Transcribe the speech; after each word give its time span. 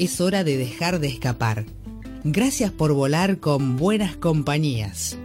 es 0.00 0.18
hora 0.22 0.44
de 0.44 0.56
dejar 0.56 0.98
de 0.98 1.08
escapar. 1.08 1.66
Gracias 2.24 2.70
por 2.72 2.94
volar 2.94 3.38
con 3.38 3.76
buenas 3.76 4.16
compañías. 4.16 5.18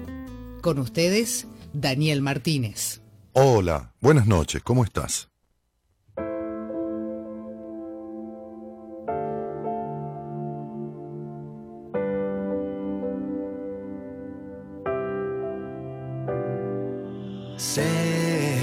Con 0.62 0.80
ustedes, 0.80 1.48
Daniel 1.72 2.22
Martínez. 2.22 3.00
Hola, 3.32 3.94
buenas 4.02 4.28
noches, 4.28 4.62
¿cómo 4.64 4.84
estás? 4.84 5.30
Sé 17.56 18.58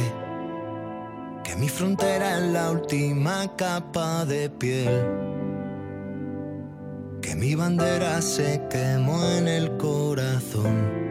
que 1.43 1.57
mi 1.57 1.71
frontera 1.71 2.37
es 2.37 2.53
la 2.53 2.71
última 2.71 3.57
capa 3.57 4.27
de 4.27 4.51
piel 4.51 5.33
mi 7.35 7.55
bandera 7.55 8.21
se 8.21 8.61
quemó 8.69 9.25
en 9.39 9.49
el 9.49 9.77
corazón. 9.77 11.03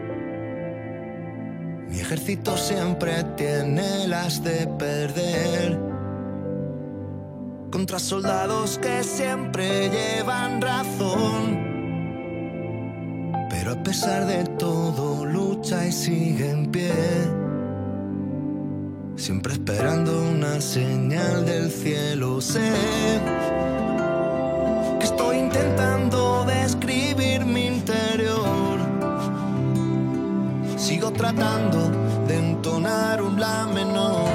Mi 1.90 2.00
ejército 2.00 2.56
siempre 2.58 3.24
tiene 3.36 4.08
las 4.08 4.44
de 4.44 4.68
perder 4.80 5.80
contra 7.72 8.00
soldados 8.00 8.78
que 8.78 9.04
siempre 9.04 9.90
llevan 9.90 10.62
razón. 10.62 11.72
Pero 13.50 13.72
a 13.74 13.84
pesar 13.84 14.26
de 14.26 14.44
todo 14.58 15.26
lucha 15.26 15.88
y 15.88 15.92
sigue 15.92 16.50
en 16.52 16.72
pie, 16.72 16.94
siempre 19.16 19.54
esperando 19.54 20.22
una 20.32 20.62
señal 20.62 21.46
del 21.46 21.70
cielo. 21.70 22.42
Sé 22.42 22.72
estoy 25.02 25.38
intentando 25.38 26.46
describir 26.46 27.46
mi 27.46 27.68
interior. 27.68 28.80
Sigo 30.78 31.12
tratando 31.12 31.90
de 32.28 32.38
entonar 32.38 33.22
un 33.22 33.40
la 33.40 33.68
menor. 33.68 34.30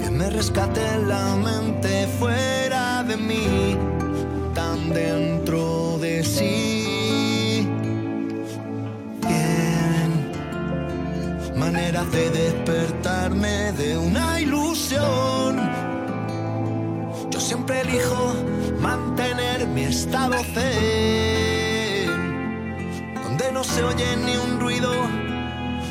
Que 0.00 0.10
me 0.10 0.30
rescate 0.30 0.98
la 1.06 1.36
mente 1.36 2.06
fuera 2.18 3.02
de 3.02 3.16
mí, 3.16 3.76
tan 4.54 4.90
dentro 4.90 5.98
de 5.98 6.24
sí. 6.24 7.68
Bien, 9.26 10.10
manera 11.56 12.04
de 12.04 12.30
despertarme 12.30 13.72
de 13.72 13.98
una 13.98 14.29
siempre 17.50 17.80
elijo 17.80 18.32
mantener 18.80 19.66
mi 19.66 19.82
estado 19.82 20.36
zen, 20.54 22.06
donde 23.24 23.50
no 23.50 23.64
se 23.64 23.82
oye 23.82 24.16
ni 24.24 24.36
un 24.36 24.60
ruido 24.60 24.92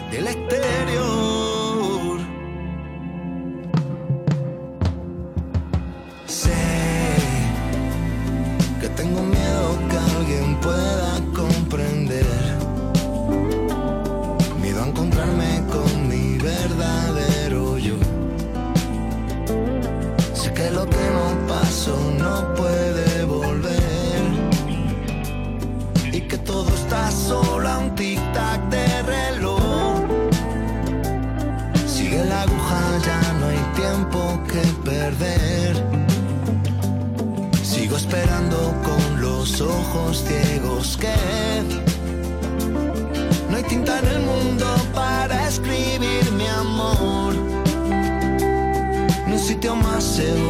del 0.09 0.27
exterior. 0.27 2.19
Sé 6.27 6.61
que 8.79 8.87
tengo 8.99 9.21
miedo 9.21 9.77
que 9.89 9.97
alguien 9.97 10.55
pueda 10.61 11.08
no 21.87 22.11
no 22.11 22.53
puede 22.55 23.23
volver 23.23 24.21
y 26.11 26.21
que 26.21 26.37
todo 26.37 26.67
está 26.75 27.09
solo 27.09 27.69
a 27.69 27.77
un 27.77 27.95
tic-tac 27.95 28.69
de 28.69 29.01
reloj. 29.03 30.03
Sigue 31.87 32.25
la 32.25 32.41
aguja, 32.41 32.81
ya 33.05 33.33
no 33.39 33.45
hay 33.47 33.63
tiempo 33.75 34.19
que 34.51 34.61
perder. 34.89 35.73
Sigo 37.63 37.95
esperando 37.95 38.57
con 38.83 39.21
los 39.21 39.61
ojos 39.61 40.25
ciegos 40.27 40.97
que 40.97 41.15
no 43.49 43.55
hay 43.55 43.63
tinta 43.63 43.99
en 43.99 44.07
el 44.07 44.19
mundo 44.19 44.65
para 44.93 45.47
escribir 45.47 46.31
mi 46.33 46.47
amor 46.47 47.49
sitio 49.39 49.75
más 49.75 50.03
seguro 50.03 50.48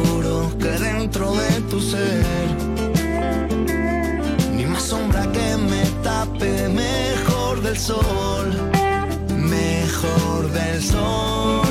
sol, 7.80 8.52
mejor 9.38 10.52
del 10.52 10.82
sol. 10.82 11.69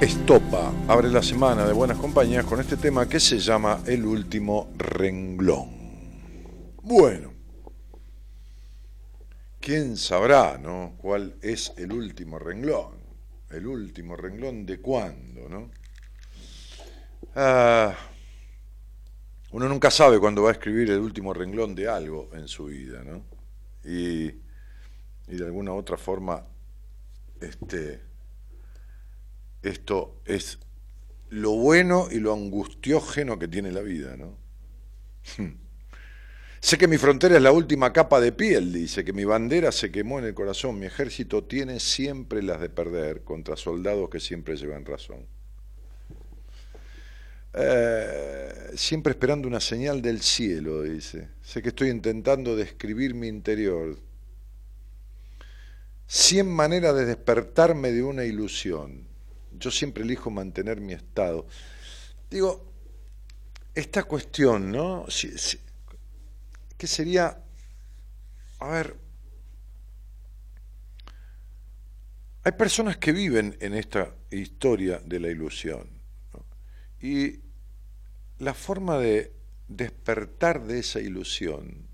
Estopa 0.00 0.72
abre 0.88 1.10
la 1.10 1.22
semana 1.22 1.66
de 1.66 1.74
buenas 1.74 1.98
compañías 1.98 2.46
con 2.46 2.58
este 2.58 2.78
tema 2.78 3.06
que 3.06 3.20
se 3.20 3.38
llama 3.38 3.82
El 3.84 4.06
último 4.06 4.72
renglón. 4.78 5.68
Bueno, 6.82 7.34
¿quién 9.60 9.98
sabrá, 9.98 10.56
no? 10.56 10.94
¿Cuál 10.96 11.36
es 11.42 11.74
el 11.76 11.92
último 11.92 12.38
renglón? 12.38 12.94
El 13.50 13.66
último 13.66 14.16
renglón 14.16 14.64
de 14.64 14.80
cuándo, 14.80 15.50
¿no? 15.50 15.70
Ah, 17.34 17.94
uno 19.50 19.68
nunca 19.68 19.90
sabe 19.90 20.18
cuándo 20.18 20.44
va 20.44 20.48
a 20.48 20.52
escribir 20.52 20.90
el 20.92 21.00
último 21.00 21.34
renglón 21.34 21.74
de 21.74 21.88
algo 21.88 22.30
en 22.32 22.48
su 22.48 22.64
vida, 22.64 23.04
¿no? 23.04 23.22
Y, 23.84 24.28
y 25.28 25.36
de 25.36 25.44
alguna 25.44 25.74
otra 25.74 25.98
forma, 25.98 26.42
este, 27.38 28.09
esto 29.62 30.20
es 30.24 30.58
lo 31.28 31.52
bueno 31.52 32.08
y 32.10 32.18
lo 32.18 32.32
angustiógeno 32.32 33.38
que 33.38 33.48
tiene 33.48 33.70
la 33.72 33.82
vida, 33.82 34.16
¿no? 34.16 34.36
sé 36.60 36.76
que 36.76 36.88
mi 36.88 36.98
frontera 36.98 37.36
es 37.36 37.42
la 37.42 37.52
última 37.52 37.92
capa 37.92 38.20
de 38.20 38.32
piel, 38.32 38.72
dice, 38.72 39.04
que 39.04 39.12
mi 39.12 39.24
bandera 39.24 39.70
se 39.72 39.90
quemó 39.90 40.18
en 40.18 40.26
el 40.26 40.34
corazón, 40.34 40.78
mi 40.78 40.86
ejército 40.86 41.44
tiene 41.44 41.80
siempre 41.80 42.42
las 42.42 42.60
de 42.60 42.68
perder 42.68 43.22
contra 43.22 43.56
soldados 43.56 44.10
que 44.10 44.20
siempre 44.20 44.56
llevan 44.56 44.84
razón. 44.84 45.26
Eh, 47.52 48.72
siempre 48.76 49.10
esperando 49.12 49.48
una 49.48 49.60
señal 49.60 50.00
del 50.02 50.20
cielo, 50.20 50.82
dice. 50.82 51.28
Sé 51.42 51.62
que 51.62 51.70
estoy 51.70 51.88
intentando 51.88 52.54
describir 52.54 53.14
mi 53.14 53.28
interior. 53.28 53.98
Cien 56.06 56.48
maneras 56.48 56.94
de 56.94 57.06
despertarme 57.06 57.92
de 57.92 58.02
una 58.02 58.24
ilusión. 58.24 59.09
Yo 59.60 59.70
siempre 59.70 60.02
elijo 60.02 60.30
mantener 60.30 60.80
mi 60.80 60.94
estado. 60.94 61.46
Digo, 62.30 62.72
esta 63.74 64.04
cuestión, 64.04 64.72
¿no? 64.72 65.06
¿Qué 66.76 66.86
sería? 66.86 67.44
A 68.58 68.68
ver, 68.68 68.96
hay 72.42 72.52
personas 72.52 72.96
que 72.96 73.12
viven 73.12 73.56
en 73.60 73.74
esta 73.74 74.14
historia 74.30 74.98
de 75.04 75.20
la 75.20 75.28
ilusión. 75.28 75.88
Y 77.02 77.40
la 78.38 78.54
forma 78.54 78.98
de 78.98 79.34
despertar 79.68 80.64
de 80.64 80.78
esa 80.78 81.00
ilusión 81.00 81.89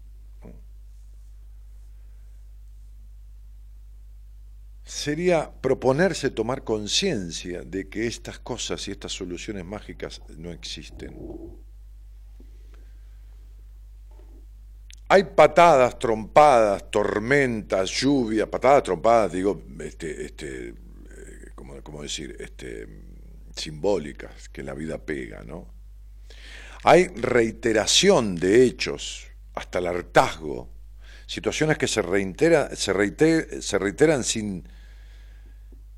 sería 4.86 5.50
proponerse 5.60 6.30
tomar 6.30 6.62
conciencia 6.62 7.62
de 7.62 7.88
que 7.88 8.06
estas 8.06 8.38
cosas 8.38 8.86
y 8.86 8.92
estas 8.92 9.10
soluciones 9.10 9.64
mágicas 9.64 10.22
no 10.38 10.52
existen. 10.52 11.12
Hay 15.08 15.24
patadas, 15.24 15.98
trompadas, 15.98 16.88
tormentas, 16.88 17.90
lluvia, 17.90 18.48
patadas, 18.48 18.84
trompadas, 18.84 19.32
digo, 19.32 19.60
este, 19.80 20.24
este, 20.24 20.68
eh, 20.68 20.74
¿cómo, 21.56 22.02
decir? 22.02 22.36
Este, 22.38 22.86
simbólicas 23.56 24.48
que 24.50 24.62
la 24.62 24.74
vida 24.74 24.98
pega, 24.98 25.42
¿no? 25.42 25.66
Hay 26.84 27.08
reiteración 27.08 28.36
de 28.36 28.62
hechos, 28.62 29.26
hasta 29.54 29.80
el 29.80 29.88
hartazgo, 29.88 30.68
situaciones 31.26 31.76
que 31.76 31.88
se 31.88 32.02
reiteran 32.02 34.22
sin, 34.22 34.64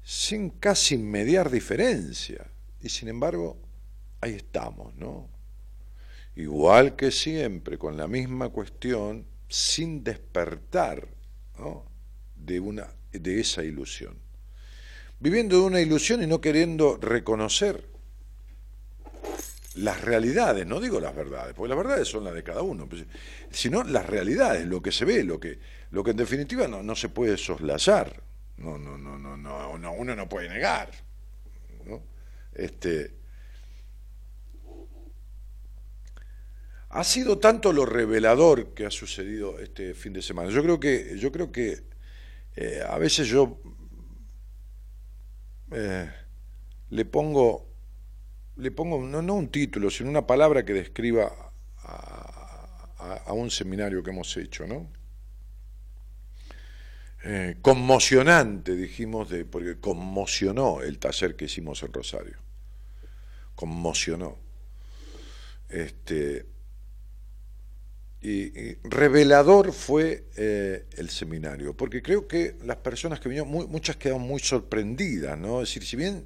sin 0.08 0.48
casi 0.48 0.96
mediar 0.96 1.50
diferencia. 1.50 2.46
Y 2.80 2.88
sin 2.88 3.08
embargo, 3.08 3.58
ahí 4.22 4.32
estamos, 4.32 4.94
¿no? 4.94 5.28
igual 6.34 6.96
que 6.96 7.10
siempre, 7.10 7.76
con 7.76 7.98
la 7.98 8.08
misma 8.08 8.48
cuestión, 8.48 9.26
sin 9.48 10.02
despertar 10.02 11.06
de, 12.36 12.58
una, 12.58 12.88
de 13.12 13.40
esa 13.40 13.62
ilusión. 13.62 14.16
Viviendo 15.20 15.56
de 15.56 15.62
una 15.64 15.80
ilusión 15.82 16.22
y 16.22 16.26
no 16.26 16.40
queriendo 16.40 16.96
reconocer 16.96 17.84
las 19.74 20.00
realidades, 20.00 20.66
no 20.66 20.80
digo 20.80 21.00
las 21.00 21.14
verdades, 21.14 21.52
porque 21.52 21.68
las 21.68 21.78
verdades 21.78 22.08
son 22.08 22.24
las 22.24 22.32
de 22.32 22.42
cada 22.42 22.62
uno, 22.62 22.88
pues, 22.88 23.04
sino 23.50 23.82
las 23.82 24.06
realidades, 24.06 24.64
lo 24.64 24.80
que 24.80 24.90
se 24.90 25.04
ve, 25.04 25.22
lo 25.22 25.38
que, 25.38 25.58
lo 25.90 26.02
que 26.02 26.12
en 26.12 26.16
definitiva 26.16 26.66
no, 26.66 26.82
no 26.82 26.94
se 26.94 27.10
puede 27.10 27.36
soslayar, 27.36 28.22
no, 28.58 28.78
no, 28.78 28.98
no, 28.98 29.18
no, 29.18 29.78
no, 29.78 29.92
uno 29.92 30.14
no 30.14 30.28
puede 30.28 30.48
negar. 30.48 30.90
¿no? 31.84 32.02
Este, 32.54 33.18
Ha 36.90 37.04
sido 37.04 37.38
tanto 37.38 37.72
lo 37.72 37.84
revelador 37.84 38.72
que 38.72 38.86
ha 38.86 38.90
sucedido 38.90 39.58
este 39.58 39.92
fin 39.92 40.14
de 40.14 40.22
semana. 40.22 40.50
Yo 40.50 40.62
creo 40.62 40.80
que, 40.80 41.18
yo 41.18 41.30
creo 41.30 41.52
que 41.52 41.82
eh, 42.56 42.80
a 42.86 42.96
veces 42.96 43.28
yo 43.28 43.60
eh, 45.70 46.10
le 46.88 47.04
pongo, 47.04 47.68
le 48.56 48.70
pongo 48.70 49.02
no, 49.02 49.20
no, 49.20 49.34
un 49.34 49.48
título, 49.48 49.90
sino 49.90 50.08
una 50.08 50.26
palabra 50.26 50.64
que 50.64 50.72
describa 50.72 51.30
a, 51.82 53.32
un 53.32 53.50
seminario 53.50 54.02
que 54.02 54.10
hemos 54.10 54.36
hecho, 54.36 54.66
¿no? 54.66 54.90
Eh, 57.30 57.56
conmocionante, 57.60 58.74
dijimos, 58.74 59.28
de, 59.28 59.44
porque 59.44 59.78
conmocionó 59.78 60.80
el 60.80 60.98
taller 60.98 61.36
que 61.36 61.44
hicimos 61.44 61.82
en 61.82 61.92
Rosario. 61.92 62.38
Conmocionó. 63.54 64.38
Este, 65.68 66.46
y, 68.22 68.76
revelador 68.76 69.74
fue 69.74 70.24
eh, 70.36 70.86
el 70.96 71.10
seminario, 71.10 71.76
porque 71.76 72.00
creo 72.00 72.26
que 72.26 72.56
las 72.64 72.78
personas 72.78 73.20
que 73.20 73.28
vinieron, 73.28 73.50
muchas 73.50 73.96
quedaron 73.96 74.22
muy 74.22 74.40
sorprendidas, 74.40 75.38
¿no? 75.38 75.60
Es 75.60 75.68
decir, 75.68 75.84
si 75.84 75.96
bien, 75.96 76.24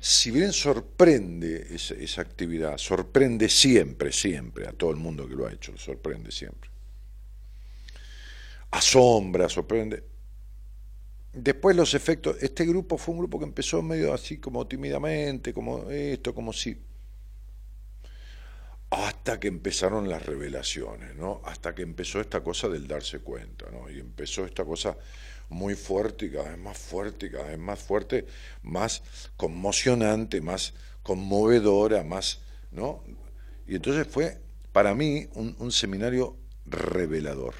si 0.00 0.30
bien 0.30 0.54
sorprende 0.54 1.74
esa, 1.74 1.92
esa, 1.92 2.22
actividad, 2.22 2.78
sorprende 2.78 3.50
siempre, 3.50 4.12
siempre, 4.12 4.66
a 4.66 4.72
todo 4.72 4.92
el 4.92 4.96
mundo 4.96 5.28
que 5.28 5.34
lo 5.34 5.46
ha 5.46 5.52
hecho, 5.52 5.76
sorprende 5.76 6.32
siempre. 6.32 6.70
Asombra, 8.70 9.50
sorprende. 9.50 10.07
Después 11.32 11.76
los 11.76 11.94
efectos, 11.94 12.36
este 12.40 12.64
grupo 12.64 12.98
fue 12.98 13.14
un 13.14 13.20
grupo 13.20 13.38
que 13.38 13.44
empezó 13.44 13.82
medio 13.82 14.12
así 14.12 14.38
como 14.38 14.66
tímidamente, 14.66 15.52
como 15.52 15.90
esto, 15.90 16.34
como 16.34 16.52
si 16.52 16.78
hasta 18.90 19.38
que 19.38 19.48
empezaron 19.48 20.08
las 20.08 20.24
revelaciones, 20.24 21.14
¿no? 21.14 21.42
Hasta 21.44 21.74
que 21.74 21.82
empezó 21.82 22.20
esta 22.20 22.42
cosa 22.42 22.68
del 22.68 22.88
darse 22.88 23.18
cuenta, 23.20 23.66
¿no? 23.70 23.90
Y 23.90 24.00
empezó 24.00 24.46
esta 24.46 24.64
cosa 24.64 24.96
muy 25.50 25.74
fuerte 25.74 26.26
y 26.26 26.30
cada 26.30 26.50
vez 26.50 26.58
más 26.58 26.78
fuerte 26.78 27.26
y 27.26 27.30
cada 27.30 27.48
vez 27.48 27.58
más 27.58 27.78
fuerte, 27.78 28.26
más 28.62 29.02
conmocionante, 29.36 30.40
más 30.40 30.72
conmovedora, 31.02 32.02
más, 32.02 32.40
¿no? 32.70 33.04
Y 33.66 33.76
entonces 33.76 34.06
fue 34.06 34.40
para 34.72 34.94
mí 34.94 35.28
un, 35.34 35.72
seminario 35.72 36.36
revelador. 36.64 37.54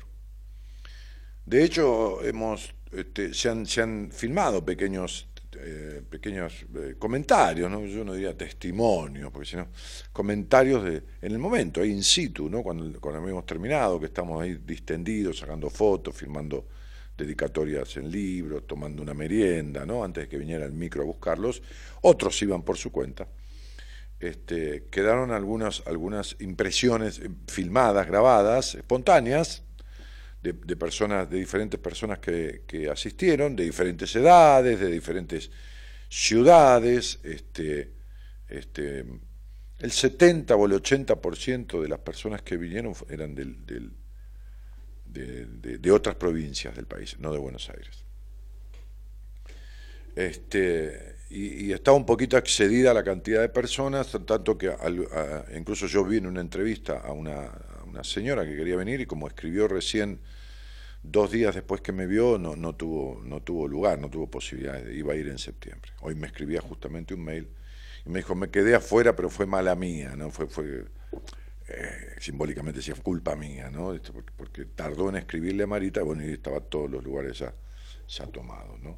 De 1.44 1.65
hecho, 1.65 2.23
hemos, 2.25 2.75
este, 2.93 3.35
se, 3.35 3.49
han, 3.49 3.67
se 3.67 3.82
han 3.82 4.11
filmado 4.12 4.64
pequeños 4.64 5.29
eh, 5.61 6.02
pequeños 6.08 6.67
eh, 6.76 6.94
comentarios, 6.99 7.70
¿no? 7.70 7.85
yo 7.85 8.05
no 8.05 8.12
diría 8.12 8.37
testimonios, 8.37 9.32
porque 9.32 9.49
sino 9.49 9.69
comentarios 10.12 10.85
de, 10.85 11.02
en 11.23 11.32
el 11.32 11.38
momento, 11.38 11.81
ahí 11.81 11.90
in 11.90 12.05
situ, 12.05 12.49
¿no? 12.49 12.62
cuando, 12.62 13.00
cuando 13.00 13.26
hemos 13.26 13.46
terminado, 13.46 13.99
que 13.99 14.06
estamos 14.06 14.40
ahí 14.43 14.61
distendidos, 14.64 15.38
sacando 15.38 15.69
fotos, 15.70 16.14
firmando 16.14 16.69
dedicatorias 17.17 17.96
en 17.96 18.11
libros, 18.11 18.67
tomando 18.67 19.02
una 19.02 19.14
merienda, 19.14 19.84
¿no? 19.84 20.05
antes 20.05 20.25
de 20.25 20.29
que 20.29 20.38
viniera 20.38 20.64
el 20.64 20.73
micro 20.73 21.02
a 21.02 21.06
buscarlos, 21.06 21.62
otros 22.02 22.41
iban 22.43 22.62
por 22.62 22.76
su 22.76 22.93
cuenta. 22.93 23.26
Este, 24.20 24.84
quedaron 24.91 25.32
algunas, 25.32 25.82
algunas 25.87 26.37
impresiones 26.41 27.19
eh, 27.20 27.31
filmadas, 27.46 28.06
grabadas, 28.06 28.75
espontáneas, 28.75 29.64
de, 30.43 30.76
personas, 30.76 31.29
de 31.29 31.38
diferentes 31.38 31.81
personas 31.81 32.19
que, 32.19 32.88
asistieron, 32.90 33.56
de 33.56 33.64
diferentes 33.64 34.14
edades, 34.14 34.79
de 34.81 34.90
diferentes 34.90 35.50
ciudades, 36.08 37.19
este, 37.23 37.93
este, 38.49 39.05
el 39.79 39.90
70 39.90 40.56
o 40.56 40.67
el 40.67 40.73
80% 40.73 41.82
de 41.82 41.88
las 41.88 41.99
personas 41.99 42.43
que 42.43 42.56
vinieron 42.56 42.94
eran 43.08 43.35
del, 43.35 43.67
del 43.67 43.93
de, 45.06 45.46
de, 45.79 45.90
otras 45.90 46.17
provincias 46.17 46.75
del 46.76 46.87
país, 46.87 47.19
no 47.19 47.32
de 47.32 47.38
Buenos 47.38 47.69
Aires. 47.70 48.05
Este, 50.14 51.17
y, 51.31 51.73
estaba 51.73 51.96
un 51.96 52.06
poquito 52.06 52.37
excedida 52.37 52.94
la 52.94 53.05
cantidad 53.05 53.41
de 53.41 53.49
personas, 53.49 54.17
tanto 54.26 54.56
que 54.56 54.73
incluso 55.55 55.87
yo 55.87 56.05
vi 56.05 56.19
en 56.19 56.26
una 56.26 56.41
entrevista 56.41 56.99
a 56.99 57.12
una, 57.12 57.50
una 57.98 58.04
señora 58.04 58.44
que 58.44 58.54
quería 58.54 58.76
venir 58.76 59.00
y 59.00 59.06
como 59.06 59.26
escribió 59.26 59.66
recién 59.66 60.20
dos 61.02 61.32
días 61.32 61.56
después 61.56 61.80
que 61.80 61.90
me 61.90 62.06
vio 62.06 62.38
no, 62.38 62.54
no, 62.54 62.76
tuvo, 62.76 63.20
no 63.24 63.42
tuvo 63.42 63.66
lugar, 63.66 63.98
no 63.98 64.08
tuvo 64.08 64.30
posibilidad, 64.30 64.86
iba 64.86 65.14
a 65.14 65.16
ir 65.16 65.26
en 65.26 65.38
septiembre. 65.38 65.90
Hoy 66.00 66.14
me 66.14 66.28
escribía 66.28 66.60
justamente 66.60 67.14
un 67.14 67.24
mail 67.24 67.48
y 68.06 68.10
me 68.10 68.20
dijo, 68.20 68.36
me 68.36 68.50
quedé 68.50 68.76
afuera, 68.76 69.17
pero 69.17 69.31
fue 69.31 69.46
mala 69.46 69.74
mía, 69.74 70.14
¿no? 70.14 70.31
Fue, 70.31 70.46
fue 70.46 70.84
eh, 71.67 72.14
simbólicamente 72.20 72.78
decía, 72.78 72.94
culpa 73.02 73.34
mía, 73.34 73.69
¿no? 73.69 73.98
Porque, 74.12 74.32
porque, 74.36 74.64
tardó 74.64 75.08
en 75.08 75.17
escribirle 75.17 75.64
a 75.64 75.67
Marita, 75.67 76.02
bueno, 76.05 76.24
y 76.24 76.32
estaba 76.32 76.60
todos 76.60 76.88
los 76.88 77.02
lugares 77.02 77.36
ya, 77.40 77.52
ya 78.06 78.26
tomados, 78.28 78.81
¿no? 78.81 78.96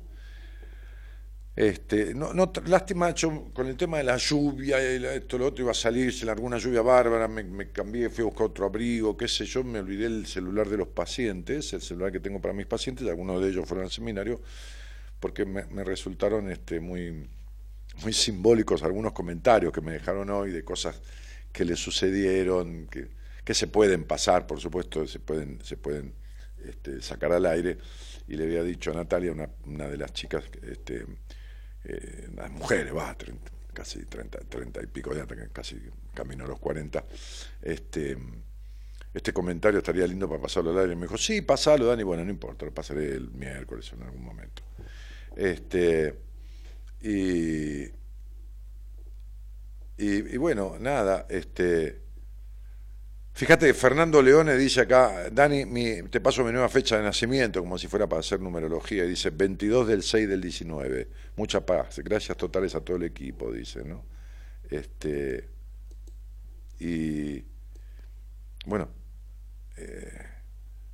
Este, 1.61 2.15
no, 2.15 2.33
no, 2.33 2.51
lástima, 2.65 3.15
yo 3.15 3.53
con 3.53 3.67
el 3.67 3.77
tema 3.77 3.99
de 3.99 4.05
la 4.05 4.17
lluvia, 4.17 4.81
esto, 4.81 5.37
lo 5.37 5.49
otro, 5.49 5.63
iba 5.63 5.73
a 5.73 5.75
salir, 5.75 6.11
se 6.11 6.25
largó 6.25 6.47
una 6.47 6.57
lluvia 6.57 6.81
bárbara, 6.81 7.29
me, 7.29 7.71
cambié, 7.71 8.09
fui 8.09 8.23
a 8.23 8.29
buscar 8.29 8.47
otro 8.47 8.65
abrigo, 8.65 9.15
qué 9.15 9.29
sé 9.29 9.45
yo, 9.45 9.63
me 9.63 9.79
olvidé 9.79 10.07
el 10.07 10.25
celular 10.25 10.71
de 10.71 10.79
los 10.79 10.89
pacientes, 10.89 11.71
el 11.75 11.83
celular 11.83 12.13
que 12.13 12.21
tengo 12.21 12.41
para 12.41 12.55
mis 12.55 12.65
pacientes, 12.65 13.07
algunos 13.07 13.43
de 13.43 13.51
ellos 13.51 13.69
fueron 13.69 13.85
al 13.85 13.91
seminario, 13.91 14.41
porque 15.21 15.45
me, 15.45 15.85
resultaron 15.85 16.51
este, 16.51 16.81
muy, 16.81 17.29
muy 18.03 18.13
simbólicos 18.15 18.83
algunos 18.83 19.13
comentarios 19.13 19.71
que 19.71 19.83
me 19.83 19.93
dejaron 19.93 20.31
hoy 20.31 20.53
de 20.53 20.65
cosas 20.65 20.99
que 21.53 21.67
le 21.67 21.77
sucedieron, 21.77 22.87
que, 22.87 23.09
que 23.45 23.53
se 23.53 23.67
pueden 23.67 24.05
pasar, 24.05 24.47
por 24.47 24.61
supuesto, 24.61 25.07
se 25.07 25.19
pueden, 25.19 25.59
se 25.63 25.77
pueden 25.77 26.15
este, 26.65 27.03
sacar 27.03 27.35
al 27.35 27.45
aire, 27.45 27.77
y 28.29 28.37
le 28.37 28.45
había 28.45 28.63
dicho 28.63 28.93
a 28.93 28.95
Natalia, 28.95 29.33
una, 29.33 29.51
una 29.67 29.89
de 29.89 29.99
las 29.99 30.15
chicas, 30.15 30.45
este, 30.63 31.05
eh, 31.85 32.29
las 32.35 32.51
mujeres, 32.51 32.95
va, 32.95 33.17
casi 33.73 34.05
30, 34.05 34.39
30 34.49 34.83
y 34.83 34.87
pico, 34.87 35.15
ya 35.15 35.27
casi 35.53 35.81
camino 36.15 36.45
a 36.45 36.49
los 36.49 36.59
40, 36.59 37.05
este, 37.63 38.17
este 39.15 39.33
comentario 39.33 39.79
estaría 39.79 40.07
lindo 40.07 40.29
para 40.29 40.43
pasarlo 40.43 40.71
al 40.71 40.79
aire. 40.79 40.97
Me 40.97 41.03
dijo, 41.03 41.17
sí, 41.17 41.41
pasalo, 41.43 41.87
Dani, 41.87 42.03
bueno, 42.03 42.25
no 42.25 42.31
importa, 42.31 42.65
lo 42.65 42.75
pasaré 42.75 43.13
el 43.13 43.31
miércoles 43.31 43.93
en 43.93 44.03
algún 44.03 44.25
momento. 44.25 44.63
Este, 45.37 46.19
y, 47.01 47.85
y 49.97 50.37
bueno, 50.37 50.77
nada, 50.79 51.27
este, 51.29 52.00
Fíjate, 53.41 53.73
Fernando 53.73 54.21
Leone 54.21 54.55
dice 54.55 54.83
acá, 54.83 55.31
Dani, 55.33 55.65
te 56.11 56.21
paso 56.21 56.45
mi 56.45 56.53
nueva 56.53 56.69
fecha 56.69 56.99
de 56.99 57.03
nacimiento, 57.03 57.61
como 57.61 57.79
si 57.79 57.89
fuera 57.89 58.07
para 58.07 58.21
hacer 58.21 58.39
numerología, 58.39 59.07
y 59.07 59.09
dice 59.09 59.31
22 59.31 59.89
del 59.89 60.03
6 60.03 60.29
del 60.29 60.43
19. 60.43 61.09
Mucha 61.37 61.65
paz, 61.65 62.01
gracias 62.01 62.37
totales 62.37 62.75
a 62.75 62.83
todo 62.83 62.99
el 62.99 63.05
equipo, 63.05 63.51
dice, 63.51 63.83
¿no? 63.83 64.05
Este, 64.69 65.49
y 66.81 67.43
bueno, 68.67 68.91
eh, 69.79 70.19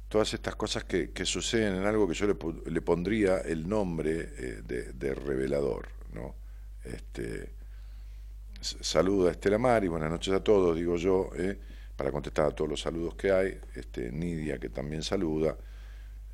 todas 0.08 0.32
estas 0.32 0.54
cosas 0.54 0.84
que, 0.84 1.10
suceden 1.24 1.74
en 1.74 1.84
algo 1.84 2.06
que 2.06 2.14
yo 2.14 2.28
le, 2.28 2.80
pondría 2.80 3.38
el 3.38 3.68
nombre 3.68 4.20
eh, 4.38 4.62
de, 4.94 5.14
revelador, 5.14 5.88
¿no? 6.12 6.36
Este, 6.84 7.50
saluda 8.60 9.30
a 9.30 9.32
Estela 9.32 9.58
Mari, 9.58 9.88
buenas 9.88 10.12
noches 10.12 10.32
a 10.32 10.44
todos, 10.44 10.76
digo 10.76 10.96
yo, 10.96 11.30
eh, 11.36 11.74
para 11.96 12.12
contestar 12.12 12.46
a 12.46 12.50
todos 12.50 12.70
los 12.70 12.80
saludos 12.80 13.14
que 13.14 13.32
hay, 13.32 13.58
este, 13.74 14.12
Nidia 14.12 14.58
que 14.58 14.68
también 14.68 15.02
saluda, 15.02 15.56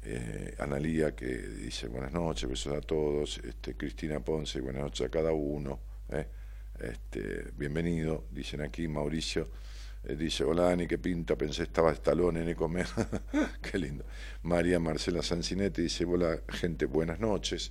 eh, 0.05 0.57
Analía 0.59 1.15
que 1.15 1.27
dice 1.27 1.87
buenas 1.87 2.13
noches, 2.13 2.49
besos 2.49 2.77
a 2.77 2.81
todos, 2.81 3.39
este, 3.39 3.77
Cristina 3.77 4.21
Ponce, 4.21 4.61
buenas 4.61 4.83
noches 4.83 5.07
a 5.07 5.09
cada 5.09 5.33
uno, 5.33 5.79
eh, 6.09 6.27
este, 6.81 7.53
bienvenido, 7.57 8.25
dicen 8.31 8.61
aquí, 8.63 8.89
Mauricio. 8.89 9.49
Eh, 10.05 10.17
dice, 10.17 10.43
hola 10.43 10.65
Dani, 10.65 10.89
qué 10.89 10.99
pinta, 10.99 11.37
pensé 11.37 11.63
estaba 11.63 11.93
Estalón 11.93 12.37
en 12.37 12.49
Ecomer. 12.49 12.87
qué 13.63 13.79
lindo. 13.79 14.05
María 14.43 14.81
Marcela 14.81 15.23
Sancinetti 15.23 15.83
dice, 15.83 16.05
hola 16.05 16.41
gente, 16.49 16.87
buenas 16.87 17.21
noches. 17.21 17.71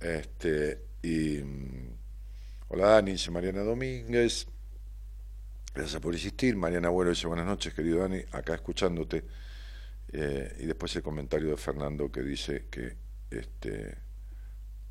Este, 0.00 0.80
y 1.02 1.38
mm, 1.38 1.96
hola 2.70 2.86
Dani, 2.88 3.12
dice 3.12 3.30
Mariana 3.30 3.62
Domínguez. 3.62 4.48
Gracias 5.74 6.00
por 6.00 6.14
insistir. 6.14 6.54
Mariana 6.56 6.86
Abuelo 6.86 7.10
dice, 7.10 7.26
buenas 7.26 7.46
noches, 7.46 7.74
querido 7.74 7.98
Dani, 7.98 8.22
acá 8.30 8.54
escuchándote. 8.54 9.24
Eh, 10.12 10.56
y 10.60 10.66
después 10.66 10.94
el 10.94 11.02
comentario 11.02 11.50
de 11.50 11.56
Fernando 11.56 12.12
que 12.12 12.22
dice 12.22 12.66
que 12.70 12.96
este, 13.28 13.98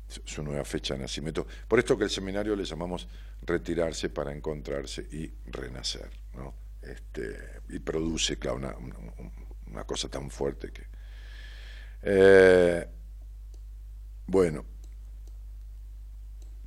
su 0.06 0.42
nueva 0.42 0.62
fecha 0.66 0.92
de 0.92 1.00
nacimiento. 1.00 1.46
Por 1.66 1.78
esto 1.78 1.96
que 1.96 2.04
el 2.04 2.10
seminario 2.10 2.54
le 2.54 2.64
llamamos 2.64 3.08
retirarse 3.40 4.10
para 4.10 4.30
encontrarse 4.30 5.08
y 5.10 5.32
renacer, 5.46 6.10
¿no? 6.34 6.54
Este, 6.82 7.62
y 7.70 7.78
produce, 7.78 8.36
una, 8.54 8.76
una, 9.66 9.84
cosa 9.84 10.10
tan 10.10 10.30
fuerte 10.30 10.70
que... 10.70 10.82
Eh, 12.02 12.86
bueno. 14.26 14.66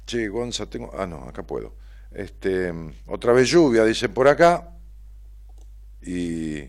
Che, 0.07 0.27
Gonza, 0.27 0.67
tengo... 0.67 0.89
Ah, 0.97 1.05
no, 1.05 1.23
acá 1.29 1.43
puedo. 1.43 1.76
Este, 2.11 2.73
otra 3.07 3.33
vez 3.33 3.49
lluvia, 3.49 3.83
dice 3.83 4.09
por 4.09 4.27
acá. 4.27 4.75
Y... 6.01 6.63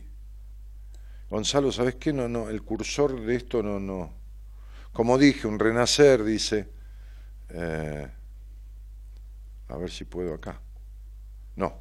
Gonzalo, 1.31 1.71
¿sabes 1.73 1.97
qué? 1.97 2.13
No, 2.13 2.29
no, 2.29 2.49
el 2.49 2.63
cursor 2.63 3.21
de 3.21 3.37
esto 3.37 3.63
no, 3.63 3.79
no, 3.79 4.19
como 4.99 5.17
dije, 5.17 5.47
un 5.47 5.61
renacer, 5.61 6.25
dice. 6.25 6.69
Eh, 7.51 8.09
a 9.69 9.77
ver 9.77 9.91
si 9.91 10.05
puedo 10.05 10.35
acá. 10.35 10.61
No. 11.57 11.81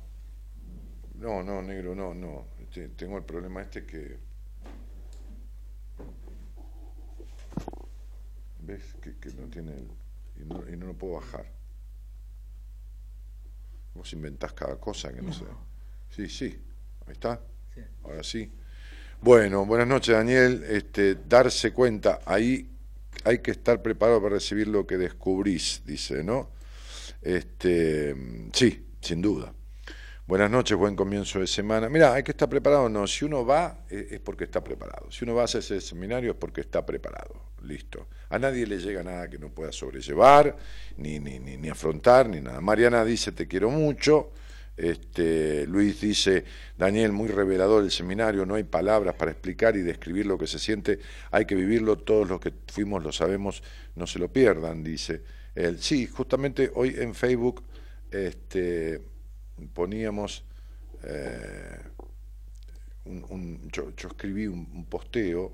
No, 1.15 1.41
no, 1.41 1.61
negro, 1.63 1.95
no, 1.95 2.13
no. 2.13 2.45
Tengo 2.95 3.17
el 3.17 3.23
problema 3.23 3.63
este 3.63 3.85
que... 3.85 4.19
¿Ves? 8.59 8.83
Que, 9.01 9.31
no 9.33 9.47
tiene 9.47 9.73
el... 9.73 9.89
Y 10.39 10.45
no, 10.45 10.69
y 10.69 10.77
no, 10.77 10.85
lo 10.85 10.93
puedo 10.93 11.15
bajar. 11.15 11.51
Vos 13.97 14.13
inventás 14.13 14.53
cada 14.53 14.75
cosa 14.77 15.11
que 15.11 15.21
no, 15.21 15.33
sé. 15.33 15.43
Sí, 16.09 16.29
sí. 16.29 16.57
Ahí 17.07 17.13
está. 17.13 17.41
Ahora 18.03 18.23
sí. 18.23 18.49
Bueno, 19.21 19.65
buenas 19.65 19.87
noches, 19.87 20.15
Daniel. 20.15 20.63
Este, 20.69 21.15
darse 21.15 21.73
cuenta, 21.73 22.19
ahí 22.25 22.69
hay 23.23 23.39
que 23.39 23.51
estar 23.51 23.81
preparado 23.81 24.21
para 24.21 24.35
recibir 24.35 24.67
lo 24.67 24.85
que 24.85 24.97
descubrís, 24.97 25.81
dice, 25.85 26.23
¿no? 26.23 26.51
Este, 27.21 28.15
sí, 28.53 28.85
sin 29.01 29.21
duda. 29.21 29.53
Buenas 30.27 30.51
noches, 30.51 30.77
buen 30.77 30.95
comienzo 30.95 31.39
de 31.39 31.47
semana. 31.47 31.89
Mira, 31.89 32.13
hay 32.13 32.21
que 32.21 32.31
estar 32.31 32.49
preparado, 32.49 32.89
no. 32.89 33.07
Si 33.07 33.25
uno 33.25 33.45
va, 33.45 33.85
eh, 33.89 34.09
es 34.11 34.19
porque 34.19 34.43
está 34.43 34.63
preparado. 34.63 35.09
Si 35.09 35.23
uno 35.23 35.33
va 35.33 35.41
a 35.41 35.45
hacer 35.45 35.59
ese 35.59 35.81
seminario 35.81 36.31
es 36.31 36.37
porque 36.37 36.61
está 36.61 36.85
preparado. 36.85 37.41
Listo. 37.67 38.07
A 38.29 38.39
nadie 38.39 38.65
le 38.65 38.79
llega 38.79 39.03
nada 39.03 39.29
que 39.29 39.37
no 39.37 39.49
pueda 39.49 39.71
sobrellevar, 39.71 40.55
ni, 40.97 41.19
ni, 41.19 41.39
ni, 41.39 41.57
ni 41.57 41.69
afrontar, 41.69 42.29
ni 42.29 42.41
nada. 42.41 42.61
Mariana 42.61 43.03
dice, 43.03 43.31
te 43.31 43.47
quiero 43.47 43.69
mucho. 43.69 44.31
Este, 44.77 45.65
Luis 45.65 45.99
dice, 45.99 46.45
Daniel, 46.77 47.11
muy 47.11 47.29
revelador 47.29 47.83
el 47.83 47.89
seminario, 47.89 48.45
no 48.45 48.53
hay 48.53 48.63
palabras 48.63 49.15
para 49.15 49.31
explicar 49.31 49.75
y 49.75 49.81
describir 49.81 50.27
lo 50.27 50.37
que 50.37 50.45
se 50.45 50.59
siente, 50.59 50.99
hay 51.31 51.45
que 51.45 51.55
vivirlo, 51.55 51.97
todos 51.97 52.29
los 52.29 52.39
que 52.39 52.53
fuimos 52.67 53.03
lo 53.03 53.11
sabemos, 53.11 53.63
no 53.95 54.05
se 54.05 54.19
lo 54.19 54.31
pierdan, 54.31 54.83
dice 54.83 55.23
él. 55.55 55.79
Sí, 55.79 56.05
justamente 56.05 56.71
hoy 56.75 56.95
en 56.95 57.15
Facebook 57.15 57.63
este, 58.11 59.01
poníamos, 59.73 60.45
eh, 61.03 61.79
un, 63.05 63.67
yo, 63.71 63.89
escribí 63.89 64.45
un, 64.45 64.85
posteo 64.85 65.53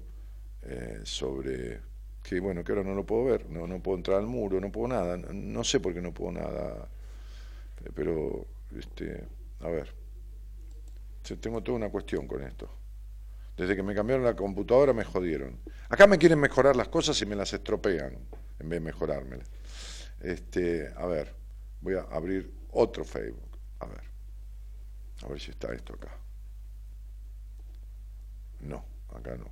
eh, 0.64 1.00
sobre 1.04 1.80
que 2.24 2.40
bueno, 2.40 2.64
que 2.64 2.72
ahora 2.72 2.84
no 2.84 2.96
lo 2.96 3.06
puedo 3.06 3.26
ver, 3.26 3.50
no, 3.50 3.68
no 3.68 3.82
puedo 3.82 3.98
entrar 3.98 4.18
al 4.18 4.28
muro, 4.28 4.60
no 4.60 4.72
puedo 4.72 4.88
nada, 4.88 5.18
no 5.18 5.64
sé 5.64 5.80
por 5.80 5.94
qué 5.94 6.02
no 6.02 6.14
puedo 6.14 6.32
nada, 6.32 6.88
pero 7.94 8.48
este, 8.76 9.24
a 9.60 9.70
ver, 9.70 9.94
tengo 11.42 11.62
toda 11.62 11.78
una 11.78 11.90
cuestión 11.90 12.28
con 12.28 12.42
esto. 12.44 12.70
Desde 13.58 13.76
que 13.76 13.84
me 13.84 13.94
cambiaron 13.94 14.26
la 14.26 14.36
computadora 14.36 14.94
me 14.94 15.04
jodieron. 15.04 15.60
Acá 15.90 16.08
me 16.08 16.18
quieren 16.18 16.40
mejorar 16.40 16.76
las 16.76 16.88
cosas 16.88 17.22
y 17.22 17.26
me 17.26 17.36
las 17.36 17.54
estropean 17.54 18.18
en 18.60 18.70
vez 18.70 18.80
de 18.80 18.86
mejorármelas. 18.86 19.48
Este, 20.22 20.92
a 20.96 21.06
ver, 21.06 21.36
voy 21.82 21.96
a 21.96 22.02
abrir 22.02 22.52
otro 22.72 23.06
Facebook. 23.06 23.58
A 23.80 23.86
ver. 23.86 24.02
A 25.24 25.28
ver 25.28 25.40
si 25.40 25.52
está 25.52 25.72
esto 25.74 25.94
acá. 25.94 26.18
No, 28.62 28.84
acá 29.14 29.38
no. 29.38 29.52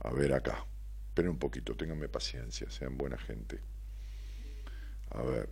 A 0.00 0.10
ver 0.12 0.32
acá. 0.34 0.66
Esperen 1.12 1.32
un 1.32 1.38
poquito, 1.38 1.76
ténganme 1.76 2.08
paciencia, 2.08 2.70
sean 2.70 2.96
buena 2.96 3.18
gente. 3.18 3.60
A 5.10 5.20
ver. 5.20 5.50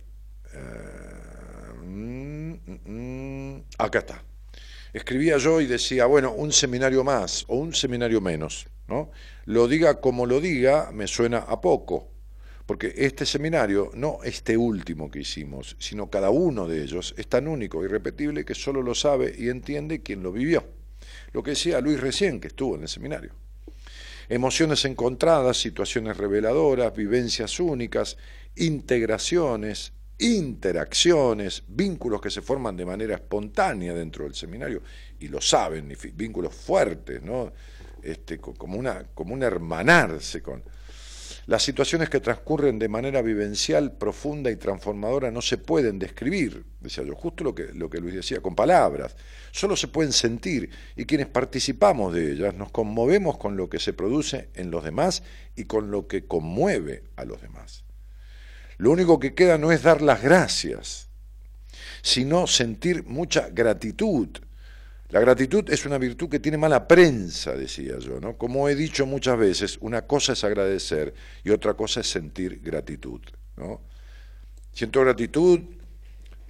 Eh, 0.55 1.73
mm, 1.83 2.53
mm, 2.65 2.79
mm. 2.85 3.63
acá 3.77 3.99
está. 3.99 4.23
Escribía 4.91 5.37
yo 5.37 5.61
y 5.61 5.67
decía, 5.67 6.07
bueno, 6.07 6.31
un 6.33 6.51
seminario 6.51 7.03
más 7.03 7.45
o 7.47 7.57
un 7.57 7.75
seminario 7.75 8.19
menos. 8.21 8.65
¿no? 8.87 9.11
Lo 9.45 9.67
diga 9.67 10.01
como 10.01 10.25
lo 10.25 10.41
diga, 10.41 10.89
me 10.91 11.05
suena 11.05 11.37
a 11.37 11.61
poco, 11.61 12.09
porque 12.65 12.95
este 12.97 13.27
seminario, 13.27 13.91
no 13.93 14.17
este 14.23 14.57
último 14.57 15.11
que 15.11 15.19
hicimos, 15.19 15.75
sino 15.77 16.09
cada 16.09 16.31
uno 16.31 16.67
de 16.67 16.81
ellos, 16.81 17.13
es 17.19 17.27
tan 17.27 17.47
único 17.47 17.85
y 17.85 17.87
repetible 17.87 18.45
que 18.45 18.55
solo 18.55 18.81
lo 18.81 18.95
sabe 18.95 19.31
y 19.37 19.49
entiende 19.49 20.01
quien 20.01 20.23
lo 20.23 20.31
vivió. 20.31 20.65
Lo 21.33 21.43
que 21.43 21.51
decía 21.51 21.81
Luis 21.81 21.99
recién, 21.99 22.39
que 22.39 22.47
estuvo 22.47 22.73
en 22.77 22.81
el 22.81 22.87
seminario. 22.87 23.40
Emociones 24.31 24.85
encontradas, 24.85 25.57
situaciones 25.57 26.15
reveladoras, 26.15 26.95
vivencias 26.95 27.59
únicas, 27.59 28.15
integraciones, 28.55 29.91
interacciones, 30.19 31.63
vínculos 31.67 32.21
que 32.21 32.29
se 32.29 32.41
forman 32.41 32.77
de 32.77 32.85
manera 32.85 33.15
espontánea 33.15 33.93
dentro 33.93 34.23
del 34.23 34.33
seminario, 34.33 34.83
y 35.19 35.27
lo 35.27 35.41
saben, 35.41 35.93
vínculos 36.13 36.55
fuertes, 36.55 37.21
¿no? 37.21 37.51
Este, 38.01 38.37
como, 38.37 38.77
una, 38.77 39.03
como 39.13 39.33
un 39.33 39.43
hermanarse 39.43 40.41
con... 40.41 40.63
Las 41.51 41.63
situaciones 41.63 42.09
que 42.09 42.21
transcurren 42.21 42.79
de 42.79 42.87
manera 42.87 43.21
vivencial, 43.21 43.91
profunda 43.91 44.49
y 44.49 44.55
transformadora 44.55 45.31
no 45.31 45.41
se 45.41 45.57
pueden 45.57 45.99
describir, 45.99 46.63
decía 46.79 47.03
yo, 47.03 47.13
justo 47.13 47.43
lo 47.43 47.53
que, 47.53 47.73
lo 47.73 47.89
que 47.89 47.99
Luis 47.99 48.15
decía, 48.15 48.39
con 48.39 48.55
palabras, 48.55 49.17
solo 49.51 49.75
se 49.75 49.89
pueden 49.89 50.13
sentir 50.13 50.69
y 50.95 51.03
quienes 51.03 51.27
participamos 51.27 52.13
de 52.13 52.31
ellas 52.31 52.55
nos 52.55 52.71
conmovemos 52.71 53.37
con 53.37 53.57
lo 53.57 53.69
que 53.69 53.79
se 53.79 53.91
produce 53.91 54.47
en 54.53 54.71
los 54.71 54.85
demás 54.85 55.23
y 55.57 55.65
con 55.65 55.91
lo 55.91 56.07
que 56.07 56.25
conmueve 56.25 57.03
a 57.17 57.25
los 57.25 57.41
demás. 57.41 57.83
Lo 58.77 58.89
único 58.89 59.19
que 59.19 59.33
queda 59.33 59.57
no 59.57 59.73
es 59.73 59.83
dar 59.83 60.01
las 60.01 60.23
gracias, 60.23 61.09
sino 62.01 62.47
sentir 62.47 63.03
mucha 63.03 63.49
gratitud. 63.49 64.29
La 65.11 65.19
gratitud 65.19 65.69
es 65.69 65.85
una 65.85 65.97
virtud 65.97 66.29
que 66.29 66.39
tiene 66.39 66.57
mala 66.57 66.87
prensa, 66.87 67.53
decía 67.53 67.99
yo, 67.99 68.21
¿no? 68.21 68.37
Como 68.37 68.69
he 68.69 68.75
dicho 68.75 69.05
muchas 69.05 69.37
veces, 69.37 69.77
una 69.81 70.03
cosa 70.07 70.33
es 70.33 70.43
agradecer 70.45 71.13
y 71.43 71.49
otra 71.49 71.73
cosa 71.73 71.99
es 71.99 72.09
sentir 72.09 72.61
gratitud, 72.61 73.19
¿no? 73.57 73.81
Siento 74.71 75.01
gratitud 75.01 75.59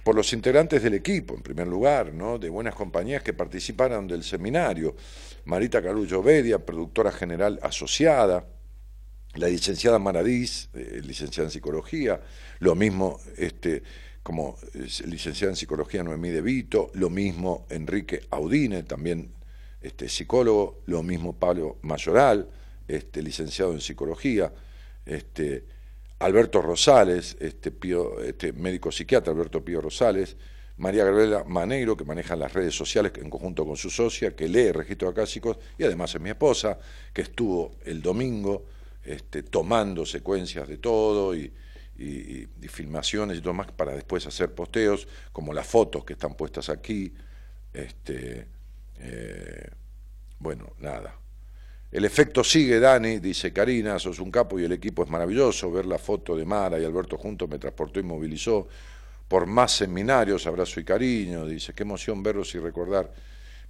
por 0.04 0.14
los 0.14 0.32
integrantes 0.32 0.82
del 0.82 0.94
equipo, 0.94 1.34
en 1.34 1.42
primer 1.42 1.66
lugar, 1.66 2.12
¿no? 2.12 2.38
de 2.38 2.48
buenas 2.48 2.74
compañías 2.74 3.22
que 3.22 3.32
participaron 3.32 4.06
del 4.06 4.24
seminario. 4.24 4.96
Marita 5.44 5.82
Carullo 5.82 6.22
Bedia, 6.22 6.64
productora 6.64 7.12
general 7.12 7.58
asociada, 7.62 8.46
la 9.34 9.48
licenciada 9.48 9.98
Maradís, 9.98 10.68
eh, 10.74 11.00
licenciada 11.04 11.48
en 11.48 11.52
psicología, 11.52 12.20
lo 12.58 12.74
mismo 12.74 13.18
este, 13.36 13.82
como 14.22 14.56
licenciada 15.06 15.52
en 15.52 15.56
psicología 15.56 16.02
Noemí 16.02 16.30
De 16.30 16.42
Vito, 16.42 16.90
lo 16.94 17.10
mismo 17.10 17.66
Enrique 17.70 18.20
Audine, 18.30 18.84
también 18.84 19.32
este, 19.80 20.08
psicólogo, 20.08 20.82
lo 20.86 21.02
mismo 21.02 21.34
Pablo 21.34 21.78
Mayoral, 21.82 22.48
este, 22.86 23.22
licenciado 23.22 23.72
en 23.72 23.80
psicología, 23.80 24.52
este, 25.04 25.64
Alberto 26.20 26.62
Rosales, 26.62 27.36
este, 27.40 27.72
este 28.24 28.52
médico 28.52 28.92
psiquiatra 28.92 29.32
Alberto 29.32 29.64
Pío 29.64 29.80
Rosales, 29.80 30.36
María 30.76 31.04
Gabriela 31.04 31.44
Maneiro, 31.44 31.96
que 31.96 32.04
maneja 32.04 32.36
las 32.36 32.52
redes 32.52 32.74
sociales 32.74 33.12
en 33.16 33.28
conjunto 33.28 33.66
con 33.66 33.76
su 33.76 33.90
socia, 33.90 34.36
que 34.36 34.48
lee 34.48 34.70
registros 34.70 35.10
acásicos, 35.12 35.58
y 35.76 35.84
además 35.84 36.14
es 36.14 36.20
mi 36.20 36.30
esposa, 36.30 36.78
que 37.12 37.22
estuvo 37.22 37.72
el 37.84 38.00
domingo 38.00 38.66
este, 39.04 39.42
tomando 39.42 40.06
secuencias 40.06 40.68
de 40.68 40.78
todo 40.78 41.34
y, 41.34 41.52
filmaciones 42.68 43.38
y 43.38 43.40
todo 43.40 43.54
más 43.54 43.70
para 43.72 43.92
después 43.92 44.26
hacer 44.26 44.54
posteos, 44.54 45.06
como 45.32 45.52
las 45.52 45.66
fotos 45.66 46.04
que 46.04 46.14
están 46.14 46.34
puestas 46.34 46.68
aquí. 46.68 47.12
Este, 47.72 48.46
eh, 48.98 49.70
bueno, 50.38 50.72
nada. 50.80 51.18
El 51.90 52.04
efecto 52.04 52.42
sigue, 52.42 52.80
Dani, 52.80 53.18
dice 53.18 53.52
Karina, 53.52 53.98
sos 53.98 54.18
un 54.18 54.30
capo 54.30 54.58
y 54.58 54.64
el 54.64 54.72
equipo 54.72 55.04
es 55.04 55.10
maravilloso. 55.10 55.70
Ver 55.70 55.84
la 55.84 55.98
foto 55.98 56.34
de 56.34 56.44
Mara 56.44 56.78
y 56.80 56.84
Alberto 56.84 57.18
juntos 57.18 57.48
me 57.48 57.58
transportó 57.58 58.00
y 58.00 58.02
movilizó 58.02 58.66
por 59.28 59.46
más 59.46 59.72
seminarios, 59.72 60.46
abrazo 60.46 60.80
y 60.80 60.84
cariño, 60.84 61.46
dice, 61.46 61.72
qué 61.72 61.84
emoción 61.84 62.22
verlos 62.22 62.54
y 62.54 62.58
recordar 62.58 63.12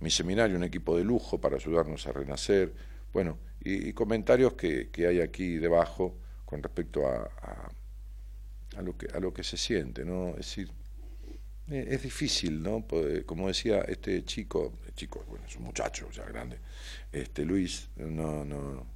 mi 0.01 0.11
seminario, 0.11 0.57
un 0.57 0.65
equipo 0.65 0.97
de 0.97 1.05
lujo 1.05 1.41
para 1.41 1.57
ayudarnos 1.57 2.07
a 2.07 2.13
renacer. 2.13 2.73
Bueno, 3.13 3.39
y, 3.61 3.93
comentarios 3.93 4.55
que, 4.55 4.91
hay 5.07 5.21
aquí 5.21 5.59
debajo 5.59 6.17
con 6.45 6.63
respecto 6.63 7.07
a, 7.07 7.71
lo 8.81 8.97
que, 8.97 9.07
a 9.13 9.21
lo 9.21 9.35
que 9.35 9.45
se 9.45 9.59
siente, 9.59 10.05
¿no? 10.05 10.31
Es 10.31 10.37
decir, 10.47 10.71
e, 11.69 11.87
es 11.91 12.03
difícil, 12.03 12.63
¿no? 12.63 12.87
Como 13.27 13.49
decía 13.49 13.81
este 13.83 14.25
chico, 14.25 14.79
chico, 14.95 15.25
bueno, 15.29 15.45
es 15.47 15.57
un 15.57 15.65
muchacho 15.65 16.11
ya 16.11 16.25
grande, 16.25 16.59
este 17.13 17.45
Luis, 17.45 17.91
no, 17.97 18.45
no, 18.45 18.87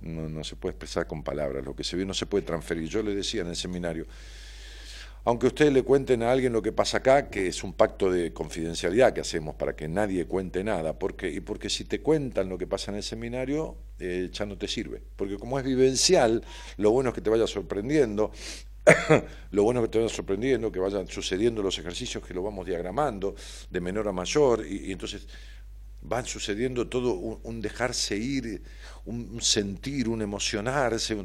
no, 0.00 0.28
no 0.28 0.44
se 0.44 0.56
puede 0.56 0.72
expresar 0.72 1.06
con 1.06 1.22
palabras, 1.22 1.64
lo 1.64 1.76
que 1.76 1.84
se 1.84 1.96
ve 1.96 2.06
no 2.06 2.14
se 2.14 2.26
puede 2.26 2.44
transferir. 2.44 2.88
Yo 2.88 3.02
le 3.02 3.14
decía 3.14 3.42
en 3.42 3.48
el 3.48 3.56
seminario, 3.56 4.06
aunque 5.24 5.46
ustedes 5.46 5.72
le 5.72 5.82
cuenten 5.82 6.22
a 6.22 6.32
alguien 6.32 6.52
lo 6.52 6.62
que 6.62 6.72
pasa 6.72 6.98
acá, 6.98 7.28
que 7.28 7.48
es 7.48 7.62
un 7.62 7.74
pacto 7.74 8.10
de 8.10 8.32
confidencialidad 8.32 9.12
que 9.12 9.20
hacemos 9.20 9.54
para 9.56 9.76
que 9.76 9.86
nadie 9.86 10.26
cuente 10.26 10.64
nada, 10.64 10.98
porque, 10.98 11.30
y 11.30 11.40
porque 11.40 11.68
si 11.68 11.84
te 11.84 12.00
cuentan 12.00 12.48
lo 12.48 12.56
que 12.56 12.66
pasa 12.66 12.92
en 12.92 12.96
el 12.96 13.02
seminario, 13.02 13.76
eh, 13.98 14.30
ya 14.32 14.46
no 14.46 14.56
te 14.56 14.68
sirve, 14.68 15.02
porque 15.16 15.36
como 15.36 15.58
es 15.58 15.66
vivencial, 15.66 16.42
lo 16.76 16.92
bueno 16.92 17.10
es 17.10 17.14
que 17.14 17.20
te 17.20 17.30
vaya 17.30 17.46
sorprendiendo, 17.46 18.30
lo 19.50 19.62
bueno 19.62 19.82
que 19.82 19.88
te 19.88 19.98
vaya 19.98 20.08
sorprendiendo, 20.08 20.70
que 20.72 20.78
vayan 20.78 21.08
sucediendo 21.08 21.62
los 21.62 21.78
ejercicios, 21.78 22.24
que 22.24 22.34
lo 22.34 22.42
vamos 22.42 22.66
diagramando 22.66 23.34
de 23.70 23.80
menor 23.80 24.08
a 24.08 24.12
mayor, 24.12 24.66
y, 24.66 24.92
entonces 24.92 25.26
van 26.00 26.24
sucediendo 26.24 26.88
todo 26.88 27.14
un, 27.14 27.60
dejarse 27.60 28.16
ir, 28.16 28.62
un, 29.04 29.40
sentir, 29.40 30.08
un 30.08 30.22
emocionarse. 30.22 31.16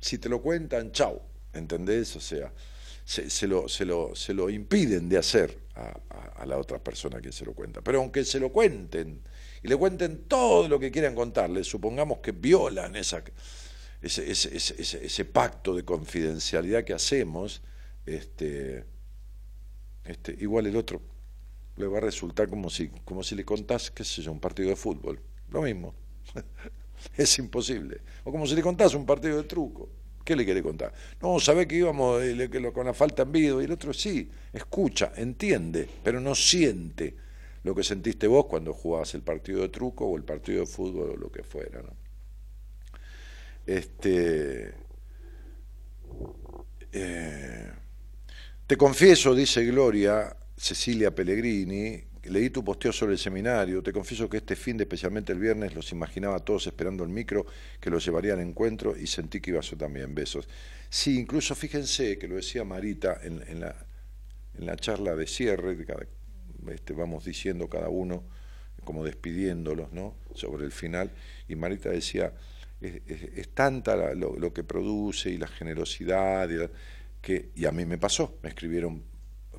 si 0.00 0.18
te 0.18 0.28
lo 0.28 0.40
cuentan, 0.40 0.92
chao, 0.92 1.22
¿entendés? 1.52 2.14
O 2.16 2.20
sea, 2.20 2.52
se, 3.04 3.46
lo, 3.46 3.68
se, 3.68 3.86
lo, 3.86 4.14
se 4.14 4.34
lo 4.34 4.50
impiden 4.50 5.08
de 5.08 5.16
hacer 5.16 5.56
a, 5.74 6.44
la 6.44 6.58
otra 6.58 6.78
persona 6.78 7.20
que 7.20 7.32
se 7.32 7.44
lo 7.44 7.52
cuenta. 7.52 7.80
Pero 7.80 8.00
aunque 8.00 8.24
se 8.24 8.38
lo 8.38 8.52
cuenten 8.52 9.22
y 9.62 9.68
le 9.68 9.76
cuenten 9.76 10.24
todo 10.28 10.68
lo 10.68 10.78
que 10.78 10.90
quieran 10.90 11.14
contarle, 11.14 11.64
supongamos 11.64 12.18
que 12.18 12.32
violan 12.32 12.96
esa, 12.96 13.22
ese, 14.02 14.30
ese, 14.30 15.04
ese, 15.04 15.24
pacto 15.24 15.74
de 15.74 15.84
confidencialidad 15.84 16.84
que 16.84 16.92
hacemos, 16.92 17.62
este, 18.06 18.84
este, 20.04 20.36
igual 20.40 20.66
el 20.66 20.76
otro 20.76 21.00
le 21.76 21.86
va 21.86 21.98
a 21.98 22.00
resultar 22.00 22.48
como 22.48 22.70
si, 22.70 22.88
como 23.04 23.22
si 23.22 23.34
le 23.34 23.44
contás, 23.44 23.90
qué 23.90 24.04
sé 24.04 24.22
yo, 24.22 24.32
un 24.32 24.40
partido 24.40 24.68
de 24.68 24.76
fútbol. 24.76 25.20
Lo 25.50 25.62
mismo. 25.62 25.94
es 27.16 27.38
imposible. 27.38 28.00
O 28.24 28.32
como 28.32 28.46
si 28.46 28.54
le 28.54 28.62
contás 28.62 28.94
un 28.94 29.06
partido 29.06 29.36
de 29.36 29.44
truco. 29.44 29.88
¿Qué 30.24 30.36
le 30.36 30.44
quiere 30.44 30.62
contar? 30.62 30.92
No, 31.22 31.40
sabe 31.40 31.66
que 31.66 31.76
íbamos 31.76 32.22
eh, 32.22 32.72
con 32.74 32.84
la 32.84 32.92
falta 32.92 33.22
en 33.22 33.32
vivo 33.32 33.62
y 33.62 33.64
el 33.64 33.72
otro 33.72 33.94
sí, 33.94 34.30
escucha, 34.52 35.12
entiende, 35.16 35.88
pero 36.04 36.20
no 36.20 36.34
siente 36.34 37.16
lo 37.62 37.74
que 37.74 37.82
sentiste 37.82 38.26
vos 38.26 38.44
cuando 38.44 38.74
jugabas 38.74 39.14
el 39.14 39.22
partido 39.22 39.62
de 39.62 39.70
truco 39.70 40.06
o 40.06 40.16
el 40.16 40.24
partido 40.24 40.60
de 40.60 40.66
fútbol 40.66 41.10
o 41.12 41.16
lo 41.16 41.32
que 41.32 41.42
fuera. 41.42 41.80
¿no? 41.80 42.07
Este, 43.68 44.72
eh, 46.90 47.70
te 48.66 48.76
confieso, 48.78 49.34
dice 49.34 49.62
Gloria, 49.66 50.34
Cecilia 50.56 51.14
Pellegrini, 51.14 52.02
leí 52.22 52.48
tu 52.48 52.64
posteo 52.64 52.94
sobre 52.94 53.12
el 53.12 53.18
seminario, 53.18 53.82
te 53.82 53.92
confieso 53.92 54.26
que 54.26 54.38
este 54.38 54.56
fin 54.56 54.78
de, 54.78 54.84
especialmente 54.84 55.34
el 55.34 55.38
viernes, 55.38 55.74
los 55.74 55.92
imaginaba 55.92 56.38
todos 56.38 56.66
esperando 56.66 57.04
el 57.04 57.10
micro, 57.10 57.44
que 57.78 57.90
los 57.90 58.02
llevaría 58.06 58.32
al 58.32 58.40
encuentro 58.40 58.96
y 58.96 59.06
sentí 59.06 59.38
que 59.38 59.50
iba 59.50 59.60
yo 59.60 59.76
también, 59.76 60.14
besos. 60.14 60.48
Sí, 60.88 61.18
incluso 61.18 61.54
fíjense 61.54 62.18
que 62.18 62.26
lo 62.26 62.36
decía 62.36 62.64
Marita 62.64 63.20
en, 63.22 63.60
la, 63.60 63.76
en 64.54 64.64
la, 64.64 64.76
charla 64.76 65.14
de 65.14 65.26
cierre, 65.26 65.76
este, 66.68 66.94
vamos 66.94 67.26
diciendo 67.26 67.68
cada 67.68 67.90
uno, 67.90 68.24
como 68.84 69.04
despidiéndolos, 69.04 69.92
¿no? 69.92 70.16
Sobre 70.32 70.64
el 70.64 70.72
final, 70.72 71.10
y 71.48 71.54
Marita 71.54 71.90
decía, 71.90 72.32
es, 72.80 73.48
tanta 73.54 74.14
lo, 74.14 74.52
que 74.52 74.64
produce 74.64 75.30
y 75.30 75.38
la 75.38 75.48
generosidad, 75.48 76.48
y 76.48 76.58
que, 77.20 77.50
y 77.54 77.64
a 77.66 77.72
mí 77.72 77.84
me 77.84 77.98
pasó, 77.98 78.38
me 78.42 78.50
escribieron 78.50 79.02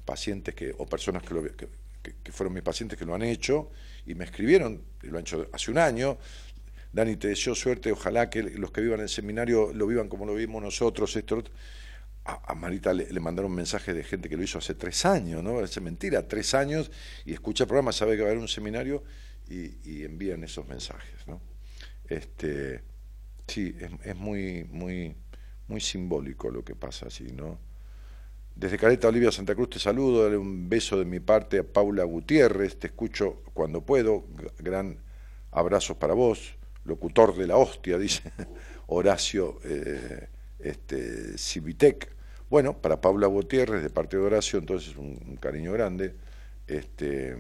pacientes 0.06 0.56
que, 0.56 0.74
o 0.78 0.86
personas 0.86 1.24
que, 1.24 1.34
lo, 1.34 1.44
que, 1.44 2.32
fueron 2.32 2.54
mis 2.54 2.64
pacientes 2.64 2.98
que 2.98 3.06
lo 3.06 3.14
han 3.14 3.24
hecho 3.24 3.72
y 4.06 4.16
me 4.16 4.26
escribieron, 4.26 4.82
y 5.04 5.08
lo 5.08 5.18
han 5.18 5.22
hecho 5.22 5.48
hace 5.52 5.72
un 5.72 5.78
año. 5.78 6.18
Dani, 6.92 7.18
te 7.18 7.28
deseo 7.28 7.54
suerte, 7.54 7.92
ojalá 7.92 8.30
que 8.30 8.42
los 8.42 8.72
que 8.72 8.82
vivan 8.82 9.00
en 9.00 9.04
el 9.04 9.10
seminario 9.10 9.72
lo 9.74 9.86
vivan 9.86 10.10
como 10.10 10.26
lo 10.26 10.34
vimos 10.34 10.64
nosotros, 10.64 11.16
esto, 11.16 11.44
A, 12.26 12.56
Marita 12.56 12.94
le, 12.94 13.20
mandaron 13.20 13.54
mensajes 13.54 13.94
de 13.94 14.04
gente 14.04 14.30
que 14.30 14.38
lo 14.38 14.44
hizo 14.44 14.58
hace 14.58 14.74
tres 14.74 15.06
años, 15.06 15.44
¿no? 15.44 15.62
Es 15.62 15.80
mentira, 15.82 16.28
tres 16.28 16.56
años, 16.56 16.90
y 17.26 17.34
escucha 17.34 17.66
el 17.66 17.68
programa, 17.68 17.92
sabe 17.92 18.16
que 18.16 18.24
va 18.24 18.30
a 18.30 18.32
haber 18.32 18.42
un 18.42 18.48
seminario 18.48 19.04
y, 19.48 20.04
envían 20.04 20.44
esos 20.44 20.68
mensajes, 20.68 21.28
¿no? 21.28 21.42
Este, 22.08 22.82
sí, 23.50 23.76
es, 24.04 24.16
muy, 24.16 24.64
muy, 24.72 25.16
muy 25.68 25.82
simbólico 25.82 26.50
lo 26.50 26.64
que 26.64 26.76
pasa 26.76 27.08
así, 27.08 27.32
¿no? 27.32 27.60
Desde 28.56 28.78
Caleta 28.78 29.08
Olivia 29.08 29.32
Santa 29.32 29.56
Cruz 29.56 29.70
te 29.70 29.80
saludo, 29.80 30.24
dale 30.24 30.38
un 30.38 30.68
beso 30.68 30.98
de 30.98 31.06
mi 31.06 31.20
parte 31.20 31.60
a 31.60 31.64
Paula 31.64 32.04
Gutiérrez, 32.04 32.78
te 32.78 32.88
escucho 32.88 33.42
cuando 33.54 33.82
puedo, 33.82 34.26
gran 34.60 35.00
abrazos 35.52 35.98
para 35.98 36.14
vos, 36.14 36.56
locutor 36.84 37.36
de 37.36 37.48
la 37.48 37.58
hostia, 37.58 37.98
dice 38.00 38.32
Horacio 38.88 39.60
eh, 39.64 40.28
este, 40.60 41.38
Civitec. 41.38 42.16
Bueno, 42.50 42.82
para 42.82 43.00
Paula 43.00 43.28
Gutiérrez, 43.28 43.84
de 43.84 43.90
parte 43.90 44.18
de 44.18 44.24
Horacio, 44.24 44.60
entonces 44.60 44.98
un, 44.98 45.38
cariño 45.40 45.72
grande. 45.72 46.16
Este, 46.68 47.38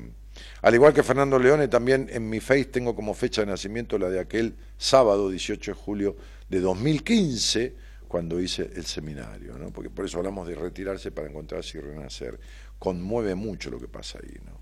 al 0.61 0.75
igual 0.75 0.93
que 0.93 1.03
Fernando 1.03 1.39
Leone, 1.39 1.67
también 1.67 2.09
en 2.11 2.29
mi 2.29 2.39
face 2.39 2.65
tengo 2.65 2.95
como 2.95 3.13
fecha 3.13 3.41
de 3.41 3.47
nacimiento 3.47 3.97
la 3.97 4.09
de 4.09 4.19
aquel 4.19 4.55
sábado 4.77 5.29
18 5.29 5.71
de 5.71 5.75
julio 5.75 6.15
de 6.49 6.59
2015 6.59 7.75
cuando 8.07 8.39
hice 8.39 8.71
el 8.75 8.85
seminario, 8.85 9.57
¿no? 9.57 9.71
porque 9.71 9.89
por 9.89 10.05
eso 10.05 10.17
hablamos 10.17 10.47
de 10.47 10.55
retirarse 10.55 11.11
para 11.11 11.27
encontrarse 11.27 11.77
y 11.77 11.81
renacer. 11.81 12.39
Conmueve 12.79 13.35
mucho 13.35 13.69
lo 13.69 13.79
que 13.79 13.87
pasa 13.87 14.19
ahí. 14.23 14.37
¿no? 14.45 14.59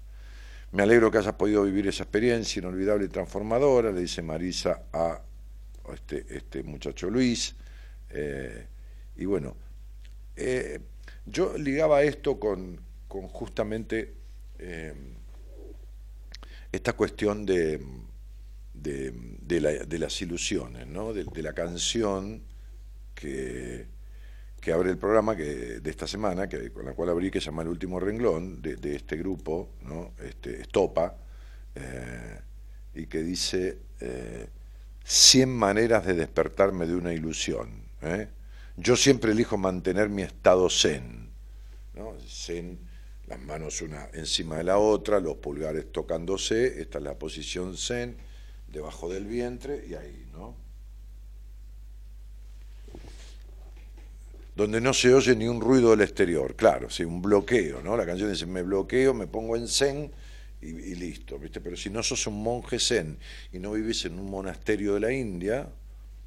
Me 0.71 0.83
alegro 0.83 1.09
que 1.09 1.19
hayas 1.19 1.33
podido 1.33 1.63
vivir 1.63 1.87
esa 1.87 2.03
experiencia 2.03 2.59
inolvidable 2.59 3.05
y 3.05 3.07
transformadora, 3.07 3.91
le 3.91 4.01
dice 4.01 4.21
Marisa 4.21 4.83
a 4.91 5.21
este, 5.93 6.25
este 6.29 6.61
muchacho 6.63 7.09
Luis. 7.09 7.55
Eh, 8.09 8.67
y 9.15 9.25
bueno, 9.25 9.55
eh, 10.35 10.79
yo 11.25 11.57
ligaba 11.57 12.03
esto 12.03 12.39
con, 12.39 12.79
justamente 13.07 14.13
eh, 14.59 14.93
esta 16.77 16.93
cuestión 16.93 17.45
de, 17.45 17.81
de, 18.73 19.99
las 19.99 20.21
ilusiones, 20.21 20.87
¿no? 20.87 21.13
de 21.13 21.41
la 21.41 21.53
canción 21.53 22.43
que, 23.13 23.87
que 24.61 24.71
abre 24.73 24.89
el 24.89 24.97
programa 24.97 25.35
que, 25.35 25.79
de 25.79 25.89
esta 25.89 26.07
semana, 26.07 26.47
que, 26.49 26.71
con 26.71 26.85
la 26.85 26.93
cual 26.93 27.09
abrí, 27.09 27.31
que 27.31 27.39
se 27.39 27.47
llama 27.47 27.61
El 27.61 27.69
último 27.69 27.99
renglón, 27.99 28.61
de, 28.61 28.95
este 28.95 29.17
grupo, 29.17 29.69
¿no? 29.83 30.13
este, 30.19 30.61
Estopa, 30.61 31.15
eh, 31.75 32.39
y 32.95 33.05
que 33.05 33.21
dice 33.21 33.77
eh, 33.99 34.49
100 35.03 35.49
maneras 35.49 36.05
de 36.05 36.13
despertarme 36.15 36.85
de 36.85 36.95
una 36.95 37.13
ilusión. 37.13 37.83
¿eh? 38.01 38.27
Yo 38.75 38.95
siempre 38.95 39.31
elijo 39.31 39.57
mantener 39.57 40.09
mi 40.09 40.23
estado 40.23 40.69
zen. 40.69 41.29
¿no? 41.93 42.15
Zen, 42.27 42.79
las 43.27 43.39
manos 43.39 43.81
una 43.81 44.09
encima 44.13 44.57
de 44.57 44.63
la 44.63 44.77
otra, 44.77 45.19
los 45.19 45.37
pulgares 45.37 45.91
tocándose, 45.91 46.81
esta 46.81 46.97
es 46.97 47.03
la 47.03 47.19
posición 47.19 47.77
zen, 47.77 48.17
debajo 48.67 49.09
del 49.09 49.25
vientre 49.25 49.85
y 49.87 49.93
ahí, 49.93 50.27
¿no? 50.31 50.67
donde 54.57 54.81
no 54.81 54.91
se 54.91 55.13
oye 55.13 55.35
ni 55.35 55.47
un 55.47 55.61
ruido 55.61 55.91
del 55.91 56.01
exterior, 56.01 56.55
claro, 56.55 56.89
sí, 56.89 57.03
un 57.03 57.21
bloqueo, 57.21 57.83
¿no? 57.83 57.95
La 57.95 58.07
canción 58.07 58.31
dice, 58.31 58.47
me 58.47 58.63
bloqueo, 58.63 59.13
me 59.13 59.27
pongo 59.27 59.55
en 59.55 59.67
zen 59.67 60.11
y, 60.59 60.95
listo, 60.95 61.37
¿viste? 61.37 61.61
Pero 61.61 61.77
si 61.77 61.91
no 61.91 62.01
sos 62.01 62.25
un 62.25 62.41
monje 62.41 62.79
zen 62.79 63.19
y 63.53 63.59
no 63.59 63.73
vivís 63.73 64.05
en 64.05 64.17
un 64.17 64.31
monasterio 64.31 64.95
de 64.95 64.99
la 64.99 65.13
India, 65.13 65.69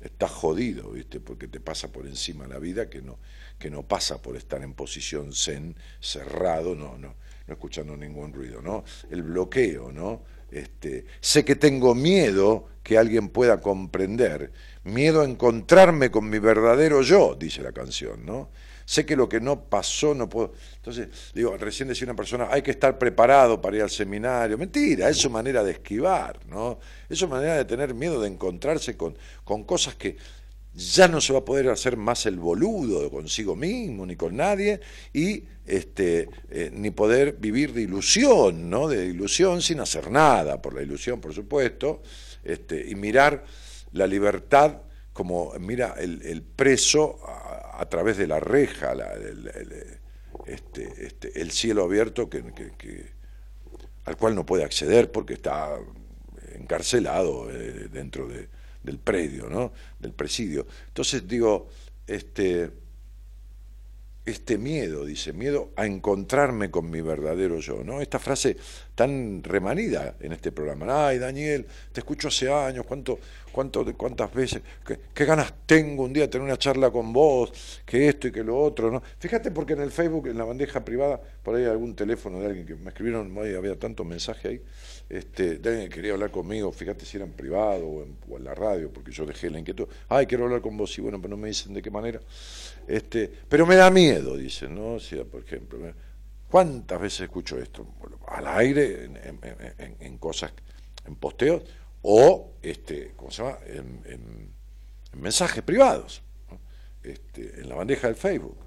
estás 0.01 0.31
jodido, 0.31 0.93
¿viste? 0.93 1.19
Porque 1.19 1.49
te 1.49 1.59
pasa 1.59 1.91
por 1.91 2.07
encima 2.07 2.47
la 2.47 2.61
vida 2.61 2.89
que 2.89 3.03
no, 3.03 3.19
que 3.61 3.71
no 3.71 3.85
pasa 3.85 4.21
por 4.21 4.37
estar 4.37 4.63
en 4.63 4.73
posición 4.73 5.33
zen, 5.33 5.77
cerrado, 6.01 6.75
no, 6.75 6.97
no, 6.99 7.15
no 7.47 7.53
escuchando 7.53 7.97
ningún 7.97 8.33
ruido, 8.33 8.63
¿no? 8.63 8.83
El 9.11 9.23
bloqueo, 9.23 9.93
¿no? 9.93 10.23
Este, 10.51 11.05
sé 11.21 11.45
que 11.45 11.55
tengo 11.55 11.95
miedo 11.95 12.67
que 12.83 12.97
alguien 12.99 13.29
pueda 13.29 13.61
comprender, 13.61 14.51
miedo 14.85 15.21
a 15.21 15.25
encontrarme 15.25 16.11
con 16.11 16.29
mi 16.29 16.39
verdadero 16.39 17.03
yo, 17.03 17.37
dice 17.39 17.63
la 17.63 17.71
canción, 17.71 18.25
¿no? 18.25 18.49
Sé 18.87 19.07
que 19.07 19.15
lo 19.15 19.29
que 19.29 19.41
no 19.41 19.67
pasó 19.67 20.15
no 20.15 20.29
puedo. 20.29 20.53
Entonces, 20.77 21.09
digo, 21.33 21.57
recién 21.57 21.89
decía 21.89 22.07
una 22.07 22.17
persona, 22.17 22.49
hay 22.51 22.63
que 22.63 22.73
estar 22.73 22.99
preparado 22.99 23.61
para 23.61 23.77
ir 23.77 23.83
al 23.83 23.91
seminario. 23.91 24.59
Mentira, 24.59 25.09
es 25.09 25.19
su 25.19 25.31
manera 25.31 25.63
de 25.63 25.73
esquivar, 25.73 26.45
¿no? 26.47 26.81
Es 27.09 27.19
su 27.19 27.29
manera 27.29 27.57
de 27.57 27.67
tener 27.67 27.95
miedo 27.95 28.21
de 28.21 28.27
encontrarse 28.27 28.97
con, 28.97 29.17
con 29.45 29.63
cosas 29.63 29.95
que 29.95 30.17
ya 30.75 31.09
no 31.09 31.21
se 31.21 31.33
va 31.33 31.41
a 31.41 31.45
poder 31.45 31.69
hacer 31.69 31.97
más 31.97 32.27
el 32.27 32.39
boludo 32.39 33.11
consigo 33.11 33.57
mismo 33.57 34.07
ni 34.07 34.17
con 34.17 34.37
nadie 34.37 34.81
y 35.13 35.45
este, 35.67 36.29
eh, 36.49 36.71
ni 36.73 36.91
poder 36.91 37.37
vivir 37.39 37.73
de 37.73 37.83
ilusión, 37.83 38.71
¿no? 38.71 38.89
De 38.89 39.07
ilusión 39.07 39.63
sin 39.63 39.81
hacer 39.81 40.11
nada, 40.11 40.61
por 40.63 40.75
la 40.75 40.83
ilusión, 40.83 41.21
por 41.21 41.35
supuesto, 41.35 42.03
este, 42.45 42.89
y 42.89 42.95
mirar 42.95 43.45
la 43.93 44.07
libertad 44.07 44.83
como 45.13 45.53
mira 45.59 45.97
el, 45.99 46.43
preso 46.43 47.19
a, 47.27 47.87
través 47.89 48.17
de 48.17 48.27
la 48.27 48.41
reja, 48.41 48.93
el, 48.93 50.01
este, 50.47 51.07
este, 51.07 51.41
el 51.41 51.51
cielo 51.51 51.85
abierto 51.85 52.31
que, 52.31 53.13
al 54.05 54.17
cual 54.17 54.35
no 54.35 54.47
puede 54.47 54.65
acceder 54.65 55.13
porque 55.13 55.35
está 55.35 55.77
encarcelado 56.55 57.51
eh, 57.51 57.89
dentro 57.93 58.29
de 58.29 58.49
del 58.83 58.99
predio, 58.99 59.49
¿no? 59.49 59.73
del 59.99 60.13
presidio. 60.13 60.67
Entonces 60.89 61.27
digo, 61.27 61.69
este, 62.07 62.71
este 64.25 64.59
miedo, 64.59 65.05
dice, 65.05 65.33
miedo 65.33 65.71
a 65.77 65.87
encontrarme 65.87 66.71
con 66.71 66.91
mi 66.91 67.01
verdadero 67.01 67.59
yo, 67.59 67.83
¿no? 67.85 68.01
Esta 68.01 68.19
frase 68.19 68.57
tan 68.95 69.43
remanida 69.43 70.17
en 70.21 70.33
este 70.33 70.53
programa. 70.53 71.09
Ay, 71.09 71.19
Daniel, 71.19 71.67
te 71.93 72.01
escucho 72.01 72.29
hace 72.29 72.53
años, 72.53 72.85
cuánto, 72.87 73.19
cuánto, 73.51 73.85
cuántas 73.97 74.33
veces, 74.33 74.63
qué, 75.15 75.25
ganas 75.25 75.53
tengo 75.67 76.05
un 76.05 76.13
día 76.13 76.25
de 76.25 76.29
tener 76.29 76.45
una 76.45 76.59
charla 76.59 76.91
con 76.91 77.13
vos, 77.13 77.53
que 77.85 78.09
esto 78.09 78.29
y 78.29 78.33
que 78.33 78.45
lo 78.45 78.59
otro, 78.59 78.91
¿no? 78.91 79.03
Fíjate 79.19 79.51
porque 79.51 79.73
en 79.73 79.81
el 79.81 79.91
Facebook, 79.91 80.29
en 80.29 80.39
la 80.39 80.45
bandeja 80.45 80.85
privada, 80.85 81.21
por 81.43 81.57
ahí 81.57 81.65
hay 81.65 81.71
algún 81.71 81.95
teléfono 81.95 82.41
de 82.41 82.47
alguien 82.47 82.67
que 82.67 82.75
me 82.75 82.91
escribieron, 82.91 83.37
había 83.39 83.79
tantos 83.79 84.07
mensajes 84.07 84.45
ahí, 84.45 84.63
este, 85.11 85.61
quería 85.89 86.13
hablar 86.13 86.31
conmigo, 86.31 86.71
fíjate 86.71 87.05
si 87.05 87.17
era 87.17 87.27
en 87.27 87.33
privado 87.33 87.85
o 87.85 88.05
en, 88.05 88.45
la 88.45 88.55
radio, 88.55 88.93
porque 88.93 89.11
yo 89.11 89.27
dejé 89.27 89.51
la 89.51 89.59
inquietud, 89.59 89.89
ay, 90.09 90.25
quiero 90.27 90.45
hablar 90.45 90.61
con 90.61 90.77
vos, 90.77 90.97
y 90.97 91.01
bueno, 91.01 91.21
pero 91.21 91.31
no 91.31 91.37
me 91.37 91.49
dicen 91.49 91.75
de 91.75 91.83
qué 91.83 91.91
manera, 91.91 92.21
este, 92.87 93.29
pero 93.49 93.67
me 93.67 93.75
da 93.75 93.91
miedo, 93.91 94.37
dicen, 94.37 94.73
¿no? 94.73 94.95
O 94.95 95.01
sea, 95.01 95.25
por 95.25 95.43
ejemplo, 95.43 95.81
¿cuántas 96.49 97.01
veces 97.01 97.23
escucho 97.23 97.59
esto? 97.59 97.87
al 98.29 98.47
aire, 98.47 99.11
en, 99.99 100.19
cosas, 100.19 100.53
en 101.05 101.17
posteos, 101.17 101.65
o, 102.03 102.53
este, 102.63 103.13
¿cómo 103.17 103.33
se 103.33 103.43
llama?, 103.43 103.59
en, 103.67 104.55
mensajes 105.19 105.65
privados, 105.65 106.23
este, 107.03 107.61
en 107.61 107.69
la 107.69 107.75
bandeja 107.75 108.07
del 108.07 108.15
Facebook. 108.15 108.59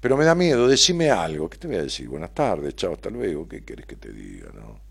Pero 0.00 0.16
me 0.16 0.24
da 0.24 0.34
miedo, 0.34 0.66
decime 0.66 1.10
algo, 1.10 1.48
¿qué 1.48 1.56
te 1.56 1.68
voy 1.68 1.76
a 1.76 1.82
decir? 1.84 2.08
Buenas 2.08 2.34
tardes, 2.34 2.74
chao, 2.74 2.94
hasta 2.94 3.10
luego, 3.10 3.46
¿qué 3.48 3.64
querés 3.64 3.86
que 3.86 3.94
te 3.94 4.12
diga, 4.12 4.50
no? 4.52 4.87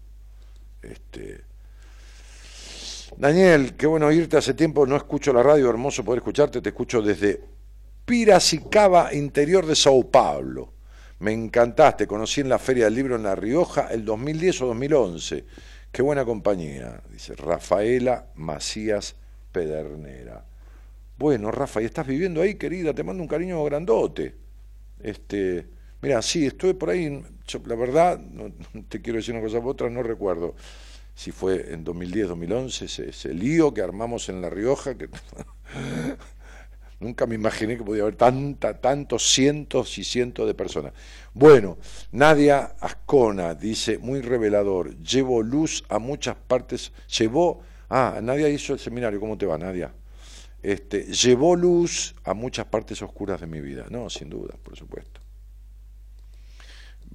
Este, 0.88 1.42
Daniel, 3.18 3.76
qué 3.76 3.88
bueno 3.88 4.08
oírte 4.08 4.38
hace 4.38 4.54
tiempo, 4.54 4.86
no 4.86 4.96
escucho 4.96 5.34
la 5.34 5.44
radio, 5.44 5.70
hermoso 5.70 6.04
poder 6.04 6.20
escucharte, 6.20 6.62
te 6.62 6.70
escucho 6.70 7.02
desde 7.02 7.42
Piracicaba, 8.06 9.14
interior 9.14 9.66
de 9.66 9.76
Sao 9.76 10.10
Paulo. 10.10 10.74
Me 11.20 11.34
encantaste, 11.34 12.08
conocí 12.08 12.42
en 12.42 12.50
la 12.50 12.60
Feria 12.60 12.86
del 12.86 12.96
Libro 12.96 13.16
en 13.16 13.24
La 13.24 13.36
Rioja 13.36 13.88
el 13.88 14.06
2010 14.06 14.62
o 14.62 14.68
2011. 14.68 15.46
Qué 15.92 16.02
buena 16.02 16.24
compañía, 16.24 17.02
dice 17.12 17.36
Rafaela 17.36 18.28
Macías 18.36 19.16
Pedernera. 19.52 20.46
Bueno, 21.18 21.52
Rafa, 21.52 21.82
¿y 21.82 21.86
estás 21.86 22.06
viviendo 22.06 22.42
ahí, 22.42 22.56
querida? 22.56 22.94
Te 22.94 23.04
mando 23.04 23.24
un 23.24 23.28
cariño 23.28 23.64
grandote. 23.64 24.36
Este, 25.02 25.68
mira, 26.02 26.22
sí, 26.22 26.46
estuve 26.46 26.74
por 26.74 26.90
ahí, 26.90 27.24
la 27.66 27.76
verdad, 27.76 28.20
no, 28.20 28.52
te 28.90 29.02
quiero 29.02 29.18
decir 29.18 29.34
una 29.34 29.44
cosa 29.44 29.60
u 29.60 29.68
otra, 29.68 29.90
no 29.90 30.04
recuerdo 30.04 30.56
si 31.18 31.32
fue 31.32 31.74
en 31.74 31.84
2010, 31.84 32.28
2011, 32.28 32.86
ese, 33.10 33.34
lío 33.34 33.74
que 33.74 33.82
armamos 33.82 34.30
en 34.30 34.40
La 34.40 34.52
Rioja, 34.52 34.96
que 34.96 35.10
nunca 37.00 37.26
me 37.26 37.34
imaginé 37.34 37.76
que 37.76 37.84
podía 37.84 38.04
haber 38.04 38.16
tanta, 38.16 38.80
tantos 38.80 39.28
cientos 39.28 39.98
y 39.98 40.04
cientos 40.04 40.46
de 40.46 40.54
personas. 40.54 40.94
Bueno, 41.34 41.80
Nadia 42.12 42.76
Ascona 42.80 43.56
dice, 43.56 43.98
muy 43.98 44.22
revelador, 44.22 44.96
llevo 45.00 45.42
luz 45.42 45.84
a 45.90 45.98
muchas 45.98 46.36
partes, 46.36 46.92
llevó, 47.18 47.62
ah, 47.90 48.20
Nadia 48.22 48.48
hizo 48.48 48.74
el 48.74 48.80
seminario, 48.80 49.20
¿cómo 49.20 49.40
te 49.40 49.48
va, 49.48 49.58
Nadia? 49.58 49.92
Este, 50.62 51.02
llevó 51.06 51.56
luz 51.56 52.14
a 52.26 52.36
muchas 52.36 52.68
partes 52.68 53.02
oscuras 53.02 53.42
de 53.42 53.48
mi 53.48 53.60
vida, 53.60 53.88
no, 53.90 54.08
sin 54.12 54.30
duda, 54.30 54.54
por 54.62 54.76
supuesto. 54.76 55.27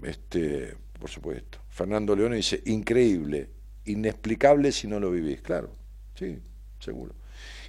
Este, 0.02 0.76
por 0.98 1.08
supuesto. 1.08 1.58
Fernando 1.68 2.14
Leone 2.14 2.36
dice, 2.36 2.62
increíble, 2.66 3.50
inexplicable 3.84 4.72
si 4.72 4.86
no 4.86 5.00
lo 5.00 5.10
vivís, 5.10 5.40
claro, 5.40 5.70
sí, 6.14 6.40
seguro. 6.78 7.14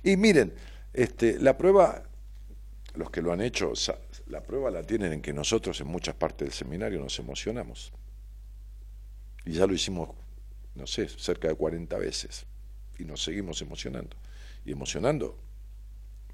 Y 0.04 0.18
miren, 0.18 0.54
este, 0.92 1.40
la 1.40 1.58
prueba, 1.58 2.04
los 2.96 3.10
que 3.10 3.22
lo 3.22 3.32
han 3.32 3.42
hecho, 3.42 3.74
la 4.28 4.42
prueba 4.44 4.70
la 4.72 4.84
tienen 4.84 5.14
en 5.14 5.22
que 5.22 5.34
nosotros 5.34 5.80
en 5.82 5.88
muchas 5.88 6.16
partes 6.16 6.48
del 6.48 6.54
seminario 6.54 7.00
nos 7.00 7.18
emocionamos. 7.20 7.94
Y 9.46 9.54
ya 9.54 9.66
lo 9.66 9.74
hicimos, 9.74 10.10
no 10.76 10.88
sé, 10.88 11.10
cerca 11.10 11.48
de 11.48 11.56
40 11.56 11.98
veces. 11.98 12.46
Y 12.98 13.06
nos 13.06 13.24
seguimos 13.24 13.62
emocionando. 13.62 14.16
Y 14.66 14.72
emocionando, 14.72 15.38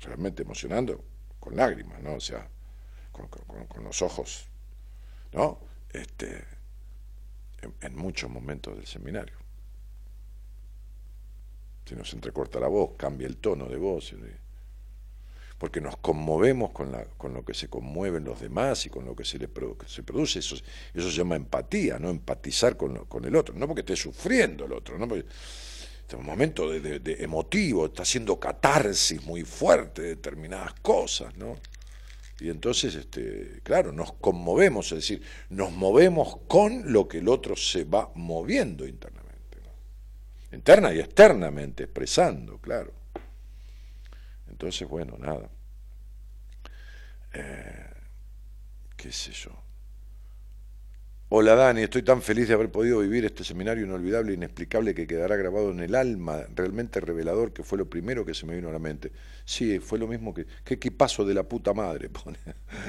realmente 0.01 0.43
emocionando, 0.43 1.03
con 1.39 1.55
lágrimas, 1.55 2.01
¿no? 2.03 2.15
O 2.15 2.19
sea, 2.19 2.47
con, 3.11 3.27
con 3.27 3.83
los 3.83 4.01
ojos, 4.01 4.47
¿no? 5.33 5.68
Este, 5.91 6.45
en, 7.81 7.95
muchos 7.95 8.29
momentos 8.29 8.75
del 8.75 8.85
seminario. 8.85 9.35
Se 11.85 11.95
nos 11.95 12.13
entrecorta 12.13 12.59
la 12.59 12.67
voz, 12.67 12.91
cambia 12.97 13.27
el 13.27 13.37
tono 13.37 13.67
de 13.67 13.77
voz, 13.77 14.13
porque 15.57 15.81
nos 15.81 15.97
conmovemos 15.97 16.71
con, 16.71 16.91
la, 16.91 17.03
con 17.03 17.33
lo 17.33 17.43
que 17.43 17.53
se 17.53 17.67
conmueven 17.67 18.23
los 18.23 18.39
demás 18.39 18.85
y 18.85 18.89
con 18.89 19.05
lo 19.05 19.15
que 19.15 19.25
se, 19.25 19.39
le, 19.39 19.49
se 19.87 20.03
produce. 20.03 20.39
Eso, 20.39 20.55
eso 20.93 21.09
se 21.09 21.17
llama 21.17 21.35
empatía, 21.35 21.97
no 21.97 22.09
empatizar 22.09 22.77
con, 22.77 23.05
con 23.05 23.25
el 23.25 23.35
otro, 23.35 23.55
no 23.55 23.67
porque 23.67 23.81
esté 23.81 23.95
sufriendo 23.95 24.65
el 24.65 24.73
otro, 24.73 24.97
no 24.97 25.07
porque 25.07 25.25
este 26.09 26.15
un 26.15 26.25
momento 26.25 26.67
de, 26.71 26.99
de, 26.99 27.23
emotivo, 27.23 27.85
está 27.85 28.01
haciendo 28.01 28.39
catarsis 28.39 29.23
muy 29.25 29.43
fuerte 29.43 30.01
de 30.01 30.07
determinadas 30.09 30.73
cosas, 30.81 31.35
¿no? 31.37 31.57
Y 32.41 32.49
entonces, 32.49 32.95
este, 32.95 33.61
claro, 33.63 33.91
nos 33.91 34.13
conmovemos, 34.13 34.91
es 34.91 34.99
decir, 34.99 35.21
nos 35.49 35.71
movemos 35.71 36.37
con 36.47 36.91
lo 36.91 37.07
que 37.07 37.17
el 37.17 37.27
otro 37.27 37.55
se 37.55 37.83
va 37.83 38.11
moviendo 38.15 38.87
internamente, 38.87 39.59
interna 40.51 40.93
y 40.93 40.99
externamente, 40.99 41.83
expresando, 41.83 42.57
claro. 42.59 42.93
Entonces, 44.47 44.87
bueno, 44.87 45.17
nada. 45.17 45.49
Eh, 47.33 47.85
¿Qué 48.95 49.11
sé 49.11 49.31
yo? 49.31 49.51
Hola 51.31 51.53
Dani, 51.53 51.83
estoy 51.83 52.01
tan 52.01 52.23
feliz 52.23 52.47
de 52.47 52.55
haber 52.55 52.71
podido 52.71 53.01
vivir 53.01 53.23
este 53.23 53.43
seminario 53.43 53.85
inolvidable 53.85 54.31
e 54.31 54.33
inexplicable 54.33 54.95
que 54.95 55.05
quedará 55.05 55.35
grabado 55.35 55.69
en 55.69 55.79
el 55.79 55.93
alma, 55.93 56.43
realmente 56.55 56.99
revelador, 56.99 57.53
que 57.53 57.61
fue 57.61 57.77
lo 57.77 57.87
primero 57.87 58.25
que 58.25 58.33
se 58.33 58.47
me 58.47 58.55
vino 58.55 58.69
a 58.69 58.71
la 58.71 58.79
mente. 58.79 59.11
Sí, 59.45 59.77
fue 59.77 59.99
lo 59.99 60.07
mismo 60.07 60.33
que, 60.33 60.47
qué 60.63 60.73
equipazo 60.73 61.23
de 61.25 61.35
la 61.35 61.43
puta 61.43 61.71
madre, 61.71 62.09
pone. 62.23 62.39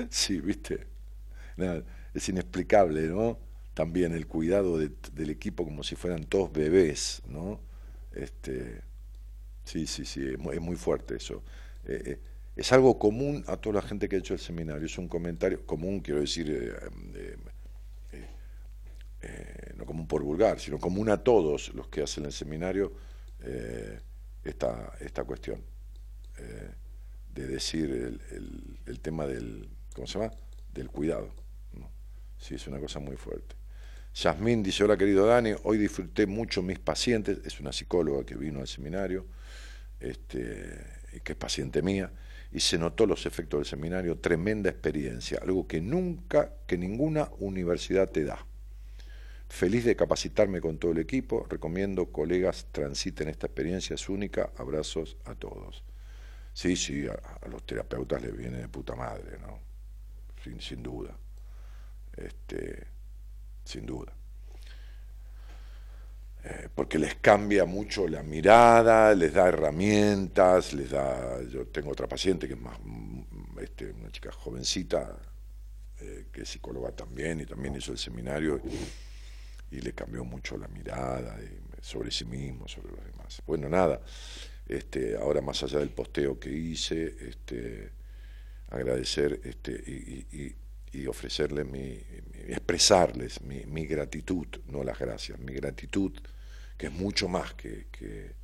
Sí, 0.09 0.40
viste. 0.40 0.87
es 2.14 2.29
inexplicable, 2.31 3.09
¿no? 3.09 3.38
También 3.74 4.12
el 4.14 4.26
cuidado 4.26 4.79
del 4.79 5.31
equipo 5.31 5.64
como 5.64 5.83
si 5.83 5.94
fueran 5.94 6.24
todos 6.24 6.50
bebés, 6.50 7.20
¿no? 7.29 7.61
Este, 8.14 8.81
sí, 9.64 9.87
sí, 9.87 10.07
sí, 10.07 10.26
es 10.26 10.38
muy, 10.38 10.76
fuerte 10.76 11.16
eso. 11.16 11.42
Eh, 11.85 12.03
eh, 12.07 12.20
es 12.57 12.72
algo 12.72 12.98
común 12.98 13.44
a 13.48 13.59
toda 13.59 13.76
la 13.76 13.83
gente 13.83 14.09
que 14.09 14.16
ha 14.16 14.18
hecho 14.18 14.33
el 14.33 14.40
seminario, 14.40 14.87
es 14.87 14.96
un 14.96 15.09
comentario 15.09 15.66
común, 15.66 16.00
quiero 16.00 16.20
decir, 16.20 16.50
eh, 16.50 17.37
eh, 19.22 19.74
no 19.76 19.85
común 19.85 20.06
por 20.06 20.22
vulgar, 20.22 20.59
sino 20.61 20.78
común 20.78 21.11
a 21.11 21.22
todos 21.22 21.74
los 21.74 21.88
que 21.88 22.02
hacen 22.02 22.24
el 22.24 22.33
seminario 22.33 22.92
eh, 23.42 24.00
esta, 24.42 24.92
esta 25.00 25.24
cuestión 25.24 25.62
eh, 26.38 26.70
de 27.35 27.46
decir 27.46 28.18
el, 28.87 29.00
tema 29.00 29.26
del, 29.26 29.68
¿cómo 29.94 30.06
se 30.06 30.18
llama? 30.18 30.33
Del 30.72 30.88
cuidado. 30.88 31.35
Sí, 32.38 32.54
es 32.54 32.66
una 32.66 32.80
cosa 32.80 32.98
muy 32.98 33.16
fuerte. 33.16 33.54
Yasmín 34.14 34.62
dice, 34.62 34.85
hola 34.85 34.96
querido 34.96 35.26
Dani, 35.26 35.52
hoy 35.64 35.76
disfruté 35.76 36.26
mucho 36.26 36.62
mis 36.62 36.78
pacientes, 36.78 37.38
es 37.44 37.61
una 37.61 37.72
psicóloga 37.72 38.24
que 38.24 38.35
vino 38.35 38.61
al 38.61 38.66
seminario, 38.66 39.26
este, 40.00 40.83
que 41.22 41.33
es 41.33 41.38
paciente 41.38 41.83
mía, 41.83 42.11
y 42.50 42.61
se 42.61 42.78
notó 42.78 43.06
los 43.06 43.26
efectos 43.26 43.61
del 43.61 43.66
seminario, 43.66 44.18
tremenda 44.18 44.70
experiencia, 44.70 45.38
algo 45.42 45.68
que 45.68 45.80
nunca, 45.80 46.54
que 46.66 46.78
ninguna 46.78 47.28
universidad 47.38 48.11
te 48.11 48.24
da. 48.24 48.46
Feliz 49.50 49.84
de 49.84 49.96
capacitarme 49.96 50.60
con 50.60 50.78
todo 50.78 50.92
el 50.92 50.98
equipo, 50.98 51.44
recomiendo 51.50 52.12
colegas 52.12 52.68
transiten 52.70 53.28
esta 53.28 53.48
experiencia, 53.48 53.94
es 53.94 54.08
única, 54.08 54.52
abrazos 54.56 55.16
a 55.24 55.34
todos. 55.34 55.82
Sí, 56.54 56.76
sí, 56.76 57.08
a, 57.08 57.48
los 57.48 57.66
terapeutas 57.66 58.22
les 58.22 58.34
viene 58.34 58.58
de 58.58 58.68
puta 58.68 58.94
madre, 58.94 59.38
¿no? 59.40 59.58
Sin, 60.60 60.82
duda. 60.84 61.16
Este, 62.16 62.86
sin 63.64 63.84
duda. 63.84 64.12
Eh, 66.44 66.68
porque 66.72 67.00
les 67.00 67.16
cambia 67.16 67.64
mucho 67.64 68.06
la 68.06 68.22
mirada, 68.22 69.12
les 69.16 69.34
da 69.34 69.48
herramientas, 69.48 70.72
les 70.74 70.90
da. 70.90 71.42
Yo 71.42 71.66
tengo 71.66 71.90
otra 71.90 72.06
paciente 72.06 72.46
que 72.46 72.54
es 72.54 72.60
más, 72.60 72.78
mm, 72.84 73.58
este, 73.60 73.90
una 73.90 74.12
chica 74.12 74.30
jovencita, 74.30 75.18
eh, 75.98 76.28
que 76.32 76.42
es 76.42 76.48
psicóloga 76.48 76.92
también 76.92 77.40
y 77.40 77.46
también 77.46 77.74
hizo 77.74 77.90
el 77.90 77.98
seminario 77.98 78.62
le 79.70 79.92
cambió 79.92 80.24
mucho 80.24 80.56
la 80.56 80.68
mirada 80.68 81.38
sobre 81.80 82.11
sí 82.11 82.24
mismo, 82.24 82.66
sobre 82.66 82.92
los 82.92 83.04
demás. 83.04 83.42
Bueno, 83.46 83.68
nada, 83.68 84.00
este, 84.66 85.16
ahora 85.16 85.40
más 85.40 85.62
allá 85.62 85.78
del 85.78 85.90
posteo 85.90 86.38
que 86.38 86.50
hice, 86.50 87.14
este, 87.28 87.90
agradecer 88.70 89.40
este, 89.44 89.72
y, 89.72 90.56
y 90.92 91.06
ofrecerles 91.06 91.66
mi, 91.66 92.00
expresarles 92.48 93.40
mi, 93.42 93.87
gratitud, 93.87 94.46
no 94.66 94.83
las 94.83 94.98
gracias, 94.98 95.38
mi 95.38 95.52
gratitud, 95.52 96.12
que 96.76 96.87
es 96.87 96.92
mucho 96.92 97.28
más 97.28 97.54
que, 97.54 97.87
que, 97.90 98.38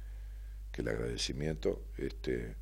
el 0.74 0.88
agradecimiento. 0.88 1.86
Este, 1.96 2.54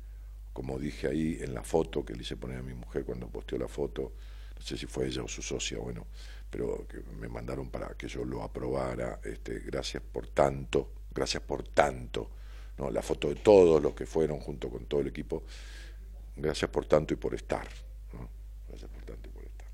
como 0.53 0.79
dije 0.79 1.07
ahí 1.07 1.37
en 1.41 1.53
la 1.53 1.63
foto 1.63 2.05
que 2.05 2.13
le 2.13 2.21
hice 2.21 2.37
poner 2.37 2.59
a 2.59 2.63
mi 2.63 2.73
mujer 2.73 3.03
cuando 3.03 3.27
posteó 3.27 3.57
la 3.57 3.67
foto, 3.67 4.13
no 4.55 4.61
sé 4.61 4.77
si 4.77 4.85
fue 4.85 5.07
ella 5.07 5.21
o 5.21 5.27
su 5.27 5.41
socia, 5.41 5.79
bueno, 5.79 6.07
pero 6.55 6.87
que 6.87 7.01
me 7.19 7.27
mandaron 7.27 7.69
para 7.69 7.89
que 7.97 8.07
yo 8.07 8.23
lo 8.23 8.41
aprobara, 8.41 9.19
este, 9.25 9.59
gracias 9.59 10.01
por 10.01 10.27
tanto, 10.27 10.89
gracias 11.13 11.43
por 11.43 11.67
tanto, 11.67 12.29
¿no? 12.77 12.89
la 12.89 13.01
foto 13.01 13.27
de 13.27 13.35
todos 13.35 13.83
los 13.83 13.93
que 13.93 14.05
fueron 14.05 14.39
junto 14.39 14.69
con 14.69 14.85
todo 14.85 15.01
el 15.01 15.07
equipo, 15.07 15.43
gracias 16.33 16.71
por 16.71 16.85
tanto 16.85 17.13
y 17.13 17.17
por 17.17 17.35
estar. 17.35 17.67
Gracias 18.69 18.89
por 18.89 19.03
tanto 19.03 19.27
y 19.27 19.31
por 19.33 19.43
estar. 19.43 19.67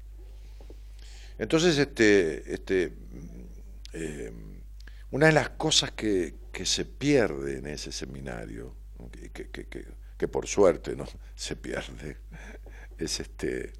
Entonces, 1.37 1.77
este, 1.77 2.51
este, 2.51 2.93
eh, 3.93 4.31
una 5.11 5.27
de 5.27 5.33
las 5.33 5.49
cosas 5.51 5.91
que, 5.91 6.33
se 6.63 6.85
pierde 6.85 7.59
en 7.59 7.67
ese 7.67 7.91
seminario, 7.91 8.73
que, 10.17 10.27
por 10.27 10.47
suerte 10.47 10.95
no 10.95 11.05
se 11.35 11.55
pierde, 11.55 12.17
es 12.97 13.19
este, 13.19 13.71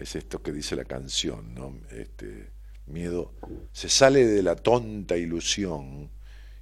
es 0.00 0.16
esto 0.16 0.42
que 0.42 0.52
dice 0.52 0.76
la 0.76 0.84
canción, 0.84 1.54
¿no? 1.54 1.78
Este, 1.90 2.50
miedo, 2.86 3.34
se 3.72 3.88
sale 3.88 4.26
de 4.26 4.42
la 4.42 4.56
tonta 4.56 5.16
ilusión 5.16 6.10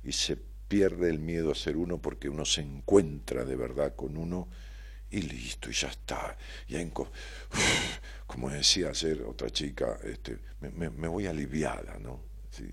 y 0.02 0.12
se 0.12 0.36
pierde 0.36 1.08
el 1.08 1.18
miedo 1.18 1.52
a 1.52 1.54
ser 1.54 1.76
uno 1.76 1.98
porque 1.98 2.28
uno 2.28 2.44
se 2.44 2.60
encuentra 2.60 3.44
de 3.44 3.56
verdad 3.56 3.94
con 3.94 4.16
uno 4.16 4.48
y 5.10 5.22
listo, 5.22 5.70
y 5.70 5.72
ya 5.72 5.88
está. 5.88 6.36
Y 6.68 6.76
como 8.26 8.50
decía 8.50 8.90
ayer 8.90 9.22
otra 9.22 9.48
chica, 9.50 9.98
este, 10.04 10.38
me, 10.60 11.08
voy 11.08 11.26
aliviada, 11.26 11.98
¿no? 11.98 12.20
¿Sí? 12.50 12.68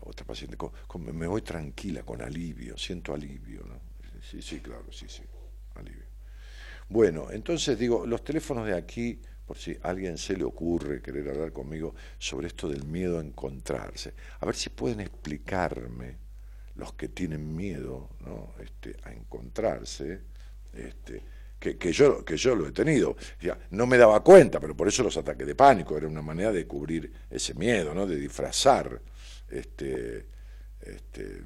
Otra 0.00 0.26
paciente, 0.26 0.58
me 0.98 1.26
voy 1.26 1.42
tranquila, 1.42 2.02
con 2.02 2.20
alivio, 2.20 2.76
siento 2.76 3.14
alivio, 3.14 3.64
¿no? 3.64 3.80
Sí, 4.28 4.42
sí, 4.42 4.60
claro, 4.60 4.92
sí, 4.92 5.06
sí, 5.08 5.22
alivio. 5.76 6.04
Bueno, 6.88 7.30
entonces 7.30 7.78
digo, 7.78 8.04
los 8.04 8.24
teléfonos 8.24 8.66
de 8.66 8.74
aquí, 8.74 9.20
por 9.50 9.58
si 9.58 9.76
a 9.82 9.88
alguien 9.88 10.16
se 10.16 10.36
le 10.36 10.44
ocurre 10.44 11.02
querer 11.02 11.28
hablar 11.28 11.50
conmigo 11.50 11.92
sobre 12.20 12.46
esto 12.46 12.68
del 12.68 12.84
miedo 12.84 13.18
a 13.18 13.20
encontrarse, 13.20 14.14
a 14.38 14.46
ver 14.46 14.54
si 14.54 14.70
pueden 14.70 15.00
explicarme 15.00 16.18
los 16.76 16.92
que 16.92 17.08
tienen 17.08 17.56
miedo 17.56 18.10
¿no? 18.20 18.54
este, 18.62 18.94
a 19.02 19.12
encontrarse, 19.12 20.20
este, 20.72 21.24
que, 21.58 21.92
yo, 21.92 22.24
que 22.24 22.36
yo 22.36 22.54
lo 22.54 22.68
he 22.68 22.70
tenido. 22.70 23.16
Ya, 23.40 23.58
no 23.70 23.88
me 23.88 23.98
daba 23.98 24.22
cuenta, 24.22 24.60
pero 24.60 24.76
por 24.76 24.86
eso 24.86 25.02
los 25.02 25.16
ataques 25.16 25.44
de 25.44 25.56
pánico, 25.56 25.96
era 25.96 26.06
una 26.06 26.22
manera 26.22 26.52
de 26.52 26.64
cubrir 26.68 27.12
ese 27.28 27.54
miedo, 27.54 27.92
¿no? 27.92 28.06
de 28.06 28.14
disfrazar. 28.14 29.02
Este, 29.48 30.26
este, 30.80 31.42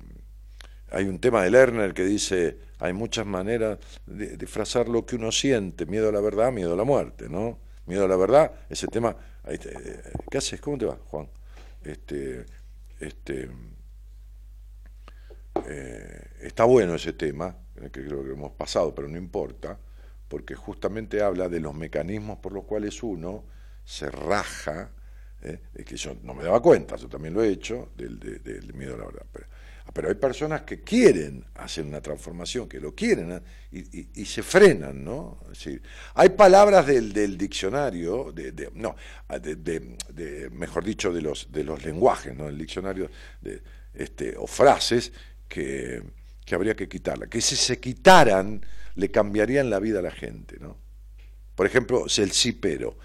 hay 0.91 1.07
un 1.07 1.19
tema 1.21 1.43
de 1.43 1.51
Lerner 1.51 1.95
que 1.95 2.05
dice, 2.05 2.59
hay 2.81 2.93
muchas 2.93 3.25
maneras 3.25 3.79
de 4.05 4.37
disfrazar 4.37 4.91
lo 4.91 5.07
que 5.07 5.17
uno 5.17 5.33
siente, 5.33 5.87
miedo 5.87 6.11
a 6.11 6.13
la 6.13 6.21
verdad, 6.21 6.53
miedo 6.53 6.75
a 6.75 6.77
la 6.77 6.85
muerte, 6.85 7.31
¿no? 7.31 7.64
Miedo 7.87 8.05
a 8.05 8.09
la 8.09 8.17
verdad, 8.17 8.53
ese 8.71 8.87
tema, 8.89 9.15
¿qué 10.31 10.39
haces? 10.39 10.61
¿Cómo 10.61 10.79
te 10.79 10.87
va, 10.87 10.97
Juan? 11.07 11.29
Este, 11.83 12.47
este, 12.99 13.51
eh, 15.67 16.31
está 16.41 16.65
bueno 16.65 16.95
ese 16.95 17.13
tema, 17.13 17.57
que 17.75 18.05
creo 18.05 18.25
que 18.25 18.31
hemos 18.31 18.53
pasado, 18.53 18.95
pero 18.95 19.09
no 19.09 19.19
importa 19.19 19.79
porque 20.29 20.55
justamente 20.55 21.23
habla 21.23 21.49
de 21.49 21.61
los 21.61 21.75
mecanismos 21.75 22.39
por 22.39 22.53
los 22.53 22.65
cuales 22.65 23.03
uno 23.03 23.45
se 23.85 24.11
raja, 24.11 24.91
¿eh? 25.43 25.61
que 25.87 25.97
yo 25.97 26.17
no 26.23 26.35
me 26.35 26.43
daba 26.43 26.61
cuenta, 26.61 26.97
yo 26.97 27.09
también 27.09 27.35
lo 27.35 27.43
he 27.45 27.51
hecho, 27.51 27.91
del, 27.97 28.73
miedo 28.75 28.95
a 28.95 28.99
la 28.99 29.05
verdad. 29.05 29.27
Pero, 29.33 29.47
hay 30.09 30.15
personas 30.15 30.63
que 30.63 30.83
quieren 30.83 31.45
hacer 31.55 31.85
una 31.85 32.01
transformación, 32.01 32.69
que 32.69 32.81
lo 32.81 32.95
quieren 32.95 33.33
¿eh? 33.33 34.09
y, 34.15 34.25
se 34.25 34.43
frenan, 34.43 35.05
¿no? 35.05 35.41
hay 36.15 36.31
palabras 36.31 36.87
del, 36.87 37.37
diccionario, 37.37 38.33
de, 38.33 38.71
no, 38.75 38.97
mejor 40.53 40.85
dicho, 40.85 41.13
de 41.13 41.23
los, 41.23 41.53
de 41.53 41.65
los 41.65 41.85
lenguajes, 41.85 42.35
¿no? 42.35 42.49
El 42.49 42.59
diccionario 42.59 43.11
de, 43.41 43.63
este, 43.93 44.35
o 44.37 44.47
frases 44.47 45.13
que, 45.49 46.03
que 46.45 46.55
habría 46.55 46.75
que 46.75 46.89
quitarla, 46.89 47.27
que 47.27 47.41
si 47.41 47.55
se 47.55 47.79
quitaran 47.79 48.65
le 48.97 49.11
cambiarían 49.11 49.71
la 49.71 49.81
vida 49.81 49.99
a 50.01 50.03
la 50.03 50.11
gente, 50.11 50.57
¿no? 50.61 50.79
Por 51.55 51.67
ejemplo, 51.67 52.07
el 52.07 52.33
sí 52.33 52.53
pero. 52.53 52.99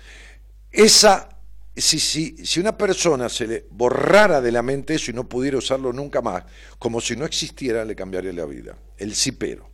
Esa, 0.72 1.39
si, 1.82 2.00
si, 2.00 2.46
si 2.46 2.60
una 2.60 2.78
persona 2.78 3.30
se 3.30 3.48
le 3.48 3.66
borrara 3.72 4.42
de 4.42 4.52
la 4.52 4.62
mente 4.62 4.96
eso 4.96 5.12
y 5.12 5.14
no 5.14 5.28
pudiera 5.28 5.58
usarlo 5.58 5.94
nunca 5.94 6.22
más, 6.22 6.44
como 6.78 7.02
si 7.02 7.16
no 7.16 7.26
existiera, 7.26 7.86
le 7.86 7.96
cambiaría 7.96 8.34
la 8.34 8.46
vida. 8.46 8.78
El 8.98 9.16
sí 9.16 9.32
pero. 9.32 9.70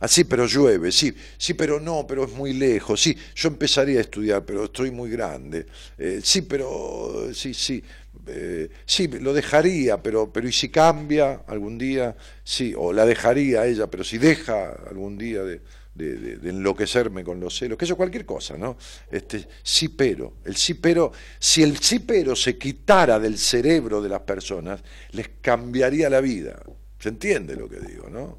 Así, 0.00 0.24
pero 0.24 0.46
llueve, 0.46 0.92
sí, 0.92 1.12
sí, 1.36 1.54
pero 1.54 1.80
no, 1.80 2.06
pero 2.06 2.24
es 2.24 2.30
muy 2.30 2.52
lejos, 2.52 3.02
sí, 3.02 3.16
yo 3.34 3.48
empezaría 3.48 3.98
a 3.98 4.02
estudiar, 4.02 4.44
pero 4.44 4.66
estoy 4.66 4.92
muy 4.92 5.10
grande, 5.10 5.66
eh, 5.98 6.20
sí, 6.22 6.42
pero, 6.42 7.28
sí, 7.34 7.52
sí, 7.52 7.82
eh, 8.28 8.68
sí, 8.86 9.08
lo 9.08 9.32
dejaría, 9.34 10.00
pero, 10.00 10.32
pero 10.32 10.46
¿y 10.46 10.52
si 10.52 10.68
cambia 10.68 11.42
algún 11.48 11.78
día? 11.78 12.16
Sí, 12.44 12.74
o 12.76 12.92
la 12.92 13.04
dejaría 13.06 13.66
ella, 13.66 13.88
pero 13.88 14.04
si 14.04 14.18
deja 14.18 14.70
algún 14.88 15.18
día 15.18 15.42
de, 15.42 15.62
enloquecerme 15.98 17.24
con 17.24 17.40
los 17.40 17.56
celos, 17.56 17.78
que 17.78 17.84
eso 17.84 17.96
cualquier 17.96 18.24
cosa, 18.24 18.56
¿no? 18.56 18.76
Este, 19.10 19.46
sí, 19.62 19.88
pero, 19.88 20.34
el 20.44 20.56
sí, 20.56 20.74
pero, 20.74 21.12
si 21.38 21.62
el 21.62 21.78
sí, 21.78 22.00
pero 22.00 22.36
se 22.36 22.56
quitara 22.56 23.18
del 23.18 23.38
cerebro 23.38 24.00
de 24.00 24.08
las 24.08 24.20
personas, 24.20 24.82
les 25.12 25.28
cambiaría 25.40 26.08
la 26.08 26.20
vida. 26.20 26.62
¿Se 26.98 27.10
entiende 27.10 27.56
lo 27.56 27.68
que 27.68 27.80
digo, 27.80 28.08
no? 28.08 28.38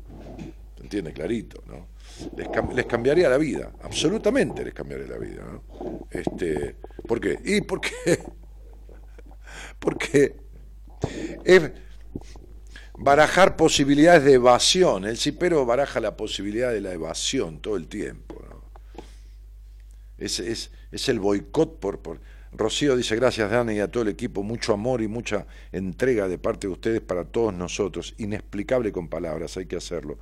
¿Se 0.77 0.83
entiende 0.83 1.13
clarito, 1.13 1.63
no? 1.67 1.87
Les, 2.35 2.85
cambiaría 2.85 3.29
la 3.29 3.37
vida, 3.37 3.71
absolutamente 3.81 4.65
les 4.65 4.73
cambiaría 4.73 5.07
la 5.07 5.17
vida, 5.17 5.43
¿no? 5.43 6.07
Este, 6.11 6.75
¿Por 7.07 7.21
qué? 7.21 7.39
Y 7.45 7.61
porque 7.61 7.91
porque 9.79 10.35
es 11.45 11.71
barajar 12.99 13.55
posibilidades 13.55 14.23
de 14.23 14.33
evasión. 14.33 15.05
El 15.05 15.17
cipero 15.17 15.65
baraja 15.65 15.99
la 15.99 16.17
posibilidad 16.17 16.71
de 16.71 16.81
la 16.81 16.93
evasión 16.93 17.59
todo 17.59 17.77
el 17.77 17.87
tiempo. 17.87 18.43
Es, 20.17 20.39
es, 20.39 20.69
el 21.09 21.19
boicot 21.19 21.79
por, 21.79 22.01
por... 22.01 22.19
Rocío 22.51 22.97
dice, 22.97 23.15
gracias 23.15 23.49
Dani 23.49 23.75
y 23.75 23.79
a 23.79 23.89
todo 23.89 24.03
el 24.03 24.09
equipo, 24.09 24.43
mucho 24.43 24.73
amor 24.73 25.01
y 25.01 25.07
mucha 25.07 25.45
entrega 25.71 26.27
de 26.27 26.37
parte 26.39 26.67
de 26.67 26.73
ustedes 26.73 27.01
para 27.01 27.23
todos 27.23 27.53
nosotros. 27.53 28.15
Inexplicable 28.17 28.91
con 28.91 29.07
palabras, 29.07 29.55
hay 29.55 29.65
que 29.65 29.77
hacerlo. 29.77 30.17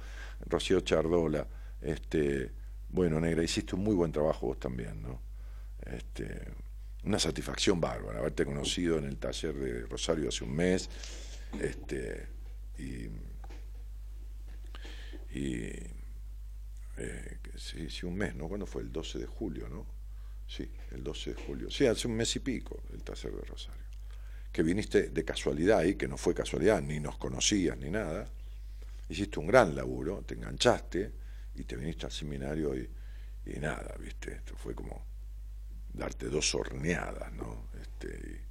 Rocío 0.45 0.81
Chardola, 0.81 1.47
este, 1.81 2.51
bueno, 2.89 3.19
Negra, 3.19 3.43
hiciste 3.43 3.75
un 3.75 3.83
muy 3.83 3.95
buen 3.95 4.11
trabajo 4.11 4.47
vos 4.47 4.59
también, 4.59 5.01
¿no? 5.01 5.21
Este, 5.83 6.41
una 7.05 7.17
satisfacción 7.17 7.79
bárbara 7.79 8.19
haberte 8.19 8.45
conocido 8.45 8.97
en 8.97 9.05
el 9.05 9.17
taller 9.17 9.55
de 9.55 9.85
Rosario 9.85 10.27
hace 10.29 10.43
un 10.43 10.53
mes. 10.53 10.89
Este, 11.61 12.36
y, 12.77 13.09
eh, 16.97 17.39
sí, 17.55 17.89
sí, 17.89 18.05
un 18.05 18.15
mes, 18.15 18.35
¿no? 18.35 18.47
¿Cuándo 18.47 18.65
fue? 18.65 18.81
El 18.81 18.91
12 18.91 19.19
de 19.19 19.25
julio, 19.25 19.67
¿no? 19.69 19.85
Sí, 20.47 20.69
el 20.91 21.03
12 21.03 21.33
de 21.33 21.41
julio. 21.43 21.69
Sí, 21.69 21.85
hace 21.85 22.07
un 22.07 22.15
mes 22.15 22.35
y 22.35 22.39
pico 22.39 22.83
el 22.93 23.03
taller 23.03 23.33
de 23.33 23.41
Rosario. 23.41 23.83
Que 24.51 24.63
viniste 24.63 25.09
de 25.09 25.25
casualidad 25.25 25.79
ahí, 25.79 25.95
que 25.95 26.07
no 26.07 26.17
fue 26.17 26.33
casualidad, 26.33 26.81
ni 26.81 26.99
nos 26.99 27.17
conocías 27.17 27.77
ni 27.77 27.89
nada. 27.89 28.27
Hiciste 29.09 29.39
un 29.39 29.47
gran 29.47 29.75
laburo, 29.75 30.23
te 30.25 30.35
enganchaste 30.35 31.11
y 31.55 31.63
te 31.63 31.75
viniste 31.75 32.05
al 32.05 32.11
seminario 32.11 32.75
y, 32.75 32.89
y 33.45 33.59
nada, 33.59 33.95
¿viste? 33.99 34.33
Esto 34.33 34.55
fue 34.55 34.73
como 34.73 35.05
darte 35.93 36.27
dos 36.29 36.53
horneadas, 36.55 37.31
¿no? 37.33 37.69
Este, 37.79 38.46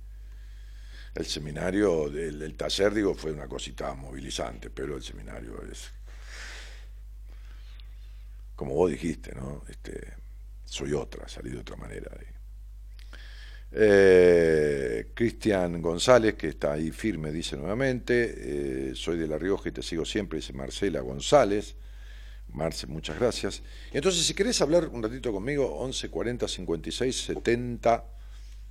el 1.17 1.27
seminario, 1.27 2.07
el, 2.07 2.43
el, 2.43 2.55
taller, 2.55 2.93
digo, 2.93 3.15
fue 3.15 3.33
una 3.33 3.49
cosita 3.49 3.95
movilizante, 3.95 4.71
pero 4.71 4.97
el 4.97 5.03
seminario 5.03 5.63
es, 5.71 5.91
como 8.55 8.75
vos 8.75 8.91
dijiste, 8.91 9.35
¿no? 9.35 9.63
Este, 9.69 10.13
soy 10.65 10.93
otra, 10.93 11.27
salí 11.29 11.51
de 11.51 11.59
otra 11.59 11.77
manera. 11.77 12.11
Eh, 13.73 15.13
Cristian 15.15 15.81
González, 15.81 16.35
que 16.35 16.49
está 16.49 16.73
ahí 16.73 16.91
firme, 16.91 17.33
dice 17.33 17.57
nuevamente, 17.57 18.91
eh, 18.91 18.95
soy 18.95 19.19
de 19.19 19.27
La 19.27 19.39
Rioja 19.39 19.69
y 19.71 19.73
te 19.73 19.83
sigo 19.83 20.05
siempre, 20.05 20.39
dice 20.39 20.53
Marcela 20.53 21.01
González. 21.01 21.77
Marce, 22.49 22.87
muchas 22.87 23.19
gracias. 23.19 23.63
Entonces, 23.93 24.25
si 24.25 24.33
querés 24.33 24.61
hablar 24.61 24.89
un 24.89 25.03
ratito 25.03 25.33
conmigo, 25.33 25.67
11 25.79 26.09
40 26.09 26.49
56 26.49 27.25
70 27.25 28.16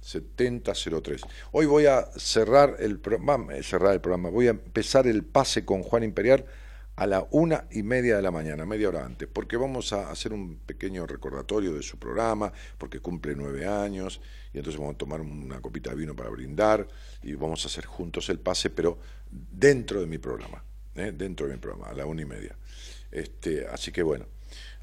7003. 0.05 1.21
Hoy 1.51 1.65
voy 1.65 1.87
a 1.87 2.05
cerrar 2.15 2.77
el, 2.79 2.99
programa, 2.99 3.53
cerrar 3.63 3.93
el 3.93 4.01
programa, 4.01 4.29
voy 4.29 4.47
a 4.47 4.51
empezar 4.51 5.07
el 5.07 5.23
pase 5.23 5.65
con 5.65 5.81
Juan 5.81 6.03
Imperial 6.03 6.45
a 6.95 7.07
la 7.07 7.27
una 7.31 7.65
y 7.71 7.81
media 7.81 8.15
de 8.15 8.21
la 8.21 8.29
mañana, 8.29 8.65
media 8.65 8.87
hora 8.89 9.03
antes, 9.03 9.27
porque 9.27 9.57
vamos 9.57 9.93
a 9.93 10.11
hacer 10.11 10.31
un 10.31 10.57
pequeño 10.57 11.07
recordatorio 11.07 11.73
de 11.73 11.81
su 11.81 11.97
programa, 11.97 12.53
porque 12.77 12.99
cumple 12.99 13.35
nueve 13.35 13.65
años, 13.65 14.21
y 14.53 14.59
entonces 14.59 14.79
vamos 14.79 14.95
a 14.95 14.97
tomar 14.99 15.21
una 15.21 15.59
copita 15.59 15.89
de 15.89 15.95
vino 15.95 16.15
para 16.15 16.29
brindar, 16.29 16.87
y 17.23 17.33
vamos 17.33 17.65
a 17.65 17.67
hacer 17.67 17.85
juntos 17.85 18.29
el 18.29 18.39
pase, 18.39 18.69
pero 18.69 18.99
dentro 19.29 19.99
de 19.99 20.07
mi 20.07 20.19
programa, 20.19 20.63
¿eh? 20.93 21.11
dentro 21.13 21.47
de 21.47 21.55
mi 21.55 21.59
programa, 21.59 21.87
a 21.87 21.93
la 21.93 22.05
una 22.05 22.21
y 22.21 22.25
media. 22.25 22.55
Este, 23.11 23.67
así 23.67 23.91
que 23.91 24.03
bueno, 24.03 24.27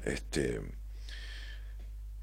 este, 0.03 0.61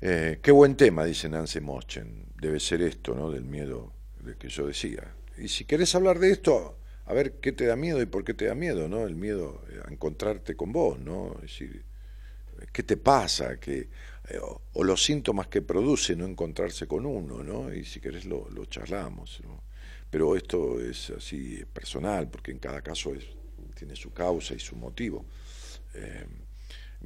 eh, 0.01 0.39
qué 0.43 0.51
buen 0.51 0.77
tema, 0.77 1.05
dice 1.05 1.29
Nancy 1.29 1.61
Moschen, 1.61 2.27
debe 2.41 2.61
ser 2.61 2.83
esto, 2.83 3.15
¿no? 3.15 3.31
Del 3.31 3.45
miedo 3.45 3.93
de 4.21 4.37
que 4.37 4.49
yo 4.49 4.67
decía. 4.67 5.15
Y 5.39 5.49
si 5.49 5.65
querés 5.65 5.95
hablar 5.95 6.19
de 6.19 6.31
esto, 6.33 6.79
a 7.07 7.13
ver 7.13 7.41
qué 7.41 7.53
te 7.53 7.67
da 7.67 7.77
miedo 7.77 8.01
y 8.01 8.07
por 8.07 8.25
qué 8.25 8.35
te 8.35 8.47
da 8.47 8.55
miedo, 8.55 8.89
¿no? 8.89 9.07
El 9.07 9.17
miedo 9.17 9.63
a 9.85 9.93
encontrarte 9.93 10.55
con 10.57 10.73
vos, 10.73 10.99
¿no? 10.99 11.35
Es 11.37 11.43
decir, 11.43 11.85
¿qué 12.73 12.83
te 12.83 12.97
pasa? 12.97 13.59
que 13.59 13.89
eh, 14.29 14.39
o, 14.41 14.85
los 14.85 15.03
síntomas 15.03 15.49
que 15.49 15.63
produce 15.63 16.15
no 16.17 16.27
encontrarse 16.27 16.87
con 16.87 17.07
uno, 17.07 17.43
¿no? 17.43 17.73
Y 17.73 17.85
si 17.85 18.01
querés 18.01 18.27
lo, 18.27 18.49
lo 18.51 18.67
charlamos, 18.67 19.41
¿no? 19.45 19.63
Pero 20.11 20.37
esto 20.37 20.81
es 20.81 21.11
así 21.11 21.65
personal, 21.73 22.29
porque 22.29 22.51
en 22.51 22.59
cada 22.59 22.83
caso 22.83 23.15
es, 23.15 23.25
tiene 23.75 23.95
su 23.97 24.13
causa 24.13 24.55
y 24.55 24.59
su 24.59 24.77
motivo. 24.77 25.25
Eh, 25.95 26.27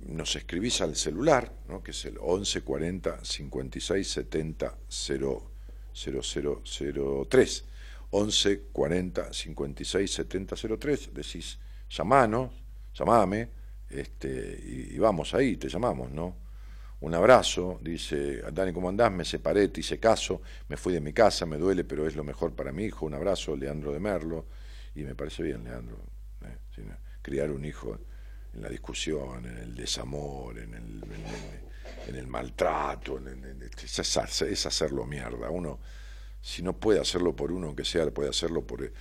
nos 0.02 0.37
escribís 0.37 0.80
al 0.80 0.96
celular, 0.96 1.52
¿no? 1.68 1.83
que 1.83 1.92
es 1.92 2.04
el 2.04 2.16
11 2.20 2.62
40 2.62 3.24
56 3.24 4.09
70 4.09 4.76
0003. 4.88 7.64
11 8.11 8.62
40 8.72 9.33
56 9.33 10.12
70 10.12 10.57
03, 10.78 11.14
decís, 11.14 11.59
llamanos, 11.90 12.52
llamame, 12.94 13.48
este, 13.90 14.61
y, 14.62 14.98
vamos 14.98 15.35
ahí, 15.35 15.57
te 15.57 15.68
llamamos, 15.68 16.12
¿no? 16.12 16.37
Un 17.00 17.14
abrazo, 17.14 17.80
dice, 17.83 18.42
Dani, 18.52 18.72
¿cómo 18.72 18.88
andás? 18.88 19.11
Me 19.11 19.24
separé, 19.24 19.68
te 19.68 19.80
hice 19.80 19.98
caso, 19.98 20.42
me 20.68 20.76
fui 20.76 20.94
de 20.94 21.00
mi 21.00 21.12
casa, 21.12 21.44
me 21.44 21.59
duele, 21.59 21.85
pero 21.85 22.07
es 22.07 22.14
lo 22.14 22.24
mejor 22.24 22.54
para 22.54 22.72
mi 22.72 22.85
hijo. 22.85 23.04
Un 23.04 23.14
abrazo, 23.14 23.57
Leandro 23.57 23.92
de 23.92 24.00
Merlo, 24.00 24.46
y 24.94 25.02
me 25.02 25.14
parece 25.14 25.42
bien, 25.42 25.64
Leandro, 25.64 25.98
¿eh? 26.42 26.57
criar 27.20 27.50
un 27.50 27.64
hijo 27.64 27.98
en 28.54 28.62
la 28.62 28.68
discusión, 28.68 29.46
en 29.46 29.58
el 29.58 29.74
desamor, 29.74 30.58
en 30.58 30.74
el, 30.74 31.02
en 32.06 32.14
el, 32.14 32.26
maltrato, 32.26 33.20
es, 33.82 34.66
hacerlo 34.66 35.06
mierda. 35.06 35.50
Uno 35.50 35.80
si 36.40 36.62
no 36.62 36.78
puede 36.78 37.00
hacerlo 37.00 37.34
por 37.34 37.52
uno, 37.52 37.68
aunque 37.68 37.86
sea, 37.86 38.10
puede 38.10 38.28
hacerlo 38.28 38.66
por... 38.66 38.92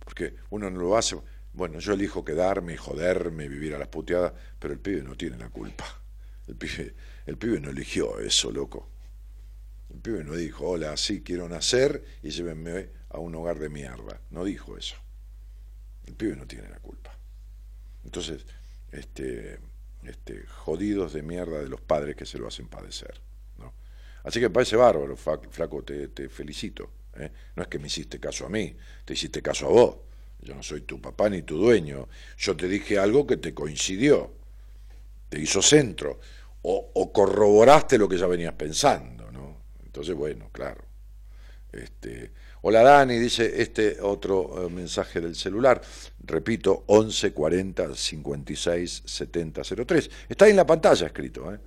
Porque 0.00 0.34
uno 0.50 0.70
no 0.70 0.80
lo 0.80 0.96
hace... 0.96 1.16
Bueno, 1.52 1.78
yo 1.78 1.92
elijo 1.92 2.24
quedarme, 2.24 2.76
joderme, 2.76 3.48
vivir 3.48 3.76
a 3.76 3.78
las 3.78 3.86
puteadas, 3.86 4.32
pero 4.58 4.74
el 4.74 4.80
pibe 4.80 5.02
no 5.02 5.14
tiene 5.14 5.38
la 5.38 5.50
culpa. 5.50 5.84
El 6.48 6.56
pibe, 6.56 6.94
el 7.26 7.38
pibe 7.38 7.60
no 7.60 7.70
eligió 7.70 8.18
eso, 8.18 8.50
loco. 8.50 8.90
El 9.88 10.00
pibe 10.00 10.24
no 10.24 10.34
dijo, 10.34 10.68
hola, 10.68 10.96
sí, 10.96 11.22
quiero 11.22 11.48
nacer 11.48 12.04
y 12.24 12.30
llévenme 12.30 12.88
a 13.08 13.20
un 13.20 13.36
hogar 13.36 13.60
de 13.60 13.68
mierda. 13.68 14.20
No 14.30 14.42
dijo 14.42 14.76
eso. 14.76 14.96
El 16.06 16.14
pibe 16.16 16.34
no 16.34 16.48
tiene 16.48 16.68
la 16.68 16.80
culpa. 16.80 17.16
Entonces, 18.04 18.44
este, 18.94 19.58
este, 20.04 20.46
jodidos 20.46 21.12
de 21.12 21.22
mierda 21.22 21.60
de 21.60 21.68
los 21.68 21.80
padres 21.80 22.16
que 22.16 22.26
se 22.26 22.38
lo 22.38 22.48
hacen 22.48 22.68
padecer. 22.68 23.20
Así 24.24 24.40
que 24.40 24.48
me 24.48 24.54
parece 24.54 24.76
bárbaro, 24.76 25.16
flaco, 25.16 25.84
te, 25.84 26.28
felicito. 26.30 26.90
¿eh? 27.16 27.30
No 27.56 27.62
es 27.62 27.68
que 27.68 27.78
me 27.78 27.88
hiciste 27.88 28.18
caso 28.18 28.46
a 28.46 28.48
mí, 28.48 28.74
te 29.04 29.12
hiciste 29.12 29.42
caso 29.42 29.66
a 29.66 29.68
vos. 29.68 29.96
Yo 30.40 30.54
no 30.54 30.62
soy 30.62 30.80
tu 30.82 30.98
papá 31.00 31.28
ni 31.28 31.42
tu 31.42 31.58
dueño. 31.58 32.08
Yo 32.38 32.56
te 32.56 32.66
dije 32.66 32.98
algo 32.98 33.26
que 33.26 33.36
te 33.36 33.52
coincidió, 33.52 34.32
te 35.28 35.38
hizo 35.38 35.60
centro, 35.60 36.20
o, 36.62 37.12
corroboraste 37.12 37.98
lo 37.98 38.08
que 38.08 38.16
ya 38.16 38.26
venías 38.26 38.54
pensando, 38.54 39.30
¿no? 39.30 39.58
Entonces, 39.84 40.14
bueno, 40.14 40.48
claro. 40.50 40.82
Este, 41.70 42.32
hola 42.66 42.82
Dani, 42.82 43.18
dice 43.18 43.60
este 43.60 44.00
otro 44.00 44.66
eh, 44.66 44.70
mensaje 44.70 45.20
del 45.20 45.34
celular. 45.36 45.82
Repito, 46.20 46.84
11 46.86 47.32
40 47.32 47.94
56 47.94 49.02
70 49.04 49.62
03. 49.86 50.10
Está 50.30 50.46
ahí 50.46 50.52
en 50.52 50.56
la 50.56 50.66
pantalla 50.66 51.06
escrito, 51.06 51.52
¿eh? 51.52 51.58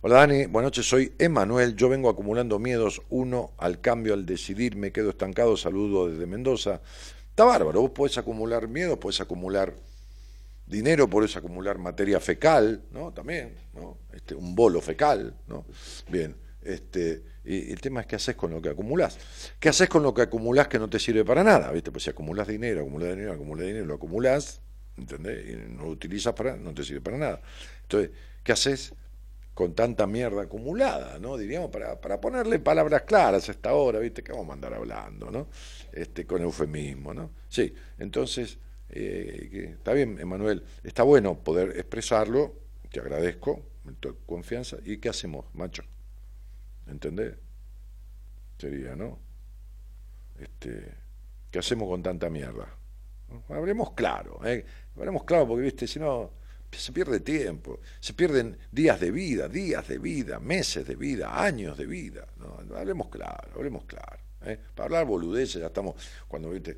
Hola 0.00 0.16
Dani, 0.16 0.46
buenas 0.46 0.68
noches, 0.68 0.88
soy 0.88 1.12
Emanuel. 1.18 1.76
Yo 1.76 1.90
vengo 1.90 2.08
acumulando 2.08 2.58
miedos, 2.58 3.02
uno 3.10 3.52
al 3.58 3.82
cambio, 3.82 4.14
al 4.14 4.24
decidir, 4.24 4.76
me 4.76 4.92
quedo 4.92 5.10
estancado. 5.10 5.58
Saludo 5.58 6.08
desde 6.08 6.26
Mendoza. 6.26 6.80
Está 7.28 7.44
bárbaro, 7.44 7.82
vos 7.82 7.90
podés 7.90 8.16
acumular 8.16 8.66
miedo, 8.66 8.98
podés 8.98 9.20
acumular 9.20 9.74
dinero, 10.66 11.08
podés 11.10 11.36
acumular 11.36 11.76
materia 11.76 12.18
fecal, 12.18 12.82
¿no? 12.92 13.12
También, 13.12 13.54
¿no? 13.74 13.98
Este, 14.10 14.34
un 14.34 14.54
bolo 14.54 14.80
fecal, 14.80 15.34
¿no? 15.48 15.66
Bien, 16.08 16.34
este, 16.62 17.22
y 17.46 17.70
el 17.70 17.80
tema 17.80 18.00
es 18.00 18.06
qué 18.06 18.16
haces 18.16 18.34
con 18.34 18.50
lo 18.50 18.60
que 18.60 18.70
acumulás. 18.70 19.18
¿Qué 19.60 19.68
haces 19.68 19.88
con 19.88 20.02
lo 20.02 20.12
que 20.12 20.22
acumulás 20.22 20.68
que 20.68 20.78
no 20.78 20.90
te 20.90 20.98
sirve 20.98 21.24
para 21.24 21.44
nada? 21.44 21.70
¿Viste? 21.70 21.92
Pues 21.92 22.04
si 22.04 22.10
acumulás 22.10 22.48
dinero, 22.48 22.80
acumulás 22.80 23.10
dinero, 23.10 23.32
acumulás 23.32 23.66
dinero, 23.66 23.86
lo 23.86 23.94
acumulás, 23.94 24.60
¿entendés? 24.96 25.46
Y 25.48 25.72
no 25.72 25.84
lo 25.84 25.90
utilizas 25.90 26.34
para, 26.34 26.56
no 26.56 26.74
te 26.74 26.82
sirve 26.82 27.00
para 27.00 27.18
nada. 27.18 27.40
Entonces, 27.82 28.10
¿qué 28.42 28.52
haces? 28.52 28.92
con 29.56 29.74
tanta 29.74 30.06
mierda 30.06 30.42
acumulada, 30.42 31.18
¿no? 31.18 31.38
Diríamos, 31.38 31.70
para, 31.70 31.98
para 31.98 32.20
ponerle 32.20 32.58
palabras 32.58 33.04
claras 33.04 33.48
a 33.48 33.52
esta 33.52 33.72
hora, 33.72 33.98
¿viste? 34.00 34.22
Que 34.22 34.30
vamos 34.32 34.50
a 34.50 34.52
andar 34.52 34.74
hablando, 34.74 35.30
¿no? 35.30 35.48
Este, 35.92 36.26
con 36.26 36.42
eufemismo, 36.42 37.14
¿no? 37.14 37.30
Sí, 37.48 37.72
entonces, 37.98 38.58
eh, 38.90 39.70
está 39.78 39.94
bien, 39.94 40.18
Emanuel, 40.20 40.62
está 40.84 41.04
bueno 41.04 41.42
poder 41.42 41.70
expresarlo, 41.70 42.54
te 42.90 43.00
agradezco, 43.00 43.62
tu 43.98 44.18
confianza, 44.26 44.76
¿y 44.84 44.98
qué 44.98 45.08
hacemos, 45.08 45.46
macho? 45.54 45.84
¿Entendés? 46.86 47.34
Sería, 48.58 48.96
¿no? 48.96 49.18
Este, 50.38 50.94
¿Qué 51.50 51.58
hacemos 51.58 51.88
con 51.88 52.02
tanta 52.02 52.30
mierda? 52.30 52.68
Hablemos 53.48 53.92
claro, 53.92 54.40
¿eh? 54.44 54.64
Hablemos 54.96 55.24
claro, 55.24 55.48
porque, 55.48 55.64
¿viste? 55.64 55.86
Si 55.86 55.98
no 55.98 56.30
se 56.78 56.92
pierde 56.92 57.20
tiempo, 57.20 57.80
se 58.00 58.12
pierden 58.12 58.56
días 58.70 59.00
de 59.00 59.10
vida, 59.10 59.48
días 59.48 59.86
de 59.88 59.98
vida, 59.98 60.38
meses 60.38 60.86
de 60.86 60.96
vida, 60.96 61.42
años 61.42 61.76
de 61.76 61.86
vida. 61.86 62.26
¿no? 62.38 62.76
Hablemos 62.76 63.08
claro, 63.08 63.50
hablemos 63.54 63.84
claro. 63.84 64.18
¿eh? 64.44 64.58
Para 64.74 64.86
hablar 64.86 65.06
boludeces 65.06 65.60
ya 65.60 65.68
estamos, 65.68 65.94
cuando 66.28 66.50
viste, 66.50 66.76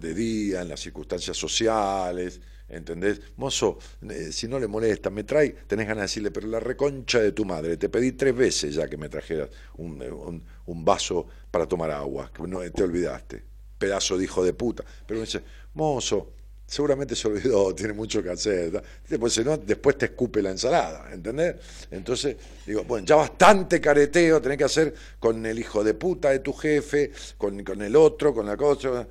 de 0.00 0.14
día, 0.14 0.62
en 0.62 0.68
las 0.68 0.80
circunstancias 0.80 1.36
sociales, 1.36 2.40
¿entendés? 2.68 3.20
Mozo, 3.36 3.78
eh, 4.08 4.30
si 4.32 4.48
no 4.48 4.58
le 4.58 4.66
molesta, 4.66 5.10
me 5.10 5.24
trae, 5.24 5.50
tenés 5.66 5.86
ganas 5.86 6.02
de 6.02 6.02
decirle, 6.02 6.30
pero 6.30 6.48
la 6.48 6.60
reconcha 6.60 7.20
de 7.20 7.32
tu 7.32 7.44
madre, 7.44 7.76
te 7.76 7.88
pedí 7.88 8.12
tres 8.12 8.34
veces 8.34 8.74
ya 8.74 8.88
que 8.88 8.96
me 8.96 9.08
trajeras 9.08 9.50
un, 9.76 10.42
un, 10.66 10.84
vaso 10.84 11.26
para 11.50 11.66
tomar 11.66 11.90
agua, 11.90 12.30
que 12.32 12.42
no, 12.42 12.60
te 12.70 12.82
olvidaste, 12.82 13.42
pedazo 13.78 14.18
de 14.18 14.24
hijo 14.24 14.44
de 14.44 14.52
puta. 14.52 14.84
Pero 15.06 15.20
me 15.20 15.26
dice, 15.26 15.42
mozo, 15.74 16.32
seguramente 16.66 17.14
se 17.14 17.28
olvidó, 17.28 17.74
tiene 17.74 17.92
mucho 17.92 18.22
que 18.22 18.30
hacer. 18.30 18.82
Después, 19.08 19.44
no, 19.44 19.56
después 19.56 19.96
te 19.96 20.06
escupe 20.06 20.42
la 20.42 20.50
ensalada, 20.50 21.12
¿entendés? 21.12 21.56
Entonces, 21.90 22.36
digo, 22.66 22.84
bueno, 22.84 23.06
ya 23.06 23.16
bastante 23.16 23.80
careteo 23.80 24.40
tenés 24.42 24.58
que 24.58 24.64
hacer 24.64 24.94
con 25.18 25.44
el 25.46 25.58
hijo 25.58 25.84
de 25.84 25.94
puta 25.94 26.30
de 26.30 26.40
tu 26.40 26.52
jefe, 26.52 27.12
con, 27.38 27.62
con 27.62 27.80
el 27.82 27.94
otro, 27.94 28.34
con 28.34 28.46
la 28.46 28.56
cosa. 28.56 29.06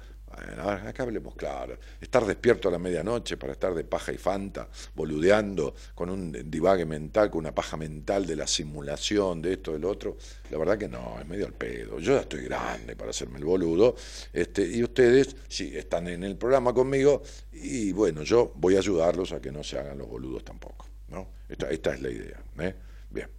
Acá 0.87 1.03
hablemos 1.03 1.35
claro. 1.35 1.77
Estar 1.99 2.25
despierto 2.25 2.67
a 2.69 2.71
la 2.71 2.79
medianoche 2.79 3.37
para 3.37 3.53
estar 3.53 3.73
de 3.73 3.83
paja 3.83 4.11
y 4.11 4.17
fanta, 4.17 4.67
boludeando 4.93 5.73
con 5.93 6.09
un 6.09 6.49
divague 6.49 6.85
mental, 6.85 7.29
con 7.29 7.39
una 7.39 7.53
paja 7.53 7.77
mental 7.77 8.25
de 8.25 8.35
la 8.35 8.47
simulación, 8.47 9.41
de 9.41 9.53
esto, 9.53 9.73
del 9.73 9.85
otro, 9.85 10.17
la 10.51 10.57
verdad 10.57 10.77
que 10.77 10.87
no, 10.87 11.17
es 11.19 11.27
medio 11.27 11.45
al 11.45 11.53
pedo. 11.53 11.99
Yo 11.99 12.15
ya 12.15 12.21
estoy 12.21 12.43
grande 12.43 12.95
para 12.95 13.11
hacerme 13.11 13.39
el 13.39 13.45
boludo. 13.45 13.95
Este, 14.33 14.65
y 14.65 14.83
ustedes, 14.83 15.35
sí, 15.47 15.71
están 15.75 16.07
en 16.07 16.23
el 16.23 16.35
programa 16.35 16.73
conmigo, 16.73 17.23
y 17.53 17.91
bueno, 17.91 18.23
yo 18.23 18.51
voy 18.55 18.75
a 18.75 18.79
ayudarlos 18.79 19.31
a 19.31 19.41
que 19.41 19.51
no 19.51 19.63
se 19.63 19.77
hagan 19.77 19.97
los 19.97 20.07
boludos 20.07 20.43
tampoco. 20.43 20.87
¿no? 21.09 21.29
Esta, 21.47 21.69
esta 21.69 21.93
es 21.93 22.01
la 22.01 22.09
idea. 22.09 22.39
¿eh? 22.59 22.75
Bien. 23.09 23.29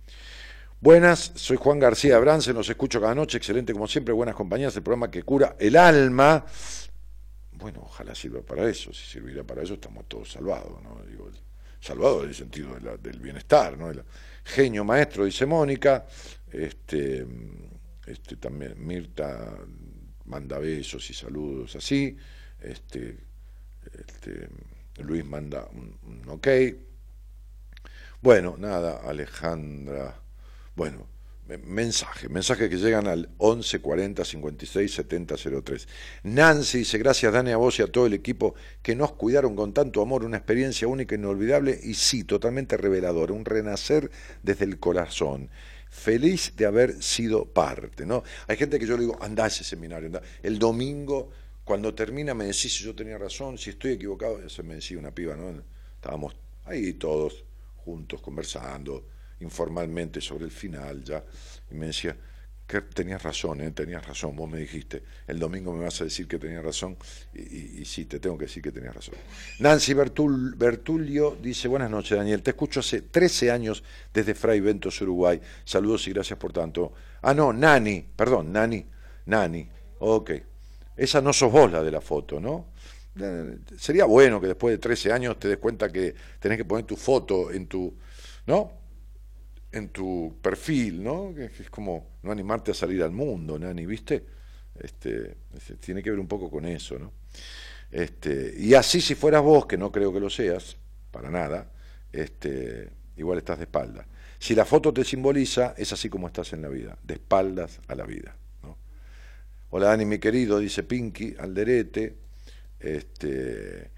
Buenas, 0.81 1.33
soy 1.35 1.57
Juan 1.57 1.79
García 1.79 2.19
Brance, 2.19 2.53
nos 2.53 2.69
escucho 2.69 3.01
cada 3.01 3.15
noche, 3.15 3.39
excelente 3.39 3.73
como 3.73 3.89
siempre, 3.89 4.13
buenas 4.13 4.35
compañías, 4.35 4.77
el 4.77 4.83
programa 4.83 5.11
que 5.11 5.23
cura 5.23 5.57
el 5.59 5.75
alma. 5.75 6.45
Bueno, 7.59 7.81
ojalá 7.83 8.15
sirva 8.15 8.43
para 8.43 8.69
eso, 8.69 8.93
si 8.93 9.07
sirviera 9.07 9.43
para 9.45 9.63
eso 9.63 9.75
estamos 9.75 10.07
todos 10.09 10.31
salvados, 10.33 10.83
¿no? 10.83 11.03
Digo, 11.05 11.31
salvados 11.81 12.25
en 12.25 12.29
el 12.31 12.35
sentido 12.35 12.75
de 12.75 12.81
la- 12.81 12.97
del 12.97 13.19
bienestar, 13.19 13.79
¿no? 13.79 13.91
El 13.91 14.05
genio 14.45 14.85
maestro, 14.85 15.25
dice 15.25 15.47
Mónica, 15.47 16.07
este, 16.51 17.27
este 18.07 18.37
también 18.37 18.75
Mirta 18.87 19.57
manda 20.27 20.59
besos 20.59 21.09
y 21.11 21.15
saludos 21.15 21.77
así, 21.77 22.17
este, 22.61 23.19
este, 23.99 24.49
Luis 24.99 25.25
manda 25.25 25.67
un 25.73 26.23
ok, 26.29 26.49
bueno, 28.23 28.57
nada, 28.59 29.03
Alejandra. 29.09 30.21
Bueno, 30.75 31.07
me- 31.49 31.59
mensaje, 31.59 32.29
mensaje 32.29 32.69
que 32.69 32.77
llegan 32.77 33.07
al 33.07 33.29
11 33.39 33.81
40 33.81 34.25
56 34.25 34.93
70 34.93 35.37
03. 35.37 35.89
Nancy 36.25 36.79
dice, 36.79 36.99
gracias 36.99 37.33
Dani 37.33 37.53
a 37.53 37.57
vos 37.57 37.79
y 37.79 37.83
a 37.83 37.87
todo 37.87 38.07
el 38.07 38.15
equipo 38.15 38.55
que 38.83 38.95
nos 38.97 39.13
cuidaron 39.13 39.55
con 39.57 39.73
tanto 39.73 40.03
amor, 40.03 40.25
una 40.25 40.37
experiencia 40.39 40.89
única, 40.89 41.15
inolvidable 41.15 41.79
y 41.83 41.95
sí, 41.95 42.25
totalmente 42.25 42.77
reveladora, 42.77 43.33
un 43.33 43.45
renacer 43.45 44.11
desde 44.43 44.65
el 44.65 44.79
corazón. 44.79 45.51
Feliz 45.89 46.55
de 46.57 46.67
haber 46.67 47.03
sido 47.03 47.47
parte, 47.47 48.05
¿no? 48.05 48.23
Hay 48.49 48.57
gente 48.57 48.79
que 48.79 48.87
yo 48.87 48.97
le 48.97 49.03
digo, 49.05 49.17
anda 49.21 49.45
a 49.45 49.47
ese 49.49 49.65
seminario. 49.65 50.11
El 50.43 50.59
domingo, 50.59 51.31
cuando 51.65 51.95
termina, 51.95 52.35
me 52.35 52.45
decís 52.45 52.75
si 52.77 52.85
yo 52.85 52.95
tenía 52.95 53.17
razón, 53.19 53.57
si 53.57 53.71
estoy 53.71 53.93
equivocado, 53.93 54.41
eso 54.43 54.63
me 54.63 54.75
decía 54.75 54.99
una 54.99 55.13
piba, 55.15 55.37
¿no? 55.37 55.63
Estábamos 55.95 56.37
ahí 56.65 56.95
todos 56.95 57.45
juntos 57.77 58.21
conversando 58.21 59.07
informalmente 59.41 60.21
sobre 60.21 60.45
el 60.45 60.51
final 60.51 61.03
ya 61.05 61.23
y 61.71 61.75
me 61.75 61.87
decía 61.87 62.17
que 62.67 62.81
tenías 62.81 63.23
razón, 63.23 63.61
¿eh? 63.61 63.71
tenías 63.71 64.05
razón, 64.05 64.35
vos 64.35 64.51
me 64.51 64.59
dijiste, 64.59 65.01
el 65.29 65.39
domingo 65.39 65.73
me 65.73 65.85
vas 65.85 66.01
a 66.01 66.05
decir 66.05 66.27
que 66.27 66.37
tenías 66.37 66.65
razón 66.65 66.97
y, 67.33 67.85
sí, 67.85 68.07
te 68.07 68.19
tengo 68.19 68.37
que 68.37 68.47
decir 68.47 68.61
que 68.61 68.73
tenías 68.73 68.93
razón. 68.93 69.15
Nancy 69.61 69.95
Bertul- 69.95 70.57
Bertulio 70.57 71.37
dice, 71.41 71.69
buenas 71.69 71.89
noches 71.91 72.19
Daniel, 72.19 72.43
te 72.43 72.51
escucho 72.51 72.81
hace 72.81 73.03
13 73.03 73.53
años 73.53 73.85
desde 74.13 74.35
Fray 74.35 74.59
Ventos, 74.59 75.01
Uruguay, 75.01 75.41
saludos 75.65 76.09
y 76.09 76.13
gracias 76.13 76.39
por 76.41 76.53
tanto. 76.53 76.93
Ah, 77.23 77.35
no, 77.35 77.53
Nani, 77.53 78.05
perdón, 78.17 78.53
Nani, 78.53 78.85
Nani, 79.27 79.69
ok. 80.01 80.31
Esa 80.97 81.21
no 81.21 81.33
sos 81.33 81.53
vos 81.53 81.71
la 81.71 81.85
de 81.85 81.91
la 81.93 82.01
foto, 82.01 82.41
¿no? 82.41 82.67
Eh, 83.21 83.59
Sería 83.79 84.07
bueno 84.07 84.41
que 84.41 84.49
después 84.49 84.73
de 84.73 84.79
13 84.79 85.13
años 85.13 85.39
te 85.39 85.47
des 85.47 85.59
cuenta 85.59 85.93
que 85.93 86.15
tenés 86.41 86.59
que 86.59 86.65
poner 86.65 86.85
tu 86.85 86.97
foto 86.97 87.51
en 87.53 87.67
tu, 87.69 87.95
¿no? 88.47 88.73
En 89.73 89.89
tu 89.89 90.37
perfil, 90.41 91.03
¿no? 91.03 91.35
Que 91.35 91.47
es 91.47 91.71
como 91.71 92.19
no 92.23 92.33
animarte 92.33 92.71
a 92.71 92.75
salir 92.75 93.03
al 93.03 93.11
mundo, 93.11 93.59
Nani, 93.59 93.85
¿viste? 93.85 94.25
Este, 94.79 95.37
tiene 95.81 96.03
que 96.03 96.11
ver 96.11 96.21
un 96.21 96.29
poco 96.29 96.51
con 96.51 96.65
eso, 96.65 96.99
¿no? 96.99 97.13
Este, 97.91 98.55
y 98.59 98.75
así 98.75 99.01
si 99.01 99.15
fueras 99.15 99.43
vos, 99.43 99.67
que 99.67 99.77
no 99.77 99.93
creo 99.93 100.13
que 100.13 100.21
lo 100.21 100.31
seas, 100.31 100.77
para 101.11 101.31
nada, 101.31 101.71
este, 102.13 102.91
igual 103.17 103.39
estás 103.39 103.59
de 103.59 103.65
espalda. 103.65 104.07
Si 104.39 104.55
la 104.55 104.65
foto 104.65 104.93
te 104.93 105.05
simboliza, 105.05 105.75
es 105.77 105.93
así 105.93 106.09
como 106.09 106.27
estás 106.27 106.53
en 106.53 106.63
la 106.63 106.69
vida, 106.69 106.99
de 107.03 107.15
espaldas 107.15 107.81
a 107.89 107.95
la 107.95 108.05
vida, 108.05 108.37
¿no? 108.63 108.77
Hola 109.71 109.87
Dani, 109.89 110.05
mi 110.05 110.19
querido, 110.19 110.59
dice 110.59 110.83
Pinky, 110.83 111.35
Alderete. 111.39 112.27
Este, 112.79 113.91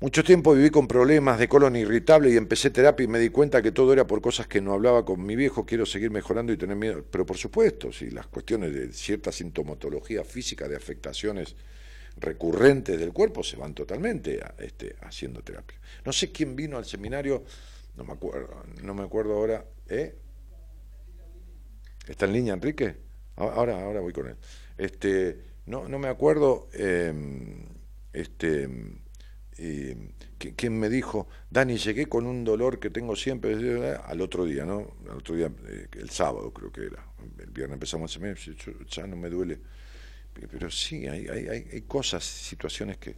mucho 0.00 0.24
tiempo 0.24 0.54
viví 0.54 0.70
con 0.70 0.88
problemas 0.88 1.38
de 1.38 1.46
colon 1.46 1.76
irritable 1.76 2.30
y 2.30 2.36
empecé 2.38 2.70
terapia 2.70 3.04
y 3.04 3.06
me 3.06 3.18
di 3.18 3.28
cuenta 3.28 3.60
que 3.60 3.70
todo 3.70 3.92
era 3.92 4.06
por 4.06 4.22
cosas 4.22 4.46
que 4.46 4.62
no 4.62 4.72
hablaba 4.72 5.04
con 5.04 5.22
mi 5.22 5.36
viejo. 5.36 5.66
Quiero 5.66 5.84
seguir 5.84 6.10
mejorando 6.10 6.54
y 6.54 6.56
tener 6.56 6.74
miedo. 6.74 7.04
Pero 7.10 7.26
por 7.26 7.36
supuesto, 7.36 7.92
si 7.92 8.10
las 8.10 8.26
cuestiones 8.26 8.72
de 8.72 8.94
cierta 8.94 9.30
sintomatología 9.30 10.24
física, 10.24 10.68
de 10.68 10.76
afectaciones 10.76 11.54
recurrentes 12.16 12.98
del 12.98 13.12
cuerpo, 13.12 13.44
se 13.44 13.56
van 13.56 13.74
totalmente 13.74 14.40
este, 14.58 14.96
haciendo 15.02 15.42
terapia. 15.42 15.78
No 16.06 16.14
sé 16.14 16.32
quién 16.32 16.56
vino 16.56 16.78
al 16.78 16.86
seminario, 16.86 17.44
no 17.96 18.04
me 18.04 18.14
acuerdo, 18.14 18.62
no 18.82 18.94
me 18.94 19.02
acuerdo 19.02 19.34
ahora. 19.34 19.66
¿eh? 19.86 20.14
¿Está 22.08 22.24
en 22.24 22.32
línea, 22.32 22.54
Enrique? 22.54 22.96
Ahora, 23.36 23.82
ahora 23.82 24.00
voy 24.00 24.14
con 24.14 24.28
él. 24.28 24.36
Este, 24.78 25.40
no, 25.66 25.88
no 25.88 25.98
me 25.98 26.08
acuerdo. 26.08 26.68
eh, 26.72 27.12
este, 28.12 28.68
eh, 29.60 29.96
quien 30.56 30.78
me 30.80 30.88
dijo, 30.88 31.28
Dani, 31.50 31.76
llegué 31.76 32.06
con 32.06 32.26
un 32.26 32.44
dolor 32.44 32.78
que 32.80 32.88
tengo 32.90 33.14
siempre 33.14 33.94
al 33.94 34.20
otro 34.22 34.44
día, 34.46 34.64
¿no? 34.64 34.92
Al 35.10 35.18
otro 35.18 35.34
día, 35.36 35.50
eh, 35.68 35.86
el 35.92 36.10
sábado 36.10 36.50
creo 36.52 36.72
que 36.72 36.86
era. 36.86 37.04
El 37.38 37.50
viernes 37.50 37.74
empezamos 37.74 38.10
el 38.10 38.14
seminario, 38.14 38.54
yo- 38.54 38.84
ya 38.86 39.06
no 39.06 39.16
me 39.16 39.28
duele. 39.28 39.58
Pero 40.50 40.70
sí, 40.70 41.06
hay, 41.06 41.28
hay, 41.28 41.48
hay, 41.48 41.68
hay 41.72 41.82
cosas, 41.82 42.24
situaciones 42.24 42.96
que... 42.96 43.14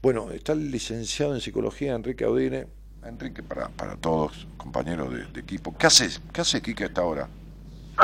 Bueno, 0.00 0.30
está 0.30 0.52
el 0.52 0.70
licenciado 0.70 1.34
en 1.34 1.40
psicología, 1.40 1.94
Enrique 1.94 2.24
Audine. 2.24 2.66
Enrique, 3.04 3.42
para, 3.42 3.68
para 3.70 3.96
todos, 3.96 4.46
compañeros 4.58 5.12
de, 5.12 5.24
de 5.24 5.40
equipo. 5.40 5.76
¿Qué 5.76 5.86
haces? 5.86 6.20
¿Qué 6.32 6.42
hace 6.42 6.60
Kike 6.60 6.84
a 6.84 6.86
esta 6.88 7.02
hora? 7.02 7.28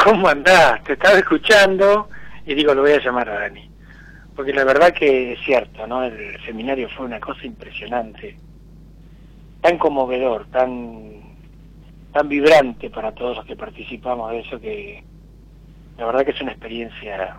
¿Cómo 0.04 0.26
andás? 0.26 0.82
Te 0.84 0.94
estaba 0.94 1.18
escuchando 1.18 2.08
y 2.46 2.54
digo, 2.54 2.74
lo 2.74 2.80
voy 2.82 2.92
a 2.92 3.00
llamar 3.04 3.28
a 3.28 3.40
Dani. 3.40 3.70
Porque 4.36 4.52
la 4.52 4.64
verdad 4.64 4.92
que 4.92 5.32
es 5.32 5.40
cierto, 5.44 5.86
¿no? 5.86 6.04
El 6.04 6.38
seminario 6.44 6.88
fue 6.90 7.06
una 7.06 7.18
cosa 7.18 7.44
impresionante. 7.46 8.36
Tan 9.62 9.78
conmovedor, 9.78 10.46
tan 10.52 11.16
tan 12.12 12.28
vibrante 12.28 12.88
para 12.88 13.12
todos 13.12 13.36
los 13.36 13.44
que 13.46 13.56
participamos 13.56 14.30
de 14.30 14.40
eso 14.40 14.58
que 14.58 15.04
la 15.98 16.06
verdad 16.06 16.24
que 16.24 16.30
es 16.30 16.40
una 16.40 16.52
experiencia 16.52 17.36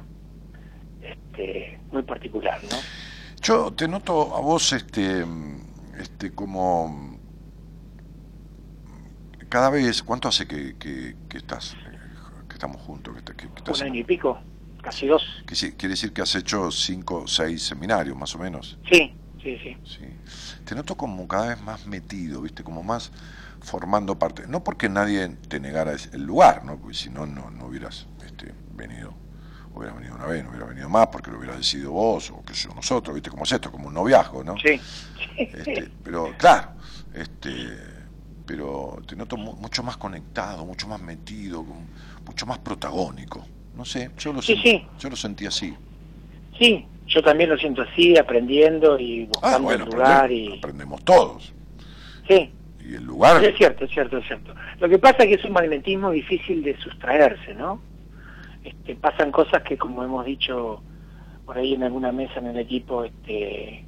este, 1.02 1.80
muy 1.92 2.04
particular, 2.04 2.60
¿no? 2.64 2.78
Yo 3.42 3.72
te 3.74 3.88
noto 3.88 4.36
a 4.36 4.42
vos 4.42 4.74
este, 4.74 5.24
este 6.00 6.32
como 6.34 7.18
cada 9.50 9.70
vez, 9.70 10.04
¿cuánto 10.04 10.28
hace 10.28 10.48
que, 10.48 10.76
que, 10.78 11.16
que 11.30 11.38
estás, 11.38 11.76
que 12.48 12.54
estamos 12.54 12.82
juntos? 12.82 13.16
Que, 13.16 13.24
que- 13.34 13.48
que 13.48 13.58
estás 13.58 13.80
Un 13.82 13.88
año 13.88 14.00
y 14.02 14.04
pico, 14.04 14.40
casi 14.88 15.06
dos. 15.06 15.24
quiere 15.46 15.90
decir 15.90 16.14
que 16.14 16.22
has 16.22 16.34
hecho 16.36 16.72
cinco 16.72 17.24
o 17.24 17.28
seis 17.28 17.64
seminarios, 17.64 18.16
más 18.18 18.34
o 18.36 18.40
menos. 18.40 18.78
Sí, 18.90 19.14
sí, 19.44 19.58
sí. 19.62 19.78
Sí. 19.84 20.06
Te 20.64 20.76
noto 20.76 20.96
como 20.96 21.28
cada 21.28 21.48
vez 21.48 21.62
más 21.62 21.86
metido, 21.86 22.42
¿viste? 22.42 22.64
Como 22.64 22.84
más 22.84 23.12
formando 23.60 24.18
parte. 24.18 24.48
No 24.48 24.64
porque 24.64 24.88
nadie 24.88 25.28
te 25.50 25.60
negara 25.60 25.94
el 26.14 26.24
lugar, 26.24 26.64
¿no? 26.64 26.78
Porque 26.78 26.96
si 26.96 27.10
no, 27.10 27.26
no, 27.26 27.52
no 27.52 27.66
hubieras 27.66 28.06
este, 28.26 28.54
venido. 28.72 29.14
Hubieras 29.74 29.98
venido 29.98 30.16
una 30.16 30.26
vez, 30.26 30.44
no 30.44 30.52
hubieras 30.52 30.70
venido 30.70 30.90
más 30.90 31.08
porque 31.08 31.32
lo 31.32 31.38
hubieras 31.38 31.58
decidido 31.58 31.92
vos 31.92 32.32
o 32.32 32.42
que 32.44 32.54
yo 32.54 32.74
nosotros, 32.74 33.14
¿viste? 33.14 33.30
Como 33.30 33.44
es 33.44 33.52
esto, 33.52 33.70
como 33.72 33.90
un 33.90 33.94
noviazgo, 33.94 34.44
¿no? 34.44 34.56
Sí, 34.58 34.80
Este, 35.38 35.92
pero 36.02 36.34
claro, 36.38 36.72
este, 37.14 37.78
pero 38.46 38.98
te 39.06 39.16
noto 39.16 39.36
mu- 39.38 39.54
mucho 39.58 39.84
más 39.84 39.98
conectado, 39.98 40.66
mucho 40.66 40.88
más 40.88 41.02
metido, 41.02 41.64
mucho 42.26 42.46
más 42.46 42.58
protagónico. 42.60 43.46
No 43.78 43.86
sé, 43.86 44.10
yo 44.18 44.34
lo, 44.34 44.42
Sí, 44.42 44.56
sen- 44.56 44.62
sí. 44.64 44.86
yo 45.00 45.10
lo 45.10 45.16
sentí 45.16 45.46
así. 45.46 45.74
sí. 46.60 46.86
Yo 47.10 47.24
también 47.24 47.50
lo 47.50 47.58
siento 47.58 47.84
así, 47.84 48.18
aprendiendo 48.18 49.00
y 49.00 49.28
buscando 49.28 49.56
Ah, 49.58 49.62
bueno, 49.62 49.86
el 49.86 49.92
lugar 49.92 50.26
aprendemos, 50.26 50.56
y... 50.56 50.58
aprendemos 50.60 51.06
todos. 51.06 51.54
Sí, 52.28 52.52
Y 52.86 52.96
el 52.96 53.06
lugar, 53.06 53.42
Es 53.42 53.56
cierto, 53.58 53.86
es 53.86 53.92
cierto, 53.92 54.18
es 54.18 54.28
cierto. 54.28 54.54
Lo 54.82 54.90
que 54.90 55.00
pasa 55.00 55.20
es 55.20 55.28
que 55.28 55.34
es 55.36 55.46
un 55.46 55.54
magnetismo 55.54 56.12
difícil 56.12 56.62
de 56.64 56.78
sustraerse, 56.82 57.54
¿no? 57.54 57.82
Este, 58.62 58.96
pasan 58.96 59.32
cosas 59.32 59.64
que, 59.64 59.78
como 59.78 60.04
hemos 60.04 60.26
dicho 60.26 60.84
por 61.46 61.58
ahí 61.58 61.76
en 61.76 61.84
alguna 61.84 62.12
mesa 62.12 62.40
en 62.40 62.48
el 62.48 62.58
equipo, 62.60 63.06
este, 63.06 63.86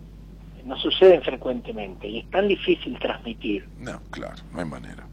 no 0.63 0.77
suceden 0.77 1.21
frecuentemente 1.21 2.07
y 2.07 2.19
es 2.19 2.29
tan 2.29 2.47
difícil 2.47 2.97
transmitir. 2.99 3.67
no, 3.79 3.99
claro, 4.11 4.35
no 4.53 4.59
hay 4.59 4.65
manera. 4.65 5.05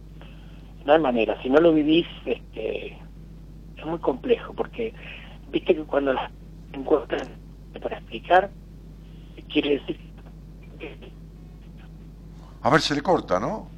No 0.84 0.92
hay 0.92 1.00
manera, 1.00 1.36
si 1.42 1.50
no 1.50 1.58
lo 1.60 1.72
vivís, 1.72 2.06
este, 2.24 2.96
es 3.76 3.84
muy 3.84 3.98
complejo, 3.98 4.52
porque 4.54 4.94
viste 5.50 5.74
que 5.74 5.82
cuando 5.84 6.12
las 6.12 6.30
encuentran 6.72 7.28
para 7.82 7.96
explicar, 7.98 8.50
quiere 9.52 9.70
decir 9.78 10.00
que 10.78 11.12
A 12.62 12.70
ver, 12.70 12.80
se 12.80 12.94
le 12.94 13.02
corta, 13.02 13.38
¿no? 13.38 13.68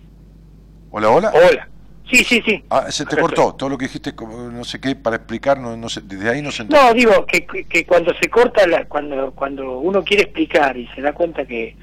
Hola, 0.91 1.11
hola. 1.11 1.33
Hola. 1.35 1.69
Sí, 2.11 2.25
sí, 2.25 2.41
sí. 2.47 2.65
Ah, 2.71 2.91
se 2.91 3.05
te 3.05 3.17
cortó. 3.19 3.55
Todo 3.55 3.69
lo 3.69 3.77
que 3.77 3.85
dijiste, 3.85 4.15
no 4.19 4.65
sé 4.65 4.81
qué, 4.81 4.97
para 4.97 5.17
explicar, 5.17 5.59
no, 5.59 5.77
no 5.77 5.89
sé, 5.91 6.01
desde 6.01 6.31
ahí 6.31 6.41
no 6.41 6.51
se 6.51 6.65
No, 6.65 6.95
digo 6.95 7.27
que, 7.27 7.45
que- 7.45 7.65
que 7.67 7.85
cuando 7.85 8.15
se 8.15 8.31
corta, 8.31 8.67
la, 8.67 8.87
cuando 8.87 9.33
cuando 9.33 9.79
uno 9.79 10.03
quiere 10.03 10.23
explicar 10.23 10.77
y 10.79 10.87
se 10.95 11.03
da 11.03 11.13
cuenta 11.13 11.45
que, 11.45 11.77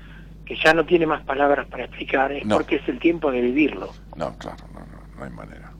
que 0.43 0.55
ya 0.55 0.73
no 0.73 0.83
tiene 0.83 1.05
más 1.05 1.21
palabras 1.23 1.67
para 1.67 1.83
explicar, 1.85 2.31
es 2.31 2.43
No. 2.43 2.55
porque 2.55 2.77
es 2.77 2.87
el 2.87 2.97
tiempo 2.97 3.31
de 3.31 3.41
vivirlo. 3.41 3.93
No, 4.15 4.35
claro, 4.39 4.65
no, 4.73 4.79
no, 4.79 5.17
no 5.17 5.23
hay 5.25 5.29
manera. 5.29 5.71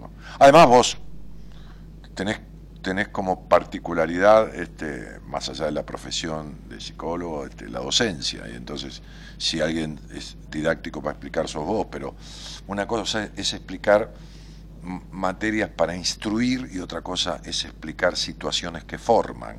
No. 0.00 0.10
Además 0.40 0.66
vos 0.66 0.98
tenés, 2.16 2.40
tenés 2.82 3.08
como 3.08 3.48
particularidad, 3.48 4.52
este, 4.54 5.20
más 5.26 5.48
allá 5.48 5.66
de 5.66 5.72
la 5.72 5.86
profesión 5.86 6.68
de 6.68 6.80
psicólogo, 6.80 7.46
este, 7.46 7.68
la 7.68 7.78
docencia. 7.78 8.48
Y 8.48 8.56
entonces, 8.56 9.02
si 9.38 9.60
alguien 9.60 10.00
es 10.12 10.36
didáctico 10.50 11.00
para 11.00 11.12
explicar, 11.12 11.46
sos 11.46 11.64
vos, 11.64 11.86
pero 11.90 12.16
una 12.66 12.88
cosa 12.88 13.28
es 13.36 13.52
explicar 13.52 14.12
materias 15.10 15.70
para 15.70 15.94
instruir 15.94 16.70
y 16.72 16.78
otra 16.78 17.02
cosa 17.02 17.40
es 17.44 17.64
explicar 17.64 18.16
situaciones 18.16 18.84
que 18.84 18.98
forman. 18.98 19.58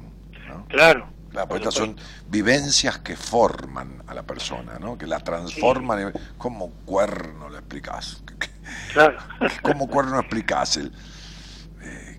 Claro. 0.68 1.16
Claro, 1.30 1.50
porque 1.50 1.64
estas 1.66 1.76
son 1.76 1.98
vivencias 2.30 3.00
que 3.00 3.16
forman 3.16 4.02
a 4.08 4.14
la 4.14 4.24
persona, 4.24 4.80
¿no? 4.80 4.98
que 4.98 5.06
la 5.06 5.20
transforman. 5.20 6.14
¿Cómo 6.38 6.72
cuerno 6.86 7.50
lo 7.50 7.58
explicás? 7.58 8.24
Claro. 8.92 9.18
¿Cómo 9.62 9.88
cuerno 9.88 10.20
explicás? 10.20 10.76
El, 10.76 10.92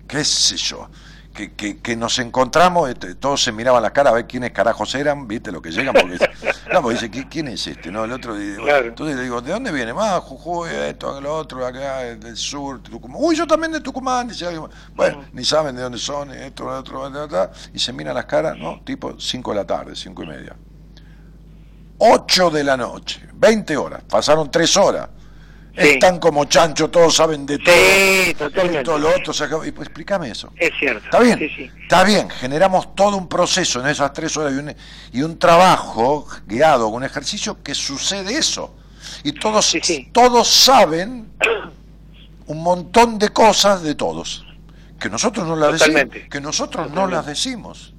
¿Qué 0.09 0.25
sé 0.25 0.57
yo? 0.57 0.89
que, 1.33 1.53
que, 1.53 1.77
que, 1.79 1.95
nos 1.95 2.19
encontramos, 2.19 2.89
este, 2.89 3.15
todos 3.15 3.41
se 3.41 3.51
miraban 3.51 3.81
la 3.81 3.91
cara 3.91 4.09
a 4.09 4.13
ver 4.13 4.27
quiénes 4.27 4.51
carajos 4.51 4.93
eran, 4.95 5.27
viste 5.27 5.51
lo 5.51 5.61
que 5.61 5.71
llegan, 5.71 5.93
porque, 5.93 6.17
no, 6.73 6.81
porque 6.81 6.99
dice, 6.99 7.27
¿quién 7.29 7.47
es 7.47 7.65
este? 7.67 7.91
no 7.91 8.03
El 8.03 8.11
otro, 8.11 8.35
claro. 8.57 8.87
entonces 8.87 9.15
le 9.15 9.23
digo, 9.23 9.39
¿de 9.39 9.53
dónde 9.53 9.71
viene? 9.71 9.93
Más, 9.93 10.19
Jujuy, 10.19 10.69
esto, 10.69 11.21
lo 11.21 11.35
otro, 11.37 11.65
acá, 11.65 11.99
del 11.99 12.35
sur, 12.35 12.81
Tucumán. 12.81 13.21
Uy, 13.21 13.35
yo 13.35 13.47
también 13.47 13.71
de 13.71 13.79
Tucumán, 13.79 14.27
dice 14.27 14.47
alguien. 14.47 14.65
Bueno, 14.95 15.23
ni 15.31 15.45
saben 15.45 15.75
de 15.75 15.83
dónde 15.83 15.97
son, 15.97 16.31
esto, 16.31 16.65
lo 16.65 16.77
otro, 16.77 17.09
bla, 17.09 17.25
bla, 17.25 17.51
y 17.73 17.79
se 17.79 17.93
miran 17.93 18.15
las 18.15 18.25
caras, 18.25 18.57
¿no? 18.57 18.81
Tipo 18.83 19.17
5 19.17 19.51
de 19.51 19.55
la 19.55 19.65
tarde, 19.65 19.95
5 19.95 20.23
y 20.23 20.27
media. 20.27 20.55
8 21.99 22.49
de 22.49 22.63
la 22.63 22.75
noche, 22.75 23.29
20 23.33 23.77
horas, 23.77 24.03
pasaron 24.09 24.49
3 24.49 24.77
horas 24.77 25.09
están 25.75 26.19
como 26.19 26.45
chancho, 26.45 26.89
todos 26.89 27.15
saben 27.15 27.45
de 27.45 27.57
todo. 27.59 27.73
Sí, 27.75 28.33
totalmente. 28.33 28.83
Todo 28.83 28.97
lo 28.99 29.09
otro, 29.15 29.33
y 29.65 29.71
pues 29.71 29.87
explícame 29.87 30.31
eso. 30.31 30.51
Es 30.57 30.71
cierto. 30.77 31.05
Está 31.05 31.19
bien, 31.19 31.39
está 31.81 32.03
bien, 32.03 32.29
generamos 32.29 32.95
todo 32.95 33.17
un 33.17 33.27
proceso 33.27 33.79
en 33.79 33.87
esas 33.87 34.11
tres 34.13 34.35
horas 34.37 34.53
y 34.53 34.57
un, 34.57 34.75
y 35.13 35.21
un 35.21 35.39
trabajo 35.39 36.27
guiado, 36.45 36.87
un 36.87 37.03
ejercicio 37.03 37.61
que 37.63 37.73
sucede 37.73 38.37
eso. 38.37 38.75
Y 39.23 39.33
todos, 39.33 39.75
todos 40.11 40.47
saben 40.47 41.31
un 42.47 42.63
montón 42.63 43.17
de 43.19 43.29
cosas 43.29 43.83
de 43.83 43.95
todos, 43.95 44.45
que 44.99 45.09
nosotros 45.09 45.47
no 45.47 45.55
las 45.55 45.79
decimos. 45.79 46.03
Que 46.29 46.41
nosotros 46.41 46.91
no 46.91 47.07
las 47.07 47.25
decimos. 47.25 47.93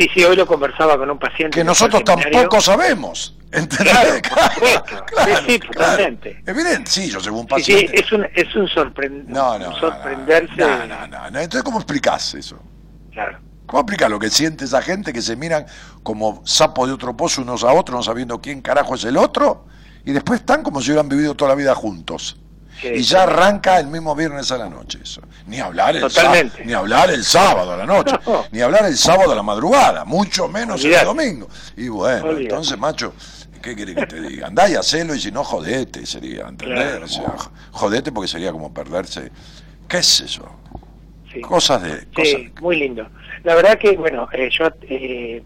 Sí, 0.00 0.08
sí, 0.14 0.24
hoy 0.24 0.34
lo 0.34 0.46
conversaba 0.46 0.96
con 0.96 1.10
un 1.10 1.18
paciente. 1.18 1.58
Que 1.58 1.62
nosotros 1.62 2.02
tampoco 2.04 2.58
sabemos. 2.62 3.36
¿Entendés? 3.52 4.22
Claro, 4.22 4.84
sí, 5.26 5.32
sí, 5.46 5.58
totalmente. 5.58 6.42
Evidente, 6.46 6.90
sí, 6.90 7.10
yo 7.10 7.20
según 7.20 7.40
un 7.40 7.46
paciente. 7.46 7.88
Sí, 7.88 8.02
es 8.02 8.10
un, 8.10 8.24
es 8.34 8.56
un, 8.56 8.66
no, 9.26 9.58
no, 9.58 9.78
sorprenderse. 9.78 10.56
No, 10.56 10.86
no, 10.86 11.06
no, 11.06 11.38
Entonces, 11.38 11.62
¿cómo 11.62 11.76
explicás 11.76 12.32
eso? 12.34 12.58
Claro. 13.12 13.40
¿Cómo 13.66 13.82
explicás 13.82 14.08
lo 14.08 14.18
que 14.18 14.30
siente 14.30 14.64
esa 14.64 14.80
gente 14.80 15.12
que 15.12 15.20
se 15.20 15.36
miran 15.36 15.66
como 16.02 16.40
sapos 16.46 16.88
de 16.88 16.94
otro 16.94 17.14
pozo 17.14 17.42
unos 17.42 17.62
a 17.62 17.72
otros, 17.74 17.94
no 17.94 18.02
sabiendo 18.02 18.40
quién 18.40 18.62
carajo 18.62 18.94
es 18.94 19.04
el 19.04 19.18
otro? 19.18 19.66
Y 20.06 20.12
después 20.12 20.40
están 20.40 20.62
como 20.62 20.80
si 20.80 20.92
hubieran 20.92 21.10
vivido 21.10 21.34
toda 21.34 21.50
la 21.50 21.56
vida 21.56 21.74
juntos 21.74 22.40
y 22.82 23.02
ya 23.02 23.24
arranca 23.24 23.78
el 23.78 23.86
mismo 23.86 24.14
viernes 24.14 24.50
a 24.52 24.58
la 24.58 24.68
noche 24.68 24.98
eso. 25.02 25.22
Ni 25.46 25.58
hablar 25.58 25.96
el, 25.96 26.10
sábado, 26.10 26.50
ni 26.64 26.72
hablar 26.72 27.10
el 27.10 27.24
sábado 27.24 27.72
a 27.72 27.76
la 27.76 27.86
noche, 27.86 28.16
ni 28.52 28.60
hablar 28.60 28.86
el 28.86 28.96
sábado 28.96 29.32
a 29.32 29.34
la 29.34 29.42
madrugada, 29.42 30.04
mucho 30.04 30.48
menos 30.48 30.84
el 30.84 31.04
domingo. 31.04 31.48
Y 31.76 31.88
bueno, 31.88 32.30
entonces, 32.30 32.78
macho, 32.78 33.14
¿qué 33.62 33.76
querés 33.76 33.96
que 33.96 34.06
te 34.06 34.20
diga? 34.20 34.46
Andá 34.46 34.68
y 34.68 34.74
hacelo 34.74 35.14
y 35.14 35.20
si 35.20 35.30
no, 35.30 35.44
jodete, 35.44 36.06
sería, 36.06 36.48
¿entendés? 36.48 37.20
jodete 37.72 38.12
porque 38.12 38.28
sería 38.28 38.52
como 38.52 38.72
perderse, 38.72 39.30
qué 39.88 40.02
sé 40.02 40.26
yo. 40.26 40.44
Cosas 41.42 41.82
de... 41.82 42.24
Sí, 42.24 42.52
muy 42.60 42.76
lindo. 42.76 43.06
La 43.44 43.54
verdad 43.54 43.78
que, 43.78 43.96
bueno, 43.96 44.28
eh, 44.32 44.50
yo... 44.50 44.68
Eh, 44.82 45.42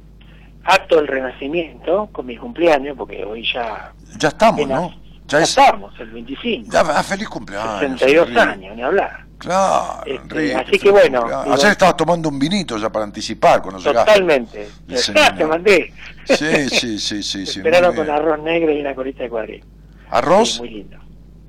acto 0.64 0.98
el 0.98 1.06
renacimiento 1.06 2.08
con 2.12 2.26
mi 2.26 2.36
cumpleaños, 2.36 2.96
porque 2.96 3.24
hoy 3.24 3.44
ya... 3.52 3.92
Ya 4.18 4.28
estamos, 4.28 4.66
¿no? 4.66 5.03
Ya, 5.26 5.40
estamos, 5.40 5.98
el 6.00 6.10
25. 6.10 6.70
Ya, 6.70 6.80
ah, 6.80 7.02
feliz 7.02 7.28
cumpleaños. 7.28 7.98
62 8.00 8.36
años, 8.36 8.76
ni 8.76 8.82
hablar. 8.82 9.24
Claro, 9.38 10.02
este, 10.06 10.54
así 10.54 10.78
que 10.78 10.90
bueno. 10.90 11.26
Ayer 11.52 11.72
estabas 11.72 11.96
tomando 11.96 12.28
un 12.28 12.38
vinito 12.38 12.78
ya 12.78 12.90
para 12.90 13.04
anticipar 13.04 13.60
cuando 13.62 13.82
Totalmente. 13.82 14.68
Ya 14.86 15.34
te 15.34 15.44
mandé. 15.44 15.92
Sí, 16.24 16.68
sí, 16.70 16.98
sí, 16.98 17.22
sí. 17.22 17.46
sí 17.46 17.58
Esperaron 17.60 17.94
con 17.94 18.08
arroz 18.08 18.40
negro 18.42 18.72
y 18.72 18.80
una 18.80 18.94
colita 18.94 19.22
de 19.22 19.28
cuadril. 19.28 19.64
¿Arroz? 20.10 20.60
muy 20.60 20.70
lindo. 20.70 20.98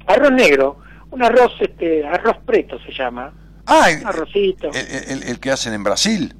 Arroz 0.08 0.32
negro, 0.32 0.80
un 1.12 1.24
arroz, 1.24 1.54
este, 1.60 2.06
arroz 2.06 2.38
preto 2.46 2.80
se 2.80 2.92
llama. 2.92 3.34
Ah, 3.66 3.88
un 4.00 4.08
arrocito. 4.08 4.72
El, 4.74 5.24
el, 5.24 5.40
que 5.40 5.52
hacen 5.52 5.74
en 5.74 5.84
Brasil. 5.84 6.36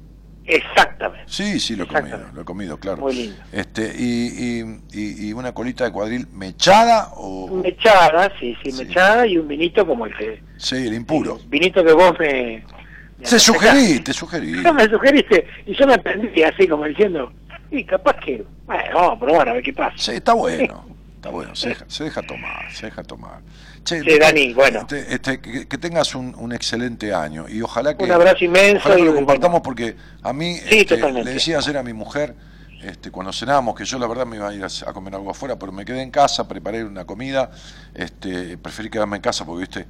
Exactamente. 0.46 1.24
Sí, 1.26 1.58
sí, 1.58 1.74
lo 1.74 1.84
he 1.84 1.86
comido, 1.86 2.20
lo 2.32 2.42
he 2.42 2.44
comido, 2.44 2.78
claro. 2.78 3.02
Muy 3.02 3.14
lindo. 3.14 3.36
Este, 3.52 3.92
y, 3.98 4.62
y, 4.92 5.28
y, 5.28 5.32
una 5.32 5.52
colita 5.52 5.84
de 5.84 5.92
cuadril 5.92 6.28
mechada 6.32 7.10
o... 7.16 7.48
Mechada, 7.48 8.32
sí, 8.38 8.56
sí, 8.62 8.72
mechada 8.72 9.26
y 9.26 9.38
un 9.38 9.48
vinito 9.48 9.86
como 9.86 10.06
el 10.06 10.16
que... 10.16 10.42
Sí, 10.56 10.76
el 10.76 10.94
impuro. 10.94 11.38
vinito 11.48 11.84
que 11.84 11.92
vos 11.92 12.12
me... 12.18 12.64
me 13.18 13.24
te 13.24 13.38
sugerí, 13.40 14.00
te 14.00 14.12
sugerí. 14.12 14.52
No, 14.52 14.72
me 14.72 14.88
sugeriste 14.88 15.46
y 15.66 15.74
yo 15.74 15.86
me 15.86 15.94
aprendí 15.94 16.42
así 16.44 16.68
como 16.68 16.84
diciendo, 16.84 17.32
y 17.70 17.84
capaz 17.84 18.16
que, 18.24 18.44
bueno, 18.66 18.82
vamos 18.94 19.16
a 19.16 19.18
probar 19.18 19.48
a 19.48 19.52
ver 19.54 19.62
qué 19.62 19.72
pasa. 19.72 19.96
Sí, 19.96 20.12
está 20.12 20.32
bueno, 20.34 20.84
está 21.26 21.36
bueno, 21.36 21.54
se 21.54 21.68
deja, 21.70 21.84
se 21.88 22.04
deja 22.04 22.22
tomar, 22.22 22.72
se 22.72 22.86
deja 22.86 23.02
tomar. 23.02 23.40
Che, 23.84 24.18
Dani, 24.18 24.52
bueno. 24.52 24.80
Este, 24.80 25.14
este, 25.14 25.40
que, 25.40 25.78
tengas 25.78 26.14
un, 26.14 26.34
un, 26.36 26.52
excelente 26.52 27.14
año 27.14 27.48
y 27.48 27.62
ojalá 27.62 27.96
que... 27.96 28.04
Un 28.04 28.10
abrazo 28.10 28.44
inmenso. 28.44 28.98
y 28.98 29.02
lo 29.02 29.14
compartamos 29.14 29.60
porque 29.60 29.96
a 30.22 30.32
mí 30.32 30.58
este, 30.68 30.96
le 31.12 31.24
decía 31.24 31.58
ayer 31.58 31.76
a 31.76 31.82
mi 31.82 31.92
mujer, 31.92 32.34
este, 32.82 33.10
cuando 33.10 33.32
cenábamos, 33.32 33.74
que 33.76 33.84
yo 33.84 33.98
la 33.98 34.06
verdad 34.06 34.26
me 34.26 34.36
iba 34.36 34.48
a 34.48 34.54
ir 34.54 34.64
a, 34.64 34.92
comer 34.92 35.14
algo 35.14 35.30
afuera, 35.30 35.56
pero 35.58 35.72
me 35.72 35.84
quedé 35.84 36.02
en 36.02 36.10
casa, 36.10 36.48
preparé 36.48 36.84
una 36.84 37.04
comida, 37.04 37.50
este, 37.94 38.58
preferí 38.58 38.90
quedarme 38.90 39.16
en 39.16 39.22
casa 39.22 39.44
porque, 39.44 39.60
viste, 39.60 39.86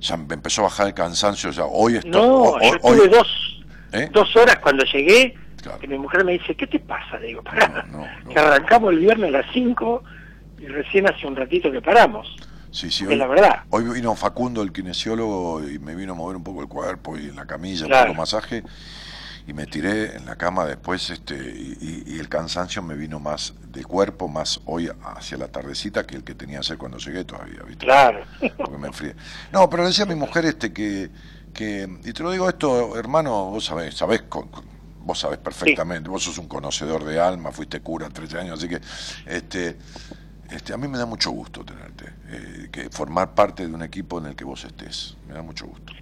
ya 0.00 0.16
me 0.16 0.34
empezó 0.34 0.62
a 0.62 0.64
bajar 0.64 0.86
el 0.86 0.94
cansancio, 0.94 1.50
ya 1.50 1.64
hoy 1.64 1.96
estoy... 1.96 2.12
No, 2.12 2.60
yo 2.60 2.78
tuve 2.78 3.08
dos, 3.08 3.64
¿Eh? 3.92 4.08
dos 4.12 4.34
horas 4.36 4.58
cuando 4.60 4.84
llegué, 4.84 5.34
que 5.80 5.88
mi 5.88 5.98
mujer 5.98 6.24
me 6.24 6.32
dice, 6.32 6.54
¿qué 6.54 6.66
te 6.66 6.78
pasa? 6.78 7.18
Le 7.18 7.28
digo, 7.28 7.42
pará, 7.42 7.84
que 8.28 8.38
arrancamos 8.38 8.92
el 8.92 9.00
viernes 9.00 9.28
a 9.28 9.38
las 9.38 9.46
5 9.52 10.04
y 10.04 10.17
recién 10.66 11.08
hace 11.08 11.26
un 11.26 11.36
ratito 11.36 11.70
que 11.70 11.80
paramos. 11.80 12.36
Sí, 12.70 12.90
sí, 12.90 13.06
hoy, 13.06 13.16
la 13.16 13.26
verdad. 13.26 13.62
Hoy 13.70 13.84
vino 13.84 14.14
Facundo, 14.14 14.62
el 14.62 14.72
kinesiólogo, 14.72 15.66
y 15.68 15.78
me 15.78 15.94
vino 15.94 16.12
a 16.12 16.16
mover 16.16 16.36
un 16.36 16.44
poco 16.44 16.60
el 16.60 16.68
cuerpo 16.68 17.16
y 17.16 17.28
en 17.28 17.36
la 17.36 17.46
camilla, 17.46 17.86
un 17.86 17.92
poco 17.92 18.14
masaje, 18.14 18.62
y 19.46 19.54
me 19.54 19.66
tiré 19.66 20.16
en 20.16 20.26
la 20.26 20.36
cama 20.36 20.66
después, 20.66 21.08
este, 21.08 21.34
y, 21.34 22.18
el 22.18 22.28
cansancio 22.28 22.82
me 22.82 22.94
vino 22.94 23.20
más 23.20 23.54
de 23.68 23.84
cuerpo, 23.84 24.28
más 24.28 24.60
hoy 24.66 24.90
hacia 25.16 25.38
la 25.38 25.48
tardecita 25.48 26.06
que 26.06 26.16
el 26.16 26.24
que 26.24 26.34
tenía 26.34 26.60
hacer 26.60 26.76
cuando 26.76 26.98
llegué 26.98 27.24
todavía, 27.24 27.62
¿viste? 27.66 27.86
Claro. 27.86 28.24
Porque 28.56 28.76
me 28.76 28.88
enfrié. 28.88 29.14
No, 29.50 29.70
pero 29.70 29.86
decía 29.86 30.04
mi 30.04 30.14
mujer 30.14 30.44
este 30.44 30.72
que, 30.72 31.10
que, 31.54 31.88
y 32.04 32.12
te 32.12 32.22
lo 32.22 32.30
digo 32.30 32.48
esto, 32.48 32.98
hermano, 32.98 33.46
vos 33.46 33.64
sabés, 33.64 33.96
sabés 33.96 34.24
vos 35.00 35.18
sabés 35.18 35.38
perfectamente, 35.38 36.10
vos 36.10 36.22
sos 36.22 36.36
un 36.36 36.48
conocedor 36.48 37.02
de 37.04 37.18
alma, 37.18 37.50
fuiste 37.50 37.80
cura 37.80 38.10
13 38.10 38.38
años, 38.40 38.58
así 38.58 38.68
que 38.68 38.80
este 39.24 39.78
este, 40.50 40.72
a 40.72 40.76
mí 40.76 40.88
me 40.88 40.98
da 40.98 41.06
mucho 41.06 41.30
gusto 41.30 41.64
tenerte, 41.64 42.06
eh, 42.28 42.68
que 42.72 42.88
formar 42.90 43.34
parte 43.34 43.66
de 43.66 43.74
un 43.74 43.82
equipo 43.82 44.18
en 44.18 44.26
el 44.26 44.36
que 44.36 44.44
vos 44.44 44.64
estés. 44.64 45.16
Me 45.26 45.34
da 45.34 45.42
mucho 45.42 45.66
gusto. 45.66 45.92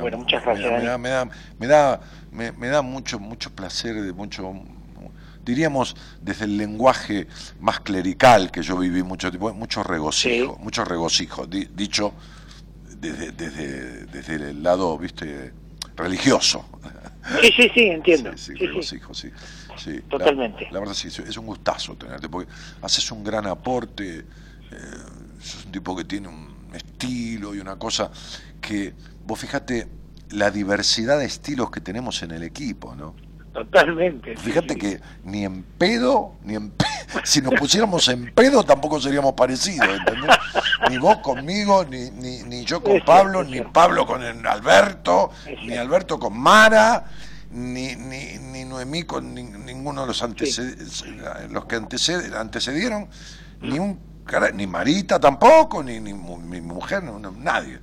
bueno, 0.00 0.18
muchas 0.18 0.42
gracias. 0.44 0.82
Me 0.82 0.88
da, 0.88 0.98
me 0.98 1.08
da, 1.08 1.28
me 1.58 1.66
da, 1.66 2.00
me 2.30 2.68
da, 2.68 2.82
mucho, 2.82 3.18
mucho 3.18 3.50
placer, 3.50 4.00
de 4.00 4.12
mucho, 4.12 4.54
diríamos 5.44 5.94
desde 6.20 6.46
el 6.46 6.56
lenguaje 6.56 7.28
más 7.60 7.80
clerical 7.80 8.50
que 8.50 8.62
yo 8.62 8.78
viví 8.78 9.02
mucho 9.02 9.30
tiempo, 9.30 9.52
mucho 9.52 9.82
regocijo, 9.82 10.56
mucho 10.58 10.84
regocijo, 10.84 11.46
dicho 11.46 12.14
desde, 12.98 13.32
desde, 13.32 14.06
desde 14.06 14.34
el 14.36 14.62
lado, 14.62 14.96
viste, 14.98 15.52
religioso. 15.96 16.64
Sí, 17.40 17.52
sí, 17.56 17.70
sí, 17.74 17.80
entiendo. 17.88 18.32
Sí, 18.36 18.52
sí, 18.56 18.66
regocijo, 18.66 19.14
sí. 19.14 19.30
Sí, 19.86 20.00
Totalmente. 20.10 20.66
La, 20.72 20.80
verdad 20.80 20.94
sí, 20.94 21.06
es 21.06 21.36
un 21.36 21.46
gustazo 21.46 21.94
tenerte, 21.94 22.28
porque 22.28 22.50
haces 22.82 23.08
un 23.12 23.22
gran 23.22 23.46
aporte, 23.46 24.18
eh, 24.18 24.24
sos 25.40 25.66
un 25.66 25.70
tipo 25.70 25.94
que 25.94 26.02
tiene 26.02 26.26
un 26.26 26.74
estilo 26.74 27.54
y 27.54 27.60
una 27.60 27.76
cosa 27.76 28.10
que, 28.60 28.94
vos 29.24 29.38
fíjate 29.38 29.86
la 30.30 30.50
diversidad 30.50 31.20
de 31.20 31.26
estilos 31.26 31.70
que 31.70 31.80
tenemos 31.80 32.20
en 32.24 32.32
el 32.32 32.42
equipo, 32.42 32.96
¿no? 32.96 33.14
Totalmente. 33.52 34.36
Fíjate 34.36 34.74
que 34.76 35.00
ni 35.22 35.44
en 35.44 35.62
pedo, 35.62 36.34
ni 36.42 36.56
en 36.56 36.72
si 37.24 37.40
nos 37.40 37.54
pusiéramos 37.54 38.08
en 38.08 38.34
pedo 38.34 38.64
tampoco 38.64 39.00
seríamos 39.00 39.34
parecidos, 39.34 39.88
¿entendés? 39.88 40.36
Ni 40.90 40.98
vos 40.98 41.18
conmigo, 41.18 41.84
ni, 41.84 42.10
ni, 42.10 42.42
ni 42.42 42.64
yo 42.64 42.82
con 42.82 43.00
Pablo, 43.00 43.42
ni 43.42 43.60
Pablo 43.62 44.06
con 44.06 44.22
Alberto, 44.46 45.30
ni 45.64 45.74
Alberto 45.74 46.18
con 46.18 46.38
Mara, 46.38 47.04
ni, 47.56 47.96
ni, 47.96 48.38
ni 48.38 48.64
Noemí 48.64 49.04
con 49.04 49.34
ninguno 49.34 50.02
de 50.02 50.06
los, 50.08 50.22
los 51.50 51.64
que 51.64 51.76
antecedieron, 51.76 53.08
ni 53.62 53.78
un 53.78 53.98
ni 54.54 54.66
Marita 54.66 55.20
tampoco, 55.20 55.82
ni, 55.82 56.00
ni 56.00 56.12
mi 56.12 56.60
mujer, 56.60 57.02
nadie. 57.02 57.78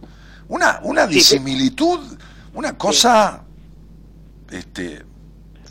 Una, 0.49 0.79
una 0.83 1.07
disimilitud, 1.07 2.17
una 2.53 2.77
cosa 2.77 3.43
este, 4.51 5.03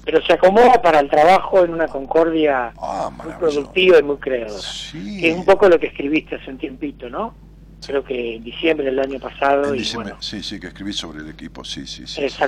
pero 0.05 0.21
se 0.23 0.33
acomoda 0.33 0.83
para 0.83 0.99
el 0.99 1.09
trabajo 1.09 1.65
en 1.65 1.75
una 1.75 1.87
concordia 1.87 2.73
Ah, 2.77 3.11
muy 3.11 3.33
productiva 3.35 3.99
y 4.01 4.03
muy 4.03 4.17
creadora. 4.17 4.61
Sí. 4.61 5.21
Que 5.21 5.31
es 5.31 5.37
un 5.37 5.45
poco 5.45 5.69
lo 5.69 5.79
que 5.79 5.87
escribiste 5.87 6.37
hace 6.37 6.51
un 6.51 6.59
tiempito, 6.59 7.09
¿no? 7.09 7.35
Creo 7.87 8.03
que 8.05 8.37
en 8.37 8.45
diciembre 8.45 8.87
del 8.87 8.99
año 8.99 9.21
pasado. 9.21 9.69
en 9.69 9.77
y 9.77 9.79
diciembre, 9.79 10.11
bueno, 10.11 10.23
sí, 10.23 10.43
sí, 10.43 10.59
que 10.59 10.69
escribí 10.69 10.93
sobre 10.93 11.21
el 11.21 11.29
equipo, 11.29 11.65
sí, 11.65 11.87
sí, 11.87 12.07
sí. 12.07 12.29
sí. 12.29 12.43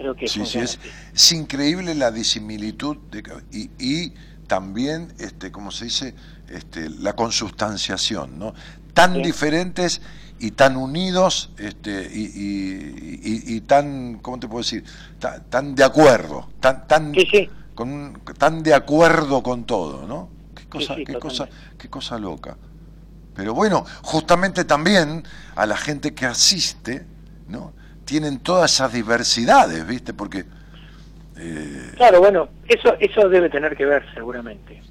Creo 0.00 0.16
que 0.16 0.26
Sí, 0.28 0.46
sí, 0.46 0.58
es, 0.58 1.32
increíble 1.32 1.94
la 1.94 2.10
disimilitud 2.10 2.96
de 3.10 3.22
y, 3.52 3.70
y 3.78 4.14
también, 4.46 5.12
este, 5.18 5.52
como 5.52 5.70
se 5.70 5.84
dice, 5.84 6.14
este, 6.48 6.88
la 6.88 7.12
consustanciación, 7.12 8.38
¿no? 8.38 8.54
Tan 8.94 9.16
Sí. 9.16 9.22
diferentes 9.22 10.00
y 10.38 10.52
tan 10.52 10.78
unidos 10.78 11.50
este, 11.58 12.10
y, 12.10 12.22
y- 12.22 13.20
y- 13.22 13.56
y 13.56 13.60
tan, 13.60 14.20
¿cómo 14.20 14.40
te 14.40 14.48
puedo 14.48 14.62
decir? 14.62 14.84
Ta- 15.18 15.38
Tan, 15.44 15.74
de 15.74 15.84
acuerdo, 15.84 16.48
tan, 16.60 16.86
tan, 16.88 17.14
Sí, 17.14 17.28
sí. 17.30 17.50
con 17.74 18.22
tan 18.38 18.62
de 18.62 18.72
acuerdo 18.72 19.42
con 19.42 19.64
todo, 19.64 20.06
¿no? 20.06 20.30
Qué 20.54 20.64
cosa, 20.66 20.96
qué 20.96 21.18
cosa, 21.18 21.46
qué 21.76 21.90
cosa 21.90 22.18
loca. 22.18 22.56
Pero 23.34 23.52
bueno, 23.52 23.84
justamente 24.02 24.64
también 24.64 25.24
a 25.54 25.66
la 25.66 25.76
gente 25.76 26.14
que 26.14 26.24
asiste, 26.24 27.04
¿no? 27.48 27.74
Tienen 28.10 28.40
todas 28.40 28.72
esas 28.72 28.92
diversidades, 28.92 29.86
¿viste? 29.86 30.12
Porque 30.12 30.44
eh, 31.38 31.92
Claro, 31.94 32.18
bueno, 32.18 32.48
eso, 32.66 32.96
eso 32.98 33.28
debe 33.28 33.48
tener 33.48 33.76
que 33.76 33.86
ver 33.86 34.04
seguramente. 34.12 34.82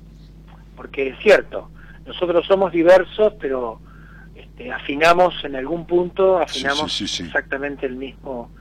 Porque 0.77 1.09
es 1.09 1.19
cierto, 1.19 1.69
nosotros 2.05 2.47
somos 2.47 2.71
diversos, 2.71 3.33
pero 3.37 3.81
este, 4.33 4.71
afinamos 4.71 5.33
en 5.43 5.57
algún 5.57 5.85
punto, 5.85 6.39
afinamos 6.39 6.93
sí, 6.93 7.09
sí, 7.09 7.17
sí. 7.17 7.23
exactamente 7.23 7.85
el 7.85 7.97
mismo. 7.97 8.51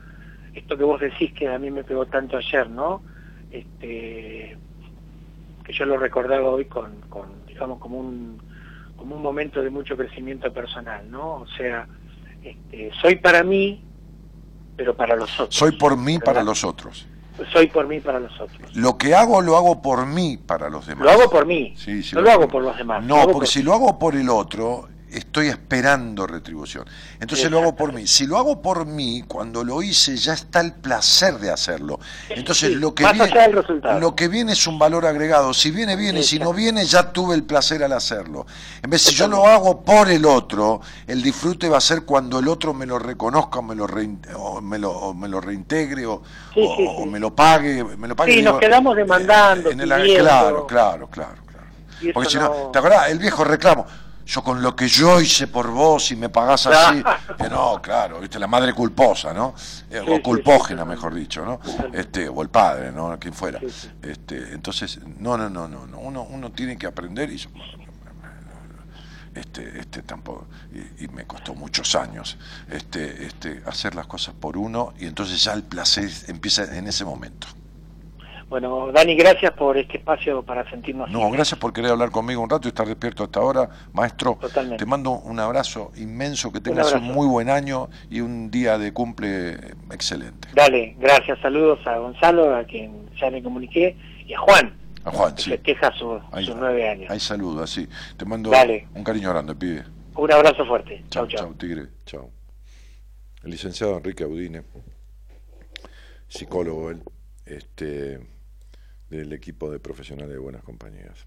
Esto 0.53 0.77
que 0.77 0.83
vos 0.83 1.01
decís 1.01 1.33
que 1.35 1.47
a 1.47 1.57
mí 1.61 1.71
me 1.71 1.85
pegó 1.85 2.07
tanto 2.07 2.37
ayer, 2.37 2.69
¿no? 2.69 3.01
Este, 3.53 4.57
que 5.63 5.73
yo 5.73 5.85
lo 5.85 5.99
recordaba 5.99 6.49
hoy 6.49 6.65
con, 6.65 7.01
con 7.03 7.29
digamos, 7.47 7.79
como 7.79 8.01
un, 8.01 8.43
como 8.97 9.15
un 9.15 9.23
momento 9.23 9.63
de 9.63 9.71
mucho 9.71 9.97
crecimiento 9.97 10.53
personal, 10.53 11.09
¿no? 11.09 11.35
O 11.35 11.47
sea, 11.47 11.87
este, 12.43 12.91
soy 13.01 13.15
para 13.15 13.45
mí, 13.45 13.85
pero 14.79 14.95
para 14.97 15.17
los 15.17 15.29
otros. 15.41 15.55
soy 15.55 15.73
por 15.73 15.97
mí 15.97 16.19
para 16.21 16.43
los 16.45 16.63
otros. 16.65 17.05
Soy 17.53 17.67
por 17.67 17.87
mí 17.87 18.01
para 18.01 18.19
los 18.21 18.33
otros. 18.41 18.75
Lo 18.77 18.97
que 18.97 19.15
hago 19.15 19.41
lo 19.43 19.57
hago 19.57 19.83
por 19.83 20.07
mí 20.07 20.39
para 20.39 20.71
los 20.71 20.87
demás. 20.87 21.05
Lo 21.05 21.11
hago 21.11 21.31
por 21.31 21.47
mí, 21.47 21.75
Sí, 21.77 22.03
sí, 22.03 22.15
no 22.15 22.23
lo 22.23 22.31
hago 22.31 22.49
por 22.49 22.63
los 22.63 22.77
demás. 22.77 23.05
No, 23.05 23.17
porque 23.25 23.33
por 23.33 23.47
si 23.49 23.59
mí. 23.59 23.65
lo 23.65 23.75
hago 23.75 23.99
por 23.99 24.15
el 24.15 24.29
otro, 24.29 24.89
estoy 25.13 25.49
esperando 25.49 26.27
retribución. 26.27 26.85
Entonces 27.21 27.51
lo 27.51 27.59
hago 27.61 27.75
por 27.77 27.93
mí. 27.93 28.07
Si 28.07 28.27
lo 28.27 28.37
hago 28.39 28.61
por 28.63 28.87
mí, 28.87 29.25
cuando 29.27 29.65
lo 29.65 29.83
hice 29.83 30.17
ya 30.17 30.35
está 30.35 30.61
el 30.61 30.73
placer 30.75 31.39
de 31.39 31.51
hacerlo. 31.51 31.99
Entonces 32.29 32.71
Sí, 32.71 32.75
lo 32.77 32.95
que 32.95 33.05
viene, 33.13 33.31
lo 34.01 34.15
que 34.15 34.29
viene 34.29 34.53
es 34.53 34.67
un 34.67 34.79
valor 34.79 35.07
agregado. 35.07 35.55
Si 35.55 35.71
viene 35.71 35.97
viene, 35.97 36.23
si 36.23 36.39
no 36.39 36.53
viene 36.53 36.85
ya 36.85 37.13
tuve 37.13 37.35
el 37.35 37.45
placer 37.45 37.83
al 37.85 37.93
hacerlo. 37.93 38.47
En 38.83 38.91
vez 38.91 39.03
si 39.03 39.15
yo 39.15 39.29
lo 39.29 39.47
hago 39.47 39.83
por 39.85 40.11
el 40.11 40.25
otro, 40.27 40.81
el 41.07 41.23
disfrute 41.23 41.69
va 41.69 41.79
a 41.79 41.81
ser 41.83 42.03
cuando 42.03 42.39
el 42.39 42.49
otro 42.49 42.75
me 42.75 42.87
lo 42.87 42.99
reconozca, 42.99 43.59
o 43.61 43.63
me 43.63 43.75
lo 43.75 43.87
rein- 43.87 44.21
o 44.37 44.61
me 44.61 44.79
lo, 44.79 44.91
o 44.93 45.15
me 45.15 45.29
lo 45.29 45.41
reintegre 45.41 46.07
o, 46.07 46.23
Sí, 46.55 46.61
o- 46.63 46.77
sí, 46.77 46.87
o 46.89 47.03
sí. 47.05 47.09
me 47.09 47.19
lo 47.19 47.35
pague, 47.35 47.83
me 47.85 48.09
lo 48.09 48.15
pague. 48.17 48.33
Sí, 48.35 48.43
nos 48.43 48.59
quedamos 48.59 48.97
demandando, 48.97 49.71
en 49.71 49.81
el- 49.81 49.89
pidiendo. 49.89 50.25
claro, 50.25 50.67
claro, 50.67 51.09
claro, 51.09 51.43
claro. 51.47 51.67
Porque 52.13 52.31
si 52.31 52.37
no, 52.37 52.43
no- 52.45 52.71
¿te 52.71 52.79
acordás? 52.79 53.09
El 53.11 53.19
viejo 53.19 53.45
reclamo. 53.45 53.87
Yo 54.29 54.45
con 54.45 54.61
lo 54.63 54.77
que 54.77 54.87
yo 54.89 55.21
hice 55.23 55.47
por 55.47 55.71
vos 55.71 56.11
y 56.13 56.17
me 56.17 56.29
pagás 56.29 56.67
así. 56.67 57.03
Eh, 57.39 57.49
no, 57.49 57.81
claro, 57.81 58.21
viste, 58.21 58.37
la 58.39 58.49
madre 58.49 58.73
culposa, 58.73 59.33
¿no? 59.33 59.55
Eh, 59.91 60.03
Sí, 60.05 60.11
o 60.13 60.21
culpógena, 60.23 60.83
sí, 60.83 60.89
mejor 60.89 61.15
dicho, 61.15 61.45
¿no? 61.45 61.61
Este, 61.93 62.29
o 62.29 62.43
el 62.43 62.49
padre, 62.49 62.91
¿no? 62.91 63.17
Quien 63.19 63.33
fuera. 63.33 63.61
Este, 64.03 64.53
entonces, 64.53 64.99
no, 65.19 65.39
no, 65.39 65.49
no, 65.49 65.69
no, 65.69 65.87
no. 65.87 65.99
Uno, 65.99 66.25
uno 66.29 66.51
tiene 66.51 66.77
que 66.77 66.87
aprender 66.89 67.31
y 67.31 67.37
yo- 67.39 67.49
este, 69.35 69.79
este 69.79 70.03
tampoco, 70.03 70.49
y, 70.73 71.05
y 71.05 71.09
me 71.09 71.25
costó 71.27 71.55
muchos 71.55 71.95
años, 71.95 72.37
este, 72.69 73.25
este, 73.27 73.63
hacer 73.67 73.95
las 73.95 74.09
cosas 74.09 74.35
por 74.35 74.57
uno 74.57 74.95
y 74.99 75.07
entonces 75.07 75.43
ya 75.45 75.53
el 75.53 75.63
placer 75.63 76.11
empieza 76.27 76.65
en 76.77 76.89
ese 76.89 77.05
momento. 77.05 77.47
Bueno, 78.49 78.91
Dani, 78.93 79.15
gracias 79.15 79.53
por 79.53 79.77
este 79.77 79.99
espacio 79.99 80.43
para 80.43 80.69
sentirnos 80.71 81.11
No, 81.11 81.31
gracias 81.31 81.61
por 81.61 81.73
querer 81.73 81.91
hablar 81.91 82.11
conmigo 82.11 82.41
un 82.41 82.49
rato 82.49 82.67
y 82.67 82.71
estar 82.71 82.87
despierto 82.87 83.25
hasta 83.25 83.41
ahora. 83.41 83.69
Maestro, 83.93 84.39
Totalmente. 84.41 84.83
te 84.83 84.87
mando 84.89 85.11
un 85.13 85.39
abrazo 85.39 85.93
inmenso, 85.97 86.51
que 86.51 86.61
tengas 86.61 86.93
un, 86.95 87.03
muy 87.03 87.27
buen 87.27 87.51
año 87.51 87.91
y 88.09 88.21
un 88.21 88.51
día 88.51 88.79
de 88.79 88.93
cumple 88.95 89.53
excelente. 89.93 90.49
Dale, 90.55 90.97
gracias, 90.99 91.39
saludos 91.41 91.87
a 91.87 91.99
Gonzalo, 91.99 92.57
a 92.57 92.65
quien 92.65 93.11
ya 93.21 93.29
le 93.31 93.43
comuniqué, 93.43 93.95
y 94.27 94.33
a 94.33 94.39
Juan, 94.39 94.75
A 95.05 95.11
Juan, 95.11 95.35
que 95.35 95.43
sí. 95.43 95.51
festeja 95.51 95.93
su- 95.93 96.19
Ahí- 96.33 96.47
sus 96.47 96.57
nueve 96.57 96.89
años. 96.89 97.11
Hay 97.11 97.21
saludos, 97.21 97.71
así. 97.71 97.87
Te 98.17 98.25
mando 98.25 98.49
Dale. 98.49 98.89
un 98.95 99.05
cariño 99.05 99.29
grande, 99.29 99.55
pibe. 99.55 99.85
Un 100.17 100.33
abrazo 100.33 100.65
fuerte. 100.65 101.05
Chao, 101.11 101.27
Chau, 101.27 101.37
chau. 101.39 101.47
chao, 101.49 101.55
tigre. 101.59 101.87
Chao. 102.07 102.31
El 103.45 103.51
licenciado 103.51 103.99
Enrique 103.99 104.25
Audine, 104.25 104.63
psicólogo 106.29 106.91
él, 106.91 107.03
este, 107.47 108.21
del 109.11 109.33
equipo 109.33 109.71
de 109.71 109.81
profesionales 109.81 110.33
de 110.33 110.39
buenas 110.39 110.63
compañías. 110.63 111.27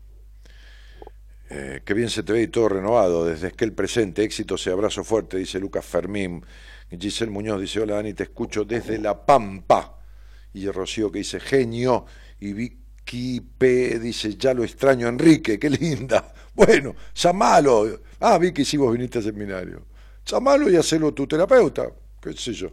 Eh, 1.49 1.81
qué 1.83 1.93
bien 1.93 2.09
se 2.09 2.23
te 2.23 2.31
ve 2.31 2.43
y 2.43 2.47
todo 2.47 2.69
renovado, 2.69 3.25
desde 3.25 3.51
que 3.51 3.65
el 3.65 3.73
presente, 3.73 4.23
éxitos 4.23 4.65
y 4.65 4.69
abrazo 4.69 5.03
fuerte, 5.03 5.37
dice 5.37 5.59
Lucas 5.59 5.85
Fermín. 5.85 6.45
Giselle 6.89 7.31
Muñoz 7.31 7.59
dice, 7.59 7.81
hola 7.81 7.95
Dani, 7.95 8.13
te 8.13 8.23
escucho 8.23 8.63
desde 8.63 8.97
La 8.97 9.25
Pampa. 9.25 9.97
Y 10.53 10.69
Rocío 10.69 11.11
que 11.11 11.19
dice, 11.19 11.39
genio. 11.39 12.05
Y 12.39 12.53
Vicky 12.53 13.41
P 13.41 13.99
dice, 13.99 14.35
ya 14.35 14.53
lo 14.53 14.63
extraño 14.63 15.07
Enrique, 15.07 15.59
qué 15.59 15.69
linda. 15.69 16.33
Bueno, 16.53 16.93
llamalo. 17.15 18.01
Ah, 18.19 18.37
Vicky, 18.37 18.65
si 18.65 18.75
vos 18.75 18.91
viniste 18.91 19.19
al 19.19 19.23
seminario. 19.23 19.85
Llamalo 20.25 20.69
y 20.69 20.75
hacelo 20.75 21.13
tu 21.13 21.25
terapeuta, 21.25 21.89
qué 22.21 22.33
sé 22.33 22.51
yo. 22.51 22.69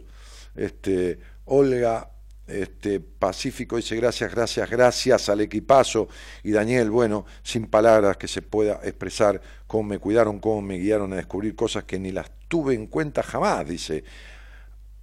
Este, 0.53 1.17
Olga 1.45 2.11
este, 2.49 2.99
Pacífico 2.99 3.77
dice 3.77 3.95
gracias, 3.95 4.31
gracias, 4.31 4.69
gracias 4.69 5.29
al 5.29 5.41
equipazo. 5.41 6.07
Y 6.43 6.51
Daniel, 6.51 6.89
bueno, 6.89 7.25
sin 7.43 7.67
palabras 7.67 8.17
que 8.17 8.27
se 8.27 8.41
pueda 8.41 8.79
expresar 8.83 9.41
cómo 9.67 9.83
me 9.83 9.99
cuidaron, 9.99 10.39
cómo 10.39 10.61
me 10.61 10.77
guiaron 10.77 11.13
a 11.13 11.17
descubrir 11.17 11.55
cosas 11.55 11.83
que 11.83 11.99
ni 11.99 12.11
las 12.11 12.31
tuve 12.47 12.73
en 12.73 12.87
cuenta 12.87 13.23
jamás, 13.23 13.67
dice. 13.67 14.03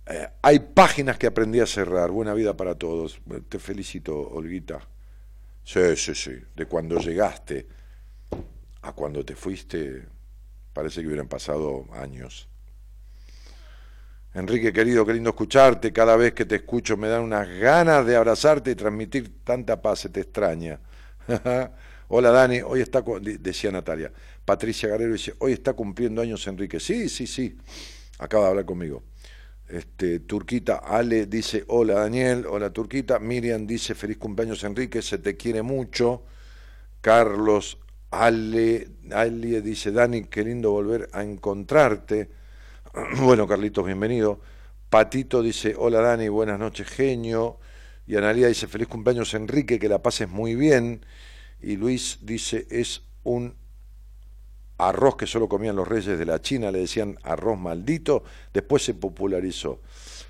Eh, 0.08 0.28
hay 0.42 0.60
páginas 0.60 1.18
que 1.18 1.26
aprendí 1.26 1.60
a 1.60 1.66
cerrar. 1.66 2.10
Buena 2.10 2.34
vida 2.34 2.56
para 2.56 2.74
todos. 2.76 3.20
Te 3.48 3.58
felicito, 3.58 4.16
Olguita. 4.16 4.80
Sí, 5.64 5.96
sí, 5.96 6.14
sí. 6.14 6.32
De 6.54 6.66
cuando 6.66 6.98
llegaste 6.98 7.66
a 8.82 8.92
cuando 8.92 9.24
te 9.24 9.34
fuiste, 9.34 10.06
parece 10.72 11.00
que 11.00 11.08
hubieran 11.08 11.28
pasado 11.28 11.86
años. 11.92 12.48
Enrique, 14.36 14.70
querido, 14.70 15.06
qué 15.06 15.14
lindo 15.14 15.30
escucharte. 15.30 15.94
Cada 15.94 16.14
vez 16.14 16.34
que 16.34 16.44
te 16.44 16.56
escucho 16.56 16.98
me 16.98 17.08
dan 17.08 17.22
unas 17.22 17.48
ganas 17.48 18.04
de 18.04 18.16
abrazarte 18.16 18.72
y 18.72 18.74
transmitir 18.74 19.42
tanta 19.42 19.80
paz. 19.80 20.00
Se 20.00 20.08
te 20.10 20.20
extraña. 20.20 20.78
Hola, 22.08 22.30
Dani. 22.30 22.60
Hoy 22.60 22.82
está, 22.82 23.02
decía 23.40 23.70
Natalia. 23.70 24.12
Patricia 24.44 24.90
Guerrero 24.90 25.14
dice, 25.14 25.32
hoy 25.38 25.52
está 25.52 25.72
cumpliendo 25.72 26.20
años 26.20 26.46
Enrique. 26.48 26.78
Sí, 26.78 27.08
sí, 27.08 27.26
sí. 27.26 27.56
Acaba 28.18 28.44
de 28.44 28.50
hablar 28.50 28.66
conmigo. 28.66 29.04
Este, 29.66 30.20
Turquita 30.20 30.82
Ale 30.84 31.24
dice, 31.24 31.64
hola 31.68 31.94
Daniel, 31.94 32.44
hola 32.46 32.68
Turquita. 32.68 33.18
Miriam 33.18 33.66
dice, 33.66 33.94
feliz 33.94 34.18
cumpleaños 34.18 34.62
Enrique, 34.64 35.00
se 35.00 35.16
te 35.16 35.38
quiere 35.38 35.62
mucho. 35.62 36.24
Carlos 37.00 37.78
Ale, 38.10 38.86
Ale 39.10 39.62
dice, 39.62 39.92
Dani, 39.92 40.24
qué 40.24 40.44
lindo 40.44 40.72
volver 40.72 41.08
a 41.14 41.22
encontrarte. 41.22 42.35
Bueno, 43.20 43.46
Carlitos, 43.46 43.84
bienvenido. 43.84 44.40
Patito 44.88 45.42
dice, 45.42 45.74
hola 45.76 46.00
Dani, 46.00 46.28
buenas 46.28 46.58
noches, 46.58 46.88
genio. 46.88 47.58
Y 48.06 48.16
Analia 48.16 48.48
dice, 48.48 48.68
feliz 48.68 48.88
cumpleaños 48.88 49.34
Enrique, 49.34 49.78
que 49.78 49.88
la 49.88 50.02
pases 50.02 50.28
muy 50.28 50.54
bien. 50.54 51.04
Y 51.60 51.76
Luis 51.76 52.20
dice, 52.22 52.66
es 52.70 53.02
un 53.22 53.54
arroz 54.78 55.16
que 55.16 55.26
solo 55.26 55.48
comían 55.48 55.76
los 55.76 55.86
reyes 55.86 56.18
de 56.18 56.24
la 56.24 56.40
China, 56.40 56.70
le 56.70 56.78
decían 56.80 57.18
arroz 57.22 57.58
maldito, 57.58 58.22
después 58.54 58.82
se 58.82 58.94
popularizó. 58.94 59.80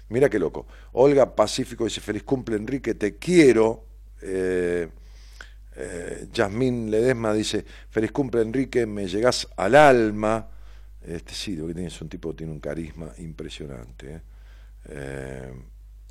Mira 0.09 0.29
qué 0.29 0.39
loco. 0.39 0.67
Olga 0.93 1.37
Pacífico 1.37 1.85
dice, 1.85 2.01
feliz 2.01 2.25
cumple 2.25 2.57
Enrique, 2.57 2.95
te 2.95 3.17
quiero. 3.17 3.85
Eh, 4.23 4.89
eh, 5.77 6.29
Yasmín 6.33 6.91
Ledesma 6.91 7.33
dice, 7.33 7.65
feliz 7.91 8.11
cumple 8.11 8.43
Enrique, 8.43 8.87
me 8.87 9.07
llegás 9.07 9.47
al 9.57 9.77
alma. 9.77 10.49
Este, 11.07 11.35
sí, 11.35 11.57
que 11.57 11.73
tiene 11.73 11.87
es 11.87 12.01
un 12.01 12.09
tipo 12.09 12.31
que 12.31 12.39
tiene 12.39 12.53
un 12.53 12.59
carisma 12.59 13.13
impresionante. 13.19 14.15
¿eh? 14.17 14.23
Eh, 14.89 15.53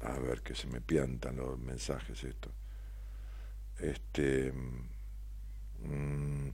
a 0.03 0.19
ver 0.19 0.41
que 0.41 0.55
se 0.55 0.67
me 0.67 0.79
piantan 0.79 1.35
los 1.35 1.59
mensajes 1.59 2.23
esto. 2.23 2.49
Este, 3.77 4.53
mm, 5.83 6.49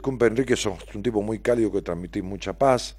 cumple 0.00 0.28
Enrique, 0.28 0.56
sos 0.56 0.82
un 0.94 1.02
tipo 1.02 1.20
muy 1.20 1.40
cálido 1.40 1.70
que 1.70 1.82
transmitís 1.82 2.24
mucha 2.24 2.54
paz. 2.54 2.96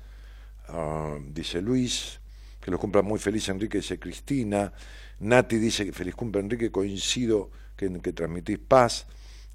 Ah, 0.68 1.18
dice 1.20 1.62
Luis. 1.62 2.20
que 2.62 2.72
los 2.72 2.80
cumpla 2.80 3.04
muy 3.04 3.20
feliz 3.20 3.48
Enrique, 3.50 3.78
dice 3.78 4.00
Cristina. 4.00 4.72
Nati 5.20 5.58
dice, 5.58 5.92
feliz 5.92 6.16
cumple 6.16 6.42
Enrique, 6.42 6.72
coincido 6.72 7.50
que, 7.76 7.92
que 8.02 8.14
transmitís 8.14 8.60
paz. 8.60 9.08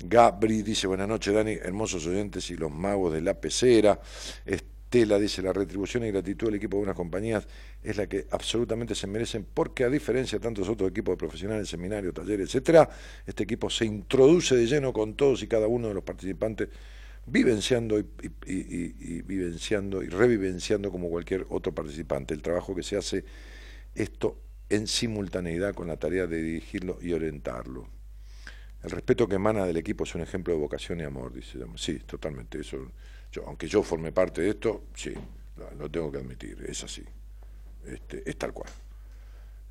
Gabri 0.02 0.62
dice, 0.62 0.86
buenas 0.86 1.08
noches 1.08 1.34
Dani, 1.34 1.52
hermosos 1.52 2.06
oyentes 2.06 2.50
y 2.50 2.56
los 2.56 2.70
magos 2.70 3.12
de 3.12 3.20
la 3.20 3.34
pecera. 3.34 4.00
Estela 4.90 5.20
dice, 5.20 5.40
la 5.40 5.52
retribución 5.52 6.04
y 6.04 6.10
gratitud 6.10 6.48
del 6.48 6.56
equipo 6.56 6.76
de 6.78 6.82
unas 6.82 6.96
compañías 6.96 7.46
es 7.80 7.96
la 7.96 8.08
que 8.08 8.26
absolutamente 8.32 8.96
se 8.96 9.06
merecen 9.06 9.46
porque 9.54 9.84
a 9.84 9.88
diferencia 9.88 10.36
de 10.38 10.42
tantos 10.42 10.68
otros 10.68 10.90
equipos 10.90 11.12
de 11.12 11.16
profesionales, 11.16 11.68
seminarios, 11.68 12.12
talleres, 12.12 12.48
etcétera, 12.48 12.90
este 13.24 13.44
equipo 13.44 13.70
se 13.70 13.84
introduce 13.84 14.56
de 14.56 14.66
lleno 14.66 14.92
con 14.92 15.14
todos 15.14 15.44
y 15.44 15.46
cada 15.46 15.68
uno 15.68 15.86
de 15.86 15.94
los 15.94 16.02
participantes 16.02 16.70
vivenciando 17.24 18.00
y, 18.00 18.04
y, 18.46 19.22
vivenciando 19.22 20.02
y 20.02 20.08
revivenciando 20.08 20.90
como 20.90 21.08
cualquier 21.08 21.46
otro 21.50 21.72
participante. 21.72 22.34
El 22.34 22.42
trabajo 22.42 22.74
que 22.74 22.82
se 22.82 22.96
hace 22.96 23.24
esto 23.94 24.38
en 24.68 24.88
simultaneidad 24.88 25.72
con 25.72 25.86
la 25.86 25.98
tarea 25.98 26.26
de 26.26 26.42
dirigirlo 26.42 26.98
y 27.00 27.12
orientarlo. 27.12 27.88
El 28.82 28.90
respeto 28.90 29.28
que 29.28 29.36
emana 29.36 29.66
del 29.66 29.76
equipo 29.76 30.02
es 30.02 30.16
un 30.16 30.22
ejemplo 30.22 30.52
de 30.52 30.58
vocación 30.58 30.98
y 30.98 31.04
amor, 31.04 31.32
dice. 31.32 31.60
Sí, 31.76 32.00
totalmente. 32.00 32.58
Eso, 32.58 32.90
aunque 33.46 33.68
yo 33.68 33.82
forme 33.82 34.12
parte 34.12 34.42
de 34.42 34.50
esto, 34.50 34.84
sí, 34.94 35.14
lo, 35.78 35.90
tengo 35.90 36.10
que 36.10 36.18
admitir, 36.18 36.64
es 36.66 36.82
así. 36.84 37.04
Este, 37.86 38.28
es 38.28 38.36
tal 38.36 38.52
cual. 38.52 38.70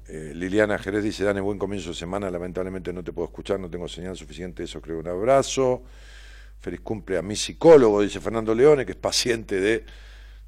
Eh, 0.07 0.31
Liliana 0.33 0.77
Jerez 0.79 1.03
dice, 1.03 1.23
Dane, 1.23 1.41
buen 1.41 1.59
comienzo 1.59 1.89
de 1.89 1.95
semana, 1.95 2.31
lamentablemente 2.31 2.91
no 2.93 3.03
te 3.03 3.13
puedo 3.13 3.27
escuchar, 3.27 3.59
no 3.59 3.69
tengo 3.69 3.87
señal 3.87 4.15
suficiente, 4.17 4.63
eso 4.63 4.81
creo 4.81 4.99
un 4.99 5.07
abrazo. 5.07 5.83
Feliz 6.59 6.81
cumple 6.81 7.17
a 7.17 7.21
mi 7.21 7.35
psicólogo, 7.35 8.01
dice 8.01 8.19
Fernando 8.19 8.53
Leone, 8.55 8.85
que 8.85 8.93
es 8.93 8.97
paciente 8.97 9.59
de... 9.59 9.85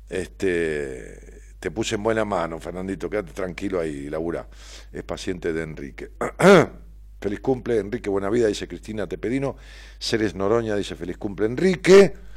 Este, 0.10 1.42
te 1.60 1.70
puse 1.70 1.96
en 1.96 2.04
buena 2.04 2.26
mano, 2.26 2.60
Fernandito, 2.60 3.10
quédate 3.10 3.34
tranquilo 3.34 3.80
ahí, 3.80 4.10
labura. 4.10 4.48
Es 4.92 5.04
paciente 5.04 5.54
de 5.54 5.62
Enrique. 5.62 6.12
feliz 7.22 7.40
cumple, 7.40 7.78
Enrique, 7.78 8.10
buena 8.10 8.32
vida, 8.32 8.48
dice 8.48 8.68
Cristina 8.68 9.08
Tepedino. 9.08 9.56
Ceres 10.00 10.34
Noroña 10.34 10.76
dice 10.76 10.96
feliz 10.96 11.18
cumple, 11.18 11.46
Enrique. 11.46 12.31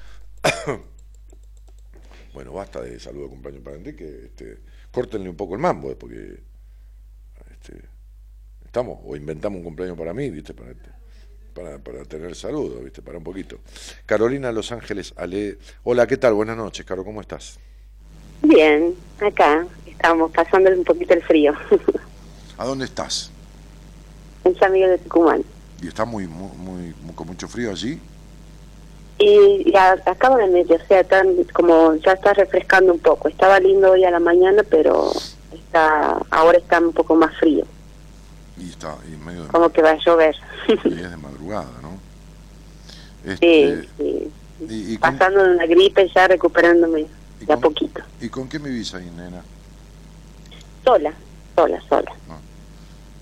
bueno, 2.34 2.52
basta 2.52 2.80
de 2.80 2.98
saludo 3.00 3.24
de 3.24 3.30
cumpleaños 3.30 3.62
para 3.62 3.76
Enrique. 3.76 4.22
Este, 4.26 4.58
córtenle 4.90 5.28
un 5.28 5.36
poco 5.36 5.54
el 5.54 5.60
mambo, 5.60 5.90
eh, 5.90 5.96
porque 5.96 6.40
este, 7.50 7.88
estamos, 8.64 8.98
o 9.04 9.16
inventamos 9.16 9.58
un 9.58 9.64
cumpleaños 9.64 9.96
para 9.96 10.12
mí, 10.12 10.30
¿viste? 10.30 10.54
Para, 10.54 10.74
para, 11.54 11.78
para 11.78 12.04
tener 12.04 12.34
saludo, 12.34 12.80
¿viste? 12.80 13.02
Para 13.02 13.18
un 13.18 13.24
poquito. 13.24 13.58
Carolina 14.06 14.52
Los 14.52 14.72
Ángeles 14.72 15.14
Ale. 15.16 15.58
Hola, 15.82 16.06
¿qué 16.06 16.16
tal? 16.16 16.34
Buenas 16.34 16.56
noches, 16.56 16.84
Caro, 16.84 17.04
¿cómo 17.04 17.20
estás? 17.20 17.58
Bien, 18.42 18.94
acá 19.20 19.66
estamos 19.86 20.30
pasando 20.32 20.70
un 20.70 20.84
poquito 20.84 21.14
el 21.14 21.22
frío. 21.22 21.54
¿A 22.58 22.66
dónde 22.66 22.84
estás? 22.84 23.30
En 24.44 24.54
San 24.56 24.72
Miguel 24.72 24.90
de 24.90 24.98
Tucumán. 24.98 25.42
¿Y 25.82 25.88
está 25.88 26.04
muy, 26.04 26.26
muy, 26.26 26.50
muy 26.56 27.14
con 27.14 27.26
mucho 27.26 27.48
frío 27.48 27.70
allí? 27.70 28.00
Y 29.26 29.72
ya 29.72 29.96
acabo 30.04 30.36
de 30.36 30.48
medio, 30.48 30.76
o 30.76 30.86
sea, 30.86 31.00
están, 31.00 31.34
como 31.54 31.94
ya 31.94 32.12
está 32.12 32.34
refrescando 32.34 32.92
un 32.92 32.98
poco. 32.98 33.28
Estaba 33.28 33.58
lindo 33.58 33.92
hoy 33.92 34.04
a 34.04 34.10
la 34.10 34.20
mañana, 34.20 34.62
pero 34.68 35.12
está 35.50 36.18
ahora 36.30 36.58
está 36.58 36.78
un 36.78 36.92
poco 36.92 37.14
más 37.14 37.34
frío. 37.38 37.64
Y 38.58 38.68
está 38.68 38.98
y 39.10 39.16
medio 39.16 39.48
Como 39.48 39.70
que 39.70 39.80
va 39.80 39.92
a 39.92 39.98
llover. 39.98 40.36
Y 40.68 41.00
es 41.00 41.10
de 41.10 41.16
madrugada, 41.16 41.70
¿no? 41.80 41.98
Este, 43.24 43.88
sí, 43.96 44.30
sí. 44.68 44.98
Pasando 44.98 45.42
de 45.42 45.54
una 45.54 45.64
gripe 45.64 46.06
ya 46.14 46.28
recuperándome 46.28 47.06
de 47.40 47.52
a 47.52 47.56
poquito. 47.56 48.02
¿Y 48.20 48.28
con 48.28 48.46
qué 48.46 48.58
me 48.58 48.68
vivís 48.68 48.92
ahí, 48.94 49.10
nena? 49.16 49.42
Sola, 50.84 51.14
sola, 51.56 51.82
sola. 51.88 52.12
Ah. 52.28 52.36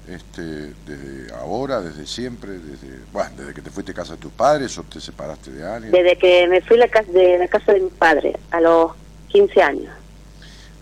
Este, 0.09 0.43
desde 0.43 1.33
ahora, 1.35 1.81
desde 1.81 2.07
siempre, 2.07 2.53
desde, 2.53 2.99
bueno, 3.13 3.31
desde 3.37 3.55
que 3.55 3.63
te 3.63 3.71
fuiste 3.71 3.93
a 3.93 3.95
casa 3.95 4.15
de 4.15 4.19
tus 4.19 4.33
padres 4.33 4.77
o 4.79 4.83
te 4.83 5.01
separaste 5.01 5.53
de 5.53 5.65
alguien. 5.65 5.93
Desde 5.93 6.19
que 6.19 6.49
me 6.49 6.61
fui 6.61 6.77
a 6.77 6.81
la 6.81 6.89
casa 6.89 7.11
de 7.13 7.39
la 7.39 7.49
casa 7.49 7.73
de 7.73 7.81
mi 7.81 7.91
padre 7.91 8.37
a 8.51 8.61
los 8.61 8.93
15 9.29 9.63
años. 9.63 9.95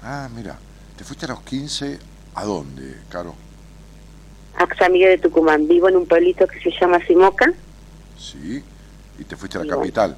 Ah, 0.02 0.28
mira, 0.34 0.58
te 0.96 1.04
fuiste 1.04 1.26
a 1.26 1.28
los 1.28 1.42
15, 1.42 1.98
¿a 2.34 2.44
dónde, 2.44 2.96
Caro? 3.10 3.34
a 4.60 4.76
San 4.76 4.92
Miguel 4.92 5.10
de 5.10 5.18
Tucumán. 5.18 5.66
Vivo 5.66 5.88
en 5.88 5.96
un 5.96 6.06
pueblito 6.06 6.46
que 6.46 6.60
se 6.60 6.70
llama 6.78 7.04
Simoca. 7.06 7.52
Sí, 8.18 8.62
y 9.18 9.24
te 9.24 9.36
fuiste 9.36 9.58
a 9.58 9.64
la 9.64 9.76
capital. 9.76 10.16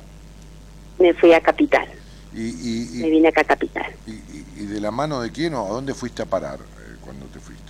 Me 0.99 1.15
fui 1.15 1.33
a 1.33 1.41
capital. 1.41 1.89
Y, 2.35 3.01
me 3.01 3.11
vine 3.11 3.29
acá 3.29 3.43
a 3.43 3.45
capital. 3.45 3.93
Y, 4.07 4.65
de 4.67 4.81
la 4.81 4.91
mano 4.91 5.21
de 5.21 5.31
quién 5.31 5.55
o 5.55 5.67
a 5.67 5.69
dónde 5.71 5.93
fuiste 5.93 6.23
a 6.23 6.27
parar 6.27 6.61
eh, 6.61 6.97
cuando 7.01 7.27
te 7.27 7.41
fuiste? 7.41 7.62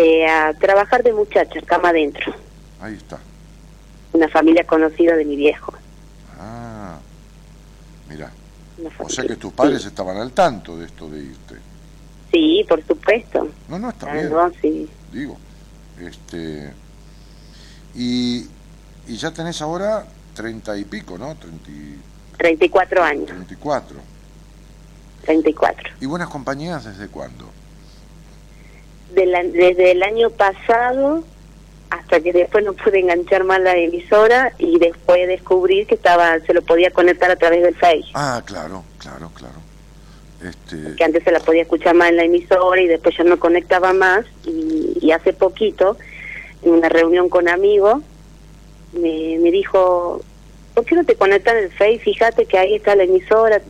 Eh, 0.00 0.28
a 0.28 0.54
trabajar 0.54 1.02
de 1.02 1.12
muchacha, 1.12 1.60
cama 1.62 1.88
adentro. 1.88 2.32
Ahí 2.80 2.94
está. 2.94 3.18
Una 4.12 4.28
familia 4.28 4.64
conocida 4.64 5.16
de 5.16 5.24
mi 5.24 5.34
viejo. 5.34 5.74
Ah, 6.38 7.00
mira. 8.08 8.30
O 9.00 9.08
sea 9.08 9.24
que 9.24 9.34
tus 9.34 9.52
padres 9.52 9.84
estaban 9.84 10.16
al 10.18 10.30
tanto 10.30 10.78
de 10.78 10.86
esto 10.86 11.10
de 11.10 11.18
irte. 11.18 11.56
Sí, 12.30 12.64
por 12.68 12.80
supuesto. 12.86 13.48
No, 13.68 13.80
no, 13.80 13.88
está 13.90 14.12
bien. 14.12 14.30
sí. 14.62 14.88
Digo. 15.12 15.36
Este, 16.00 16.72
y, 17.96 18.46
y 19.08 19.16
ya 19.16 19.32
tenés 19.32 19.60
ahora 19.62 20.06
treinta 20.32 20.76
y 20.76 20.84
pico, 20.84 21.18
¿no? 21.18 21.34
Treinta 22.36 22.64
y 22.64 22.68
cuatro 22.68 23.02
años. 23.02 23.26
Treinta 23.26 23.52
y 23.52 23.56
cuatro. 23.56 23.98
Treinta 25.24 25.50
y 25.50 25.54
cuatro. 25.54 25.90
¿Y 26.00 26.06
buenas 26.06 26.28
compañías 26.28 26.84
desde 26.84 27.08
cuándo? 27.08 27.50
Desde 29.14 29.90
el 29.92 30.02
año 30.02 30.30
pasado 30.30 31.24
hasta 31.90 32.20
que 32.20 32.32
después 32.32 32.64
no 32.64 32.74
pude 32.74 33.00
enganchar 33.00 33.44
más 33.44 33.60
la 33.60 33.76
emisora 33.76 34.52
y 34.58 34.78
después 34.78 35.26
descubrí 35.26 35.86
que 35.86 35.94
estaba 35.94 36.38
se 36.40 36.52
lo 36.52 36.62
podía 36.62 36.90
conectar 36.90 37.30
a 37.30 37.36
través 37.36 37.62
del 37.62 37.74
Face. 37.74 38.04
Ah, 38.14 38.42
claro, 38.44 38.84
claro, 38.98 39.30
claro. 39.34 39.54
Este... 40.42 40.94
Que 40.96 41.04
antes 41.04 41.24
se 41.24 41.32
la 41.32 41.40
podía 41.40 41.62
escuchar 41.62 41.94
más 41.94 42.10
en 42.10 42.16
la 42.16 42.24
emisora 42.24 42.80
y 42.80 42.86
después 42.86 43.16
ya 43.16 43.24
no 43.24 43.38
conectaba 43.38 43.92
más. 43.92 44.24
Y, 44.44 45.10
hace 45.10 45.32
poquito, 45.32 45.96
en 46.62 46.72
una 46.72 46.88
reunión 46.90 47.30
con 47.30 47.48
amigos, 47.48 48.02
me, 48.92 49.38
me 49.40 49.50
dijo, 49.50 50.20
¿por 50.74 50.84
qué 50.84 50.94
no 50.94 51.04
te 51.04 51.16
conectas 51.16 51.54
en 51.54 51.64
el 51.64 51.72
Face? 51.72 52.00
Fíjate 52.00 52.44
que 52.44 52.58
ahí 52.58 52.74
está 52.74 52.94
la 52.94 53.04
emisora. 53.04 53.62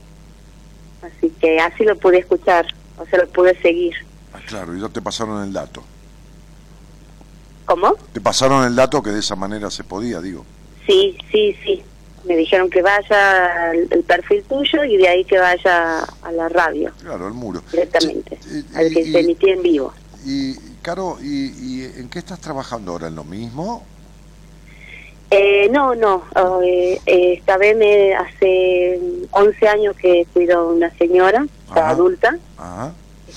Así 1.03 1.31
que 1.41 1.61
así 1.61 1.85
lo 1.85 1.97
pude 1.97 2.19
escuchar, 2.19 2.67
o 2.99 3.07
sea, 3.07 3.21
lo 3.21 3.29
pude 3.29 3.57
seguir. 3.63 3.95
Claro, 4.49 4.77
y 4.77 4.81
ya 4.81 4.89
te 4.89 5.01
pasaron 5.01 5.45
el 5.45 5.53
dato. 5.53 5.83
¿Cómo? 7.67 7.95
Te 8.13 8.21
pasaron 8.21 8.65
el 8.65 8.75
dato 8.75 9.03
que 9.03 9.11
de 9.11 9.21
esa 9.21 9.37
manera 9.37 9.71
se 9.71 9.85
podía, 9.85 10.21
digo. 10.21 10.45
Sí, 10.87 11.17
sí, 11.31 11.55
sí 11.63 11.85
me 12.29 12.37
dijeron 12.37 12.69
que 12.69 12.83
vaya 12.83 13.71
al 13.71 14.05
perfil 14.07 14.45
tuyo 14.45 14.85
y 14.85 14.99
de 14.99 15.09
ahí 15.09 15.25
que 15.25 15.39
vaya 15.39 16.05
a 16.23 16.33
la 16.33 16.49
radio. 16.49 16.93
Claro, 17.01 17.27
al 17.27 17.33
muro. 17.33 17.63
Directamente, 17.73 18.39
al 18.75 18.93
que 18.93 19.11
se 19.11 19.21
emitía 19.21 19.55
en 19.55 19.63
vivo. 19.63 19.93
Y, 20.25 20.55
Caro, 20.83 21.19
¿y, 21.23 21.85
en 21.97 22.09
qué 22.09 22.19
estás 22.19 22.41
trabajando 22.41 22.93
ahora? 22.93 23.09
¿En 23.09 23.15
lo 23.15 23.25
mismo? 23.25 23.85
Eh, 25.31 25.69
no, 25.71 25.95
no. 25.95 26.25
Eh, 26.63 27.01
eh, 27.07 27.35
esta 27.39 27.57
vez 27.57 27.77
me 27.77 28.15
hace 28.15 29.01
11 29.31 29.69
años 29.69 29.97
que 29.97 30.27
cuido 30.33 30.61
a 30.61 30.65
una 30.65 30.91
señora, 30.97 31.47
adulta. 31.71 32.39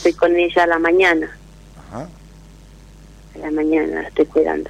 Estoy 0.02 0.14
con 0.14 0.36
ella 0.36 0.64
a 0.64 0.66
la 0.66 0.80
mañana. 0.80 1.30
Ajá. 1.78 2.10
A 3.36 3.38
la 3.38 3.52
mañana 3.52 4.02
la 4.02 4.08
estoy 4.08 4.26
cuidando. 4.26 4.68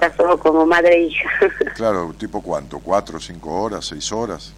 Ya 0.00 0.16
somos 0.16 0.40
como 0.40 0.66
madre 0.66 0.96
e 0.96 1.02
hija. 1.02 1.30
claro, 1.76 2.12
¿tipo 2.18 2.42
cuánto? 2.42 2.80
¿Cuatro, 2.80 3.20
cinco 3.20 3.62
horas, 3.62 3.86
seis 3.86 4.10
horas? 4.10 4.52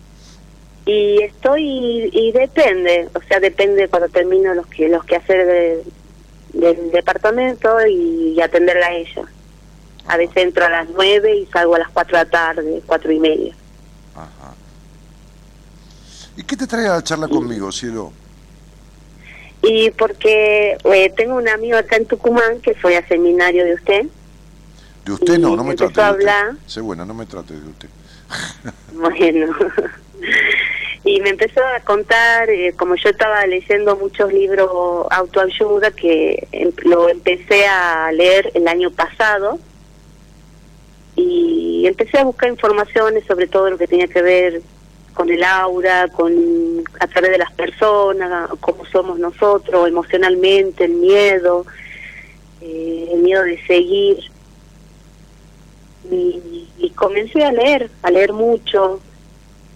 Y 0.87 1.22
estoy, 1.22 2.09
y, 2.14 2.32
depende, 2.32 3.11
o 3.14 3.20
sea, 3.28 3.39
depende 3.41 3.89
cuando 3.89 4.09
termino 4.09 4.55
los 4.55 4.66
que 4.68 4.89
los 4.89 5.05
que 5.05 5.16
hacer 5.16 5.84
del 6.55 6.91
departamento 6.91 7.87
y, 7.87 8.41
atenderla 8.41 8.87
a 8.87 8.95
ella. 8.95 9.24
A 10.07 10.16
veces 10.16 10.37
entro 10.39 10.64
a 10.64 10.70
las 10.70 10.89
nueve 10.89 11.37
y 11.37 11.47
salgo 11.47 11.74
a 11.74 11.80
las 11.80 11.91
cuatro 11.91 12.16
de 12.16 12.24
la 12.24 12.30
tarde, 12.30 12.82
cuatro 12.87 13.12
y 13.12 13.20
media. 13.20 13.55
Ajá. 14.14 14.55
¿Y 16.39 16.43
qué 16.43 16.57
te 16.57 16.66
trae 16.66 16.87
a 16.87 16.95
la 16.95 17.05
charla 17.05 17.28
conmigo, 17.28 17.70
cielo? 17.70 18.12
Y 19.68 19.90
porque 19.90 20.78
eh, 20.84 21.12
tengo 21.16 21.36
un 21.36 21.48
amigo 21.48 21.76
acá 21.76 21.96
en 21.96 22.06
Tucumán 22.06 22.60
que 22.60 22.74
fue 22.74 22.96
a 22.96 23.06
seminario 23.06 23.64
de 23.64 23.74
usted 23.74 24.06
de 25.06 25.12
usted 25.12 25.38
no, 25.38 25.54
no 25.54 25.62
me 25.62 25.76
trate 25.76 26.02
de 26.02 26.10
usted. 26.10 26.58
Sé 26.66 26.80
buena, 26.80 27.04
no 27.04 27.14
me 27.14 27.26
trate 27.26 27.54
de 27.54 27.68
usted. 27.68 27.88
Bueno. 28.92 29.54
y 31.04 31.20
me 31.20 31.30
empezó 31.30 31.60
a 31.64 31.80
contar, 31.80 32.50
eh, 32.50 32.74
como 32.76 32.96
yo 32.96 33.10
estaba 33.10 33.46
leyendo 33.46 33.96
muchos 33.96 34.32
libros 34.32 35.06
autoayuda, 35.10 35.92
que 35.92 36.48
em, 36.50 36.72
lo 36.84 37.08
empecé 37.08 37.66
a 37.66 38.10
leer 38.10 38.50
el 38.54 38.66
año 38.66 38.90
pasado, 38.90 39.60
y 41.14 41.86
empecé 41.86 42.18
a 42.18 42.24
buscar 42.24 42.48
informaciones 42.48 43.24
sobre 43.26 43.46
todo 43.46 43.70
lo 43.70 43.78
que 43.78 43.86
tenía 43.86 44.08
que 44.08 44.22
ver 44.22 44.62
con 45.16 45.30
el 45.30 45.42
aura, 45.42 46.08
con 46.08 46.84
a 47.00 47.06
través 47.06 47.30
de 47.30 47.38
las 47.38 47.50
personas, 47.52 48.50
cómo 48.60 48.84
somos 48.84 49.18
nosotros 49.18 49.88
emocionalmente, 49.88 50.84
el 50.84 50.92
miedo, 50.92 51.64
eh, 52.60 53.08
el 53.14 53.22
miedo 53.22 53.42
de 53.42 53.58
seguir. 53.66 54.18
Y, 56.10 56.68
y, 56.78 56.90
comencé 56.90 57.42
a 57.42 57.50
leer, 57.50 57.90
a 58.02 58.10
leer 58.10 58.34
mucho. 58.34 59.00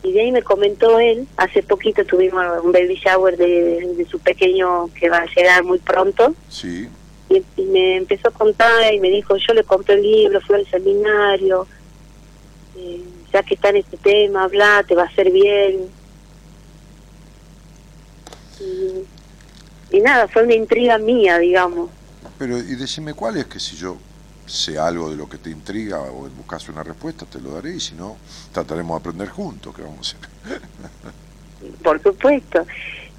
Y 0.02 0.12
de 0.12 0.20
ahí 0.20 0.30
me 0.30 0.42
comentó 0.42 1.00
él, 1.00 1.26
hace 1.38 1.62
poquito 1.62 2.04
tuvimos 2.04 2.44
un 2.62 2.70
baby 2.70 2.96
shower 2.96 3.36
de, 3.36 3.94
de 3.96 4.06
su 4.06 4.18
pequeño 4.18 4.90
que 4.94 5.08
va 5.08 5.18
a 5.18 5.26
llegar 5.34 5.64
muy 5.64 5.78
pronto. 5.78 6.34
Sí. 6.50 6.86
Y, 7.30 7.42
y, 7.56 7.64
me 7.64 7.96
empezó 7.96 8.28
a 8.28 8.32
contar 8.32 8.92
y 8.92 9.00
me 9.00 9.08
dijo, 9.08 9.36
yo 9.36 9.54
le 9.54 9.64
compré 9.64 9.94
el 9.94 10.02
libro, 10.02 10.40
fui 10.42 10.56
al 10.56 10.66
seminario. 10.66 11.66
Eh, 12.76 13.00
ya 13.32 13.42
que 13.42 13.54
está 13.54 13.70
en 13.70 13.76
este 13.76 13.96
tema, 13.96 14.44
habla, 14.44 14.84
te 14.86 14.94
va 14.94 15.02
a 15.02 15.06
hacer 15.06 15.30
bien. 15.30 15.88
Y, 19.90 20.00
nada, 20.00 20.28
fue 20.28 20.44
una 20.44 20.54
intriga 20.54 20.98
mía, 20.98 21.38
digamos. 21.38 21.90
Pero, 22.38 22.58
y 22.58 22.74
decime 22.74 23.14
cuál 23.14 23.36
es, 23.36 23.46
que 23.46 23.58
si 23.58 23.76
yo 23.76 23.96
sé 24.46 24.78
algo 24.78 25.10
de 25.10 25.16
lo 25.16 25.28
que 25.28 25.38
te 25.38 25.50
intriga 25.50 26.00
o 26.00 26.28
buscas 26.30 26.68
una 26.68 26.82
respuesta, 26.82 27.24
te 27.26 27.40
lo 27.40 27.52
daré, 27.52 27.76
y 27.76 27.80
si 27.80 27.94
no, 27.94 28.16
trataremos 28.52 28.96
de 28.96 29.00
aprender 29.00 29.28
juntos, 29.28 29.74
¿qué 29.74 29.82
vamos 29.82 30.14
a 30.14 30.48
hacer? 30.48 30.62
Por 31.82 32.02
supuesto. 32.02 32.66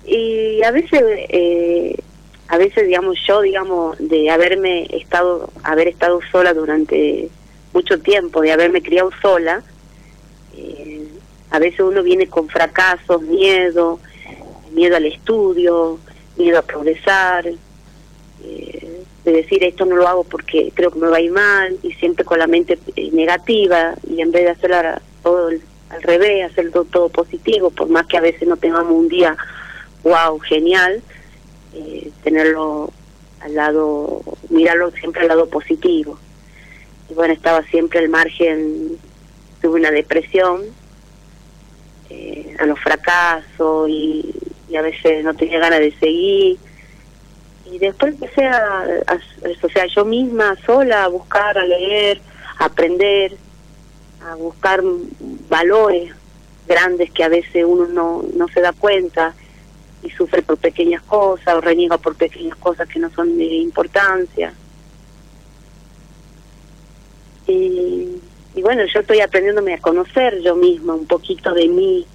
Y 0.05 0.64
a 0.64 0.72
veces, 0.72 1.01
eh, 1.30 1.95
a 2.47 2.57
veces, 2.57 2.88
digamos, 2.88 3.18
yo, 3.28 3.41
digamos, 3.41 3.97
de 3.99 4.30
haberme 4.30 4.88
estado, 4.91 5.51
haber 5.64 5.88
estado 5.88 6.20
sola 6.32 6.53
durante 6.53 7.30
mucho 7.74 7.99
tiempo, 7.99 8.41
de 8.41 8.51
haberme 8.51 8.82
criado 8.82 9.12
sola, 9.22 9.64
eh, 10.56 11.08
a 11.49 11.60
veces 11.60 11.82
uno 11.82 12.04
viene 12.04 12.28
con 12.28 12.47
fracasos, 12.47 13.22
miedo, 13.22 13.99
miedo 14.72 14.95
al 14.95 15.06
estudio, 15.06 15.99
miedo 16.38 16.60
a 16.60 16.62
progresar, 16.62 17.47
eh, 17.47 19.04
de 19.24 19.32
decir 19.32 19.64
esto 19.64 19.86
no 19.86 19.95
lo 19.95 20.08
hago 20.08 20.24
porque 20.24 20.72
creo 20.74 20.91
que 20.91 20.99
me 20.99 21.08
va 21.08 21.18
a 21.18 21.22
ir 21.22 21.32
mal 21.32 21.78
y 21.84 21.93
siempre 21.93 22.26
con 22.26 22.39
la 22.39 22.47
mente 22.47 22.80
eh, 22.95 23.10
negativa 23.12 23.93
y 24.10 24.22
en 24.22 24.32
vez 24.32 24.43
de 24.45 24.49
hacer 24.49 25.02
todo 25.22 25.49
al 25.89 26.02
revés, 26.04 26.49
hacer 26.49 26.72
todo, 26.72 27.10
positivo, 27.10 27.70
por 27.70 27.89
más 27.89 28.08
que 28.08 28.18
a 28.18 28.22
veces 28.22 28.47
no 28.47 28.58
tengamos 28.58 28.93
un 28.93 29.10
día 29.10 29.36
wow, 30.04 30.39
genial, 30.39 31.04
tenerlo 32.24 32.91
al 33.41 33.56
lado, 33.56 34.22
mirarlo 34.49 34.91
siempre 34.91 35.22
al 35.22 35.28
lado 35.28 35.47
positivo. 35.47 36.18
Y 37.10 37.14
bueno, 37.14 37.34
estaba 37.34 37.62
siempre 37.64 37.99
al 37.99 38.10
margen 38.10 38.97
tuve 39.62 39.80
una 39.80 39.91
depresión, 39.91 40.64
eh, 42.09 42.55
a 42.59 42.66
los 42.66 42.80
fracasos 42.80 43.89
y, 43.89 44.34
a 44.78 44.82
veces 44.82 45.24
no 45.24 45.34
tenía 45.34 45.59
ganas 45.59 45.80
de 45.80 45.91
seguir. 45.99 46.57
Y 47.70 47.78
después 47.78 48.14
empecé 48.14 48.47
a, 48.47 48.86
o 49.62 49.70
sea, 49.70 49.86
yo 49.86 50.05
misma 50.05 50.55
sola 50.66 51.03
a 51.03 51.07
buscar, 51.09 51.57
a 51.57 51.66
leer, 51.66 52.22
a 52.57 52.66
aprender, 52.66 53.36
a 54.26 54.36
buscar 54.36 54.82
valores 55.49 56.14
grandes 56.68 57.12
que 57.12 57.24
a 57.24 57.30
veces 57.30 57.66
uno 57.68 57.86
no, 57.88 58.24
no 58.34 58.47
se 58.47 58.62
da 58.62 58.72
cuenta 58.72 59.34
y 60.03 60.09
sufre 60.12 60.41
por 60.41 60.57
pequeñas 60.57 61.01
cosas 61.03 61.55
o 61.55 61.62
reniega 61.62 61.97
por 61.97 62.16
pequeñas 62.16 62.55
cosas 62.57 62.88
que 62.88 62.99
no 62.99 63.09
son 63.12 63.38
de 63.38 63.45
importancia. 63.45 64.53
Y 67.47 68.22
y 68.54 68.62
bueno, 68.62 68.84
yo 68.86 68.99
estoy 68.99 69.22
aprendiéndome 69.22 69.74
a 69.74 69.80
conocer 69.80 70.41
yo 70.41 70.56
misma, 70.56 70.93
un 70.93 71.08
poquito 71.08 71.54
de 71.54 71.68
mí. 71.68 72.06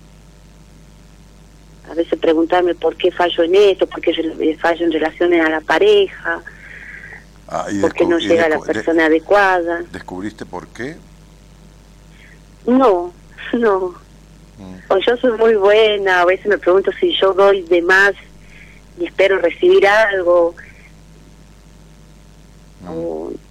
A 1.91 1.95
veces 1.95 2.19
preguntarme 2.19 2.75
por 2.75 2.97
qué 2.97 3.11
fallo 3.11 3.45
en 3.45 3.55
esto, 3.55 3.87
por 3.87 4.01
qué 4.01 4.57
fallo 4.61 4.85
en 4.85 4.93
relaciones 4.93 5.45
a 5.45 5.49
la 5.49 5.61
pareja, 5.61 6.43
ah, 7.49 7.67
por 7.81 7.95
qué 7.95 8.05
no 8.05 8.19
llega 8.19 8.49
la 8.49 8.59
persona 8.59 9.07
adecuada. 9.07 9.85
¿Descubriste 9.93 10.45
por 10.45 10.67
qué? 10.69 10.97
No, 12.67 13.13
no. 13.53 13.95
Mm. 14.59 14.77
O 14.89 14.99
yo 14.99 15.17
soy 15.17 15.33
muy 15.39 15.55
buena, 15.55 16.23
a 16.23 16.25
veces 16.25 16.47
me 16.47 16.59
pregunto 16.59 16.91
si 16.99 17.15
yo 17.15 17.33
doy 17.33 17.63
de 17.63 17.81
más 17.83 18.13
y 18.99 19.07
espero 19.07 19.39
recibir 19.39 19.87
algo. 19.87 20.55
Mm 22.83 23.46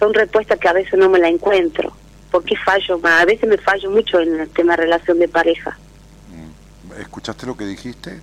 son 0.00 0.14
respuestas 0.14 0.58
que 0.58 0.66
a 0.66 0.72
veces 0.72 0.98
no 0.98 1.08
me 1.10 1.18
la 1.18 1.28
encuentro. 1.28 1.92
¿Por 2.32 2.42
qué 2.42 2.56
fallo 2.56 2.98
más? 2.98 3.22
A 3.22 3.26
veces 3.26 3.48
me 3.48 3.58
fallo 3.58 3.90
mucho 3.90 4.18
en 4.18 4.40
el 4.40 4.48
tema 4.48 4.72
de 4.72 4.84
relación 4.84 5.18
de 5.18 5.28
pareja. 5.28 5.78
Mm. 6.30 7.00
¿Escuchaste 7.00 7.46
lo 7.46 7.56
que 7.56 7.66
dijiste? 7.66 8.20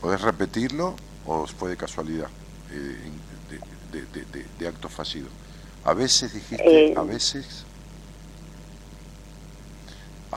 ¿Podés 0.00 0.20
repetirlo 0.20 0.94
o 1.26 1.46
fue 1.46 1.70
de 1.70 1.76
casualidad, 1.76 2.28
eh, 2.70 2.96
de, 4.58 4.68
acto 4.68 4.88
fallido? 4.88 5.26
A 5.84 5.94
veces 5.94 6.32
dijiste, 6.32 6.90
eh, 6.90 6.94
a 6.96 7.02
veces... 7.02 7.64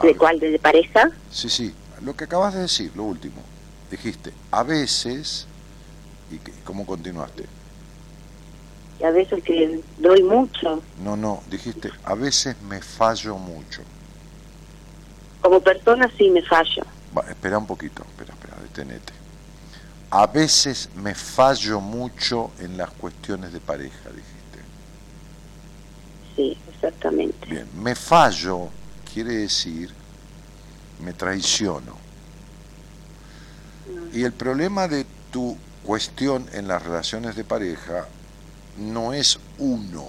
¿De 0.01 0.15
cuál? 0.15 0.39
¿De 0.39 0.57
pareja? 0.57 1.11
Sí, 1.29 1.49
sí, 1.49 1.73
lo 2.03 2.15
que 2.15 2.23
acabas 2.23 2.53
de 2.53 2.61
decir, 2.61 2.91
lo 2.95 3.03
último. 3.03 3.43
Dijiste, 3.91 4.33
a 4.49 4.63
veces... 4.63 5.45
¿Y 6.31 6.37
cómo 6.63 6.85
continuaste? 6.85 7.58
Y 8.99 9.03
a 9.03 9.11
veces 9.11 9.43
que 9.43 9.81
doy 9.97 10.23
mucho. 10.23 10.81
No, 11.03 11.15
no, 11.15 11.41
dijiste, 11.49 11.91
a 12.03 12.15
veces 12.15 12.55
me 12.63 12.81
fallo 12.81 13.35
mucho. 13.37 13.81
Como 15.41 15.61
persona 15.61 16.09
sí 16.17 16.29
me 16.29 16.41
fallo. 16.41 16.83
espera 17.29 17.57
un 17.57 17.65
poquito, 17.65 18.03
espera, 18.03 18.33
espera, 18.33 18.57
detenete. 18.61 19.13
A 20.11 20.27
veces 20.27 20.89
me 20.95 21.15
fallo 21.15 21.79
mucho 21.79 22.51
en 22.59 22.77
las 22.77 22.89
cuestiones 22.91 23.53
de 23.53 23.59
pareja, 23.59 24.09
dijiste. 24.09 24.59
Sí, 26.35 26.57
exactamente. 26.73 27.47
Bien, 27.47 27.67
me 27.81 27.95
fallo 27.95 28.69
quiere 29.13 29.33
decir 29.33 29.93
me 30.99 31.13
traiciono. 31.13 31.97
Y 34.13 34.23
el 34.23 34.33
problema 34.33 34.87
de 34.87 35.05
tu 35.31 35.57
cuestión 35.83 36.45
en 36.53 36.67
las 36.67 36.83
relaciones 36.83 37.35
de 37.35 37.43
pareja 37.43 38.07
no 38.79 39.13
es 39.13 39.39
uno, 39.57 40.05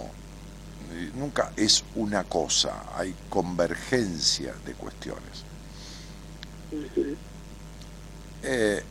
nunca 1.14 1.52
es 1.56 1.84
una 1.96 2.24
cosa, 2.24 2.84
hay 2.96 3.14
convergencia 3.28 4.54
de 4.64 4.72
cuestiones. 4.74 5.44
Eh, 8.42 8.82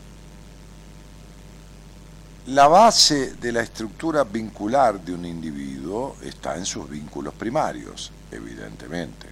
la 2.47 2.67
base 2.67 3.36
de 3.36 3.51
la 3.51 3.61
estructura 3.61 4.23
vincular 4.23 4.99
de 4.99 5.13
un 5.13 5.25
individuo 5.25 6.15
está 6.23 6.57
en 6.57 6.65
sus 6.65 6.89
vínculos 6.89 7.34
primarios, 7.34 8.11
evidentemente. 8.32 9.27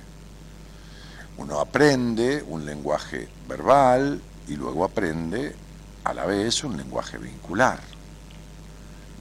Uno 1.37 1.59
aprende 1.59 2.43
un 2.47 2.65
lenguaje 2.65 3.27
verbal 3.47 4.21
y 4.47 4.55
luego 4.55 4.83
aprende 4.85 5.55
a 6.03 6.13
la 6.13 6.25
vez 6.25 6.63
un 6.63 6.77
lenguaje 6.77 7.17
vincular. 7.17 7.79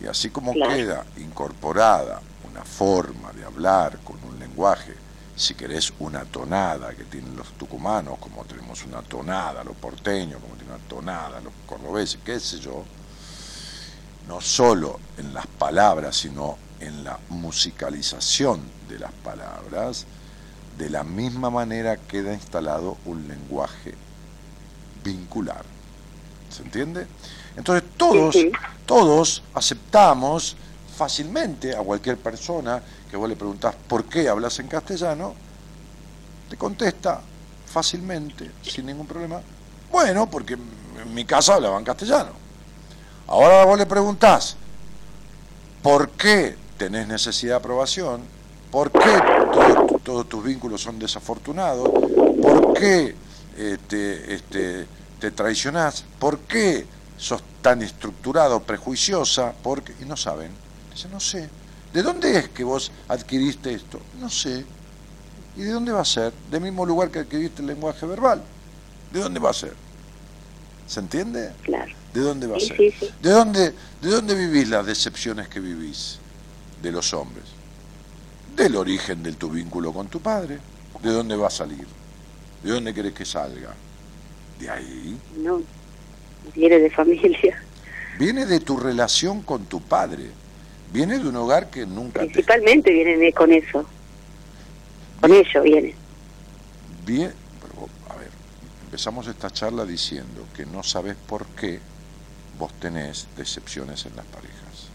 Y 0.01 0.07
así 0.07 0.31
como 0.31 0.53
queda 0.53 1.05
incorporada 1.17 2.21
una 2.51 2.65
forma 2.65 3.33
de 3.33 3.45
hablar 3.45 3.99
con 4.05 4.23
un 4.25 4.39
lenguaje, 4.39 4.95
si 5.35 5.55
querés 5.55 5.93
una 5.99 6.25
tonada 6.25 6.95
que 6.95 7.05
tienen 7.05 7.37
los 7.37 7.53
tucumanos, 7.53 8.19
como 8.19 8.45
tenemos 8.45 8.85
una 8.85 9.03
tonada 9.03 9.63
los 9.65 9.77
porteños, 9.77 10.41
como 10.41 10.55
tienen 10.55 10.75
una 10.75 10.85
tonada 10.89 11.41
los 11.41 11.53
cordobeses, 11.67 12.21
qué 12.25 12.41
sé 12.41 12.59
yo, 12.59 12.85
no 14.29 14.41
solo 14.41 14.99
en 15.19 15.35
las 15.35 15.47
palabras, 15.47 16.17
sino 16.17 16.57
en 16.81 17.05
la 17.05 17.19
musicalización 17.29 18.61
de 18.89 18.99
las 18.99 19.13
palabras, 19.13 20.07
de 20.79 20.91
la 20.91 21.05
misma 21.05 21.51
manera 21.51 21.97
queda 21.97 22.33
instalado 22.33 22.99
un 23.05 23.29
lenguaje 23.29 23.95
vincular. 25.05 25.65
¿Se 26.51 26.63
entiende? 26.63 27.07
Entonces 27.57 27.89
todos, 27.97 28.37
todos 28.85 29.43
aceptamos 29.55 30.57
fácilmente 30.97 31.75
a 31.75 31.81
cualquier 31.81 32.17
persona 32.17 32.83
que 33.11 33.17
vos 33.17 33.29
le 33.29 33.37
preguntás 33.37 33.75
por 33.89 34.05
qué 34.05 34.29
hablas 34.29 34.59
en 34.59 34.69
castellano, 34.69 35.35
te 36.49 36.57
contesta 36.57 37.21
fácilmente, 37.67 38.51
sin 38.63 38.87
ningún 38.87 39.07
problema, 39.07 39.41
bueno, 39.91 40.29
porque 40.29 40.55
en 40.55 41.15
mi 41.15 41.25
casa 41.25 41.55
hablaba 41.55 41.79
en 41.79 41.85
castellano. 41.85 42.31
Ahora 43.27 43.65
vos 43.65 43.79
le 43.79 43.87
preguntás, 43.87 44.57
¿por 45.83 46.11
qué 46.11 46.57
tenés 46.79 47.09
necesidad 47.09 47.55
de 47.55 47.57
aprobación? 47.57 48.23
¿Por 48.71 48.91
qué 48.91 49.23
todos, 50.05 50.29
tus 50.29 50.45
vínculos 50.45 50.83
son 50.83 50.99
desafortunados? 50.99 51.89
¿Por 52.43 52.75
qué 52.75 53.15
este, 53.57 54.35
este, 54.35 54.87
te 55.19 55.31
traicionás? 55.31 56.05
¿Por 56.19 56.39
qué 56.41 56.87
sos 57.17 57.43
tan 57.62 57.83
estructurado, 57.83 58.62
prejuiciosa, 58.62 59.55
porque, 59.62 59.95
y 60.01 60.05
no 60.05 60.17
saben. 60.17 60.51
Dice, 60.93 61.09
no 61.09 61.21
sé. 61.21 61.49
¿De 61.93 62.03
dónde 62.03 62.39
es 62.39 62.49
que 62.51 62.64
vos 62.64 62.91
adquiriste 63.09 63.73
esto? 63.73 64.01
No 64.21 64.29
sé. 64.29 64.64
¿Y 65.57 65.62
de 65.62 65.71
dónde 65.71 65.93
va 65.93 66.03
a 66.03 66.05
ser? 66.05 66.33
Del 66.51 66.61
mismo 66.61 66.85
lugar 66.85 67.11
que 67.11 67.21
adquiriste 67.21 67.62
el 67.62 67.69
lenguaje 67.69 68.05
verbal. 68.07 68.43
¿De 69.12 69.21
dónde 69.21 69.41
va 69.41 69.51
a 69.51 69.55
ser? 69.55 69.75
¿Se 70.87 71.01
entiende? 71.01 71.53
Claro. 71.62 71.93
¿De 72.12 72.21
dónde 72.21 72.47
va 72.47 72.57
a 72.57 72.61
ser? 72.61 72.77
Sí, 72.77 72.95
sí. 72.99 73.09
¿De 73.23 73.31
dónde, 73.31 73.75
¿De 74.01 74.11
dónde 74.11 74.35
vivís 74.35 74.69
las 74.69 74.85
decepciones 74.85 75.49
que 75.49 75.61
vivís 75.61 76.19
de 76.83 76.93
los 76.93 77.12
hombres? 77.14 77.45
Del 78.55 78.77
origen 78.77 79.23
de 79.23 79.33
tu 79.33 79.51
vínculo 79.51 79.93
con 79.93 80.09
tu 80.09 80.21
padre. 80.21 80.59
¿De 81.03 81.11
dónde 81.11 81.37
va 81.37 81.49
a 81.49 81.51
salir? 81.51 81.87
¿De 82.62 82.71
dónde 82.71 82.93
querés 82.93 83.12
que 83.12 83.25
salga? 83.25 83.75
¿De 84.59 84.71
ahí? 84.71 85.19
No, 85.39 85.61
viene 86.55 86.79
de 86.79 86.91
familia. 86.91 87.63
Viene 88.19 88.47
de 88.47 88.61
tu 88.61 88.77
relación 88.77 89.43
con 89.43 89.67
tu 89.67 89.81
padre. 89.81 90.31
Viene 90.93 91.19
de 91.19 91.29
un 91.29 91.37
hogar 91.37 91.69
que 91.69 91.85
nunca... 91.85 92.21
Principalmente 92.21 92.91
viene 92.91 93.17
de, 93.17 93.33
con 93.33 93.53
eso. 93.53 93.85
Con 95.21 95.33
ello 95.33 95.63
viene. 95.63 95.95
Bien, 97.05 97.33
pero, 97.61 97.89
a 98.11 98.19
ver, 98.19 98.31
empezamos 98.85 99.27
esta 99.27 99.51
charla 99.51 99.85
diciendo 99.85 100.47
que 100.57 100.65
no 100.65 100.83
sabes 100.83 101.17
por 101.17 101.47
qué 101.47 101.81
vos 102.59 102.73
tenés 102.81 103.27
decepciones 103.37 104.07
en 104.07 104.17
las 104.17 104.27
parejas. 104.27 104.89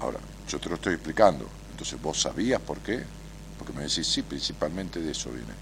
Ahora, 0.00 0.18
yo 0.48 0.58
te 0.58 0.68
lo 0.68 0.76
estoy 0.76 0.94
explicando. 0.94 1.48
Entonces, 1.70 2.00
¿vos 2.00 2.20
sabías 2.20 2.60
por 2.60 2.78
qué? 2.78 3.02
Porque 3.58 3.72
me 3.72 3.82
decís, 3.82 4.06
sí, 4.06 4.22
principalmente 4.22 5.00
de 5.00 5.12
eso 5.12 5.30
viene. 5.30 5.54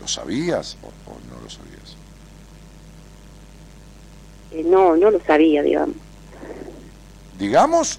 ¿Lo 0.00 0.08
sabías 0.08 0.76
o, 0.82 0.90
no 1.30 1.40
lo 1.40 1.50
sabías? 1.50 1.95
No, 4.64 4.96
no 4.96 5.10
lo 5.10 5.20
sabía, 5.24 5.62
digamos. 5.62 5.96
¿Digamos 7.38 7.98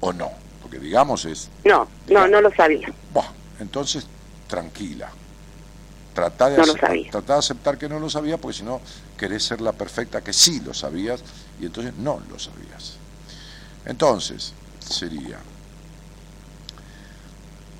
o 0.00 0.12
no? 0.12 0.30
Porque 0.62 0.78
digamos 0.78 1.24
es... 1.24 1.48
No, 1.64 1.88
no, 2.08 2.28
no 2.28 2.40
lo 2.40 2.54
sabía. 2.54 2.92
Bueno, 3.12 3.30
entonces, 3.60 4.06
tranquila. 4.46 5.10
Trata 6.14 6.50
de, 6.50 6.56
no 6.56 6.62
aceptar, 6.64 6.82
lo 6.82 6.88
sabía. 6.88 7.10
de 7.10 7.32
aceptar 7.34 7.78
que 7.78 7.88
no 7.88 8.00
lo 8.00 8.10
sabía, 8.10 8.38
porque 8.38 8.58
si 8.58 8.64
no, 8.64 8.80
querés 9.16 9.44
ser 9.44 9.60
la 9.60 9.72
perfecta 9.72 10.20
que 10.20 10.32
sí 10.32 10.60
lo 10.60 10.74
sabías, 10.74 11.22
y 11.60 11.66
entonces 11.66 11.94
no 11.94 12.20
lo 12.30 12.38
sabías. 12.38 12.96
Entonces, 13.84 14.52
sería, 14.80 15.38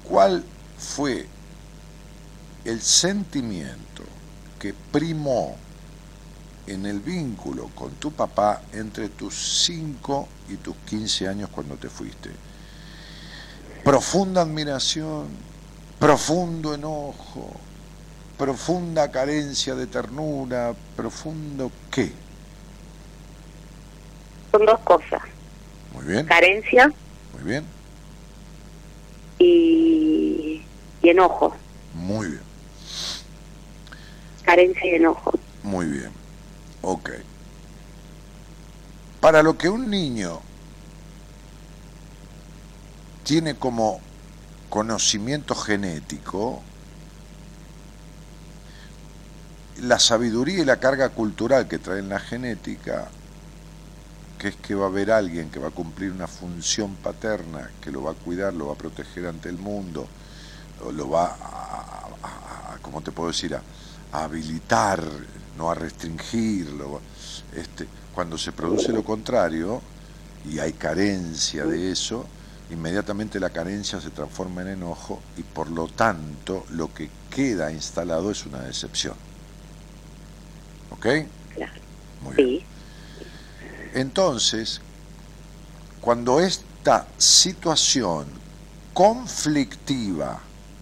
¿cuál 0.09 0.45
fue 0.79 1.27
el 2.65 2.81
sentimiento 2.81 4.03
que 4.59 4.75
primó 4.93 5.57
en 6.69 6.85
el 6.85 7.01
vínculo 7.01 7.71
con 7.75 7.93
tu 7.93 8.13
papá 8.13 8.63
entre 8.73 9.09
tus 9.09 9.35
5 9.65 10.29
y 10.51 10.57
tus 10.57 10.77
15 10.87 11.29
años 11.29 11.49
cuando 11.51 11.77
te 11.77 11.89
fuiste. 11.89 12.31
Profunda 13.83 14.43
admiración, 14.43 15.29
profundo 15.99 16.75
enojo, 16.75 17.57
profunda 18.37 19.11
carencia 19.11 19.75
de 19.75 19.87
ternura, 19.87 20.75
profundo 20.95 21.73
qué. 21.91 22.13
Son 24.53 24.67
dos 24.67 24.79
cosas. 24.81 25.23
Muy 25.95 26.05
bien. 26.05 26.27
Carencia. 26.27 26.93
Muy 27.33 27.45
bien. 27.45 27.65
Y, 29.39 30.63
y 31.03 31.09
enojo. 31.09 31.57
Muy 31.95 32.27
bien. 32.29 32.43
Carencia 34.45 34.87
y 34.87 34.95
enojo. 34.97 35.33
Muy 35.63 35.87
bien. 35.87 36.28
Ok. 36.83 37.11
Para 39.21 39.43
lo 39.43 39.59
que 39.59 39.69
un 39.69 39.91
niño 39.91 40.41
tiene 43.25 43.57
como 43.57 44.01
conocimiento 44.71 45.55
genético, 45.55 46.63
la 49.83 49.99
sabiduría 49.99 50.61
y 50.61 50.65
la 50.65 50.79
carga 50.79 51.11
cultural 51.11 51.69
que 51.69 51.79
trae 51.79 51.99
en 51.99 52.09
la 52.09 52.21
genética, 52.21 53.09
que 54.39 54.49
es 54.49 54.57
que 54.57 54.75
va 54.75 54.87
a 54.87 54.89
haber 54.89 55.11
alguien 55.11 55.51
que 55.51 55.59
va 55.59 55.69
a 55.69 55.73
cumplir 55.73 56.13
una 56.13 56.27
función 56.27 56.95
paterna, 56.97 57.71
que 57.81 57.91
lo 57.91 58.03
va 58.03 58.13
a 58.13 58.15
cuidar, 58.15 58.55
lo 58.55 58.69
va 58.69 58.75
a 58.75 58.79
proteger 58.79 59.27
ante 59.27 59.49
el 59.49 59.59
mundo, 59.59 60.07
lo 60.95 61.11
va 61.11 61.37
a, 61.41 62.79
¿cómo 62.83 63.01
te 63.03 63.11
puedo 63.11 63.29
decir?, 63.31 63.55
a 63.55 63.63
habilitar, 64.25 65.03
no 65.59 65.71
a 65.71 65.75
restringirlo. 65.75 67.01
Este, 67.55 67.87
cuando 68.15 68.39
se 68.39 68.53
produce 68.53 68.93
lo 68.93 69.05
contrario 69.05 69.83
y 70.49 70.61
hay 70.61 70.73
carencia 70.73 71.67
de 71.67 71.91
eso, 71.91 72.25
inmediatamente 72.71 73.41
la 73.41 73.51
carencia 73.51 74.01
se 74.01 74.11
transforma 74.11 74.63
en 74.63 74.69
enojo 74.69 75.21
y 75.37 75.43
por 75.43 75.71
lo 75.71 75.89
tanto 75.89 76.65
lo 76.71 76.95
que 76.95 77.11
queda 77.31 77.73
instalado 77.73 78.31
es 78.31 78.47
una 78.47 78.61
decepción. 78.61 79.15
¿Ok? 80.91 81.07
Claro. 81.55 81.73
Muy 82.23 82.35
bien. 82.37 82.65
Entonces, 83.95 84.81
cuando 86.01 86.41
esta 86.41 87.07
situación 87.17 88.27
conflictiva, 88.95 90.41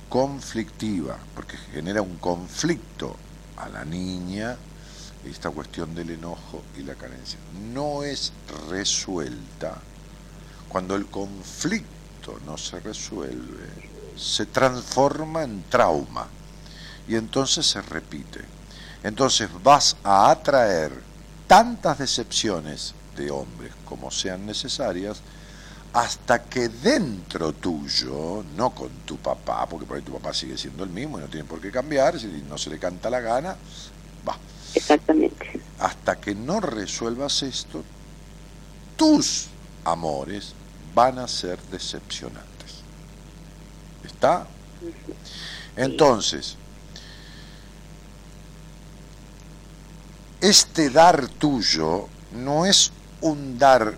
conflictiva, 0.08 1.16
porque 1.34 1.56
genera 1.72 2.02
un 2.02 2.16
conflicto 2.16 3.16
a 3.56 3.68
la 3.68 3.84
niña, 3.84 4.56
esta 5.24 5.50
cuestión 5.50 5.94
del 5.94 6.10
enojo 6.10 6.62
y 6.76 6.82
la 6.82 6.94
carencia, 6.94 7.38
no 7.72 8.02
es 8.02 8.32
resuelta, 8.68 9.78
cuando 10.68 10.94
el 10.94 11.06
conflicto 11.06 12.38
no 12.44 12.58
se 12.58 12.80
resuelve, 12.80 13.68
se 14.16 14.46
transforma 14.46 15.42
en 15.42 15.62
trauma 15.64 16.26
y 17.08 17.16
entonces 17.16 17.66
se 17.66 17.82
repite. 17.82 18.40
Entonces 19.02 19.48
vas 19.62 19.96
a 20.02 20.30
atraer 20.30 20.92
tantas 21.46 21.98
decepciones 21.98 22.94
de 23.16 23.30
hombres 23.30 23.72
como 23.84 24.10
sean 24.10 24.44
necesarias 24.46 25.20
hasta 25.96 26.42
que 26.42 26.68
dentro 26.68 27.54
tuyo, 27.54 28.44
no 28.54 28.68
con 28.74 28.90
tu 29.06 29.16
papá, 29.16 29.66
porque 29.66 29.86
por 29.86 29.96
ahí 29.96 30.02
tu 30.02 30.12
papá 30.12 30.34
sigue 30.34 30.58
siendo 30.58 30.84
el 30.84 30.90
mismo 30.90 31.16
y 31.16 31.22
no 31.22 31.26
tiene 31.26 31.46
por 31.46 31.58
qué 31.58 31.70
cambiar, 31.70 32.20
si 32.20 32.26
no 32.46 32.58
se 32.58 32.68
le 32.68 32.78
canta 32.78 33.08
la 33.08 33.20
gana, 33.20 33.56
va. 34.28 34.36
Exactamente. 34.74 35.58
Hasta 35.78 36.16
que 36.16 36.34
no 36.34 36.60
resuelvas 36.60 37.42
esto, 37.42 37.82
tus 38.94 39.46
amores 39.84 40.52
van 40.94 41.18
a 41.18 41.26
ser 41.26 41.58
decepcionantes. 41.70 42.82
¿Está? 44.04 44.46
Entonces, 45.76 46.56
este 50.42 50.90
dar 50.90 51.26
tuyo 51.26 52.06
no 52.32 52.66
es 52.66 52.92
un 53.22 53.58
dar 53.58 53.96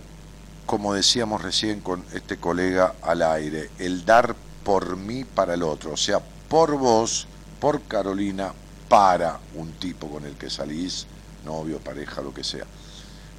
como 0.69 0.93
decíamos 0.93 1.41
recién 1.41 1.79
con 1.79 2.05
este 2.13 2.37
colega 2.37 2.93
al 3.01 3.23
aire, 3.23 3.71
el 3.79 4.05
dar 4.05 4.35
por 4.63 4.97
mí 4.97 5.23
para 5.23 5.55
el 5.55 5.63
otro, 5.63 5.93
o 5.93 5.97
sea, 5.97 6.19
por 6.19 6.77
vos, 6.77 7.27
por 7.59 7.81
Carolina, 7.81 8.53
para 8.87 9.39
un 9.55 9.71
tipo 9.79 10.07
con 10.07 10.25
el 10.25 10.35
que 10.35 10.47
salís, 10.51 11.07
novio, 11.43 11.79
pareja, 11.79 12.21
lo 12.21 12.35
que 12.35 12.43
sea. 12.43 12.65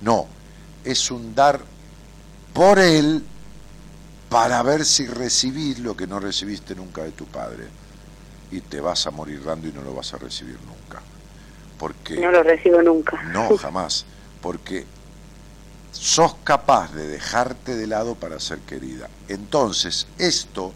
No, 0.01 0.26
es 0.83 1.09
un 1.12 1.33
dar 1.33 1.61
por 2.53 2.81
él 2.81 3.24
para 4.28 4.61
ver 4.64 4.85
si 4.85 5.07
recibís 5.07 5.78
lo 5.78 5.97
que 5.97 6.09
no 6.09 6.18
recibiste 6.18 6.74
nunca 6.74 7.05
de 7.05 7.12
tu 7.12 7.26
padre. 7.26 7.68
Y 8.51 8.61
te 8.61 8.81
vas 8.81 9.07
a 9.07 9.12
morir 9.12 9.45
dando 9.45 9.68
y 9.68 9.72
no 9.72 9.83
lo 9.83 9.95
vas 9.95 10.12
a 10.14 10.18
recibir 10.18 10.59
nunca. 10.66 11.01
Porque 11.78 12.16
no 12.18 12.33
lo 12.33 12.43
recibo 12.43 12.83
nunca. 12.83 13.22
No, 13.22 13.57
jamás. 13.57 14.05
Porque 14.43 14.85
sos 15.93 16.36
capaz 16.45 16.93
de 16.93 17.07
dejarte 17.07 17.76
de 17.76 17.86
lado 17.86 18.14
para 18.14 18.41
ser 18.41 18.59
querida. 18.61 19.09
Entonces, 19.28 20.07
esto 20.18 20.72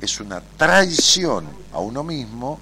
es 0.00 0.20
una 0.20 0.40
traición 0.40 1.46
a 1.72 1.78
uno 1.80 2.04
mismo 2.04 2.60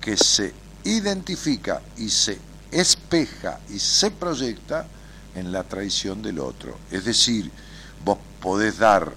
que 0.00 0.16
se 0.16 0.54
identifica 0.84 1.82
y 1.96 2.08
se 2.08 2.38
espeja 2.70 3.58
y 3.70 3.78
se 3.78 4.10
proyecta 4.10 4.86
en 5.34 5.52
la 5.52 5.64
traición 5.64 6.22
del 6.22 6.38
otro. 6.38 6.76
Es 6.90 7.04
decir, 7.04 7.50
vos 8.04 8.18
podés 8.40 8.78
dar 8.78 9.12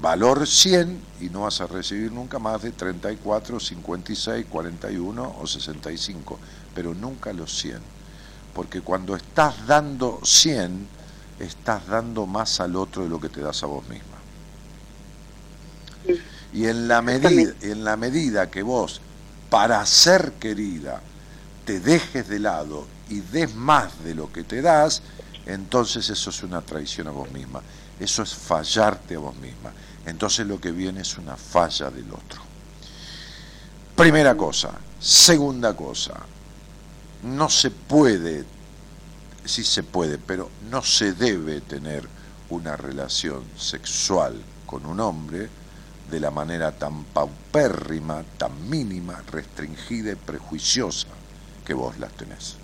valor 0.00 0.46
100 0.46 1.00
y 1.20 1.28
no 1.28 1.42
vas 1.42 1.60
a 1.60 1.66
recibir 1.66 2.10
nunca 2.10 2.38
más 2.38 2.62
de 2.62 2.72
34, 2.72 3.60
56, 3.60 4.46
41 4.48 5.36
o 5.40 5.46
65, 5.46 6.38
pero 6.74 6.94
nunca 6.94 7.32
los 7.32 7.56
100. 7.58 7.78
Porque 8.52 8.80
cuando 8.80 9.14
estás 9.14 9.66
dando 9.66 10.20
100, 10.24 10.88
estás 11.44 11.86
dando 11.86 12.26
más 12.26 12.60
al 12.60 12.76
otro 12.76 13.02
de 13.02 13.08
lo 13.08 13.20
que 13.20 13.28
te 13.28 13.40
das 13.40 13.62
a 13.62 13.66
vos 13.66 13.86
misma. 13.88 14.16
Y 16.52 16.66
en 16.66 16.88
la 16.88 17.02
medida, 17.02 17.54
en 17.60 17.84
la 17.84 17.96
medida 17.96 18.50
que 18.50 18.62
vos, 18.62 19.00
para 19.48 19.84
ser 19.86 20.32
querida, 20.32 21.00
te 21.64 21.80
dejes 21.80 22.28
de 22.28 22.38
lado 22.38 22.86
y 23.08 23.20
des 23.20 23.54
más 23.54 24.02
de 24.04 24.14
lo 24.14 24.32
que 24.32 24.44
te 24.44 24.62
das, 24.62 25.02
entonces 25.46 26.08
eso 26.10 26.30
es 26.30 26.42
una 26.42 26.60
traición 26.60 27.08
a 27.08 27.10
vos 27.10 27.30
misma. 27.30 27.62
Eso 27.98 28.22
es 28.22 28.34
fallarte 28.34 29.14
a 29.14 29.18
vos 29.18 29.36
misma. 29.36 29.72
Entonces 30.06 30.46
lo 30.46 30.60
que 30.60 30.72
viene 30.72 31.02
es 31.02 31.18
una 31.18 31.36
falla 31.36 31.90
del 31.90 32.10
otro. 32.12 32.42
Primera 33.94 34.36
cosa. 34.36 34.72
Segunda 34.98 35.74
cosa. 35.74 36.14
No 37.22 37.48
se 37.48 37.70
puede, 37.70 38.44
sí 39.44 39.64
se 39.64 39.82
puede, 39.82 40.18
pero 40.18 40.50
no 40.70 40.82
se 40.82 41.12
debe 41.12 41.60
tener 41.60 42.08
una 42.50 42.76
relación 42.76 43.44
sexual 43.56 44.40
con 44.66 44.86
un 44.86 45.00
hombre 45.00 45.48
de 46.10 46.20
la 46.20 46.30
manera 46.30 46.72
tan 46.72 47.04
paupérrima, 47.04 48.22
tan 48.36 48.68
mínima, 48.68 49.22
restringida 49.30 50.12
y 50.12 50.16
prejuiciosa 50.16 51.08
que 51.64 51.74
vos 51.74 51.98
las 51.98 52.12
tenés. 52.12 52.56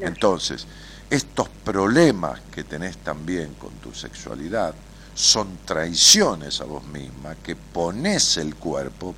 Entonces, 0.00 0.66
estos 1.08 1.48
problemas 1.48 2.40
que 2.50 2.64
tenés 2.64 2.98
también 2.98 3.54
con 3.54 3.70
tu 3.74 3.94
sexualidad 3.94 4.74
son 5.14 5.58
traiciones 5.64 6.60
a 6.60 6.64
vos 6.64 6.84
misma 6.84 7.34
que 7.36 7.54
pones 7.54 8.36
el 8.36 8.54
cuerpo 8.56 9.14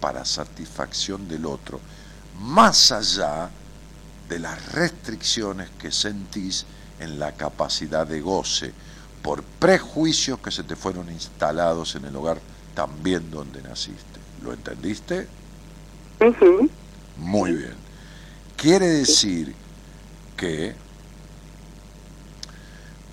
para 0.00 0.24
satisfacción 0.24 1.28
del 1.28 1.46
otro, 1.46 1.80
más 2.40 2.92
allá 2.92 3.48
de 3.48 3.63
las 4.38 4.72
restricciones 4.72 5.70
que 5.78 5.92
sentís 5.92 6.66
en 7.00 7.18
la 7.18 7.32
capacidad 7.32 8.06
de 8.06 8.20
goce 8.20 8.72
por 9.22 9.42
prejuicios 9.42 10.38
que 10.38 10.50
se 10.50 10.64
te 10.64 10.76
fueron 10.76 11.10
instalados 11.10 11.94
en 11.96 12.04
el 12.04 12.16
hogar 12.16 12.40
también 12.74 13.30
donde 13.30 13.62
naciste. 13.62 14.20
¿Lo 14.42 14.52
entendiste? 14.52 15.26
Muy 17.16 17.52
bien. 17.52 17.74
Quiere 18.56 18.86
decir 18.86 19.54
que 20.36 20.74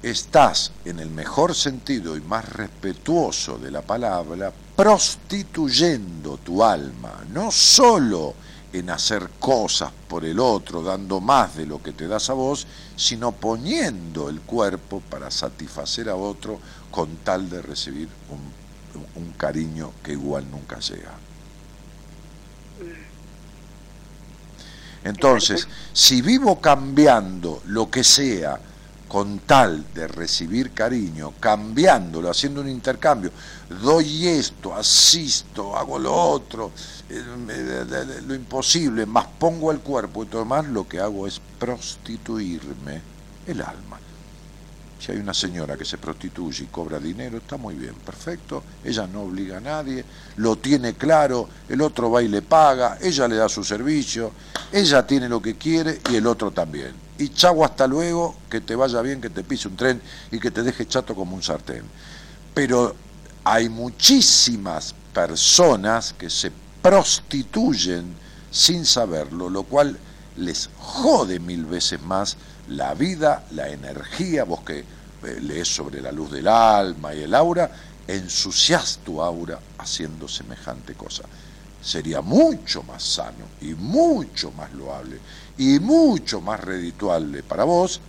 estás 0.01 0.71
en 0.85 0.99
el 0.99 1.09
mejor 1.09 1.53
sentido 1.55 2.17
y 2.17 2.21
más 2.21 2.47
respetuoso 2.49 3.57
de 3.57 3.71
la 3.71 3.81
palabra 3.81 4.51
prostituyendo 4.75 6.37
tu 6.37 6.63
alma, 6.63 7.23
no 7.31 7.51
solo 7.51 8.33
en 8.73 8.89
hacer 8.89 9.29
cosas 9.39 9.91
por 10.07 10.23
el 10.23 10.39
otro, 10.39 10.81
dando 10.81 11.19
más 11.19 11.55
de 11.55 11.65
lo 11.65 11.81
que 11.81 11.91
te 11.91 12.07
das 12.07 12.29
a 12.29 12.33
vos, 12.33 12.67
sino 12.95 13.31
poniendo 13.31 14.29
el 14.29 14.41
cuerpo 14.41 15.01
para 15.09 15.29
satisfacer 15.29 16.09
a 16.09 16.15
otro 16.15 16.59
con 16.89 17.17
tal 17.17 17.49
de 17.49 17.61
recibir 17.61 18.07
un, 18.29 18.61
cariño 19.37 19.91
que 20.03 20.11
igual 20.11 20.45
nunca 20.51 20.79
llega. 20.79 21.13
Entonces, 25.03 25.67
si 25.93 26.21
vivo 26.21 26.61
cambiando 26.61 27.63
lo 27.65 27.89
que 27.89 28.03
sea 28.03 28.59
con 29.11 29.39
tal 29.39 29.93
de 29.93 30.07
recibir 30.07 30.71
cariño, 30.71 31.33
cambiándolo, 31.37 32.29
haciendo 32.29 32.61
un 32.61 32.69
intercambio, 32.69 33.29
doy 33.81 34.29
esto, 34.29 34.73
asisto, 34.73 35.75
hago 35.75 35.99
lo 35.99 36.15
otro, 36.15 36.71
eh, 37.09 37.21
lo 38.25 38.33
imposible, 38.33 39.05
más 39.05 39.27
pongo 39.37 39.69
el 39.73 39.81
cuerpo 39.81 40.23
y 40.23 40.27
todo 40.27 40.45
más, 40.45 40.65
lo 40.65 40.87
que 40.87 41.01
hago 41.01 41.27
es 41.27 41.41
prostituirme 41.59 43.01
el 43.47 43.61
alma. 43.61 43.99
Si 45.01 45.11
hay 45.11 45.17
una 45.17 45.33
señora 45.33 45.75
que 45.75 45.83
se 45.83 45.97
prostituye 45.97 46.65
y 46.65 46.67
cobra 46.67 46.99
dinero, 46.99 47.37
está 47.37 47.57
muy 47.57 47.73
bien, 47.73 47.95
perfecto. 47.95 48.63
Ella 48.83 49.07
no 49.07 49.21
obliga 49.21 49.57
a 49.57 49.59
nadie, 49.59 50.05
lo 50.35 50.57
tiene 50.57 50.93
claro, 50.93 51.49
el 51.67 51.81
otro 51.81 52.11
va 52.11 52.21
y 52.21 52.27
le 52.27 52.43
paga, 52.43 52.99
ella 53.01 53.27
le 53.27 53.37
da 53.37 53.49
su 53.49 53.63
servicio, 53.63 54.31
ella 54.71 55.07
tiene 55.07 55.27
lo 55.27 55.41
que 55.41 55.55
quiere 55.55 55.99
y 56.11 56.17
el 56.17 56.27
otro 56.27 56.51
también. 56.51 56.93
Y 57.17 57.29
chau, 57.29 57.63
hasta 57.63 57.87
luego, 57.87 58.35
que 58.47 58.61
te 58.61 58.75
vaya 58.75 59.01
bien, 59.01 59.19
que 59.19 59.31
te 59.31 59.43
pise 59.43 59.69
un 59.69 59.75
tren 59.75 59.99
y 60.31 60.39
que 60.39 60.51
te 60.51 60.61
deje 60.61 60.87
chato 60.87 61.15
como 61.15 61.35
un 61.35 61.41
sartén. 61.41 61.81
Pero 62.53 62.95
hay 63.43 63.69
muchísimas 63.69 64.93
personas 65.15 66.13
que 66.13 66.29
se 66.29 66.51
prostituyen 66.83 68.13
sin 68.51 68.85
saberlo, 68.85 69.49
lo 69.49 69.63
cual 69.63 69.97
les 70.37 70.69
jode 70.77 71.39
mil 71.39 71.65
veces 71.65 71.99
más 72.03 72.37
la 72.71 72.93
vida, 72.93 73.43
la 73.51 73.69
energía, 73.69 74.43
vos 74.43 74.61
que 74.61 74.79
eh, 74.79 74.85
lees 75.41 75.67
sobre 75.67 76.01
la 76.01 76.11
luz 76.11 76.31
del 76.31 76.47
alma 76.47 77.13
y 77.13 77.23
el 77.23 77.35
aura, 77.35 77.71
ensucias 78.07 78.99
tu 79.03 79.21
aura 79.21 79.59
haciendo 79.77 80.27
semejante 80.27 80.93
cosa. 80.95 81.23
Sería 81.81 82.21
mucho 82.21 82.83
más 82.83 83.03
sano 83.03 83.45
y 83.61 83.73
mucho 83.73 84.51
más 84.51 84.71
loable 84.73 85.19
y 85.57 85.79
mucho 85.79 86.41
más 86.41 86.59
redituable 86.59 87.43
para 87.43 87.63
vos 87.63 87.99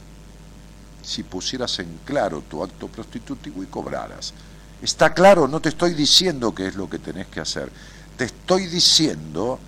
si 1.02 1.22
pusieras 1.24 1.78
en 1.80 2.00
claro 2.04 2.42
tu 2.42 2.62
acto 2.62 2.88
prostitutivo 2.88 3.62
y 3.62 3.66
cobraras. 3.66 4.32
Está 4.80 5.12
claro, 5.12 5.48
no 5.48 5.60
te 5.60 5.70
estoy 5.70 5.94
diciendo 5.94 6.54
qué 6.54 6.68
es 6.68 6.76
lo 6.76 6.88
que 6.88 6.98
tenés 6.98 7.26
que 7.26 7.40
hacer, 7.40 7.70
te 8.16 8.24
estoy 8.24 8.66
diciendo 8.66 9.58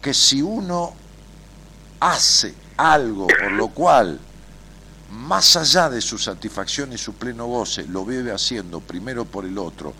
que 0.00 0.14
si 0.14 0.42
uno 0.42 0.92
hace 2.00 2.54
algo 2.76 3.26
por 3.26 3.52
lo 3.52 3.68
cual, 3.68 4.18
más 5.10 5.56
allá 5.56 5.88
de 5.88 6.00
su 6.00 6.18
satisfacción 6.18 6.92
y 6.92 6.98
su 6.98 7.14
pleno 7.14 7.46
goce, 7.46 7.86
lo 7.86 8.04
vive 8.04 8.32
haciendo 8.32 8.80
primero 8.80 9.24
por 9.24 9.44
el 9.44 9.58
otro, 9.58 9.94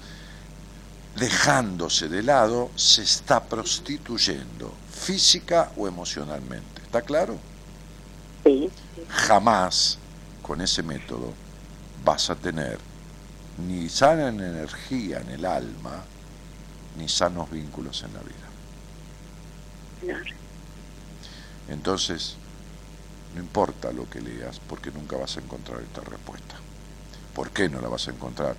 dejándose 1.17 2.09
de 2.09 2.23
lado, 2.23 2.71
se 2.75 3.03
está 3.03 3.43
prostituyendo, 3.45 4.73
física 4.91 5.71
o 5.77 5.87
emocionalmente. 5.87 6.83
¿Está 6.83 7.03
claro? 7.03 7.39
Sí. 8.43 8.71
Jamás 9.09 9.99
con 10.43 10.61
ese 10.61 10.83
método 10.83 11.33
vas 12.05 12.31
a 12.31 12.35
tener 12.35 12.79
ni 13.67 13.89
sana 13.89 14.29
energía 14.29 15.21
en 15.21 15.31
el 15.31 15.45
alma, 15.45 16.03
ni 16.99 17.09
sanos 17.09 17.51
vínculos 17.51 18.03
en 18.03 18.13
la 18.15 18.21
vida. 18.21 18.35
Entonces, 21.69 22.37
no 23.35 23.41
importa 23.41 23.93
lo 23.93 24.09
que 24.09 24.21
leas, 24.21 24.61
porque 24.61 24.91
nunca 24.91 25.17
vas 25.17 25.37
a 25.37 25.41
encontrar 25.41 25.81
esta 25.81 26.01
respuesta. 26.03 26.57
¿Por 27.35 27.51
qué 27.51 27.69
no 27.69 27.81
la 27.81 27.89
vas 27.89 28.07
a 28.07 28.13
encontrar? 28.13 28.55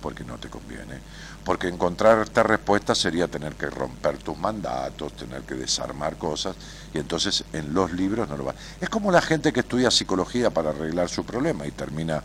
Porque 0.00 0.24
no 0.24 0.38
te 0.38 0.48
conviene. 0.48 0.98
Porque 1.44 1.68
encontrar 1.68 2.20
esta 2.20 2.42
respuesta 2.42 2.94
sería 2.94 3.28
tener 3.28 3.54
que 3.54 3.66
romper 3.66 4.18
tus 4.18 4.36
mandatos, 4.38 5.12
tener 5.14 5.42
que 5.42 5.54
desarmar 5.54 6.16
cosas, 6.16 6.56
y 6.94 6.98
entonces 6.98 7.44
en 7.52 7.74
los 7.74 7.92
libros 7.92 8.28
no 8.28 8.36
lo 8.36 8.44
va. 8.46 8.54
Es 8.80 8.88
como 8.88 9.12
la 9.12 9.20
gente 9.20 9.52
que 9.52 9.60
estudia 9.60 9.90
psicología 9.90 10.50
para 10.50 10.70
arreglar 10.70 11.08
su 11.08 11.24
problema 11.24 11.66
y 11.66 11.70
termina 11.72 12.22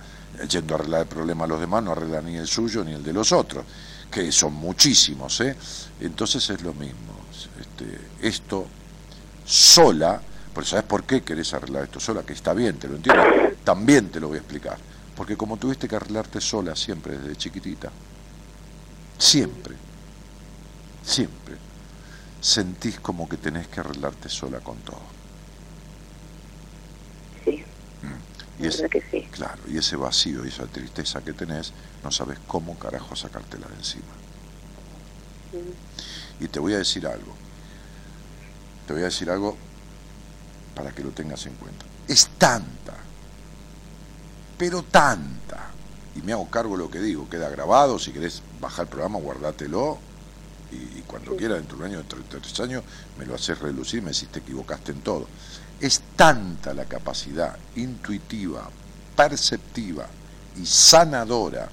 yendo 0.50 0.76
a 0.76 0.78
arreglar 0.78 1.02
el 1.02 1.08
problema 1.08 1.46
a 1.46 1.48
los 1.48 1.60
demás, 1.60 1.84
no 1.84 1.92
arregla 1.92 2.22
ni 2.22 2.38
el 2.38 2.48
suyo 2.48 2.84
ni 2.84 2.94
el 2.94 3.04
de 3.04 3.14
los 3.14 3.32
otros, 3.32 3.66
que 4.10 4.32
son 4.32 4.54
muchísimos. 4.54 5.42
¿eh? 5.42 5.56
Entonces 6.00 6.50
es 6.50 6.62
lo 6.62 6.74
mismo. 6.74 7.14
Este, 7.60 8.00
esto 8.22 8.68
sola 9.46 10.22
pero 10.54 10.68
¿sabes 10.68 10.86
por 10.86 11.04
qué 11.04 11.24
querés 11.24 11.54
arreglar 11.54 11.84
esto 11.84 12.00
sola? 12.00 12.24
Que 12.24 12.34
está 12.34 12.54
bien, 12.54 12.78
te 12.78 12.88
lo 12.88 12.96
entiendo. 12.96 13.24
También 13.64 14.10
te 14.10 14.20
lo 14.20 14.28
voy 14.28 14.38
a 14.38 14.42
explicar. 14.42 14.78
Porque 15.16 15.36
como 15.36 15.58
tuviste 15.58 15.88
que 15.88 15.96
arreglarte 15.96 16.40
sola 16.42 16.76
siempre 16.76 17.18
desde 17.18 17.36
chiquitita, 17.36 17.92
siempre, 19.18 19.76
siempre, 21.04 21.56
sentís 22.42 23.00
como 23.00 23.28
que 23.28 23.38
tenés 23.38 23.68
que 23.68 23.80
arreglarte 23.80 24.30
sola 24.30 24.60
con 24.60 24.78
todo. 24.78 25.02
Sí. 27.46 27.64
Mm. 28.02 28.64
Y 28.64 28.68
ese, 28.68 28.90
que 28.90 29.02
sí. 29.10 29.28
Claro, 29.32 29.62
y 29.68 29.78
ese 29.78 29.96
vacío 29.96 30.46
y 30.46 30.50
esa 30.50 30.66
tristeza 30.68 31.22
que 31.24 31.34
tenés, 31.34 31.74
no 32.04 32.12
sabes 32.12 32.40
cómo 32.48 32.78
carajo 32.78 33.16
sacártela 33.16 33.68
de 33.68 33.76
encima. 33.76 34.14
Mm. 35.54 36.44
Y 36.44 36.48
te 36.48 36.60
voy 36.60 36.74
a 36.74 36.78
decir 36.78 37.08
algo. 37.08 37.34
Te 38.88 38.94
voy 38.94 39.04
a 39.04 39.06
decir 39.06 39.30
algo 39.30 39.58
para 40.76 40.92
que 40.92 41.04
lo 41.04 41.12
tengas 41.12 41.46
en 41.46 41.56
cuenta. 41.56 41.86
Es 42.08 42.28
tanta, 42.38 42.96
pero 44.58 44.84
tanta, 44.84 45.70
y 46.16 46.22
me 46.22 46.34
hago 46.34 46.50
cargo 46.50 46.78
de 46.78 46.84
lo 46.84 46.92
que 46.92 47.00
digo, 47.00 47.30
queda 47.30 47.50
grabado, 47.50 48.00
si 48.00 48.12
querés 48.12 48.42
bajar 48.60 48.86
el 48.86 48.90
programa, 48.90 49.20
guardátelo, 49.20 49.98
y, 50.72 51.02
cuando 51.02 51.36
quieras, 51.36 51.60
dentro 51.60 51.78
de 51.78 51.84
un 51.84 51.90
año, 51.90 51.98
dentro 52.00 52.20
de 52.20 52.40
tres 52.40 52.60
años, 52.60 52.84
me 53.20 53.26
lo 53.26 53.36
haces 53.36 53.60
relucir, 53.60 54.02
me 54.02 54.12
decís 54.12 54.30
te 54.30 54.40
equivocaste 54.40 54.92
en 54.92 55.02
todo. 55.02 55.28
Es 55.80 56.02
tanta 56.16 56.74
la 56.74 56.86
capacidad 56.86 57.58
intuitiva, 57.76 58.70
perceptiva 59.16 60.08
y 60.60 60.66
sanadora 60.66 61.70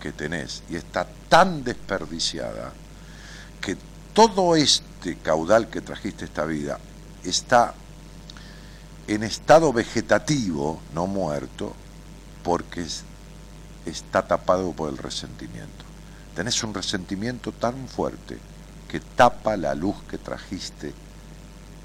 que 0.00 0.12
tenés, 0.12 0.62
y 0.70 0.76
está 0.76 1.06
tan 1.28 1.62
desperdiciada, 1.62 2.72
que 3.60 3.76
todo 4.14 4.56
este 4.56 5.16
caudal 5.18 5.68
que 5.68 5.80
trajiste 5.80 6.24
esta 6.24 6.44
vida 6.44 6.78
está 7.24 7.74
en 9.06 9.22
estado 9.22 9.72
vegetativo, 9.72 10.80
no 10.94 11.06
muerto, 11.06 11.74
porque 12.42 12.86
está 13.86 14.26
tapado 14.26 14.72
por 14.72 14.90
el 14.90 14.98
resentimiento. 14.98 15.84
Tenés 16.34 16.62
un 16.62 16.72
resentimiento 16.72 17.52
tan 17.52 17.88
fuerte 17.88 18.38
que 18.88 19.00
tapa 19.00 19.56
la 19.56 19.74
luz 19.74 19.96
que 20.08 20.18
trajiste 20.18 20.92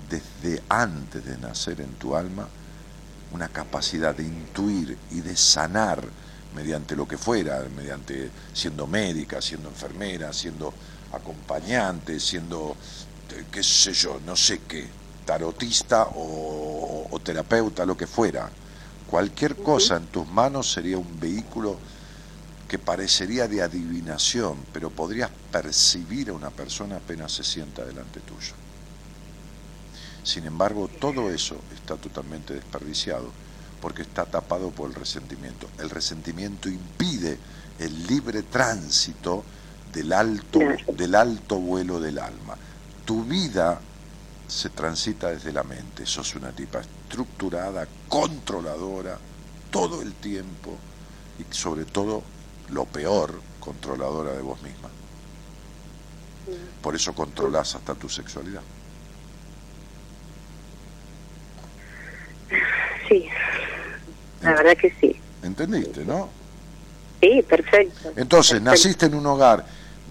desde 0.10 0.64
antes 0.70 1.26
de 1.26 1.38
nacer 1.38 1.82
en 1.82 1.94
tu 1.96 2.16
alma, 2.16 2.48
una 3.32 3.50
capacidad 3.50 4.16
de 4.16 4.24
intuir 4.24 4.98
y 5.12 5.22
de 5.22 5.36
sanar 5.36 6.02
mediante 6.56 6.96
lo 6.96 7.08
que 7.08 7.18
fuera, 7.18 7.62
mediante 7.76 8.30
siendo 8.54 8.88
médica, 8.88 9.42
siendo 9.42 9.70
enfermera, 9.70 10.32
siendo 10.32 10.74
acompañante, 11.12 12.20
siendo, 12.20 12.76
eh, 13.32 13.46
qué 13.52 13.64
sé 13.64 13.94
yo, 13.94 14.20
no 14.26 14.36
sé 14.36 14.62
qué, 14.68 14.88
tarotista 15.28 16.08
o, 16.16 17.20
terapeuta, 17.22 17.86
lo 17.86 17.98
que 17.98 18.08
fuera. 18.08 18.50
Cualquier 19.10 19.58
cosa 19.58 19.98
en 19.98 20.06
tus 20.06 20.26
manos 20.26 20.72
sería 20.72 20.98
un 20.98 21.20
vehículo 21.20 21.78
que 22.70 22.80
parecería 22.80 23.48
de 23.48 23.62
adivinación, 23.62 24.56
pero 24.72 24.90
podrías 24.90 25.30
percibir 25.52 26.30
a 26.30 26.34
una 26.34 26.50
persona 26.50 26.96
apenas 26.96 27.34
se 27.34 27.44
sienta 27.44 27.84
delante 27.84 28.22
tuyo. 28.22 28.54
Sin 30.24 30.46
embargo, 30.46 30.90
todo 31.00 31.30
eso 31.30 31.58
está 31.76 31.98
totalmente 31.98 32.54
desperdiciado 32.54 33.30
porque 33.82 34.04
está 34.04 34.26
tapado 34.26 34.72
por 34.72 34.90
el 34.90 34.96
resentimiento. 34.96 35.68
El 35.80 35.90
resentimiento 35.90 36.70
impide 36.70 37.38
el 37.80 38.08
libre 38.08 38.44
tránsito 38.44 39.44
del 39.92 40.14
alto, 40.14 40.60
del 40.94 41.16
alto 41.16 41.60
vuelo 41.60 42.00
del 42.00 42.20
alma. 42.20 42.56
Tu 43.06 43.24
vida 43.24 43.82
se 44.48 44.70
transita 44.70 45.30
desde 45.30 45.52
la 45.52 45.64
mente. 45.64 46.06
Sos 46.06 46.36
una 46.36 46.52
tipa 46.52 46.80
estructurada, 46.80 47.88
controladora, 48.08 49.18
todo 49.70 50.02
el 50.02 50.14
tiempo 50.14 50.76
y 51.40 51.54
sobre 51.54 51.86
todo, 51.86 52.24
lo 52.70 52.86
peor, 52.86 53.42
controladora 53.60 54.32
de 54.32 54.42
vos 54.42 54.62
misma. 54.62 54.90
Por 56.82 56.96
eso 56.96 57.14
controlás 57.14 57.76
hasta 57.76 57.94
tu 57.96 58.08
sexualidad. 58.08 58.62
Sí, 63.08 63.26
la 64.42 64.54
verdad 64.54 64.78
que 64.78 64.94
sí. 65.00 65.16
¿Entendiste, 65.44 66.06
no? 66.06 66.30
Sí, 67.22 67.42
perfecto. 67.42 68.14
Entonces, 68.16 68.62
naciste 68.62 69.08
en 69.08 69.16
un 69.16 69.26
hogar 69.26 69.66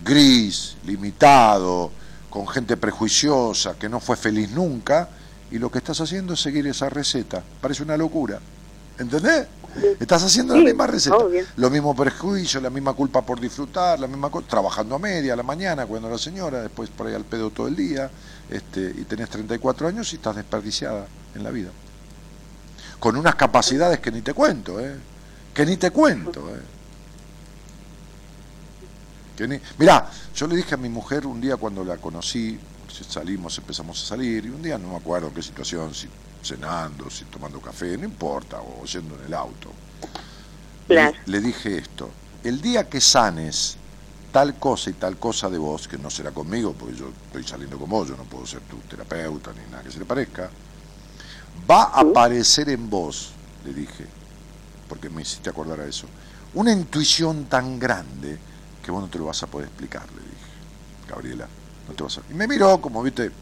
gris, 0.04 0.76
limitado, 0.84 1.90
con 2.30 2.46
gente 2.46 2.76
prejuiciosa, 2.76 3.74
que 3.78 3.88
no 3.88 4.00
fue 4.00 4.16
feliz 4.16 4.50
nunca, 4.50 5.08
y 5.50 5.58
lo 5.58 5.70
que 5.70 5.78
estás 5.78 6.00
haciendo 6.00 6.34
es 6.34 6.40
seguir 6.40 6.66
esa 6.66 6.88
receta. 6.88 7.42
Parece 7.60 7.82
una 7.82 7.96
locura. 7.96 8.40
¿Entendés? 8.98 9.46
Estás 10.00 10.22
haciendo 10.22 10.56
la 10.56 10.62
misma 10.62 10.86
receta. 10.86 11.16
Lo 11.56 11.70
mismo 11.70 11.94
prejuicio, 11.94 12.60
la 12.60 12.70
misma 12.70 12.94
culpa 12.94 13.22
por 13.22 13.40
disfrutar, 13.40 14.00
la 14.00 14.06
misma 14.06 14.30
cosa, 14.30 14.46
trabajando 14.48 14.94
a 14.94 14.98
media 14.98 15.34
a 15.34 15.36
la 15.36 15.42
mañana, 15.42 15.86
cuando 15.86 16.08
la 16.08 16.18
señora, 16.18 16.62
después 16.62 16.88
por 16.90 17.06
ahí 17.06 17.14
al 17.14 17.24
pedo 17.24 17.50
todo 17.50 17.68
el 17.68 17.76
día, 17.76 18.10
este, 18.50 18.94
y 18.96 19.04
tenés 19.04 19.28
34 19.28 19.88
años 19.88 20.12
y 20.12 20.16
estás 20.16 20.36
desperdiciada 20.36 21.06
en 21.34 21.44
la 21.44 21.50
vida. 21.50 21.70
Con 22.98 23.16
unas 23.16 23.34
capacidades 23.34 24.00
que 24.00 24.10
ni 24.10 24.22
te 24.22 24.32
cuento, 24.32 24.80
¿eh? 24.80 24.94
Que 25.52 25.66
ni 25.66 25.76
te 25.76 25.90
cuento, 25.90 26.48
¿eh? 26.54 26.60
Mirá, 29.78 30.10
yo 30.34 30.46
le 30.46 30.56
dije 30.56 30.74
a 30.74 30.78
mi 30.78 30.88
mujer 30.88 31.26
un 31.26 31.40
día 31.40 31.56
cuando 31.56 31.84
la 31.84 31.96
conocí, 31.98 32.58
salimos, 33.08 33.58
empezamos 33.58 34.02
a 34.02 34.06
salir, 34.06 34.44
y 34.46 34.48
un 34.48 34.62
día 34.62 34.78
no 34.78 34.88
me 34.88 34.96
acuerdo 34.96 35.32
qué 35.32 35.42
situación, 35.42 35.94
si 35.94 36.08
cenando, 36.42 37.10
si 37.10 37.24
tomando 37.24 37.60
café, 37.60 37.98
no 37.98 38.04
importa, 38.04 38.60
o 38.60 38.84
yendo 38.84 39.18
en 39.18 39.26
el 39.26 39.34
auto. 39.34 39.70
Le, 40.88 41.40
dije 41.40 41.78
esto, 41.78 42.10
el 42.44 42.60
día 42.60 42.88
que 42.88 43.00
sanes 43.00 43.76
tal 44.32 44.54
cosa 44.58 44.90
y 44.90 44.92
tal 44.94 45.16
cosa 45.16 45.50
de 45.50 45.58
vos, 45.58 45.88
que 45.88 45.98
no 45.98 46.10
será 46.10 46.30
conmigo, 46.30 46.74
porque 46.78 46.96
yo 46.96 47.10
estoy 47.26 47.44
saliendo 47.44 47.78
con 47.78 47.90
vos, 47.90 48.08
yo 48.08 48.16
no 48.16 48.24
puedo 48.24 48.46
ser 48.46 48.60
tu 48.60 48.76
terapeuta 48.78 49.52
ni 49.52 49.70
nada 49.70 49.82
que 49.82 49.90
se 49.90 49.98
le 49.98 50.04
parezca, 50.04 50.48
va 51.68 51.84
a 51.84 52.00
aparecer 52.00 52.68
en 52.68 52.88
vos, 52.88 53.32
le 53.64 53.74
dije, 53.74 54.06
porque 54.88 55.10
me 55.10 55.22
hiciste 55.22 55.50
acordar 55.50 55.80
a 55.80 55.86
eso, 55.86 56.06
una 56.54 56.72
intuición 56.72 57.46
tan 57.46 57.78
grande 57.78 58.38
que 58.86 58.92
vos 58.92 59.02
no 59.02 59.08
te 59.08 59.18
lo 59.18 59.24
vas 59.24 59.42
a 59.42 59.48
poder 59.48 59.66
explicar, 59.66 60.04
le 60.12 60.22
dije, 60.22 61.08
Gabriela, 61.08 61.48
no 61.88 61.94
te 61.94 62.04
vas 62.04 62.18
a... 62.18 62.22
Y 62.30 62.34
me 62.34 62.46
miró 62.46 62.80
como, 62.80 63.02
viste, 63.02 63.32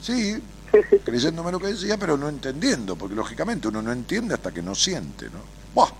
sí, 0.00 0.40
creyéndome 1.04 1.50
lo 1.50 1.58
que 1.58 1.66
decía, 1.66 1.98
pero 1.98 2.16
no 2.16 2.28
entendiendo, 2.28 2.94
porque 2.94 3.16
lógicamente 3.16 3.66
uno 3.66 3.82
no 3.82 3.90
entiende 3.90 4.34
hasta 4.34 4.52
que 4.52 4.62
no 4.62 4.72
siente, 4.72 5.26
¿no? 5.26 5.40
Buah. 5.74 5.90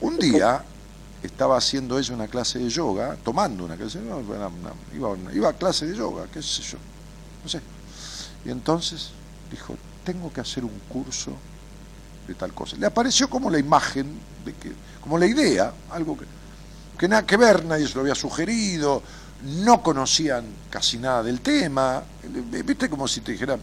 Un 0.00 0.18
día 0.18 0.60
estaba 1.22 1.56
haciendo 1.56 1.96
ella 1.96 2.14
una 2.14 2.26
clase 2.26 2.58
de 2.58 2.68
yoga, 2.68 3.16
tomando 3.22 3.64
una 3.64 3.76
clase, 3.76 4.00
no, 4.00 4.20
iba, 4.92 5.16
iba 5.32 5.48
a 5.48 5.52
clase 5.52 5.86
de 5.86 5.96
yoga, 5.96 6.26
qué 6.32 6.42
sé 6.42 6.62
yo, 6.62 6.78
no 7.44 7.48
sé. 7.48 7.60
Y 8.44 8.50
entonces 8.50 9.10
dijo, 9.52 9.76
tengo 10.04 10.32
que 10.32 10.40
hacer 10.40 10.64
un 10.64 10.80
curso 10.88 11.30
de 12.26 12.34
tal 12.34 12.52
cosa. 12.52 12.76
Le 12.76 12.86
apareció 12.86 13.30
como 13.30 13.48
la 13.48 13.58
imagen, 13.60 14.18
de 14.44 14.52
que, 14.54 14.72
como 15.00 15.16
la 15.16 15.26
idea, 15.26 15.72
algo 15.90 16.18
que 16.18 16.24
que 16.98 17.08
nada 17.08 17.24
que 17.24 17.36
ver, 17.36 17.64
nadie 17.64 17.86
se 17.86 17.94
lo 17.94 18.00
había 18.00 18.14
sugerido, 18.14 19.02
no 19.44 19.82
conocían 19.82 20.44
casi 20.68 20.98
nada 20.98 21.22
del 21.22 21.40
tema, 21.40 22.02
viste 22.64 22.90
como 22.90 23.06
si 23.06 23.20
te 23.20 23.32
dijeran, 23.32 23.60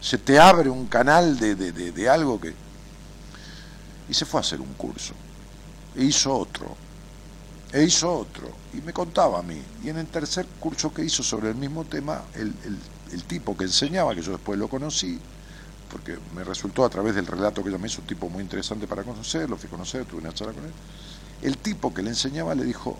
se 0.00 0.18
te 0.18 0.38
abre 0.38 0.68
un 0.68 0.86
canal 0.86 1.38
de, 1.38 1.54
de, 1.54 2.08
algo 2.08 2.38
que... 2.38 2.52
Y 4.06 4.12
se 4.12 4.26
fue 4.26 4.40
a 4.40 4.42
hacer 4.42 4.60
un 4.60 4.74
curso, 4.74 5.14
e 5.96 6.04
hizo 6.04 6.36
otro, 6.36 6.76
e 7.72 7.82
hizo 7.82 8.12
otro, 8.12 8.50
y 8.74 8.82
me 8.82 8.92
contaba 8.92 9.38
a 9.38 9.42
mí, 9.42 9.60
y 9.82 9.88
en 9.88 9.96
el 9.96 10.06
tercer 10.06 10.46
curso 10.60 10.92
que 10.92 11.02
hizo 11.02 11.22
sobre 11.22 11.48
el 11.48 11.54
mismo 11.54 11.84
tema, 11.84 12.22
el, 12.34 12.54
el 13.10 13.24
tipo 13.24 13.56
que 13.56 13.64
enseñaba, 13.64 14.14
que 14.14 14.20
yo 14.20 14.32
después 14.32 14.58
lo 14.58 14.68
conocí, 14.68 15.18
porque 15.90 16.18
me 16.34 16.44
resultó 16.44 16.84
a 16.84 16.90
través 16.90 17.14
del 17.14 17.26
relato 17.26 17.62
que 17.62 17.70
ella 17.70 17.78
me 17.78 17.86
hizo 17.86 18.02
un 18.02 18.06
tipo 18.06 18.28
muy 18.28 18.42
interesante 18.42 18.86
para 18.86 19.04
conocer, 19.04 19.48
lo 19.48 19.56
fui 19.56 19.68
a 19.68 19.70
conocer, 19.70 20.04
tuve 20.04 20.20
una 20.20 20.34
charla 20.34 20.52
con 20.52 20.64
él, 20.64 20.72
el 21.44 21.58
tipo 21.58 21.92
que 21.92 22.02
le 22.02 22.08
enseñaba 22.08 22.54
le 22.54 22.64
dijo, 22.64 22.98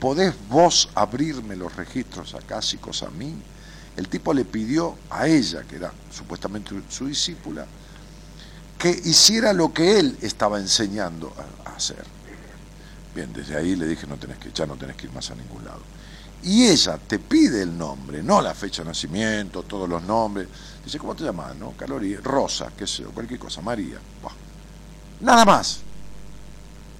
¿podés 0.00 0.34
vos 0.50 0.90
abrirme 0.94 1.56
los 1.56 1.74
registros 1.74 2.34
acásicos 2.34 3.02
a 3.02 3.08
mí? 3.10 3.34
El 3.96 4.06
tipo 4.08 4.34
le 4.34 4.44
pidió 4.44 4.96
a 5.08 5.26
ella, 5.26 5.62
que 5.62 5.76
era 5.76 5.90
supuestamente 6.14 6.72
su 6.90 7.06
discípula, 7.06 7.66
que 8.78 8.90
hiciera 8.90 9.54
lo 9.54 9.72
que 9.72 9.98
él 9.98 10.18
estaba 10.20 10.58
enseñando 10.58 11.32
a, 11.64 11.70
hacer. 11.70 12.04
Bien, 13.14 13.32
desde 13.32 13.56
ahí 13.56 13.76
le 13.76 13.86
dije, 13.86 14.06
no 14.06 14.16
tenés 14.16 14.36
que, 14.36 14.52
ya 14.52 14.66
no 14.66 14.76
tenés 14.76 14.96
que 14.96 15.06
ir 15.06 15.12
más 15.12 15.30
a 15.30 15.34
ningún 15.34 15.64
lado. 15.64 15.80
Y 16.42 16.66
ella 16.66 16.98
te 16.98 17.18
pide 17.18 17.62
el 17.62 17.76
nombre, 17.76 18.22
no 18.22 18.42
la 18.42 18.54
fecha 18.54 18.82
de 18.82 18.88
nacimiento, 18.88 19.62
todos 19.62 19.88
los 19.88 20.02
nombres. 20.02 20.48
Dice, 20.84 20.98
¿cómo 20.98 21.16
te 21.16 21.24
llamas? 21.24 21.56
No? 21.56 21.72
Calori, 21.72 22.14
Rosa, 22.16 22.70
qué 22.76 22.86
sé 22.86 23.04
yo, 23.04 23.10
cualquier 23.10 23.40
cosa, 23.40 23.62
María. 23.62 23.98
Nada 25.20 25.44
más 25.46 25.87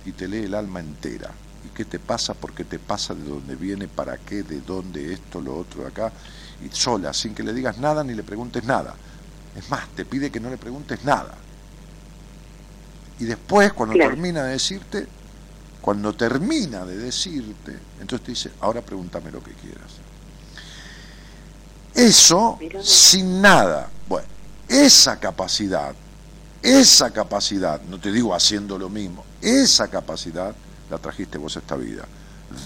y 0.08 0.12
te 0.12 0.26
lee 0.26 0.44
el 0.44 0.54
alma 0.54 0.80
entera. 0.80 1.30
¿Y 1.64 1.68
qué 1.76 1.84
te 1.84 1.98
pasa? 1.98 2.34
¿Por 2.34 2.54
qué 2.54 2.64
te 2.64 2.78
pasa? 2.78 3.14
¿De 3.14 3.24
dónde 3.24 3.56
viene? 3.56 3.88
¿Para 3.88 4.16
qué? 4.16 4.42
¿De 4.42 4.60
dónde? 4.60 5.12
Esto, 5.12 5.40
lo 5.40 5.56
otro, 5.56 5.82
de 5.82 5.88
acá. 5.88 6.12
Y 6.64 6.74
sola, 6.74 7.12
sin 7.12 7.34
que 7.34 7.42
le 7.42 7.52
digas 7.52 7.78
nada 7.78 8.02
ni 8.02 8.14
le 8.14 8.22
preguntes 8.22 8.64
nada. 8.64 8.94
Es 9.56 9.68
más, 9.70 9.88
te 9.94 10.04
pide 10.04 10.30
que 10.30 10.40
no 10.40 10.50
le 10.50 10.56
preguntes 10.56 11.04
nada. 11.04 11.34
Y 13.18 13.24
después, 13.24 13.72
cuando 13.72 13.96
termina 13.96 14.44
de 14.44 14.52
decirte, 14.52 15.06
cuando 15.80 16.14
termina 16.14 16.84
de 16.84 16.96
decirte, 16.96 17.76
entonces 18.00 18.24
te 18.24 18.32
dice, 18.32 18.50
ahora 18.60 18.80
pregúntame 18.80 19.30
lo 19.30 19.42
que 19.42 19.52
quieras. 19.52 19.90
Eso 21.94 22.58
sin 22.82 23.42
nada. 23.42 23.90
Bueno, 24.08 24.28
esa 24.68 25.18
capacidad, 25.18 25.94
esa 26.62 27.12
capacidad, 27.12 27.80
no 27.82 28.00
te 28.00 28.10
digo 28.10 28.34
haciendo 28.34 28.78
lo 28.78 28.88
mismo, 28.88 29.24
esa 29.40 29.88
capacidad 29.88 30.54
la 30.90 30.98
trajiste 30.98 31.38
vos 31.38 31.56
a 31.56 31.60
esta 31.60 31.76
vida. 31.76 32.04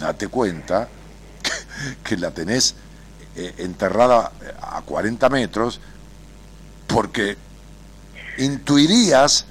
Date 0.01 0.29
cuenta 0.29 0.89
que, 2.05 2.17
la 2.17 2.31
tenés 2.31 2.75
eh, 3.37 3.55
enterrada 3.59 4.33
a 4.61 4.83
40 4.83 5.29
metros 5.29 5.81
porque 6.87 7.37
intuirías 8.39 9.47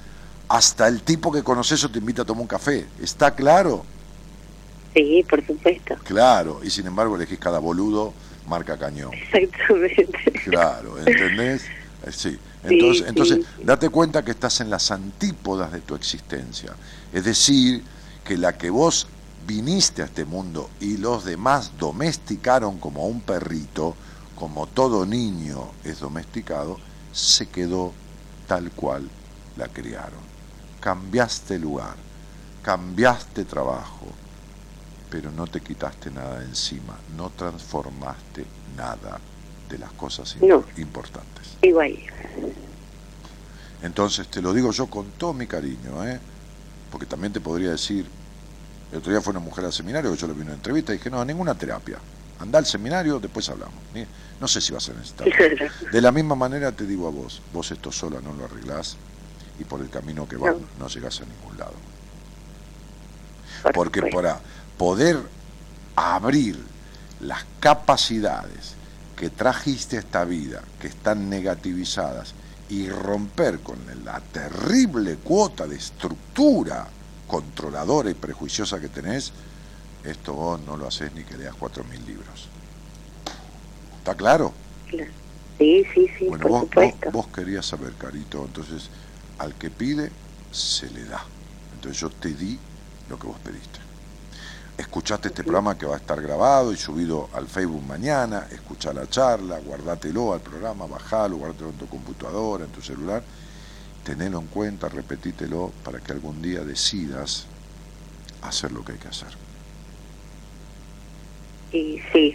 hasta 0.48 0.88
el 0.88 1.02
tipo 1.02 1.32
que 1.32 1.42
conoces 1.42 1.82
o 1.84 1.90
te 1.90 1.98
invita 1.98 2.22
a 2.22 2.24
tomar 2.24 2.42
un 2.42 2.48
café. 2.48 2.86
¿Está 3.00 3.34
claro? 3.34 3.84
Sí, 4.94 5.24
por 5.28 5.44
supuesto. 5.44 5.96
Claro, 6.04 6.60
y 6.62 6.70
sin 6.70 6.86
embargo 6.86 7.16
elegís 7.16 7.38
cada 7.38 7.58
boludo 7.58 8.12
marca 8.46 8.76
cañón. 8.76 9.12
Exactamente. 9.14 10.32
Claro, 10.44 10.98
¿entendés? 10.98 11.64
Eh, 12.04 12.12
sí. 12.12 12.38
Entonces, 12.64 13.06
entonces 13.08 13.46
date 13.62 13.88
cuenta 13.88 14.24
que 14.24 14.30
estás 14.30 14.60
en 14.60 14.70
las 14.70 14.90
antípodas 14.90 15.72
de 15.72 15.80
tu 15.80 15.94
existencia. 15.94 16.74
Es 17.12 17.24
decir, 17.24 17.82
que 18.24 18.36
la 18.36 18.56
que 18.56 18.70
vos 18.70 19.06
viniste 19.46 20.02
a 20.02 20.04
este 20.04 20.24
mundo 20.24 20.70
y 20.80 20.96
los 20.96 21.24
demás 21.24 21.72
domesticaron 21.78 22.78
como 22.78 23.06
un 23.06 23.20
perrito, 23.20 23.96
como 24.36 24.66
todo 24.66 25.04
niño 25.04 25.70
es 25.84 26.00
domesticado, 26.00 26.78
se 27.12 27.48
quedó 27.48 27.92
tal 28.46 28.70
cual 28.70 29.08
la 29.56 29.68
criaron. 29.68 30.20
Cambiaste 30.80 31.58
lugar, 31.58 31.94
cambiaste 32.62 33.44
trabajo, 33.44 34.06
pero 35.10 35.30
no 35.30 35.46
te 35.46 35.60
quitaste 35.60 36.10
nada 36.10 36.42
encima, 36.42 36.96
no 37.16 37.30
transformaste 37.30 38.46
nada 38.76 39.20
de 39.72 39.78
las 39.78 39.90
cosas 39.92 40.36
importantes. 40.76 41.56
Igual. 41.62 41.98
Entonces 43.82 44.28
te 44.28 44.42
lo 44.42 44.52
digo 44.52 44.70
yo 44.70 44.86
con 44.86 45.06
todo 45.12 45.32
mi 45.32 45.46
cariño, 45.46 46.06
¿eh? 46.06 46.20
porque 46.90 47.06
también 47.06 47.32
te 47.32 47.40
podría 47.40 47.70
decir, 47.70 48.06
El 48.92 48.98
otro 48.98 49.10
día 49.10 49.22
fue 49.22 49.30
una 49.30 49.40
mujer 49.40 49.64
al 49.64 49.72
seminario 49.72 50.12
que 50.12 50.18
yo 50.18 50.26
le 50.26 50.34
vi 50.34 50.42
una 50.42 50.52
entrevista 50.52 50.92
y 50.92 50.98
dije, 50.98 51.08
no, 51.08 51.24
ninguna 51.24 51.54
terapia. 51.54 51.98
Anda 52.38 52.58
al 52.58 52.66
seminario, 52.66 53.18
después 53.18 53.48
hablamos. 53.48 53.74
No 54.38 54.46
sé 54.46 54.60
si 54.60 54.72
vas 54.72 54.88
a 54.90 54.92
necesitar. 54.92 55.26
De 55.92 56.00
la 56.00 56.12
misma 56.12 56.34
manera 56.34 56.70
te 56.72 56.86
digo 56.86 57.08
a 57.08 57.10
vos, 57.10 57.40
vos 57.52 57.70
esto 57.70 57.90
sola 57.90 58.20
no 58.20 58.34
lo 58.34 58.44
arreglás 58.44 58.96
y 59.58 59.64
por 59.64 59.80
el 59.80 59.88
camino 59.88 60.28
que 60.28 60.36
vas 60.36 60.54
no, 60.54 60.66
no 60.78 60.88
llegás 60.88 61.22
a 61.22 61.24
ningún 61.24 61.56
lado. 61.56 61.74
Porque 63.72 64.02
para 64.02 64.38
poder 64.76 65.18
abrir 65.96 66.58
las 67.20 67.44
capacidades 67.60 68.74
que 69.22 69.30
trajiste 69.30 69.98
a 69.98 70.00
esta 70.00 70.24
vida, 70.24 70.60
que 70.80 70.88
están 70.88 71.30
negativizadas, 71.30 72.34
y 72.68 72.88
romper 72.88 73.60
con 73.60 73.78
la 74.04 74.18
terrible 74.18 75.14
cuota 75.18 75.64
de 75.64 75.76
estructura 75.76 76.88
controladora 77.28 78.10
y 78.10 78.14
prejuiciosa 78.14 78.80
que 78.80 78.88
tenés, 78.88 79.32
esto 80.02 80.32
vos 80.32 80.60
no 80.66 80.76
lo 80.76 80.88
haces 80.88 81.14
ni 81.14 81.22
que 81.22 81.38
leas 81.38 81.54
cuatro 81.54 81.84
mil 81.84 82.04
libros. 82.04 82.48
¿Está 83.98 84.16
claro? 84.16 84.52
Sí, 84.90 85.86
sí, 85.94 86.10
sí. 86.18 86.24
Bueno, 86.24 86.48
vos, 86.48 86.68
vos, 86.74 87.12
vos, 87.12 87.28
querías 87.28 87.64
saber, 87.64 87.92
Carito, 87.92 88.44
entonces 88.44 88.90
al 89.38 89.54
que 89.54 89.70
pide, 89.70 90.10
se 90.50 90.90
le 90.90 91.04
da. 91.04 91.22
Entonces 91.76 92.00
yo 92.00 92.10
te 92.10 92.30
di 92.30 92.58
lo 93.08 93.16
que 93.20 93.28
vos 93.28 93.38
pediste. 93.38 93.81
Escuchaste 94.76 95.28
este 95.28 95.42
programa 95.42 95.76
que 95.76 95.84
va 95.84 95.94
a 95.94 95.98
estar 95.98 96.20
grabado 96.20 96.72
y 96.72 96.76
subido 96.76 97.28
al 97.34 97.46
Facebook 97.46 97.82
mañana, 97.82 98.46
escucha 98.50 98.92
la 98.92 99.06
charla, 99.08 99.58
guardátelo 99.58 100.32
al 100.32 100.40
programa, 100.40 100.86
bajalo, 100.86 101.36
guardátelo 101.36 101.70
en 101.70 101.76
tu 101.76 101.86
computadora, 101.86 102.64
en 102.64 102.70
tu 102.70 102.80
celular, 102.80 103.22
tenelo 104.02 104.40
en 104.40 104.46
cuenta, 104.46 104.88
repetítelo 104.88 105.72
para 105.84 106.00
que 106.00 106.12
algún 106.12 106.40
día 106.40 106.60
decidas 106.60 107.46
hacer 108.40 108.72
lo 108.72 108.82
que 108.84 108.92
hay 108.92 108.98
que 108.98 109.08
hacer. 109.08 109.28
Y 111.70 112.00
sí, 112.12 112.34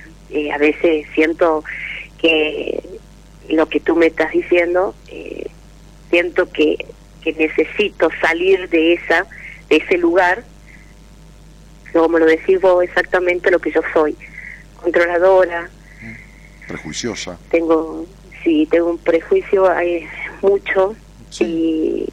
a 0.51 0.57
veces 0.57 1.07
siento 1.15 1.63
que 2.19 2.99
lo 3.49 3.67
que 3.67 3.79
tú 3.79 3.95
me 3.95 4.07
estás 4.07 4.31
diciendo, 4.31 4.93
eh, 5.07 5.47
siento 6.11 6.51
que, 6.51 6.85
que 7.21 7.33
necesito 7.33 8.09
salir 8.21 8.69
de 8.69 8.93
esa 8.93 9.25
de 9.69 9.77
ese 9.77 9.97
lugar 9.97 10.43
como 11.93 12.19
lo 12.19 12.25
decís 12.25 12.59
vos, 12.59 12.83
exactamente 12.83 13.51
lo 13.51 13.59
que 13.59 13.71
yo 13.71 13.81
soy. 13.93 14.15
Controladora. 14.81 15.69
Prejuiciosa. 16.67 17.37
Tengo, 17.49 18.05
sí, 18.43 18.67
tengo 18.69 18.89
un 18.91 18.97
prejuicio, 18.97 19.69
hay 19.69 20.07
mucho. 20.41 20.95
Y, 21.39 22.07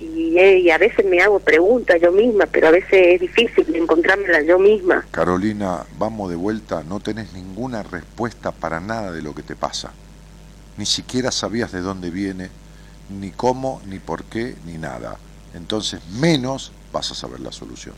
y, 0.00 0.70
a 0.70 0.78
veces 0.78 1.04
me 1.04 1.20
hago 1.20 1.38
preguntas 1.40 2.00
yo 2.00 2.12
misma, 2.12 2.46
pero 2.46 2.68
a 2.68 2.70
veces 2.70 2.92
es 2.92 3.20
difícil 3.20 3.74
encontrármela 3.74 4.42
yo 4.42 4.58
misma. 4.58 5.04
Carolina, 5.10 5.84
vamos 5.98 6.30
de 6.30 6.36
vuelta, 6.36 6.82
no 6.82 7.00
tenés 7.00 7.32
ninguna 7.32 7.82
respuesta 7.82 8.52
para 8.52 8.80
nada 8.80 9.12
de 9.12 9.22
lo 9.22 9.34
que 9.34 9.42
te 9.42 9.56
pasa. 9.56 9.92
Ni 10.76 10.86
siquiera 10.86 11.30
sabías 11.30 11.72
de 11.72 11.80
dónde 11.80 12.10
viene, 12.10 12.50
ni 13.08 13.30
cómo, 13.30 13.80
ni 13.86 13.98
por 13.98 14.24
qué, 14.24 14.56
ni 14.66 14.74
nada. 14.74 15.18
Entonces, 15.54 16.00
menos 16.18 16.72
vas 16.92 17.10
a 17.12 17.14
saber 17.14 17.40
la 17.40 17.52
solución. 17.52 17.94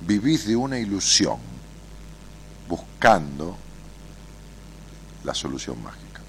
Vivís 0.00 0.46
de 0.46 0.56
una 0.56 0.78
ilusión 0.78 1.38
buscando 2.68 3.56
la 5.24 5.34
solución 5.34 5.82
mágica. 5.82 6.20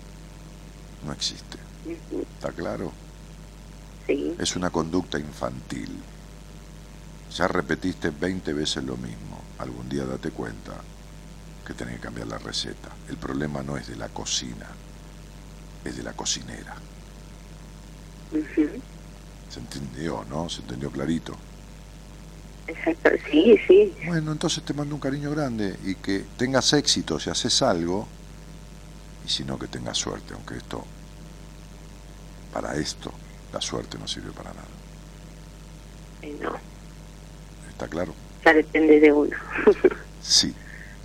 No 1.05 1.13
existe. 1.13 1.57
¿Está 2.35 2.51
claro? 2.51 2.91
Sí. 4.05 4.35
Es 4.39 4.55
una 4.55 4.69
conducta 4.69 5.19
infantil. 5.19 5.89
Ya 7.35 7.47
repetiste 7.47 8.09
20 8.09 8.53
veces 8.53 8.83
lo 8.83 8.97
mismo. 8.97 9.41
Algún 9.59 9.87
día 9.89 10.05
date 10.05 10.31
cuenta 10.31 10.73
que 11.65 11.73
tenés 11.73 11.95
que 11.95 12.01
cambiar 12.01 12.27
la 12.27 12.37
receta. 12.37 12.89
El 13.09 13.17
problema 13.17 13.61
no 13.61 13.77
es 13.77 13.87
de 13.87 13.95
la 13.95 14.09
cocina, 14.09 14.67
es 15.83 15.97
de 15.97 16.03
la 16.03 16.13
cocinera. 16.13 16.75
¿Se 19.49 19.59
entendió, 19.59 20.25
no? 20.29 20.49
¿Se 20.49 20.61
entendió 20.61 20.91
clarito? 20.91 21.35
Exacto, 22.67 23.09
sí, 23.31 23.57
sí. 23.65 23.93
Bueno, 24.05 24.31
entonces 24.33 24.63
te 24.63 24.73
mando 24.73 24.95
un 24.95 25.01
cariño 25.01 25.31
grande 25.31 25.77
y 25.85 25.95
que 25.95 26.25
tengas 26.37 26.73
éxito 26.73 27.19
si 27.19 27.29
haces 27.29 27.61
algo 27.61 28.07
y 29.25 29.29
si 29.29 29.45
no 29.45 29.57
que 29.57 29.67
tengas 29.67 29.97
suerte, 29.97 30.33
aunque 30.33 30.57
esto, 30.57 30.83
para 32.53 32.75
esto, 32.75 33.11
la 33.53 33.61
suerte 33.61 33.97
no 33.97 34.07
sirve 34.07 34.31
para 34.31 34.49
nada. 34.49 34.67
Eh, 36.21 36.37
no. 36.41 36.55
¿Está 37.69 37.87
claro? 37.87 38.13
Ya 38.43 38.53
depende 38.53 38.99
de 38.99 39.13
uno. 39.13 39.35
sí, 40.21 40.53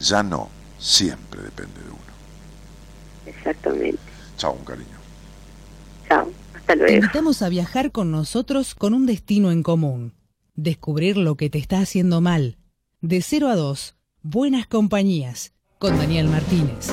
ya 0.01 0.23
no, 0.25 0.49
siempre 0.79 1.43
depende 1.43 1.81
de 1.81 1.91
uno. 1.91 1.99
Exactamente. 3.27 4.01
Chao, 4.37 4.53
un 4.53 4.65
cariño. 4.65 4.99
Chao, 6.09 6.29
hasta 6.57 6.75
luego. 6.75 6.89
Te 6.89 6.95
invitamos 6.95 7.43
a 7.43 7.49
viajar 7.49 7.93
con 7.93 8.11
nosotros 8.11 8.75
con 8.75 8.95
un 8.95 9.07
destino 9.07 9.53
en 9.53 9.63
común 9.63 10.13
descubrir 10.55 11.17
lo 11.17 11.37
que 11.37 11.51
te 11.51 11.59
está 11.59 11.81
haciendo 11.81 12.21
mal. 12.21 12.59
De 13.01 13.23
0 13.23 13.49
a 13.49 13.57
2, 13.57 13.97
Buenas 14.23 14.67
Compañías, 14.67 15.53
con 15.79 15.97
Daniel 15.99 16.29
Martínez. 16.29 16.89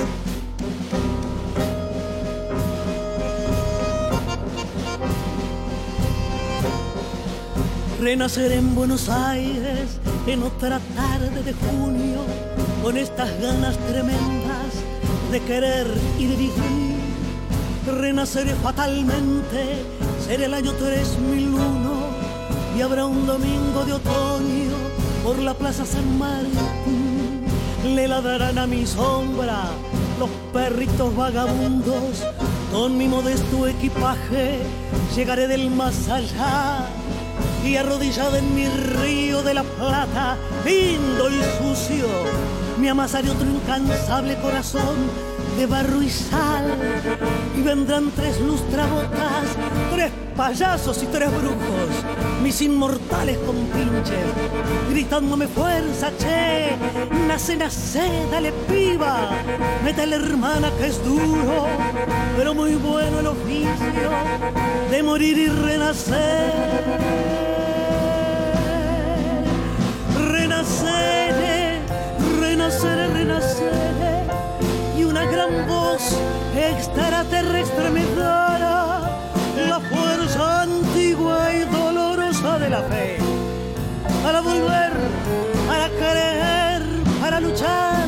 Renacer 7.99 8.53
en 8.53 8.75
Buenos 8.75 9.09
Aires 9.09 9.99
en 10.25 10.43
otra 10.43 10.79
tarde 10.95 11.43
de 11.43 11.53
junio, 11.53 12.21
con 12.81 12.97
estas 12.97 13.29
ganas 13.41 13.77
tremendas 13.87 14.73
de 15.31 15.41
querer 15.41 15.87
y 16.17 16.25
de 16.27 16.35
vivir. 16.35 16.95
Renaceré 17.85 18.55
fatalmente, 18.55 19.83
ser 20.25 20.41
el 20.41 20.53
año 20.53 20.71
3001 20.71 21.88
y 22.79 22.81
habrá 22.81 23.05
un 23.05 23.27
domingo 23.27 23.83
de 23.83 23.91
otoño 23.91 24.71
por 25.21 25.37
la 25.37 25.53
plaza 25.53 25.85
San 25.85 26.17
Martín. 26.17 27.43
Le 27.83 28.07
ladrarán 28.07 28.57
a 28.57 28.67
mi 28.67 28.85
sombra 28.85 29.65
los 30.17 30.29
perritos 30.53 31.13
vagabundos. 31.13 32.23
Con 32.71 32.97
mi 32.97 33.09
modesto 33.09 33.67
equipaje 33.67 34.59
llegaré 35.13 35.47
del 35.47 35.69
más 35.69 36.07
allá 36.07 36.85
y 37.65 37.75
arrodillado 37.75 38.37
en 38.37 38.55
mi 38.55 38.65
río 38.65 39.43
de 39.43 39.55
la 39.55 39.63
plata, 39.63 40.37
lindo 40.63 41.29
y 41.29 41.41
sucio, 41.57 42.07
me 42.79 42.89
amasaré 42.89 43.29
otro 43.29 43.45
incansable 43.45 44.37
corazón 44.39 45.28
de 45.57 45.65
barro 45.65 46.01
y 46.01 46.09
sal. 46.09 46.75
Y 47.57 47.61
vendrán 47.61 48.11
tres 48.11 48.39
lustrabotas, 48.41 49.45
tres 49.93 50.11
payasos 50.39 51.03
y 51.03 51.07
tres 51.07 51.29
brujos, 51.29 51.89
mis 52.41 52.61
inmortales 52.61 53.37
compinches, 53.39 54.25
gritándome 54.89 55.47
fuerza, 55.47 56.11
che, 56.17 56.77
nace, 57.27 57.57
nace, 57.57 58.09
dale 58.31 58.53
piba, 58.69 59.31
la 59.83 60.15
hermana 60.15 60.71
que 60.77 60.87
es 60.87 61.03
duro, 61.03 61.67
pero 62.37 62.53
muy 62.53 62.75
bueno 62.75 63.19
el 63.19 63.27
oficio 63.27 64.09
de 64.89 65.03
morir 65.03 65.37
y 65.37 65.47
renacer. 65.47 66.53
Renacer, 70.31 71.81
renacer, 72.39 73.13
renacer 73.13 73.78
voz 75.67 76.17
extraterrestre 76.55 77.89
me 77.89 78.05
dará 78.15 79.01
la 79.67 79.79
fuerza 79.79 80.61
antigua 80.63 81.53
y 81.53 81.59
dolorosa 81.65 82.59
de 82.59 82.69
la 82.69 82.81
fe 82.83 83.17
para 84.23 84.41
volver, 84.41 84.93
para 85.67 85.89
creer, 85.89 86.83
para 87.21 87.39
luchar. 87.39 88.07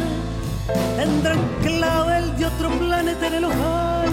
Tendrán 0.95 1.39
clavel 1.61 2.37
de 2.37 2.45
otro 2.45 2.69
planeta 2.69 3.27
en 3.27 3.33
el 3.33 3.43
hogar, 3.45 4.09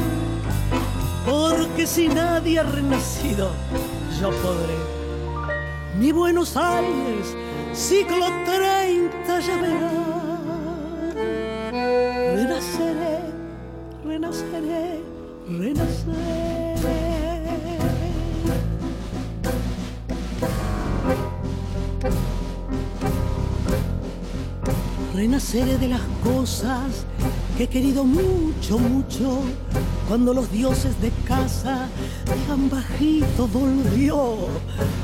porque 1.26 1.86
si 1.86 2.08
nadie 2.08 2.60
ha 2.60 2.62
renacido, 2.62 3.50
yo 4.20 4.30
podré. 4.42 4.76
Mi 5.98 6.12
Buenos 6.12 6.56
Aires, 6.56 7.36
siglo 7.72 8.26
30 8.44 9.40
ya 9.40 9.56
renaceré, 12.58 13.18
renaceré, 14.04 15.00
renaceré. 15.48 16.58
Renaceré 25.14 25.78
de 25.78 25.88
las 25.88 26.00
cosas 26.22 27.06
que 27.58 27.64
he 27.64 27.66
querido 27.66 28.04
mucho, 28.04 28.78
mucho, 28.78 29.40
cuando 30.06 30.32
los 30.32 30.48
dioses 30.52 30.92
de 31.02 31.10
casa 31.26 31.88
digan 32.24 32.70
bajito 32.70 33.48
volvió. 33.48 34.36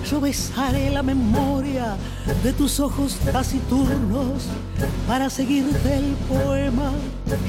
Yo 0.08 0.20
besaré 0.20 0.88
la 0.90 1.02
memoria 1.02 1.96
de 2.44 2.52
tus 2.52 2.78
ojos 2.78 3.16
taciturnos 3.32 4.44
para 5.08 5.28
seguirte 5.30 5.96
el 5.96 6.14
poema 6.28 6.92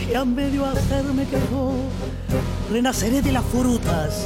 que 0.08 0.18
a 0.18 0.26
medio 0.26 0.66
hacerme 0.66 1.26
quedó. 1.26 1.74
Renaceré 2.72 3.22
de 3.22 3.32
las 3.32 3.46
frutas 3.46 4.26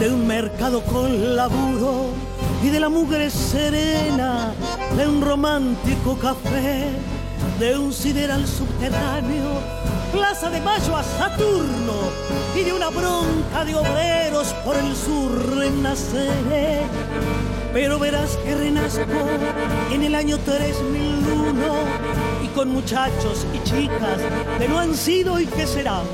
de 0.00 0.10
un 0.10 0.26
mercado 0.26 0.82
con 0.82 1.36
laburo 1.36 2.06
y 2.64 2.70
de 2.70 2.80
la 2.80 2.88
mugre 2.88 3.30
serena 3.30 4.52
de 4.96 5.06
un 5.06 5.22
romántico 5.22 6.18
café, 6.18 6.86
de 7.60 7.78
un 7.78 7.92
sideral 7.92 8.44
subterráneo, 8.48 9.60
Plaza 10.12 10.48
de 10.50 10.60
Mayo 10.60 10.96
a 10.96 11.02
Saturno 11.02 11.94
y 12.56 12.62
de 12.64 12.72
una 12.72 12.88
bronca 12.88 13.64
de 13.64 13.74
obreros 13.74 14.54
por 14.64 14.76
el 14.76 14.96
sur 14.96 15.56
renaceré. 15.56 16.82
Pero 17.72 17.98
verás 17.98 18.36
que 18.38 18.54
renazco 18.54 19.02
en 19.92 20.02
el 20.02 20.14
año 20.14 20.38
3001 20.38 21.74
y 22.42 22.48
con 22.48 22.70
muchachos 22.70 23.46
y 23.54 23.62
chicas 23.68 24.20
que 24.58 24.68
no 24.68 24.78
han 24.78 24.94
sido 24.94 25.38
y 25.38 25.46
que 25.46 25.66
serán. 25.66 26.04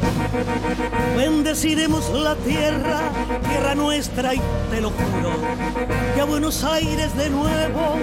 Bendeciremos 1.17 2.11
la 2.11 2.35
tierra, 2.37 3.01
tierra 3.49 3.75
nuestra 3.75 4.35
y 4.35 4.41
te 4.71 4.81
lo 4.81 4.91
juro, 4.91 5.31
que 6.15 6.21
a 6.21 6.25
Buenos 6.25 6.65
Aires 6.65 7.17
de 7.17 7.31
nuevo 7.31 7.97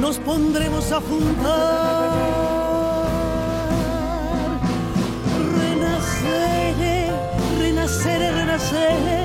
nos 0.00 0.18
pondremos 0.18 0.92
a 0.92 1.00
juntar. 1.00 2.65
Renaceré, 8.06 8.30
renaceré 8.32 9.24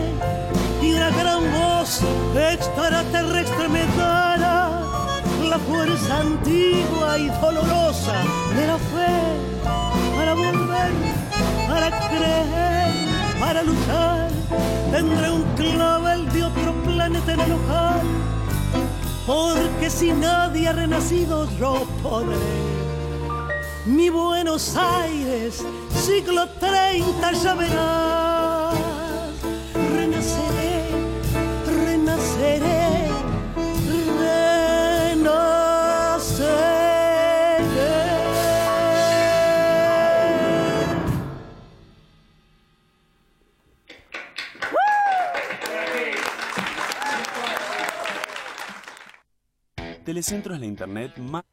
y 0.82 0.94
una 0.94 1.10
gran 1.12 1.42
voz 1.52 2.02
extraterrestre 2.36 3.70
me 3.70 3.86
dará 3.96 4.70
la 5.48 5.60
fuerza 5.60 6.20
antigua 6.20 7.18
y 7.18 7.28
dolorosa 7.42 8.24
de 8.56 8.68
la 8.68 8.78
fe 8.78 10.16
para 10.16 10.34
volver, 10.34 10.92
para 11.68 11.90
creer, 12.10 13.40
para 13.40 13.64
luchar. 13.64 14.30
Tendré 14.92 15.32
un 15.32 15.44
clavel 15.56 16.32
de 16.32 16.44
otro 16.44 16.74
planeta 16.84 17.34
en 17.34 17.40
el 17.40 17.52
ojal, 17.54 18.02
porque 19.28 19.90
si 19.90 20.12
nadie 20.12 20.68
ha 20.68 20.74
renacido 20.74 21.48
yo 21.58 21.86
podré. 22.02 22.82
Mi 23.86 24.10
Buenos 24.10 24.76
Aires, 24.76 25.66
siglo 26.06 26.48
30 26.60 27.32
ya 27.32 27.54
verás, 27.56 28.31
Telecentro 50.22 50.54
es 50.54 50.60
la 50.60 50.68
internet 50.68 51.18
más... 51.18 51.44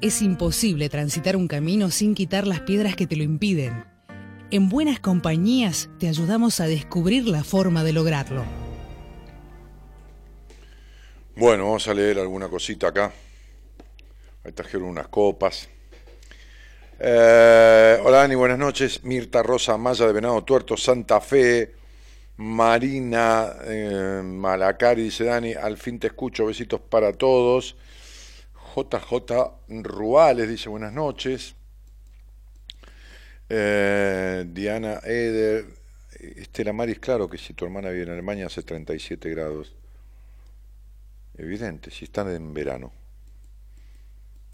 Es 0.00 0.22
imposible 0.22 0.88
transitar 0.88 1.34
un 1.34 1.48
camino 1.48 1.90
sin 1.90 2.14
quitar 2.14 2.46
las 2.46 2.60
piedras 2.60 2.94
que 2.94 3.08
te 3.08 3.16
lo 3.16 3.24
impiden. 3.24 3.84
En 4.52 4.68
buenas 4.68 5.00
compañías 5.00 5.90
te 5.98 6.06
ayudamos 6.06 6.60
a 6.60 6.68
descubrir 6.68 7.26
la 7.26 7.42
forma 7.42 7.82
de 7.82 7.92
lograrlo. 7.94 8.44
Bueno, 11.34 11.64
vamos 11.64 11.88
a 11.88 11.94
leer 11.94 12.20
alguna 12.20 12.48
cosita 12.48 12.86
acá. 12.86 13.12
Ahí 14.44 14.52
trajeron 14.52 14.86
unas 14.86 15.08
copas. 15.08 15.68
Eh, 17.00 17.98
hola 18.04 18.18
Dani, 18.18 18.36
buenas 18.36 18.58
noches. 18.58 19.02
Mirta 19.02 19.42
Rosa 19.42 19.76
Maya 19.78 20.06
de 20.06 20.12
Venado 20.12 20.44
Tuerto, 20.44 20.76
Santa 20.76 21.20
Fe. 21.20 21.77
Marina 22.38 23.56
eh, 23.64 24.22
Malacari 24.24 25.02
dice 25.02 25.24
Dani, 25.24 25.54
al 25.54 25.76
fin 25.76 25.98
te 25.98 26.06
escucho, 26.06 26.46
besitos 26.46 26.80
para 26.80 27.12
todos. 27.12 27.76
JJ 28.76 29.82
Ruales 29.82 30.48
dice 30.48 30.68
buenas 30.68 30.92
noches. 30.92 31.56
Eh, 33.48 34.44
Diana 34.46 35.00
Eder, 35.04 35.66
Estela 36.20 36.72
Maris, 36.72 37.00
claro 37.00 37.28
que 37.28 37.38
si 37.38 37.54
tu 37.54 37.64
hermana 37.64 37.90
vive 37.90 38.04
en 38.04 38.10
Alemania 38.10 38.46
hace 38.46 38.62
37 38.62 39.30
grados. 39.30 39.74
Evidente, 41.36 41.90
si 41.90 42.04
están 42.04 42.30
en 42.30 42.54
verano. 42.54 42.92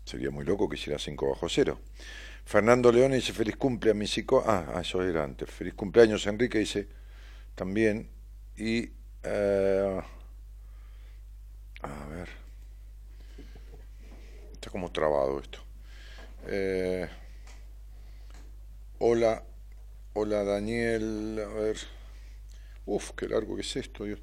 Sería 0.06 0.30
muy 0.30 0.46
loco 0.46 0.70
que 0.70 0.76
hiciera 0.76 0.98
5 0.98 1.28
bajo 1.28 1.48
cero. 1.50 1.80
Fernando 2.46 2.90
León 2.90 3.12
dice 3.12 3.34
feliz 3.34 3.56
cumple 3.56 3.90
a 3.90 3.94
mi 3.94 4.06
psico... 4.06 4.42
Ah, 4.46 4.78
eso 4.80 5.02
era 5.02 5.24
antes. 5.24 5.50
Feliz 5.50 5.74
cumpleaños 5.74 6.26
Enrique 6.26 6.58
dice 6.58 7.03
también. 7.54 8.10
Y. 8.56 8.90
Eh, 9.22 10.00
a 11.82 12.06
ver. 12.06 12.28
Está 14.52 14.70
como 14.70 14.90
trabado 14.90 15.40
esto. 15.40 15.58
Eh, 16.46 17.08
hola. 18.98 19.44
Hola 20.14 20.44
Daniel. 20.44 21.40
A 21.44 21.52
ver. 21.54 21.76
Uf, 22.86 23.12
qué 23.16 23.26
largo 23.28 23.54
que 23.54 23.62
es 23.62 23.76
esto, 23.76 24.04
Dios. 24.04 24.20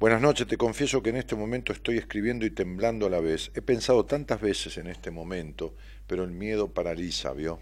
Buenas 0.00 0.22
noches, 0.22 0.46
te 0.46 0.56
confieso 0.56 1.02
que 1.02 1.10
en 1.10 1.16
este 1.16 1.36
momento 1.36 1.74
estoy 1.74 1.98
escribiendo 1.98 2.46
y 2.46 2.50
temblando 2.50 3.06
a 3.06 3.10
la 3.10 3.20
vez. 3.20 3.50
He 3.54 3.60
pensado 3.60 4.06
tantas 4.06 4.40
veces 4.40 4.78
en 4.78 4.86
este 4.86 5.10
momento, 5.10 5.74
pero 6.06 6.24
el 6.24 6.30
miedo 6.30 6.72
paraliza, 6.72 7.34
¿vio? 7.34 7.60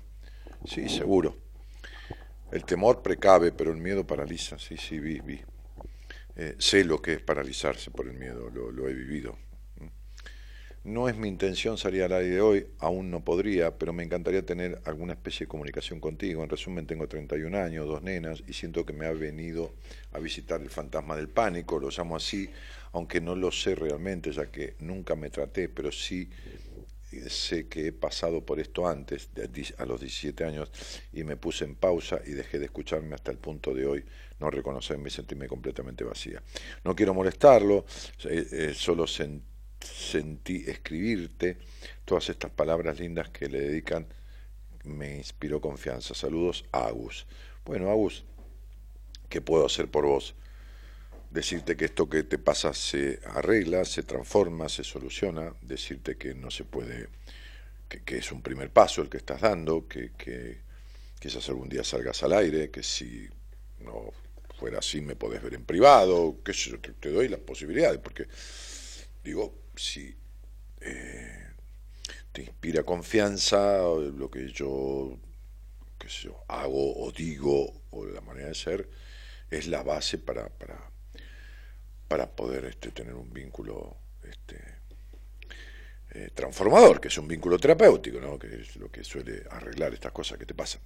Sí, 0.65 0.89
seguro. 0.89 1.46
El 2.57 2.65
temor 2.65 3.03
precave, 3.03 3.53
pero 3.53 3.71
el 3.71 3.77
miedo 3.77 4.07
paraliza. 4.07 4.59
Sí, 4.59 4.79
sí, 4.79 4.99
vi, 4.99 5.21
vi. 5.21 5.39
Eh, 6.37 6.55
sé 6.57 6.85
lo 6.85 7.03
que 7.03 7.13
es 7.13 7.21
paralizarse 7.21 7.91
por 7.91 8.09
el 8.09 8.15
miedo, 8.15 8.49
lo, 8.49 8.89
he 8.89 8.95
vivido. 8.95 9.37
No 10.83 11.07
es 11.11 11.19
mi 11.19 11.29
intención 11.29 11.77
salir 11.77 12.03
al 12.05 12.15
aire 12.15 12.37
de 12.37 12.41
hoy, 12.41 12.67
aún 12.79 13.11
no 13.11 13.23
podría, 13.23 13.77
pero 13.77 13.93
me 13.93 14.05
encantaría 14.05 14.47
tener 14.47 14.81
alguna 14.87 15.13
especie 15.13 15.45
de 15.45 15.49
comunicación 15.49 16.01
contigo. 16.01 16.43
En 16.43 16.49
resumen, 16.49 16.87
tengo 16.87 17.07
31 17.07 17.59
años, 17.59 17.87
dos 17.87 18.03
nenas, 18.03 18.43
y 18.47 18.55
siento 18.55 18.87
que 18.87 18.95
me 18.95 19.05
ha 19.05 19.13
venido 19.13 19.75
a 20.13 20.19
visitar 20.19 20.63
el 20.63 20.71
fantasma 20.71 21.15
del 21.15 21.29
pánico, 21.29 21.79
lo 21.79 21.91
llamo 21.91 22.17
así, 22.17 22.49
aunque 22.93 23.21
no 23.21 23.37
lo 23.37 23.53
sé 23.53 23.75
realmente, 23.75 24.33
ya 24.33 24.51
que 24.51 24.77
nunca 24.79 25.15
me 25.15 25.29
traté, 25.29 25.69
pero 25.69 25.93
sí 25.93 26.31
sé 27.29 27.69
que 27.69 27.89
he 27.89 27.93
pasado 27.93 28.45
por 28.45 28.61
esto 28.61 28.87
antes, 28.87 29.29
a 29.79 29.85
los 29.85 30.01
17 30.01 30.45
años, 30.45 30.71
y 31.13 31.25
me 31.25 31.37
puse 31.37 31.65
en 31.65 31.75
pausa 31.75 32.21
y 32.27 32.33
dejé 32.33 32.59
de 32.59 32.67
escucharme 32.67 33.15
hasta 33.15 33.31
el 33.31 33.39
punto 33.39 33.75
de 33.75 33.87
hoy, 33.87 34.05
no 34.39 34.51
reconocerme 34.51 35.09
y 35.09 35.13
sentirme 35.13 35.49
completamente 35.49 36.05
vacía. 36.05 36.43
No 36.85 36.95
quiero 36.95 37.15
molestarlo, 37.15 37.85
eh, 38.25 38.47
eh, 38.51 38.75
solo 38.75 39.07
sentí 39.07 40.65
escribirte 40.67 41.59
todas 42.05 42.29
estas 42.29 42.51
palabras 42.51 42.99
lindas 42.99 43.31
que 43.31 43.49
le 43.49 43.61
dedican, 43.61 44.07
me 44.85 45.17
inspiró 45.17 45.61
confianza. 45.61 46.15
Saludos, 46.15 46.65
Agus. 46.73 47.27
Bueno, 47.65 47.91
Agus, 47.91 48.25
¿qué 49.29 49.41
puedo 49.41 49.67
hacer 49.67 49.89
por 49.89 50.07
vos? 50.07 50.35
Decirte 51.31 51.77
que 51.77 51.87
esto 51.87 52.09
que 52.09 52.23
te 52.25 52.39
pasa 52.39 52.73
se 52.73 53.21
arregla, 53.27 53.85
se 53.85 54.03
transforma, 54.03 54.69
se 54.69 54.85
soluciona, 54.85 55.55
decirte 55.63 56.17
que 56.17 56.35
no 56.35 56.51
se 56.51 56.65
puede, 56.65 57.09
que, 57.89 58.17
es 58.17 58.33
un 58.33 58.43
primer 58.43 58.71
paso 58.71 59.03
el 59.03 59.09
que 59.09 59.19
estás 59.19 59.41
dando, 59.41 59.87
que, 59.87 60.13
que 60.17 60.59
quizás 61.21 61.49
algún 61.49 61.69
día 61.69 61.85
salgas 61.85 62.23
al 62.23 62.33
aire, 62.33 62.71
que 62.71 62.83
si 62.83 63.29
no 63.81 64.13
fuera 64.59 64.79
así 64.79 65.01
me 65.01 65.17
podés 65.17 65.43
ver 65.43 65.55
en 65.55 65.65
privado, 65.65 66.39
que 66.45 66.53
yo 66.53 66.79
te, 66.81 67.11
doy 67.11 67.29
las 67.29 67.41
posibilidades, 67.41 67.99
porque 67.99 68.27
digo, 69.23 69.55
si 69.77 70.15
eh, 70.81 71.47
te 72.33 72.43
inspira 72.43 72.83
confianza 72.83 73.79
lo 73.79 74.31
que 74.31 74.49
yo, 74.51 75.19
que 75.99 76.09
yo 76.09 76.43
hago 76.49 77.05
o 77.05 77.13
digo 77.13 77.83
o 77.91 78.07
la 78.07 78.21
manera 78.21 78.49
de 78.49 78.55
ser, 78.55 78.89
es 79.51 79.67
la 79.67 79.83
base 79.83 80.19
para 80.19 80.86
para 82.09 82.31
poder 82.31 82.67
este, 82.67 82.91
tener 82.91 83.15
un 83.15 83.33
vínculo 83.33 83.97
este, 84.23 84.57
eh, 86.11 86.31
transformador, 86.35 87.01
que 87.01 87.09
es 87.09 87.19
un 87.19 87.29
vínculo 87.29 87.59
terapéutico, 87.59 88.21
¿no? 88.21 88.39
que 88.39 88.63
es 88.63 88.77
lo 88.77 88.91
que 88.91 89.05
suele 89.05 89.43
arreglar 89.51 89.93
estas 89.93 90.13
cosas 90.13 90.39
que 90.39 90.47
te 90.47 90.55
pasan. 90.55 90.81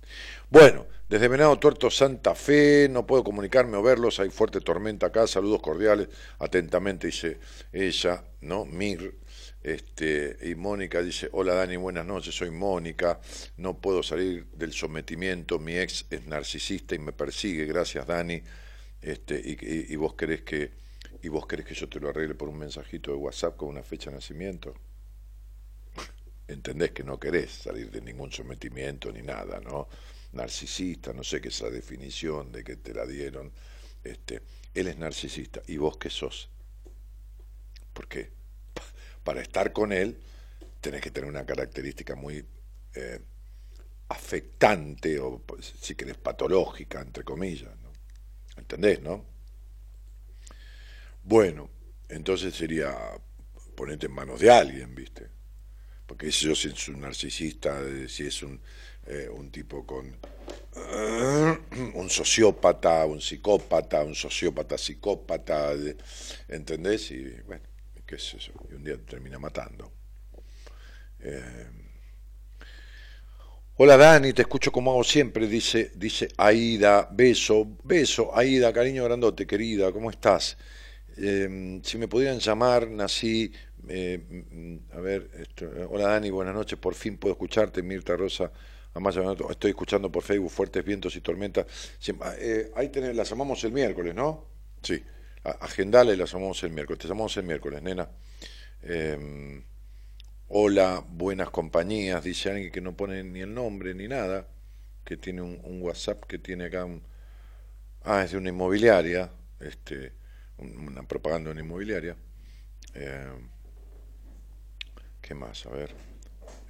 Bueno, 0.48 0.86
desde 1.08 1.28
Venado 1.28 1.58
Tuerto, 1.58 1.90
Santa 1.90 2.34
Fe, 2.34 2.88
no 2.90 3.06
puedo 3.06 3.22
comunicarme 3.22 3.76
o 3.76 3.82
verlos, 3.82 4.18
hay 4.18 4.30
fuerte 4.30 4.60
tormenta 4.60 5.06
acá, 5.06 5.26
saludos 5.26 5.60
cordiales, 5.60 6.08
atentamente 6.38 7.06
dice 7.06 7.38
ella, 7.72 8.24
¿no? 8.40 8.64
Mir, 8.64 9.14
este, 9.62 10.38
y 10.42 10.54
Mónica 10.54 11.02
dice, 11.02 11.28
hola 11.32 11.54
Dani, 11.54 11.76
buenas 11.76 12.06
noches, 12.06 12.34
soy 12.34 12.50
Mónica, 12.50 13.20
no 13.58 13.78
puedo 13.78 14.02
salir 14.02 14.46
del 14.54 14.72
sometimiento, 14.72 15.58
mi 15.58 15.76
ex 15.76 16.06
es 16.10 16.26
narcisista 16.26 16.94
y 16.94 16.98
me 16.98 17.12
persigue, 17.12 17.66
gracias 17.66 18.06
Dani, 18.06 18.42
este, 19.02 19.38
y, 19.44 19.96
vos 19.96 20.14
querés 20.14 20.42
que, 20.42 20.72
y 21.22 21.28
vos 21.28 21.46
querés 21.46 21.66
que 21.66 21.74
yo 21.74 21.88
te 21.88 22.00
lo 22.00 22.08
arregle 22.08 22.34
por 22.34 22.48
un 22.48 22.58
mensajito 22.58 23.10
de 23.10 23.16
WhatsApp 23.16 23.56
con 23.56 23.68
una 23.68 23.82
fecha 23.82 24.10
de 24.10 24.16
nacimiento 24.16 24.74
entendés 26.52 26.90
que 26.90 27.04
no 27.04 27.18
querés 27.18 27.50
salir 27.50 27.90
de 27.90 28.00
ningún 28.00 28.32
sometimiento 28.32 29.12
ni 29.12 29.22
nada, 29.22 29.60
¿no? 29.60 29.88
Narcisista, 30.32 31.12
no 31.12 31.24
sé 31.24 31.40
qué 31.40 31.48
esa 31.48 31.70
definición 31.70 32.52
de 32.52 32.64
que 32.64 32.76
te 32.76 32.94
la 32.94 33.06
dieron. 33.06 33.52
Este, 34.02 34.42
él 34.74 34.88
es 34.88 34.96
narcisista. 34.96 35.62
¿Y 35.66 35.76
vos 35.76 35.96
qué 35.96 36.10
sos? 36.10 36.50
Porque 37.92 38.30
para 39.24 39.40
estar 39.40 39.72
con 39.72 39.92
él 39.92 40.20
tenés 40.80 41.00
que 41.00 41.10
tener 41.10 41.28
una 41.28 41.44
característica 41.44 42.14
muy 42.14 42.44
eh, 42.94 43.20
afectante 44.08 45.18
o, 45.20 45.42
si 45.60 45.94
querés, 45.94 46.16
patológica, 46.16 47.00
entre 47.00 47.24
comillas. 47.24 47.76
¿no? 47.80 47.92
¿Entendés, 48.56 49.00
no? 49.00 49.24
Bueno, 51.22 51.70
entonces 52.08 52.54
sería 52.54 52.96
ponerte 53.76 54.06
en 54.06 54.12
manos 54.12 54.40
de 54.40 54.50
alguien, 54.50 54.94
¿viste? 54.94 55.40
porque 56.10 56.28
yo 56.28 56.56
si 56.56 56.66
es 56.66 56.88
un 56.88 57.02
narcisista, 57.02 57.80
si 58.08 58.26
es 58.26 58.42
un, 58.42 58.60
eh, 59.06 59.28
un 59.32 59.48
tipo 59.52 59.86
con 59.86 60.12
un 61.94 62.10
sociópata, 62.10 63.06
un 63.06 63.20
psicópata, 63.20 64.02
un 64.02 64.16
sociópata 64.16 64.76
psicópata, 64.76 65.72
¿entendés? 66.48 67.12
Y 67.12 67.30
bueno, 67.46 67.62
qué 68.04 68.16
es 68.16 68.34
eso, 68.34 68.52
y 68.68 68.74
un 68.74 68.82
día 68.82 68.96
termina 69.06 69.38
matando. 69.38 69.92
Eh, 71.20 71.70
hola 73.76 73.96
Dani, 73.96 74.32
te 74.32 74.42
escucho 74.42 74.72
como 74.72 74.90
hago 74.90 75.04
siempre, 75.04 75.46
dice, 75.46 75.92
dice 75.94 76.26
Aida, 76.38 77.08
beso, 77.12 77.78
beso, 77.84 78.36
Aida, 78.36 78.72
cariño 78.72 79.04
grandote, 79.04 79.46
querida, 79.46 79.92
¿cómo 79.92 80.10
estás? 80.10 80.56
Eh, 81.22 81.80
si 81.82 81.98
me 81.98 82.08
pudieran 82.08 82.38
llamar, 82.38 82.88
nací 82.88 83.52
eh, 83.88 84.84
a 84.92 85.00
ver, 85.00 85.30
hola 85.88 86.08
Dani, 86.08 86.30
buenas 86.30 86.54
noches, 86.54 86.78
por 86.78 86.94
fin 86.94 87.16
puedo 87.16 87.32
escucharte, 87.32 87.82
Mirta 87.82 88.16
Rosa. 88.16 88.52
estoy 89.50 89.70
escuchando 89.70 90.10
por 90.12 90.22
Facebook 90.22 90.50
Fuertes 90.50 90.84
Vientos 90.84 91.16
y 91.16 91.20
Tormentas. 91.20 91.66
Ah, 92.20 92.34
eh, 92.38 92.70
ahí 92.74 92.88
tenés, 92.88 93.16
las 93.16 93.30
llamamos 93.30 93.62
el 93.64 93.72
miércoles, 93.72 94.14
¿no? 94.14 94.46
Sí, 94.82 95.02
agendale, 95.42 96.16
las 96.16 96.32
llamamos 96.32 96.62
el 96.62 96.70
miércoles. 96.70 97.00
Te 97.00 97.08
llamamos 97.08 97.36
el 97.36 97.44
miércoles, 97.44 97.82
nena. 97.82 98.08
Em, 98.82 99.62
hola, 100.48 101.04
buenas 101.08 101.50
compañías, 101.50 102.22
dice 102.24 102.50
alguien 102.50 102.70
que 102.70 102.80
no 102.80 102.96
pone 102.96 103.22
ni 103.24 103.40
el 103.40 103.52
nombre 103.52 103.94
ni 103.94 104.08
nada, 104.08 104.46
que 105.04 105.16
tiene 105.16 105.42
un, 105.42 105.82
WhatsApp 105.82 106.24
que 106.26 106.38
tiene 106.38 106.66
acá 106.66 106.86
Ah, 108.02 108.22
es 108.24 108.32
de 108.32 108.38
una 108.38 108.48
inmobiliaria, 108.48 109.30
este, 109.60 110.12
una 110.60 111.02
propaganda 111.02 111.50
inmobiliaria. 111.52 112.16
Eh, 112.94 113.32
¿Qué 115.20 115.34
más? 115.34 115.66
A 115.66 115.70
ver. 115.70 115.94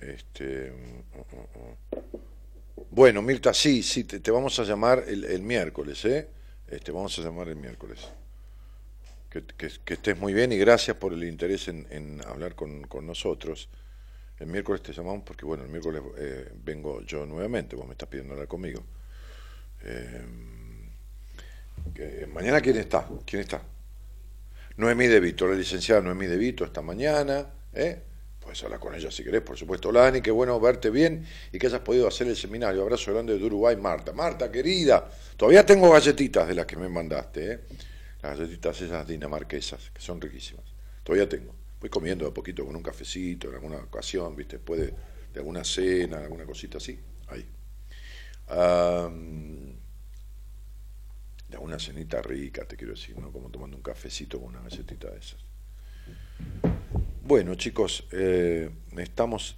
Este, 0.01 0.71
mm, 0.71 1.19
mm, 1.19 1.61
mm, 1.61 2.21
bueno, 2.91 3.23
Mirta, 3.23 3.55
sí, 3.55 3.83
sí, 3.83 4.05
te, 4.05 4.31
vamos 4.31 4.59
a 4.59 4.65
llamar 4.65 5.05
el, 5.07 5.43
miércoles, 5.43 6.05
¿eh? 6.05 6.29
Este, 6.67 6.91
vamos 6.91 7.19
a 7.19 7.23
llamar 7.23 7.49
el 7.49 7.57
miércoles. 7.57 8.09
Que, 9.29 9.45
estés 9.95 10.19
muy 10.19 10.33
bien 10.33 10.51
y 10.51 10.59
gracias 10.59 10.97
por 10.97 11.12
el 11.12 11.23
interés 11.23 11.69
en, 11.69 12.21
hablar 12.27 12.55
con, 12.55 12.89
nosotros. 13.03 13.69
El 14.39 14.49
miércoles 14.49 14.83
te 14.83 14.93
llamamos 14.93 15.23
porque, 15.25 15.45
bueno, 15.45 15.62
el 15.62 15.71
miércoles 15.71 16.03
eh, 16.19 16.51
vengo 16.65 17.03
yo 17.03 17.27
nuevamente, 17.27 17.77
vos 17.77 17.87
me 17.87 17.93
estás 17.93 18.09
pidiendo 18.09 18.33
hablar 18.33 18.49
conmigo. 18.49 18.83
Eh, 19.83 20.27
mañana, 22.33 22.61
¿quién 22.61 22.77
está? 22.79 23.09
¿Quién 23.25 23.43
está? 23.43 23.62
Noemí 24.81 25.09
De 25.09 25.20
Vito, 25.20 25.47
la 25.47 25.55
licenciada 25.55 26.01
Noemí 26.01 26.27
De 26.27 26.39
Vito, 26.39 26.65
esta 26.65 26.81
mañana, 26.81 27.47
¿eh? 27.74 28.02
Puedes 28.40 28.65
hablar 28.65 28.81
con 28.81 28.94
ella 28.94 29.11
si 29.11 29.23
querés, 29.23 29.43
por 29.43 29.59
supuesto. 29.59 29.90
Hola 29.90 30.01
Dani, 30.01 30.23
qué 30.23 30.31
bueno 30.31 30.59
verte 30.59 30.89
bien 30.89 31.27
y 31.52 31.59
que 31.59 31.66
hayas 31.66 31.82
podido 31.82 32.09
hacer 32.09 32.27
el 32.28 32.36
seminario. 32.36 32.81
Abrazo 32.81 33.12
grande 33.12 33.39
de 33.39 33.44
Uruguay, 33.44 33.77
Marta. 33.77 34.15
Marta, 34.15 34.51
querida, 34.51 35.07
todavía 35.36 35.66
tengo 35.66 35.90
galletitas 35.90 36.48
de 36.48 36.55
las 36.55 36.65
que 36.65 36.77
me 36.77 36.89
mandaste, 36.89 37.52
¿eh? 37.52 37.61
Las 38.23 38.39
galletitas 38.39 38.81
esas 38.81 39.07
dinamarquesas, 39.07 39.90
que 39.90 40.01
son 40.01 40.19
riquísimas. 40.19 40.65
Todavía 41.05 41.28
tengo. 41.28 41.55
Voy 41.78 41.90
comiendo 41.90 42.24
de 42.24 42.31
a 42.31 42.35
poquito 42.35 42.65
con 42.65 42.74
un 42.74 42.82
cafecito 42.82 43.48
en 43.48 43.57
alguna 43.57 43.77
ocasión, 43.77 44.35
¿viste? 44.35 44.57
Después 44.57 44.81
de, 44.81 44.94
alguna 45.39 45.62
cena, 45.62 46.20
alguna 46.20 46.47
cosita 46.47 46.78
así. 46.78 46.98
Ahí. 47.28 47.47
De 51.51 51.56
alguna 51.56 51.78
cenita 51.78 52.22
rica, 52.22 52.64
te 52.64 52.77
quiero 52.77 52.94
decir, 52.94 53.18
¿no? 53.18 53.32
Como 53.32 53.51
tomando 53.51 53.77
un 53.77 53.82
cafecito 53.82 54.39
con 54.40 54.51
una 54.51 54.62
galletita 54.62 55.10
de 55.10 55.18
esas. 55.18 55.44
Bueno, 57.22 57.55
chicos, 57.56 58.06
eh, 58.12 58.70
estamos. 58.97 59.56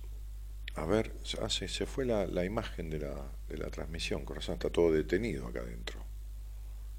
A 0.75 0.87
ver, 0.87 1.13
ah, 1.43 1.51
se, 1.51 1.69
se 1.69 1.85
fue 1.85 2.07
la, 2.07 2.27
la 2.27 2.47
imagen 2.47 2.89
de 2.89 3.01
la, 3.01 3.31
de 3.47 3.59
la 3.59 3.69
transmisión, 3.69 4.25
corazón, 4.25 4.55
está 4.55 4.71
todo 4.71 4.91
detenido 4.91 5.47
acá 5.47 5.61
adentro. 5.61 6.03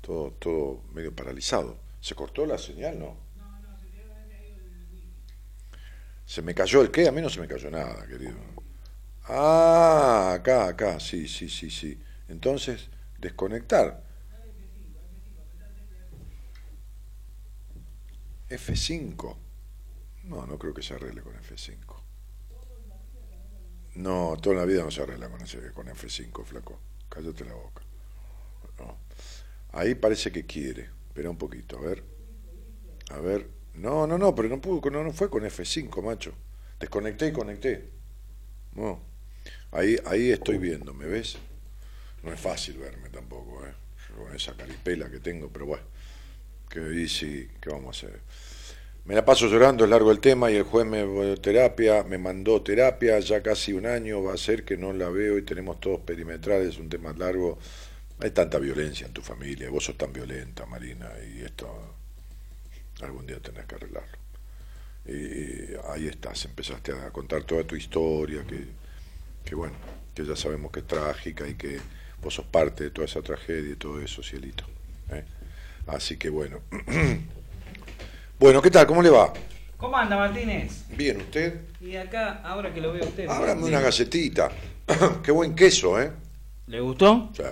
Todo, 0.02 0.32
todo 0.34 0.84
medio 0.94 1.16
paralizado. 1.16 1.80
¿Se 2.00 2.14
cortó 2.14 2.46
la 2.46 2.60
señal, 2.60 3.00
no? 3.00 3.18
¿Se 6.26 6.42
me 6.44 6.54
cayó 6.54 6.82
el 6.82 6.92
qué? 6.92 7.08
A 7.08 7.12
mí 7.12 7.22
no 7.22 7.30
se 7.30 7.40
me 7.40 7.48
cayó 7.48 7.72
nada, 7.72 8.06
querido. 8.06 8.36
Ah, 9.24 10.34
acá, 10.36 10.68
acá, 10.68 11.00
sí, 11.00 11.28
sí, 11.28 11.50
sí, 11.50 11.72
sí. 11.72 12.00
Entonces, 12.28 12.90
desconectar. 13.18 14.03
F5. 18.54 19.36
No, 20.26 20.46
no 20.46 20.58
creo 20.58 20.74
que 20.74 20.82
se 20.82 20.94
arregle 20.94 21.22
con 21.22 21.34
F5. 21.34 21.78
No, 23.96 24.38
toda 24.42 24.56
la 24.56 24.66
vida 24.66 24.84
no 24.84 24.92
se 24.92 25.02
arregla 25.02 25.30
con, 25.30 25.40
con 25.40 25.88
F5, 25.88 26.46
flaco. 26.46 26.80
Cállate 27.10 27.46
la 27.46 27.54
boca. 27.54 27.84
Ahí 29.72 29.96
parece 29.96 30.32
que 30.32 30.46
quiere. 30.46 30.90
Espera 31.08 31.30
un 31.30 31.38
poquito, 31.38 31.78
a 31.78 31.82
ver. 31.82 32.04
A 33.10 33.20
ver. 33.20 33.48
No, 33.76 34.06
no, 34.06 34.18
no, 34.18 34.36
pero 34.36 34.50
no 34.50 34.62
pudo, 34.62 34.90
no, 34.92 35.04
no 35.04 35.12
fue 35.12 35.30
con 35.30 35.44
F5, 35.44 36.02
macho. 36.04 36.34
Desconecté 36.80 37.28
y 37.28 37.32
conecté. 37.34 37.90
No. 38.76 39.00
Ahí, 39.72 39.98
ahí 40.06 40.32
estoy 40.32 40.60
viendo, 40.60 40.94
¿me 40.94 41.08
ves? 41.08 41.38
No 42.22 42.32
es 42.32 42.40
fácil 42.40 42.78
verme 42.78 43.10
tampoco, 43.10 43.66
¿eh? 43.66 43.74
Con 44.16 44.36
esa 44.36 44.56
caripela 44.56 45.10
que 45.10 45.20
tengo, 45.20 45.50
pero 45.50 45.66
bueno. 45.66 45.84
Que 46.70 46.80
dice, 46.82 47.50
¿qué 47.60 47.70
vamos 47.70 48.04
a 48.04 48.08
hacer? 48.08 48.22
Me 49.06 49.16
la 49.16 49.26
paso 49.26 49.48
llorando, 49.48 49.84
es 49.84 49.90
largo 49.90 50.12
el 50.14 50.22
tema 50.22 50.50
y 50.50 50.56
el 50.56 50.64
juez 50.64 50.86
me 50.86 51.36
terapia, 51.38 52.04
me 52.04 52.18
mandó 52.18 52.62
terapia, 52.62 53.20
ya 53.20 53.44
casi 53.44 53.74
un 53.74 53.86
año 53.86 54.24
va 54.24 54.34
a 54.34 54.38
ser 54.38 54.64
que 54.64 54.78
no 54.78 54.94
la 54.94 55.10
veo 55.10 55.38
y 55.38 55.42
tenemos 55.42 55.82
todos 55.82 56.00
perimetrales, 56.00 56.70
es 56.70 56.78
un 56.78 56.88
tema 56.88 57.12
largo. 57.12 57.60
Hay 58.20 58.32
tanta 58.32 58.60
violencia 58.60 59.06
en 59.06 59.12
tu 59.12 59.22
familia, 59.22 59.70
vos 59.70 59.84
sos 59.84 59.98
tan 59.98 60.14
violenta, 60.14 60.66
Marina, 60.66 61.10
y 61.22 61.42
esto 61.42 61.68
algún 63.02 63.28
día 63.28 63.40
tenés 63.42 63.66
que 63.66 63.76
arreglarlo. 63.76 64.18
Y 65.06 65.76
ahí 65.92 66.08
estás, 66.08 66.46
empezaste 66.46 66.94
a 66.94 67.12
contar 67.12 67.44
toda 67.44 67.66
tu 67.66 67.76
historia, 67.76 68.46
que, 68.48 68.68
que 69.44 69.54
bueno, 69.54 69.76
que 70.16 70.26
ya 70.26 70.38
sabemos 70.38 70.72
que 70.72 70.80
es 70.80 70.88
trágica 70.88 71.46
y 71.46 71.56
que 71.56 71.78
vos 72.22 72.36
sos 72.36 72.46
parte 72.46 72.86
de 72.86 72.92
toda 72.92 73.06
esa 73.06 73.22
tragedia 73.22 73.74
y 73.74 73.76
todo 73.76 74.00
eso, 74.00 74.24
cielito. 74.24 74.64
¿eh? 75.10 75.26
Así 75.88 76.16
que 76.16 76.30
bueno. 76.30 76.62
Bueno, 78.44 78.62
¿qué 78.62 78.70
tal? 78.70 78.86
¿Cómo 78.86 79.02
le 79.02 79.10
va? 79.10 79.32
¿Cómo 79.78 79.96
anda, 79.96 80.18
Martínez? 80.18 80.84
Bien, 80.98 81.16
¿usted? 81.16 81.62
Y 81.80 81.96
acá, 81.96 82.42
ahora 82.44 82.74
que 82.74 82.82
lo 82.82 82.92
veo 82.92 83.06
usted. 83.06 83.30
Ábrame 83.30 83.64
una 83.64 83.80
galletita. 83.80 84.52
Qué 85.24 85.32
buen 85.32 85.56
queso, 85.56 85.98
¿eh? 85.98 86.12
¿Le 86.68 86.82
gustó? 86.82 87.30
Sí. 87.38 87.44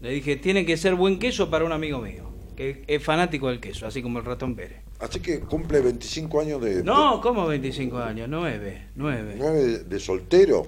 Le 0.00 0.12
dije, 0.12 0.36
tiene 0.36 0.64
que 0.64 0.78
ser 0.78 0.94
buen 0.94 1.18
queso 1.18 1.50
para 1.50 1.66
un 1.66 1.72
amigo 1.72 1.98
mío, 1.98 2.30
que 2.56 2.84
es 2.86 3.04
fanático 3.04 3.48
del 3.48 3.60
queso, 3.60 3.86
así 3.86 4.00
como 4.00 4.18
el 4.18 4.24
ratón 4.24 4.56
Pérez. 4.56 4.78
Así 4.98 5.20
que 5.20 5.40
cumple 5.40 5.80
25 5.80 6.40
años 6.40 6.62
de... 6.62 6.82
No, 6.82 7.20
¿cómo 7.20 7.46
25 7.46 7.98
años? 7.98 8.26
9, 8.30 8.86
9. 8.94 9.36
¿9 9.38 9.52
de, 9.84 10.00
soltero? 10.00 10.66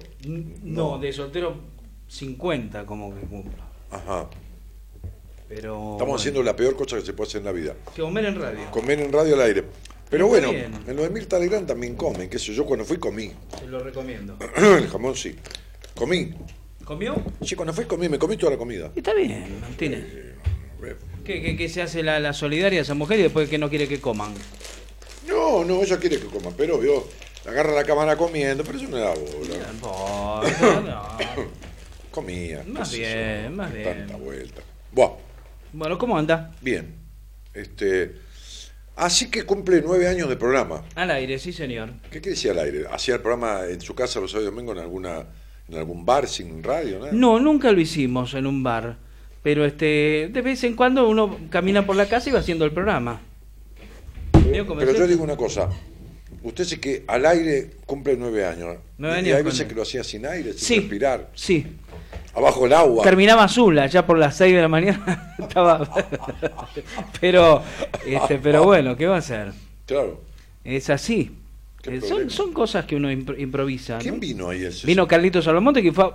No, 0.63 0.99
de 0.99 1.15
soltero 1.15 1.57
50 2.09 2.85
como 2.85 3.15
que 3.15 3.23
cumplo. 3.23 3.63
Ajá. 3.91 4.29
Estamos 5.55 6.21
haciendo 6.21 6.43
la 6.43 6.57
peor 6.57 6.77
cosa 6.77 6.97
que 6.97 7.05
se 7.05 7.13
puede 7.13 7.29
hacer 7.29 7.41
en 7.41 7.45
la 7.45 7.53
vida. 7.53 7.75
Comer 7.97 8.25
en 8.27 8.41
radio. 8.41 8.71
Comer 8.71 9.01
en 9.01 9.13
radio 9.13 9.35
al 9.35 9.43
aire. 9.43 9.65
Pero 10.09 10.27
bueno, 10.27 10.51
en 10.51 10.97
lo 10.97 11.03
de 11.03 11.11
Mirta 11.11 11.39
Legrand 11.39 11.67
también 11.67 11.95
comen, 11.95 12.29
qué 12.29 12.39
sé 12.39 12.53
yo, 12.53 12.67
cuando 12.67 12.85
fui 12.85 12.99
comí. 12.99 13.33
Se 13.59 13.67
lo 13.67 13.79
recomiendo. 13.79 14.37
el 14.57 14.89
jamón 14.89 15.17
sí. 15.17 15.37
Comí. 15.95 16.35
¿Comió? 16.85 17.15
Sí, 17.43 17.55
cuando 17.55 17.73
fui 17.73 17.85
comí, 17.85 18.09
me 18.09 18.19
comí 18.19 18.37
toda 18.37 18.53
la 18.53 18.59
comida. 18.59 18.91
Está 18.95 19.15
bien, 19.15 19.61
Martínez. 19.61 20.05
¿Qué, 21.25 21.57
qué, 21.57 21.69
se 21.69 21.81
hace 21.81 22.03
la, 22.03 22.19
la 22.19 22.33
solidaria 22.33 22.81
a 22.81 22.83
esa 22.83 22.95
mujer 22.95 23.21
y 23.21 23.23
después 23.23 23.49
que 23.49 23.57
no 23.57 23.71
quiere 23.71 23.87
que 23.87 24.01
coman? 24.01 24.35
No, 25.27 25.65
no, 25.65 25.83
ella 25.83 25.99
quiere 25.99 26.19
que 26.19 26.27
coma, 26.27 26.51
pero 26.57 26.79
vio, 26.79 27.05
agarra 27.47 27.73
la 27.73 27.85
cámara 27.85 28.17
comiendo, 28.17 28.65
pero 28.65 28.79
eso 28.79 28.89
no 28.89 28.97
da 28.99 29.15
bola. 29.15 29.73
no. 29.81 31.53
Comía. 32.11 32.65
Más 32.67 32.93
bien, 32.93 33.57
más 33.57 33.73
bien. 33.73 33.85
Tanta 33.85 34.17
vuelta. 34.17 34.63
Buah. 34.93 35.13
Bueno, 35.73 35.97
¿cómo 35.99 36.19
anda? 36.19 36.53
Bien. 36.61 36.95
Este, 37.55 38.15
así 38.97 39.31
que 39.31 39.45
cumple 39.45 39.83
nueve 39.85 40.07
años 40.07 40.29
de 40.29 40.37
programa. 40.37 40.85
Al 40.95 41.11
aire, 41.11 41.39
sí, 41.39 41.53
señor. 41.53 41.91
¿Qué 42.11 42.21
quiere 42.21 42.31
decir 42.31 42.51
al 42.51 42.59
aire? 42.59 42.85
¿Hacía 42.91 43.15
el 43.15 43.21
programa 43.21 43.67
en 43.67 43.81
su 43.81 43.95
casa 43.95 44.21
los 44.21 44.31
sábados 44.31 44.51
y 44.51 44.55
domingos 44.55 44.77
en 44.77 44.83
alguna, 44.83 45.27
en 45.69 45.75
algún 45.77 46.05
bar 46.05 46.29
sin 46.29 46.63
radio? 46.63 46.99
¿no? 46.99 47.13
no, 47.13 47.41
nunca 47.41 47.73
lo 47.73 47.81
hicimos 47.81 48.35
en 48.35 48.47
un 48.47 48.63
bar. 48.63 48.99
Pero 49.43 49.65
este, 49.65 50.31
de 50.33 50.43
vez 50.43 50.63
en 50.65 50.77
cuando 50.77 51.09
uno 51.09 51.39
camina 51.51 51.85
por 51.85 51.97
la 51.97 52.07
casa 52.07 52.29
y 52.29 52.33
va 52.33 52.41
haciendo 52.41 52.65
el 52.65 52.73
programa. 52.73 53.21
Pero, 54.33 54.93
yo 54.93 55.07
digo 55.07 55.25
una 55.25 55.37
cosa. 55.37 55.69
Usted 56.43 56.65
dice 56.65 56.81
que 56.81 57.05
al 57.07 57.25
aire 57.27 57.71
cumple 57.87 58.17
nueve 58.17 58.45
años. 58.45 58.77
Nueve 58.99 59.17
años 59.17 59.29
y 59.29 59.33
hay 59.33 59.43
veces 59.43 59.67
que 59.67 59.75
lo 59.75 59.83
hacía 59.83 60.05
sin 60.05 60.27
aire, 60.27 60.53
sin 60.53 60.81
respirar. 60.81 61.31
Sí. 61.35 61.67
Abajo 62.35 62.67
el 62.67 62.73
agua. 62.73 63.05
Terminaba 63.05 63.45
azul, 63.45 63.79
ya 63.89 64.07
por 64.07 64.19
las 64.19 64.37
seis 64.37 64.55
de 64.55 64.63
la 64.63 64.69
mañana 64.69 65.35
estaba. 65.39 65.89
pero, 67.21 67.63
este, 68.07 68.39
pero 68.39 68.65
bueno, 68.65 68.97
¿qué 68.97 69.07
va 69.07 69.17
a 69.17 69.19
hacer? 69.19 69.53
Claro. 69.87 70.21
Es 70.65 70.89
así. 70.91 71.31
Eh, 71.85 72.01
son, 72.01 72.31
son 72.31 72.53
cosas 72.53 72.85
que 72.87 72.97
uno 72.97 73.11
improvisa. 73.11 73.99
¿Quién 73.99 74.21
vino 74.21 74.49
ahí? 74.49 74.65
Ese 74.65 74.87
vino 74.87 75.07
Carlitos 75.07 75.45
Salamonte 75.45 75.83
que 75.83 75.93
fue 75.93 76.11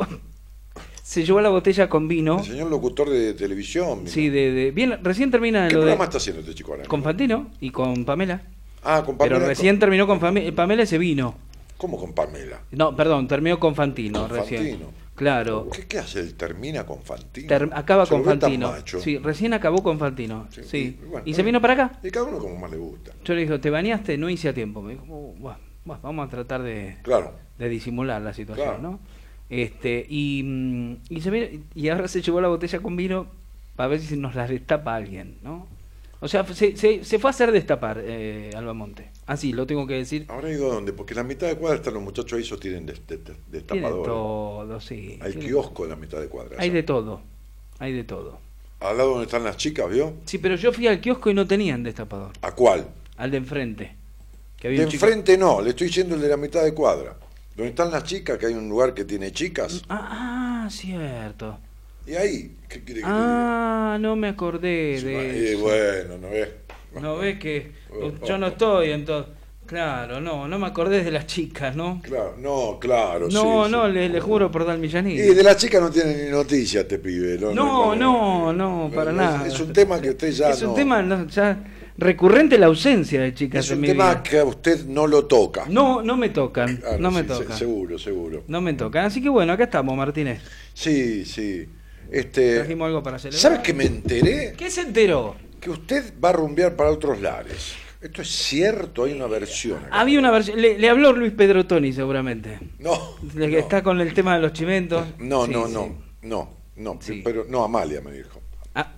se 1.03 1.25
llevó 1.25 1.41
la 1.41 1.49
botella 1.49 1.89
con 1.89 2.07
vino. 2.07 2.39
El 2.39 2.45
señor 2.45 2.69
locutor 2.69 3.09
de 3.09 3.33
televisión. 3.33 4.07
Sí, 4.07 4.29
de, 4.29 4.51
de, 4.51 4.71
bien, 4.71 4.97
recién 5.03 5.29
termina 5.29 5.67
¿Qué 5.67 5.75
programa 5.75 6.05
está 6.05 6.17
haciendo 6.17 6.41
este 6.41 6.55
chico 6.55 6.71
ahora? 6.71 6.85
Con 6.85 7.03
Fantino 7.03 7.51
y 7.59 7.69
con 7.69 8.05
Pamela. 8.05 8.41
Ah, 8.83 9.03
con 9.05 9.17
Pamela. 9.17 9.37
Pero 9.37 9.47
recién 9.47 9.77
terminó 9.77 10.07
con 10.07 10.19
Pamela 10.19 10.83
ese 10.83 10.97
vino. 10.97 11.35
¿Cómo 11.77 11.97
con 11.99 12.13
Pamela? 12.13 12.61
No, 12.71 12.95
perdón, 12.95 13.27
terminó 13.27 13.59
con 13.59 13.75
Fantino 13.75 14.27
recién. 14.27 14.61
Fantino. 14.63 15.06
Claro. 15.17 15.67
¿Qué, 15.71 15.87
¿Qué, 15.87 15.97
hace? 15.97 16.19
Él 16.19 16.35
termina 16.35 16.85
con 16.85 17.01
Fantino. 17.01 17.71
acaba 17.73 18.05
con 18.05 18.23
Fantino. 18.23 18.75
Sí, 18.85 19.17
recién 19.17 19.51
acabó 19.51 19.81
con 19.81 19.97
Fantino. 19.97 20.47
Sí. 20.61 20.99
Y, 21.25 21.33
se 21.33 21.41
vino 21.41 21.59
para 21.59 21.73
acá. 21.73 21.99
Y 22.03 22.11
cada 22.11 22.27
uno 22.27 22.37
como 22.37 22.55
más 22.55 22.69
le 22.69 22.77
gusta. 22.77 23.13
Yo 23.25 23.33
le 23.33 23.41
dije, 23.41 23.57
te 23.57 23.71
bañaste, 23.71 24.15
no 24.19 24.29
hice 24.29 24.49
a 24.49 24.53
tiempo. 24.53 24.83
Me 24.83 24.93
dijo, 24.93 25.05
bueno, 25.05 25.57
vamos 25.85 26.27
a 26.27 26.29
tratar 26.29 26.61
de, 26.61 26.97
claro. 27.01 27.33
de 27.57 27.67
disimular 27.67 28.21
la 28.21 28.31
situación, 28.35 28.83
¿no? 28.83 28.99
Este, 29.49 30.05
y, 30.07 30.43
mm, 30.43 30.97
y, 31.09 31.21
se 31.21 31.61
y 31.73 31.89
ahora 31.89 32.07
se 32.07 32.21
llevó 32.21 32.39
la 32.39 32.49
botella 32.49 32.79
con 32.79 32.95
vino 32.95 33.25
para 33.75 33.89
ver 33.89 34.01
si 34.01 34.17
nos 34.17 34.35
la 34.35 34.45
destapa 34.47 34.93
alguien, 34.93 35.39
¿no? 35.41 35.67
O 36.19 36.27
sea, 36.27 36.45
se, 36.45 36.75
se, 36.75 37.19
fue 37.19 37.29
a 37.29 37.31
hacer 37.31 37.51
destapar 37.51 38.01
eh, 38.03 38.49
Alba 38.55 38.73
Monte. 38.73 39.11
Así, 39.27 39.53
lo 39.53 39.67
tengo 39.67 39.85
que 39.85 39.93
decir. 39.93 40.25
¿Ahora 40.29 40.51
ido 40.51 40.71
a 40.71 40.75
dónde? 40.75 40.93
Porque 40.93 41.13
la 41.13 41.23
mitad 41.23 41.47
de 41.47 41.55
cuadra 41.55 41.77
están 41.77 41.93
los 41.93 42.01
muchachos 42.01 42.33
ahí 42.39 42.43
sostienen 42.43 42.85
destapadores. 42.87 43.67
Tienen 43.67 44.03
todo, 44.03 44.81
sí. 44.81 45.19
Hay 45.21 45.33
kiosco 45.33 45.83
en 45.83 45.91
la 45.91 45.95
mitad 45.95 46.19
de 46.19 46.27
cuadra. 46.27 46.55
Hay 46.59 46.71
de 46.71 46.81
todo, 46.81 47.21
hay 47.77 47.93
de 47.93 48.03
todo. 48.03 48.39
¿Al 48.79 48.97
lado 48.97 49.11
donde 49.11 49.25
están 49.25 49.43
las 49.43 49.57
chicas, 49.57 49.89
vio? 49.89 50.13
Sí, 50.25 50.39
pero 50.39 50.55
yo 50.55 50.71
fui 50.71 50.87
al 50.87 50.99
kiosco 50.99 51.29
y 51.29 51.33
no 51.33 51.45
tenían 51.45 51.83
destapador. 51.83 52.31
¿A 52.41 52.51
cuál? 52.53 52.87
Al 53.17 53.31
de 53.31 53.37
enfrente. 53.37 53.95
Que 54.57 54.69
de 54.69 54.83
enfrente 54.83 55.37
no, 55.37 55.61
le 55.61 55.69
estoy 55.71 55.87
diciendo 55.87 56.15
el 56.15 56.21
de 56.21 56.29
la 56.29 56.37
mitad 56.37 56.63
de 56.63 56.73
cuadra. 56.73 57.15
¿Dónde 57.55 57.69
están 57.69 57.91
las 57.91 58.03
chicas? 58.03 58.37
Que 58.37 58.47
hay 58.47 58.53
un 58.53 58.69
lugar 58.69 58.93
que 58.93 59.05
tiene 59.05 59.31
chicas. 59.31 59.83
Ah, 59.89 60.65
ah 60.65 60.69
cierto. 60.69 61.59
¿Y 62.07 62.15
ahí? 62.15 62.55
¿Qué 62.69 62.81
quiere 62.83 63.01
que 63.01 63.07
Ah, 63.07 63.97
no 63.99 64.15
me 64.15 64.29
acordé 64.29 65.01
de 65.01 65.53
eso. 65.53 65.61
Bueno, 65.61 66.17
no 66.17 66.29
ves. 66.29 66.49
No 67.01 67.17
ves 67.17 67.37
que 67.37 67.71
yo 68.27 68.37
no 68.37 68.47
estoy 68.47 68.91
entonces. 68.91 69.33
Claro, 69.65 70.21
no, 70.21 70.47
no 70.47 70.57
me 70.57 70.67
acordé 70.67 71.03
de 71.03 71.11
las 71.11 71.27
chicas, 71.27 71.75
¿no? 71.75 72.01
Claro, 72.01 72.35
no, 72.37 72.77
claro. 72.79 73.27
No, 73.29 73.67
no, 73.67 73.89
Le, 73.89 74.17
juro 74.21 74.49
por 74.49 74.65
dar 74.65 74.77
millanito. 74.77 75.21
Y 75.21 75.35
de 75.35 75.43
las 75.43 75.57
chicas 75.57 75.81
no 75.81 75.91
tiene 75.91 76.23
ni 76.23 76.31
noticias, 76.31 76.87
te 76.87 76.99
pibe. 76.99 77.37
No, 77.37 77.53
no, 77.53 77.93
no, 77.93 78.53
no, 78.53 78.89
para 78.95 79.11
nada. 79.11 79.45
Es 79.45 79.59
un 79.59 79.73
tema 79.73 79.99
que 79.99 80.11
usted 80.11 80.31
ya 80.31 80.51
Es 80.51 80.61
un 80.61 80.73
tema, 80.73 81.27
ya 81.27 81.61
recurrente 81.97 82.57
la 82.57 82.67
ausencia 82.67 83.21
de 83.21 83.33
chicas 83.33 83.65
es 83.65 83.71
un 83.71 83.81
tema 83.81 84.23
que 84.23 84.39
a 84.39 84.45
usted 84.45 84.85
no 84.85 85.05
lo 85.05 85.25
toca. 85.25 85.65
No, 85.67 86.01
no 86.01 86.15
me 86.15 86.29
tocan, 86.29 86.81
no 86.99 87.11
me 87.11 87.23
tocan. 87.23 87.57
seguro, 87.57 87.99
seguro. 87.99 88.43
No 88.47 88.61
me 88.61 88.73
tocan, 88.73 89.05
así 89.05 89.21
que 89.21 89.27
bueno, 89.27 89.51
acá 89.51 89.65
estamos, 89.65 89.97
Martínez. 89.97 90.41
Sí, 90.73 91.25
sí. 91.25 91.67
Este, 92.11 92.57
Trajimos 92.57 92.87
algo 92.87 93.03
para 93.03 93.19
celebrar. 93.19 93.41
¿Sabes 93.41 93.59
que 93.59 93.73
me 93.73 93.85
enteré? 93.85 94.53
¿Qué 94.57 94.69
se 94.69 94.81
enteró? 94.81 95.35
Que 95.59 95.69
usted 95.69 96.13
va 96.23 96.29
a 96.29 96.33
rumbear 96.33 96.75
para 96.75 96.91
otros 96.91 97.21
lares. 97.21 97.75
Esto 97.99 98.21
es 98.21 98.29
cierto, 98.29 99.05
hay 99.05 99.13
una 99.13 99.25
versión. 99.25 99.79
Había 99.89 100.19
una 100.19 100.29
versión, 100.29 100.61
le, 100.61 100.89
habló 100.89 101.13
Luis 101.13 101.33
Pedro 101.33 101.65
Toni 101.65 101.91
seguramente. 101.91 102.59
No. 102.79 103.15
que 103.35 103.57
está 103.57 103.81
con 103.81 103.99
el 103.99 104.13
tema 104.13 104.35
de 104.35 104.41
los 104.41 104.53
chimentos. 104.53 105.05
No, 105.17 105.47
no, 105.47 105.67
no, 105.67 105.95
no, 106.21 106.49
no, 106.75 106.99
pero 107.23 107.45
no, 107.49 107.63
Amalia 107.63 108.01
me 108.01 108.11
dijo. 108.11 108.39
Ah, 108.75 108.93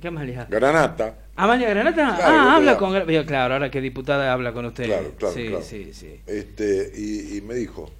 ¿qué 0.00 0.08
Amalia? 0.08 0.46
Granata. 0.48 1.14
Amalia 1.36 1.68
Granata, 1.68 2.18
ah, 2.20 2.56
habla 2.56 2.76
con. 2.78 2.92
Claro, 3.26 3.54
ahora 3.54 3.70
que 3.70 3.80
diputada 3.80 4.32
habla 4.32 4.52
con 4.52 4.64
usted. 4.66 4.86
Claro, 4.86 5.12
claro. 5.16 5.34
Sí, 5.34 5.52
sí, 5.62 5.94
sí. 5.94 6.20
Este, 6.26 6.90
y, 6.96 7.40
me 7.42 7.54
dijo, 7.54 7.90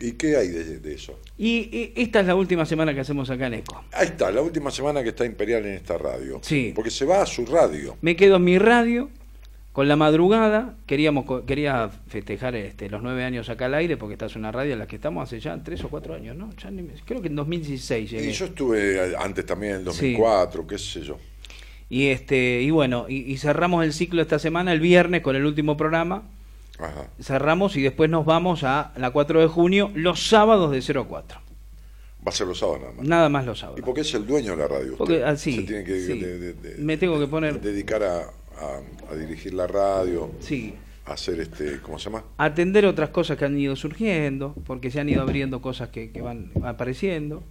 ¿y 0.00 0.12
qué 0.12 0.36
hay 0.36 0.48
de, 0.48 0.94
eso? 0.94 1.18
Y, 1.38 1.92
esta 1.96 2.20
es 2.20 2.26
la 2.26 2.34
última 2.34 2.64
semana 2.66 2.94
que 2.94 3.00
hacemos 3.00 3.30
acá 3.30 3.46
en 3.46 3.54
ECO. 3.54 3.84
Ahí 3.92 4.08
está, 4.08 4.30
la 4.30 4.42
última 4.42 4.70
semana 4.70 5.02
que 5.02 5.10
está 5.10 5.24
Imperial 5.24 5.64
en 5.66 5.74
esta 5.74 5.98
radio. 5.98 6.40
Sí. 6.42 6.72
Porque 6.74 6.90
se 6.90 7.04
va 7.04 7.22
a 7.22 7.26
su 7.26 7.46
radio. 7.46 7.96
Me 8.00 8.16
quedo 8.16 8.36
en 8.36 8.44
mi 8.44 8.58
radio. 8.58 9.10
Con 9.72 9.86
la 9.86 9.94
madrugada 9.94 10.74
queríamos 10.84 11.44
quería 11.46 11.90
festejar 12.08 12.56
este, 12.56 12.90
los 12.90 13.02
nueve 13.04 13.22
años 13.22 13.48
acá 13.48 13.66
al 13.66 13.74
aire, 13.74 13.96
porque 13.96 14.14
esta 14.14 14.26
es 14.26 14.34
una 14.34 14.50
radio 14.50 14.72
en 14.72 14.80
la 14.80 14.88
que 14.88 14.96
estamos 14.96 15.22
hace 15.22 15.38
ya 15.38 15.56
tres 15.62 15.84
o 15.84 15.88
cuatro 15.88 16.12
años, 16.12 16.36
¿no? 16.36 16.50
creo 17.06 17.22
que 17.22 17.28
en 17.28 17.36
2016 17.36 18.10
llegué. 18.10 18.30
Y 18.30 18.32
yo 18.32 18.46
estuve 18.46 19.14
antes 19.16 19.46
también, 19.46 19.76
en 19.76 19.84
2004, 19.84 20.66
qué 20.66 20.76
sé 20.76 21.02
yo. 21.02 21.18
Y, 21.88 22.06
este, 22.06 22.62
y 22.62 22.70
bueno, 22.70 23.06
y, 23.08 23.36
cerramos 23.38 23.84
el 23.84 23.92
ciclo 23.92 24.22
esta 24.22 24.38
semana, 24.38 24.72
el 24.72 24.80
viernes, 24.80 25.22
con 25.22 25.34
el 25.34 25.44
último 25.44 25.76
programa. 25.76 26.22
Cerramos 27.20 27.76
y 27.76 27.82
después 27.82 28.10
nos 28.10 28.24
vamos 28.24 28.64
a 28.64 28.92
la 28.96 29.10
4 29.10 29.40
de 29.40 29.46
junio, 29.46 29.90
los 29.94 30.28
sábados 30.28 30.70
de 30.70 30.82
0 30.82 31.02
a 31.02 31.08
4. 31.08 31.40
Va 32.26 32.30
a 32.30 32.32
ser 32.32 32.46
los 32.46 32.58
sábados 32.58 32.80
nada 32.82 32.92
más. 32.92 33.06
Nada 33.06 33.28
más 33.28 33.46
los 33.46 33.58
sábados. 33.58 33.80
¿Y 33.80 33.82
por 33.82 33.94
qué 33.94 34.02
es 34.02 34.14
el 34.14 34.26
dueño 34.26 34.52
de 34.52 34.56
la 34.58 34.68
radio? 34.68 34.96
Porque 34.96 35.24
así. 35.24 35.60
Ah, 35.62 35.66
tiene 35.66 35.84
que 35.84 36.76
me 36.78 36.96
tengo 36.96 37.18
que 37.18 37.26
poner. 37.26 37.60
Dedicar 37.60 38.02
a, 38.02 38.30
a, 39.10 39.14
dirigir 39.16 39.54
la 39.54 39.66
radio. 39.66 40.30
Sí. 40.40 40.74
A 41.06 41.14
hacer 41.14 41.40
este, 41.40 41.80
¿cómo 41.80 41.98
se 41.98 42.04
llama? 42.06 42.24
Atender 42.36 42.84
otras 42.84 43.08
cosas 43.08 43.38
que 43.38 43.46
han 43.46 43.58
ido 43.58 43.74
surgiendo, 43.74 44.54
porque 44.66 44.90
se 44.90 45.00
han 45.00 45.08
ido 45.08 45.22
abriendo 45.22 45.62
cosas 45.62 45.88
que, 45.88 46.10
que 46.10 46.20
van 46.20 46.52
apareciendo. 46.62 47.42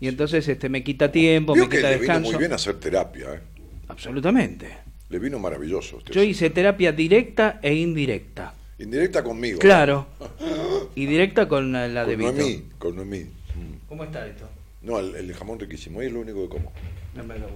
Y 0.00 0.08
entonces 0.08 0.46
este 0.48 0.68
me 0.68 0.84
quita 0.84 1.10
tiempo, 1.10 1.54
me 1.54 1.68
quita 1.68 1.88
descanso. 1.88 2.30
muy 2.30 2.38
bien 2.38 2.52
hacer 2.52 2.78
terapia, 2.78 3.34
¿eh? 3.34 3.40
Absolutamente. 3.88 4.78
Le 5.08 5.18
vino 5.18 5.38
maravilloso. 5.38 5.98
Yo 6.10 6.22
hice 6.22 6.50
terapia 6.50 6.92
directa 6.92 7.58
e 7.62 7.74
indirecta. 7.74 8.54
Indirecta 8.80 9.22
conmigo. 9.22 9.58
Claro. 9.58 10.06
y 10.94 11.06
directa 11.06 11.46
con 11.46 11.70
la, 11.70 11.86
de 11.86 12.16
Con 12.16 12.36
Noemí. 12.36 12.64
Con 12.78 12.96
Noemí. 12.96 13.20
Mm. 13.20 13.88
¿Cómo 13.88 14.04
está 14.04 14.26
esto? 14.26 14.48
No, 14.80 14.98
el, 14.98 15.34
jamón 15.34 15.58
riquísimo. 15.58 16.00
Es 16.00 16.10
lo 16.10 16.20
único 16.20 16.42
que 16.42 16.48
como. 16.48 16.72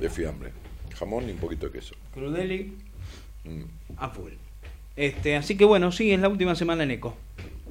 De 0.01 0.11
fiambre. 0.11 0.53
Jamón 0.99 1.29
y 1.29 1.33
un 1.33 1.39
poquito 1.39 1.67
de 1.67 1.73
queso. 1.73 1.95
Crudeli. 2.13 2.77
Mm. 3.45 3.63
A 3.97 4.11
full. 4.11 4.33
Este, 4.97 5.37
así 5.37 5.57
que 5.57 5.65
bueno, 5.65 5.91
sí, 5.91 6.13
es 6.13 6.21
la 6.21 6.29
última 6.29 6.55
semana 6.55 6.85
en 6.85 6.93
Eco. 6.93 7.17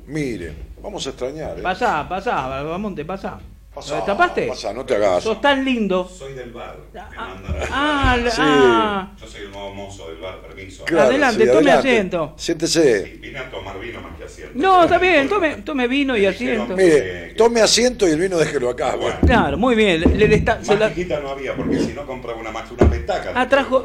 Mire, 0.08 0.54
vamos 0.82 1.06
a 1.06 1.12
extrañar. 1.12 1.60
¿eh? 1.60 1.62
Pasá, 1.62 2.10
pasá, 2.10 2.64
te 2.96 3.06
pasá. 3.06 3.40
¿Lo 3.76 3.96
destapaste? 3.96 4.48
Pasa, 4.48 4.72
no 4.72 4.86
te 4.86 4.96
hagas. 4.96 5.24
Sos 5.24 5.42
tan 5.42 5.66
lindo. 5.66 6.08
Soy 6.08 6.34
del 6.34 6.52
bar. 6.52 6.78
Ah, 6.96 7.36
ah, 7.72 8.18
sí. 8.30 8.38
ah, 8.40 9.12
Yo 9.20 9.28
soy 9.28 9.42
el 9.42 9.52
nuevo 9.52 9.74
mozo 9.74 10.08
del 10.10 10.18
bar, 10.22 10.42
permiso. 10.42 10.86
adelante, 10.88 11.48
tome 11.48 11.72
asiento. 11.72 12.34
Siéntese. 12.38 13.06
Sí, 13.06 13.18
vine 13.20 13.40
a 13.40 13.50
tomar 13.50 13.80
vino 13.80 14.00
más 14.00 14.16
que 14.16 14.26
asiento. 14.26 14.52
No, 14.56 14.84
está 14.84 15.00
bien, 15.00 15.28
tome, 15.28 15.56
tome 15.58 15.88
vino 15.88 16.16
y 16.16 16.26
asiento. 16.28 16.76
Mire, 16.76 17.34
tome 17.36 17.62
asiento 17.62 18.08
y 18.08 18.12
el 18.12 18.20
vino 18.20 18.38
déjelo 18.38 18.70
acá. 18.70 18.96
Bueno. 18.96 19.18
Claro, 19.26 19.58
muy 19.58 19.74
bien. 19.76 20.02
Le, 20.02 20.28
le 20.28 20.36
está, 20.36 20.58
más 20.58 20.80
la... 20.80 20.90
chiquita 20.90 21.20
no 21.20 21.30
había, 21.30 21.56
porque 21.56 21.80
si 21.80 21.94
no 21.94 22.06
compraba 22.06 22.40
una 22.40 22.52
más 22.52 22.70
una 22.70 22.88
petaca. 22.90 23.32
Ah, 23.34 23.50
trajo. 23.50 23.84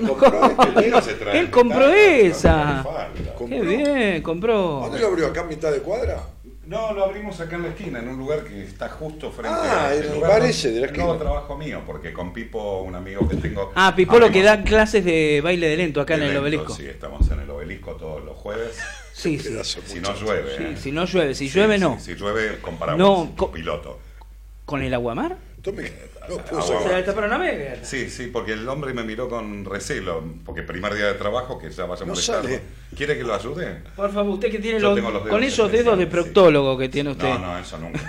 Él 1.32 1.50
compró 1.50 1.88
esa. 1.92 2.84
Qué 3.48 3.60
bien, 3.60 4.22
compró. 4.22 4.80
¿Dónde 4.82 4.98
lo 4.98 5.06
abrió? 5.06 5.28
¿Acá 5.28 5.40
en 5.42 5.48
mitad 5.48 5.72
de 5.72 5.78
cuadra? 5.78 6.22
No, 6.68 6.92
lo 6.92 7.06
abrimos 7.06 7.40
acá 7.40 7.56
en 7.56 7.62
la 7.62 7.68
esquina, 7.68 7.98
en 8.00 8.08
un 8.08 8.18
lugar 8.18 8.44
que 8.44 8.62
está 8.62 8.90
justo 8.90 9.32
frente 9.32 9.56
ah, 9.58 9.90
el 9.94 10.12
lugar 10.12 10.44
ese 10.44 10.70
de 10.70 10.80
la 10.80 10.86
esquina. 10.88 11.04
nuevo 11.04 11.18
trabajo 11.18 11.56
mío, 11.56 11.80
porque 11.86 12.12
con 12.12 12.30
Pipo, 12.34 12.82
un 12.82 12.94
amigo 12.94 13.26
que 13.26 13.36
tengo. 13.36 13.72
Ah, 13.74 13.94
Pipo 13.96 14.18
lo 14.18 14.30
que 14.30 14.42
da 14.42 14.62
clases 14.62 15.02
de 15.02 15.40
baile 15.42 15.66
de 15.66 15.78
lento 15.78 16.02
acá 16.02 16.16
en 16.16 16.24
el 16.24 16.36
obelisco. 16.36 16.74
Sí, 16.74 16.84
estamos 16.86 17.30
en 17.30 17.40
el 17.40 17.48
obelisco 17.50 17.92
todos 17.92 18.22
los 18.24 18.36
jueves. 18.36 18.78
Sí, 19.18 19.36
sí. 19.38 19.48
Si 19.86 19.98
no 19.98 20.14
llueve. 20.14 20.56
Sí, 20.56 20.62
¿eh? 20.62 20.76
si 20.76 20.92
no 20.92 21.04
llueve, 21.04 21.34
si 21.34 21.48
Sí, 21.48 21.58
llueve 21.58 21.74
sí, 21.76 21.80
no. 21.80 21.98
Si 21.98 22.14
llueve, 22.14 22.58
comparamos 22.60 22.98
No, 23.00 23.34
co- 23.34 23.50
piloto. 23.50 23.98
¿Con 24.64 24.80
el 24.82 24.94
aguamar? 24.94 25.36
Tome, 25.72 25.92
puedo 26.28 26.40
Ah, 26.60 27.14
para. 27.14 27.84
Sí, 27.84 28.10
sí, 28.10 28.26
porque 28.26 28.52
el 28.52 28.68
hombre 28.68 28.92
me 28.92 29.02
miró 29.02 29.28
con 29.28 29.64
recelo, 29.64 30.22
porque 30.44 30.62
primer 30.62 30.94
día 30.94 31.06
de 31.06 31.14
trabajo 31.14 31.58
que 31.58 31.70
ya 31.70 31.86
vaya 31.86 32.02
a 32.02 32.06
No 32.06 32.14
sale. 32.16 32.60
¿Quiere 32.96 33.16
que 33.16 33.24
lo 33.24 33.34
ayude? 33.34 33.82
Por 33.96 34.12
favor, 34.12 34.34
usted 34.34 34.50
que 34.50 34.58
tiene 34.58 34.78
Yo 34.80 34.88
los, 34.88 34.94
tengo 34.96 35.10
los 35.10 35.24
dedos 35.24 35.34
con 35.36 35.44
esos 35.44 35.72
dedos 35.72 35.96
de 35.98 36.04
sí. 36.04 36.10
proctólogo 36.10 36.76
que 36.76 36.88
tiene 36.88 37.10
usted. 37.10 37.28
No, 37.28 37.38
no, 37.38 37.58
eso 37.58 37.78
nunca. 37.78 38.00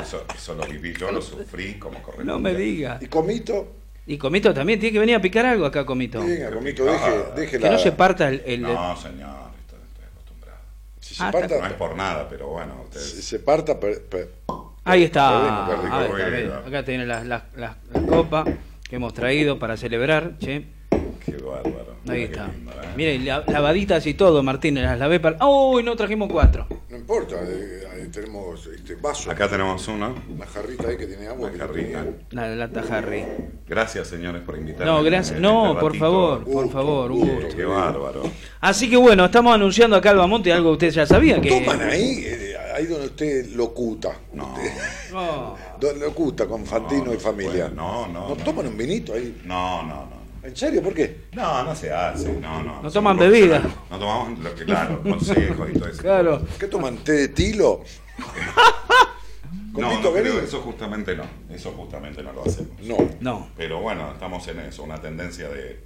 Eso, 0.00 0.24
eso 0.34 0.54
lo 0.54 0.64
viví, 0.66 0.94
yo 0.94 1.12
lo 1.12 1.20
sufrí 1.20 1.74
como 1.78 2.02
corresponde. 2.02 2.32
No 2.32 2.38
me 2.38 2.54
diga. 2.54 2.98
Y 3.00 3.06
Comito, 3.08 3.72
Y 4.06 4.16
Comito 4.18 4.52
también 4.54 4.80
tiene 4.80 4.92
que 4.94 4.98
venir 4.98 5.16
a 5.16 5.20
picar 5.20 5.44
algo 5.46 5.66
acá, 5.66 5.84
Comito. 5.84 6.20
venga, 6.24 6.50
Comito, 6.50 6.84
deje, 6.84 7.10
deje 7.36 7.58
Que 7.58 7.70
no 7.70 7.78
se 7.78 7.92
parta 7.92 8.28
el... 8.28 8.42
el- 8.46 8.62
No, 8.62 8.96
señor, 8.96 9.50
estoy, 9.60 9.78
estoy 9.86 10.04
acostumbrado. 10.10 10.58
Si 11.00 11.14
se 11.14 11.22
Ah, 11.22 11.30
parta, 11.30 11.58
No 11.58 11.66
es 11.66 11.72
por 11.74 11.94
nada, 11.96 12.26
pero 12.28 12.48
bueno, 12.48 12.74
si 12.90 12.98
ustedes... 12.98 13.24
se 13.24 13.38
parta, 13.40 13.78
per- 13.78 14.02
per- 14.02 14.30
Ahí 14.84 15.04
está. 15.04 15.66
Ahí 15.66 16.30
bien. 16.30 16.52
Acá 16.66 16.84
tiene 16.84 17.06
las 17.06 17.24
las- 17.26 17.42
las- 17.56 17.76
las 17.92 18.02
copas 18.04 18.46
que 18.88 18.96
hemos 18.96 19.14
traído 19.14 19.58
para 19.58 19.76
celebrar. 19.76 20.38
che. 20.38 20.66
Qué 21.24 21.36
bárbaro. 21.36 21.91
Ahí 22.08 22.22
está. 22.24 22.48
lindo, 22.48 22.72
¿eh? 22.72 22.88
Mire, 22.96 23.18
la- 23.20 23.44
lavaditas 23.46 24.06
y 24.06 24.14
todo, 24.14 24.42
Martín. 24.42 24.74
Las 24.82 24.98
lavé 24.98 25.20
para... 25.20 25.44
¡Uy! 25.46 25.82
no 25.82 25.94
trajimos 25.96 26.28
cuatro. 26.30 26.66
no 26.90 26.96
importa, 26.96 27.36
eh, 27.46 27.84
ahí 27.92 28.08
tenemos 28.08 28.66
este 28.66 28.94
vaso, 28.96 29.30
Acá 29.30 29.48
tenemos 29.48 29.86
uno. 29.88 30.14
una 30.34 30.46
jarrita 30.46 30.88
ahí 30.88 30.96
que 30.96 31.06
tiene 31.06 31.26
agua. 31.28 31.44
Una 31.48 31.52
que 31.52 31.58
jarrita. 31.58 32.02
tenía. 32.04 32.14
La 32.30 32.48
lata 32.56 32.82
Harry. 32.90 33.24
Gracias, 33.68 34.08
señores, 34.08 34.42
por 34.42 34.56
invitarme. 34.58 34.86
No, 34.92 35.02
gracias. 35.02 35.36
en 35.36 35.42
No, 35.42 35.68
este 35.68 35.80
por 35.80 35.92
ratito. 35.92 36.04
favor, 36.04 36.44
por 36.44 36.52
Gusto, 36.52 36.70
favor, 36.70 37.10
un 37.12 37.18
gusto. 37.20 37.34
gusto. 37.36 37.56
Qué 37.56 37.64
bárbaro. 37.64 38.22
Así 38.60 38.90
que 38.90 38.96
bueno, 38.96 39.24
estamos 39.24 39.54
anunciando 39.54 39.96
acá 39.96 40.10
Albamonte 40.10 40.52
algo 40.52 40.70
que 40.76 40.86
usted 40.86 41.00
ya 41.00 41.06
sabía 41.06 41.40
que. 41.40 41.48
Toman 41.50 41.82
ahí, 41.82 42.22
eh, 42.26 42.56
ahí 42.74 42.86
donde 42.86 43.06
usted 43.06 43.46
locuta. 43.54 44.10
No. 44.34 44.52
Usted- 44.54 45.12
No. 45.12 45.56
do- 45.80 45.92
locuta 45.94 46.46
con 46.46 46.64
Fantino 46.66 47.06
No, 47.06 47.14
y 47.14 47.18
familia. 47.18 47.68
no, 47.74 48.06
no, 48.08 48.28
¿No 48.30 48.34
no. 48.34 48.44
toman 48.44 48.66
un 48.66 48.76
vinito 48.76 49.14
ahí? 49.14 49.40
No, 49.44 49.82
no, 49.82 50.06
no. 50.06 50.21
¿En 50.42 50.56
serio? 50.56 50.82
¿Por 50.82 50.94
qué? 50.94 51.24
No, 51.32 51.62
no 51.62 51.74
se 51.74 51.92
hace, 51.92 52.32
no, 52.32 52.62
no. 52.62 52.82
No 52.82 52.90
toman 52.90 53.16
bebida. 53.16 53.62
No 53.90 53.98
tomamos 53.98 54.38
lo 54.40 54.54
que, 54.54 54.64
claro, 54.64 55.00
consejos 55.02 55.70
y 55.74 55.78
todo 55.78 55.88
eso. 55.88 56.02
Claro. 56.02 56.42
¿Qué 56.58 56.66
toman? 56.66 56.96
¿Té 56.98 57.12
de 57.12 57.28
tilo? 57.28 57.82
No, 59.72 59.88
Comito, 59.88 60.10
no, 60.10 60.40
eso 60.40 60.60
justamente 60.60 61.16
no. 61.16 61.24
Eso 61.48 61.70
justamente 61.72 62.22
no 62.22 62.34
lo 62.34 62.44
hacemos. 62.44 62.78
No. 62.82 62.96
No. 63.20 63.48
Pero 63.56 63.80
bueno, 63.80 64.12
estamos 64.12 64.46
en 64.48 64.60
eso, 64.60 64.82
una 64.82 65.00
tendencia 65.00 65.48
de 65.48 65.80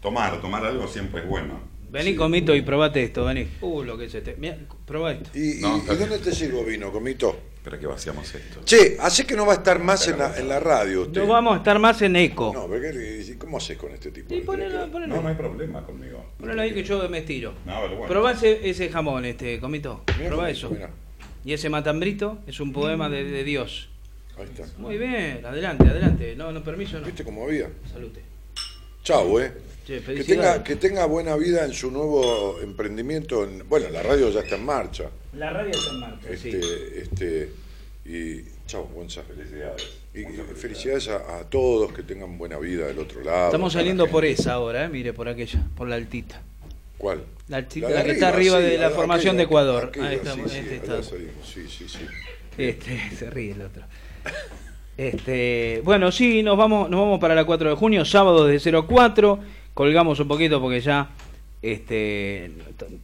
tomar, 0.00 0.40
tomar 0.40 0.64
algo 0.64 0.88
siempre 0.88 1.20
es 1.20 1.28
bueno. 1.28 1.60
Vení, 1.90 2.16
Comito, 2.16 2.54
y 2.54 2.62
probate 2.62 3.02
esto, 3.02 3.26
vení. 3.26 3.46
Uh, 3.60 3.82
lo 3.82 3.98
que 3.98 4.06
es 4.06 4.14
este. 4.14 4.36
Mira, 4.38 4.56
probá 4.86 5.12
esto. 5.12 5.38
¿Y, 5.38 5.60
No, 5.60 5.78
dónde 5.80 6.18
te 6.18 6.34
sirvo 6.34 6.64
vino, 6.64 6.90
Comito? 6.90 7.36
Espera 7.60 7.78
que 7.78 7.86
vaciamos 7.86 8.34
esto. 8.34 8.60
Che, 8.64 8.96
así 9.00 9.24
que 9.24 9.36
no 9.36 9.44
va 9.44 9.52
a 9.52 9.56
estar 9.56 9.78
más 9.80 10.08
en 10.08 10.16
la, 10.18 10.34
en 10.38 10.48
la 10.48 10.58
radio 10.60 11.02
usted. 11.02 11.20
No 11.20 11.26
vamos 11.26 11.54
a 11.54 11.56
estar 11.58 11.78
más 11.78 12.00
en 12.00 12.16
eco. 12.16 12.52
No, 12.54 12.66
porque, 12.66 13.36
¿cómo 13.38 13.58
haces 13.58 13.76
con 13.76 13.92
este 13.92 14.10
tipo? 14.10 14.32
Y 14.32 14.38
de- 14.40 14.44
ponelo, 14.46 14.86
No, 14.86 14.90
ponelo. 14.92 15.20
no 15.20 15.28
hay 15.28 15.34
problema 15.34 15.84
conmigo. 15.84 16.24
Ponelo 16.38 16.62
ahí 16.62 16.72
que 16.72 16.82
yo 16.82 17.06
me 17.10 17.18
estiro. 17.18 17.52
No, 17.66 17.74
pero 17.82 17.96
bueno. 17.96 18.06
Probá 18.08 18.32
ese, 18.32 18.66
ese 18.70 18.88
jamón, 18.88 19.26
este, 19.26 19.60
Comito. 19.60 20.04
Mirá, 20.16 20.28
Probá 20.30 20.48
eso. 20.48 20.70
mirá. 20.70 20.88
Y 21.44 21.52
ese 21.52 21.68
matambrito 21.68 22.38
es 22.46 22.60
un 22.60 22.72
poema 22.72 23.10
de, 23.10 23.24
de 23.24 23.44
Dios. 23.44 23.90
Ahí 24.38 24.44
está. 24.44 24.64
Muy 24.78 24.96
bien, 24.96 25.44
adelante, 25.44 25.86
adelante. 25.86 26.34
No, 26.36 26.52
no, 26.52 26.64
permiso, 26.64 26.98
no. 26.98 27.04
¿Viste 27.04 27.24
cómo 27.24 27.44
había? 27.44 27.68
Salute. 27.92 28.22
Chau, 29.04 29.38
eh. 29.38 29.52
Che, 29.90 30.00
Que 30.02 30.22
tenga, 30.22 30.62
que 30.62 30.76
tenga 30.76 31.04
buena 31.06 31.34
vida 31.34 31.64
en 31.64 31.72
su 31.74 31.90
nuevo 31.90 32.60
emprendimiento. 32.62 33.42
en- 33.42 33.68
bueno, 33.68 33.88
la 33.90 34.04
radio 34.04 34.30
ya 34.30 34.38
está 34.38 34.54
en 34.54 34.64
marcha. 34.64 35.10
La 35.32 35.50
radio 35.50 35.72
está 35.72 35.90
en 35.90 35.98
marcha, 35.98 36.28
sí. 36.36 36.50
Este, 36.50 37.00
este, 37.02 37.52
y 38.04 38.44
chau, 38.68 38.86
Gonza. 38.94 39.22
Felicidades. 39.24 39.88
Y, 40.14 40.24
felicidades 40.54 41.08
a, 41.08 41.38
a 41.40 41.44
todos 41.50 41.92
que 41.92 42.04
tengan 42.04 42.38
buena 42.38 42.56
vida 42.58 42.86
del 42.86 43.00
otro 43.00 43.20
lado. 43.24 43.46
Estamos 43.46 43.72
saliendo 43.72 44.06
por 44.06 44.24
esa 44.24 44.52
ahora, 44.52 44.84
¿eh? 44.84 44.88
mire, 44.88 45.12
por 45.12 45.28
aquella, 45.28 45.60
por 45.76 45.88
la 45.88 45.96
altita. 45.96 46.40
¿Cuál? 46.96 47.24
La, 47.48 47.56
altita, 47.56 47.90
la 47.90 48.04
que 48.04 48.12
está 48.12 48.28
arriba 48.28 48.58
sí, 48.58 48.66
de 48.66 48.78
la 48.78 48.90
formación 48.90 49.36
de 49.38 49.42
Ecuador. 49.42 49.86
aquella, 49.86 50.06
Ahí 50.08 50.16
estamos, 50.16 50.52
sí, 50.52 50.58
sí, 50.62 50.74
este 50.74 51.02
salimos, 51.02 51.48
sí, 51.52 51.66
sí, 51.68 51.88
sí. 51.88 51.98
Este, 52.56 53.10
se 53.18 53.28
ríe 53.28 53.52
el 53.52 53.62
otro. 53.62 53.82
Este, 54.96 55.80
bueno, 55.82 56.12
sí, 56.12 56.44
nos 56.44 56.56
vamos, 56.56 56.88
nos 56.90 57.00
vamos 57.00 57.18
para 57.18 57.34
la 57.34 57.44
4 57.44 57.70
de 57.70 57.74
junio, 57.76 58.04
sábado 58.04 58.46
de 58.46 58.60
0 58.60 58.78
a 58.78 58.86
4. 58.86 59.40
Colgamos 59.80 60.20
un 60.20 60.28
poquito 60.28 60.60
porque 60.60 60.82
ya 60.82 61.08
este, 61.62 62.52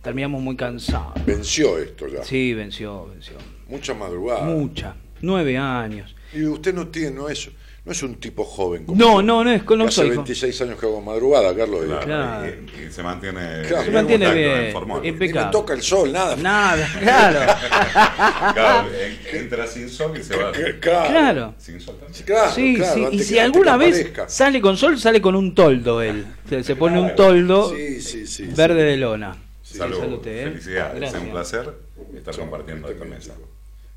terminamos 0.02 0.42
muy 0.42 0.56
cansados. 0.56 1.14
Venció 1.24 1.78
esto 1.78 2.06
ya. 2.06 2.22
Sí, 2.22 2.52
venció, 2.52 3.06
venció. 3.06 3.32
Mucha 3.66 3.94
madrugada. 3.94 4.42
Mucha. 4.42 4.94
Nueve 5.22 5.56
años. 5.56 6.14
Y 6.34 6.44
usted 6.44 6.74
no 6.74 6.88
tiene, 6.88 7.12
no 7.12 7.30
es, 7.30 7.48
no 7.86 7.92
es 7.92 8.02
un 8.02 8.16
tipo 8.16 8.44
joven. 8.44 8.84
No, 8.88 9.22
no, 9.22 9.44
no 9.44 9.50
es- 9.52 9.62
no 9.64 9.76
que 9.78 9.82
hace 9.84 9.90
soy 9.92 10.08
jo- 10.10 10.14
26 10.16 10.60
años 10.62 10.78
que 10.80 10.86
hago 10.86 11.00
madrugada, 11.00 11.54
Carlos. 11.54 11.84
y- 11.84 11.86
Claro, 11.86 12.04
Claro. 12.04 12.46
Y, 12.48 12.82
y 12.88 12.90
se 12.90 13.02
mantiene, 13.02 13.62
Claro. 13.68 13.84
Se 13.84 13.90
mantiene 13.92 14.34
bien, 14.34 14.74
impecable. 15.04 15.46
me 15.46 15.52
toca 15.52 15.72
el 15.74 15.82
sol, 15.82 16.12
nada. 16.12 16.34
Nada, 16.36 16.88
claro. 17.00 17.40
Claro, 18.54 18.88
en- 18.92 19.36
entra 19.42 19.66
sin 19.66 19.88
sol 19.88 20.12
y 20.18 20.22
se 20.22 20.36
va. 20.36 20.52
Claro. 20.80 21.10
Claro. 21.10 21.54
Sin 21.58 21.80
sol 21.80 21.96
también. 22.00 22.24
Claro, 22.24 22.50
Sí, 22.52 22.74
claro, 22.76 22.94
sí. 23.10 23.16
Y 23.16 23.18
si 23.22 23.38
alguna 23.38 23.76
vez 23.76 23.94
aparezca. 24.00 24.28
sale 24.28 24.60
con 24.60 24.76
sol, 24.76 24.98
sale 24.98 25.20
con 25.20 25.36
un 25.36 25.54
toldo 25.54 26.02
él. 26.02 26.26
Se, 26.48 26.62
se 26.64 26.76
pone 26.76 27.00
un 27.00 27.14
toldo 27.14 27.74
Sí, 27.74 28.00
sí, 28.00 28.26
sí. 28.26 28.44
verde 28.56 28.82
de 28.82 28.96
lona. 28.96 29.36
Sí, 29.62 29.78
Salud, 29.78 29.98
salute, 29.98 30.42
¿eh? 30.42 30.44
felicidades, 30.50 30.94
Gracias. 30.96 31.14
es 31.20 31.26
un 31.26 31.32
placer 31.32 31.74
estar 32.16 32.36
compartiendo 32.36 32.96
con 32.96 33.10
mesa. 33.10 33.32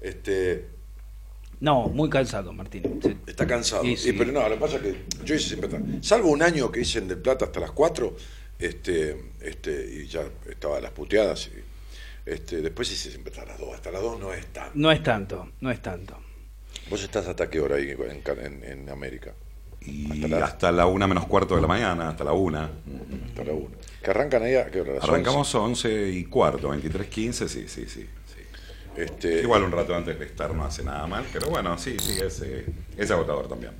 Este, 0.01 0.65
No, 1.61 1.87
muy 1.89 2.09
cansado, 2.09 2.53
Martín. 2.53 2.99
Se- 3.01 3.17
está 3.27 3.45
cansado. 3.45 3.83
Sí, 3.83 3.89
Y, 3.91 3.97
sí. 3.97 4.13
pero 4.13 4.31
no, 4.31 4.47
lo 4.47 4.55
que 4.55 4.61
pasa 4.61 4.75
es 4.77 4.81
que 4.81 4.95
yo 5.25 5.35
hice 5.35 5.55
siempre. 5.57 5.69
Salvo 6.01 6.29
un 6.29 6.41
año 6.41 6.71
que 6.71 6.81
hice 6.81 6.99
en 6.99 7.07
Del 7.07 7.17
Plata 7.19 7.45
hasta 7.45 7.59
las 7.59 7.71
4, 7.71 8.15
este, 8.59 9.31
este, 9.41 10.01
y 10.03 10.07
ya 10.07 10.23
estaba 10.49 10.79
las 10.79 10.91
puteadas. 10.91 11.47
Y, 11.47 12.29
este, 12.29 12.61
después 12.61 12.91
hice 12.91 13.09
siempre 13.09 13.33
hasta 13.33 13.45
las 13.45 13.59
2. 13.59 13.73
Hasta 13.73 13.91
las 13.91 14.01
2 14.01 14.19
no 14.19 14.33
es 14.33 14.45
tanto. 14.47 14.71
No 14.75 14.91
es 14.91 15.03
tanto, 15.03 15.49
no 15.61 15.71
es 15.71 15.81
tanto. 15.81 16.17
¿Vos 16.89 17.03
estás 17.03 17.27
hasta 17.27 17.49
qué 17.49 17.59
hora 17.59 17.75
ahí 17.75 17.89
en, 17.91 18.23
en- 18.45 18.63
en 18.63 18.89
América? 18.89 19.33
Y 19.81 20.11
Hasta 20.11 20.27
la- 20.27 20.45
hasta 20.45 20.71
la 20.71 20.85
una 20.87 21.07
menos 21.07 21.25
cuarto 21.25 21.55
de 21.55 21.61
la 21.61 21.67
mañana, 21.67 22.09
hasta 22.09 22.23
la 22.23 22.33
una. 22.33 22.69
Hasta 23.27 23.43
la 23.43 23.53
1. 23.53 23.69
¿Que 24.03 24.11
arrancan 24.11 24.43
ahí 24.43 24.55
a 24.55 24.69
qué 24.69 24.81
hora? 24.81 24.93
¿A 24.93 25.03
Arrancamos 25.03 25.53
11 25.55 26.09
y 26.09 26.25
cuarto, 26.25 26.69
23.15, 26.73 27.47
sí, 27.47 27.65
sí, 27.67 27.85
sí. 27.87 28.05
Sí. 29.07 29.13
11? 29.13 29.13
Este, 29.27 29.41
Igual 29.41 29.63
un 29.63 29.71
rato 29.71 29.95
antes 29.95 30.17
de 30.19 30.25
estar 30.25 30.53
no 30.53 30.63
hace 30.65 30.83
nada 30.83 31.05
mal, 31.07 31.23
pero 31.31 31.47
bueno, 31.49 31.77
sí, 31.77 31.95
sí, 31.99 32.17
es, 32.23 32.41
eh, 32.41 32.65
es 32.97 33.11
agotador 33.11 33.47
también. 33.47 33.71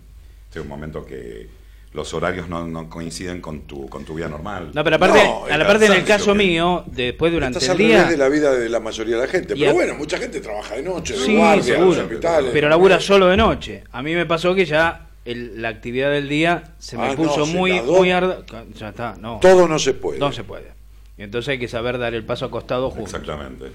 Es 0.51 0.57
un 0.57 0.67
momento 0.67 1.05
que 1.05 1.47
los 1.93 2.13
horarios 2.13 2.47
no, 2.47 2.67
no 2.67 2.87
coinciden 2.89 3.41
con 3.41 3.61
tu, 3.61 3.89
con 3.89 4.05
tu 4.05 4.13
vida 4.13 4.27
normal. 4.27 4.69
No, 4.73 4.83
pero 4.83 4.97
aparte, 4.97 5.23
No, 5.23 5.45
a 5.45 5.57
la 5.57 5.65
parte 5.65 5.87
en 5.87 5.93
el 5.93 6.05
caso 6.05 6.33
que- 6.33 6.37
mío, 6.37 6.83
después 6.87 7.31
durante 7.31 7.57
Estás 7.57 7.69
el 7.75 7.81
al 7.81 7.87
día. 7.87 7.97
revés 8.03 8.09
de 8.11 8.17
la 8.17 8.29
vida 8.29 8.53
de 8.53 8.69
la 8.69 8.79
mayoría 8.79 9.15
de 9.15 9.21
la 9.23 9.27
gente. 9.27 9.55
Pero 9.55 9.71
a- 9.71 9.73
bueno, 9.73 9.95
mucha 9.95 10.17
gente 10.19 10.39
trabaja 10.39 10.75
de 10.75 10.83
noche, 10.83 11.13
de 11.13 11.19
Sí, 11.25 11.35
guardia, 11.35 11.55
los 11.57 11.65
seguro. 11.95 12.01
hospitales. 12.03 12.51
Pero 12.53 12.69
labura 12.69 12.99
solo 12.99 13.27
de 13.27 13.37
noche. 13.37 13.83
A 13.91 14.03
mí 14.03 14.13
me 14.13 14.25
pasó 14.27 14.53
que 14.53 14.65
ya 14.65 15.07
el- 15.25 15.61
la 15.63 15.69
actividad 15.69 16.11
del 16.11 16.29
día 16.29 16.75
se 16.77 16.95
me 16.97 17.07
Ah, 17.09 17.15
puso 17.15 17.39
no, 17.39 17.45
muy, 17.47 17.81
muy 17.81 18.11
arda- 18.11 18.43
Ya 18.75 18.89
está, 18.89 19.15
no. 19.19 19.39
Todo 19.41 19.67
no 19.67 19.79
se 19.79 19.93
puede. 19.95 20.19
No 20.19 20.31
se 20.31 20.43
puede. 20.43 20.71
Y 21.17 21.23
entonces 21.23 21.49
hay 21.49 21.59
que 21.59 21.67
saber 21.67 21.97
dar 21.97 22.13
el 22.13 22.23
paso 22.23 22.45
acostado 22.45 22.91
juntos. 22.91 23.13
Exactamente. 23.15 23.65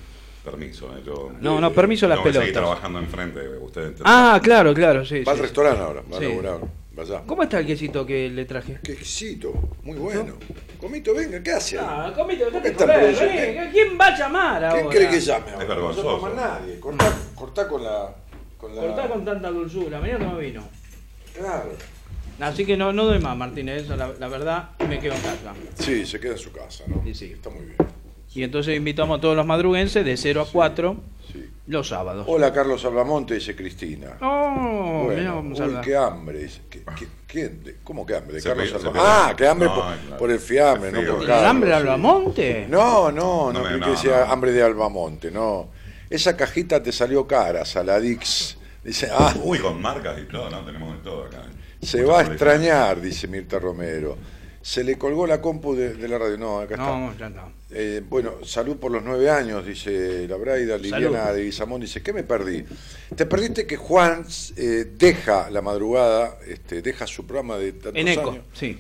Permiso, 0.44 0.94
eh, 0.96 1.02
yo 1.06 1.32
No, 1.40 1.58
no, 1.58 1.72
permiso 1.72 2.06
las 2.06 2.18
que 2.18 2.24
seguir 2.32 2.52
pelotas. 2.52 2.62
trabajando 2.62 2.98
enfrente, 2.98 3.40
ustedes 3.58 3.94
Ah, 4.04 4.38
claro, 4.42 4.74
claro, 4.74 5.04
sí. 5.04 5.24
Va 5.24 5.32
al 5.32 5.38
sí. 5.38 5.42
restaurante 5.44 5.80
ahora, 5.80 6.02
va 6.02 6.18
Sí. 6.18 6.24
a 6.24 6.28
laburar. 6.28 6.58
Vaya. 6.92 7.22
¿Cómo 7.26 7.42
está 7.42 7.58
el 7.58 7.66
quesito 7.66 8.06
que 8.06 8.28
le 8.30 8.44
traje? 8.44 8.78
Qué 8.84 8.92
exquisito, 8.92 9.52
muy 9.82 9.96
bueno. 9.98 10.34
Comito, 10.78 11.12
venga, 11.14 11.42
¿qué 11.42 11.50
hace? 11.50 11.76
Ah, 11.80 12.12
comito, 12.14 12.44
¿Por 12.50 12.62
qué 12.62 12.72
¿Quién 13.72 13.98
va 14.00 14.06
a 14.08 14.18
llamar 14.18 14.58
¿Quién 14.70 14.84
ahora? 14.84 14.96
cree 14.96 15.08
que 15.10 15.20
llame 15.20 15.50
ahora? 15.50 15.62
Es 15.62 15.68
vergonzoso. 15.68 16.18
No 16.18 16.28
llama 16.28 16.40
nadie. 16.40 16.78
Cortá, 16.78 17.12
cortá 17.34 17.66
con 17.68 17.82
la. 17.82 18.14
Con 18.58 18.76
la... 18.76 18.82
Cortá 18.82 19.08
con 19.08 19.24
tanta 19.24 19.50
dulzura, 19.50 19.98
mirá 20.00 20.18
cómo 20.18 20.36
vino. 20.36 20.62
Claro. 21.34 21.72
Así 22.38 22.64
que 22.66 22.76
no, 22.76 22.92
no 22.92 23.06
doy 23.06 23.18
más, 23.18 23.36
Martínez, 23.36 23.88
la, 23.88 24.12
la 24.18 24.28
verdad, 24.28 24.70
me 24.88 25.00
quedo 25.00 25.14
en 25.14 25.20
casa. 25.22 25.52
Sí, 25.78 26.04
se 26.06 26.20
queda 26.20 26.32
en 26.32 26.38
su 26.38 26.52
casa, 26.52 26.84
¿no? 26.86 27.02
Sí, 27.04 27.14
sí. 27.14 27.32
Está 27.32 27.48
muy 27.50 27.64
bien. 27.64 27.76
Y 28.34 28.42
entonces 28.42 28.76
invitamos 28.76 29.18
a 29.18 29.20
todos 29.20 29.36
los 29.36 29.46
madruguenses 29.46 30.04
de 30.04 30.16
0 30.16 30.42
a 30.42 30.46
4 30.50 30.96
Sí. 31.32 31.48
los 31.68 31.88
sábados. 31.88 32.26
Hola, 32.28 32.52
Carlos 32.52 32.84
Albamonte, 32.84 33.34
dice 33.34 33.54
Cristina. 33.56 34.18
Oh, 34.20 35.04
Bueno, 35.06 35.36
vamos 35.36 35.58
a 35.60 35.62
uy, 35.62 35.68
hablar. 35.68 35.84
qué 35.84 35.96
hambre. 35.96 36.38
dice. 36.40 36.60
¿Qué- 36.68 36.82
qué- 36.98 37.08
quién? 37.26 37.64
De- 37.64 37.76
¿Cómo 37.82 38.04
qué 38.04 38.16
hambre? 38.16 38.34
De 38.34 38.40
Se 38.40 38.48
Carlos 38.48 38.68
se 38.68 38.74
Albamonte. 38.76 39.00
Ah, 39.02 39.34
qué 39.36 39.46
hambre 39.46 39.68
No, 39.68 39.74
por, 39.74 39.84
claro. 39.84 40.16
por 40.18 40.30
el 40.30 40.38
fiambre, 40.40 40.92
no 40.92 41.14
por 41.16 41.24
¿El 41.24 41.30
hambre 41.32 41.70
sí. 41.70 41.76
Albamonte? 41.76 42.66
No, 42.68 43.10
no, 43.12 43.52
no, 43.52 43.62
No 43.62 43.78
no, 43.78 43.86
que 43.86 43.96
sea 43.96 44.26
no. 44.26 44.32
hambre 44.32 44.52
de 44.52 44.62
Albamonte, 44.62 45.30
no. 45.30 45.68
Esa 46.10 46.36
cajita 46.36 46.82
te 46.82 46.92
salió 46.92 47.26
cara, 47.26 47.64
Saladix. 47.64 48.58
Dice, 48.84 49.08
ah, 49.10 49.32
Uy, 49.42 49.58
con 49.58 49.80
marcas 49.80 50.18
y 50.20 50.24
todo, 50.30 50.50
¿no? 50.50 50.60
Tenemos 50.64 50.96
de 50.96 51.02
todo 51.02 51.24
acá. 51.24 51.42
se 51.80 52.02
Mucha 52.02 52.12
va 52.12 52.20
a 52.20 52.22
extrañar, 52.24 53.00
dice 53.00 53.26
Mirta 53.28 53.58
Romero. 53.58 54.16
se 54.60 54.82
le 54.84 54.96
colgó 54.98 55.26
la 55.26 55.40
compu 55.40 55.74
de, 55.74 55.94
de 55.94 56.08
la 56.08 56.18
radio. 56.18 56.36
No, 56.38 56.58
acá 56.60 56.74
está. 56.74 56.86
No, 56.86 57.14
ya 57.18 57.28
no. 57.30 57.52
Eh, 57.76 58.02
bueno, 58.08 58.34
salud 58.44 58.76
por 58.76 58.92
los 58.92 59.02
nueve 59.02 59.28
años, 59.30 59.66
dice 59.66 60.28
la 60.28 60.36
Braida. 60.36 60.78
Liliana 60.78 61.24
Salud. 61.24 61.36
de 61.36 61.42
Guizamón 61.44 61.80
dice, 61.80 62.02
¿qué 62.02 62.12
me 62.12 62.22
perdí? 62.22 62.64
Te 63.16 63.26
perdiste 63.26 63.66
que 63.66 63.76
Juan 63.76 64.24
eh, 64.56 64.86
deja 64.96 65.50
la 65.50 65.60
madrugada, 65.60 66.38
este, 66.46 66.82
deja 66.82 67.06
su 67.08 67.26
programa 67.26 67.58
de 67.58 67.72
tantos 67.72 68.00
En 68.00 68.06
Eco, 68.08 68.30
años 68.30 68.44
sí. 68.52 68.78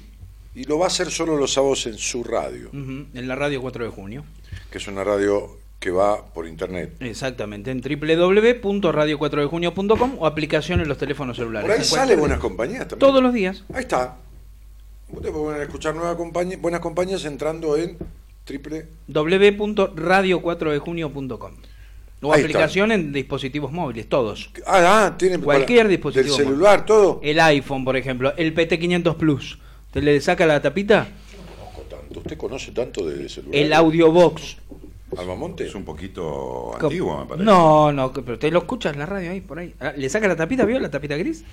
y 0.54 0.62
lo 0.64 0.78
va 0.78 0.84
a 0.84 0.88
hacer 0.88 1.10
solo 1.10 1.36
los 1.36 1.52
sábados 1.52 1.86
en 1.86 1.98
su 1.98 2.22
radio, 2.22 2.70
En 2.72 3.26
la 3.28 3.34
radio 3.34 3.60
4 3.60 3.84
de 3.84 3.90
junio. 3.90 4.24
que 4.70 4.78
es 4.78 4.86
una 4.86 5.02
radio 5.02 5.58
que 5.80 5.90
va 5.90 6.24
por 6.32 6.46
internet. 6.46 6.92
Exactamente, 7.00 7.72
en 7.72 7.80
www.radio4dejunio.com 7.82 10.16
o 10.18 10.26
aplicación 10.26 10.80
en 10.80 10.88
los 10.88 10.96
teléfonos 10.98 11.36
celulares. 11.36 11.68
Por 11.68 11.78
ahí 11.78 11.84
sale 11.84 12.14
Buenas 12.16 12.38
Compañías 12.38 12.86
también. 12.88 13.00
Todos 13.00 13.22
los 13.22 13.32
días. 13.34 13.64
Ahí 13.74 13.80
está. 13.82 14.16
Ustedes 15.10 15.32
pueden 15.34 15.62
escuchar 15.62 15.94
nueva 15.94 16.16
compañía, 16.16 16.56
Buenas 16.60 16.80
Compañías 16.80 17.24
entrando 17.24 17.76
en 17.76 17.96
triple... 18.44 18.86
www.radio4dejunio.com 19.08 21.52
o 22.22 22.32
Ahí 22.32 22.40
aplicación 22.40 22.90
en 22.92 23.12
dispositivos 23.12 23.70
móviles, 23.70 24.08
todos. 24.08 24.48
Ah, 24.66 25.04
ah, 25.06 25.14
tiene 25.18 25.38
Cualquier 25.38 25.80
para- 25.80 25.88
dispositivo. 25.90 26.34
Del 26.36 26.46
celular, 26.46 26.86
todo. 26.86 27.20
El 27.22 27.38
iPhone, 27.38 27.84
por 27.84 27.98
ejemplo, 27.98 28.32
el 28.38 28.54
PT500 28.54 29.16
Plus. 29.16 29.58
¿Te 29.92 30.00
le 30.00 30.18
saca 30.22 30.46
la 30.46 30.62
tapita? 30.62 31.06
Conozco 31.58 31.82
tanto. 31.82 32.20
¿Usted 32.20 32.36
conoce 32.38 32.72
tanto 32.72 33.06
de 33.06 33.28
celular? 33.28 33.54
El 33.54 33.74
Audiobox. 33.74 34.56
Almamonte. 35.18 35.66
Es 35.66 35.74
un 35.74 35.84
poquito 35.84 36.74
antiguo, 36.80 37.18
me 37.20 37.26
parece. 37.26 37.44
No, 37.44 37.92
no, 37.92 38.10
pero 38.12 38.38
te 38.38 38.50
lo 38.50 38.60
escuchas 38.60 38.94
en 38.94 39.00
la 39.00 39.06
radio 39.06 39.30
ahí, 39.30 39.42
por 39.42 39.58
ahí. 39.58 39.74
Ah, 39.78 39.92
¿Le 39.94 40.08
saca 40.08 40.26
la 40.26 40.34
tapita? 40.34 40.64
¿Vio 40.64 40.80
la 40.80 40.90
tapita 40.90 41.16
gris? 41.16 41.44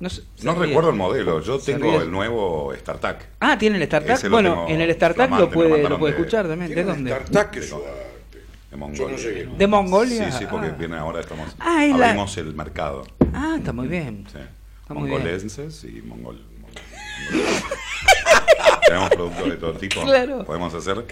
No, 0.00 0.08
sé, 0.08 0.22
No 0.42 0.54
recuerdo 0.54 0.90
el 0.90 0.96
modelo. 0.96 1.40
Yo 1.40 1.58
tengo 1.58 2.00
el 2.00 2.10
nuevo 2.10 2.72
StarTAC. 2.78 3.26
Ah, 3.40 3.58
tiene 3.58 3.78
el 3.78 3.84
StarTAC. 3.86 4.28
Bueno, 4.30 4.66
en 4.68 4.80
el 4.80 4.94
StarTAC 4.94 5.30
lo 5.30 5.50
puede, 5.50 5.88
lo 5.88 5.98
puede 5.98 6.12
de- 6.14 6.18
escuchar 6.20 6.46
también. 6.46 6.72
¿De 6.74 6.84
dónde? 6.84 7.10
StarTAC 7.10 7.50
que 7.50 7.62
suerte. 7.62 7.88
De 8.70 8.72
Yo 8.72 8.76
Mongolia. 8.78 9.16
no 9.16 9.16
llegué. 9.22 9.46
¿De 9.56 9.66
Mongolia? 9.66 10.30
Sí, 10.30 10.38
sí, 10.40 10.46
porque 10.48 10.66
Ah. 10.68 10.76
viene 10.78 10.96
ahora 10.96 11.20
estamos 11.20 11.48
Ah, 11.58 11.84
es 11.84 11.96
la- 11.96 12.06
abrimos 12.10 12.36
el 12.36 12.54
mercado. 12.54 13.06
Ah, 13.32 13.54
está 13.58 13.72
muy 13.72 13.88
bien. 13.88 14.24
Sí. 14.30 14.38
Está 14.82 14.94
muy 14.94 15.08
bien. 15.08 15.18
Mongolenses 15.18 15.84
y 15.84 16.02
mongol. 16.02 16.36
mongol- 16.60 16.82
Tenemos 18.86 19.10
productos 19.10 19.50
de 19.50 19.56
todo 19.56 19.72
tipo. 19.74 20.00
Claro. 20.02 20.44
Podemos 20.44 20.72
hacer. 20.74 21.04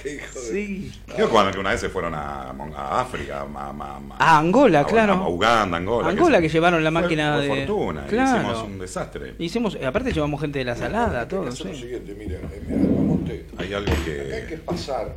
Sí. 0.51 0.91
Yo 1.19 1.29
cuando 1.29 1.53
que 1.53 1.59
una 1.59 1.71
vez 1.71 1.81
se 1.81 1.89
fueron 1.91 2.15
a, 2.15 2.53
Mon- 2.55 2.73
a 2.75 3.01
África, 3.03 3.41
a, 3.41 3.43
a- 3.43 3.71
a- 3.71 4.01
A 4.19 4.39
Angola, 4.39 4.81
a- 4.81 4.85
claro. 4.87 5.13
A 5.15 5.29
Uganda, 5.29 5.77
Angola. 5.77 6.09
Angola 6.09 6.37
se- 6.39 6.43
que 6.45 6.49
llevaron 6.49 6.83
la 6.83 6.91
máquina 6.91 7.35
fue 7.37 7.43
de- 7.49 7.67
fortuna. 7.67 8.07
Claro. 8.07 8.39
Hicimos 8.39 8.63
un 8.63 8.79
desastre. 8.79 9.35
Hicimos, 9.39 9.77
aparte 9.85 10.13
llevamos 10.13 10.41
gente 10.41 10.61
de 10.61 10.65
la 10.65 10.75
salada, 10.77 11.29
todo. 11.29 11.49
Hacer 11.49 11.67
lo 11.67 11.75
siguiente, 11.75 12.15
mira, 12.15 12.39
Almamonte. 12.71 13.47
Hay 13.59 13.75
algo 13.75 13.93
Acá 13.93 14.01
hay 14.01 14.41
que 14.43 14.47
que. 14.49 14.57
pasar. 14.59 15.13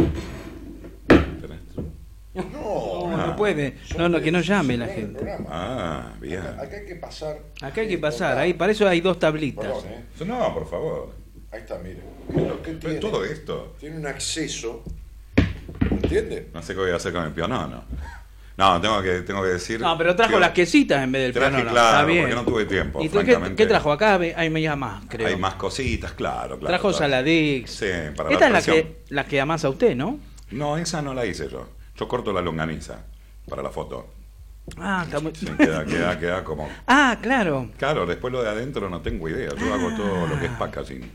¿Tenés? 1.07 1.59
No, 2.33 3.07
No, 3.09 3.17
no 3.27 3.35
puede. 3.35 3.77
No, 3.97 4.09
no, 4.09 4.19
que 4.21 4.31
no 4.31 4.41
llame 4.41 4.75
la 4.77 4.87
gente. 4.87 5.25
Ah, 5.49 6.11
bien. 6.19 6.41
Acá 6.41 6.75
hay 6.77 6.85
que 6.85 6.95
pasar. 6.95 7.37
Acá 7.61 7.81
hay 7.81 7.87
que 7.87 7.97
pasar, 7.97 8.37
ahí 8.37 8.53
para 8.53 8.71
eso 8.73 8.87
hay 8.87 8.99
dos 9.01 9.17
tablitas. 9.17 9.65
Perdón, 9.65 9.83
¿eh? 9.87 10.25
No, 10.25 10.53
por 10.53 10.69
favor. 10.69 11.18
Ahí 11.51 11.61
está, 11.61 11.77
mire. 11.79 12.01
¿Qué 12.31 12.41
es 12.41 12.47
lo 12.47 12.61
que 12.61 12.71
Pero 12.71 12.79
tiene? 12.79 12.99
todo 12.99 13.23
esto. 13.25 13.75
Tiene 13.79 13.97
un 13.97 14.05
acceso. 14.07 14.83
¿Entiende? 15.89 16.49
No 16.53 16.61
sé 16.61 16.73
qué 16.73 16.79
voy 16.79 16.91
a 16.91 16.95
hacer 16.95 17.13
con 17.13 17.23
el 17.23 17.31
piano, 17.31 17.67
no. 17.67 17.83
No, 18.57 18.81
tengo 18.81 19.01
que, 19.01 19.21
tengo 19.21 19.41
que 19.41 19.49
decir. 19.49 19.79
No, 19.79 19.97
pero 19.97 20.15
trajo 20.15 20.33
que- 20.33 20.39
las 20.41 20.51
quesitas 20.51 21.01
en 21.01 21.11
vez 21.13 21.21
del 21.23 21.33
Traje, 21.33 21.55
piano. 21.55 21.71
claro, 21.71 21.89
Está 21.97 22.05
bien. 22.05 22.21
porque 22.23 22.35
no 22.35 22.43
tuve 22.45 22.65
tiempo, 22.65 22.99
¿Y 23.01 23.03
qué, 23.07 23.09
francamente. 23.09 23.55
qué 23.55 23.67
trajo 23.67 23.91
acá? 23.91 24.17
Ve- 24.17 24.33
Ahí 24.35 24.49
me 24.49 24.61
llama 24.61 24.95
más, 24.99 25.03
creo. 25.07 25.27
Hay 25.27 25.37
más 25.37 25.55
cositas, 25.55 26.11
claro, 26.11 26.59
claro. 26.59 26.67
trajo 26.67 26.89
claro. 26.89 26.97
Saladix. 26.97 27.71
Sí, 27.71 27.85
para 28.17 28.29
Esta 28.31 28.49
la 28.49 28.59
es 28.59 28.67
la 28.67 28.73
que, 28.73 28.95
la 29.09 29.25
que 29.25 29.39
amasa 29.41 29.69
usted, 29.69 29.95
¿no? 29.95 30.19
No, 30.51 30.77
esa 30.77 31.01
no 31.01 31.13
la 31.13 31.25
hice 31.25 31.47
yo. 31.49 31.69
Yo 31.95 32.07
corto 32.09 32.33
la 32.33 32.41
longaniza 32.41 33.05
para 33.47 33.63
la 33.63 33.69
foto. 33.69 34.07
Ah, 34.77 35.03
está 35.05 35.19
muy... 35.21 35.33
Sí, 35.33 35.45
queda, 35.57 35.85
queda, 35.85 36.19
queda 36.19 36.43
como. 36.43 36.69
Ah, 36.87 37.17
claro. 37.21 37.69
Claro, 37.77 38.05
después 38.05 38.33
lo 38.33 38.43
de 38.43 38.49
adentro 38.49 38.89
no 38.89 39.01
tengo 39.01 39.29
idea. 39.29 39.51
Yo 39.57 39.73
hago 39.73 39.89
todo 39.95 40.27
lo 40.27 40.37
que 40.37 40.47
es 40.47 40.51
packaging. 40.51 41.09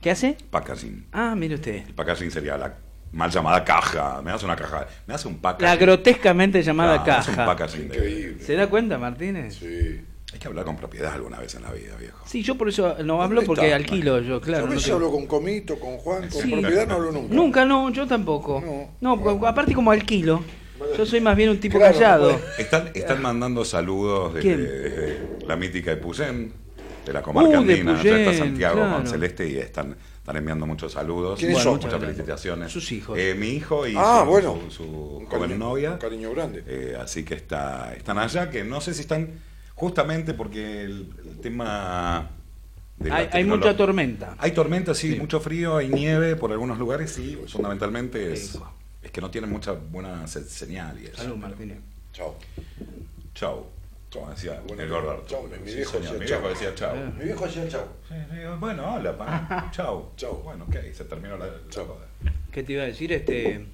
¿Qué 0.00 0.10
hace? 0.10 0.36
Packaging. 0.50 1.06
Ah, 1.12 1.34
mire 1.36 1.56
usted. 1.56 1.86
El 1.88 1.94
packaging 1.94 2.30
sería 2.30 2.56
la 2.56 2.74
mal 3.12 3.30
llamada 3.30 3.64
caja. 3.64 4.22
Me 4.22 4.30
hace 4.30 4.44
una 4.44 4.54
caja. 4.56 4.86
Me 5.06 5.14
hace 5.14 5.26
un 5.28 5.38
packaging. 5.38 5.66
La 5.66 5.76
grotescamente 5.76 6.62
llamada 6.62 7.02
Claro, 7.02 7.12
me 7.12 7.18
hace 7.18 7.30
caja. 7.32 7.42
un 7.42 7.46
packaging 7.48 7.84
Increíble. 7.86 8.44
¿Se 8.44 8.54
da 8.54 8.68
cuenta, 8.68 8.98
Martínez? 8.98 9.54
Sí. 9.58 10.00
Hay 10.32 10.38
que 10.38 10.46
hablar 10.46 10.66
con 10.66 10.76
propiedad 10.76 11.14
alguna 11.14 11.38
vez 11.40 11.54
en 11.54 11.62
la 11.62 11.72
vida, 11.72 11.96
viejo. 11.98 12.18
Sí, 12.26 12.42
yo 12.42 12.54
por 12.56 12.68
eso 12.68 12.96
no 13.02 13.22
hablo 13.22 13.36
¿Dónde 13.36 13.46
porque 13.46 13.64
está? 13.66 13.76
alquilo 13.76 14.20
yo, 14.20 14.40
claro. 14.42 14.64
Yo 14.64 14.66
a 14.66 14.68
no 14.68 14.74
veces 14.76 14.92
hablo 14.92 15.10
con 15.10 15.26
Comito, 15.26 15.80
con 15.80 15.96
Juan, 15.96 16.28
con 16.28 16.42
Sí. 16.42 16.50
propiedad 16.52 16.86
no 16.86 16.94
hablo 16.96 17.12
nunca. 17.12 17.34
Nunca, 17.34 17.64
no, 17.64 17.90
yo 17.90 18.06
tampoco. 18.06 18.62
No. 19.00 19.16
No, 19.16 19.46
aparte 19.46 19.72
como 19.74 19.90
alquilo. 19.90 20.44
Yo 20.96 21.06
soy 21.06 21.20
más 21.20 21.34
bien 21.34 21.48
un 21.50 21.58
tipo 21.58 21.78
Claro, 21.78 21.94
callado. 21.94 22.40
Están, 22.58 22.90
están 22.94 23.20
mandando 23.22 23.64
saludos 23.64 24.34
desde, 24.34 24.56
desde 24.58 25.18
la 25.46 25.56
mítica 25.56 25.90
Epuyén, 25.92 26.52
de 27.08 27.12
la 27.14 27.22
comarca 27.22 27.58
Uh, 27.60 27.64
de 27.64 27.72
andina. 27.74 28.02
Ya 28.02 28.18
está 28.18 28.34
Santiago 28.34 28.76
claro. 28.76 28.96
con 28.96 29.06
Celeste 29.06 29.48
y 29.48 29.56
están, 29.56 29.96
están 30.18 30.36
enviando 30.36 30.66
muchos 30.66 30.92
saludos. 30.92 31.38
¿Quiénes 31.40 31.58
son? 31.58 31.74
Muchas 31.80 31.98
felicitaciones. 32.00 32.70
Sus 32.72 32.92
hijos. 32.92 33.18
Eh, 33.18 33.34
mi 33.36 33.48
hijo 33.48 33.86
y 33.86 33.94
Ah, 33.96 34.20
su, 34.24 34.30
bueno. 34.30 34.58
su- 34.68 34.70
su 34.70 34.84
Un 34.84 35.26
joven 35.26 35.50
cariño- 35.50 35.58
novia. 35.58 35.92
Un 35.92 35.98
cariño 35.98 36.30
grande. 36.32 36.62
Eh, 36.66 36.96
así 37.00 37.24
que 37.24 37.34
está, 37.34 37.94
están 37.96 38.18
allá, 38.18 38.50
que 38.50 38.62
no 38.62 38.80
sé 38.80 38.94
si 38.94 39.00
están 39.00 39.30
justamente 39.74 40.34
porque 40.34 40.82
el, 40.82 41.10
el 41.26 41.38
tema... 41.40 42.30
de 42.98 43.08
la 43.10 43.28
Hay, 43.32 43.44
mucha 43.44 43.76
tormenta. 43.76 44.34
Hay 44.38 44.50
tormenta, 44.52 44.94
sí, 44.94 45.12
Sí. 45.14 45.18
mucho 45.20 45.40
frío, 45.40 45.76
hay 45.76 45.88
nieve 45.88 46.36
por 46.36 46.52
algunos 46.52 46.78
lugares 46.78 47.16
y 47.18 47.36
fundamentalmente 47.46 48.32
es, 48.32 48.58
es 49.02 49.10
que 49.10 49.20
no 49.20 49.30
tienen 49.30 49.50
mucha 49.50 49.72
buena 49.72 50.26
se- 50.26 50.44
señal 50.44 51.00
y 51.00 51.06
eso. 51.06 51.22
Salud, 51.22 51.36
Martínez. 51.36 51.78
Chao. 52.12 52.36
Chau. 53.34 53.66
Como 54.12 54.30
decía 54.30 54.60
Bueno, 54.66 54.82
el 54.82 54.88
gordo. 54.88 55.22
chau, 55.26 55.42
mi 55.62 55.70
Sí, 55.70 55.76
viejo 55.76 55.98
señor, 55.98 56.18
mi 56.18 56.26
chau. 56.26 56.38
viejo 56.40 56.48
decía 56.48 56.74
chau. 56.74 56.96
Eh. 56.96 57.10
Mi 57.18 57.24
viejo 57.24 57.44
decía. 57.46 57.64
Sí, 58.08 58.14
digo, 58.34 58.56
bueno, 58.58 58.94
hola, 58.94 59.16
pa. 59.18 59.68
Chau. 59.72 60.10
Chau. 60.16 60.40
Bueno, 60.42 60.64
ok, 60.66 60.76
se 60.94 61.04
terminó 61.04 61.36
la, 61.36 61.46
la 61.46 61.52
Chau. 61.68 61.86
joda. 61.86 62.06
¿Qué 62.50 62.62
te 62.62 62.72
iba 62.72 62.84
a 62.84 62.86
decir? 62.86 63.12
Este, 63.12 63.66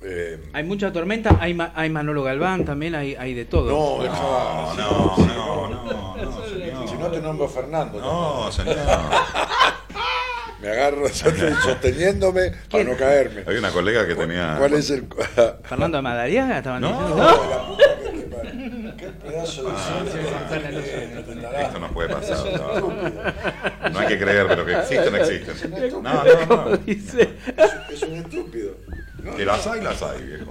Eh, 0.00 0.40
hay 0.52 0.62
mucha 0.64 0.92
tormenta, 0.92 1.36
hay, 1.40 1.54
ma- 1.54 1.72
hay 1.74 1.90
Manolo 1.90 2.22
Galván 2.22 2.64
también, 2.64 2.94
hay, 2.94 3.14
hay 3.16 3.34
de 3.34 3.44
todo. 3.46 3.68
no, 3.68 4.04
No, 4.06 4.74
no, 4.74 5.16
no, 5.16 5.68
no, 5.68 6.16
no, 6.16 6.46
señor. 6.48 6.88
Si 6.88 6.94
no 6.96 7.08
te 7.08 7.20
nombro 7.20 7.48
Fernando. 7.48 8.00
No, 8.00 8.50
señor. 8.52 8.76
Me 10.62 10.68
agarro 10.70 11.08
sosteniéndome 11.62 12.52
para 12.70 12.82
no 12.84 12.96
caerme. 12.96 13.42
Había 13.46 13.58
una 13.60 13.70
colega 13.70 14.06
que 14.08 14.14
tenía. 14.16 14.56
¿Cuál 14.58 14.72
es 14.74 14.90
el.? 14.90 15.06
Fernando 15.64 15.98
de 15.98 16.02
Madariaga 16.02 16.58
estaban 16.58 16.80
No. 16.80 16.88
diciendo. 16.90 17.16
La 17.16 18.07
Qué 18.96 19.06
pedazo 19.08 19.70
de 19.70 19.76
ciencia. 19.76 21.60
Esto 21.62 21.78
no 21.78 21.90
puede 21.92 22.08
pasar. 22.08 22.38
No, 22.58 23.90
No 23.90 23.98
hay 23.98 24.06
que 24.08 24.18
creer, 24.18 24.46
pero 24.48 24.64
que 24.66 24.78
existen, 24.78 25.14
existen. 25.14 26.02
No, 26.02 26.24
no, 26.24 26.46
no. 26.70 26.76
Dice, 26.78 27.30
Es 27.90 28.02
un 28.02 28.14
estúpido. 28.16 28.76
No, 29.22 29.34
Que 29.36 29.44
las 29.44 29.66
hay, 29.66 29.80
las 29.80 30.02
hay, 30.02 30.22
viejo. 30.22 30.50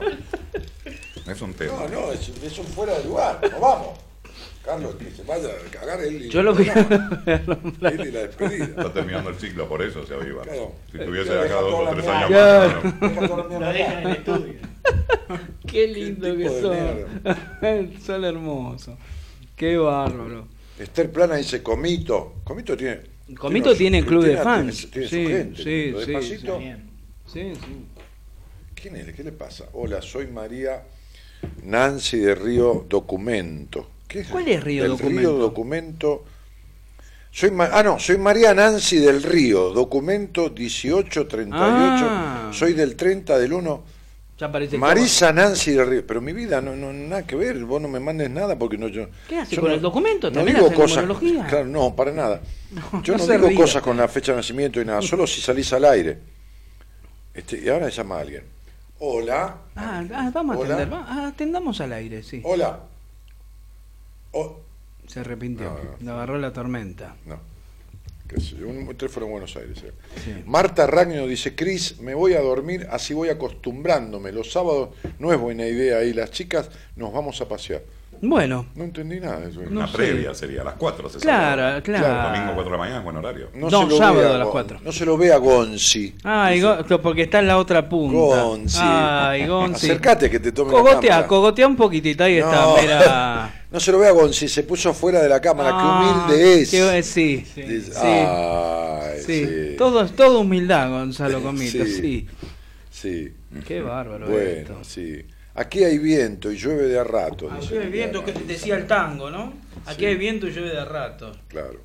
Es 1.25 1.41
un 1.41 1.53
tema. 1.53 1.73
no, 1.73 1.87
no, 1.87 2.11
es, 2.11 2.29
es 2.29 2.57
un 2.59 2.65
fuera 2.67 2.97
de 2.97 3.03
lugar. 3.05 3.39
No 3.51 3.59
vamos. 3.59 3.99
Carlos, 4.67 4.95
que 4.95 5.09
se 5.11 5.23
vaya 5.23 5.47
a 5.47 5.71
cagar 5.71 6.01
él 6.03 6.25
y, 6.25 6.29
Yo 6.29 6.43
lo 6.43 6.53
vi. 6.53 6.67
él 6.67 8.07
y 8.07 8.11
la 8.11 8.19
despedida. 8.19 8.65
Está 8.65 8.91
terminando 8.93 9.29
el 9.29 9.37
ciclo, 9.37 9.67
por 9.69 9.81
eso 9.81 10.05
se 10.05 10.13
aviva. 10.13 10.43
Claro. 10.43 10.73
Si 10.91 10.97
tuviese 10.97 11.31
Deja 11.31 11.45
acá 11.45 11.55
dos 11.61 11.73
o 11.73 11.89
tres 11.93 12.07
años 12.07 12.27
Claro. 12.27 12.81
más. 12.83 13.29
Lo 13.29 13.59
dejan 13.73 13.97
en 14.01 14.07
el 14.09 14.15
estudio. 14.17 14.53
Qué 15.67 15.87
lindo 15.87 16.27
tipo 16.35 16.37
que 16.37 16.49
de 16.49 16.61
son. 16.61 18.01
son 18.05 18.25
hermosos. 18.25 18.95
Qué 19.55 19.77
bárbaro. 19.77 20.47
Esther 20.77 21.11
Plana 21.13 21.35
dice 21.37 21.63
Comito. 21.63 22.35
Comito 22.43 22.75
tiene. 22.75 22.99
Comito 23.37 23.73
tiene 23.73 24.05
club 24.05 24.25
de 24.25 24.35
fans. 24.37 24.89
Tiene, 24.91 25.07
tiene 25.07 25.55
Sí, 25.55 25.91
su 25.91 25.97
gente. 25.99 26.19
sí, 26.19 26.41
sí. 26.45 26.73
Sí, 27.25 27.53
sí. 27.55 27.85
¿Quién 28.75 28.95
es? 28.97 29.13
¿Qué 29.15 29.23
le 29.23 29.31
pasa? 29.31 29.65
Hola, 29.73 30.01
soy 30.01 30.27
María 30.27 30.83
Nancy 31.63 32.19
de 32.19 32.35
Río 32.35 32.85
Documento. 32.89 33.87
¿Qué 34.07 34.23
¿Cuál 34.23 34.47
es 34.47 34.63
Río 34.63 34.83
Del 34.83 34.91
Documento? 34.93 35.19
Río 35.19 35.33
Documento. 35.37 36.25
Soy 37.31 37.51
Ma- 37.51 37.69
ah, 37.71 37.83
no, 37.83 37.99
soy 37.99 38.17
María 38.17 38.53
Nancy 38.53 38.97
del 38.97 39.21
Río, 39.21 39.69
documento 39.71 40.49
1838. 40.49 42.05
Ah. 42.09 42.51
Soy 42.53 42.73
del 42.73 42.95
30 42.95 43.37
del 43.37 43.53
1. 43.53 43.83
Ya 44.39 44.47
Marisa 44.77 45.33
Nancy 45.33 45.71
del 45.71 45.87
Río. 45.87 46.07
Pero 46.07 46.21
mi 46.21 46.31
vida 46.31 46.61
no, 46.61 46.75
no 46.75 46.93
nada 46.93 47.25
que 47.25 47.35
ver, 47.35 47.57
vos 47.65 47.81
no 47.81 47.87
me 47.87 47.99
mandes 47.99 48.29
nada 48.29 48.57
porque 48.57 48.77
no 48.77 48.87
yo. 48.87 49.07
¿Qué 49.27 49.37
hace 49.39 49.55
yo 49.55 49.61
con 49.61 49.69
no- 49.71 49.75
el 49.75 49.81
documento? 49.81 50.29
No 50.29 50.35
¿También 50.35 50.57
digo 50.57 50.73
cosas. 50.73 51.05
Claro, 51.49 51.65
no, 51.65 51.95
para 51.95 52.11
nada. 52.11 52.41
yo 53.03 53.17
no 53.17 53.25
digo 53.27 53.53
cosas 53.55 53.81
con 53.81 53.97
la 53.97 54.07
fecha 54.07 54.31
de 54.31 54.37
nacimiento 54.37 54.79
y 54.81 54.85
nada, 54.85 55.01
solo 55.01 55.27
si 55.27 55.41
salís 55.41 55.71
al 55.73 55.85
aire. 55.85 56.17
Este, 57.33 57.59
y 57.63 57.69
ahora 57.69 57.89
llama 57.89 58.17
a 58.17 58.21
alguien. 58.21 58.43
Hola. 58.99 59.57
Ah, 59.75 60.03
ah, 60.13 60.31
vamos 60.33 60.55
a 60.55 60.59
Hola. 60.59 60.75
atender. 60.75 60.93
va- 60.97 61.05
ah, 61.07 61.27
atendamos 61.27 61.81
al 61.81 61.93
aire, 61.93 62.23
sí. 62.23 62.41
Hola. 62.43 62.79
Oh, 64.37 64.59
Se 65.07 65.19
arrepintió. 65.21 65.77
No, 65.99 66.13
agarró 66.13 66.37
la 66.37 66.51
tormenta. 66.53 67.15
no. 67.25 67.39
un 68.65 68.95
teléfono 68.97 69.25
en 69.25 69.31
Buenos 69.31 69.55
Aires. 69.55 69.81
eh. 69.83 70.43
Marta 70.45 70.85
Ragno 70.85 71.25
dice, 71.27 71.55
Cris, 71.55 71.99
me 72.01 72.13
voy 72.13 72.33
a 72.33 72.41
dormir, 72.41 72.85
así 72.91 73.13
voy 73.13 73.29
acostumbrándome. 73.29 74.31
Los 74.33 74.51
sábados 74.51 74.89
no 75.19 75.31
es 75.31 75.39
buena 75.39 75.65
idea 75.65 76.03
y 76.03 76.13
las 76.13 76.31
chicas 76.31 76.69
nos 76.97 77.13
vamos 77.13 77.39
a 77.39 77.47
pasear. 77.47 77.83
Bueno, 78.21 78.65
No 78.75 78.83
entendí 78.83 79.19
nada 79.19 79.39
de 79.41 79.49
eso. 79.51 79.59
Una 79.61 79.87
sé. 79.87 79.93
previa 79.97 80.33
sería 80.33 80.61
a 80.61 80.63
las 80.65 80.73
4. 80.75 81.09
Se 81.09 81.19
Claro, 81.19 81.61
sabe. 81.61 81.81
claro. 81.83 82.29
Domingo 82.33 82.53
4 82.55 82.63
de 82.63 82.71
la 82.71 82.77
mañana 82.77 82.99
buen 83.01 83.15
horario. 83.17 83.49
No, 83.53 83.69
se 83.69 83.75
lo 83.89 83.97
sábado 83.97 84.15
ve 84.21 84.25
a 84.25 84.37
las 84.37 84.47
Gon- 84.47 84.51
cuatro. 84.51 84.79
No 84.83 84.91
se 84.91 85.05
lo 85.05 85.17
ve 85.17 85.31
a 85.33 85.37
Gonzi. 85.37 86.15
Ay, 86.23 86.61
Go- 86.61 86.77
porque 87.01 87.23
está 87.23 87.39
en 87.39 87.47
la 87.47 87.57
otra 87.57 87.87
punta. 87.87 88.41
Gonzi. 88.43 88.79
Ay, 88.81 89.45
Gonzi. 89.47 89.85
Acercate 89.87 90.29
que 90.29 90.39
te 90.39 90.51
tome 90.51 90.71
la 90.71 90.77
Cogotea, 90.79 91.09
cámara. 91.09 91.27
cogotea 91.27 91.67
un 91.67 91.75
poquitito, 91.75 92.23
ahí 92.23 92.37
está, 92.37 92.61
No. 92.61 92.75
mira. 92.81 93.53
No 93.69 93.81
se 93.81 93.91
lo 93.91 93.99
ve 93.99 94.07
a 94.07 94.11
Gonzi, 94.11 94.47
se 94.47 94.63
puso 94.63 94.93
fuera 94.93 95.21
de 95.21 95.27
la 95.27 95.41
cámara, 95.41 95.71
Ah, 95.73 96.25
qué 96.29 96.33
humilde 96.33 96.61
es. 96.61 96.71
qué- 96.71 97.03
sí, 97.03 97.45
sí, 97.53 97.61
Dice, 97.63 97.91
sí. 97.91 97.99
Ay, 98.01 99.19
Sí, 99.25 99.45
sí. 99.45 99.75
Todo, 99.77 100.01
es 100.03 100.15
todo 100.15 100.39
humildad, 100.39 100.89
Gonzalo 100.89 101.41
Comito, 101.43 101.83
Sí. 101.85 101.93
sí. 101.93 102.27
Sí. 102.89 103.33
Qué 103.67 103.81
bárbaro 103.81 104.27
Bueno, 104.27 104.41
esto. 104.49 104.73
sí. 104.83 105.21
Aquí 105.57 105.83
hay 105.83 105.97
viento 105.97 106.51
y 106.51 106.55
llueve 106.55 106.83
de 106.87 106.99
a 106.99 107.03
rato. 107.03 107.51
Aquí 107.51 107.75
hay 107.75 107.89
viento, 107.89 108.23
que 108.23 108.31
decía 108.31 108.75
el 108.77 108.85
tango, 108.85 109.31
¿no? 109.31 109.53
Aquí 109.87 110.01
Sí. 110.01 110.05
hay 110.05 110.15
viento 110.15 110.47
y 110.47 110.51
llueve 110.51 110.69
de 110.69 110.85
rato. 110.85 111.31
Claro. 111.47 111.79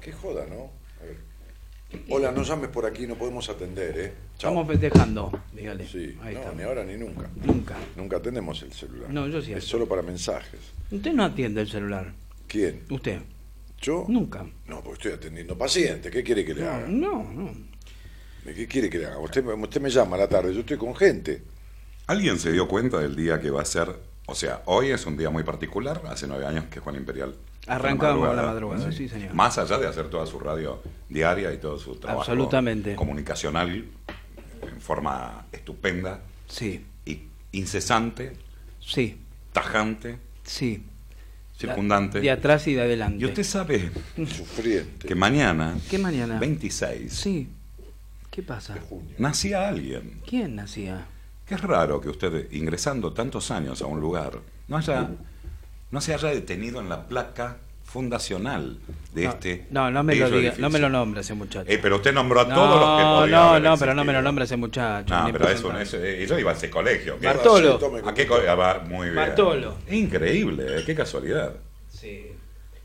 Qué 0.00 0.12
joda, 0.12 0.46
¿no? 0.48 0.70
A 1.02 1.04
ver. 1.04 1.16
Hola, 2.08 2.30
no 2.30 2.44
llames 2.44 2.68
por 2.70 2.86
aquí, 2.86 3.08
no 3.08 3.16
podemos 3.16 3.48
atender, 3.48 3.98
¿eh? 3.98 4.12
Chao. 4.38 4.50
Estamos 4.52 4.68
festejando, 4.68 5.42
dígale. 5.52 5.84
Sí, 5.88 6.16
Ahí 6.22 6.34
no, 6.34 6.40
está. 6.42 6.52
ni 6.52 6.62
ahora 6.62 6.84
ni 6.84 6.96
nunca. 6.96 7.28
Nunca. 7.44 7.74
Nunca 7.96 8.18
atendemos 8.18 8.62
el 8.62 8.72
celular. 8.72 9.10
No, 9.10 9.26
yo 9.26 9.42
sí 9.42 9.52
Es 9.52 9.64
solo 9.64 9.88
para 9.88 10.02
mensajes. 10.02 10.60
Usted 10.92 11.12
no 11.12 11.24
atiende 11.24 11.62
el 11.62 11.68
celular. 11.68 12.12
¿Quién? 12.46 12.84
Usted. 12.88 13.18
¿Yo? 13.82 14.04
Nunca. 14.06 14.46
No, 14.68 14.80
porque 14.80 15.08
estoy 15.08 15.12
atendiendo 15.12 15.58
pacientes. 15.58 16.12
¿Qué 16.12 16.22
quiere 16.22 16.44
que 16.44 16.54
le 16.54 16.62
No, 16.62 16.70
haga? 16.70 16.86
no, 16.86 17.32
no. 17.32 17.52
¿Qué 18.44 18.68
quiere 18.68 18.88
que 18.88 18.98
le 18.98 19.06
haga? 19.06 19.18
Usted, 19.18 19.44
usted 19.44 19.80
me 19.80 19.90
llama 19.90 20.14
a 20.14 20.20
la 20.20 20.28
tarde, 20.28 20.54
yo 20.54 20.60
estoy 20.60 20.76
con 20.76 20.94
gente. 20.94 21.42
¿Alguien 22.06 22.38
se 22.38 22.52
dio 22.52 22.68
cuenta 22.68 22.98
del 22.98 23.16
día 23.16 23.40
que 23.40 23.50
va 23.50 23.62
a 23.62 23.64
ser? 23.64 23.94
O 24.26 24.34
sea, 24.34 24.62
hoy 24.66 24.90
es 24.90 25.06
un 25.06 25.16
día 25.16 25.30
muy 25.30 25.42
particular, 25.42 26.02
hace 26.08 26.26
nueve 26.26 26.46
años 26.46 26.64
que 26.66 26.80
Juan 26.80 26.96
Imperial. 26.96 27.34
Arrancamos 27.66 28.28
a 28.28 28.32
a 28.32 28.34
la 28.34 28.42
madrugada, 28.42 28.92
sí, 28.92 29.08
señor. 29.08 29.34
Más 29.34 29.58
allá 29.58 29.78
de 29.78 29.86
hacer 29.88 30.08
toda 30.08 30.26
su 30.26 30.38
radio 30.38 30.80
diaria 31.08 31.52
y 31.52 31.58
todo 31.58 31.78
su 31.78 31.96
trabajo 31.96 32.20
Absolutamente. 32.22 32.94
comunicacional 32.94 33.84
en 34.62 34.80
forma 34.80 35.46
estupenda 35.52 36.20
Sí, 36.48 36.84
y 37.04 37.22
incesante, 37.52 38.36
sí, 38.80 39.18
tajante, 39.52 40.18
sí. 40.44 40.84
circundante. 41.58 42.20
De 42.20 42.30
atrás 42.30 42.68
y 42.68 42.74
de 42.74 42.82
adelante. 42.82 43.18
Y 43.20 43.24
usted 43.26 43.42
sabe 43.42 43.90
Sufriente. 44.16 45.08
que 45.08 45.14
mañana, 45.16 45.76
¿Qué 45.90 45.98
mañana? 45.98 46.38
26, 46.38 47.12
Sí. 47.12 47.48
¿Qué 48.30 48.42
pasa? 48.42 48.76
nacía 49.18 49.66
alguien. 49.68 50.20
¿Quién 50.28 50.54
nacía? 50.54 51.06
Que 51.46 51.54
es 51.54 51.60
raro 51.60 52.00
que 52.00 52.08
usted, 52.08 52.50
ingresando 52.52 53.12
tantos 53.12 53.50
años 53.50 53.80
a 53.82 53.86
un 53.86 54.00
lugar, 54.00 54.32
no 54.68 54.76
haya, 54.76 55.08
no 55.90 56.00
se 56.00 56.12
haya 56.14 56.28
detenido 56.30 56.80
en 56.80 56.88
la 56.88 57.06
placa 57.06 57.58
fundacional 57.84 58.78
de 59.14 59.24
No, 59.24 59.30
este. 59.30 59.66
No, 59.70 59.90
no 59.92 60.02
me 60.02 60.16
lo 60.16 60.28
diga, 60.28 60.54
no 60.58 60.68
me 60.70 60.80
lo 60.80 60.88
nombre 60.88 61.20
ese 61.20 61.34
muchacho. 61.34 61.70
Eh, 61.70 61.78
pero 61.80 61.96
usted 61.96 62.12
nombró 62.12 62.40
a 62.40 62.44
no, 62.46 62.54
todos 62.54 62.80
los 62.80 62.98
que 62.98 63.04
podían 63.04 63.30
no, 63.30 63.48
haber 63.50 63.62
no, 63.62 63.76
pero 63.78 63.94
no 63.94 64.04
me 64.04 64.12
lo 64.12 64.22
nombra 64.22 64.44
ese 64.44 64.56
muchacho. 64.56 65.14
No, 65.14 65.32
pero 65.32 65.48
es 65.48 65.62
un, 65.62 65.72
presentado. 65.72 66.04
es- 66.04 66.20
eh, 66.22 66.26
yo 66.28 66.38
iba 66.38 66.50
a 66.50 66.54
ese 66.54 66.68
colegio. 66.68 67.16
¿qué? 67.20 67.26
Bartolo. 67.26 67.78
¿A 68.04 68.12
qué 68.12 68.26
co- 68.26 68.40
ah, 68.48 68.54
va? 68.56 68.80
Muy 68.80 69.04
bien. 69.06 69.14
Bartolo. 69.16 69.76
Increíble, 69.88 70.80
eh, 70.80 70.82
qué 70.84 70.96
casualidad. 70.96 71.54
Sí. 71.88 72.26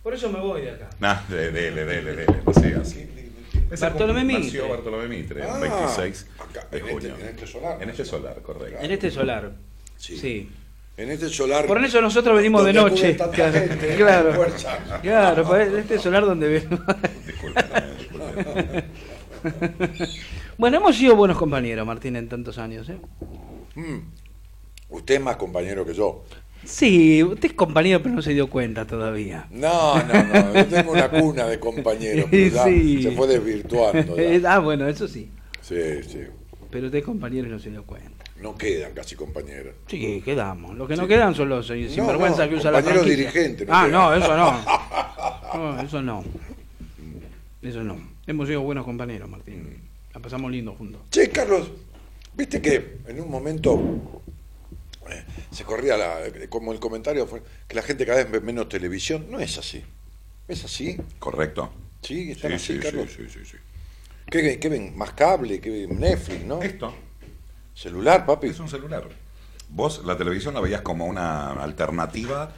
Por 0.04 0.14
eso 0.14 0.30
me 0.30 0.40
voy 0.40 0.62
de 0.62 0.72
acá. 0.72 0.90
Nah, 1.00 1.22
de- 1.28 1.52
dele, 1.52 1.84
dele, 1.84 2.16
dele, 2.16 2.42
no 2.46 2.54
sea 2.54 2.80
así. 2.80 3.10
Bartolomé 3.80 4.24
Mitre. 4.24 4.44
Nació 4.46 4.70
Bartolomé 4.70 5.08
Mitre, 5.08 5.44
Ah, 5.44 5.56
el 5.56 5.62
26 5.62 6.28
acá, 6.40 6.68
de 6.72 6.78
en 6.80 6.84
este- 6.88 6.94
junio. 6.94 7.16
en 7.20 7.28
este 7.28 7.48
solar. 7.48 7.78
En 7.84 7.90
este 7.90 8.06
solar, 8.06 8.42
correcto. 8.42 8.80
En 8.82 8.92
este 8.92 9.12
solar. 9.12 9.52
Sí. 9.98 10.18
Sí. 10.18 10.50
En 10.98 11.10
este 11.10 11.30
solar. 11.30 11.66
Por 11.68 11.84
eso 11.84 12.02
nosotros 12.02 12.36
venimos 12.36 12.66
de 12.66 12.74
noche. 12.74 13.16
Claro, 13.16 13.54
gente, 13.54 13.96
claro. 13.98 14.46
Claro, 15.02 15.44
por 15.46 15.62
este 15.62 15.98
solar 16.00 16.26
donde 16.26 16.48
venimos. 16.48 16.80
Bueno, 20.58 20.78
hemos 20.78 20.96
sido 20.96 21.16
buenos 21.16 21.38
compañeros, 21.38 21.86
Martín, 21.88 22.16
en 22.16 22.30
tantos 22.30 22.58
años. 22.60 22.88
¿eh? 22.90 22.98
Mm. 23.76 24.00
Usted 24.90 25.16
es 25.16 25.22
más 25.22 25.38
compañero 25.38 25.86
que 25.86 25.94
yo. 25.96 26.24
Sí, 26.64 27.24
usted 27.24 27.50
es 27.50 27.54
compañero, 27.54 28.02
pero 28.04 28.16
no 28.16 28.22
se 28.22 28.34
dio 28.34 28.50
cuenta 28.50 28.86
todavía. 28.86 29.48
No, 29.52 29.96
no, 30.04 30.24
no. 30.24 30.54
Yo 30.54 30.66
tengo 30.68 30.92
una 30.92 31.10
cuna 31.10 31.48
de 31.48 31.60
compañeros, 31.60 32.26
pero 32.30 32.64
Sí. 32.66 33.04
se 33.04 33.12
fue 33.12 33.28
desvirtuando. 33.28 34.16
ya. 34.18 34.40
ah, 34.56 34.60
bueno, 34.60 34.88
eso 34.88 35.08
sí. 35.08 35.30
Sí, 35.62 35.76
sí. 36.08 36.20
Pero 36.70 36.86
usted 36.86 37.00
es 37.00 37.06
compañero 37.06 37.48
y 37.48 37.52
no 37.52 37.60
se 37.60 37.70
dio 37.72 37.84
cuenta. 37.84 38.24
No 38.42 38.56
quedan 38.56 38.94
casi 38.94 39.16
compañeros. 39.16 39.76
Sí, 39.88 40.22
quedamos. 40.24 40.76
Los 40.78 40.88
que 40.88 40.96
no 40.96 41.08
quedan 41.08 41.36
son 41.36 41.50
los 41.50 41.70
eh, 41.70 41.82
No, 41.84 41.90
sinvergüenza 41.90 42.46
no, 42.46 42.50
que 42.50 42.56
usa 42.56 42.72
la 42.72 42.78
compañeros 42.82 43.10
dirigentes, 43.10 43.68
no 43.68 43.74
ah, 43.76 43.86
quedan. 43.86 43.92
no, 43.92 44.14
eso 44.16 44.38
no. 44.38 44.82
No, 45.54 45.82
eso 45.82 46.02
no. 46.02 46.24
Eso 47.62 47.84
no. 47.84 47.98
Hemos 48.26 48.48
sido 48.48 48.62
buenos 48.62 48.86
compañeros, 48.86 49.30
Martín. 49.30 49.78
La 50.14 50.20
pasamos 50.22 50.50
lindo 50.52 50.74
juntos. 50.74 51.02
Che, 51.12 51.30
Carlos, 51.30 51.70
viste 52.34 52.62
que 52.62 53.00
en 53.08 53.20
un 53.22 53.30
momento 53.30 54.22
eh, 55.10 55.26
se 55.52 55.64
corría 55.64 55.98
la, 55.98 56.20
como 56.50 56.72
el 56.74 56.80
comentario 56.80 57.26
fue 57.28 57.42
que 57.68 57.76
la 57.76 57.82
gente 57.82 58.06
cada 58.06 58.20
vez 58.24 58.32
ve 58.32 58.42
menos 58.42 58.70
televisión. 58.70 59.28
No 59.30 59.40
es 59.40 59.58
así. 59.58 59.84
¿Es 60.48 60.64
así? 60.66 60.98
Correcto. 61.20 61.72
Sí, 62.02 62.26
Sí, 62.26 62.32
están 62.32 62.54
así, 62.54 62.68
sí, 62.68 62.74
sí, 62.74 62.80
Carlos. 62.80 63.10
sí, 63.16 63.28
sí, 63.30 63.40
sí. 63.46 63.58
¿Qué, 64.30 64.42
ven? 64.42 64.60
¿Qué 64.60 64.70
ven? 64.70 64.98
Más 64.98 65.12
cable, 65.14 65.60
¿qué 65.60 65.70
ven? 65.70 66.00
Netflix, 66.00 66.44
¿no? 66.46 66.62
Esto 66.62 66.94
Celular, 67.74 68.26
papi. 68.26 68.48
es 68.48 68.60
un 68.60 68.70
celular. 68.70 69.08
Vos 69.70 70.04
la 70.06 70.18
televisión 70.18 70.54
la 70.54 70.60
veías 70.62 70.82
como 70.82 71.06
una 71.06 71.52
alternativa. 71.54 72.54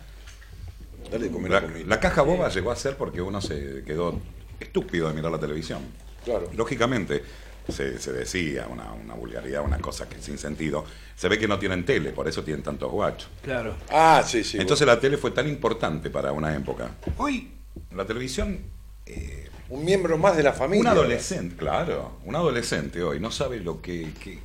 Dale 1.11 1.30
comer 1.30 1.52
La, 1.52 1.61
la 1.86 1.99
caja 1.99 2.22
boba 2.24 2.49
llegó 2.49 2.72
a 2.72 2.76
ser 2.76 2.98
porque 2.98 3.22
uno 3.22 3.41
se 3.41 3.84
quedó 3.86 4.20
estúpido 4.60 5.07
de 5.10 5.14
mirar 5.14 5.32
la 5.32 5.40
televisión. 5.40 5.82
Claro. 6.26 6.49
Lógicamente, 6.56 7.22
se, 7.69 7.99
se 7.99 8.11
decía 8.11 8.68
una, 8.68 8.91
una 8.91 9.14
vulgaridad, 9.14 9.64
una 9.64 9.80
cosa 9.80 10.07
que 10.10 10.22
sin 10.22 10.38
sentido. 10.38 10.85
Se 11.15 11.30
ve 11.30 11.38
que 11.38 11.48
no 11.48 11.60
tienen 11.60 11.85
tele, 11.85 12.11
por 12.11 12.27
eso 12.27 12.44
tienen 12.44 12.64
tantos 12.64 12.91
guachos. 12.91 13.30
Claro. 13.41 13.76
Ah, 13.90 14.23
sí, 14.26 14.44
sí. 14.44 14.57
Entonces 14.60 14.85
la 14.88 14.99
tele 14.99 15.18
fue 15.18 15.31
tan 15.31 15.48
importante 15.48 16.10
para 16.10 16.31
una 16.31 16.56
época. 16.56 16.91
Hoy, 17.18 17.52
la 17.95 18.06
televisión, 18.06 18.60
eh, 19.06 19.49
un 19.69 19.85
miembro 19.85 20.18
más 20.18 20.35
de 20.35 20.44
la 20.44 20.53
familia. 20.53 20.91
un 20.91 20.98
adolescente, 20.98 21.56
claro, 21.56 22.18
un 22.26 22.35
adolescente 22.35 23.02
hoy 23.03 23.19
no 23.19 23.31
sabe 23.31 23.60
lo 23.60 23.81
que, 23.81 24.14
que 24.23 24.40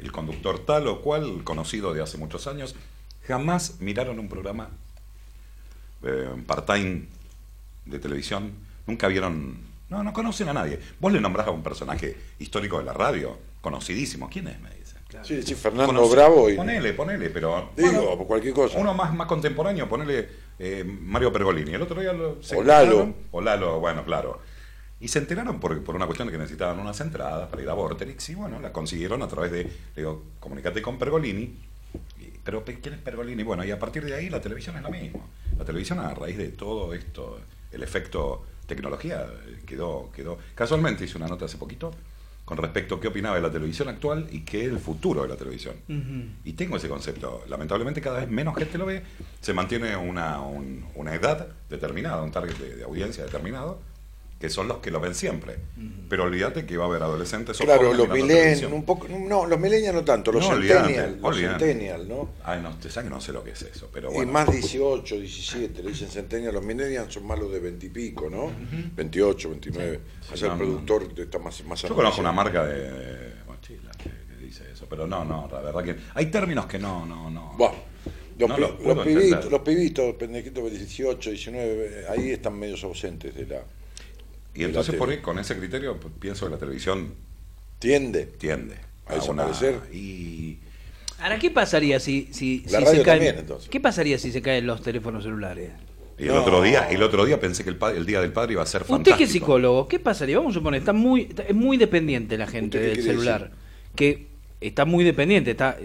el 0.00 0.12
conductor 0.12 0.64
tal 0.64 0.86
o 0.88 1.00
cual, 1.00 1.42
conocido 1.44 1.92
de 1.94 2.02
hace 2.02 2.18
muchos 2.18 2.46
años, 2.46 2.74
jamás 3.26 3.80
miraron 3.80 4.18
un 4.18 4.28
programa 4.28 4.70
eh, 6.02 6.30
part-time 6.46 7.06
de 7.86 7.98
televisión, 7.98 8.52
nunca 8.86 9.08
vieron, 9.08 9.58
no, 9.90 10.02
no 10.02 10.12
conocen 10.12 10.48
a 10.48 10.52
nadie. 10.52 10.78
Vos 11.00 11.12
le 11.12 11.20
nombrás 11.20 11.46
a 11.46 11.50
un 11.50 11.62
personaje 11.62 12.16
histórico 12.38 12.78
de 12.78 12.84
la 12.84 12.92
radio, 12.92 13.38
conocidísimo, 13.60 14.28
¿quién 14.30 14.48
es? 14.48 14.60
Me 14.60 14.70
dice. 14.70 14.96
Sí, 15.22 15.42
sí, 15.42 15.54
Fernando 15.54 16.06
Bravo 16.08 16.50
y. 16.50 16.56
Ponele, 16.56 16.92
ponele, 16.92 17.30
pero. 17.30 17.70
Digo, 17.76 17.92
bueno, 17.92 18.18
por 18.18 18.26
cualquier 18.26 18.52
cosa. 18.54 18.78
Uno 18.78 18.92
más, 18.92 19.14
más 19.14 19.26
contemporáneo, 19.26 19.88
ponele 19.88 20.28
eh, 20.58 20.84
Mario 20.84 21.32
Pergolini. 21.32 21.72
El 21.72 21.80
otro 21.82 22.00
día 22.00 22.12
lo. 22.12 22.42
se 22.42 22.56
O 22.56 22.62
Lalo. 22.62 23.14
O 23.30 23.40
Lalo, 23.40 23.80
bueno, 23.80 24.04
claro. 24.04 24.40
Y 25.00 25.08
se 25.08 25.18
enteraron 25.20 25.60
por, 25.60 25.82
por 25.82 25.94
una 25.96 26.04
cuestión 26.06 26.28
de 26.28 26.32
que 26.32 26.38
necesitaban 26.38 26.78
unas 26.78 27.00
entradas 27.00 27.48
para 27.48 27.62
ir 27.62 27.68
a 27.70 27.72
Vorterix. 27.72 28.28
Y 28.28 28.34
bueno, 28.34 28.60
la 28.60 28.70
consiguieron 28.72 29.22
a 29.22 29.28
través 29.28 29.50
de. 29.50 29.64
le 29.64 29.70
Digo, 29.96 30.24
comunicate 30.40 30.82
con 30.82 30.98
Pergolini. 30.98 31.56
Y- 32.20 32.38
pero 32.44 32.62
pe- 32.64 32.78
¿quién 32.80 32.94
es 32.94 33.00
Pergolini? 33.00 33.42
Bueno, 33.42 33.64
y 33.64 33.70
a 33.70 33.78
partir 33.78 34.04
de 34.04 34.14
ahí 34.14 34.28
la 34.28 34.42
televisión 34.42 34.76
es 34.76 34.82
lo 34.82 34.90
mismo. 34.90 35.26
La 35.58 35.64
televisión 35.64 36.00
a 36.00 36.12
raíz 36.12 36.36
de 36.36 36.48
todo 36.48 36.92
esto, 36.92 37.40
el 37.72 37.82
efecto 37.82 38.44
tecnología, 38.68 39.26
eh, 39.48 39.62
quedó, 39.66 40.10
quedó. 40.14 40.38
Casualmente 40.54 41.04
hice 41.04 41.16
una 41.18 41.26
nota 41.26 41.46
hace 41.46 41.56
poquito 41.58 41.92
con 42.44 42.56
respecto 42.56 42.94
a 42.94 43.00
qué 43.00 43.08
opinaba 43.08 43.36
de 43.36 43.42
la 43.42 43.50
televisión 43.50 43.88
actual 43.88 44.26
y 44.30 44.40
qué 44.40 44.62
es 44.64 44.68
el 44.70 44.78
futuro 44.78 45.22
de 45.22 45.28
la 45.28 45.36
televisión. 45.36 45.74
Y 46.44 46.52
tengo 46.54 46.76
ese 46.76 46.88
concepto. 46.88 47.44
Lamentablemente 47.48 48.00
cada 48.00 48.20
vez 48.20 48.30
menos 48.30 48.56
gente 48.56 48.78
lo 48.78 48.86
ve. 48.86 49.02
Se 49.40 49.52
mantiene 49.52 49.96
una, 49.96 50.40
un- 50.40 50.86
una 50.94 51.14
edad 51.14 51.48
determinada, 51.68 52.22
un 52.22 52.30
target 52.30 52.56
de, 52.56 52.76
de 52.76 52.84
audiencia 52.84 53.24
determinado, 53.24 53.80
que 54.38 54.48
son 54.48 54.68
los 54.68 54.78
que 54.78 54.90
lo 54.92 55.00
ven 55.00 55.14
siempre. 55.16 55.56
Pero 56.08 56.24
olvídate 56.24 56.64
que 56.64 56.76
va 56.76 56.84
a 56.84 56.86
haber 56.88 57.02
adolescentes 57.02 57.60
o 57.60 57.64
Claro, 57.64 57.92
los 57.92 58.08
millennials, 58.08 58.62
un 58.72 58.84
poco, 58.84 59.08
no, 59.08 59.46
los 59.46 59.58
millennials 59.58 59.94
no 59.96 60.04
tanto, 60.04 60.30
los 60.32 60.42
No, 60.48 60.54
centennials, 60.54 61.18
los 61.20 61.24
olvídate. 61.36 61.58
centennials, 61.66 62.06
¿no? 62.08 62.30
Ay, 62.44 62.60
no, 62.62 62.70
te 62.78 62.88
sabes 62.88 63.08
que 63.10 63.14
no 63.14 63.20
sé 63.20 63.32
lo 63.32 63.42
que 63.42 63.50
es 63.50 63.62
eso, 63.62 63.90
pero 63.92 64.10
Y 64.10 64.14
bueno. 64.14 64.32
más 64.32 64.50
18, 64.50 65.16
17, 65.18 65.82
le 65.82 65.90
dicen 65.90 66.08
centennials, 66.08 66.54
los 66.54 66.64
millennials 66.64 67.12
son 67.12 67.26
más 67.26 67.38
los 67.38 67.50
de 67.52 67.58
20 67.60 67.86
y 67.86 67.88
pico, 67.90 68.30
¿no? 68.30 68.50
28, 68.96 69.50
29. 69.50 70.00
Sí, 70.22 70.32
Allá 70.34 70.46
no, 70.46 70.52
el 70.54 70.58
no. 70.60 70.64
productor 70.86 71.20
está 71.20 71.38
más, 71.40 71.64
más 71.64 71.82
Yo 71.82 71.94
conozco 71.94 72.20
una 72.20 72.32
marca 72.32 72.64
de, 72.64 72.90
de 72.92 73.32
mochilas 73.46 73.96
que, 73.96 74.04
que 74.08 74.44
dice 74.44 74.64
eso, 74.72 74.86
pero 74.88 75.06
no, 75.06 75.24
no, 75.24 75.48
la 75.52 75.60
verdad 75.60 75.82
que 75.82 75.96
hay 76.14 76.26
términos 76.26 76.66
que 76.66 76.78
no, 76.78 77.04
no, 77.04 77.28
no. 77.28 77.54
Buah, 77.58 77.72
Los, 78.38 78.48
No 78.48 78.54
pi- 78.56 78.62
los 78.84 79.04
pibitos, 79.04 79.50
los 79.50 79.60
pibitos, 79.62 80.14
pendejitos 80.14 80.64
de 80.64 80.70
18, 80.78 81.30
19, 81.30 82.06
ahí 82.08 82.30
están 82.30 82.56
medios 82.58 82.82
ausentes 82.84 83.34
de 83.34 83.44
la... 83.46 83.62
Y 84.58 84.64
entonces 84.64 84.94
por 84.96 85.10
ahí, 85.10 85.18
con 85.18 85.38
ese 85.38 85.56
criterio 85.56 85.96
pues, 85.98 86.12
pienso 86.18 86.46
que 86.46 86.52
la 86.52 86.58
televisión 86.58 87.12
tiende, 87.78 88.26
tiende 88.26 88.74
a, 89.06 89.14
desaparecer. 89.14 89.80
Y 89.92 90.58
Ahora, 91.20 91.38
¿qué 91.38 91.50
pasaría 91.50 92.00
si, 92.00 92.28
si, 92.32 92.62
La 92.66 92.78
si 92.80 92.84
radio 92.84 92.98
se 92.98 93.02
caen, 93.02 93.18
también, 93.18 93.38
entonces. 93.38 93.68
¿Qué 93.68 93.80
pasaría 93.80 94.18
si 94.18 94.32
se 94.32 94.42
caen 94.42 94.66
los 94.66 94.82
teléfonos 94.82 95.22
celulares? 95.24 95.70
Y 96.18 96.22
el 96.24 96.28
No. 96.28 96.42
otro 96.42 96.60
día, 96.62 96.88
el 96.90 97.02
otro 97.02 97.24
día 97.24 97.38
pensé 97.38 97.62
que 97.62 97.70
el, 97.70 98.06
día 98.06 98.20
del 98.20 98.32
padre 98.32 98.54
iba 98.54 98.62
a 98.62 98.66
ser 98.66 98.82
Usted 98.82 98.92
fantástico. 98.94 99.18
que 99.18 99.24
es 99.24 99.30
psicólogo, 99.30 99.86
¿qué 99.86 100.00
pasaría? 100.00 100.38
Vamos 100.38 100.52
a 100.52 100.58
suponer, 100.58 100.80
está 100.80 100.92
muy, 100.92 101.22
está- 101.22 101.44
es 101.44 101.54
muy 101.54 101.76
dependiente 101.76 102.36
la 102.36 102.46
gente 102.48 102.78
¿Usted 102.78 102.94
del 102.94 103.04
celular, 103.04 103.52
que 103.94 104.26
está 104.60 104.84
muy 104.84 105.04
dependiente, 105.04 105.52
está 105.52 105.76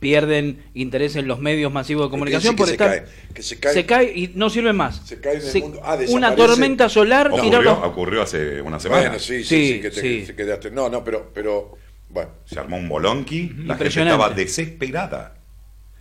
pierden 0.00 0.64
interés 0.74 1.14
en 1.16 1.28
los 1.28 1.38
medios 1.38 1.72
masivos 1.72 2.06
de 2.06 2.10
comunicación 2.10 2.56
que 2.56 2.62
por 2.62 2.68
se 2.68 2.76
cae, 2.76 3.04
que 3.34 3.42
se 3.42 3.58
cae. 3.60 3.74
se 3.74 3.86
cae 3.86 4.04
y 4.12 4.32
no 4.34 4.50
sirve 4.50 4.72
más. 4.72 5.02
Se 5.04 5.20
cae 5.20 5.36
en 5.36 5.42
el 5.46 5.62
mundo. 5.62 5.80
Ah, 5.84 5.98
una 6.08 6.34
tormenta 6.34 6.88
solar 6.88 7.28
Ocurrió, 7.28 7.44
tiraron- 7.60 7.84
ocurrió 7.84 8.22
hace 8.22 8.60
una 8.62 8.80
semana. 8.80 9.02
Bueno, 9.02 9.18
sí, 9.18 9.44
sí, 9.44 9.44
Sí, 9.44 9.72
sí, 9.74 9.80
que 9.80 9.90
te, 9.90 10.00
sí. 10.00 10.26
se 10.26 10.34
quedaste. 10.34 10.70
No, 10.70 10.88
no, 10.88 11.04
pero, 11.04 11.30
pero, 11.34 11.76
bueno. 12.08 12.30
Se 12.46 12.58
armó 12.58 12.76
un 12.78 12.88
bolonqui, 12.88 13.52
la 13.66 13.76
gente 13.76 14.00
estaba 14.00 14.30
desesperada. 14.30 15.36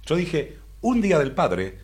Yo 0.05 0.15
dije, 0.15 0.57
un 0.81 1.01
día 1.01 1.19
del 1.19 1.33
padre 1.33 1.77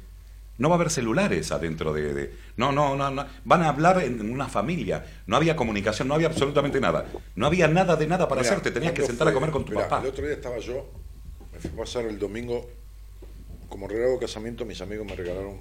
no 0.57 0.69
va 0.69 0.75
a 0.75 0.77
haber 0.77 0.89
celulares 0.89 1.51
adentro 1.51 1.91
de... 1.93 2.13
de- 2.13 2.33
no, 2.55 2.71
no, 2.71 2.95
no, 2.95 3.11
no. 3.11 3.25
Van 3.43 3.61
a 3.63 3.67
hablar 3.69 4.01
en 4.01 4.31
una 4.31 4.47
familia. 4.47 5.05
No 5.27 5.35
había 5.35 5.57
comunicación, 5.57 6.07
no 6.07 6.13
había 6.13 6.27
absolutamente 6.27 6.79
nada. 6.79 7.05
No 7.35 7.45
había 7.47 7.67
nada 7.67 7.97
de 7.97 8.07
nada 8.07 8.29
para 8.29 8.41
Mirá, 8.41 8.53
hacer. 8.53 8.63
Te 8.63 8.71
tenías 8.71 8.93
que 8.93 9.01
¿cuándo 9.01 9.11
sentar 9.11 9.27
a 9.27 9.33
comer 9.33 9.49
con 9.51 9.65
tu 9.65 9.73
Mirá, 9.73 9.89
papá. 9.89 10.01
El 10.01 10.07
otro 10.11 10.25
día 10.25 10.35
estaba 10.35 10.57
yo, 10.59 10.89
me 11.55 11.61
fui 11.61 11.71
a 11.71 11.75
pasar 11.75 12.05
el 12.05 12.19
domingo, 12.19 12.69
como 13.69 13.87
regalo 13.87 14.13
de 14.13 14.19
casamiento, 14.19 14.65
mis 14.65 14.81
amigos 14.81 15.05
me 15.05 15.15
regalaron 15.15 15.59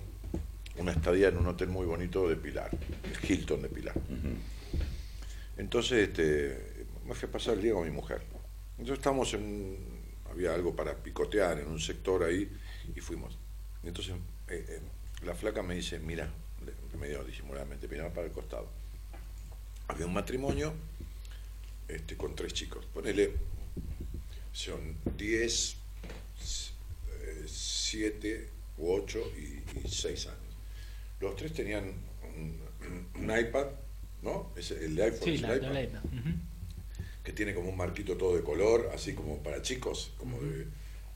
una 0.76 0.90
estadía 0.92 1.28
en 1.28 1.36
un 1.36 1.46
hotel 1.46 1.68
muy 1.68 1.86
bonito 1.86 2.28
de 2.28 2.34
Pilar, 2.36 2.70
el 2.72 3.30
Hilton 3.30 3.62
de 3.62 3.68
Pilar. 3.68 3.94
Entonces 5.56 6.08
este, 6.08 6.84
me 7.06 7.14
fui 7.14 7.28
a 7.28 7.32
pasar 7.32 7.54
el 7.54 7.62
día 7.62 7.72
con 7.74 7.84
mi 7.84 7.92
mujer. 7.92 8.22
Entonces 8.72 8.98
estábamos 8.98 9.32
en, 9.34 9.76
había 10.30 10.52
algo 10.52 10.74
para 10.74 10.94
picotear 10.96 11.60
en 11.60 11.68
un 11.68 11.78
sector 11.80 12.24
ahí 12.24 12.50
y 12.94 13.00
fuimos. 13.00 13.38
Y 13.84 13.88
entonces 13.88 14.14
eh, 14.48 14.64
eh, 14.68 14.80
la 15.24 15.34
flaca 15.34 15.62
me 15.62 15.76
dice, 15.76 16.00
mira, 16.00 16.28
le- 16.64 16.98
medio 16.98 17.22
disimuladamente, 17.22 17.86
miraba 17.86 18.10
para 18.12 18.26
el 18.26 18.32
costado. 18.32 18.68
Había 19.86 20.06
un 20.06 20.14
matrimonio 20.14 20.72
este, 21.86 22.16
con 22.16 22.34
tres 22.34 22.52
chicos. 22.52 22.84
Ponele, 22.86 23.32
son 24.52 24.96
10, 25.16 25.76
7 27.48 28.48
u 28.78 28.92
8 28.92 29.20
y 29.38 29.88
6 29.88 30.26
años. 30.26 30.38
Los 31.20 31.36
tres 31.36 31.52
tenían 31.52 31.84
un, 32.36 32.58
un 33.22 33.38
iPad, 33.38 33.66
¿no? 34.22 34.50
Es 34.56 34.70
el 34.72 34.94
de 34.96 35.04
iPhone, 35.04 35.20
Sí, 35.24 35.34
es 35.34 35.42
el 35.42 35.48
la, 35.48 35.56
iPad, 35.56 35.72
la 35.72 35.82
iPad. 35.82 36.04
Ujú. 36.04 36.30
que 37.22 37.32
tiene 37.32 37.54
como 37.54 37.70
un 37.70 37.76
marquito 37.76 38.16
todo 38.16 38.36
de 38.36 38.42
color, 38.42 38.90
así 38.94 39.14
como 39.14 39.38
para 39.42 39.62
chicos, 39.62 40.12
como 40.18 40.38
de 40.40 40.66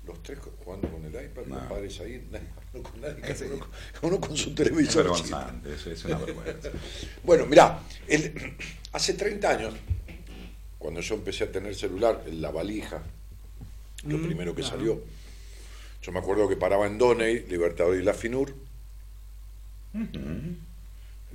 los 0.07 0.23
tres 0.23 0.39
jugando 0.65 0.89
con 0.91 1.05
el 1.05 1.11
iPad, 1.13 1.43
los 1.47 1.63
No. 1.63 1.69
padres 1.69 2.01
ahí, 2.01 2.27
con 2.73 3.01
nadie, 3.01 3.35
uno, 4.03 4.19
con 4.21 4.37
su 4.37 4.55
televisor. 4.55 5.15
chiquito. 5.15 5.37
vergonzante, 5.37 5.75
es, 5.75 5.87
es 5.87 6.05
una 6.07 6.17
vergüenza. 6.19 6.71
Bueno, 7.25 7.45
mirá, 7.45 7.83
el- 8.07 8.55
hace 8.93 9.15
30 9.15 9.51
años, 9.51 9.75
cuando 10.79 11.01
yo 11.03 11.15
empecé 11.17 11.45
a 11.45 11.53
tener 11.53 11.75
celular, 11.75 12.25
la 12.33 12.51
valija, 12.51 13.03
lo 14.05 14.17
Mm, 14.17 14.27
primero 14.27 14.55
que 14.55 14.63
claro. 14.63 14.77
salió, 14.79 15.03
yo 16.03 16.13
me 16.13 16.19
acuerdo 16.21 16.49
que 16.49 16.57
paraba 16.57 16.87
en 16.87 16.99
Doney, 16.99 17.47
Libertador 17.49 17.97
y 17.97 18.03
La 18.03 18.15
Finur, 18.15 18.55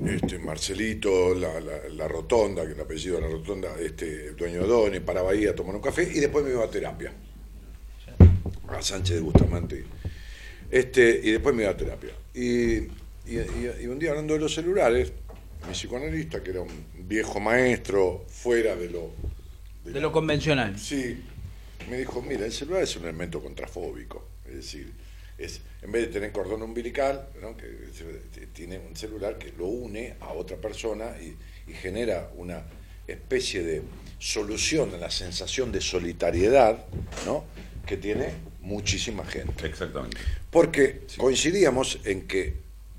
este, 0.05 0.39
Marcelito, 0.39 1.33
la, 1.35 1.59
la- 1.59 1.89
la 1.89 2.07
Rotonda, 2.07 2.65
que 2.65 2.71
el 2.73 2.79
apellido 2.81 3.15
de 3.17 3.21
la 3.21 3.27
Rotonda, 3.27 3.75
este, 3.79 4.27
el 4.27 4.35
dueño 4.35 4.61
de 4.61 4.67
Doney, 4.67 4.99
paraba 5.01 5.31
ahí 5.31 5.45
a 5.45 5.55
tomar 5.55 5.75
un 5.75 5.81
café 5.81 6.03
y 6.03 6.19
después 6.19 6.43
me 6.45 6.51
iba 6.51 6.63
a 6.63 6.69
terapia, 6.69 7.13
a 8.69 8.81
Sánchez 8.81 9.15
de 9.17 9.21
Bustamante. 9.21 9.83
Este, 10.71 11.21
y 11.23 11.31
después 11.31 11.53
me 11.55 11.63
iba 11.63 11.71
a 11.71 11.77
terapia. 11.77 12.11
Y, 12.33 12.41
y- 12.75 12.89
y- 13.27 13.75
y 13.83 13.87
un 13.87 13.99
día 13.99 14.09
hablando 14.11 14.33
de 14.33 14.39
los 14.39 14.53
celulares, 14.53 15.11
mi 15.67 15.73
psicoanalista, 15.73 16.41
que 16.41 16.49
era 16.51 16.61
un 16.61 16.85
viejo 17.07 17.39
maestro 17.39 18.25
fuera 18.27 18.75
de 18.75 18.89
lo... 18.89 19.11
de 19.85 20.01
lo 20.01 20.11
convencional. 20.11 20.77
Sí, 20.79 21.21
me 21.89 21.97
dijo, 21.99 22.21
mira, 22.21 22.45
el 22.45 22.51
celular 22.51 22.81
es 22.83 22.95
un 22.97 23.03
elemento 23.03 23.41
contrafóbico, 23.41 24.27
es 24.53 24.65
decir, 24.65 24.91
es, 25.37 25.61
en 25.81 25.91
vez 25.91 26.03
de 26.07 26.13
tener 26.13 26.31
cordón 26.31 26.61
umbilical, 26.61 27.27
¿no? 27.41 27.57
que 27.57 27.67
tiene 28.53 28.77
un 28.79 28.95
celular 28.95 29.37
que 29.37 29.51
lo 29.57 29.65
une 29.67 30.15
a 30.21 30.31
otra 30.33 30.57
persona 30.57 31.15
y, 31.19 31.35
y 31.69 31.73
genera 31.73 32.29
una 32.35 32.63
especie 33.07 33.63
de 33.63 33.81
solución 34.19 34.93
a 34.93 34.97
la 34.97 35.11
sensación 35.11 35.71
de 35.71 35.81
solitariedad 35.81 36.85
¿no? 37.25 37.45
que 37.85 37.97
tiene 37.97 38.29
muchísima 38.61 39.25
gente. 39.25 39.65
Exactamente. 39.65 40.17
Porque 40.49 41.01
coincidíamos 41.17 41.99
en 42.05 42.27
que, 42.27 42.53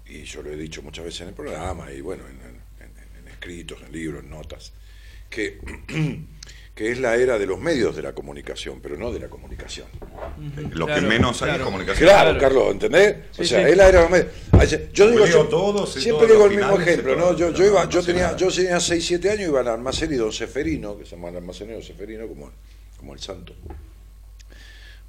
y 0.06 0.24
yo 0.24 0.42
lo 0.42 0.50
he 0.50 0.56
dicho 0.56 0.82
muchas 0.82 1.04
veces 1.04 1.20
en 1.22 1.28
el 1.28 1.34
programa, 1.34 1.90
y 1.92 2.00
bueno, 2.00 2.24
en, 2.28 2.36
en- 2.40 2.60
en- 2.84 3.18
en 3.22 3.28
escritos, 3.28 3.80
en 3.86 3.92
libros, 3.92 4.22
en 4.24 4.30
notas, 4.30 4.72
que, 5.30 5.58
que 6.74 6.90
es 6.90 6.98
la 6.98 7.14
era 7.14 7.38
de 7.38 7.46
los 7.46 7.60
medios 7.60 7.94
de 7.94 8.02
la 8.02 8.12
comunicación, 8.14 8.80
pero 8.82 8.96
no 8.96 9.12
de 9.12 9.20
la 9.20 9.28
comunicación. 9.28 9.86
Lo 10.72 10.86
Claro, 10.86 11.00
que 11.02 11.06
menos 11.06 11.40
hay 11.42 11.52
es 11.56 11.58
comunicación. 11.62 12.08
Claro, 12.08 12.30
Claro. 12.30 12.40
Carlos, 12.40 12.72
¿entendés? 12.72 13.16
o 13.38 13.44
sea, 13.44 13.64
sí. 13.64 13.70
es 13.70 13.76
la 13.76 13.88
era 13.88 13.98
de 13.98 14.02
los 14.02 14.10
medios. 14.10 14.92
Yo 14.92 15.08
digo, 15.10 15.24
Googleo 15.24 15.86
siempre, 15.86 16.26
digo 16.26 16.46
el 16.46 16.56
mismo 16.56 16.78
ejemplo. 16.80 17.14
¿no? 17.16 17.36
Yo, 17.36 17.52
yo, 17.52 17.64
iba, 17.64 17.88
yo, 17.88 18.02
tenía, 18.02 18.34
yo 18.36 18.48
tenía 18.50 18.80
6, 18.80 19.06
7 19.06 19.30
años, 19.30 19.48
iba 19.48 19.60
al 19.60 19.68
almacén 19.68 20.12
y 20.12 20.16
don 20.16 20.32
Seferino, 20.32 20.98
que 20.98 21.04
se 21.04 21.14
llama 21.14 21.28
el 21.28 21.36
almacenero 21.36 21.80
Seferino, 21.80 22.26
como, 22.26 22.50
como 22.96 23.14
el 23.14 23.20
santo. 23.20 23.54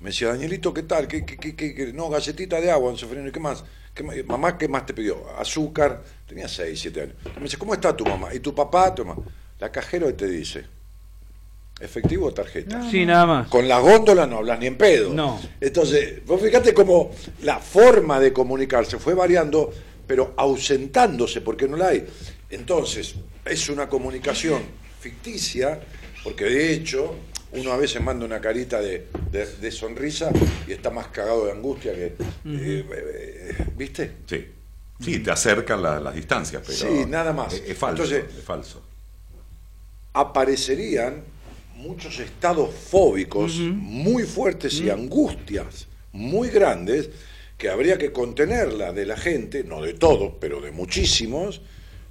Me 0.01 0.09
decía, 0.11 0.27
Danielito, 0.27 0.71
¿qué 0.73 0.83
tal? 0.83 1.07
¿Qué, 1.07 1.25
qué, 1.25 1.37
qué, 1.37 1.55
qué- 1.55 1.73
qué? 1.73 1.93
No, 1.93 2.09
galletita 2.09 2.61
de 2.61 2.69
agua, 2.69 2.89
don 2.89 2.97
Seferino, 2.99 3.27
¿y 3.27 3.31
qué 3.31 3.39
más? 3.39 3.63
¿Qué 3.93 4.03
más? 4.03 4.15
Mamá, 4.25 4.57
¿qué 4.57 4.67
más 4.67 4.85
te 4.85 4.93
pidió? 4.93 5.25
Azúcar. 5.39 6.03
Tenía 6.27 6.47
6, 6.47 6.79
7 6.79 7.01
años. 7.01 7.15
Me 7.37 7.43
dice, 7.43 7.57
¿cómo 7.57 7.73
está 7.73 7.95
tu 7.95 8.05
mamá? 8.05 8.33
¿Y 8.33 8.39
tu 8.39 8.53
papá? 8.53 8.93
Tu 8.93 9.03
mamá? 9.05 9.23
La 9.59 9.71
cajera 9.71 10.11
te 10.15 10.27
dice, 10.27 10.65
¿efectivo 11.79 12.27
o 12.27 12.33
tarjeta? 12.33 12.89
Sí, 12.89 13.05
nada 13.05 13.25
más. 13.25 13.47
Con 13.49 13.67
la 13.67 13.79
góndola 13.79 14.25
no 14.27 14.37
hablas 14.37 14.59
ni 14.59 14.67
en 14.67 14.77
pedo. 14.77 15.13
No. 15.13 15.39
Entonces, 15.59 16.25
vos 16.25 16.41
fíjate 16.41 16.73
cómo 16.73 17.11
la 17.43 17.59
forma 17.59 18.19
de 18.19 18.31
comunicarse 18.33 18.97
fue 18.97 19.13
variando, 19.13 19.71
pero 20.07 20.33
ausentándose 20.37 21.41
porque 21.41 21.67
no 21.67 21.77
la 21.77 21.89
hay. 21.89 22.05
Entonces, 22.49 23.15
es 23.43 23.69
una 23.69 23.89
comunicación 23.89 24.61
ficticia, 24.99 25.79
porque 26.23 26.45
de 26.45 26.73
hecho 26.73 27.15
uno 27.51 27.71
a 27.71 27.77
veces 27.77 28.01
manda 28.01 28.25
una 28.25 28.41
carita 28.41 28.81
de, 28.81 29.07
de- 29.31 29.45
de 29.57 29.71
sonrisa 29.71 30.29
y 30.67 30.73
está 30.73 30.89
más 30.89 31.07
cagado 31.07 31.45
de 31.45 31.51
angustia 31.53 31.93
que... 31.93 32.05
eh, 32.07 32.15
eh, 32.45 33.65
¿Viste? 33.77 34.11
Sí. 34.25 34.45
Sí, 34.99 35.19
te 35.19 35.29
acercan 35.31 35.81
la- 35.83 35.99
las 35.99 36.15
distancias, 36.15 36.63
pero. 36.65 36.77
Sí, 36.77 37.05
nada 37.07 37.33
más. 37.33 37.53
Es, 37.53 37.63
es 37.69 37.77
falso. 37.77 38.03
Entonces- 38.03 38.37
es 38.37 38.43
falso. 38.43 38.81
aparecerían 40.13 41.23
muchos 41.75 42.19
estados 42.19 42.73
fóbicos 42.73 43.53
muy 43.59 44.23
fuertes 44.23 44.79
y 44.79 44.89
angustias 44.89 45.87
muy 46.13 46.49
grandes 46.49 47.09
que 47.57 47.69
habría 47.69 47.97
que 47.97 48.11
contenerla 48.11 48.91
de 48.93 49.05
la 49.05 49.17
gente, 49.17 49.63
no 49.63 49.81
de 49.81 49.93
todos, 49.93 50.33
pero 50.39 50.59
de 50.61 50.71
muchísimos, 50.71 51.61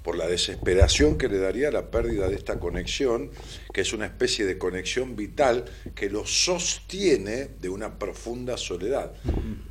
por 0.02 0.16
la 0.18 0.26
desesperación 0.26 1.16
que 1.16 1.28
le 1.28 1.38
daría 1.38 1.70
la 1.70 1.90
pérdida 1.90 2.28
de 2.28 2.36
esta 2.36 2.60
conexión, 2.60 3.30
que 3.72 3.80
es 3.80 3.92
una 3.94 4.04
especie 4.04 4.44
de 4.44 4.58
conexión 4.58 5.16
vital 5.16 5.64
que 5.94 6.10
lo 6.10 6.26
sostiene 6.26 7.48
de 7.60 7.68
una 7.70 7.98
profunda 7.98 8.58
soledad. 8.58 9.14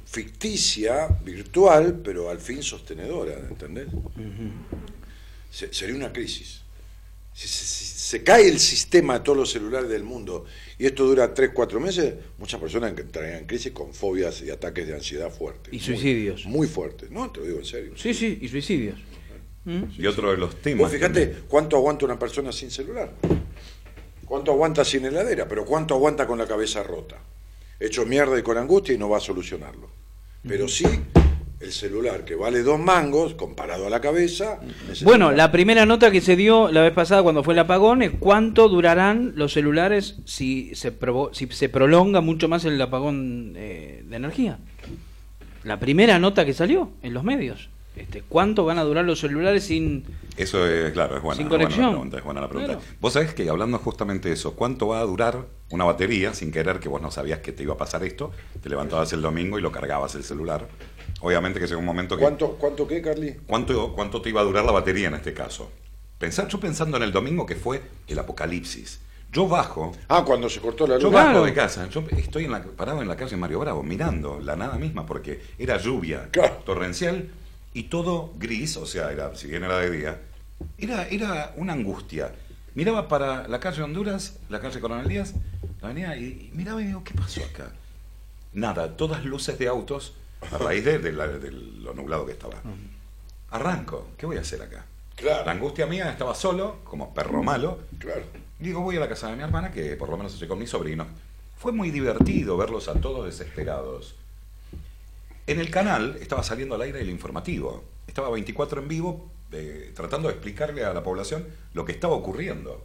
Ficticia, 0.06 1.08
virtual, 1.24 2.02
pero 2.04 2.30
al 2.30 2.40
fin 2.40 2.64
sostenedora, 2.64 3.36
¿entendés? 3.48 3.88
Se- 5.52 5.74
sería 5.74 5.96
una 5.96 6.12
crisis. 6.12 6.62
Si 7.34 7.48
se, 7.48 7.64
si 7.66 7.86
se 8.14 8.24
cae 8.24 8.48
el 8.48 8.60
sistema 8.60 9.16
de 9.16 9.20
todos 9.22 9.36
los 9.36 9.50
celulares 9.52 9.90
del 9.90 10.04
mundo 10.04 10.46
y 10.78 10.86
esto 10.86 11.04
dura 11.04 11.34
3, 11.34 11.50
4 11.52 11.80
meses, 11.80 12.14
muchas 12.38 12.60
personas 12.60 12.96
entrarían 12.96 13.40
en 13.40 13.46
crisis 13.48 13.72
con 13.72 13.92
fobias 13.92 14.40
y 14.44 14.52
ataques 14.52 14.86
de 14.86 14.94
ansiedad 14.94 15.32
fuertes. 15.32 15.74
Y 15.74 15.78
Muy- 15.78 15.84
suicidios. 15.84 16.46
Muy, 16.46 16.68
fuertes. 16.68 17.10
No, 17.10 17.32
te 17.32 17.40
lo 17.40 17.48
digo 17.48 17.58
en 17.58 17.66
serio. 17.66 17.94
Sí, 17.96 18.14
sí, 18.14 18.38
y 18.40 18.48
suicidios. 18.50 19.00
¿Mm? 19.66 19.86
Y 19.98 20.06
otro 20.06 20.30
de 20.30 20.38
los 20.38 20.62
temas. 20.62 20.82
Vos 20.82 20.92
fíjate 20.92 21.38
cuánto 21.48 21.76
aguanta 21.76 22.06
una 22.06 22.20
persona 22.20 22.52
sin 22.52 22.70
celular. 22.70 23.16
Cuánto 24.26 24.52
aguanta 24.52 24.86
sin 24.86 25.06
heladera, 25.06 25.48
pero 25.48 25.66
cuánto 25.66 25.96
aguanta 25.96 26.28
con 26.28 26.38
la 26.38 26.46
cabeza 26.46 26.84
rota. 26.84 27.18
Hecho 27.80 28.06
mierda 28.06 28.38
y 28.38 28.44
con 28.44 28.60
angustia 28.60 28.94
y 28.94 29.00
no 29.00 29.10
va 29.10 29.18
a 29.18 29.22
solucionarlo. 29.22 29.90
Pero 30.48 30.68
sí, 30.68 30.86
el 31.64 31.72
celular 31.72 32.26
que 32.26 32.36
vale 32.36 32.62
dos 32.62 32.80
mangos 32.80 33.34
comparado 33.36 33.88
a 33.88 33.90
la 33.90 34.02
cabeza. 34.02 34.60
Bueno, 35.04 35.32
la 35.32 35.52
primera 35.52 35.86
nota 35.86 36.12
que 36.12 36.20
se 36.22 36.36
dio 36.36 36.70
la 36.72 36.82
vez 36.82 36.92
pasada 36.94 37.24
cuando 37.24 37.44
fue 37.44 37.54
el 37.54 37.60
apagón 37.60 38.02
es 38.02 38.12
cuánto 38.20 38.68
durarán 38.70 39.34
los 39.36 39.54
celulares 39.54 40.18
si 40.26 40.76
se, 40.76 40.98
provo- 40.98 41.34
si 41.34 41.48
se 41.48 41.70
prolonga 41.70 42.22
mucho 42.22 42.48
más 42.50 42.66
el 42.66 42.82
apagón 42.82 43.54
eh, 43.56 44.04
de 44.06 44.16
energía. 44.16 44.60
La 45.64 45.80
primera 45.80 46.20
nota 46.20 46.46
que 46.46 46.54
salió 46.54 46.92
en 47.02 47.14
los 47.14 47.24
medios. 47.24 47.70
Este, 47.96 48.24
¿Cuánto 48.28 48.66
van 48.66 48.80
a 48.80 48.84
durar 48.84 49.06
los 49.06 49.20
celulares 49.20 49.66
sin 49.66 50.04
Eso 50.36 50.68
es, 50.68 50.92
claro, 50.94 51.16
es 51.16 51.22
buena, 51.22 51.38
Sin 51.38 51.46
es 51.46 51.50
buena 51.50 51.64
conexión. 51.66 51.86
la 51.86 51.92
pregunta. 51.92 52.18
Es 52.18 52.24
buena 52.24 52.42
la 52.42 52.50
pregunta. 52.50 52.74
Claro. 52.74 52.88
Vos 53.00 53.14
sabés 53.14 53.36
que 53.36 53.48
hablando 53.48 53.78
justamente 53.78 54.30
de 54.30 54.34
eso, 54.34 54.56
¿cuánto 54.56 54.88
va 54.88 55.00
a 55.00 55.04
durar 55.04 55.46
una 55.70 55.86
batería 55.86 56.34
sin 56.34 56.52
querer 56.52 56.80
que 56.80 56.90
vos 56.90 57.04
no 57.04 57.12
sabías 57.12 57.40
que 57.40 57.52
te 57.52 57.62
iba 57.62 57.76
a 57.76 57.78
pasar 57.78 58.04
esto? 58.04 58.32
Te 58.64 58.68
levantabas 58.70 59.14
el 59.14 59.22
domingo 59.22 59.60
y 59.60 59.62
lo 59.62 59.72
cargabas 59.72 60.16
el 60.16 60.24
celular. 60.24 60.68
Obviamente 61.26 61.58
que 61.58 61.66
llega 61.68 61.78
un 61.80 61.86
momento 61.86 62.18
que... 62.18 62.22
¿Cuánto, 62.22 62.52
¿Cuánto 62.58 62.86
qué, 62.86 63.02
Carly? 63.02 63.38
¿Cuánto, 63.48 63.94
¿Cuánto 63.96 64.22
te 64.22 64.28
iba 64.28 64.42
a 64.42 64.44
durar 64.44 64.66
la 64.66 64.74
batería 64.74 65.08
en 65.08 65.14
este 65.14 65.34
caso? 65.34 65.72
Pensar, 66.20 66.50
yo 66.50 66.60
pensando 66.60 66.98
en 66.98 67.04
el 67.04 67.14
domingo 67.14 67.46
que 67.46 67.56
fue 67.56 67.82
el 68.08 68.20
apocalipsis. 68.20 69.00
Yo 69.32 69.48
bajo, 69.48 69.94
Ah, 70.10 70.24
cuando 70.26 70.50
se 70.50 70.60
cortó 70.60 70.86
la 70.86 70.96
luz. 70.96 71.04
yo 71.04 71.10
Claro. 71.12 71.30
bajo 71.34 71.46
de 71.46 71.54
casa, 71.54 71.88
yo 71.90 72.04
estoy 72.18 72.44
en 72.46 72.52
la- 72.52 72.62
parado 72.62 73.02
en 73.02 73.08
la 73.08 73.16
calle 73.16 73.38
Mario 73.38 73.62
Bravo, 73.62 73.84
mirando 73.84 74.40
la 74.42 74.58
nada 74.58 74.78
misma, 74.78 75.06
porque 75.06 75.42
era 75.58 75.78
lluvia 75.78 76.28
Claro. 76.30 76.56
torrencial 76.66 77.30
y 77.74 77.84
todo 77.84 78.34
gris, 78.38 78.76
o 78.76 78.86
sea, 78.86 79.10
era, 79.14 79.34
si 79.36 79.48
bien 79.48 79.64
era 79.64 79.78
de 79.78 79.90
día, 79.92 80.22
era, 80.78 81.08
era 81.08 81.54
una 81.56 81.72
angustia. 81.72 82.34
Miraba 82.76 83.08
para 83.08 83.48
la 83.48 83.62
calle 83.62 83.82
Honduras, 83.82 84.40
la 84.50 84.60
calle 84.60 84.82
Coronel 84.82 85.08
Díaz, 85.08 85.34
la 85.82 85.88
avenida, 85.88 86.18
y, 86.18 86.24
y 86.24 86.52
miraba 86.54 86.82
y 86.82 86.88
digo, 86.88 87.02
¿qué 87.06 87.14
pasó 87.14 87.42
acá? 87.46 87.72
Nada, 88.52 88.98
todas 88.98 89.24
luces 89.26 89.58
de 89.58 89.68
autos, 89.70 90.14
a 90.52 90.58
raíz 90.58 90.84
de, 90.86 91.00
de 91.00 91.12
la- 91.12 91.28
de 91.28 91.52
lo 91.52 91.94
nublado 91.94 92.26
que 92.26 92.34
estaba. 92.34 92.56
Arranco, 93.52 94.10
¿qué 94.18 94.26
voy 94.26 94.38
a 94.38 94.42
hacer 94.42 94.62
acá? 94.62 94.86
Claro. 95.16 95.46
La 95.46 95.52
angustia 95.52 95.86
mía 95.86 96.10
estaba 96.10 96.34
solo, 96.34 96.78
como 96.84 97.14
perro 97.14 97.44
malo, 97.44 97.80
Claro. 98.00 98.24
Digo, 98.60 98.82
voy 98.82 98.96
a 98.96 99.00
la 99.02 99.10
casa 99.10 99.30
de 99.30 99.36
mi 99.36 99.44
hermana, 99.44 99.72
que 99.72 99.96
por 99.98 100.10
lo 100.10 100.16
menos 100.18 100.34
estoy 100.34 100.48
con 100.48 100.58
mis 100.58 100.70
sobrinos. 100.70 101.08
Fue 101.58 101.72
muy 101.72 101.92
divertido 101.92 102.56
verlos 102.58 102.88
a 102.88 102.94
todos 103.00 103.26
desesperados. 103.26 104.16
En 105.48 105.60
el 105.60 105.70
canal 105.70 106.18
estaba 106.22 106.44
saliendo 106.44 106.76
al 106.76 106.82
aire 106.82 107.02
el 107.02 107.10
informativo. 107.10 107.84
Estaba 108.08 108.30
24 108.30 108.82
en 108.82 108.88
vivo, 108.88 109.30
eh, 109.52 109.92
tratando 109.96 110.30
de 110.30 110.36
explicarle 110.36 110.86
a 110.86 110.94
la 110.94 111.04
población 111.04 111.46
lo 111.74 111.84
que 111.84 111.92
estaba 111.92 112.14
ocurriendo. 112.14 112.82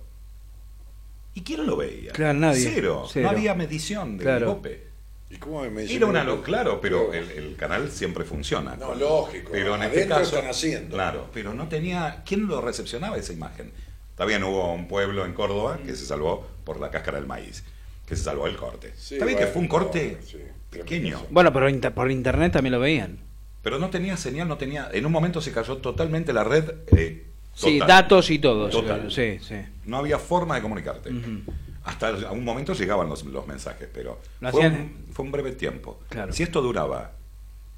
¿Y 1.35 1.43
quién 1.43 1.64
lo 1.66 1.76
veía? 1.76 2.12
Claro, 2.12 2.39
nadie. 2.39 2.68
Cero. 2.74 3.06
Cero. 3.10 3.30
No 3.30 3.36
había 3.36 3.55
medición 3.55 4.18
de 4.18 4.24
Claro. 4.24 4.55
golpe. 4.55 4.88
¿Y 5.30 5.36
cómo 5.36 5.62
me 5.70 5.84
Era 5.84 6.06
una 6.06 6.24
lo- 6.24 6.42
claro, 6.42 6.80
pero 6.80 7.12
el, 7.12 7.30
el 7.30 7.56
canal 7.56 7.90
siempre 7.90 8.24
funciona. 8.24 8.76
No, 8.76 8.94
lógico. 8.94 9.50
Pero 9.52 9.74
en 9.76 9.82
este 9.82 10.06
caso, 10.06 10.36
están 10.36 10.50
haciendo. 10.50 10.94
claro, 10.96 11.28
pero 11.34 11.52
no 11.52 11.68
tenía 11.68 12.22
quién 12.24 12.46
lo 12.46 12.60
recepcionaba 12.62 13.16
esa 13.18 13.32
imagen. 13.34 13.70
Está 14.10 14.24
bien, 14.24 14.42
hubo 14.42 14.72
un 14.72 14.88
pueblo 14.88 15.24
en 15.26 15.34
Córdoba 15.34 15.78
que 15.84 15.94
se 15.94 16.06
salvó 16.06 16.46
por 16.64 16.80
la 16.80 16.90
cáscara 16.90 17.18
del 17.18 17.26
maíz, 17.26 17.62
que 18.06 18.16
se 18.16 18.24
salvó 18.24 18.46
el 18.46 18.56
corte. 18.56 18.92
Sí, 18.96 19.14
Está 19.14 19.26
bien 19.26 19.36
que 19.38 19.44
bueno, 19.44 19.52
fue 19.52 19.62
un 19.62 19.68
corte 19.68 20.18
sí, 20.24 20.38
pequeño, 20.70 21.20
Bueno, 21.30 21.52
pero 21.52 21.68
inter- 21.68 21.92
por 21.92 22.10
internet 22.10 22.52
también 22.55 22.72
lo 22.72 22.80
veían. 22.80 23.18
pero 23.62 23.78
no 23.78 23.90
tenía 23.90 24.16
señal, 24.16 24.48
no 24.48 24.56
tenía. 24.56 24.88
En 24.92 25.05
un 25.05 25.12
momento 25.12 25.40
se 25.42 25.52
cayó 25.52 25.76
totalmente 25.76 26.32
la 26.32 26.42
red. 26.44 26.70
eh, 26.96 27.24
Sí, 27.55 27.74
total. 27.80 27.88
datos 27.88 28.30
y 28.30 28.38
todo. 28.38 28.68
Total. 28.70 29.10
Sí, 29.10 29.38
sí. 29.40 29.56
No 29.84 29.98
había 29.98 30.18
forma 30.18 30.55
de 30.55 30.62
comunicarte. 30.62 31.10
Ujú. 31.10 31.42
Hasta 31.89 32.09
a 32.28 32.32
un 32.32 32.44
momento 32.44 32.74
llegaban 32.74 33.09
los, 33.09 33.24
los 33.24 33.47
mensajes, 33.47 33.89
pero 33.93 34.19
Lo 34.40 34.51
fue 34.51 34.66
un, 34.69 35.06
fue 35.12 35.24
un 35.24 35.32
breve 35.32 35.52
tiempo. 35.52 36.01
Claro. 36.09 36.32
Si 36.32 36.43
esto 36.43 36.60
duraba 36.60 37.12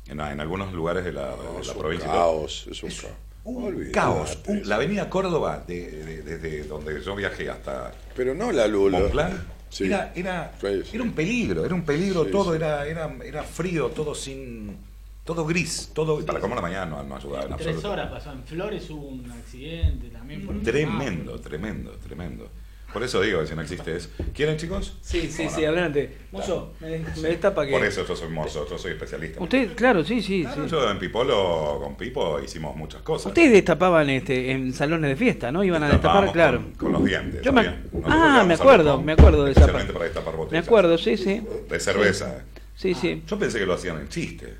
en, 0.06 0.20
en 0.20 0.40
algunos 0.40 0.72
lugares 0.72 1.04
de 1.04 1.12
la, 1.12 1.30
de 1.30 1.36
No, 1.36 1.52
la 1.54 1.60
es 1.60 1.68
un 1.68 1.78
provincia, 1.78 2.06
todo, 2.08 2.16
caos, 2.16 2.66
es 2.70 2.82
un 2.82 2.88
es 2.88 3.00
caos. 3.02 3.14
un 3.44 3.64
Olvídate. 3.64 3.92
caos. 3.92 4.38
Un- 4.48 4.68
la 4.68 4.74
avenida 4.76 5.08
Córdoba, 5.08 5.62
de- 5.66 5.90
de- 5.90 6.22
desde 6.22 6.64
donde 6.64 7.00
yo 7.02 7.14
viajé 7.14 7.48
hasta 7.50 7.92
Pero 8.16 8.34
no 8.34 8.50
la 8.52 8.66
luz. 8.66 8.90
la- 8.90 8.98
Montplan, 9.00 9.60
Sí. 9.70 9.84
era, 9.84 10.12
era, 10.16 10.52
Sí, 10.60 10.66
sí. 10.84 10.90
era 10.96 11.04
un 11.04 11.12
peligro, 11.12 11.64
era 11.64 11.74
un 11.76 11.84
peligro 11.84 12.24
Sí, 12.24 12.30
todo, 12.32 12.50
sí. 12.50 12.56
Era, 12.56 12.84
era, 12.88 13.14
era 13.24 13.42
frío, 13.44 13.86
todo 13.90 14.14
sin. 14.16 14.76
todo 15.24 15.44
gris, 15.46 15.90
todo. 15.94 16.26
para 16.26 16.40
comer 16.40 16.56
la 16.56 16.62
mañana 16.62 16.86
no, 16.86 17.02
no 17.04 17.14
ayudaba 17.16 17.42
en 17.44 17.48
Tres 17.56 17.68
absoluto. 17.68 17.92
horas 17.92 18.10
pasó. 18.10 18.32
En 18.32 18.42
Flores 18.42 18.90
hubo 18.90 19.06
un 19.06 19.30
accidente 19.30 20.08
también. 20.08 20.44
por 20.44 20.60
Tremendo, 20.60 21.38
tremendo, 21.38 21.92
tremendo. 22.04 22.48
Por 22.92 23.04
eso 23.04 23.20
digo 23.20 23.40
que 23.40 23.46
si 23.46 23.54
no 23.54 23.62
existe 23.62 23.94
eso. 23.96 24.08
¿Quieren, 24.34 24.56
chicos? 24.56 24.96
Sí, 25.00 25.30
sí, 25.30 25.44
¿Cómo 25.44 25.50
sí, 25.56 25.62
no? 25.62 25.68
adelante. 25.68 26.16
Mozo, 26.32 26.72
me, 26.80 26.98
me 26.98 27.28
destapa 27.28 27.64
que. 27.64 27.72
Por 27.72 27.84
eso 27.84 28.04
yo 28.06 28.16
soy 28.16 28.28
mozo, 28.30 28.66
yo 28.68 28.76
soy 28.78 28.92
especialista. 28.92 29.40
Usted, 29.40 29.74
claro, 29.74 30.02
sí, 30.04 30.20
sí. 30.20 30.42
Claro, 30.42 30.64
sí. 30.64 30.70
yo 30.70 30.90
en 30.90 30.98
Pipolo, 30.98 31.78
con 31.82 31.96
Pipo, 31.96 32.40
hicimos 32.40 32.74
muchas 32.74 33.02
cosas. 33.02 33.26
Ustedes 33.26 33.52
destapaban 33.52 34.10
este, 34.10 34.50
en 34.50 34.72
salones 34.72 35.10
de 35.10 35.16
fiesta, 35.16 35.52
¿no? 35.52 35.62
Iban 35.62 35.82
a 35.84 35.88
destapar, 35.88 36.32
claro. 36.32 36.58
Con, 36.58 36.72
con 36.72 36.92
los 36.92 37.04
dientes. 37.04 37.42
Yo 37.42 37.52
me- 37.52 37.74
Ah, 38.04 38.44
me 38.46 38.54
acuerdo, 38.54 39.00
me 39.00 39.12
acuerdo 39.12 39.44
de 39.44 39.52
esa 39.52 39.66
para 39.66 40.04
destapar 40.04 40.32
Me 40.34 40.38
botellas. 40.38 40.66
acuerdo, 40.66 40.98
sí, 40.98 41.16
sí. 41.16 41.42
De 41.68 41.78
cerveza. 41.80 42.44
Sí, 42.74 42.94
sí. 42.94 43.22
Yo 43.26 43.38
pensé 43.38 43.58
que 43.58 43.66
lo 43.66 43.74
hacían 43.74 43.98
en 44.00 44.08
chiste. 44.08 44.54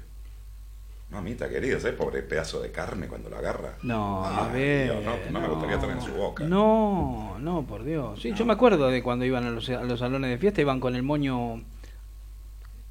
Mamita 1.11 1.49
querida, 1.49 1.81
¿sabes? 1.81 1.97
Pobre 1.97 2.23
pedazo 2.23 2.61
de 2.63 2.71
carne 2.71 3.09
cuando 3.09 3.29
lo 3.29 3.37
agarra. 3.39 3.75
No, 3.83 4.25
Ay, 4.25 4.37
a 4.39 4.53
ver, 4.53 4.93
Dios, 4.93 5.05
no, 5.05 5.31
no 5.33 5.41
me 5.41 5.49
gustaría 5.49 5.79
tener 5.81 5.97
en 5.97 6.03
su 6.03 6.13
boca. 6.13 6.45
No, 6.45 7.37
no, 7.41 7.63
por 7.67 7.83
Dios. 7.85 8.21
Sí, 8.23 8.33
yo 8.33 8.45
me 8.45 8.53
acuerdo 8.53 8.89
de 8.89 9.03
cuando 9.03 9.25
iban 9.25 9.45
a 9.45 9.51
los, 9.51 9.69
a 9.71 9.83
los 9.83 9.99
salones 9.99 10.31
de 10.31 10.39
fiesta, 10.39 10.61
iban 10.61 10.79
con 10.79 10.95
el 10.95 11.03
moño 11.03 11.63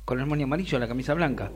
con 0.04 0.20
el 0.20 0.26
moño 0.26 0.46
amarillo, 0.46 0.80
la 0.80 0.88
camisa 0.88 1.14
blanca. 1.14 1.52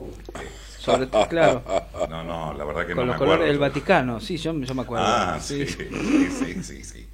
Sobre 0.78 1.08
todo, 1.08 1.28
claro. 1.28 1.64
No, 2.10 2.24
no, 2.24 2.54
la 2.54 2.64
verdad 2.66 2.86
que 2.86 2.94
Con 2.94 3.06
no 3.08 3.14
los 3.14 3.16
me 3.16 3.18
colores 3.20 3.36
acuerdo. 3.46 3.46
del 3.46 3.58
Vaticano, 3.60 4.20
sí, 4.20 4.38
yo, 4.38 4.54
yo 4.60 4.76
me 4.76 4.82
acuerdo. 4.84 5.06
Ah, 5.08 5.40
sí, 5.42 5.66
sí, 5.66 5.88
sí, 6.30 6.64
sí, 6.64 6.84
sí. 6.84 7.08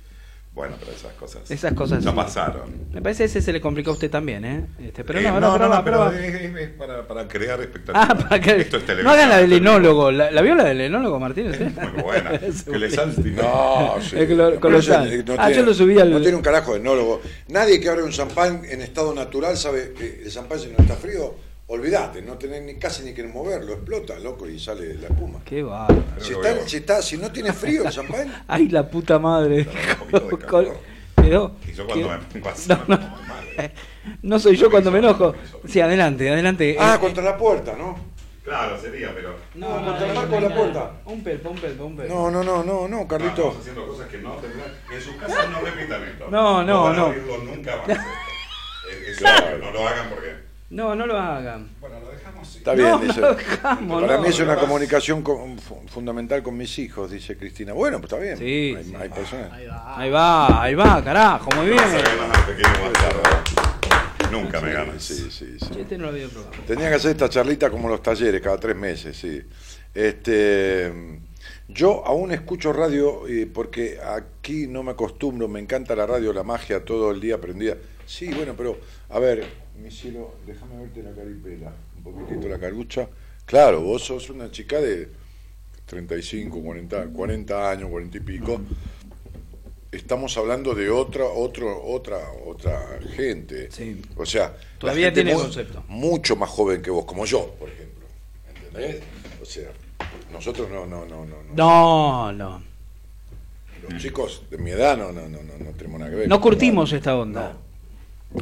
Bueno, 0.60 0.76
pero 0.78 0.92
esas 0.92 1.14
cosas. 1.14 1.50
Esas 1.50 1.72
cosas 1.72 2.04
No 2.04 2.12
sí. 2.12 2.18
pasaron. 2.18 2.70
Me 2.92 3.02
parece 3.02 3.20
que 3.24 3.28
ese 3.28 3.42
se 3.42 3.54
le 3.54 3.62
complicó 3.62 3.92
a 3.92 3.94
usted 3.94 4.12
también, 4.12 4.44
¿eh? 4.44 4.66
Este, 4.84 5.06
pero 5.06 5.20
Eh, 5.20 5.24
no, 5.24 5.40
no, 5.40 5.58
no, 5.58 5.70
no, 5.70 5.84
pero 5.86 6.12
es, 6.12 6.70
para, 6.78 7.08
para 7.08 7.26
crear 7.30 7.62
expectativas. 7.62 8.10
Ah, 8.10 8.14
para 8.14 8.42
que 8.42 8.58
Esto 8.60 8.76
es 8.76 9.04
no 9.04 9.10
hagan 9.10 9.30
la 9.30 9.38
del 9.38 9.54
enólogo. 9.54 10.12
¿La, 10.12 10.30
la 10.32 10.42
vio 10.42 10.56
la 10.56 10.66
del 10.66 10.82
enólogo, 10.82 11.18
Martínez? 11.18 11.62
Es 11.62 11.74
muy 11.76 12.02
buena. 12.04 12.32
que 12.72 12.78
le 12.78 12.92
salte. 12.92 13.22
No, 13.32 13.96
sí. 14.02 14.18
Colosal. 14.60 15.24
no 15.26 15.34
Ah, 15.38 15.46
tiene- 15.46 15.56
yo 15.56 15.66
lo 15.66 15.74
subí 15.74 15.98
al- 15.98 16.12
No 16.12 16.20
tiene 16.20 16.36
un 16.36 16.44
carajo 16.44 16.74
de 16.74 16.80
enólogo. 16.82 17.22
Nadie 17.48 17.80
que 17.80 17.88
abre 17.88 18.04
un 18.04 18.12
champán 18.12 18.64
en 18.70 18.82
estado 18.82 19.14
natural 19.14 19.56
sabe 19.56 19.94
que 19.94 20.24
el 20.26 20.30
champán 20.30 20.60
si 20.60 20.68
no 20.68 20.76
está 20.80 20.96
frío, 20.98 21.36
olvídate, 21.70 22.22
no 22.22 22.38
tenés 22.38 22.64
ni 22.64 22.76
casi 22.78 23.04
ni 23.04 23.14
que 23.14 23.24
moverlo, 23.24 23.74
explota, 23.74 24.18
loco, 24.20 24.48
y 24.48 24.60
sale 24.60 24.96
la 24.96 25.08
espuma. 25.08 25.40
Qué 25.46 25.64
bárbaro. 25.64 26.04
Si, 26.20 26.34
está, 26.34 26.68
si, 26.68 26.78
está, 26.78 27.02
si 27.02 27.18
no 27.18 27.32
tiene 27.32 27.54
frío 27.54 27.84
el 27.84 27.90
champán, 27.92 28.44
Ay, 28.48 28.68
la 28.70 28.90
puta 28.90 29.18
madre. 29.20 29.66
Quedó. 31.16 31.56
Y 31.68 31.74
yo 31.74 31.86
cuando 31.86 32.08
quedó- 32.10 32.20
me 32.42 32.50
así, 32.50 32.70
No, 32.70 32.78
me 32.88 32.96
no. 32.96 33.00
pongo 33.02 33.22
mal. 33.24 33.72
No 34.24 34.40
soy 34.40 34.56
yo 34.56 34.72
cuando 34.72 34.90
me 34.92 35.00
enojo. 35.00 35.36
Sí, 35.68 35.80
adelante, 35.82 36.30
adelante. 36.30 36.76
ah, 36.80 36.96
Eh, 36.96 37.00
contra 37.00 37.24
la 37.24 37.38
puerta, 37.38 37.76
¿no? 37.78 37.98
Claro, 38.44 38.80
sería, 38.82 39.14
pero. 39.14 39.36
No, 39.56 39.80
No, 39.82 39.86
contra 39.86 40.08
el 40.08 40.14
marco 40.16 40.36
de 40.36 40.42
la 40.42 40.56
puerta. 40.56 40.92
Un 41.06 41.24
pelpa, 41.24 41.50
un 41.50 41.58
pelpa, 41.60 41.84
un 41.84 41.96
pelpa. 41.98 42.14
No, 42.14 42.32
no, 42.32 42.44
no, 42.44 42.64
no, 42.64 42.88
no, 42.88 43.02
Estamos 43.02 43.08
Carlito. 43.08 43.58
haciendo 43.60 43.86
cosas 43.86 44.08
que 44.08 44.18
no 44.20 44.34
tendrán. 44.38 44.72
En 44.92 45.02
sus 45.02 45.16
casas 45.18 45.50
no 45.52 45.60
repitan 45.60 46.04
esto. 46.04 46.30
No, 46.32 46.64
no, 46.64 46.84
van 46.86 46.94
a 46.94 46.98
no. 46.98 47.06
oírlo 47.08 47.38
nunca 47.40 47.76
más. 47.78 47.90
Es- 47.90 49.18
es 49.18 49.22
obvio, 49.22 49.58
no 49.60 49.72
lo 49.72 49.88
hagan 49.88 50.10
porque. 50.10 50.39
No, 50.70 50.94
no 50.94 51.08
lo 51.08 51.18
hagan. 51.18 51.68
Bueno, 51.82 52.00
lo 52.00 52.12
dejamos 52.12 52.48
así. 52.48 52.60
Está 52.60 52.74
bien, 52.74 52.90
no, 52.92 53.00
dice. 53.00 53.20
no 53.22 53.28
lo 53.30 53.34
dejamos, 53.36 54.02
Para 54.04 54.18
no. 54.18 54.22
mí 54.24 54.30
es 54.30 54.40
una 54.40 54.56
comunicación 54.56 55.24
con- 55.24 55.58
fundamental 55.58 56.44
con 56.44 56.56
mis 56.56 56.78
hijos, 56.78 57.10
dice 57.10 57.36
Cristina. 57.38 57.74
Bueno, 57.74 58.00
pues 58.00 58.12
está 58.14 58.24
bien. 58.24 58.38
Sí, 58.38 58.76
hay, 58.78 58.84
sí. 58.84 58.94
hay 58.96 59.10
personas. 59.10 59.52
Ahí 59.52 59.66
va. 59.68 60.00
Ahí 60.00 60.10
va, 60.12 60.64
ahí 60.64 60.76
va, 60.76 61.04
carajo, 61.04 61.50
muy 61.56 61.68
bien. 61.70 61.78
Ganan. 61.84 62.30
Nunca 64.32 64.62
me 64.62 64.72
ganas. 64.72 65.02
Sí, 65.04 65.30
sí, 65.32 65.58
sí. 65.60 65.80
Este 65.80 65.98
no 65.98 66.04
lo 66.06 66.10
había 66.10 66.28
probado. 66.28 66.52
Tenía 66.68 66.88
que 66.90 66.96
hacer 66.96 67.12
esta 67.12 67.30
charlita 67.30 67.72
como 67.72 67.90
los 67.90 68.04
talleres, 68.04 68.40
cada 68.42 68.60
tres 68.60 68.76
meses, 68.76 69.18
sí. 69.18 69.42
Este, 69.96 70.94
yo 71.68 72.06
aún 72.06 72.32
escucho 72.32 72.72
radio 72.72 73.28
eh, 73.28 73.50
porque 73.52 73.98
aquí 74.00 74.68
no 74.68 74.84
me 74.84 74.92
acostumbro, 74.92 75.48
me 75.48 75.60
encanta 75.60 75.96
la 75.96 76.06
radio, 76.06 76.32
la 76.32 76.44
magia, 76.44 76.86
todo 76.86 77.10
el 77.10 77.20
día 77.20 77.42
prendida. 77.42 77.76
Sí, 78.06 78.32
bueno, 78.34 78.54
pero, 78.56 78.78
a 79.10 79.18
ver, 79.20 79.46
mi 79.82 79.92
cielo, 79.92 80.36
déjame 80.46 80.78
verte 80.78 81.04
la 81.04 81.12
caripela, 81.14 81.74
un 81.98 82.04
poquitito 82.04 82.48
la 82.48 82.60
carucha. 82.60 83.08
Claro, 83.46 83.82
vos 83.82 84.04
sos 84.04 84.30
una 84.30 84.52
chica 84.52 84.80
de 84.80 85.10
35, 85.86 86.62
40, 86.62 87.08
40 87.08 87.72
años, 87.72 87.90
40 87.90 88.18
y 88.18 88.22
pico. 88.22 88.62
Estamos 89.92 90.38
hablando 90.38 90.76
de 90.76 90.90
otra, 90.90 91.26
otro, 91.26 91.84
otra, 91.84 92.20
otra 92.46 93.00
gente. 93.16 93.72
Sí. 93.72 94.00
O 94.16 94.26
sea, 94.26 94.50
la 94.50 94.78
Todavía 94.78 95.08
gente 95.08 95.24
tiene 95.24 95.40
concepto. 95.40 95.84
Mucho 95.88 96.36
más 96.36 96.50
joven 96.50 96.82
que 96.82 96.92
vos, 96.92 97.06
como 97.06 97.26
yo, 97.26 97.56
por 97.58 97.70
ejemplo. 97.70 98.06
¿Entendés? 98.68 99.02
O 99.42 99.46
sea, 99.46 99.72
nosotros 100.32 100.70
no, 100.70 100.86
no, 100.86 101.06
no, 101.06 101.26
no. 101.26 101.44
no. 101.44 101.54
No, 101.56 102.32
no. 102.34 102.64
Los 103.90 104.00
chicos 104.00 104.44
de 104.52 104.58
mi 104.60 104.72
edad 104.72 104.96
no, 104.96 105.12
no, 105.12 105.28
no, 105.28 105.42
no, 105.42 105.58
no 105.58 105.72
tenemos 105.72 106.00
nada 106.00 106.12
que 106.12 106.18
ver. 106.18 106.30
No 106.30 106.40
curtimos 106.40 106.94
esta 106.94 107.16
onda. 107.16 107.58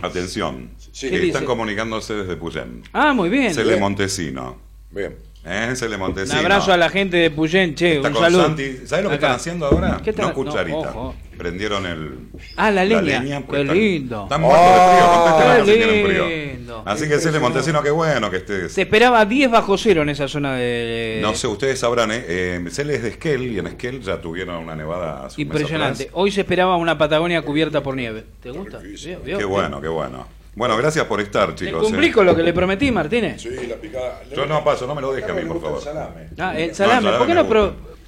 Atención. 0.02 0.70
Sí. 0.92 1.10
¿Qué 1.10 1.16
Están 1.16 1.42
dice? 1.42 1.46
comunicándose 1.46 2.14
desde 2.14 2.36
Puyén. 2.36 2.84
Ah, 2.94 3.14
muy 3.14 3.30
bien. 3.30 3.54
Cele 3.54 3.78
Montesino. 3.78 4.58
Bien. 4.92 5.16
¿Eh? 5.46 5.74
Cele 5.76 5.96
Un 5.96 6.02
Montesino. 6.02 6.40
abrazo 6.40 6.74
a 6.74 6.78
la 6.78 6.90
gente 6.90 7.16
de 7.18 7.32
Puyén, 7.32 7.74
che, 7.74 7.96
Está 7.98 8.10
un 8.10 8.14
con 8.14 8.24
saludo. 8.24 8.44
Santi. 8.48 8.78
¿Sabes 8.86 9.04
lo 9.06 9.10
que 9.10 9.16
Acá. 9.16 9.28
están 9.28 9.36
haciendo 9.36 9.66
ahora? 9.68 10.02
¿Qué 10.04 10.12
No 10.12 10.34
cucharita. 10.34 10.78
ojo. 10.78 11.16
Prendieron 11.38 11.86
el. 11.86 12.18
Ah, 12.56 12.72
la 12.72 12.84
leña. 12.84 13.42
pues, 13.46 13.58
Qué 13.58 13.62
están- 13.62 13.78
lindo. 13.78 14.24
Están 14.24 14.42
muertos 14.42 14.66
de 14.68 14.74
frío, 14.74 15.12
contéstenme 15.14 15.56
Qué 15.56 15.72
si 15.72 15.78
tienen 15.78 16.06
frío. 16.06 16.28
lindo. 16.28 16.84
Así 16.86 17.08
que 17.08 17.20
Cele 17.20 17.40
Montesino, 17.40 17.82
qué 17.84 17.92
bueno 17.92 18.30
que 18.30 18.38
estés. 18.38 18.72
Se 18.72 18.82
esperaba 18.82 19.26
10 19.26 19.52
bajo 19.52 19.78
cero 19.78 20.02
en 20.02 20.10
esa 20.10 20.28
zona 20.28 20.56
de... 20.56 21.20
No 21.22 21.34
sé, 21.36 21.48
ustedes 21.48 21.80
sabrán, 21.80 22.12
¿eh? 22.12 22.24
eh 22.28 22.66
Cele 22.70 22.96
es 22.96 23.04
de 23.04 23.10
Esquel 23.10 23.44
y 23.44 23.60
en 23.60 23.68
Esquel 23.68 24.02
ya 24.02 24.20
tuvieron 24.20 24.56
una 24.58 24.76
nevada 24.76 25.28
Impresionante. 25.38 26.04
atrás. 26.04 26.16
Hoy 26.18 26.32
se 26.32 26.42
esperaba 26.42 26.76
una 26.78 26.98
Patagonia 26.98 27.42
cubierta 27.42 27.82
por 27.82 27.96
nieve. 27.96 28.26
¿Te 28.42 28.52
gusta? 28.52 28.80
¿Vio? 28.80 29.38
Qué 29.38 29.46
bueno, 29.46 29.82
qué 29.82 29.88
bueno. 29.88 30.28
Bueno, 30.56 30.76
gracias 30.76 31.06
por 31.06 31.22
estar, 31.22 31.50
¿Le 31.50 31.56
chicos. 31.56 31.84
cumplí 31.84 32.08
¿eh? 32.08 32.12
con 32.12 32.26
lo 32.26 32.36
que 32.36 32.42
le 32.42 32.52
prometí, 32.52 32.92
Martínez? 32.92 33.40
Sí, 33.40 33.50
la 33.68 33.76
picada. 33.76 34.22
Yo 34.36 34.48
no 34.48 34.64
paso, 34.64 34.88
no 34.88 34.96
me 34.96 35.02
lo 35.02 35.14
deje 35.14 35.30
a 35.30 35.36
mí, 35.36 35.42
por 35.46 35.62
favor. 35.62 35.84
salame. 35.84 36.30
Ah, 36.40 36.58
el 36.58 36.74
salame. 36.74 37.12
No, 37.12 37.18
¿Por 37.20 37.28
qué 37.28 37.34
no. 37.36 37.44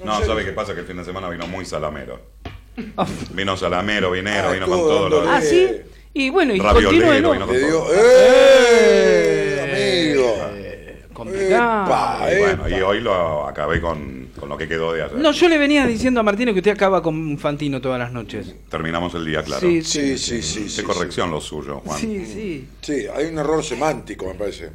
No, 0.03 0.25
¿sabe 0.25 0.45
qué 0.45 0.53
pasa? 0.53 0.73
Que 0.73 0.79
el 0.81 0.85
fin 0.85 0.97
de 0.97 1.03
semana 1.03 1.29
vino 1.29 1.45
muy 1.45 1.65
salamero. 1.65 2.19
Vino 3.33 3.57
salamero, 3.57 4.11
vinero, 4.11 4.49
Ah, 4.49 4.53
vino 4.53 4.67
con 4.67 4.77
todo 4.79 5.09
lo 5.09 5.29
Ah, 5.29 5.41
sí. 5.41 5.67
Y 6.13 6.29
bueno, 6.29 6.53
y 6.55 6.59
Raviolero, 6.59 6.89
continúe, 6.89 7.15
vino 7.15 7.33
¿no? 7.35 7.45
con 7.45 7.53
Le 7.55 7.59
dio. 7.65 7.77
todo. 7.79 7.89
¡Eh! 7.93 10.11
Amigo. 10.11 10.35
Complicado. 11.13 11.85
Epa, 11.85 12.29
Y 12.33 12.39
bueno, 12.39 12.69
y 12.69 12.73
hoy 12.81 12.99
lo 13.01 13.45
acabé 13.45 13.81
con, 13.81 14.29
con 14.39 14.47
lo 14.49 14.57
que 14.57 14.67
quedó 14.67 14.93
de 14.93 15.03
ayer. 15.03 15.17
No, 15.17 15.31
yo 15.33 15.49
le 15.49 15.57
venía 15.57 15.85
diciendo 15.85 16.21
a 16.21 16.23
Martínez 16.23 16.53
que 16.53 16.59
usted 16.61 16.71
acaba 16.71 17.03
con 17.03 17.37
Fantino 17.37 17.81
todas 17.81 17.99
las 17.99 18.11
noches. 18.13 18.55
Terminamos 18.69 19.13
el 19.15 19.25
día, 19.25 19.43
claro. 19.43 19.59
Sí, 19.61 19.81
Sí, 19.83 20.17
sí, 20.17 20.41
sí. 20.41 20.63
Qué 20.63 20.69
sí, 20.69 20.83
corrección 20.83 21.29
lo 21.29 21.41
suyo, 21.41 21.81
Juan. 21.85 21.99
Sí, 21.99 22.25
sí. 22.25 22.67
Sí, 22.81 23.05
hay 23.13 23.25
un 23.25 23.37
error 23.37 23.63
semántico, 23.63 24.25
me 24.27 24.33
parece. 24.35 24.69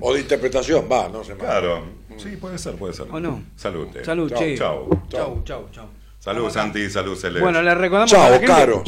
O 0.00 0.12
de 0.14 0.20
interpretación, 0.20 0.86
va, 0.90 1.08
no 1.08 1.22
sé 1.22 1.34
más. 1.34 1.44
Claro. 1.44 1.84
Sí, 2.16 2.30
puede 2.40 2.58
ser, 2.58 2.74
puede 2.74 2.92
ser. 2.94 3.06
¿O 3.10 3.20
no? 3.20 3.42
Salud. 3.56 3.86
eh. 3.94 4.04
Salud, 4.04 4.32
chau. 4.32 4.88
Chau, 5.08 5.42
chau, 5.44 5.68
chau. 5.72 5.86
Salud, 6.24 6.48
Santi, 6.50 6.88
salud, 6.88 7.16
Cele. 7.18 7.38
Bueno, 7.40 7.60
le 7.60 7.74
recordamos 7.74 8.10
a 8.14 8.16
la 8.16 8.22
Chao, 8.24 8.32
gente, 8.40 8.46
Caro, 8.46 8.82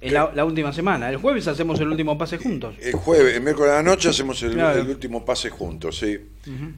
es 0.00 0.12
la, 0.12 0.30
la 0.34 0.44
última 0.44 0.74
semana. 0.74 1.08
El 1.08 1.16
jueves 1.16 1.48
hacemos 1.48 1.80
el 1.80 1.88
último 1.88 2.18
pase 2.18 2.36
juntos. 2.36 2.74
El 2.82 2.92
jueves, 2.92 3.34
el 3.34 3.40
miércoles 3.42 3.72
a 3.72 3.76
la 3.76 3.82
noche 3.82 4.10
hacemos 4.10 4.42
el, 4.42 4.52
Claro. 4.52 4.78
el 4.82 4.88
último 4.90 5.24
pase 5.24 5.48
juntos, 5.48 5.96
sí. 5.98 6.20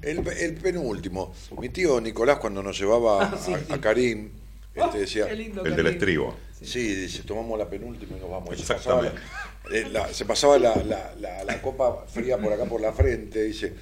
el, 0.02 0.24
el 0.38 0.55
penúltimo. 0.55 1.34
Mi 1.59 1.68
tío 1.70 2.01
Nicolás 2.01 2.38
cuando 2.38 2.62
nos 2.62 2.78
llevaba 2.78 3.24
Ah, 3.32 3.36
sí, 3.44 3.55
a, 3.55 3.59
sí. 3.59 3.64
a 3.72 3.80
Karim, 3.80 4.30
este, 4.72 4.98
decía, 5.01 5.26
lindo, 5.32 5.64
El 5.64 5.74
del 5.74 5.88
estribo. 5.88 6.36
sí, 6.62 6.94
dice, 6.94 7.24
tomamos 7.24 7.59
la 7.59 7.68
penúltima 7.68 8.16
y 8.16 8.20
nos 8.20 8.30
vamos. 8.30 8.51
Y 8.55 8.62
se 8.62 8.72
Exactamente. 8.72 9.10
pasaba, 9.18 9.68
la, 9.70 9.76
eh, 9.76 9.88
la- 9.90 10.14
se 10.14 10.24
pasaba 10.24 10.59
la, 10.60 10.76
la- 10.76 11.12
la- 11.20 11.43
la 11.43 11.60
copa 11.60 12.05
fría 12.06 12.38
por 12.38 12.52
acá 12.52 12.66
por 12.66 12.80
la 12.80 12.93
frente, 12.93 13.43
dice, 13.43 13.74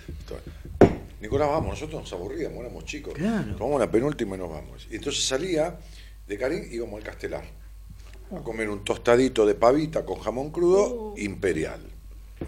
Nicolás, 1.24 1.48
vamos, 1.48 1.70
nosotros 1.70 2.02
nos 2.02 2.12
aburríamos, 2.12 2.58
éramos 2.60 2.84
chicos. 2.84 3.14
Claro. 3.14 3.56
Tomamos 3.56 3.80
la 3.80 3.90
penúltima 3.90 4.36
y 4.36 4.38
nos 4.38 4.50
vamos. 4.50 4.86
Y 4.90 4.96
entonces 4.96 5.24
salía 5.24 5.78
de 6.26 6.38
Karim 6.38 6.64
y 6.70 6.74
íbamos 6.74 6.98
al 6.98 7.02
Castelar 7.02 7.44
a 8.30 8.42
comer 8.42 8.68
un 8.68 8.84
tostadito 8.84 9.46
de 9.46 9.54
pavita 9.54 10.04
con 10.04 10.18
jamón 10.18 10.50
crudo 10.50 11.14
imperial. 11.16 11.80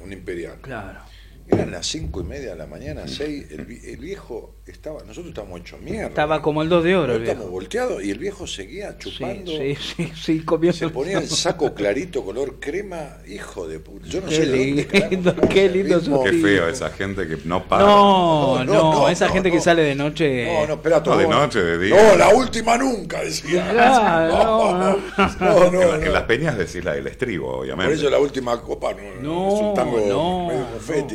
Un 0.05 0.13
imperial. 0.13 0.59
Claro. 0.61 1.01
Eran 1.49 1.71
las 1.71 1.87
cinco 1.87 2.21
y 2.21 2.25
media 2.25 2.51
de 2.51 2.57
la 2.57 2.67
mañana, 2.67 3.03
seis, 3.07 3.47
el, 3.51 3.67
vi- 3.67 3.81
el 3.85 3.99
viejo 3.99 4.57
estaba, 4.67 5.01
nosotros 5.05 5.29
estábamos 5.29 5.61
hechos 5.61 5.81
mierda. 5.81 6.09
Estaba 6.09 6.43
como 6.43 6.61
el 6.63 6.69
2 6.69 6.83
de 6.85 6.97
oro, 6.97 7.03
el 7.15 7.21
Nosotros 7.21 7.23
viejo. 7.23 7.33
Estábamos 7.33 7.53
volteados 7.53 8.05
y 8.05 8.11
el 8.11 8.19
viejo 8.19 8.47
seguía 8.49 8.99
chupando. 8.99 9.53
sí, 9.53 9.77
sí, 9.77 10.13
sí, 10.21 10.41
comiendo. 10.41 10.77
Se 10.77 10.89
ponía 10.89 11.19
el 11.19 11.29
saco 11.29 11.73
clarito 11.73 12.25
color 12.25 12.59
crema, 12.59 13.19
hijo 13.29 13.69
de 13.69 13.79
puta. 13.79 14.07
Yo 14.09 14.21
no 14.23 14.27
Qué 14.27 14.35
sé 14.35 14.47
de 14.47 14.49
dónde 14.49 14.67
lindo, 15.11 15.31
sacaba 15.31 15.49
qué 15.49 15.69
lindo 15.69 15.99
ritmo. 16.01 16.25
Qué 16.25 16.33
feo 16.33 16.69
esa 16.69 16.91
gente 16.91 17.29
que 17.29 17.39
no 17.45 17.69
para. 17.69 17.85
No, 17.85 18.57
No, 18.59 18.65
no, 18.65 18.73
no, 18.75 18.93
no, 18.93 19.09
esa 19.09 19.29
no, 19.29 19.33
gente 19.35 19.49
no. 19.51 19.55
que 19.55 19.61
sale 19.61 19.83
de 19.83 19.95
noche. 19.95 20.47
No, 20.53 20.67
no, 20.67 20.75
espera, 20.75 21.03
No, 21.07 21.17
de 21.17 21.29
noche, 21.29 21.61
de 21.63 21.79
día. 21.79 21.95
No, 22.11 22.17
la 22.17 22.29
última 22.31 22.77
nunca, 22.77 23.23
decía. 23.23 23.71
Claro, 23.71 24.33
no, 24.77 24.79
no. 24.79 24.97
No, 25.41 25.71
no, 25.71 25.95
en, 25.95 26.13
las 26.13 26.23
peñas 26.25 26.59
decís 26.59 26.85
la 26.85 26.95
del 26.95 27.07
estribo, 27.07 27.53
Por 27.53 27.61
obviamente. 27.61 27.95
eso 27.95 28.11
la 28.11 28.19
última 28.19 28.61
copa 28.61 28.93
no, 28.95 29.23
No, 29.23 29.55
es 29.55 29.61
un 29.63 29.75
tango 29.75 29.99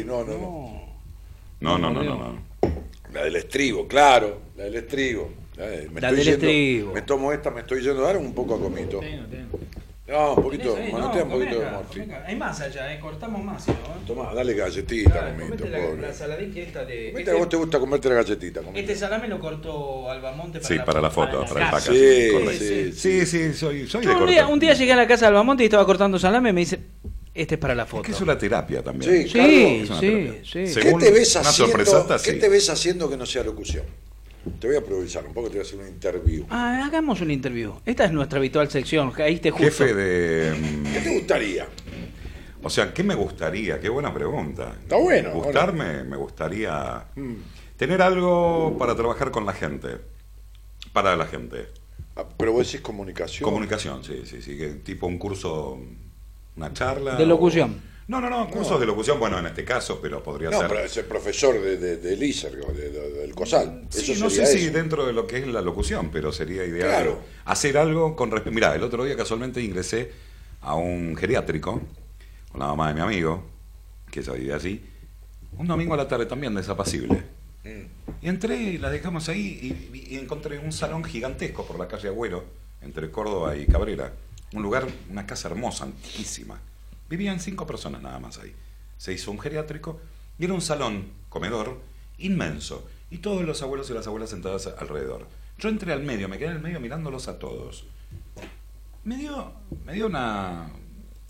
no, 0.06 0.24
no, 0.24 0.24
no, 0.24 0.38
no. 0.38 0.82
No, 1.60 1.78
no, 1.78 1.90
no, 1.92 2.04
no. 2.04 2.16
no. 2.18 2.42
La 3.14 3.24
del 3.24 3.36
estribo, 3.36 3.88
claro, 3.88 4.42
la 4.58 4.64
del 4.66 4.76
estribo. 4.76 5.30
Eh, 5.58 5.90
me 5.92 6.02
La 6.02 6.10
estoy 6.10 6.26
del 6.26 6.34
yendo- 6.34 6.48
estribo. 6.48 6.94
Me 6.94 7.02
tomo 7.04 7.32
esta, 7.34 7.52
me 7.52 7.60
estoy 7.62 7.82
yendo 7.82 8.04
a 8.04 8.08
dar 8.08 8.18
un 8.18 8.34
poco 8.34 8.56
a 8.56 8.60
comito. 8.60 9.00
Tengo, 9.00 9.26
tengo. 9.28 9.60
No, 10.08 10.34
un 10.34 10.44
poquito, 10.44 10.76
ahí, 10.76 10.92
manotea 10.92 11.24
no, 11.24 11.26
un 11.26 11.32
poquito 11.40 11.60
de 11.62 11.72
morfi. 11.72 12.02
Hay 12.26 12.36
más 12.36 12.60
allá, 12.60 12.94
eh, 12.94 13.00
cortamos 13.00 13.42
más. 13.44 13.66
no. 13.68 13.74
Tomá, 14.06 14.34
dale 14.34 14.54
galletita, 14.56 15.10
Claro, 15.12 15.36
comito, 15.40 15.66
la, 15.68 15.78
pobre. 15.78 16.02
la 16.02 16.14
saladita 16.14 16.60
esta 16.60 16.84
de. 16.86 17.12
Comete, 17.12 17.20
este- 17.20 17.32
a 17.32 17.36
vos 17.36 17.50
te 17.50 17.56
gusta 17.58 17.80
comerte 17.80 18.10
la 18.10 18.16
galletita, 18.16 18.62
comito. 18.62 18.80
Este 18.80 18.96
salame 18.96 19.28
lo 19.30 19.40
cortó 19.40 20.10
Albamonte 20.10 20.60
para 20.60 20.68
Sí, 20.68 20.76
la 20.76 20.86
para 20.86 21.02
la 21.02 21.12
foto, 21.12 21.46
para 21.46 21.78
el. 21.78 21.82
Sí, 21.82 22.58
sí, 22.58 22.92
Sí, 22.94 23.26
sí, 23.26 23.54
soy, 23.54 23.88
soy 23.88 24.06
de 24.06 24.12
un, 24.16 24.28
día, 24.28 24.48
un 24.48 24.60
día 24.60 24.74
llegué 24.74 24.92
a 24.94 24.98
la 24.98 25.08
casa 25.08 25.26
de 25.26 25.30
Albamonte 25.30 25.64
y 25.64 25.68
estaba 25.68 25.86
cortando 25.86 26.18
salame 26.20 26.50
y 26.50 26.54
me 26.54 26.62
dice, 26.62 26.80
este 27.34 27.56
es 27.56 27.62
para 27.62 27.74
la 27.76 27.84
Es 27.84 27.90
foto. 27.90 28.04
que 28.04 28.12
es 28.12 28.22
una 28.22 28.38
terapia 28.38 28.84
también. 28.84 29.12
Sí, 29.24 29.30
Sí, 29.30 29.40
Es 29.40 29.90
una 29.90 30.00
sí, 30.00 30.32
sí. 30.44 30.80
¿Qué 30.82 30.94
te 30.94 31.12
ves 31.12 31.36
una 31.36 31.50
haciendo? 31.50 32.08
¿Qué 32.24 32.32
sí. 32.32 32.40
te 32.40 32.50
ves 32.50 32.70
haciendo 32.70 33.10
que 33.10 33.18
no 33.18 33.26
sea 33.26 33.44
locución? 33.44 33.86
Te 34.60 34.68
voy 34.68 34.76
a 34.76 34.80
improvisar 34.80 35.26
un 35.26 35.34
poco, 35.34 35.48
te 35.50 35.54
voy 35.58 35.60
a 35.60 35.68
hacer 35.68 35.80
una 35.80 35.88
interview. 35.90 36.46
Ah, 36.50 36.84
hagamos 36.86 37.22
un 37.22 37.30
interview. 37.30 37.76
Esta 37.86 38.06
es 38.06 38.12
nuestra 38.12 38.40
habitual 38.40 38.70
sección, 38.72 39.12
caíste 39.12 39.52
justo. 39.52 39.66
Jefe 39.66 39.94
de... 39.94 40.52
mm, 40.58 40.94
¿Qué 40.94 41.00
te 41.02 41.14
gustaría? 41.14 41.68
O 42.64 42.70
sea, 42.70 42.94
¿qué 42.94 43.04
me 43.04 43.16
gustaría? 43.16 43.80
Qué 43.80 43.90
buena 43.90 44.14
pregunta. 44.14 44.76
Está 44.82 44.96
bueno, 44.96 45.32
Gustarme, 45.32 46.04
me 46.04 46.18
gustaría 46.18 47.06
tener 47.78 48.02
algo 48.02 48.76
para 48.80 48.96
trabajar 48.96 49.32
con 49.32 49.46
la 49.46 49.54
gente. 49.54 49.98
Para 50.92 51.16
la 51.16 51.26
gente. 51.26 51.68
Ah, 52.16 52.26
Pero 52.38 52.52
vos 52.54 52.66
decís 52.68 52.82
comunicación. 52.82 53.48
Comunicación, 53.50 54.04
sí, 54.04 54.24
sí, 54.26 54.42
sí. 54.42 54.58
tipo 54.84 55.08
un 55.08 55.18
curso, 55.18 55.80
una 56.56 56.74
charla. 56.74 57.16
De 57.16 57.26
locución. 57.26 57.82
o- 57.88 57.92
No, 58.08 58.20
no, 58.20 58.30
no, 58.30 58.50
cursos 58.50 58.78
de 58.80 58.86
locución, 58.86 59.20
bueno, 59.20 59.40
en 59.40 59.46
este 59.46 59.64
caso, 59.64 60.00
pero 60.02 60.22
podría 60.22 60.50
No, 60.50 60.60
ser. 60.60 60.68
pero 60.68 60.80
es 60.82 60.98
el 60.98 61.06
profesor 61.06 61.54
de, 61.62 61.78
de, 61.78 61.98
de- 61.98 62.16
de- 62.18 63.12
del 63.22 63.34
COSAL. 63.34 63.86
Sí, 63.90 64.12
Eso 64.12 64.24
no 64.26 64.30
sé 64.30 64.46
si 64.46 64.70
dentro 64.70 65.06
de 65.06 65.14
lo 65.14 65.26
que 65.28 65.38
es 65.38 65.48
la 65.48 65.62
locución, 65.62 66.10
pero 66.12 66.32
sería 66.34 66.66
ideal 66.66 66.90
Claro. 66.90 67.20
hacer 67.46 67.78
algo 67.78 68.16
con 68.16 68.30
respecto. 68.32 68.54
Mirá, 68.54 68.76
el 68.76 68.84
otro 68.84 69.06
día 69.06 69.16
casualmente 69.16 69.62
ingresé 69.62 70.12
a 70.62 70.76
un 70.76 71.16
geriátrico 71.16 71.82
con 72.52 72.60
la 72.60 72.68
mamá 72.68 72.90
de 72.90 72.96
mi 72.96 73.00
amigo, 73.02 73.46
que 74.12 74.20
ella 74.20 74.34
vive 74.34 74.54
allí, 74.54 74.84
un 75.58 75.68
domingo 75.68 75.94
a 75.94 75.98
la 75.98 76.08
tarde 76.08 76.26
también 76.26 76.54
desapacible. 76.54 77.24
Mm. 77.64 78.26
Y 78.26 78.28
entré 78.28 78.58
y 78.58 78.78
la 78.78 78.90
dejamos 78.90 79.30
ahí 79.30 79.88
y, 79.94 80.16
y 80.16 80.18
encontré 80.18 80.60
un 80.60 80.72
salón 80.74 81.04
gigantesco 81.06 81.66
por 81.66 81.80
la 81.80 81.88
calle 81.88 82.10
Agüero, 82.10 82.44
entre 82.82 83.10
Córdoba 83.10 83.56
y 83.56 83.66
Cabrera. 83.68 84.12
Un 84.54 84.64
lugar, 84.64 84.88
una 85.10 85.26
casa 85.26 85.48
hermosa, 85.48 85.86
antiquísima. 85.86 86.60
Vivían 87.10 87.40
cinco 87.40 87.66
personas 87.66 88.02
nada 88.02 88.20
más 88.20 88.38
ahí. 88.40 88.54
Se 88.98 89.14
hizo 89.14 89.32
un 89.32 89.40
geriátrico 89.40 90.00
y 90.38 90.46
era 90.46 90.54
un 90.54 90.62
salón, 90.62 91.12
comedor, 91.30 91.80
inmenso. 92.18 92.88
Y 93.10 93.18
todos 93.18 93.44
los 93.44 93.62
abuelos 93.62 93.90
y 93.90 93.94
las 93.94 94.08
abuelas 94.08 94.30
sentadas 94.30 94.68
alrededor. 94.78 95.28
Yo 95.58 95.70
entré 95.70 95.94
al 95.94 96.04
medio, 96.04 96.30
me 96.30 96.38
quedé 96.38 96.50
en 96.50 96.56
el 96.56 96.62
medio 96.62 96.80
mirándolos 96.80 97.28
a 97.28 97.40
todos. 97.40 97.86
Me 99.04 99.18
dio, 99.18 99.52
me 99.86 99.94
dio 99.94 100.06
una, 100.06 100.70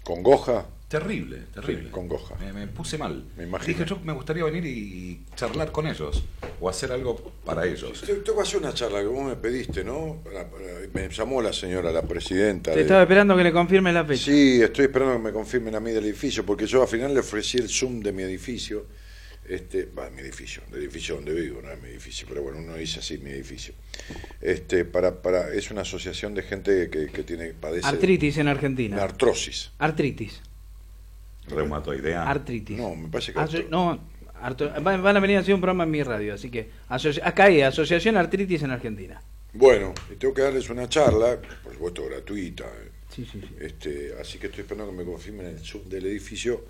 Congoja. 0.04 0.66
Terrible, 0.92 1.38
terrible. 1.54 1.86
Sí, 1.86 1.90
congoja. 1.90 2.36
Me, 2.36 2.52
me 2.52 2.68
puse 2.68 2.98
mal. 2.98 3.24
Me 3.38 3.46
imagino. 3.46 3.78
Dije, 3.78 3.90
yo 3.90 3.98
me 4.04 4.12
gustaría 4.12 4.44
venir 4.44 4.66
y 4.66 5.22
charlar 5.36 5.72
con 5.72 5.88
ellos 5.88 6.22
o 6.60 6.68
hacer 6.70 6.92
algo 6.92 7.16
para 7.46 7.66
ellos. 7.66 8.02
Te- 8.02 8.14
Tengo 8.16 8.36
que 8.36 8.42
hacer 8.44 8.60
una 8.60 8.74
charla 8.74 9.00
que 9.00 9.06
vos 9.08 9.26
me 9.26 9.38
pediste, 9.38 9.86
¿no? 9.86 10.22
Me 10.94 11.08
llamó 11.08 11.42
la 11.42 11.54
señora, 11.54 11.94
la 11.94 12.02
presidenta. 12.02 12.72
Te 12.72 12.78
de- 12.78 12.82
estaba 12.84 13.04
esperando 13.04 13.38
que 13.38 13.44
le 13.44 13.54
confirme 13.54 13.94
la 13.94 14.04
fecha. 14.04 14.26
Sí, 14.26 14.62
estoy 14.62 14.86
esperando 14.86 15.14
que 15.16 15.22
me 15.24 15.32
confirmen 15.32 15.74
a 15.76 15.80
mí 15.80 15.92
del 15.92 16.04
edificio, 16.04 16.46
porque 16.46 16.66
yo 16.68 16.82
al 16.82 16.90
final 16.90 17.14
le 17.14 17.22
ofrecí 17.22 17.58
el 17.58 17.70
Zoom 17.70 18.02
de 18.02 18.12
mi 18.12 18.24
edificio. 18.24 18.86
Este, 19.48 19.86
va, 19.86 20.10
mi 20.10 20.22
edificio, 20.22 20.62
el 20.72 20.78
edificio 20.80 21.16
donde 21.16 21.34
vivo, 21.34 21.62
no 21.62 21.72
es 21.72 21.82
mi 21.82 21.90
edificio, 21.90 22.26
pero 22.30 22.44
bueno, 22.44 22.60
uno 22.60 22.76
dice 22.76 23.00
así, 23.00 23.18
mi 23.18 23.32
edificio. 23.32 23.74
Este, 24.40 24.86
para, 24.86 25.22
para, 25.22 25.54
es 25.54 25.72
una 25.72 25.82
asociación 25.82 26.34
de 26.36 26.44
gente 26.44 26.90
que, 26.90 27.08
que 27.08 27.24
tiene, 27.24 27.54
padece 27.54 27.88
Artritis 27.88 28.38
en 28.38 28.48
Argentina. 28.48 29.02
artrosis. 29.02 29.72
Artritis. 29.80 30.42
Reumatoidea. 31.56 32.30
Artritis. 32.30 32.78
No, 32.78 32.96
me 32.96 33.08
parece 33.10 33.34
que 33.34 33.40
Aso- 33.40 33.70
no, 33.70 34.00
arto- 34.42 34.72
van, 34.82 35.18
a 35.18 35.20
venir 35.20 35.38
a 35.38 35.40
hacer 35.42 35.54
un 35.54 35.62
programa 35.62 35.84
en 35.84 35.92
mi 35.92 36.04
radio, 36.04 36.34
así 36.34 36.50
que 36.50 36.70
asoci- 36.90 37.22
acá 37.24 37.46
hay 37.46 37.62
Asociación 37.62 38.18
Artritis 38.18 38.64
en 38.64 38.72
Argentina. 38.72 39.22
Bueno, 39.54 39.94
y 40.12 40.16
tengo 40.16 40.34
que 40.34 40.42
darles 40.44 40.70
una 40.70 40.88
charla, 40.88 41.38
por 41.64 41.74
supuesto 41.74 42.06
gratuita. 42.06 42.64
eh. 42.66 42.90
Sí, 43.14 43.28
sí, 43.30 43.42
sí. 43.42 43.56
Este, 43.60 44.14
así 44.22 44.38
que 44.40 44.48
estoy 44.48 44.62
esperando 44.62 44.90
que 44.92 44.98
me 44.98 45.04
confirmen 45.06 45.46
el 45.48 45.60
Zoom 45.60 45.90
del 45.90 46.06
edificio 46.06 46.64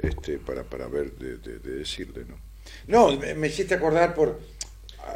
este, 0.00 0.38
para, 0.38 0.62
para 0.64 0.86
ver 0.88 1.12
de, 1.12 1.36
de- 1.36 1.58
de 1.58 1.76
decirle, 1.76 2.24
¿no? 2.26 2.36
No, 2.86 3.16
me, 3.18 3.34
me 3.34 3.48
hiciste 3.48 3.74
acordar 3.74 4.14
por... 4.14 4.40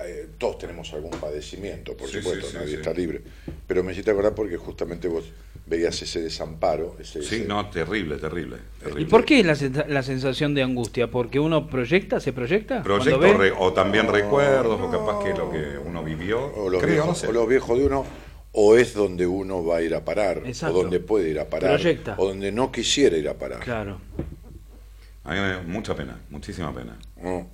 eh, 0.05 0.29
todos 0.37 0.59
tenemos 0.59 0.93
algún 0.93 1.13
padecimiento, 1.13 1.97
por 1.97 2.09
Sí, 2.11 2.19
supuesto, 2.19 2.45
sí, 2.47 2.53
sí, 2.53 2.57
nadie 2.59 2.69
sí. 2.73 2.75
está 2.77 2.93
libre. 2.93 3.23
Pero 3.67 3.83
me 3.83 3.93
hiciste 3.93 4.11
acordar 4.11 4.35
porque 4.35 4.57
justamente 4.59 5.09
vos 5.09 5.25
veías 5.67 6.01
ese 6.01 6.21
desamparo. 6.23 6.97
Ese, 7.01 7.23
Sí, 7.23 7.37
ese- 7.37 7.45
no, 7.49 7.69
terrible, 7.71 8.17
terrible. 8.17 8.59
terrible. 8.79 9.03
¿Y 9.03 9.05
por 9.07 9.25
qué 9.25 9.43
la, 9.43 9.57
la 9.89 10.03
sensación 10.03 10.55
de 10.55 10.63
angustia? 10.63 11.11
¿Porque 11.11 11.39
uno 11.41 11.67
proyecta, 11.69 12.21
se 12.21 12.33
proyecta? 12.33 12.83
Proyecto 12.83 13.19
Cuando 13.19 13.39
ve- 13.39 13.51
re- 13.51 13.57
o 13.59 13.73
también 13.73 14.07
recuerdos, 14.11 14.81
o 14.81 14.91
capaz 14.91 15.25
que 15.25 15.31
lo 15.37 15.51
que 15.51 15.79
uno 15.85 16.03
vivió. 16.05 16.45
o, 16.55 16.71
los 16.71 16.81
creo, 16.81 16.93
viejos, 16.95 17.09
no 17.09 17.15
sé. 17.15 17.27
o 17.29 17.33
los 17.33 17.49
viejos 17.49 17.79
de 17.79 17.85
uno, 17.87 18.05
o 18.53 18.77
es 18.77 18.95
donde 18.95 19.27
uno 19.27 19.65
va 19.65 19.79
a 19.79 19.83
ir 19.83 19.95
a 19.95 20.05
parar, 20.05 20.43
Exacto. 20.47 20.77
o 20.79 20.83
donde 20.83 21.01
puede 21.01 21.29
ir 21.31 21.39
a 21.41 21.47
parar, 21.51 21.71
Proyecta. 21.75 22.15
o 22.19 22.27
donde 22.29 22.53
no 22.53 22.71
quisiera 22.73 23.17
ir 23.17 23.29
a 23.29 23.35
parar. 23.35 23.61
Claro. 23.61 24.01
A 25.25 25.35
mí 25.35 25.41
me 25.41 25.49
da 25.49 25.63
mucha 25.67 25.95
pena, 25.97 26.21
muchísima 26.31 26.73
pena. 26.73 26.97
¿no? 27.21 27.49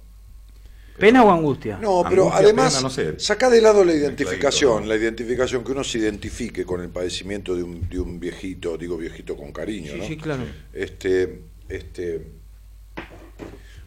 ¿Pena 0.98 1.24
o 1.24 1.30
angustia? 1.30 1.78
No, 1.78 2.04
pero 2.08 2.24
Angustia, 2.24 2.44
además, 2.44 2.74
pena, 2.74 2.82
no 2.82 2.90
sé. 2.90 3.18
saca 3.18 3.48
de 3.50 3.60
lado 3.60 3.84
la 3.84 3.94
identificación, 3.94 4.82
¿no? 4.82 4.88
la 4.88 4.96
identificación, 4.96 5.64
que 5.64 5.72
uno 5.72 5.82
se 5.82 5.98
identifique 5.98 6.64
con 6.64 6.80
el 6.80 6.90
padecimiento 6.90 7.56
de 7.56 7.62
un, 7.62 7.88
de 7.88 7.98
un 7.98 8.20
viejito, 8.20 8.76
digo 8.78 8.96
viejito 8.96 9.36
con 9.36 9.52
cariño, 9.52 9.92
Sí, 9.92 9.98
¿no? 9.98 10.04
sí, 10.06 10.16
claro. 10.16 10.42
Este, 10.72 11.40
este, 11.68 12.26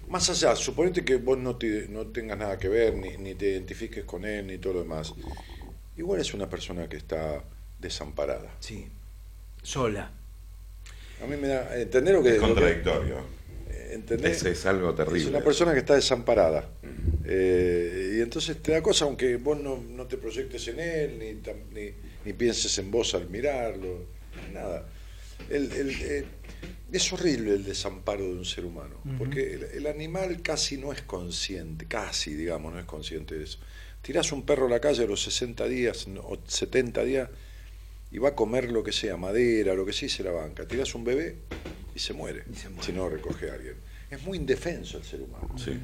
más 0.10 0.30
allá, 0.30 0.56
suponete 0.56 1.04
que 1.06 1.16
vos 1.18 1.38
no, 1.38 1.56
te- 1.56 1.88
no 1.90 2.08
tengas 2.08 2.38
nada 2.38 2.58
que 2.58 2.70
ver, 2.70 2.96
ni, 2.96 3.18
ni 3.18 3.36
te 3.36 3.50
identifiques 3.52 4.04
con 4.04 4.26
él, 4.26 4.48
ni 4.48 4.58
todo 4.58 4.74
lo 4.74 4.80
demás. 4.80 5.14
Igual 5.98 6.20
es 6.22 6.34
una 6.34 6.50
persona 6.50 6.90
que 6.90 6.98
está 6.98 7.44
desamparada. 7.80 8.52
Sí. 8.60 8.88
Sola. 9.64 10.12
A 11.24 11.28
mí 11.28 11.38
me 11.38 11.48
da, 11.48 11.78
¿entender 11.80 12.14
lo 12.16 12.22
que 12.24 12.30
Es 12.30 12.36
lo 12.36 12.42
que- 12.42 12.54
contradictorio. 12.54 13.35
¿Entendés? 13.92 14.38
Es, 14.44 14.60
es 14.60 14.66
algo 14.66 14.94
terrible. 14.94 15.20
Es 15.22 15.28
una 15.28 15.44
persona 15.44 15.74
que 15.74 15.80
está 15.80 15.96
desamparada. 15.96 16.70
Eh, 17.26 18.16
y 18.18 18.22
entonces 18.22 18.62
te 18.62 18.72
da 18.72 18.82
cosa, 18.84 19.06
aunque 19.06 19.38
vos 19.38 19.60
no, 19.60 19.78
no 19.78 20.06
te 20.06 20.18
proyectes 20.18 20.68
en 20.68 20.80
él, 20.80 21.20
ni, 21.20 21.26
tam- 21.42 21.64
ni, 21.74 21.92
ni 22.26 22.34
pienses 22.34 22.78
en 22.78 22.92
vos 22.92 23.14
al 23.16 23.30
mirarlo, 23.30 24.06
nada. 24.54 24.88
El- 25.50 25.72
el, 25.72 25.90
eh, 26.02 26.26
es 26.92 27.12
horrible 27.14 27.54
el 27.56 27.64
desamparo 27.66 28.24
de 28.24 28.34
un 28.34 28.46
ser 28.46 28.64
humano, 28.66 28.96
porque 29.18 29.54
el, 29.56 29.64
el 29.64 29.88
animal 29.88 30.42
casi 30.42 30.78
no 30.78 30.94
es 30.94 31.02
consciente, 31.02 31.86
casi, 31.88 32.36
digamos, 32.36 32.74
no 32.74 32.80
es 32.80 32.86
consciente 32.86 33.36
de 33.36 33.44
eso. 33.44 33.60
Tirás 34.02 34.32
un 34.32 34.46
perro 34.46 34.68
a 34.68 34.70
la 34.70 34.80
calle 34.80 35.04
a 35.04 35.08
los 35.08 35.24
60 35.24 35.66
días 35.68 36.08
o 36.24 36.38
70 36.48 37.04
días 37.04 37.30
y 38.12 38.20
va 38.20 38.30
a 38.30 38.36
comer 38.36 38.72
lo 38.72 38.84
que 38.84 38.92
sea, 38.92 39.18
madera, 39.18 39.74
lo 39.74 39.84
que 39.86 39.94
sea, 39.94 40.06
y 40.06 40.10
se 40.10 40.24
la 40.24 40.32
banca. 40.32 40.68
Tirás 40.68 40.94
un 40.94 41.04
bebé 41.04 41.38
y 41.96 42.00
se 42.00 42.14
muere, 42.14 42.44
si 42.82 42.92
no 42.92 43.08
recoge 43.10 43.50
a 43.50 43.54
alguien. 43.54 43.76
Es 44.12 44.22
muy 44.24 44.38
indefenso 44.38 44.98
el 44.98 45.04
ser 45.04 45.22
humano. 45.22 45.50
Sí. 45.58 45.80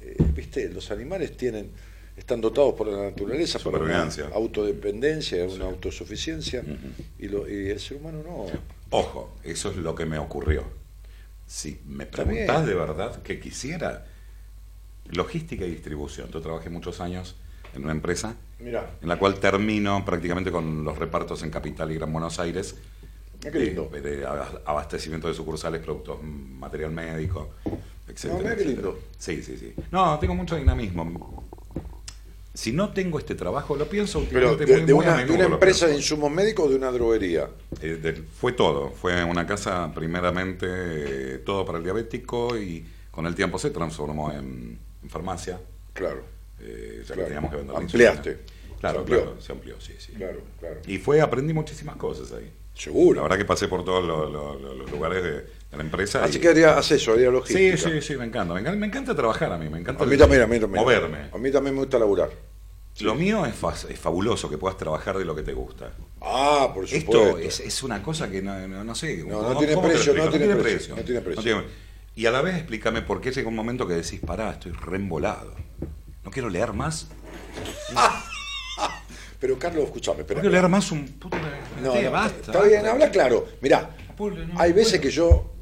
Eh, 0.00 0.16
Viste, 0.34 0.68
los 0.70 0.90
animales 0.90 1.36
tienen, 1.36 1.70
están 2.16 2.40
dotados 2.40 2.74
por 2.74 2.86
la 2.86 3.02
naturaleza 3.10 3.58
para 3.58 3.78
una 3.78 4.04
autodependencia, 4.34 5.44
una 5.44 5.64
autosuficiencia, 5.66 6.62
y, 7.18 7.28
lo- 7.28 7.48
y 7.48 7.68
el 7.70 7.80
ser 7.80 7.96
humano 7.98 8.22
no. 8.22 8.46
Ojo, 8.90 9.36
eso 9.42 9.70
es 9.70 9.76
lo 9.76 9.94
que 9.94 10.06
me 10.06 10.18
ocurrió. 10.18 10.64
Si 11.46 11.80
me 11.86 12.06
preguntás 12.06 12.66
de 12.66 12.74
verdad 12.74 13.22
que 13.22 13.38
quisiera 13.40 14.06
logística 15.10 15.64
y 15.64 15.70
distribución, 15.70 16.30
yo 16.30 16.40
trabajé 16.40 16.70
muchos 16.70 17.00
años 17.00 17.36
en 17.74 17.82
una 17.84 17.92
empresa 17.92 18.36
en 19.02 19.08
la 19.08 19.18
cual 19.18 19.38
termino 19.38 20.04
prácticamente 20.04 20.50
con 20.50 20.82
los 20.84 20.98
repartos 20.98 21.42
en 21.42 21.50
Capital 21.50 21.90
y 21.92 21.96
Gran 21.96 22.12
Buenos 22.12 22.38
Aires 22.40 22.76
qué 23.50 23.58
lindo. 23.58 23.88
de, 23.92 24.00
de 24.00 24.26
ab- 24.26 24.60
abastecimiento 24.64 25.28
de 25.28 25.34
sucursales, 25.34 25.80
productos, 25.82 26.18
mm, 26.22 26.58
material 26.58 26.90
médico, 26.90 27.50
etcétera. 28.08 28.34
No, 28.34 28.40
qué 28.44 28.48
etcétera. 28.54 28.70
lindo. 28.70 28.98
Sí, 29.18 29.42
sí, 29.42 29.56
sí. 29.56 29.74
No, 29.90 30.18
tengo 30.18 30.34
mucho 30.34 30.56
dinamismo. 30.56 31.44
Si 32.54 32.72
no 32.72 32.90
tengo 32.94 33.18
este 33.18 33.34
trabajo, 33.34 33.76
lo 33.76 33.86
pienso 33.86 34.26
pero 34.32 34.56
de, 34.56 34.66
muy- 34.66 34.80
de 34.86 34.94
muy 34.94 35.04
a 35.04 35.08
una, 35.12 35.24
de 35.26 35.32
una 35.32 35.44
empresa 35.44 35.86
de 35.86 35.96
insumos 35.96 36.30
médicos 36.30 36.66
o 36.66 36.68
de 36.70 36.76
una 36.76 36.90
droguería. 36.90 37.50
Eh, 37.82 37.98
de- 38.02 38.14
fue 38.14 38.52
todo, 38.52 38.90
fue 38.90 39.22
una 39.24 39.46
casa 39.46 39.92
primeramente 39.94 40.66
eh, 40.68 41.38
todo 41.44 41.66
para 41.66 41.76
el 41.78 41.84
diabético 41.84 42.56
y 42.56 42.86
con 43.10 43.26
el 43.26 43.34
tiempo 43.34 43.58
se 43.58 43.70
transformó 43.70 44.32
en, 44.32 44.78
en 45.02 45.10
farmacia, 45.10 45.60
Claro, 45.92 46.22
eh, 46.60 47.02
ya 47.06 47.14
Claro. 47.14 47.20
que 47.20 47.24
teníamos 47.24 47.50
que 47.50 47.56
vender 47.58 47.76
Ampliaste. 47.76 48.38
Claro, 48.80 48.94
Se 48.94 49.00
amplió. 49.00 49.22
claro, 49.22 49.40
se 49.40 49.52
amplió, 49.52 49.80
sí, 49.80 49.94
sí. 49.98 50.12
claro, 50.12 50.40
claro. 50.60 50.80
Y 50.86 50.98
fue, 50.98 51.20
aprendí 51.20 51.52
muchísimas 51.54 51.96
cosas 51.96 52.32
ahí. 52.32 52.50
Seguro. 52.76 53.16
La 53.16 53.22
verdad 53.22 53.38
que 53.38 53.44
pasé 53.46 53.68
por 53.68 53.84
todos 53.84 54.04
los, 54.04 54.30
los- 54.30 54.60
los- 54.60 54.76
los 54.76 54.90
lugares 54.90 55.22
de, 55.22 55.30
de 55.32 55.76
la 55.76 55.82
empresa. 55.82 56.22
Así 56.22 56.36
y- 56.36 56.40
que 56.40 56.48
haría, 56.48 56.76
haz 56.76 56.90
eso, 56.92 57.12
haría 57.12 57.26
Sí, 57.28 57.32
logística. 57.32 57.76
sí, 57.76 58.02
sí, 58.02 58.16
me 58.16 58.26
encanta. 58.26 58.52
Me 58.54 58.60
encanta, 58.60 58.78
me 58.78 58.86
encanta 58.86 59.14
trabajar 59.14 59.50
a 59.52 59.56
mí, 59.58 59.68
me 59.70 59.78
encanta 59.78 60.04
A 60.04 60.06
mí 60.06 60.16
también, 60.16 60.42
a 60.42 60.46
mí 60.46 60.60
también. 60.60 60.82
moverme. 60.84 61.18
A 61.32 61.38
mí 61.38 61.50
también 61.50 61.74
me 61.74 61.80
gusta 61.80 61.98
laburar. 61.98 62.30
Lo 63.00 63.14
mío 63.14 63.44
es, 63.46 63.54
fa- 63.54 63.74
es 63.88 63.98
fabuloso 63.98 64.48
que 64.48 64.56
puedas 64.58 64.76
trabajar 64.78 65.18
de 65.18 65.24
lo 65.24 65.34
que 65.34 65.42
te 65.42 65.52
gusta. 65.52 65.92
Ah, 66.20 66.70
por 66.74 66.86
supuesto. 66.86 67.38
Esto 67.38 67.38
es, 67.38 67.60
es 67.60 67.82
una 67.82 68.02
cosa 68.02 68.30
que 68.30 68.40
no, 68.42 68.66
no, 68.68 68.84
no 68.84 68.94
sé. 68.94 69.18
No, 69.18 69.38
¿cómo- 69.38 69.52
no 69.54 69.58
tiene 69.58 69.76
precio, 69.76 70.14
no 70.14 70.28
tiene 70.30 70.54
precio, 70.56 70.96
no 70.96 71.02
tiene 71.02 71.20
precio. 71.20 71.64
Y 72.14 72.24
a 72.26 72.30
la 72.30 72.40
vez 72.40 72.56
explícame 72.56 73.02
por 73.02 73.20
qué 73.20 73.32
llega 73.32 73.48
un 73.48 73.54
momento 73.54 73.86
que 73.86 73.94
decís, 73.94 74.20
pará, 74.20 74.50
estoy 74.52 74.72
reembolado. 74.72 75.54
No 76.24 76.30
quiero 76.30 76.48
leer 76.48 76.72
más. 76.72 77.08
Pero 79.46 79.60
Carlos, 79.60 79.84
escúchame, 79.84 80.22
espera. 80.22 80.38
No 80.38 80.42
quiero 80.42 80.54
leer 80.54 80.68
más 80.68 80.90
un 80.90 81.06
puto... 81.06 81.36
No, 81.80 82.02
no, 82.02 82.10
basta. 82.10 82.50
está 82.50 82.64
bien, 82.64 82.84
habla 82.84 83.12
claro. 83.12 83.46
Mirá, 83.60 83.96
hay 84.56 84.72
veces 84.72 84.98
que 85.00 85.08
yo, 85.08 85.52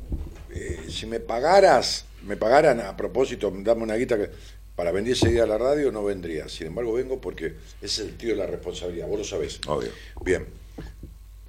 eh, 0.51 0.87
si 0.89 1.05
me 1.05 1.21
pagaras, 1.21 2.07
me 2.23 2.39
pagaran 2.39 2.81
a 2.81 2.97
propósito, 2.97 3.53
dame 3.55 3.83
una 3.83 3.97
guita 3.97 4.17
que, 4.17 4.31
para 4.75 4.91
venir 4.91 5.13
ese 5.13 5.29
día 5.29 5.43
a 5.43 5.47
la 5.47 5.59
radio, 5.59 5.93
no 5.93 6.03
vendría. 6.03 6.49
Sin 6.49 6.69
embargo, 6.69 6.95
vengo 6.95 7.21
porque 7.21 7.49
ese 7.49 7.57
es 7.83 7.99
el 7.99 8.17
tío 8.17 8.31
de 8.31 8.37
la 8.37 8.47
responsabilidad, 8.47 9.07
vos 9.07 9.19
lo 9.19 9.25
sabés. 9.27 9.61
Obvio. 9.67 9.91
Bien, 10.25 10.47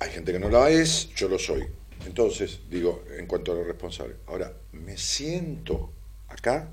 hay 0.02 0.10
gente 0.10 0.34
que 0.34 0.40
no 0.40 0.50
la 0.50 0.70
es, 0.70 1.08
yo 1.16 1.30
lo 1.30 1.40
soy. 1.40 1.66
Entonces, 2.06 2.60
digo, 2.70 3.06
en 3.18 3.28
cuanto 3.28 3.54
a 3.54 3.56
lo 3.56 3.64
responsable. 3.64 4.16
Ahora, 4.28 4.52
me 4.74 4.98
siento 4.98 5.90
acá 6.28 6.68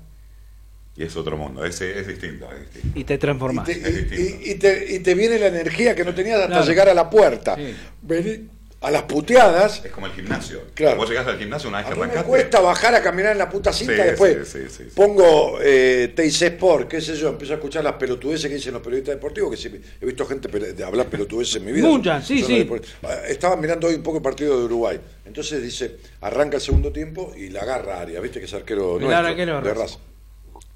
Y 0.95 1.03
es 1.03 1.15
otro 1.15 1.35
mundo, 1.37 1.65
es, 1.65 1.81
es 1.81 2.05
distinto. 2.07 2.47
Es 2.51 2.71
distinto. 2.71 2.99
Y 2.99 3.03
te 3.03 3.15
y 3.15 3.17
transformás. 3.17 3.65
te, 3.65 3.71
Es 3.71 3.77
y- 3.77 3.91
distinto. 4.03 4.15
y- 4.45 4.51
y 4.51 4.55
te- 4.55 4.93
y 4.95 4.99
te 4.99 5.15
viene 5.15 5.39
la 5.39 5.47
energía 5.47 5.95
que 5.95 6.03
no 6.05 6.13
tenías 6.13 6.35
hasta 6.37 6.47
Claro. 6.49 6.65
llegar 6.65 6.89
a 6.89 6.93
la 6.93 7.09
puerta. 7.09 7.55
Sí. 7.55 7.73
Vení 8.03 8.49
a 8.79 8.91
las 8.91 9.03
puteadas. 9.03 9.81
Es 9.83 9.91
como 9.91 10.05
el 10.07 10.11
gimnasio. 10.11 10.61
Claro. 10.75 10.97
Vos 10.97 11.09
llegás 11.09 11.25
al 11.25 11.39
gimnasio 11.39 11.69
una 11.69 11.77
vez 11.79 11.87
A 11.87 11.89
que 11.89 11.95
mí 11.95 11.99
me 12.01 12.05
arrancaste. 12.07 12.29
cuesta 12.29 12.59
bajar 12.59 12.93
a 12.93 13.01
caminar 13.01 13.31
en 13.31 13.37
la 13.39 13.49
puta 13.49 13.71
cinta, 13.73 13.95
Sí, 13.95 14.01
después 14.03 14.37
sí, 14.47 14.59
sí, 14.59 14.65
sí, 14.69 14.83
sí. 14.83 14.91
pongo 14.93 15.57
eh, 15.63 16.13
TIC 16.15 16.41
Sport, 16.43 16.89
qué 16.89 17.01
sé 17.01 17.15
yo, 17.15 17.29
empiezo 17.29 17.53
a 17.53 17.55
escuchar 17.55 17.83
las 17.83 17.93
pelotudeces 17.93 18.47
que 18.49 18.55
dicen 18.57 18.73
los 18.73 18.81
periodistas 18.83 19.15
deportivos, 19.15 19.49
que 19.51 19.57
sí, 19.57 19.81
he 19.99 20.05
visto 20.05 20.25
gente 20.27 20.47
de 20.49 20.83
hablar 20.83 21.07
pelotudeces 21.07 21.55
en 21.55 21.65
mi 21.65 21.71
vida. 21.71 21.87
Muchas, 21.87 22.27
sí, 22.27 22.43
sí. 22.43 22.69
Ah, 23.03 23.21
Estaba 23.27 23.55
mirando 23.55 23.87
hoy 23.87 23.95
un 23.95 24.03
poco 24.03 24.17
el 24.17 24.23
partido 24.23 24.59
de 24.59 24.65
Uruguay. 24.65 24.99
Entonces 25.25 25.63
dice, 25.63 25.95
arranca 26.21 26.57
el 26.57 26.61
segundo 26.61 26.91
tiempo 26.91 27.33
y 27.35 27.49
la 27.49 27.61
agarra 27.61 28.01
Aria, 28.01 28.19
viste 28.19 28.39
que 28.39 28.45
es 28.45 28.53
arquero 28.53 28.97
El 28.97 29.05
nuestro, 29.05 29.27
arquero 29.27 29.61
de 29.61 29.73
raza. 29.73 29.97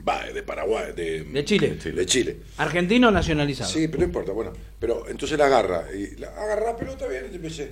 Va, 0.08 0.26
de 0.26 0.44
Paraguay, 0.44 0.94
de, 0.96 1.24
De 1.24 1.46
Chile. 1.46 1.76
De 1.76 2.06
Chile. 2.06 2.38
Argentino 2.58 3.12
nacionalizado. 3.12 3.70
Sí, 3.72 3.88
pero 3.88 4.00
no 4.00 4.06
importa, 4.06 4.32
bueno. 4.32 4.54
Pero 4.80 5.08
entonces 5.10 5.38
la 5.38 5.46
agarra, 5.48 5.86
y 5.94 6.16
la 6.18 6.28
agarra 6.30 6.72
la 6.72 6.76
pelota 6.78 7.08
bien, 7.08 7.26
y 7.28 7.38
te 7.38 7.40
dice, 7.40 7.72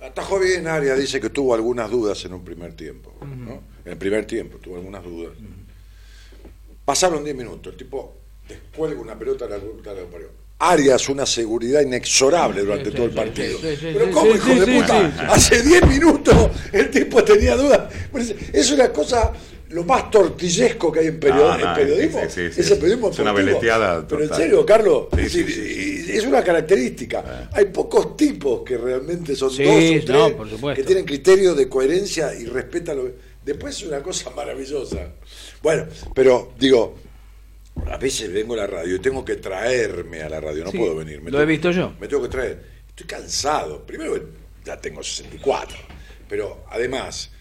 atajó 0.00 0.38
bien 0.38 0.66
Aria, 0.66 0.94
dice 0.94 1.20
que 1.20 1.30
tuvo 1.30 1.54
algunas 1.54 1.90
dudas 1.90 2.24
en 2.24 2.32
un 2.34 2.44
primer 2.44 2.74
tiempo, 2.74 3.14
¿no? 3.20 3.62
En 3.84 3.92
el 3.92 3.98
primer 3.98 4.24
tiempo 4.26 4.58
tuvo 4.58 4.76
algunas 4.76 5.02
dudas. 5.04 5.32
Pasaron 6.84 7.24
10 7.24 7.36
minutos, 7.36 7.72
el 7.72 7.78
tipo 7.78 8.16
descuelga 8.48 9.00
una 9.00 9.18
pelota 9.18 9.46
a 9.46 9.48
la 9.48 9.58
de. 9.58 9.64
Arias 10.58 11.08
una 11.08 11.26
seguridad 11.26 11.80
inexorable 11.80 12.62
durante 12.62 12.90
sí, 12.90 12.96
todo 12.96 13.06
el 13.06 13.12
partido. 13.12 13.58
sí, 13.58 13.76
Pero 13.80 14.10
¿cómo, 14.12 14.34
hijo 14.34 14.54
de 14.54 14.80
puta? 14.80 15.32
Hace 15.32 15.62
10 15.62 15.88
minutos 15.88 16.50
el 16.72 16.90
tipo 16.90 17.22
tenía 17.24 17.56
dudas. 17.56 17.92
Es 18.52 18.70
una 18.70 18.90
cosa, 18.92 19.32
lo 19.74 19.84
más 19.84 20.10
tortillesco 20.10 20.90
que 20.92 21.00
hay 21.00 21.06
en, 21.08 21.20
perio- 21.20 21.34
No, 21.36 21.58
no, 21.58 21.68
en 21.68 21.74
periodismo. 21.74 22.20
sí, 22.28 22.48
sí, 22.48 22.52
sí, 22.52 22.60
es 22.60 22.70
el 22.70 22.78
periodismo 22.78 23.10
Es 23.10 23.18
una 23.18 23.32
veleteada 23.32 24.06
Pero 24.06 24.22
en 24.22 24.34
serio, 24.34 24.64
Carlos, 24.64 25.08
Sí, 25.14 25.20
es, 25.20 25.32
sí, 25.32 25.42
decir, 25.42 25.54
sí, 25.66 26.06
y- 26.12 26.16
es 26.16 26.24
una 26.26 26.42
característica. 26.44 27.50
Hay 27.52 27.66
pocos 27.66 28.16
tipos 28.16 28.62
que 28.62 28.76
realmente 28.78 29.34
son 29.34 29.50
Sí, 29.50 29.64
dos 29.64 29.74
o 29.74 30.04
tres 30.36 30.60
no, 30.62 30.74
que 30.74 30.82
tienen 30.84 31.04
criterio 31.04 31.54
de 31.54 31.68
coherencia 31.68 32.34
y 32.34 32.46
respetan 32.46 32.96
lo 32.98 33.10
Después 33.44 33.76
es 33.76 33.82
una 33.86 34.02
cosa 34.02 34.30
maravillosa. 34.30 35.12
Bueno, 35.62 35.86
pero 36.14 36.52
digo, 36.58 36.94
a 37.90 37.98
veces 37.98 38.32
vengo 38.32 38.54
a 38.54 38.58
la 38.58 38.66
radio 38.66 38.96
y 38.96 39.00
tengo 39.00 39.22
que 39.24 39.36
traerme 39.36 40.22
a 40.22 40.28
la 40.30 40.40
radio, 40.40 40.64
no 40.64 40.70
Sí, 40.70 40.78
puedo 40.78 40.96
venir. 40.96 41.20
me 41.20 41.30
lo 41.30 41.42
he 41.42 41.44
visto 41.44 41.70
yo. 41.70 41.92
Me 42.00 42.08
tengo 42.08 42.22
que 42.22 42.28
traer. 42.30 42.62
Estoy 42.88 43.06
cansado. 43.06 43.84
Primero, 43.84 44.18
ya 44.64 44.80
tengo 44.80 45.02
64. 45.02 45.76
Pero 46.26 46.64
además, 46.70 47.32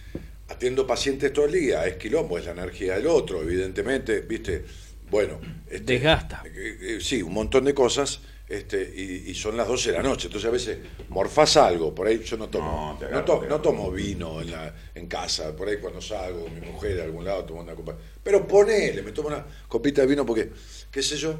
atiendo 0.49 0.85
pacientes 0.87 1.31
todo 1.33 1.45
el 1.45 1.53
día. 1.53 1.85
Es 1.85 1.95
quilombo, 1.97 2.37
es 2.37 2.45
la 2.45 2.51
energía 2.51 2.95
del 2.95 3.07
otro, 3.07 3.41
evidentemente. 3.41 4.21
¿Viste? 4.21 4.63
Bueno. 5.09 5.39
este, 5.69 5.93
Desgasta. 5.93 6.43
eh, 6.45 6.77
eh, 6.81 6.97
sí, 7.01 7.21
un 7.21 7.33
montón 7.33 7.65
de 7.65 7.73
cosas. 7.73 8.21
Este, 8.45 8.83
y, 8.95 9.31
y 9.31 9.33
son 9.35 9.55
las 9.57 9.67
12 9.67 9.91
de 9.91 9.97
la 9.97 10.03
noche. 10.03 10.27
Entonces 10.27 10.47
a 10.47 10.51
veces 10.51 10.77
morfás 11.09 11.57
algo. 11.57 11.95
Por 11.95 12.07
ahí 12.07 12.21
yo 12.23 12.37
no 12.37 12.49
tomo. 12.49 12.93
No, 12.93 12.99
te 12.99 13.05
No, 13.05 13.09
agarro, 13.17 13.25
to- 13.25 13.33
no 13.33 13.39
agarro. 13.45 13.61
tomo 13.61 13.91
vino 13.91 14.41
en, 14.41 14.51
la, 14.51 14.75
en 14.93 15.07
casa. 15.07 15.55
Por 15.55 15.69
ahí 15.69 15.77
cuando 15.77 16.01
salgo 16.01 16.47
mi 16.49 16.61
mujer 16.61 16.99
a 17.01 17.03
algún 17.05 17.25
lado 17.25 17.45
tomo 17.45 17.61
una 17.61 17.73
copa. 17.73 17.97
Pero 18.21 18.45
ponele, 18.47 19.01
me 19.01 19.11
tomo 19.11 19.29
una 19.29 19.45
copita 19.67 20.01
de 20.01 20.07
vino 20.07 20.25
porque, 20.25 20.51
qué 20.91 21.01
sé 21.01 21.15
yo, 21.17 21.39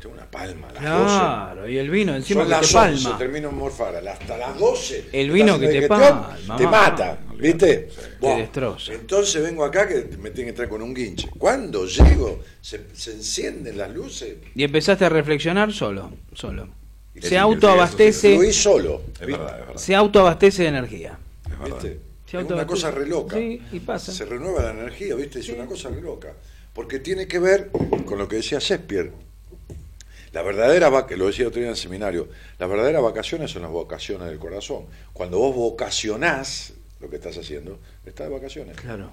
tengo 0.00 0.14
una 0.14 0.30
palma 0.30 0.68
a 0.68 0.72
las 0.72 0.82
12. 0.82 1.04
Claro, 1.04 1.68
y 1.68 1.78
el 1.78 1.90
vino 1.90 2.14
encima 2.14 2.40
Son 2.42 2.48
que 2.48 2.56
las 2.56 2.70
te 2.70 2.78
11, 2.78 3.02
palma. 3.04 3.18
termino 3.18 3.48
en 3.50 3.54
morfar, 3.56 4.08
hasta 4.08 4.36
las 4.36 4.58
12. 4.58 5.06
El 5.12 5.30
vino 5.30 5.58
que 5.58 5.66
te 5.66 5.72
digestión, 5.72 6.00
palma, 6.00 6.56
Te 6.56 6.66
mata, 6.66 7.18
¿viste? 7.38 7.88
Buah. 8.20 8.36
destroza. 8.38 8.92
Entonces 8.92 9.42
vengo 9.42 9.64
acá 9.64 9.86
que 9.88 10.16
me 10.18 10.30
tienen 10.30 10.52
que 10.52 10.56
traer 10.56 10.70
con 10.70 10.82
un 10.82 10.94
guinche. 10.94 11.28
Cuando 11.38 11.86
llego, 11.86 12.40
se, 12.60 12.86
se 12.94 13.12
encienden 13.12 13.78
las 13.78 13.92
luces. 13.92 14.36
Y 14.54 14.64
empezaste 14.64 15.04
a 15.04 15.08
reflexionar 15.08 15.72
solo, 15.72 16.12
solo. 16.32 16.68
Se 17.20 17.38
autoabastece, 17.38 18.52
solo. 18.52 19.02
Es 19.20 19.26
verdad, 19.26 19.60
es 19.60 19.66
verdad. 19.66 19.76
se 19.76 19.94
autoabastece 19.94 20.62
de 20.64 20.68
energía. 20.68 21.18
es 21.44 21.58
verdad. 21.58 21.80
¿Viste? 21.82 22.14
Se 22.34 22.40
Es 22.40 22.50
una 22.50 22.66
cosa 22.66 22.90
re 22.90 23.06
loca. 23.06 23.36
Sí, 23.36 23.62
y 23.70 23.80
pasa. 23.80 24.10
Se 24.10 24.24
renueva 24.24 24.62
la 24.62 24.70
energía, 24.72 25.14
¿viste? 25.14 25.38
Es 25.38 25.48
una 25.50 25.66
cosa 25.66 25.90
re 25.90 26.00
loca. 26.00 26.32
Porque 26.72 26.98
tiene 26.98 27.28
que 27.28 27.38
ver 27.38 27.70
con 28.04 28.18
lo 28.18 28.26
que 28.26 28.36
decía 28.36 28.58
Shakespeare. 28.60 29.12
La 30.34 30.42
verdadera 30.42 30.88
vaca, 30.88 31.16
lo 31.16 31.28
decía 31.28 31.46
otro 31.46 31.60
día 31.60 31.68
en 31.68 31.74
el 31.74 31.76
seminario, 31.76 32.28
las 32.58 32.68
verdaderas 32.68 33.00
vacaciones 33.00 33.52
son 33.52 33.62
las 33.62 33.70
vocaciones 33.70 34.26
del 34.28 34.40
corazón. 34.40 34.86
Cuando 35.12 35.38
vos 35.38 35.54
vocacionás 35.54 36.72
lo 36.98 37.08
que 37.08 37.16
estás 37.16 37.38
haciendo, 37.38 37.78
estás 38.04 38.26
de 38.26 38.34
vacaciones. 38.34 38.76
Claro. 38.76 39.12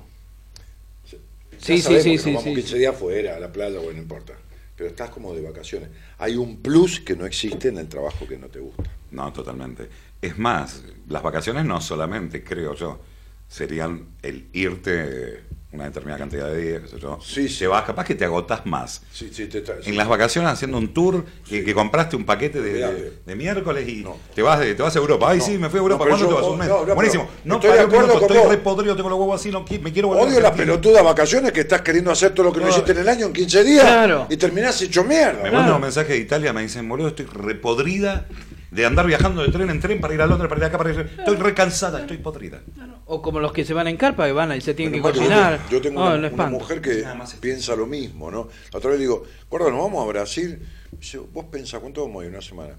Ya 1.12 1.20
Sí, 1.60 1.78
sí, 1.78 1.82
sabemos 1.84 2.04
sí, 2.04 2.12
que 2.12 2.18
sí, 2.18 2.32
nos 2.32 2.44
vamos 2.44 2.44
sí. 2.44 2.62
15 2.62 2.78
días 2.80 2.96
fuera, 2.98 3.36
a 3.36 3.40
la 3.40 3.52
playa, 3.52 3.78
bueno, 3.78 3.94
no 3.94 4.02
importa. 4.02 4.34
Pero 4.76 4.90
estás 4.90 5.12
como 5.12 5.36
de 5.36 5.42
vacaciones. 5.42 5.90
Hay 6.18 6.38
un 6.38 6.58
plus 6.58 7.02
que 7.02 7.16
no 7.16 7.28
existe 7.28 7.68
en 7.68 7.78
el 7.78 7.88
trabajo 7.88 8.28
que 8.28 8.40
no 8.40 8.48
te 8.48 8.60
gusta. 8.60 8.90
No, 9.12 9.32
totalmente. 9.32 9.90
Es 10.20 10.40
más, 10.40 10.82
las 11.08 11.22
vacaciones 11.22 11.66
no 11.66 11.80
solamente, 11.82 12.44
creo 12.44 12.74
yo, 12.74 13.00
serían 13.48 14.08
el 14.24 14.48
irte 14.54 15.44
una 15.74 15.86
determinada 15.86 16.20
cantidad 16.20 16.48
de 16.50 16.58
días, 16.62 16.82
qué 16.82 16.88
sé 16.90 17.00
yo. 17.00 17.18
Sí, 17.24 17.48
sí. 17.48 17.60
Te 17.60 17.68
vas, 17.68 17.84
capaz 17.86 18.04
que 18.04 18.14
te 18.16 18.26
agotás 18.26 18.66
más. 18.66 19.02
Sí, 19.14 19.30
sí, 19.32 19.48
te 19.48 19.64
tra- 19.64 19.78
En 19.86 19.96
las 19.96 20.08
vacaciones 20.10 20.52
haciendo 20.52 20.78
un 20.78 20.94
tour 20.94 21.24
que, 21.48 21.64
que 21.64 21.74
compraste 21.74 22.18
un 22.18 22.26
paquete 22.26 22.62
de, 22.62 22.74
de- 22.74 23.14
de 23.26 23.36
miércoles 23.36 23.88
y 23.88 24.04
No. 24.04 24.18
te 24.36 24.42
vas 24.42 24.60
de- 24.60 24.76
te 24.76 24.84
vas 24.84 24.94
a 24.96 25.00
Europa. 25.00 25.30
Ay, 25.30 25.38
No. 25.40 25.46
sí, 25.46 25.58
me 25.58 25.70
fui 25.70 25.80
a 25.80 25.82
Europa. 25.84 26.06
¿Cuándo 26.06 26.28
te 26.28 26.34
vas? 26.34 26.44
Un 26.44 26.58
mes. 26.60 26.68
no, 26.68 26.86
no, 26.86 26.94
Buenísimo. 26.96 27.26
pero 27.28 27.40
No, 27.46 27.56
estoy 27.56 27.70
de 27.72 27.78
minuto, 27.78 27.96
acuerdo 27.96 28.14
con 28.16 28.22
estoy 28.24 28.38
vos. 28.38 28.50
re 28.50 28.58
podrido, 28.58 28.96
tengo 28.98 29.10
los 29.10 29.20
huevos 29.20 29.40
así, 29.40 29.50
no, 29.50 29.64
me 29.82 29.94
quiero 29.94 30.10
volver 30.10 30.24
a 30.24 30.28
Odio 30.28 30.40
las 30.42 30.52
pelotudas 30.52 31.04
vacaciones 31.06 31.52
que 31.54 31.62
estás 31.62 31.82
queriendo 31.82 32.12
hacer 32.12 32.34
todo 32.34 32.48
lo 32.48 32.52
que 32.54 32.60
no, 32.60 32.66
No. 32.66 32.72
hiciste 32.74 32.92
en 32.92 32.98
el 32.98 33.08
año 33.10 33.28
en 33.28 33.34
15 33.34 33.64
días 33.64 33.86
Claro. 33.86 34.28
y 34.30 34.36
terminás 34.36 34.82
hecho 34.82 35.06
mierda. 35.06 35.34
Me 35.34 35.40
Claro. 35.50 35.54
mandan 35.56 35.76
un 35.76 35.82
mensaje 35.82 36.14
de 36.14 36.20
Italia, 36.20 36.52
me 36.52 36.64
dicen, 36.64 36.88
boludo, 36.90 37.08
estoy 37.08 37.26
repodrida 37.28 38.28
de 38.72 38.86
andar 38.86 39.06
viajando 39.06 39.44
de 39.44 39.50
tren 39.50 39.70
en 39.70 39.80
tren 39.82 40.00
para 40.00 40.14
ir 40.14 40.22
a 40.22 40.26
Londres, 40.26 40.48
para 40.48 40.60
ir 40.62 40.66
acá, 40.66 40.78
para 40.78 40.92
ir. 40.92 41.00
Estoy 41.20 41.36
recansada, 41.36 42.00
estoy 42.02 42.18
podrida. 42.18 42.62
O 43.06 43.22
como 43.22 43.40
los 43.42 43.52
que 43.52 43.66
se 43.66 43.74
van 43.74 43.88
en 43.88 43.98
carpa 43.98 44.28
y 44.28 44.32
van 44.32 44.56
y 44.56 44.62
se 44.62 44.74
tienen 44.74 44.94
que 44.94 45.02
cocinar. 45.02 45.60
Yo, 45.66 45.78
yo 45.78 45.82
tengo 45.82 46.02
una, 46.02 46.48
mujer 46.48 46.82
que 46.82 47.06
piensa 47.42 47.76
lo 47.76 47.86
mismo, 47.86 48.32
¿no? 48.32 48.48
La 48.72 48.80
otra 48.80 48.92
vez 48.92 49.00
digo, 49.00 49.26
guarda, 49.50 49.70
nos 49.70 49.82
vamos 49.82 50.04
a 50.04 50.08
Brasil. 50.08 50.60
Dice, 50.92 51.18
vos 51.20 51.46
pensás, 51.52 51.82
¿cuánto 51.82 52.02
vamos 52.02 52.22
a 52.24 52.26
ir? 52.26 52.32
Una 52.32 52.42
semana. 52.42 52.74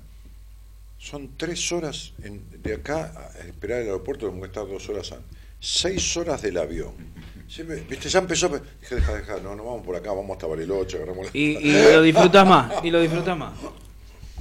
Son 0.99 1.31
tres 1.37 1.71
horas 1.73 2.13
en- 2.23 2.43
de 2.63 2.75
acá 2.75 3.13
a 3.35 3.39
esperar 3.47 3.81
el 3.81 3.87
aeropuerto, 3.89 4.27
tenemos 4.27 4.49
que 4.49 4.59
estar 4.59 4.67
dos 4.73 4.89
horas 4.89 5.13
antes. 5.13 5.27
Seis 5.61 6.17
horas 6.17 6.41
del 6.41 6.57
avión. 6.57 6.93
Siempre- 7.49 7.85
¿Viste? 7.89 8.09
Ya 8.09 8.21
empezó. 8.21 8.47
a- 8.47 8.61
Dije, 8.81 8.95
deja, 8.95 9.15
deja, 9.15 9.37
no, 9.43 9.55
no 9.55 9.65
vamos 9.65 9.85
por 9.85 9.95
acá, 9.97 10.13
vamos 10.13 10.31
hasta 10.33 10.47
Bariloche, 10.47 10.97
agarramos 10.97 11.27
la. 11.27 11.31
Y, 11.35 11.59
y 11.59 11.73
lo 11.93 12.01
disfrutas 12.03 12.47
más, 12.47 12.73
y 12.85 12.91
lo 12.91 13.01
disfrutas 13.01 13.37
más. 13.37 13.53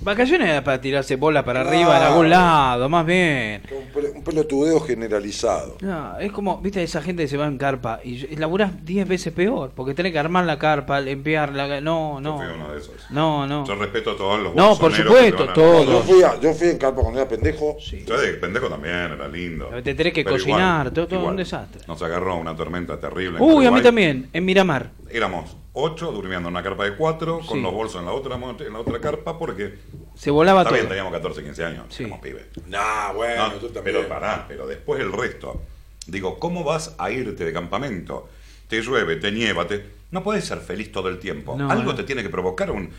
Vacaciones 0.03 0.49
era 0.49 0.63
para 0.63 0.81
tirarse 0.81 1.15
bola 1.15 1.45
para 1.45 1.61
arriba 1.61 1.97
en 1.97 2.03
algún 2.03 2.29
lado, 2.29 2.89
más 2.89 3.05
bien. 3.05 3.61
Un, 3.71 3.93
pel- 3.93 4.11
un 4.15 4.23
pelotudeo 4.23 4.79
generalizado. 4.79 5.77
No, 5.81 6.17
es 6.17 6.31
como, 6.31 6.57
viste, 6.59 6.81
esa 6.81 7.01
gente 7.03 7.23
que 7.23 7.27
se 7.29 7.37
va 7.37 7.45
en 7.45 7.57
carpa 7.59 7.99
y 8.03 8.35
laburás 8.35 8.83
10 8.83 9.07
veces 9.07 9.31
peor, 9.31 9.71
porque 9.75 9.93
tenés 9.93 10.11
que 10.11 10.17
armar 10.19 10.45
la 10.45 10.57
carpa, 10.57 10.99
limpiarla. 10.99 11.81
No, 11.81 12.15
Yo 12.15 12.21
no. 12.21 12.37
fui 12.37 12.47
uno 12.47 12.71
de 12.73 12.79
esos. 12.79 12.95
No, 13.11 13.45
no. 13.45 13.65
Yo 13.65 13.75
respeto 13.75 14.11
a 14.11 14.17
todos 14.17 14.39
los 14.41 14.55
No, 14.55 14.75
por 14.77 14.91
supuesto, 14.91 15.37
te 15.37 15.43
van 15.43 15.49
a- 15.49 15.53
todo. 15.53 15.83
Yo 15.85 15.99
fui, 16.01 16.23
a- 16.23 16.39
yo 16.39 16.53
fui 16.53 16.69
en 16.69 16.77
Carpa 16.79 17.01
cuando 17.01 17.19
era 17.19 17.29
pendejo. 17.29 17.77
Yo 18.07 18.19
de 18.19 18.33
pendejo 18.33 18.67
también, 18.69 18.95
era 18.95 19.27
lindo. 19.27 19.67
Te 19.83 19.93
tenés 19.93 20.13
que 20.13 20.23
Pero 20.23 20.35
cocinar, 20.35 20.87
igual, 20.87 20.93
todo- 20.93 21.07
todo 21.07 21.19
igual. 21.19 21.31
un 21.33 21.37
desastre. 21.37 21.81
Nos 21.87 22.01
agarró 22.01 22.37
una 22.37 22.55
tormenta 22.55 22.99
terrible. 22.99 23.37
en 23.37 23.43
Uy, 23.43 23.65
a 23.67 23.71
mí 23.71 23.81
también, 23.81 24.29
en 24.33 24.45
Miramar. 24.45 24.89
Éramos 25.11 25.55
ocho 25.73 26.11
durmiendo 26.11 26.49
en 26.49 26.53
una 26.55 26.63
carpa 26.63 26.83
de 26.85 26.95
cuatro, 26.95 27.39
con 27.47 27.57
Sí. 27.57 27.61
los 27.61 27.71
bolsos 27.73 27.99
en 27.99 28.05
la 28.05 28.11
otra 28.13 28.35
en 28.35 28.73
la 28.73 28.79
otra 28.79 28.99
carpa, 28.99 29.37
porque 29.39 29.75
Se 30.15 30.29
volaba 30.31 30.63
todo. 30.63 30.73
bien, 30.73 30.87
teníamos 30.87 31.11
14, 31.13 31.43
15 31.43 31.63
años, 31.63 31.85
Sí. 31.89 32.03
éramos 32.03 32.19
pibes. 32.19 32.45
Nah, 32.67 33.13
bueno, 33.13 33.47
No, 33.49 33.53
tú 33.55 33.69
también. 33.69 33.95
pero 33.97 34.07
pará, 34.09 34.45
pero 34.47 34.67
después 34.67 34.99
el 35.01 35.11
resto. 35.13 35.61
Digo, 36.07 36.39
¿cómo 36.39 36.63
vas 36.63 36.95
a 36.97 37.09
irte 37.11 37.45
de 37.45 37.53
campamento? 37.53 38.27
Te 38.67 38.81
llueve, 38.81 39.15
te 39.17 39.31
nieva, 39.31 39.67
te... 39.67 39.85
no 40.11 40.23
puedes 40.23 40.43
ser 40.45 40.59
feliz 40.59 40.91
todo 40.91 41.07
el 41.09 41.19
tiempo. 41.19 41.55
No, 41.57 41.69
Algo 41.71 41.91
no. 41.91 41.95
te 41.95 42.03
tiene 42.03 42.21
que 42.23 42.29
provocar 42.29 42.71
un. 42.71 42.89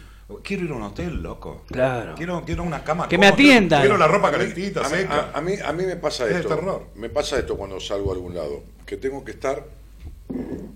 Quiero 0.42 0.64
ir 0.64 0.70
a 0.70 0.74
un 0.76 0.82
hotel, 0.82 1.22
loco. 1.22 1.64
Claro. 1.66 2.14
Quiero, 2.14 2.42
quiero 2.46 2.62
una 2.62 2.82
cama. 2.84 3.06
Que 3.06 3.18
me 3.18 3.26
atiendan. 3.26 3.80
Quiero 3.82 3.98
la 3.98 4.06
ropa 4.08 4.30
calentita, 4.30 4.80
a 4.80 4.88
mí, 4.88 4.96
seca. 4.96 5.30
a- 5.34 5.38
a 5.38 5.40
mí, 5.42 5.54
a 5.62 5.72
mí 5.74 5.84
me 5.84 5.96
pasa 5.96 6.26
Es 6.26 6.36
esto. 6.36 6.48
terror. 6.54 6.86
Me 6.94 7.10
pasa 7.10 7.38
esto 7.38 7.56
cuando 7.56 7.78
salgo 7.80 8.12
a 8.12 8.14
algún 8.14 8.34
lado. 8.34 8.62
Que 8.86 8.96
tengo 8.96 9.22
que 9.24 9.32
estar, 9.32 9.62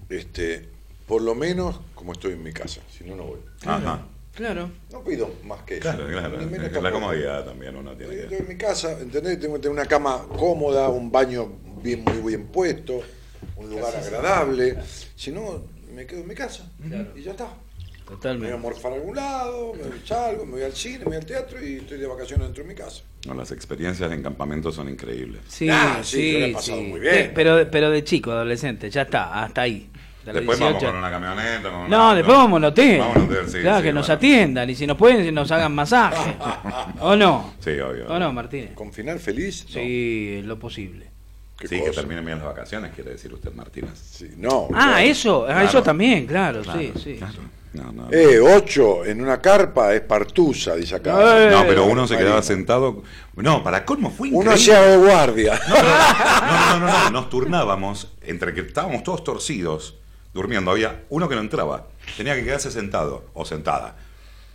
este, 0.08 0.68
por 1.06 1.22
lo 1.22 1.34
menos 1.34 1.80
como 1.94 2.12
estoy 2.12 2.32
en 2.32 2.42
mi 2.42 2.52
casa. 2.52 2.80
Si 2.90 3.04
no, 3.04 3.16
no 3.16 3.24
voy. 3.24 3.38
Ajá. 3.64 4.06
Claro. 4.34 4.70
No 4.92 5.02
pido 5.02 5.30
más 5.44 5.62
que 5.62 5.74
eso. 5.78 5.82
Claro, 5.82 6.06
claro. 6.08 6.38
Ni 6.38 6.46
menos 6.46 6.82
La 6.82 6.90
comodidad 6.90 7.44
también 7.44 7.74
uno 7.74 7.92
tiene 7.96 8.14
Estoy 8.14 8.28
que. 8.28 8.36
en 8.42 8.48
mi 8.48 8.56
casa, 8.56 8.92
¿entendés? 9.00 9.40
Tengo 9.40 9.54
que 9.54 9.60
tener 9.60 9.72
una 9.78 9.86
cama 9.86 10.26
cómoda, 10.36 10.88
un 10.90 11.10
baño 11.10 11.50
bien, 11.82 12.04
muy 12.04 12.18
bien 12.34 12.46
puesto, 12.48 13.00
un 13.56 13.70
lugar 13.70 13.96
agradable. 13.96 14.76
Si 15.14 15.32
no, 15.32 15.62
me 15.94 16.06
quedo 16.06 16.20
en 16.20 16.28
mi 16.28 16.34
casa. 16.34 16.70
Y 17.14 17.22
ya 17.22 17.30
está. 17.30 17.44
Me 17.44 17.50
voy 17.50 18.18
a 18.18 18.20
Totalmente. 18.20 18.56
morfar 18.58 18.92
a 18.92 18.94
algún 18.96 19.16
lado, 19.16 19.72
me 19.74 20.06
salgo, 20.06 20.44
me 20.46 20.52
voy 20.52 20.62
al 20.62 20.72
cine, 20.74 20.98
me 20.98 21.04
voy 21.06 21.16
al 21.16 21.26
teatro 21.26 21.60
y 21.66 21.76
estoy 21.78 21.98
de 21.98 22.06
vacaciones 22.06 22.46
dentro 22.46 22.62
de 22.62 22.68
mi 22.68 22.74
casa. 22.76 23.02
No, 23.26 23.34
las 23.34 23.50
experiencias 23.50 24.12
en 24.12 24.22
campamento 24.22 24.70
son 24.70 24.88
increíbles. 24.88 25.40
Sí, 25.48 25.66
Ah, 25.68 26.00
sí, 26.04 26.16
sí, 26.16 26.32
yo 26.34 26.38
la 26.38 26.46
he 26.46 26.52
pasado 26.52 26.78
sí. 26.78 26.84
muy 26.84 27.00
bien. 27.00 27.14
Sí, 27.24 27.30
Pero, 27.34 27.68
pero 27.70 27.90
de 27.90 28.04
chico, 28.04 28.30
adolescente, 28.30 28.90
ya 28.90 29.02
está, 29.02 29.42
hasta 29.42 29.62
ahí. 29.62 29.90
De 30.26 30.32
los 30.32 30.40
Después 30.40 30.58
vamos 30.60 30.80
18. 30.80 30.92
con 30.92 30.98
una 30.98 31.10
camioneta. 31.10 31.62
con 31.70 31.90
No, 31.90 31.96
una- 32.06 32.14
después 32.14 32.36
vamos 32.36 32.56
al 32.58 32.64
hotel. 32.64 32.98
Vamos 32.98 33.16
al 33.16 33.22
hotel, 33.22 33.48
sí, 33.48 33.58
claro, 33.60 33.76
sí, 33.78 33.82
que 33.84 33.92
nos 33.92 34.10
atiendan 34.10 34.70
y 34.70 34.74
si 34.74 34.86
nos 34.86 34.96
pueden, 34.96 35.34
nos 35.34 35.50
hagan 35.52 35.74
masaje. 35.74 36.36
¿O 37.00 37.14
no? 37.16 37.54
Sí, 37.60 37.70
obvio. 37.78 38.06
¿O 38.08 38.18
no, 38.18 38.32
Martínez? 38.32 38.74
¿Con 38.74 38.92
final 38.92 39.18
feliz? 39.20 39.64
No. 39.66 39.70
Sí, 39.74 40.42
lo 40.44 40.58
posible. 40.58 41.06
¿Qué 41.58 41.68
Sí, 41.68 41.76
que 41.76 41.86
cosa? 41.88 42.00
terminen 42.00 42.24
bien 42.24 42.38
las 42.38 42.46
vacaciones, 42.48 42.92
quiere 42.94 43.12
decir 43.12 43.32
usted, 43.32 43.50
Martínez. 43.54 43.92
Sí, 43.98 44.30
no. 44.36 44.64
Ah, 44.74 44.88
claro. 44.88 44.98
eso, 44.98 45.42
ah, 45.44 45.52
Claro. 45.52 45.68
eso 45.68 45.82
también, 45.82 46.26
claro, 46.26 46.60
Claro, 46.62 46.78
sí, 46.80 46.92
sí. 47.02 47.14
claro. 47.16 47.34
No, 47.72 47.84
no, 47.92 47.92
no. 48.04 48.08
Eh, 48.10 48.40
ocho 48.40 49.04
en 49.04 49.20
una 49.22 49.40
carpa 49.40 49.94
es 49.94 50.00
partusa, 50.00 50.74
dice 50.76 50.94
acá. 50.96 51.46
Eh, 51.46 51.50
No, 51.50 51.64
pero 51.66 51.84
uno 51.86 52.06
se 52.06 52.16
quedaba 52.16 52.42
sentado. 52.42 53.02
No, 53.36 53.62
para 53.62 53.84
colmo 53.84 54.10
fue 54.10 54.28
Uno 54.28 54.50
increíble. 54.50 54.54
hacía 54.54 54.80
de 54.82 54.96
guardia. 54.96 55.60
No, 55.68 55.76
no, 55.76 56.78
no, 56.78 56.86
no, 56.86 57.04
no, 57.04 57.10
nos 57.10 57.28
turnábamos 57.30 58.12
entre 58.22 58.52
que 58.54 58.62
estábamos 58.62 59.02
todos 59.02 59.22
torcidos 59.24 59.94
durmiendo. 60.36 60.70
Había 60.70 61.02
uno 61.08 61.28
que 61.28 61.34
no 61.34 61.40
entraba, 61.40 61.86
tenía 62.16 62.36
que 62.36 62.44
quedarse 62.44 62.70
sentado 62.70 63.24
o 63.34 63.44
sentada. 63.44 63.96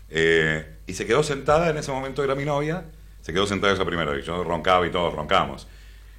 Eh, 0.09 0.65
y 0.87 0.93
se 0.93 1.05
quedó 1.05 1.23
sentada, 1.23 1.69
en 1.69 1.77
ese 1.77 1.91
momento 1.91 2.23
era 2.23 2.35
mi 2.35 2.45
novia, 2.45 2.85
se 3.21 3.33
quedó 3.33 3.45
sentada 3.47 3.73
esa 3.73 3.85
primera 3.85 4.11
vez. 4.11 4.25
Yo 4.25 4.43
roncaba 4.43 4.85
y 4.87 4.91
todos 4.91 5.13
roncábamos. 5.13 5.67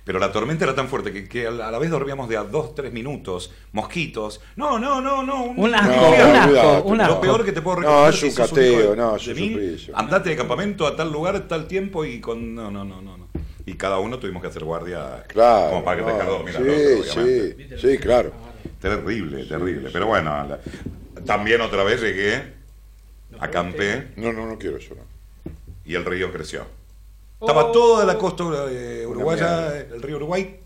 Pero 0.04 0.18
la 0.18 0.32
tormenta 0.32 0.64
era 0.64 0.74
tan 0.74 0.88
fuerte 0.88 1.12
que, 1.12 1.28
que 1.28 1.46
a 1.46 1.50
la 1.52 1.78
vez 1.78 1.88
dormíamos 1.88 2.28
de 2.28 2.36
a 2.36 2.42
dos, 2.42 2.74
tres 2.74 2.92
minutos, 2.92 3.52
mosquitos. 3.70 4.40
No, 4.56 4.76
no, 4.76 5.00
no, 5.00 5.22
no. 5.22 5.44
Un 5.44 5.72
asco, 5.74 5.94
No, 5.94 6.08
un 6.10 6.36
asco, 6.36 6.82
un 6.88 6.98
Lo 6.98 7.04
asco. 7.04 7.20
peor 7.20 7.44
que 7.44 7.52
te 7.52 7.62
puedo 7.62 7.76
No, 7.76 7.82
recomendar 7.82 8.14
es 8.14 8.22
un 8.24 8.30
si 8.30 8.36
cateo, 8.36 8.96
no, 8.96 9.14
es 9.16 9.26
de 9.26 9.32
un. 9.90 9.94
Andate 9.94 10.30
de 10.30 10.36
campamento 10.36 10.88
a 10.88 10.96
tal 10.96 11.12
lugar, 11.12 11.38
tal 11.46 11.68
tiempo 11.68 12.04
y 12.04 12.20
con. 12.20 12.52
No, 12.52 12.68
no, 12.68 12.84
no, 12.84 13.00
no. 13.00 13.16
no. 13.16 13.28
Y 13.64 13.74
cada 13.74 14.00
uno 14.00 14.18
tuvimos 14.18 14.42
que 14.42 14.48
hacer 14.48 14.64
guardia 14.64 15.22
Claro. 15.28 15.70
como 15.70 15.84
para 15.84 15.98
que 15.98 16.02
te 16.02 16.08
no, 16.10 16.14
dejar 16.16 16.30
dormir 16.32 16.56
al 16.56 16.64
sí, 16.64 16.70
otro, 17.10 17.22
obviamente. 17.22 17.78
sí, 17.78 17.88
sí, 17.92 17.98
claro. 17.98 18.32
Terrible, 18.82 19.44
terrible. 19.46 19.88
Pero 19.92 20.06
bueno, 20.06 20.30
la- 20.46 20.58
también 21.24 21.60
otra 21.60 21.84
vez 21.84 22.00
llegué, 22.02 22.42
acampé 23.38 24.08
No, 24.16 24.32
no, 24.32 24.46
no 24.46 24.58
quiero 24.58 24.76
eso. 24.76 24.94
No. 24.94 25.02
y 25.84 25.94
el 25.94 26.04
río 26.04 26.32
creció. 26.32 26.64
Estaba 27.40 27.72
toda 27.72 28.04
la 28.04 28.16
costa 28.18 28.44
eh, 28.70 29.04
uruguaya, 29.06 29.76
el 29.78 30.00
río 30.02 30.16
Uruguay. 30.16 30.58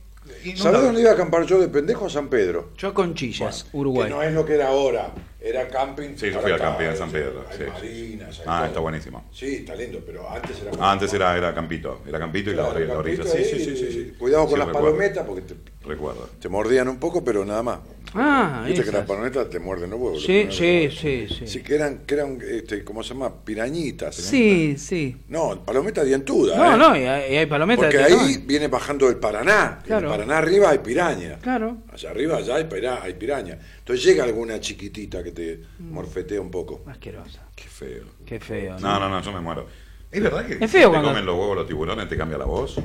¿Sabés 0.56 0.82
dónde 0.82 1.00
iba 1.00 1.10
a 1.10 1.14
acampar 1.14 1.46
yo 1.46 1.58
de 1.60 1.68
pendejo? 1.68 2.06
A 2.06 2.10
San 2.10 2.28
Pedro. 2.28 2.70
Yo 2.76 2.92
con 2.92 3.14
Chillas, 3.14 3.64
Que 3.64 3.76
Uruguay. 3.76 4.10
no 4.10 4.22
es 4.22 4.32
lo 4.34 4.44
que 4.44 4.54
era 4.54 4.68
ahora. 4.68 5.12
Era 5.40 5.68
camping. 5.68 6.16
Sí, 6.16 6.30
yo 6.32 6.40
fui 6.40 6.50
al 6.50 6.58
camping 6.58 6.86
en 6.86 6.96
San 6.96 7.10
Pedro, 7.12 7.44
Hay 7.48 7.56
sí, 7.56 7.62
sí. 7.64 7.70
marinas, 7.70 8.38
hay 8.40 8.44
Ah, 8.48 8.56
todo. 8.58 8.66
está 8.66 8.80
buenísimo. 8.80 9.24
Sí, 9.32 9.56
está 9.56 9.74
lindo, 9.76 10.00
pero 10.04 10.28
antes 10.28 10.60
era. 10.60 10.72
Ah, 10.80 10.90
antes 10.92 11.14
era, 11.14 11.36
era 11.38 11.54
Campito, 11.54 12.02
era 12.06 12.18
Campito 12.18 12.50
y 12.50 12.54
la 12.54 12.62
Claro, 12.64 12.76
orilla. 12.76 12.92
la 12.94 12.98
orilla. 12.98 13.22
campito 13.22 13.38
Sí, 13.44 13.44
sí, 13.58 13.64
sí, 13.64 13.76
sí, 13.76 13.92
sí. 13.92 14.14
Cuidado 14.18 14.42
con 14.44 14.52
Sí, 14.54 14.58
las 14.58 14.66
recuerdo. 14.66 14.88
palometas 14.88 15.26
porque 15.26 15.42
te, 15.42 15.54
Recuerdo. 15.86 16.28
te 16.40 16.48
mordían 16.48 16.88
un 16.88 16.98
poco, 16.98 17.22
pero 17.24 17.44
nada 17.44 17.62
más. 17.62 17.78
Ah, 18.14 18.62
Viste 18.64 18.82
que 18.82 18.88
esas. 18.88 19.00
las 19.00 19.06
palometas 19.06 19.50
te 19.50 19.58
muerden 19.58 19.90
los 19.90 20.00
huevos. 20.00 20.22
Sí, 20.24 20.44
los 20.44 20.56
sí, 20.56 20.88
sí, 20.90 21.26
sí. 21.28 21.46
Sí, 21.46 21.62
que 21.62 21.74
eran, 21.74 21.98
que 22.06 22.14
eran 22.14 22.38
este, 22.40 22.82
¿cómo 22.84 23.02
se 23.02 23.10
llama? 23.14 23.44
Pirañitas. 23.44 24.14
Sí, 24.14 24.76
sí. 24.78 25.16
No, 25.28 25.62
palometa 25.64 26.02
dientuda. 26.02 26.56
No, 26.56 26.74
¿eh? 26.74 26.78
no, 26.78 26.96
y 26.96 27.00
hay, 27.04 27.32
y 27.34 27.36
hay 27.36 27.46
palometas 27.46 27.84
Porque 27.86 27.98
ahí 28.02 28.42
viene 28.46 28.68
bajando 28.68 29.08
el 29.08 29.16
Paraná. 29.16 29.80
Y 29.82 29.86
Claro. 29.88 30.06
En 30.06 30.12
el 30.12 30.18
Paraná 30.18 30.38
arriba 30.38 30.70
hay 30.70 30.78
piraña. 30.78 31.38
Claro. 31.40 31.78
Allá 31.92 32.10
arriba 32.10 32.36
allá 32.38 32.54
hay, 32.56 32.64
pira- 32.64 33.02
hay 33.02 33.14
piraña. 33.14 33.58
Entonces 33.78 34.04
llega 34.04 34.24
alguna 34.24 34.60
chiquitita 34.60 35.22
que 35.22 35.32
te 35.32 35.60
Mm. 35.78 35.92
morfetea 35.92 36.40
un 36.40 36.50
poco. 36.50 36.82
Asquerosa. 36.86 37.42
Qué 37.54 37.64
feo. 37.64 38.04
Qué 38.24 38.40
feo. 38.40 38.78
No, 38.78 38.98
no, 38.98 39.08
no, 39.10 39.20
yo 39.20 39.32
me 39.32 39.40
muero. 39.40 39.66
¿Es 40.10 40.22
verdad 40.22 40.46
que 40.46 40.54
Es 40.54 40.70
si 40.70 40.78
feo 40.78 40.88
te 40.88 40.92
cuando- 40.94 41.08
comen 41.10 41.26
los 41.26 41.36
huevos 41.36 41.56
los 41.56 41.66
tiburones 41.66 42.08
te 42.08 42.16
cambia 42.16 42.38
la 42.38 42.44
voz? 42.46 42.80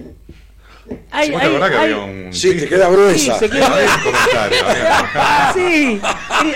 ¿Vos 0.86 0.98
te 0.98 1.16
hay- 1.18 1.34
acordás 1.34 1.70
que 1.72 1.78
hay- 1.78 1.84
había 1.94 1.98
un... 1.98 2.34
Sí, 2.34 2.58
te 2.58 2.68
queda 2.68 2.90
gruesa. 2.90 3.18
Sí, 3.18 3.32
se 3.40 3.50
queda- 3.50 3.68
Había 3.68 3.86
un 3.96 4.02
comentario, 4.04 4.58
había- 4.68 5.54
sí. 5.54 6.02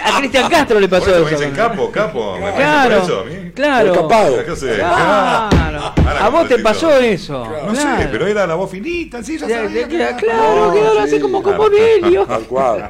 A 0.04 0.18
Cristian 0.18 0.50
Castro 0.50 0.80
le 0.80 0.88
Por 0.88 1.00
pasó 1.00 1.12
eso 1.12 1.20
me 1.26 1.32
eso. 1.32 1.40
dicen 1.40 1.56
capo, 1.56 1.92
capo. 1.92 2.38
¿Me 2.40 2.52
Claro. 2.54 2.96
por 2.96 3.04
eso 3.04 3.20
a 3.20 3.24
mí? 3.26 3.52
claro. 3.54 3.94
Capado. 3.94 4.44
Claro. 4.44 5.94
Ahora 6.08 6.26
A 6.26 6.30
vos 6.30 6.48
te 6.48 6.60
pasó 6.60 6.98
eso. 7.00 7.46
No 7.66 7.76
sé, 7.76 7.88
pero 8.12 8.26
era 8.28 8.48
la 8.48 8.56
voz 8.56 8.72
finita, 8.72 9.22
sí, 9.24 9.38
ya 9.38 9.48
sabía 9.48 9.82
ya- 9.82 9.88
que 9.88 9.96
era- 9.96 10.16
claro, 10.18 10.66
No, 10.68 10.74
quedó 10.74 11.00
así 11.00 11.16
sí. 11.16 11.20
como. 11.20 11.42
Tal 11.42 12.42
cual. 12.48 12.90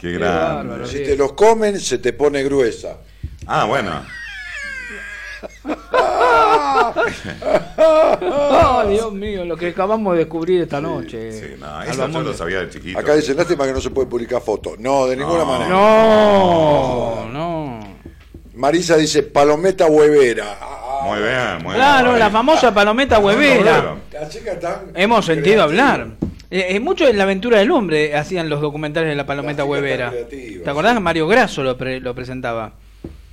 Qué 0.00 0.18
bárbaro. 0.18 0.68
grande. 0.68 0.86
Si 0.88 0.98
te 1.02 1.16
los 1.16 1.32
comen, 1.32 1.80
se 1.80 1.98
te 1.98 2.12
pone 2.12 2.42
gruesa. 2.42 2.98
Ah, 3.46 3.64
bueno. 3.64 4.04
Ay, 7.76 8.92
Dios 8.94 9.12
mío, 9.12 9.44
lo 9.44 9.56
que 9.56 9.68
acabamos 9.68 10.12
de 10.14 10.20
descubrir 10.20 10.62
esta 10.62 10.80
noche. 10.80 11.32
Sí, 11.32 11.54
no, 11.58 11.82
eso 11.82 12.08
yo 12.08 12.20
lo 12.22 12.34
sabía 12.34 12.60
de 12.60 12.70
chiquito. 12.70 12.98
Acá 12.98 13.14
dicen, 13.14 13.36
lástima 13.36 13.66
que 13.66 13.72
no 13.72 13.80
se 13.80 13.90
puede 13.90 14.08
publicar 14.08 14.40
fotos. 14.40 14.78
No, 14.78 15.06
de 15.06 15.16
ninguna 15.16 15.40
No. 15.40 15.46
manera. 15.46 15.68
No, 15.70 17.26
no. 17.32 17.80
Marisa 18.54 18.96
dice, 18.96 19.22
palometa 19.22 19.86
huevera. 19.86 20.56
Ah, 20.60 21.00
Muy 21.04 21.18
bien, 21.18 21.54
muy 21.62 21.64
bien. 21.64 21.74
Claro, 21.76 22.16
la 22.16 22.30
famosa 22.30 22.72
palometa 22.72 23.18
huevera. 23.18 23.96
La 24.12 24.28
chica 24.28 24.58
tan 24.58 24.92
Hemos 24.94 25.26
sentido 25.26 25.66
creativa. 25.66 25.92
hablar. 25.92 26.06
Eh, 26.50 26.76
eh, 26.76 26.80
mucho 26.80 27.08
en 27.08 27.18
la 27.18 27.24
aventura 27.24 27.58
del 27.58 27.70
hombre 27.72 28.14
hacían 28.16 28.48
los 28.48 28.60
documentales 28.60 29.08
de 29.10 29.16
la 29.16 29.26
palometa 29.26 29.62
La 29.62 29.64
huevera. 29.64 30.10
creativa, 30.10 30.64
¿Te 30.64 30.70
acordás 30.70 30.94
sí. 30.94 31.00
Mario 31.02 31.26
Grasso 31.26 31.62
lo, 31.64 31.76
pre- 31.76 32.00
lo 32.00 32.14
presentaba? 32.14 32.72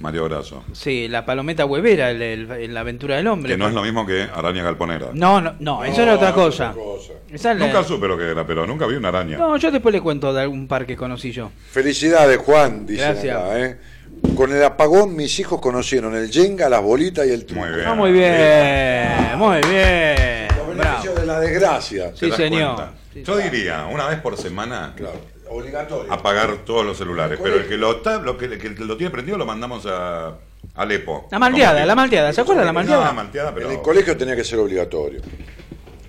Mario 0.01 0.25
Brazo. 0.25 0.63
Sí, 0.73 1.07
la 1.07 1.25
palometa 1.25 1.65
huevera 1.65 2.09
el- 2.11 2.21
el- 2.21 2.51
en 2.51 2.73
la 2.73 2.79
aventura 2.81 3.15
del 3.17 3.27
hombre. 3.27 3.51
Que 3.53 3.57
no 3.57 3.67
es 3.67 3.73
lo 3.73 3.83
mismo 3.83 4.05
que 4.05 4.23
araña 4.33 4.63
galponera. 4.63 5.07
No, 5.13 5.39
no, 5.41 5.53
no, 5.59 5.83
eso 5.85 6.01
era 6.01 6.15
otra 6.15 6.29
es 6.29 6.33
cosa. 6.35 6.71
otra 6.71 6.83
cosa. 6.83 7.13
Esa 7.31 7.51
es 7.51 7.59
la- 7.59 7.67
Nunca 7.67 7.83
supe 7.83 8.07
lo 8.07 8.17
que 8.17 8.29
era, 8.29 8.45
pero 8.45 8.65
nunca 8.67 8.85
vi 8.87 8.95
una 8.95 9.09
araña. 9.09 9.37
No, 9.37 9.55
yo 9.57 9.71
después 9.71 9.93
le 9.93 10.01
cuento 10.01 10.33
de 10.33 10.41
algún 10.41 10.67
par 10.67 10.85
que 10.85 10.95
conocí 10.97 11.31
yo. 11.31 11.51
Felicidades, 11.71 12.37
Juan, 12.39 12.85
dice 12.85 13.01
Gracias. 13.03 13.37
acá, 13.37 13.59
¿eh? 13.59 13.77
Con 14.35 14.51
el 14.51 14.63
apagón, 14.63 15.15
mis 15.15 15.39
hijos 15.39 15.59
conocieron 15.61 16.15
el 16.15 16.29
Jenga, 16.29 16.69
las 16.69 16.81
bolitas 16.81 17.25
y 17.25 17.31
el 17.31 17.45
truco. 17.45 17.61
Muy 17.65 17.71
bien. 17.75 17.87
Ah, 17.87 17.95
muy 17.95 18.11
bien, 18.11 19.37
muy 19.37 19.61
bien. 19.71 20.47
Los 20.57 20.67
beneficios 20.77 21.15
de 21.15 21.25
la 21.25 21.39
desgracia. 21.39 22.11
¿Te 22.11 22.17
Sí, 22.17 22.27
das 22.27 22.37
señor. 22.37 22.75
cuenta? 22.75 22.93
Sí, 23.13 23.23
Yo 23.23 23.37
diría, 23.37 23.85
una 23.91 24.07
vez 24.07 24.19
por 24.19 24.37
semana, 24.37 24.93
Claro, 24.95 25.19
obligatorio. 25.51 26.11
apagar 26.11 26.57
todos 26.65 26.85
los 26.85 26.97
celulares. 26.97 27.37
El 27.39 27.43
Pero 27.43 27.55
el 27.57 27.67
que 27.67 27.77
lo, 27.77 27.91
está, 27.97 28.19
lo 28.19 28.37
que, 28.37 28.45
el 28.45 28.57
que 28.57 28.69
lo 28.69 28.97
tiene 28.97 29.11
prendido 29.11 29.37
lo 29.37 29.45
mandamos 29.45 29.85
a 29.85 30.35
Alepo. 30.75 31.27
La 31.31 31.39
malteada, 31.39 31.85
la 31.85 31.95
malteada, 31.95 32.31
¿se 32.33 32.41
acuerdan 32.41 32.63
de 32.63 32.65
la 32.67 32.71
No, 32.73 32.79
malteada? 32.79 33.05
la 33.05 33.13
malteada, 33.13 33.53
pero... 33.53 33.67
En 33.69 33.75
el 33.77 33.81
colegio 33.81 34.15
tenía 34.17 34.35
que 34.35 34.43
ser 34.43 34.59
obligatorio. 34.59 35.21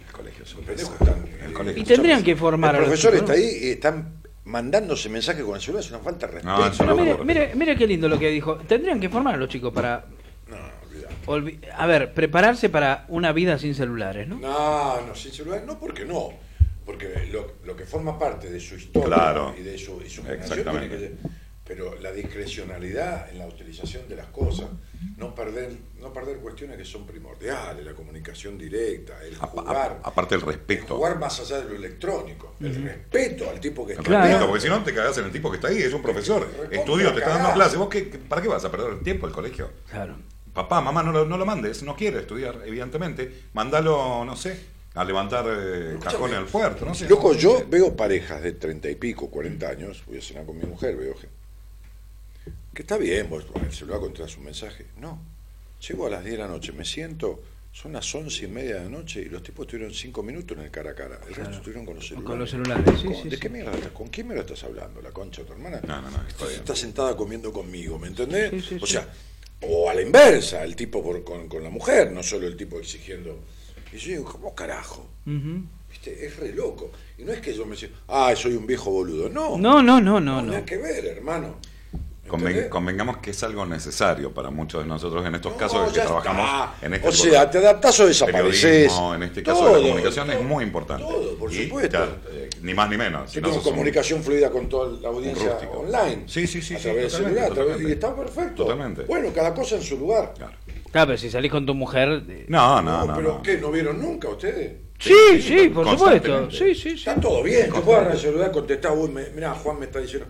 El 0.07 0.13
colegio 0.13 0.45
es 0.45 0.55
un 0.55 0.63
están- 0.69 1.25
El 1.45 1.53
colegio 1.53 1.79
Y 1.79 1.83
es 1.83 1.89
tendrían 1.89 2.23
que 2.23 2.37
formar 2.37 2.75
a 2.75 2.79
El 2.79 2.85
los 2.85 2.89
profesor 2.91 3.13
chicos, 3.13 3.31
está 3.31 3.41
¿no? 3.41 3.47
ahí 3.49 3.59
y 3.69 3.71
están 3.73 4.13
mandándose 4.45 5.09
mensajes 5.09 5.45
con 5.45 5.55
el 5.55 5.61
celular, 5.61 5.85
es 5.85 5.91
una 5.91 6.01
falta 6.01 6.27
de 6.27 6.33
respeto. 6.35 6.57
No, 6.59 6.69
No, 6.69 6.85
no 6.87 6.97
mire, 7.01 7.13
ocurre. 7.13 7.25
mire, 7.27 7.53
mire 7.55 7.77
qué 7.77 7.87
lindo 7.87 8.09
lo 8.09 8.19
que 8.19 8.29
dijo. 8.29 8.57
Tendrían 8.57 9.01
que 9.01 9.09
formar 9.09 9.35
a 9.35 9.39
los 9.39 9.49
chicos 9.49 9.73
para. 9.73 10.05
olvi- 11.27 11.59
A 11.77 11.87
ver, 11.87 12.13
prepararse 12.13 12.69
para 12.69 13.05
una 13.09 13.33
vida 13.33 13.59
sin 13.59 13.75
celulares, 13.75 14.27
¿no? 14.29 14.39
No, 14.39 15.01
no, 15.07 15.15
sin 15.15 15.33
celular, 15.33 15.63
no, 15.67 15.79
porque 15.79 16.05
no. 16.05 16.31
Porque 16.93 17.27
lo, 17.33 17.53
lo 17.65 17.75
que 17.75 17.87
forma 17.87 18.19
parte 18.19 18.51
de 18.51 18.61
su 18.61 18.75
historia 18.75 19.07
Claro. 19.17 19.55
y 19.59 19.63
de 19.63 19.79
su, 19.79 20.01
y 20.05 20.11
su 20.11 20.21
Exactamente. 20.27 20.71
tiene 20.71 20.89
que 20.91 20.99
ser- 20.99 21.17
Pero 21.65 21.95
la 22.01 22.13
discrecionalidad 22.13 23.31
en 23.31 23.39
la 23.39 23.47
utilización 23.47 24.07
de 24.09 24.17
las 24.17 24.27
cosas, 24.27 24.67
no 25.17 25.35
perder, 25.35 25.71
no 26.01 26.13
perder 26.13 26.39
cuestiones 26.39 26.77
que 26.77 26.85
son 26.85 27.07
primordiales, 27.07 27.85
la 27.87 27.95
comunicación 27.95 28.59
directa, 28.59 29.15
el 29.25 29.37
A- 29.37 29.45
a- 29.45 29.47
jugar, 29.47 30.01
aparte 30.03 30.35
el 30.35 30.41
el 30.43 30.47
respeto. 30.49 30.97
jugar 30.97 31.19
más 31.19 31.41
allá 31.41 31.61
de 31.63 31.71
lo 31.71 31.77
electrónico, 31.77 32.57
el 32.61 32.75
respeto 32.85 33.49
al 33.49 33.59
tipo 33.61 33.87
que 33.87 33.93
El 33.93 33.99
está 34.01 34.09
Claro. 34.11 34.25
respeto, 34.27 34.47
porque 34.49 34.61
si 34.61 34.69
no 34.69 34.83
te 34.85 34.93
cagás 34.93 35.17
en 35.19 35.25
el 35.27 35.33
tipo 35.33 35.51
que 35.51 35.57
está 35.57 35.69
ahí, 35.69 35.79
es 35.79 35.95
un 35.95 36.03
profesor. 36.03 36.47
Estudio, 36.71 37.13
te 37.15 37.21
está 37.21 37.39
dando 37.39 37.53
clase. 37.55 37.77
¿Vos 37.79 37.89
qué, 37.89 38.03
¿Para 38.29 38.43
qué 38.43 38.49
vas 38.49 38.65
a 38.65 38.71
perder 38.71 38.93
el 38.95 39.01
tiempo 39.01 39.27
al 39.27 39.33
colegio? 39.33 39.71
Claro. 39.91 40.17
Papá, 40.53 40.83
mamá, 40.83 41.03
no 41.03 41.13
lo, 41.13 41.25
no 41.25 41.39
lo 41.39 41.47
mandes, 41.47 41.83
no 41.85 41.97
quiere 41.97 42.19
estudiar, 42.19 42.61
evidentemente. 42.67 43.45
Mandalo, 43.55 44.25
no 44.27 44.37
sé, 44.37 44.61
a 44.95 45.05
levantar 45.05 45.47
eh, 45.49 45.97
cajones 46.03 46.37
al 46.39 46.47
puerto, 46.47 46.85
no 46.85 46.95
sé. 46.95 47.09
Loco, 47.09 47.35
yo 47.35 47.65
veo 47.69 47.97
parejas 47.97 48.43
de 48.43 48.53
treinta 48.53 48.91
y 48.91 48.95
pico, 48.97 49.31
40 49.31 49.69
años, 49.69 50.03
voy 50.07 50.19
a 50.19 50.23
cenar 50.23 50.45
con 50.45 50.59
mi 50.59 50.65
mujer, 50.65 50.97
veo. 50.97 51.15
Que 52.75 52.83
está 52.83 52.97
bien, 52.97 53.29
vos 53.29 53.45
el 53.63 53.73
celular 53.73 54.01
contás 54.01 54.37
un 54.37 54.45
mensaje. 54.45 54.87
No. 54.99 55.21
Llego 55.87 56.07
a 56.07 56.11
las 56.11 56.25
10 56.25 56.37
de 56.37 56.43
la 56.43 56.49
noche, 56.49 56.73
me 56.73 56.85
siento, 56.85 57.43
son 57.73 57.93
las 57.93 58.15
once 58.15 58.45
y 58.45 58.49
media 58.49 58.77
de 58.77 58.85
la 58.85 58.89
noche 58.91 59.21
y 59.21 59.25
los 59.27 59.43
tipos 59.43 59.67
estuvieron 59.67 59.93
5 59.95 60.23
minutos 60.23 60.57
en 60.57 60.65
el 60.65 60.71
cara 60.71 60.91
a 60.93 60.95
cara. 60.95 61.19
El 61.29 61.35
resto 61.35 61.57
estuvieron 61.57 61.85
con 61.85 61.97
los 61.97 62.07
celulares. 62.07 62.29
Con 62.31 62.39
los 62.39 62.51
celulares, 62.51 63.01
sí, 63.01 63.07
¿Con- 63.07 63.17
sí, 63.17 63.29
¿De 63.29 63.37
sí. 63.37 63.41
qué 63.41 63.49
mierda 63.49 63.73
estás? 63.73 63.93
¿Con 63.93 64.09
quién 64.09 64.29
me 64.29 64.35
lo 64.35 64.41
estás 64.43 64.63
hablando? 64.65 65.01
¿La 65.03 65.11
concha 65.11 65.43
de 65.43 65.49
tu 65.49 65.53
hermana? 65.55 65.81
No, 65.87 66.01
no, 66.03 66.11
no, 66.11 66.23
está 66.29 66.47
bien. 66.47 66.61
Está 66.61 66.77
sentada 66.77 67.17
comiendo 67.17 67.53
conmigo, 67.53 67.99
¿me 67.99 68.09
entendés? 68.09 68.51
Sí, 68.51 68.61
sí, 68.61 68.79
o 68.81 68.87
sí. 68.87 68.93
sea, 68.93 69.09
o 69.63 69.89
a 69.91 69.95
la 69.95 70.03
inversa, 70.03 70.63
el 70.65 70.75
tipo 70.77 71.03
por- 71.03 71.23
con, 71.25 71.49
con 71.49 71.63
la 71.63 71.71
mujer, 71.71 72.11
no 72.13 72.23
solo 72.23 72.47
el 72.47 72.57
tipo 72.57 72.79
exigiendo. 72.79 73.39
Y 73.93 73.97
yo 73.99 74.09
digo, 74.13 74.25
¿cómo 74.25 74.55
carajo? 74.55 75.07
¿Viste? 75.91 76.27
Es 76.27 76.37
re 76.39 76.53
loco. 76.55 76.91
Y 77.19 77.25
no 77.25 77.33
es 77.33 77.41
que 77.41 77.53
yo 77.55 77.65
me 77.67 77.73
decía, 77.73 77.91
ah, 78.09 78.33
soy 78.35 78.55
un 78.57 78.67
viejo 78.67 78.91
boludo. 78.91 79.29
No, 79.29 79.59
No, 79.59 79.83
no, 79.83 80.01
no, 80.01 80.19
no, 80.21 80.41
nada 80.43 80.61
no. 80.61 80.65
que 80.65 80.77
ver, 80.79 81.05
hermano. 81.07 81.57
Convengamos 82.71 83.19
que 83.19 83.33
es 83.33 83.43
algo 83.43 83.67
necesario 83.67 84.33
para 84.33 84.49
muchos 84.51 84.83
de 84.83 84.89
nosotros 84.89 85.27
en 85.27 85.35
estos 85.35 85.53
No, 85.53 85.59
casos 85.59 85.91
que 85.91 85.97
ya 85.99 86.05
trabajamos 86.07 86.47
está. 86.47 86.87
en 86.87 86.95
este 86.95 87.09
O 87.09 87.13
sea, 87.13 87.51
te 87.51 87.59
adaptás 87.59 88.01
o 88.01 88.07
desapareces. 88.07 88.91
en 89.15 89.23
este 89.25 89.43
caso 89.43 89.61
Todo, 89.61 89.77
la 89.77 89.83
comunicación 89.83 90.31
es 90.31 90.43
muy 90.43 90.65
importante. 90.65 91.03
todo, 91.05 91.37
por 91.37 91.53
Y, 91.53 91.65
supuesto. 91.65 91.91
claro, 91.91 92.17
eh, 92.31 92.49
ni 92.63 92.73
más 92.73 92.89
ni 92.89 92.97
menos. 92.97 93.33
Yo 93.33 93.43
tengo 93.43 93.57
un- 93.57 93.63
comunicación 93.63 94.23
fluida 94.23 94.51
con 94.51 94.67
toda 94.69 94.99
la 95.01 95.09
audiencia 95.09 95.59
online. 95.75 96.23
Sí, 96.27 96.47
sí, 96.47 96.63
sí, 96.63 96.75
A 96.75 96.79
sí, 96.79 96.85
través 96.85 97.03
del 97.03 97.11
totalmente, 97.11 97.11
celular. 97.11 97.45
a 97.51 97.55
través- 97.55 97.57
totalmente. 97.77 97.89
y 97.91 97.93
está 97.93 98.17
perfecto. 98.17 98.63
Totalmente. 98.63 99.03
Bueno, 99.03 99.29
cada 99.35 99.53
cosa 99.55 99.77
en 99.77 99.83
su 99.83 99.99
lugar. 99.99 100.33
Claro. 100.35 100.53
Claro, 100.93 101.07
pero 101.09 101.19
si 101.19 101.31
salís 101.31 101.51
con 101.51 101.67
tu 101.67 101.75
mujer. 101.75 102.23
eh, 102.29 102.45
No, 102.49 102.81
no, 102.83 103.07
no. 103.07 103.15
pero 103.17 103.29
no. 103.35 103.43
¿qué? 103.43 103.57
¿No 103.59 103.71
vieron 103.73 104.01
nunca 104.01 104.29
ustedes? 104.29 104.77
Sí, 104.99 105.43
sí, 105.43 105.69
por 105.71 105.89
supuesto. 105.89 106.29
constantemente. 106.31 106.57
Sí, 106.57 106.75
sí, 106.75 106.91
sí. 106.91 107.09
Está 107.11 107.21
todo 107.21 107.43
bien. 107.43 107.67
Yo 107.73 107.83
puedo 107.83 107.97
agarrar 107.99 108.15
el 108.15 108.21
celular 108.21 108.51
y 108.51 108.53
contestar, 108.53 108.93
uy, 108.93 109.09
me- 109.09 109.31
mirá, 109.31 109.53
Juan 109.55 109.79
me 109.81 109.87
está 109.87 109.99
diciendo. 109.99 110.29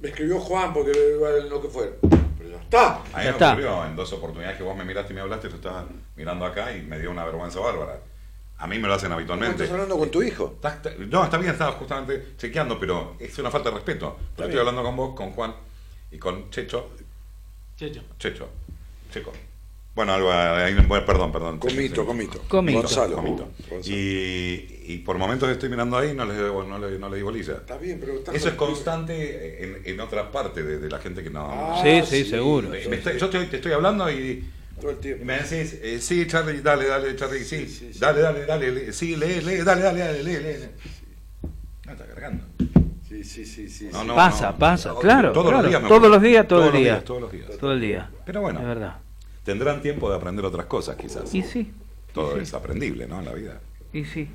Me 0.00 0.08
escribió 0.08 0.38
Juan 0.40 0.72
porque 0.72 0.92
lo 1.50 1.60
que 1.60 1.68
fuera. 1.68 1.90
Pero 2.00 2.50
ya 2.50 2.56
está. 2.62 2.94
A 2.96 2.98
mí 3.00 3.04
Ya 3.16 3.18
me 3.24 3.28
está. 3.30 3.52
ocurrió 3.52 3.84
en 3.86 3.96
dos 3.96 4.12
oportunidades 4.14 4.56
que 4.56 4.62
vos 4.62 4.76
me 4.76 4.84
miraste 4.84 5.12
y 5.12 5.16
me 5.16 5.20
hablaste, 5.22 5.48
yo 5.50 5.56
estaba 5.56 5.86
mirando 6.16 6.46
acá 6.46 6.74
y 6.76 6.82
me 6.82 6.98
dio 6.98 7.10
una 7.10 7.24
vergüenza 7.24 7.60
bárbara. 7.60 8.00
A 8.58 8.66
mí 8.66 8.78
me 8.78 8.86
lo 8.88 8.94
hacen 8.94 9.08
¿Cómo 9.08 9.16
habitualmente. 9.16 9.64
estás 9.64 9.72
hablando 9.72 9.98
con 9.98 10.10
tu 10.10 10.22
hijo? 10.22 10.52
Está- 10.54 10.74
está- 10.76 10.92
no, 10.98 11.24
está 11.24 11.36
bien, 11.38 11.52
estaba 11.52 11.72
justamente 11.72 12.28
chequeando, 12.38 12.78
pero 12.78 13.16
es 13.18 13.36
una 13.38 13.50
falta 13.50 13.68
de 13.70 13.74
respeto. 13.76 14.16
Pero 14.18 14.28
estoy 14.30 14.48
bien. 14.48 14.58
hablando 14.60 14.82
con 14.82 14.96
vos, 14.96 15.14
con 15.16 15.30
Juan 15.32 15.54
y 16.12 16.18
con 16.18 16.48
Checho. 16.50 16.90
Checho. 17.76 18.00
Checho. 18.18 18.48
Checo. 19.12 19.32
Bueno, 19.94 20.12
algo 20.14 20.28
bueno, 20.88 21.06
perdón, 21.06 21.30
perdón. 21.30 21.58
Comito, 21.60 22.00
Sí. 22.02 22.06
comito. 22.06 22.40
Comito. 22.48 22.78
Gonzalo. 22.80 23.14
Comito. 23.16 23.48
Gonzalo. 23.70 23.96
Y, 23.96 24.82
y 24.86 24.98
por 25.04 25.18
momentos 25.18 25.48
estoy 25.48 25.68
mirando 25.68 25.96
ahí 25.96 26.10
y 26.10 26.14
no 26.14 26.24
le, 26.24 26.34
no 26.34 26.78
le, 26.78 26.98
no 26.98 27.08
le 27.08 27.16
digo 27.16 27.30
lisa. 27.30 27.52
Está 27.52 27.76
bien, 27.78 27.98
pero 28.00 28.14
está 28.14 28.32
Eso 28.32 28.48
es 28.48 28.54
con- 28.54 28.70
constante 28.70 29.62
en, 29.62 29.82
en 29.84 30.00
otra 30.00 30.32
parte 30.32 30.64
de, 30.64 30.78
de 30.78 30.90
la 30.90 30.98
gente 30.98 31.22
que 31.22 31.30
no... 31.30 31.46
Ah, 31.48 31.80
Sí, 31.82 32.02
sí, 32.04 32.24
seguro. 32.28 32.70
Me 32.70 32.78
estoy- 32.96 33.18
yo 33.18 33.30
te, 33.30 33.44
te 33.46 33.56
estoy 33.56 33.70
hablando 33.70 34.10
y, 34.10 34.44
Todo 34.80 34.90
el 34.90 34.96
y 34.96 35.00
tiempo. 35.00 35.24
me 35.26 35.34
decís, 35.34 35.78
eh, 35.80 35.98
sí, 36.00 36.26
Charlie, 36.26 36.60
dale, 36.60 36.86
dale, 36.86 37.14
Charlie, 37.14 37.44
sí, 37.44 37.60
Sí, 37.60 37.68
sí, 37.68 37.92
sí. 37.92 37.98
dale, 38.00 38.20
dale, 38.20 38.46
dale, 38.46 38.72
lee, 38.72 38.92
sí, 38.92 39.14
lee, 39.14 39.42
lee, 39.42 39.58
dale, 39.58 39.82
dale, 39.82 40.00
dale, 40.00 40.22
lee, 40.24 40.38
lee. 40.42 40.68
No, 41.86 41.92
está 41.92 42.04
cargando. 42.06 42.44
Sí, 43.08 43.22
sí, 43.22 43.44
sí, 43.46 43.68
sí. 43.68 43.88
No, 43.92 44.00
sí. 44.00 44.06
no, 44.08 44.14
Pasa, 44.16 44.50
no. 44.50 44.58
pasa, 44.58 44.88
Todos 44.88 45.02
claro. 45.02 45.32
los 45.32 45.44
claro. 45.46 45.68
días 45.68 45.82
me 45.82 45.88
Todos 45.88 46.10
los 46.10 46.20
días, 46.20 46.48
todo 46.48 46.58
Todos 46.58 46.66
el 46.66 46.72
los 46.74 46.82
día. 46.82 46.92
días, 46.94 47.04
todos 47.04 47.20
los 47.20 47.30
días. 47.32 47.50
Todo 47.60 47.72
el 47.72 47.80
día. 47.80 48.10
Pero 48.26 48.40
bueno. 48.40 48.58
Es 48.58 48.66
verdad. 48.66 48.96
Tendrán 49.44 49.82
tiempo 49.82 50.08
de 50.10 50.16
aprender 50.16 50.44
otras 50.44 50.66
cosas, 50.66 50.96
quizás. 50.96 51.34
Y 51.34 51.42
sí. 51.42 51.70
Todo 52.12 52.38
y 52.38 52.42
es 52.42 52.48
sí. 52.50 52.56
aprendible, 52.56 53.06
¿no? 53.06 53.18
En 53.18 53.24
la 53.26 53.32
vida. 53.34 53.60
Y 53.92 54.04
sí. 54.04 54.28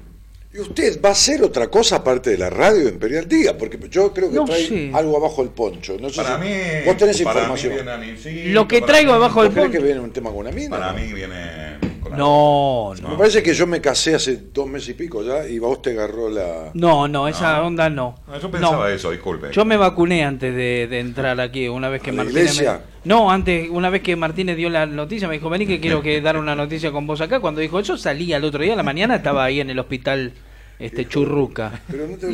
¿Y 0.53 0.59
usted 0.59 0.99
va 1.01 1.09
a 1.09 1.11
hacer 1.11 1.43
otra 1.43 1.67
cosa 1.67 1.97
aparte 1.97 2.31
de 2.31 2.37
la 2.37 2.49
radio 2.49 2.85
de 2.85 2.89
Imperial 2.91 3.27
Día? 3.27 3.55
Porque 3.57 3.77
yo 3.89 4.11
creo 4.13 4.29
que 4.29 4.35
No 4.35 4.45
trae 4.45 4.67
sé. 4.67 4.91
algo 4.93 5.17
abajo 5.17 5.43
el 5.43 5.49
poncho. 5.49 5.97
No 5.99 6.09
sé 6.09 6.17
Para 6.23 6.37
si- 6.41 6.43
mí, 6.47 6.53
Vos 6.85 6.97
tenés 6.97 7.21
para 7.21 7.39
información. 7.41 7.69
mí 7.71 7.75
viene 7.75 7.91
Anincito, 7.91 8.49
Lo 8.49 8.67
que 8.67 8.81
traigo 8.81 9.11
mí- 9.11 9.17
abajo 9.17 9.35
¿Vos 9.35 9.43
del 9.43 9.51
crees 9.53 9.67
poncho. 9.67 9.79
que 9.79 9.85
viene 9.85 9.99
un 10.01 10.11
tema 10.11 10.29
con 10.31 10.39
una 10.39 10.51
mina? 10.51 10.77
Para 10.77 10.91
no? 10.93 10.99
mí 10.99 11.13
viene... 11.13 11.88
con 12.09 12.17
No, 12.19 12.93
Me 12.95 13.01
no. 13.09 13.17
parece 13.17 13.41
que 13.43 13.53
yo 13.53 13.65
me 13.67 13.79
casé 13.81 14.15
hace 14.15 14.35
dos 14.53 14.67
meses 14.67 14.89
y 14.89 14.93
pico 14.93 15.23
ya 15.23 15.47
y 15.47 15.59
vos 15.59 15.81
te 15.81 15.91
agarró 15.91 16.29
la... 16.29 16.71
No, 16.73 17.07
no, 17.07 17.27
esa 17.27 17.57
No. 17.59 17.67
onda 17.67 17.89
no. 17.89 18.15
No, 18.27 18.39
yo 18.39 18.51
pensaba 18.51 18.77
No. 18.77 18.87
eso, 18.87 19.11
disculpe. 19.11 19.47
Yo 19.51 19.65
me 19.65 19.77
vacuné 19.77 20.23
antes 20.23 20.53
de, 20.55 20.87
de 20.87 20.99
entrar 20.99 21.39
aquí, 21.39 21.67
una 21.67 21.89
vez 21.89 22.01
que 22.01 22.09
¿A 22.09 22.13
la 22.13 22.23
Martínez 22.23 22.43
iglesia? 22.53 22.81
me- 23.03 23.09
No, 23.09 23.31
antes, 23.31 23.69
una 23.69 23.89
vez 23.89 24.01
que 24.01 24.15
Martínez 24.15 24.57
dio 24.57 24.69
la 24.69 24.85
noticia, 24.85 25.27
me 25.27 25.35
dijo, 25.35 25.49
vení 25.49 25.65
que 25.65 25.79
quiero 25.79 26.01
que 26.01 26.19
dar 26.21 26.37
una 26.37 26.55
noticia 26.55 26.91
con 26.91 27.07
vos 27.07 27.21
acá. 27.21 27.39
Cuando 27.39 27.61
dijo 27.61 27.79
eso, 27.79 27.97
salí 27.97 28.33
al 28.33 28.43
otro 28.43 28.61
día, 28.63 28.73
a 28.73 28.77
la 28.77 28.83
mañana, 28.83 29.15
estaba 29.15 29.43
ahí 29.43 29.59
en 29.59 29.69
el 29.69 29.79
hospital 29.79 30.33
este 30.79 31.07
Churruca. 31.07 31.81
Pero 31.91 32.07
no, 32.07 32.17
te, 32.17 32.27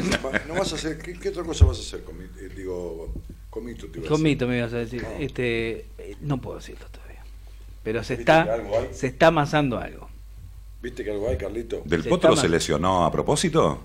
no 0.48 0.54
vas 0.58 0.72
a 0.72 0.76
hacer... 0.76 0.98
¿qué, 1.00 1.14
qué 1.20 1.30
otra 1.30 1.44
cosa 1.44 1.66
vas 1.66 1.78
a 1.78 1.82
hacer? 1.82 2.04
Comi- 2.06 2.30
eh, 2.40 2.50
digo, 2.56 3.12
comito 3.50 3.88
te 3.88 3.98
iba 3.98 4.00
a 4.00 4.02
decir. 4.02 4.10
Comito 4.10 4.48
me 4.48 4.58
ibas 4.60 4.74
a 4.74 4.78
decir. 4.78 5.04
Este, 5.20 5.86
eh, 5.98 6.16
no 6.22 6.38
puedo 6.40 6.58
decirlo 6.58 6.86
todavía. 6.92 7.05
Pero 7.86 8.04
se 8.04 8.18
¿Viste 8.18 8.32
está, 8.34 8.58
se 8.92 9.08
está 9.08 9.28
amasando 9.28 9.80
algo. 9.80 10.10
¿Viste 10.82 11.04
que 11.06 11.12
algo 11.12 11.30
hay, 11.30 11.38
Carlito? 11.38 11.82
¿Del 11.86 12.04
Se 12.04 12.10
Potro 12.10 12.36
se 12.36 12.50
lesionó 12.50 13.06
a 13.06 13.12
propósito? 13.12 13.80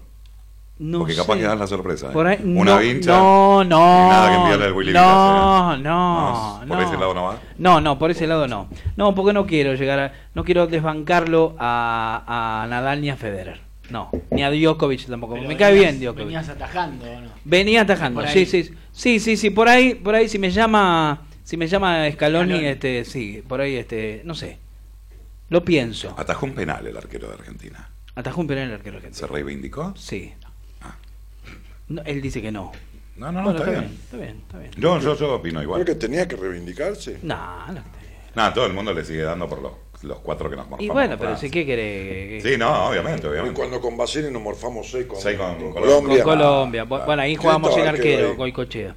No 0.79 1.01
Porque 1.01 1.15
capaz 1.15 1.35
sé. 1.35 1.41
que 1.41 1.47
dan 1.47 1.59
la 1.59 1.67
sorpresa. 1.67 2.07
¿eh? 2.09 2.11
Por 2.13 2.27
ahí- 2.27 2.41
Una 2.43 2.77
no, 2.77 2.79
vincha. 2.81 3.11
No, 3.19 3.65
no. 3.65 4.07
y 4.07 4.09
nada 4.11 4.29
que 4.31 4.37
enviarle 4.37 4.65
al 4.65 4.73
Willy 4.73 4.93
No, 4.95 5.01
Vilas, 5.03 5.79
¿eh? 5.79 5.83
no, 5.83 6.59
Por 6.67 6.69
no. 6.79 6.83
ese 6.83 6.97
lado 6.97 7.15
no 7.15 7.23
va. 7.25 7.39
No, 7.59 7.81
no, 7.83 7.99
por 7.99 8.11
ese 8.11 8.27
lado 8.27 8.49
no. 8.49 8.69
No, 8.97 9.15
porque 9.15 9.35
no 9.35 9.47
quiero 9.47 9.75
llegar 9.75 9.99
a. 9.99 10.13
No 10.35 10.43
quiero 10.43 10.67
desbancarlo 10.67 11.55
a, 11.59 12.63
a 12.63 12.67
Nadal 12.69 13.03
ni 13.03 13.11
a 13.11 13.17
Federer. 13.17 13.61
No, 13.91 14.09
ni 14.31 14.43
a 14.43 14.51
Djokovic 14.51 15.07
tampoco. 15.07 15.35
Pero 15.35 15.47
Me 15.49 15.57
cae 15.59 15.75
bien 15.75 16.01
Djokovic. 16.01 16.25
Venías 16.27 16.49
atajando, 16.49 17.05
¿o 17.11 17.21
no? 17.21 17.29
Venía 17.45 17.83
atajando, 17.83 18.27
sí, 18.29 18.47
sí, 18.47 18.71
sí, 18.93 19.21
sí, 19.21 19.37
sí, 19.37 19.51
por 19.51 19.69
ahí, 19.69 19.95
por 19.97 20.15
ahí 20.15 20.29
si 20.31 20.39
me 20.39 20.51
llama, 20.51 21.23
si 21.45 21.57
me 21.57 21.67
llama 21.67 22.11
Scaloni, 22.13 22.51
Scaloni. 22.53 22.67
este, 22.67 23.05
sí, 23.05 23.43
por 23.47 23.61
ahí, 23.61 23.77
este, 23.77 24.23
no 24.25 24.35
sé, 24.35 24.59
lo 25.49 25.65
pienso. 25.65 26.15
Atajó 26.19 26.47
un 26.47 26.55
penal 26.55 26.87
el 26.87 26.97
arquero 26.97 27.29
de 27.29 27.35
Argentina. 27.35 27.91
Atajó 28.15 28.41
un 28.41 28.47
penal 28.47 28.69
el 28.69 28.75
arquero 28.75 28.97
argentino. 28.99 29.27
¿Se 29.27 29.33
reivindicó? 29.33 29.95
Sí. 29.97 30.33
No, 31.89 32.03
él 32.03 32.21
dice 32.23 32.41
que 32.41 32.53
no. 32.53 32.71
No, 33.17 33.33
no, 33.33 33.43
no, 33.43 33.53
Bueno, 33.53 33.59
está, 33.59 33.71
está 33.71 33.81
bien. 33.81 33.91
bien, 33.91 34.01
está 34.03 34.17
bien, 34.17 34.37
está 34.45 34.59
bien. 34.59 34.71
Yo, 34.77 35.01
yo, 35.01 35.17
yo 35.17 35.35
opino 35.35 35.61
igual. 35.63 35.83
Creo 35.83 35.95
que 35.97 36.01
tenía 36.01 36.27
que 36.29 36.37
reivindicarse. 36.37 37.19
No, 37.23 37.67
no. 37.73 37.83
Nada, 38.35 38.55
todo 38.55 38.67
el 38.67 38.73
mundo 38.73 38.95
le 38.95 39.05
sigue 39.05 39.23
dando 39.23 39.49
por 39.49 39.61
los, 39.61 39.73
los 40.03 40.19
cuatro 40.21 40.49
que 40.49 40.57
nos 40.57 40.67
morfamos. 40.67 40.85
Y 40.85 40.89
bueno, 40.89 41.17
pero 41.19 41.37
si 41.37 41.51
qué 41.51 41.67
querés. 41.67 42.43
Sí, 42.43 42.57
no, 42.57 42.89
obviamente, 42.89 43.27
Y 43.27 43.31
obviamente. 43.31 43.57
cuando 43.59 43.81
con 43.81 43.97
Basile 43.97 44.31
nos 44.31 44.41
morfamos 44.43 44.91
seis 44.91 45.07
con, 45.07 45.21
Seis 45.21 45.37
con 45.39 45.57
con 45.57 45.73
Colombia. 45.73 46.23
Con 46.25 46.39
Colombia. 46.39 46.85
Bu- 46.85 47.05
Bueno, 47.05 47.23
ahí 47.23 47.31
¿Quién 47.33 47.43
jugamos 47.43 47.71
el 47.73 47.79
estaba 47.79 47.97
arquero? 47.97 48.35
Goicochea. 48.37 48.95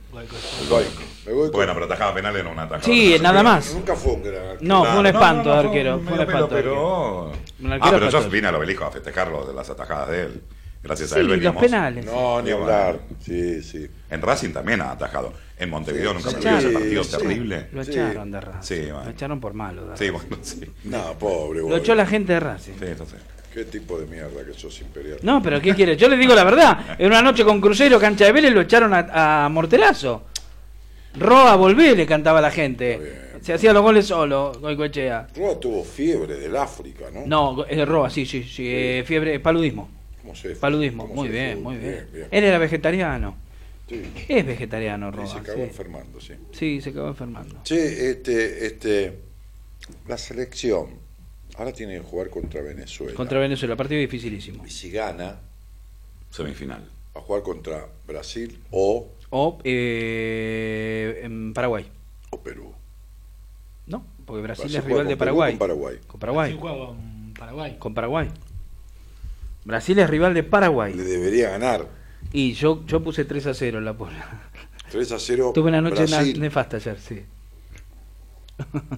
Goico. 0.70 1.52
Bueno, 1.52 1.74
pero 1.74 1.86
atajaba 1.86 2.14
penales 2.14 2.42
en 2.42 2.48
una 2.48 2.64
atajada. 2.64 2.84
Sí, 2.86 3.18
nada 3.22 3.44
más. 3.44 3.74
Nunca 3.74 3.96
fue 3.96 4.14
un 4.14 4.24
gran 4.24 4.36
arquero. 4.44 4.60
No, 4.62 4.86
fue 4.86 5.00
un 5.00 5.06
espanto 5.08 5.50
de 5.54 5.60
arquero. 5.60 6.00
Fue 6.00 6.14
un 6.14 6.20
espanto. 6.22 6.50
pero... 6.50 7.32
Ah, 7.80 7.88
pero 7.92 8.10
yo 8.10 8.30
vine 8.30 8.48
al 8.48 8.56
obelisco 8.56 8.86
a 8.86 8.92
festejarlo 8.92 9.46
de 9.46 9.54
las 9.54 9.70
atajadas 9.70 10.10
de 10.10 10.22
él. 10.24 10.42
Gracias 10.82 11.12
a 11.12 11.16
Sí, 11.16 11.22
él 11.22 11.28
los 11.28 11.36
veníamos. 11.38 11.62
penales. 11.64 12.06
No, 12.06 12.42
ni 12.42 12.50
Y 12.50 12.52
hablar. 12.54 13.00
Sí, 13.22 13.62
sí. 13.64 13.88
En 14.10 14.22
Racing 14.22 14.52
también 14.52 14.82
ha 14.82 14.92
atajado. 14.92 15.32
En 15.58 15.70
Montevideo 15.70 16.12
Sí, 16.12 16.16
nunca 16.18 16.30
sí, 16.30 16.36
me 16.36 16.42
olvidé 16.42 16.58
ese 16.60 16.68
sí, 16.70 16.74
partido 16.74 17.04
sí. 17.04 17.18
terrible. 17.18 17.68
Lo 17.72 17.84
Sí. 17.84 17.92
echaron 17.92 18.32
de 18.32 18.42
Racing. 18.42 18.62
Sí, 18.76 18.82
bueno. 18.92 19.04
Lo 19.06 19.10
echaron 19.12 19.40
por 19.40 19.54
malo. 19.54 19.86
de 19.88 19.98
Sí, 19.98 20.10
bueno, 20.10 20.38
sí. 20.42 20.62
No, 20.86 21.14
pobre, 21.20 21.60
Lo 21.62 21.78
echó 21.78 21.96
la 21.96 22.06
gente 22.06 22.34
de 22.34 22.40
Racing. 22.40 22.74
Sí, 22.80 22.86
entonces. 22.86 23.20
Qué 23.54 23.66
tipo 23.66 24.00
de 24.00 24.08
mierda 24.08 24.44
que 24.44 24.54
sos 24.54 24.82
imperial. 24.82 25.20
No, 25.22 25.42
pero 25.44 25.62
¿qué 25.62 25.76
quiere? 25.76 25.96
Yo 25.96 26.10
le 26.10 26.18
digo 26.18 26.34
la 26.34 26.44
verdad. 26.44 26.96
En 26.98 27.06
una 27.08 27.22
noche 27.22 27.44
con 27.44 27.62
Crucero, 27.62 28.00
cancha 28.00 28.26
de 28.26 28.32
Vélez, 28.32 28.52
lo 28.52 28.62
echaron 28.62 28.92
a, 28.96 29.46
a 29.46 29.50
Morterazo. 29.50 30.24
Roa, 31.16 31.56
volvé, 31.56 31.96
le 31.96 32.06
cantaba 32.08 32.42
la 32.42 32.50
gente. 32.50 33.22
Se 33.42 33.54
hacía 33.54 33.72
los 33.74 33.84
goles 33.84 34.08
solo, 34.08 34.54
Goicoechea. 34.60 35.28
Roa 35.36 35.60
tuvo 35.60 35.84
fiebre 35.84 36.36
del 36.38 36.56
África, 36.56 37.06
¿no? 37.14 37.28
No, 37.28 37.66
es 37.66 37.88
Roa, 37.88 38.10
sí, 38.10 38.26
sí, 38.26 38.42
sí. 38.44 38.64
eh, 38.68 39.04
fiebre, 39.06 39.40
paludismo. 39.40 39.90
¿Cómo 40.22 40.34
se 40.34 40.56
Paludismo, 40.56 41.04
cómo 41.04 41.16
muy 41.16 41.28
se 41.28 41.34
bien, 41.34 41.62
muy 41.62 41.76
bien. 41.76 42.08
bien. 42.12 42.28
Él 42.32 42.44
era 42.46 42.58
vegetariano. 42.58 43.36
Sí. 43.88 44.02
Es 44.30 44.46
vegetariano, 44.46 45.10
Y 45.10 45.12
Roa. 45.12 45.28
se 45.28 45.38
acabó 45.38 45.58
sí. 45.58 45.64
enfermando, 45.64 46.22
sí. 46.22 46.34
Sí, 46.52 46.82
se 46.82 46.90
acabó 46.92 47.10
enfermando. 47.10 47.62
Che, 47.64 48.10
este, 48.12 48.66
este, 48.66 49.20
la 50.08 50.18
selección 50.18 50.98
ahora 51.58 51.74
tiene 51.74 51.94
que 51.96 52.00
jugar 52.02 52.30
contra 52.30 52.62
Venezuela. 52.62 53.14
Contra 53.14 53.40
Venezuela, 53.40 53.76
partido 53.76 54.00
dificilísimo. 54.00 54.66
Y 54.66 54.70
si 54.72 54.90
gana, 54.90 55.40
Semifinal. 56.32 56.90
va 57.16 57.20
a 57.22 57.24
jugar 57.24 57.44
contra 57.44 57.86
Brasil 58.08 58.58
o, 58.72 59.10
O 59.30 59.60
eh, 59.64 61.22
en 61.24 61.54
Paraguay. 61.54 61.86
o 62.32 62.40
Perú. 62.42 62.74
No, 63.86 64.06
porque 64.26 64.42
Brasil 64.44 64.64
Brasil 64.64 64.80
es 64.80 64.86
rival 64.86 65.08
de 65.08 65.18
Perú 65.18 65.20
Paraguay. 65.38 65.52
con 65.52 65.60
Paraguay. 65.60 66.00
Con 66.08 66.20
Paraguay. 66.20 66.52
Sí, 66.54 66.58
con 66.58 67.34
Paraguay. 67.34 67.76
Con 67.80 67.94
Paraguay. 67.94 68.30
Brasil 69.66 70.00
es 70.00 70.10
rival 70.10 70.34
de 70.34 70.44
Paraguay. 70.44 70.94
Le 70.94 71.04
debería 71.04 71.50
ganar. 71.50 71.88
Y 72.32 72.54
yo, 72.54 72.84
yo 72.86 73.04
puse 73.04 73.26
3 73.26 73.48
a 73.48 73.54
0 73.54 73.78
en 73.80 73.86
la 73.86 73.94
pola. 73.94 74.50
3 74.92 75.12
a 75.12 75.20
0. 75.20 75.52
Tuve 75.54 75.70
una 75.70 75.82
noche 75.82 76.06
Brasil. 76.06 76.40
nefasta 76.40 76.78
ayer, 76.78 77.00
sí. 77.00 77.22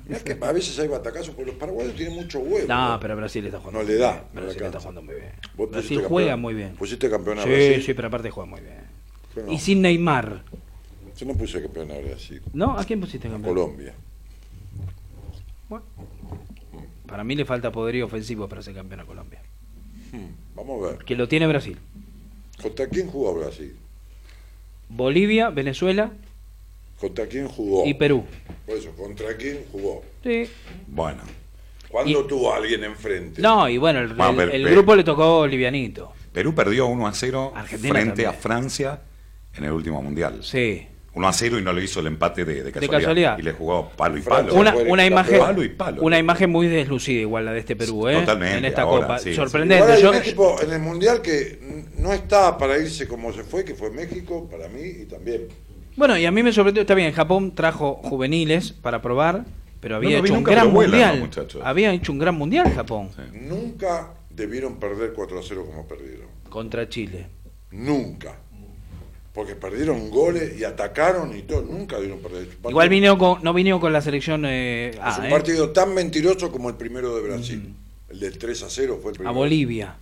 Es 0.10 0.22
que 0.24 0.38
a 0.42 0.52
veces 0.52 0.78
hay 0.80 0.88
batacazos 0.90 1.30
porque 1.34 1.52
los 1.52 1.60
paraguayos 1.60 1.96
tienen 1.96 2.16
mucho 2.16 2.40
huevo. 2.40 2.68
No, 2.68 2.98
pero 3.02 3.16
Brasil 3.16 3.46
está 3.46 3.58
jugando 3.60 3.80
No 3.82 3.88
le 3.88 3.96
da, 3.96 4.26
no 4.34 4.42
le 4.42 4.48
Brasil 4.48 4.50
está 4.50 4.66
alcanza. 4.66 4.80
jugando 4.80 5.02
muy 5.02 5.16
bien. 5.16 5.72
Brasil 5.72 6.02
juega 6.08 6.32
campeón- 6.34 6.42
muy 6.42 6.54
bien. 6.54 6.76
Pusiste 6.76 7.10
campeón 7.10 7.40
a 7.40 7.44
Sí, 7.44 7.50
Brasil. 7.50 7.84
sí, 7.84 7.94
pero 7.94 8.08
aparte 8.10 8.30
juega 8.30 8.50
muy 8.50 8.62
bien. 8.62 8.76
No. 9.48 9.52
Y 9.52 9.58
sin 9.60 9.82
Neymar. 9.82 10.44
Yo 11.18 11.26
no 11.26 11.34
puse 11.34 11.62
campeón 11.62 11.92
a 11.92 11.98
Brasil. 12.00 12.42
¿No? 12.54 12.78
¿A 12.78 12.84
quién 12.84 13.00
pusiste 13.00 13.30
campeón? 13.30 13.56
Colombia. 13.56 13.94
Bueno. 15.70 15.86
Para 17.08 17.24
mí 17.24 17.36
le 17.36 17.46
falta 17.46 17.72
poderío 17.72 18.06
ofensivo 18.06 18.48
para 18.50 18.62
ser 18.62 18.74
campeón 18.76 19.00
a 19.02 19.06
Colombia. 19.06 19.40
Hmm, 20.12 20.56
Vamos 20.56 20.84
a 20.84 20.92
ver. 20.92 21.06
Que 21.06 21.16
lo 21.16 21.28
tiene 21.30 21.48
Brasil. 21.48 21.78
¿Contra 22.62 22.88
quién 22.88 23.08
jugó 23.10 23.34
Brasil? 23.36 23.76
Bolivia, 24.90 25.50
Venezuela 25.50 26.12
¿Contra 27.00 27.28
quién 27.28 27.48
jugó? 27.48 27.86
y 27.86 27.94
Perú. 27.94 28.24
Por 28.66 28.78
eso, 28.78 28.92
¿contra 28.92 29.36
quién 29.36 29.66
jugó? 29.72 30.04
Sí. 30.24 30.50
Bueno. 30.88 31.22
¿Cuándo 31.90 32.22
Y- 32.22 32.28
tuvo 32.28 32.54
a 32.54 32.58
alguien 32.58 32.84
enfrente? 32.84 33.42
No, 33.42 33.68
y 33.70 33.78
bueno, 33.78 34.00
el, 34.00 34.14
Vamos 34.14 34.40
a 34.40 34.44
el- 34.44 34.50
ver, 34.50 34.56
el 34.56 34.64
ve. 34.66 34.72
grupo 34.72 34.96
le 34.96 35.04
tocó 35.04 35.46
livianito. 35.48 36.14
Perú 36.34 36.54
perdió 36.54 36.88
1 36.88 37.08
a 37.08 37.14
0 37.14 37.54
Argentina 37.56 37.94
frente 37.94 38.10
también. 38.24 38.30
a 38.30 38.34
Francia 38.34 39.02
en 39.56 39.64
el 39.64 39.72
último 39.72 40.02
mundial. 40.02 40.40
Sí. 40.44 40.86
1 41.16 41.28
a 41.28 41.34
0 41.34 41.60
y 41.60 41.62
no 41.64 41.72
le 41.74 41.84
hizo 41.84 42.02
el 42.02 42.08
empate 42.08 42.44
de, 42.46 42.62
de 42.64 42.72
casualidad. 42.72 43.00
casualidad. 43.00 43.40
Y 43.40 43.42
le 43.42 43.52
jugó 43.54 43.90
palo 43.96 44.18
y 44.18 44.22
palo. 44.22 44.54
Una, 44.54 44.76
una 44.76 45.06
imagen 45.06 45.40
Palo 45.40 45.64
y 45.64 45.70
palo. 45.70 46.02
una 46.02 46.20
imagen 46.20 46.50
muy 46.52 46.68
deslucida 46.68 47.22
igual 47.22 47.46
la 47.46 47.54
de 47.54 47.60
este 47.60 47.76
Perú, 47.76 48.08
¿eh? 48.10 48.20
Totalmente, 48.20 48.58
En 48.58 48.66
esta 48.66 48.82
ahora, 48.82 49.02
copa. 49.08 49.20
sí, 49.20 49.30
sí. 49.30 49.36
Sorprendente. 49.36 49.92
Hay 49.94 50.02
Yo- 50.02 50.10
un 50.12 50.16
equipo 50.18 50.62
en 50.62 50.72
el 50.74 50.80
Mundial 50.80 51.22
que 51.22 51.86
no 51.98 52.12
está 52.14 52.58
para 52.58 52.78
irse 52.78 53.08
como 53.08 53.32
se 53.34 53.44
fue, 53.44 53.64
que 53.64 53.76
fue 53.76 53.92
México, 53.92 54.48
para 54.52 54.68
mí, 54.68 54.82
y 54.84 55.06
también. 55.06 55.48
Bueno, 55.96 56.18
y 56.18 56.26
a 56.26 56.32
mí 56.32 56.44
me 56.44 56.52
sorprendió, 56.52 56.82
está 56.82 56.94
bien, 56.96 57.14
Japón 57.14 57.56
trajo 57.56 57.96
juveniles 58.04 58.74
para 58.74 59.02
probar, 59.02 59.46
pero 59.80 59.96
había 59.96 60.10
No 60.10 60.16
lo 60.18 60.22
vi 60.24 60.28
hecho 60.28 60.34
un 60.34 60.40
nunca, 60.40 60.52
gran 60.52 60.74
vuelan 60.74 60.92
mundial. 60.92 61.12
los 61.12 61.20
muchachos. 61.30 61.62
había 61.64 61.94
hecho 61.94 62.12
un 62.12 62.20
gran 62.20 62.36
mundial 62.36 62.74
Japón 62.74 63.10
Nunca 63.34 64.12
debieron 64.30 64.78
perder 64.80 65.14
4 65.14 65.40
a 65.40 65.42
0 65.42 65.66
como 65.66 65.88
perdieron. 65.88 66.28
contra 66.50 66.90
Chile. 66.90 67.28
Nunca. 67.72 68.36
Porque 69.36 69.54
perdieron 69.54 70.10
goles 70.10 70.58
y 70.58 70.64
atacaron 70.64 71.36
y 71.38 71.42
todo. 71.42 71.62
Nunca 71.62 71.98
debieron 71.98 72.20
perder. 72.22 72.44
Es 72.44 72.48
un 72.48 72.52
partido- 72.54 72.70
Igual 72.72 72.90
vinieron 72.90 73.18
con, 73.20 73.44
no 73.44 73.54
vinieron 73.54 73.82
con 73.82 73.92
la 73.94 74.02
selección 74.02 74.46
eh, 74.46 74.92
Es 74.94 75.00
A, 75.02 75.18
un 75.20 75.26
¿eh? 75.26 75.30
partido 75.30 75.72
tan 75.72 75.94
mentiroso 75.94 76.52
como 76.52 76.70
el 76.70 76.76
primero 76.76 77.14
de 77.16 77.22
Brasil. 77.22 77.76
El 78.10 78.20
del 78.22 78.38
3 78.38 78.64
a 78.64 78.70
0 78.70 79.00
fue 79.02 79.12
el 79.12 79.16
a 79.16 79.18
primero. 79.18 79.34
Bolivia. 79.36 79.98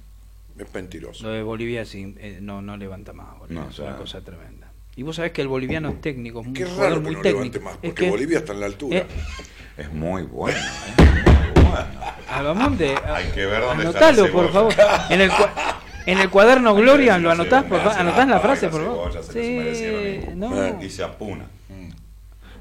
Es 0.59 0.71
mentiroso. 0.71 1.23
Lo 1.25 1.31
de 1.31 1.41
Bolivia 1.41 1.83
sí, 1.83 2.13
eh, 2.19 2.37
no, 2.41 2.61
no 2.61 2.77
levanta 2.77 3.11
más. 3.11 3.39
Bolivia, 3.39 3.63
No, 3.63 3.69
es 3.71 3.79
una 3.79 3.97
cosa 3.97 4.21
tremenda. 4.21 4.71
Y 4.95 5.01
vos 5.01 5.15
sabés 5.15 5.31
que 5.31 5.41
el 5.41 5.47
boliviano 5.47 5.89
es 5.89 5.99
técnico, 6.01 6.41
es 6.41 6.47
Qué 6.53 6.65
raro 6.65 6.95
que 6.97 7.01
muy 7.01 7.15
no 7.15 7.21
técnico. 7.23 7.29
levante 7.39 7.59
más, 7.59 7.73
Es 7.73 7.79
porque 7.81 8.03
que- 8.03 8.09
Bolivia 8.11 8.37
está 8.37 8.53
en 8.53 8.59
la 8.59 8.65
altura. 8.67 8.97
eh, 8.99 9.07
Es 9.77 9.91
muy 9.91 10.21
bueno. 10.21 10.59
¿eh? 10.99 11.03
Albamonte, 12.29 12.95
Hay 13.03 13.31
que 13.31 13.45
ver 13.47 13.61
dónde 13.63 13.85
está 13.85 14.09
anotalo, 14.09 14.31
por 14.31 14.51
favor. 14.51 14.73
En 15.09 15.21
el, 15.21 15.31
en 16.05 16.17
el 16.19 16.29
cuaderno 16.29 16.75
Gloria, 16.75 17.17
¿lo 17.17 17.31
anotás, 17.31 17.63
por 17.65 17.79
favor? 17.81 17.97
¿Anotás 17.99 18.27
la 18.27 18.39
frase, 18.39 18.69
por 18.69 18.83
favor? 18.83 19.23
Sí, 19.31 19.39
y- 19.39 20.35
no. 20.35 20.81
Y 20.83 20.89
se 20.89 21.03
apuna. 21.03 21.47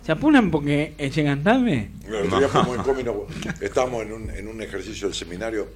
¿Se 0.04 0.10
apunan 0.10 0.50
porque 0.50 0.94
echen 0.98 1.28
andame? 1.28 1.90
El 2.06 2.14
otro 2.26 2.38
día 2.40 2.48
fue 2.48 2.62
muy 2.64 2.78
cómico. 2.78 3.28
Estábamos 3.60 4.02
en 4.02 4.12
un, 4.12 4.30
en 4.30 4.48
un 4.48 4.60
ejercicio 4.60 5.06
del 5.06 5.14
seminario. 5.14 5.68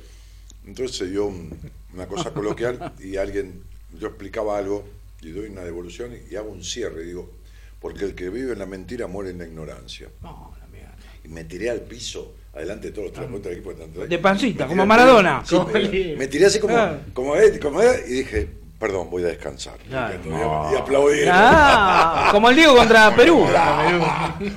Entonces 0.66 0.96
se 0.96 1.06
dio 1.06 1.26
un- 1.26 1.56
una 1.94 2.06
cosa 2.06 2.32
coloquial 2.32 2.92
y 2.98 3.16
alguien, 3.18 3.62
yo 3.98 4.08
explicaba 4.08 4.58
algo 4.58 4.84
y 5.22 5.30
doy 5.30 5.46
una 5.48 5.62
devolución 5.62 6.10
y, 6.12 6.32
y 6.32 6.36
hago 6.36 6.50
un 6.50 6.64
cierre. 6.64 7.04
Y 7.04 7.06
digo, 7.06 7.30
porque 7.80 8.04
el 8.04 8.16
que 8.16 8.28
vive 8.28 8.52
en 8.52 8.58
la 8.58 8.66
mentira 8.66 9.06
muere 9.06 9.30
en 9.30 9.38
la 9.38 9.46
ignorancia. 9.46 10.08
No, 10.22 10.52
la 10.60 10.66
mierda. 10.66 10.96
Y 11.24 11.28
me 11.28 11.44
tiré 11.44 11.70
al 11.70 11.82
piso, 11.82 12.34
adelante 12.56 12.88
de 12.88 12.92
todos 12.92 13.04
los 13.06 13.12
terapeutas 13.14 13.44
del 13.44 13.52
equipo. 13.58 13.70
de 13.72 13.76
tanto- 13.76 14.06
De 14.06 14.18
pancita, 14.18 14.66
como 14.66 14.86
Maradona. 14.86 15.42
Sí, 15.44 15.56
me, 15.72 16.16
me 16.16 16.26
tiré 16.28 16.46
así 16.46 16.58
como, 16.58 16.76
Ah. 16.76 16.94
como, 17.12 17.36
eh, 17.36 17.58
como 17.60 17.82
eh, 17.82 18.04
y 18.08 18.12
dije, 18.12 18.48
perdón, 18.78 19.08
voy 19.10 19.22
a 19.24 19.26
descansar. 19.26 19.76
Claro. 19.88 20.18
Y, 20.24 20.74
y 20.74 20.76
aplaudí. 20.78 21.20
Ah, 21.30 22.28
como 22.32 22.48
el 22.50 22.56
Diego 22.56 22.76
contra 22.76 23.14
Perú. 23.16 23.46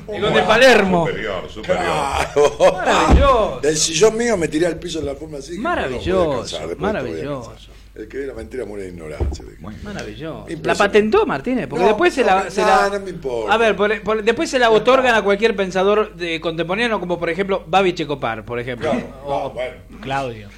Y 0.08 0.22
contra 0.22 0.48
Palermo. 0.48 1.06
Superior, 1.08 1.50
superior. 1.50 1.84
Claro. 1.86 2.74
Maravilloso. 2.74 3.60
Del 3.62 3.78
sillón 3.78 4.18
mío 4.18 4.38
me 4.38 4.48
tiré 4.48 4.66
al 4.68 4.76
piso 4.78 5.00
en 5.00 5.06
la 5.06 5.16
forma 5.16 5.38
así. 5.40 5.58
Maravilloso, 5.58 6.06
"Perdón, 6.06 6.26
voy 6.28 6.36
a 6.36 6.42
descansar, 6.42 6.68
después 6.70 6.94
de 6.94 7.00
esto 7.00 7.10
voy 7.10 7.20
a 7.20 7.24
maravilloso. 7.44 7.69
Descansar". 8.00 8.04
El 8.04 8.08
que 8.08 8.18
ve 8.18 8.26
la 8.28 8.34
mentira 8.34 8.66
muere 8.66 8.84
de 8.86 8.90
ignorancia. 8.90 9.46
Maravilloso. 9.84 10.46
La 10.64 10.76
patentó 10.76 11.26
Martínez, 11.26 11.68
porque 11.68 11.84
No, 11.84 11.90
después 11.90 12.14
se 12.14 12.24
la, 12.24 12.44
no, 12.46 12.52
se 12.52 12.62
no, 12.62 12.68
la- 12.68 12.90
no 12.92 13.00
me 13.06 13.10
importa. 13.12 13.54
A 13.54 13.58
ver, 13.58 13.76
por- 13.76 14.02
por- 14.02 14.24
después 14.24 14.50
se 14.50 14.60
la 14.60 14.70
otorgan 14.70 15.16
a 15.16 15.22
cualquier 15.22 15.56
pensador 15.56 16.16
de 16.16 16.40
contemporáneo, 16.40 17.00
como 17.00 17.20
por 17.20 17.30
ejemplo 17.30 17.64
Babi 17.68 17.94
Checopar, 17.94 18.46
por 18.46 18.60
ejemplo. 18.60 18.90
Claro, 18.92 19.22
O 19.26 19.44
no, 19.44 19.50
bueno. 19.52 19.76
Claudio. 20.02 20.50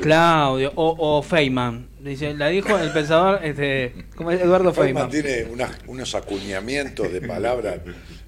Claudio, 0.00 0.72
o, 0.76 0.96
o 1.18 1.22
Feynman. 1.22 1.88
Dice, 1.98 2.32
la 2.34 2.48
dijo 2.48 2.78
el 2.78 2.90
pensador, 2.92 3.40
este, 3.44 3.92
¿cómo 4.16 4.30
es? 4.30 4.40
Eduardo 4.40 4.72
Feynman 4.72 5.10
Feynman. 5.10 5.34
tiene 5.36 5.52
unas- 5.52 5.78
unos 5.88 6.14
acuñamientos 6.14 7.12
de 7.12 7.20
palabras. 7.20 7.80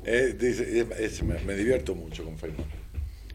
eh, 0.04 0.36
dice, 0.38 0.80
es- 0.80 1.00
es- 1.00 1.22
me, 1.22 1.38
me 1.46 1.54
divierto 1.54 1.94
mucho 1.94 2.24
con 2.24 2.36
Feynman. 2.36 2.66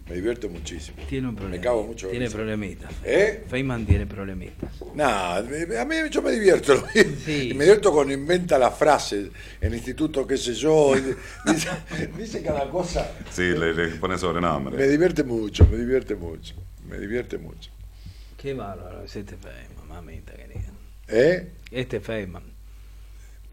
Me 0.10 0.16
divierto 0.16 0.48
muchísimo. 0.50 0.98
Tiene 1.10 1.28
un 1.28 1.36
problema. 1.36 1.58
Me 1.58 1.62
cago 1.62 1.84
mucho. 1.86 2.08
Tiene 2.08 2.26
risa. 2.26 2.38
problemitas. 2.38 2.92
¿Eh? 3.04 3.44
Feynman 3.50 3.86
tiene 3.86 4.06
problemitas. 4.06 4.72
Nada, 4.96 5.38
a 5.40 5.86
mí 5.86 5.96
yo 6.10 6.22
me 6.22 6.32
divierto. 6.32 6.82
Y 7.28 7.54
me 7.54 7.66
divierto 7.66 7.92
cuando 7.92 8.14
inventa 8.14 8.58
las 8.58 8.78
frases. 8.78 9.30
En 9.60 9.74
instituto, 9.74 10.26
qué 10.26 10.38
sé 10.38 10.54
yo. 10.54 10.94
dice 12.18 12.42
cada 12.42 12.70
cosa. 12.70 13.12
Sí, 13.32 13.42
le, 13.50 13.74
le 13.74 13.88
pone 13.96 14.18
sobrenombre. 14.18 14.78
Me 14.78 14.88
divierte 14.88 15.24
mucho, 15.24 15.68
me 15.68 15.78
divierte 15.78 16.16
mucho. 16.16 16.56
Me 16.88 16.98
divierte 16.98 17.38
mucho. 17.38 17.70
Qué 18.38 18.54
bárbaro 18.54 19.04
es 19.04 19.16
este 19.16 19.36
Feynman, 19.36 19.88
mamita 19.90 20.34
querida. 20.34 20.72
¿Eh? 21.10 21.52
Este 21.72 22.00
Feynman. 22.00 22.44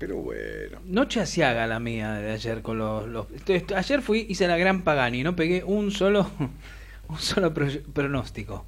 Pero 0.06 0.16
bueno. 0.18 0.80
Noche 0.84 1.20
asiaga 1.20 1.66
la 1.66 1.80
mía 1.80 2.12
de 2.12 2.32
ayer 2.32 2.60
con 2.60 2.76
los, 2.76 3.08
los- 3.08 3.26
Entonces, 3.32 3.72
ayer 3.74 4.02
fui, 4.02 4.26
hice 4.28 4.46
la 4.46 4.58
gran 4.58 4.82
Pagani, 4.82 5.22
no 5.22 5.34
pegué 5.34 5.64
un 5.64 5.90
solo 5.90 6.30
un 7.08 7.18
solo 7.18 7.54
pro- 7.54 7.66
pronóstico 7.94 8.66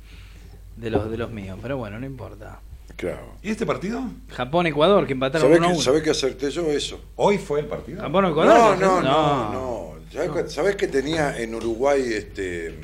de 0.78 0.88
los 0.88 1.10
de 1.10 1.18
los 1.18 1.30
míos, 1.30 1.58
pero 1.60 1.76
bueno, 1.76 2.00
no 2.00 2.06
importa. 2.06 2.60
Claro. 2.96 3.34
¿Y 3.42 3.50
este 3.50 3.66
partido? 3.66 4.02
Japón 4.30 4.66
Ecuador 4.66 5.06
que 5.06 5.12
empataron 5.12 5.46
¿Sabés 5.46 5.58
1 5.58 5.66
a 5.66 5.70
que, 5.72 5.74
1. 5.74 5.82
sabés 5.84 6.02
que 6.02 6.10
acerté 6.10 6.50
yo 6.50 6.70
eso? 6.70 7.04
¿Hoy 7.16 7.36
fue 7.36 7.60
el 7.60 7.66
partido? 7.66 8.00
Japón 8.00 8.24
No, 8.24 8.30
Ecuador. 8.30 8.78
no, 8.80 9.02
no, 9.02 9.52
no. 9.52 9.94
¿Sabés, 10.10 10.30
que- 10.30 10.48
sabés 10.50 10.76
que 10.76 10.88
tenía 10.88 11.38
en 11.38 11.54
Uruguay 11.54 12.00
este 12.14 12.74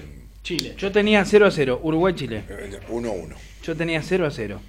Chile. 0.42 0.74
Yo 0.76 0.92
tenía 0.92 1.24
0 1.24 1.46
a 1.46 1.50
0, 1.50 1.80
Uruguay 1.82 2.12
Chile. 2.14 2.44
1-1? 2.90 3.34
Yo 3.62 3.74
tenía 3.74 4.02
0 4.02 4.26
a 4.26 4.30
0. 4.30 4.60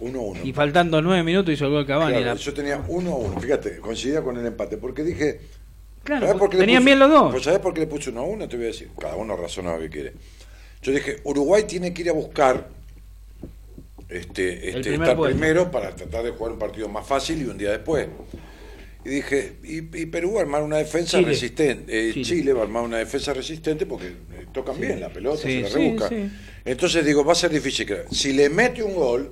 1-1. 0.00 0.40
Y 0.44 0.52
faltando 0.52 1.00
9 1.02 1.22
minutos 1.22 1.52
hizo 1.54 1.64
el 1.66 1.70
gol 1.72 1.86
Cavani. 1.86 2.12
Claro, 2.18 2.26
la- 2.26 2.34
Yo 2.34 2.54
tenía 2.54 2.78
1-1. 2.86 3.40
Fíjate, 3.40 3.78
coincidía 3.78 4.22
con 4.22 4.36
el 4.36 4.46
empate. 4.46 4.76
Porque 4.76 5.02
dije. 5.02 5.40
Claro, 6.04 6.26
¿sabés 6.26 6.40
por 6.40 6.50
qué 6.50 6.56
le 6.56 6.60
venían 6.62 6.82
puse- 6.82 6.86
bien 6.86 6.98
los 7.00 7.10
dos. 7.10 7.32
Pues 7.32 7.44
¿Sabés 7.44 7.58
por 7.60 7.74
qué 7.74 7.80
le 7.80 7.86
puse 7.86 8.10
1-1? 8.12 8.48
Te 8.48 8.56
voy 8.56 8.64
a 8.66 8.68
decir. 8.68 8.88
Cada 8.98 9.16
uno 9.16 9.36
razona 9.36 9.74
lo 9.74 9.80
que 9.80 9.90
quiere. 9.90 10.12
Yo 10.82 10.92
dije, 10.92 11.18
Uruguay 11.24 11.64
tiene 11.64 11.92
que 11.92 12.02
ir 12.02 12.10
a 12.10 12.12
buscar 12.12 12.68
este, 14.08 14.68
este, 14.68 14.80
primer 14.80 15.00
estar 15.02 15.16
puesto. 15.16 15.36
primero 15.36 15.70
para 15.70 15.94
tratar 15.94 16.24
de 16.24 16.30
jugar 16.30 16.52
un 16.52 16.58
partido 16.58 16.88
más 16.88 17.06
fácil 17.06 17.42
y 17.42 17.44
un 17.44 17.58
día 17.58 17.70
después. 17.72 18.08
Y 19.04 19.08
dije, 19.10 19.54
y, 19.64 19.76
y 19.78 20.06
Perú 20.06 20.32
va 20.34 20.40
a 20.40 20.42
armar 20.42 20.62
una 20.62 20.76
defensa 20.78 21.18
Chile. 21.18 21.30
resistente. 21.30 22.08
eh, 22.08 22.12
Chile. 22.12 22.24
Chile. 22.24 22.52
va 22.52 22.60
a 22.60 22.64
armar 22.64 22.82
una 22.84 22.98
defensa 22.98 23.32
resistente 23.34 23.86
porque 23.86 24.06
eh, 24.06 24.46
tocan 24.52 24.78
bien 24.80 25.00
la 25.00 25.08
pelota, 25.10 25.42
Sí, 25.42 25.62
se 25.62 25.62
la 25.62 25.68
rebusca. 25.68 26.08
sí. 26.08 26.30
Entonces 26.64 27.04
digo, 27.04 27.24
va 27.24 27.32
a 27.32 27.36
ser 27.36 27.50
difícil. 27.50 27.86
Si 28.10 28.32
le 28.32 28.48
mete 28.50 28.82
un 28.82 28.94
gol, 28.94 29.30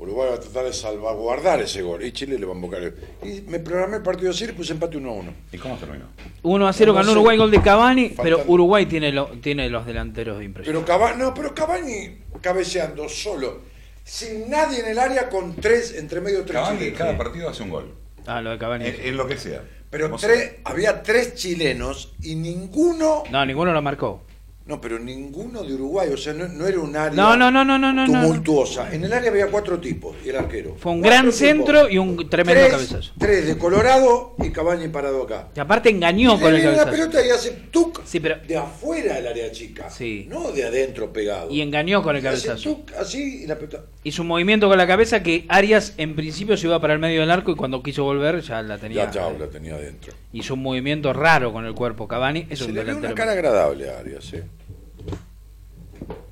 Uruguay 0.00 0.30
va 0.30 0.36
a 0.36 0.40
tratar 0.40 0.64
de 0.64 0.72
salvaguardar 0.72 1.60
ese 1.60 1.82
gol 1.82 2.02
y 2.02 2.10
Chile 2.12 2.38
le 2.38 2.46
va 2.46 2.52
a 2.52 2.54
invocar. 2.56 2.82
el- 2.82 2.94
Y 3.22 3.42
me 3.42 3.58
programé 3.60 3.98
el 3.98 4.02
partido 4.02 4.30
así 4.30 4.44
y 4.44 4.52
puse 4.52 4.72
empate 4.72 4.96
1 4.96 5.10
a 5.10 5.12
1. 5.12 5.32
¿Y 5.52 5.58
cómo 5.58 5.76
terminó? 5.76 6.06
1 6.42 6.66
a 6.68 6.72
0 6.72 6.92
Uno 6.92 6.98
a 7.00 7.02
ganó. 7.02 7.12
Uruguay 7.12 7.36
gol 7.36 7.50
de 7.50 7.60
Cavani, 7.60 8.14
pero 8.22 8.42
Uruguay 8.46 8.86
tiene, 8.86 9.12
lo- 9.12 9.26
tiene 9.42 9.68
los 9.68 9.84
delanteros 9.84 10.42
impresionantes. 10.42 10.86
Pero 10.90 10.98
Cavani, 10.98 11.22
no, 11.22 11.34
pero 11.34 11.54
Cavani 11.54 12.18
cabeceando 12.40 13.08
solo, 13.10 13.60
sin 14.02 14.48
nadie 14.48 14.80
en 14.80 14.86
el 14.88 14.98
área 14.98 15.28
con 15.28 15.54
tres, 15.56 15.94
entre 15.94 16.20
medio 16.22 16.44
tres 16.44 16.54
Cavani 16.54 16.72
en 16.72 16.78
chilenos. 16.78 16.98
cada 16.98 17.18
partido 17.18 17.48
hace 17.50 17.62
un 17.62 17.68
gol. 17.70 17.94
Ah, 18.26 18.40
lo 18.40 18.50
de 18.50 18.58
Cavani. 18.58 18.86
En, 18.86 18.96
en 19.02 19.16
lo 19.18 19.26
que 19.26 19.36
sea. 19.36 19.62
Pero 19.90 20.16
tres, 20.16 20.52
había 20.64 21.02
tres 21.02 21.34
chilenos 21.34 22.14
y 22.22 22.36
ninguno, 22.36 23.24
No, 23.30 23.44
ninguno 23.44 23.72
lo 23.72 23.82
marcó. 23.82 24.22
No, 24.66 24.80
pero 24.80 25.00
ninguno 25.00 25.64
de 25.64 25.74
Uruguay, 25.74 26.10
o 26.12 26.16
sea, 26.16 26.32
no, 26.32 26.46
no 26.46 26.64
era 26.66 26.78
un 26.78 26.94
área 26.94 27.16
No, 27.16 27.36
no, 27.36 27.50
no, 27.50 27.64
no, 27.64 27.76
no, 27.76 27.92
no, 27.92 28.06
no. 28.06 28.20
tumultuosa. 28.20 28.94
En 28.94 29.02
el 29.02 29.12
área 29.12 29.30
había 29.30 29.48
cuatro 29.48 29.80
tipos 29.80 30.14
y 30.24 30.28
el 30.28 30.36
arquero. 30.36 30.76
Fue 30.78 30.92
un 30.92 31.00
Cuatro 31.00 31.10
gran 31.10 31.24
tipos. 31.24 31.36
centro 31.38 31.88
y 31.88 31.98
un 31.98 32.28
tremendo 32.30 32.60
tres, 32.60 32.70
cabezazo. 32.72 33.12
Tres 33.18 33.46
de 33.48 33.58
Colorado 33.58 34.36
y 34.38 34.50
Cavani 34.50 34.86
parado 34.88 35.24
acá. 35.24 35.48
Y 35.56 35.58
aparte 35.60 35.90
engañó 35.90 36.36
Y 36.36 36.40
con 36.40 36.54
el 36.54 36.60
viene 36.60 36.76
la 36.76 36.84
cabezazo. 36.84 37.10
pelota 37.10 37.26
y 37.26 37.30
hace 37.30 37.50
tuc 37.72 38.00
Sí, 38.04 38.20
pero 38.20 38.36
de 38.46 38.56
afuera 38.56 39.14
del 39.16 39.26
área 39.26 39.50
chica, 39.50 39.90
Sí. 39.90 40.26
no 40.28 40.52
de 40.52 40.64
adentro 40.64 41.12
pegado. 41.12 41.50
y 41.50 41.62
engañó 41.62 42.02
con 42.04 42.14
el 42.14 42.22
Y 42.22 42.26
hace 42.28 42.46
cabezazo. 42.48 42.76
tuc 42.76 42.92
así 42.96 43.42
y 43.42 43.46
la 43.48 43.56
pelota. 43.56 43.82
Hizo 44.04 44.22
un 44.22 44.28
movimiento 44.28 44.68
con 44.68 44.78
la 44.78 44.86
cabeza 44.86 45.22
que 45.22 45.46
Arias 45.48 45.94
en 45.96 46.14
principio 46.14 46.56
se 46.56 46.66
iba 46.68 46.80
para 46.80 46.92
el 46.94 47.00
medio 47.00 47.20
del 47.22 47.30
arco 47.32 47.50
y 47.50 47.56
cuando 47.56 47.82
quiso 47.82 48.04
volver 48.04 48.40
ya 48.40 48.62
la 48.62 48.78
tenía. 48.78 49.06
Ya, 49.06 49.10
chao, 49.10 49.36
la 49.38 49.48
tenía 49.48 49.74
adentro. 49.74 50.12
Hizo 50.32 50.54
un 50.54 50.62
movimiento 50.62 51.12
raro 51.12 51.52
con 51.52 51.66
el 51.66 51.74
cuerpo 51.74 52.06
Cavani. 52.06 52.46
Es 52.48 52.60
Se 52.60 52.66
un 52.66 52.74
le 52.74 52.84
vio 52.84 52.96
una 52.96 53.14
cara 53.14 53.32
agradable 53.32 53.90
a 53.90 53.98
Arias, 53.98 54.32
¿eh? 54.32 54.44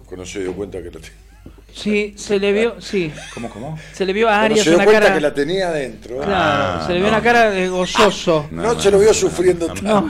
Cuando 0.08 0.24
se 0.26 0.40
dio 0.40 0.54
cuenta 0.54 0.78
que 0.78 0.86
la 0.86 0.92
tenía. 0.92 1.12
Sí, 1.72 2.14
se 2.16 2.40
le 2.40 2.52
vio, 2.52 2.80
sí. 2.80 3.12
¿Cómo, 3.34 3.50
cómo? 3.50 3.78
Se 3.92 4.04
le 4.06 4.12
vio 4.14 4.28
a 4.28 4.40
Arias 4.42 4.64
se 4.64 4.70
dio 4.70 4.76
una 4.78 4.84
cuenta 4.86 5.02
cara. 5.02 5.14
que 5.14 5.20
la 5.20 5.34
tenía 5.34 5.68
adentro. 5.68 6.16
Claro, 6.16 6.32
Ah, 6.34 6.82
se 6.86 6.92
le 6.94 6.98
vio 7.00 7.08
no. 7.08 7.14
una 7.14 7.22
cara 7.22 7.50
de 7.50 7.68
gozoso. 7.68 8.48
No, 8.50 8.80
se 8.80 8.90
lo 8.90 8.98
vio 8.98 9.12
sufriendo 9.14 9.66
tanto. 9.66 9.82
No, 9.82 10.00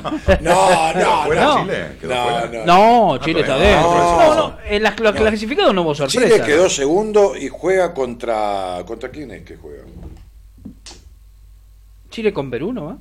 no, 0.40 0.92
no. 0.94 1.24
¿Fuera 1.24 1.44
no. 1.44 1.60
Chile? 1.64 1.86
¿Quedó 2.00 2.14
No, 2.14 2.22
fuera? 2.24 2.64
no. 2.64 3.08
No, 3.10 3.18
Chile 3.18 3.40
está 3.40 3.54
todavía 3.54 3.76
dentro. 3.76 3.92
no. 3.98 4.18
No, 4.18 4.34
no, 4.50 4.58
en 4.66 4.82
las 4.82 5.00
los 5.00 5.14
clasificados 5.14 5.74
no 5.74 5.82
hubo 5.82 5.94
sorpresa. 5.94 6.20
Chile 6.26 6.42
quedó 6.46 6.70
segundo 6.70 7.36
y 7.36 7.48
juega 7.48 7.92
contra. 7.92 8.82
¿Contra 8.86 9.10
quién 9.10 9.32
es 9.32 9.42
que 9.42 9.56
juega? 9.56 9.82
Chile 12.10 12.32
con 12.32 12.50
Perú, 12.50 12.72
¿no? 12.72 12.84
va? 12.86 12.92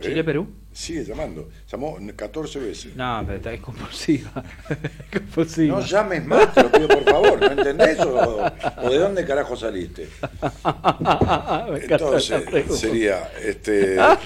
¿Eh? 0.00 0.02
Chile-Perú. 0.02 0.48
Sigue 0.78 1.04
llamando. 1.04 1.48
Llamó 1.72 1.98
14 2.14 2.60
veces. 2.60 2.94
No, 2.94 3.20
pero 3.26 3.38
está 3.38 3.52
es 3.52 3.60
compulsiva. 3.60 4.44
Es 4.70 5.18
compulsiva. 5.20 5.80
No 5.80 5.84
llames 5.84 6.24
más, 6.24 6.54
te 6.54 6.62
lo 6.62 6.70
pido 6.70 6.86
por 6.86 7.02
favor. 7.02 7.40
¿No 7.40 7.50
entendés? 7.50 7.98
¿O, 7.98 8.44
o 8.84 8.88
de 8.90 8.98
dónde 8.98 9.24
carajo 9.26 9.56
saliste? 9.56 10.06
Entonces, 11.82 12.44
sería. 12.78 13.28
este 13.44 13.96
¿De 13.96 14.16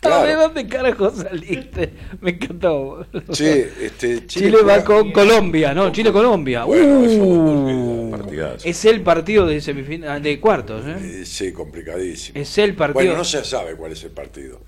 Claro. 0.00 0.40
dónde 0.42 0.68
carajo 0.68 1.10
saliste? 1.10 1.90
Me 2.20 2.30
encantó. 2.30 3.04
Sí, 3.32 3.64
este, 3.80 4.26
Chile, 4.28 4.58
va 4.58 4.62
juega- 4.62 4.84
con 4.84 5.10
Colombia, 5.12 5.74
¿no? 5.74 5.90
Chile-Colombia. 5.90 6.62
Bueno, 6.64 7.04
eso 7.04 7.24
Uh, 7.24 8.58
es 8.64 8.84
el 8.84 9.00
partido 9.02 9.46
de 9.46 9.60
semifinal, 9.60 10.22
de 10.22 10.38
cuartos, 10.38 10.84
¿eh? 10.86 10.96
Eh, 11.22 11.24
Sí, 11.26 11.52
complicadísimo. 11.52 12.38
Es 12.38 12.56
el 12.58 12.74
partido. 12.74 12.94
Bueno, 13.02 13.16
no 13.16 13.24
se 13.24 13.42
sabe 13.44 13.74
cuál 13.76 13.92
es 13.92 14.04
el 14.04 14.10
partido. 14.10 14.60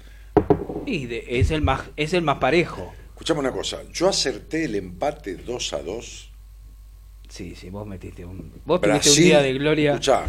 Y 0.87 1.07
de- 1.07 1.25
es 1.29 1.51
el 1.51 1.63
más 1.63 1.83
es 1.97 2.13
el 2.15 2.23
más 2.23 2.39
parejo. 2.39 2.93
Escuchame 3.09 3.41
una 3.41 3.53
cosa. 3.53 3.79
Yo 3.93 4.09
acerté 4.09 4.65
el 4.65 4.75
empate 4.75 5.37
2 5.37 5.73
a 5.73 5.83
2. 5.83 6.31
Sí, 7.29 7.55
sí, 7.57 7.71
vos 7.71 7.87
metiste 7.87 8.25
un. 8.25 8.53
Vos 8.65 8.81
tuviste 8.81 9.11
un 9.11 9.17
día 9.17 9.43
de 9.43 9.53
gloria. 9.55 9.91
Escuchá, 9.93 10.25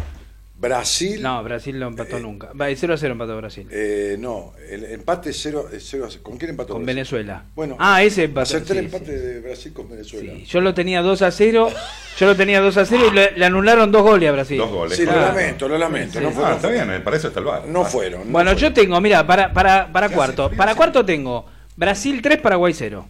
Brasil. 0.60 1.22
No, 1.22 1.40
Brasil 1.44 1.78
no 1.78 1.86
empató 1.86 2.18
nunca. 2.18 2.48
Va, 2.52 2.66
0 2.74 2.94
a 2.94 2.96
0 2.96 3.12
empató 3.12 3.36
Brasil. 3.36 3.68
eh, 3.70 4.16
no, 4.18 4.54
el 4.68 4.84
empate 4.86 5.32
0 5.32 5.68
0 5.78 6.08
¿Con 6.20 6.36
quién 6.36 6.50
empató? 6.50 6.72
Con 6.72 6.82
Brasil? 6.82 6.96
Venezuela. 6.96 7.44
Bueno, 7.54 7.76
ah, 7.78 8.02
ese 8.02 8.24
empató. 8.24 8.42
acerté 8.42 8.72
el 8.72 8.78
sí, 8.80 8.84
empate 8.86 9.04
sí. 9.06 9.24
de 9.24 9.40
Brasil 9.40 9.72
con 9.72 9.88
Venezuela. 9.88 10.32
Sí, 10.34 10.44
Yo 10.46 10.60
lo 10.60 10.74
tenía 10.74 11.00
2 11.00 11.22
a 11.22 11.30
0. 11.30 11.70
Yo 12.18 12.26
lo 12.26 12.34
tenía 12.34 12.60
2 12.60 12.76
a 12.76 12.84
0 12.86 13.04
y 13.08 13.14
le, 13.14 13.30
le 13.38 13.44
anularon 13.44 13.92
dos 13.92 14.02
goles 14.02 14.28
a 14.28 14.32
Brasil. 14.32 14.58
Dos 14.58 14.70
goles. 14.70 14.96
Sí, 14.96 15.04
lo 15.04 15.12
claro. 15.12 15.28
lamento, 15.28 15.68
lo 15.68 15.78
lamento. 15.78 16.18
Sí. 16.18 16.24
No, 16.24 16.30
Ah, 16.30 16.32
fueron, 16.32 16.52
está 16.56 16.68
bien, 16.70 16.90
eh, 16.92 17.00
para 17.00 17.16
eso 17.16 17.28
está 17.28 17.38
el 17.38 17.46
bar. 17.46 17.64
no 17.68 17.82
Ah. 17.82 17.84
fueron. 17.84 18.26
no 18.26 18.32
Bueno, 18.32 18.50
yo 18.54 18.58
fueron. 18.58 18.74
tengo, 18.74 19.00
mira, 19.00 19.24
para, 19.24 19.52
para, 19.52 19.92
para 19.92 20.08
¿Qué 20.08 20.14
cuarto. 20.16 20.50
Para 20.50 20.74
cuarto 20.74 21.04
tengo 21.04 21.46
Brasil 21.76 22.20
3, 22.20 22.38
Paraguay 22.40 22.74
0. 22.74 23.06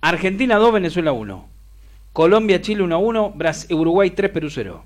Argentina 0.00 0.56
2, 0.56 0.72
Venezuela 0.72 1.12
1. 1.12 1.48
Colombia, 2.14 2.62
Chile 2.62 2.82
1 2.82 2.94
a 2.94 2.98
1. 2.98 3.32
Bras- 3.36 3.66
Uruguay 3.70 4.10
3, 4.10 4.30
Perú 4.30 4.48
0. 4.50 4.84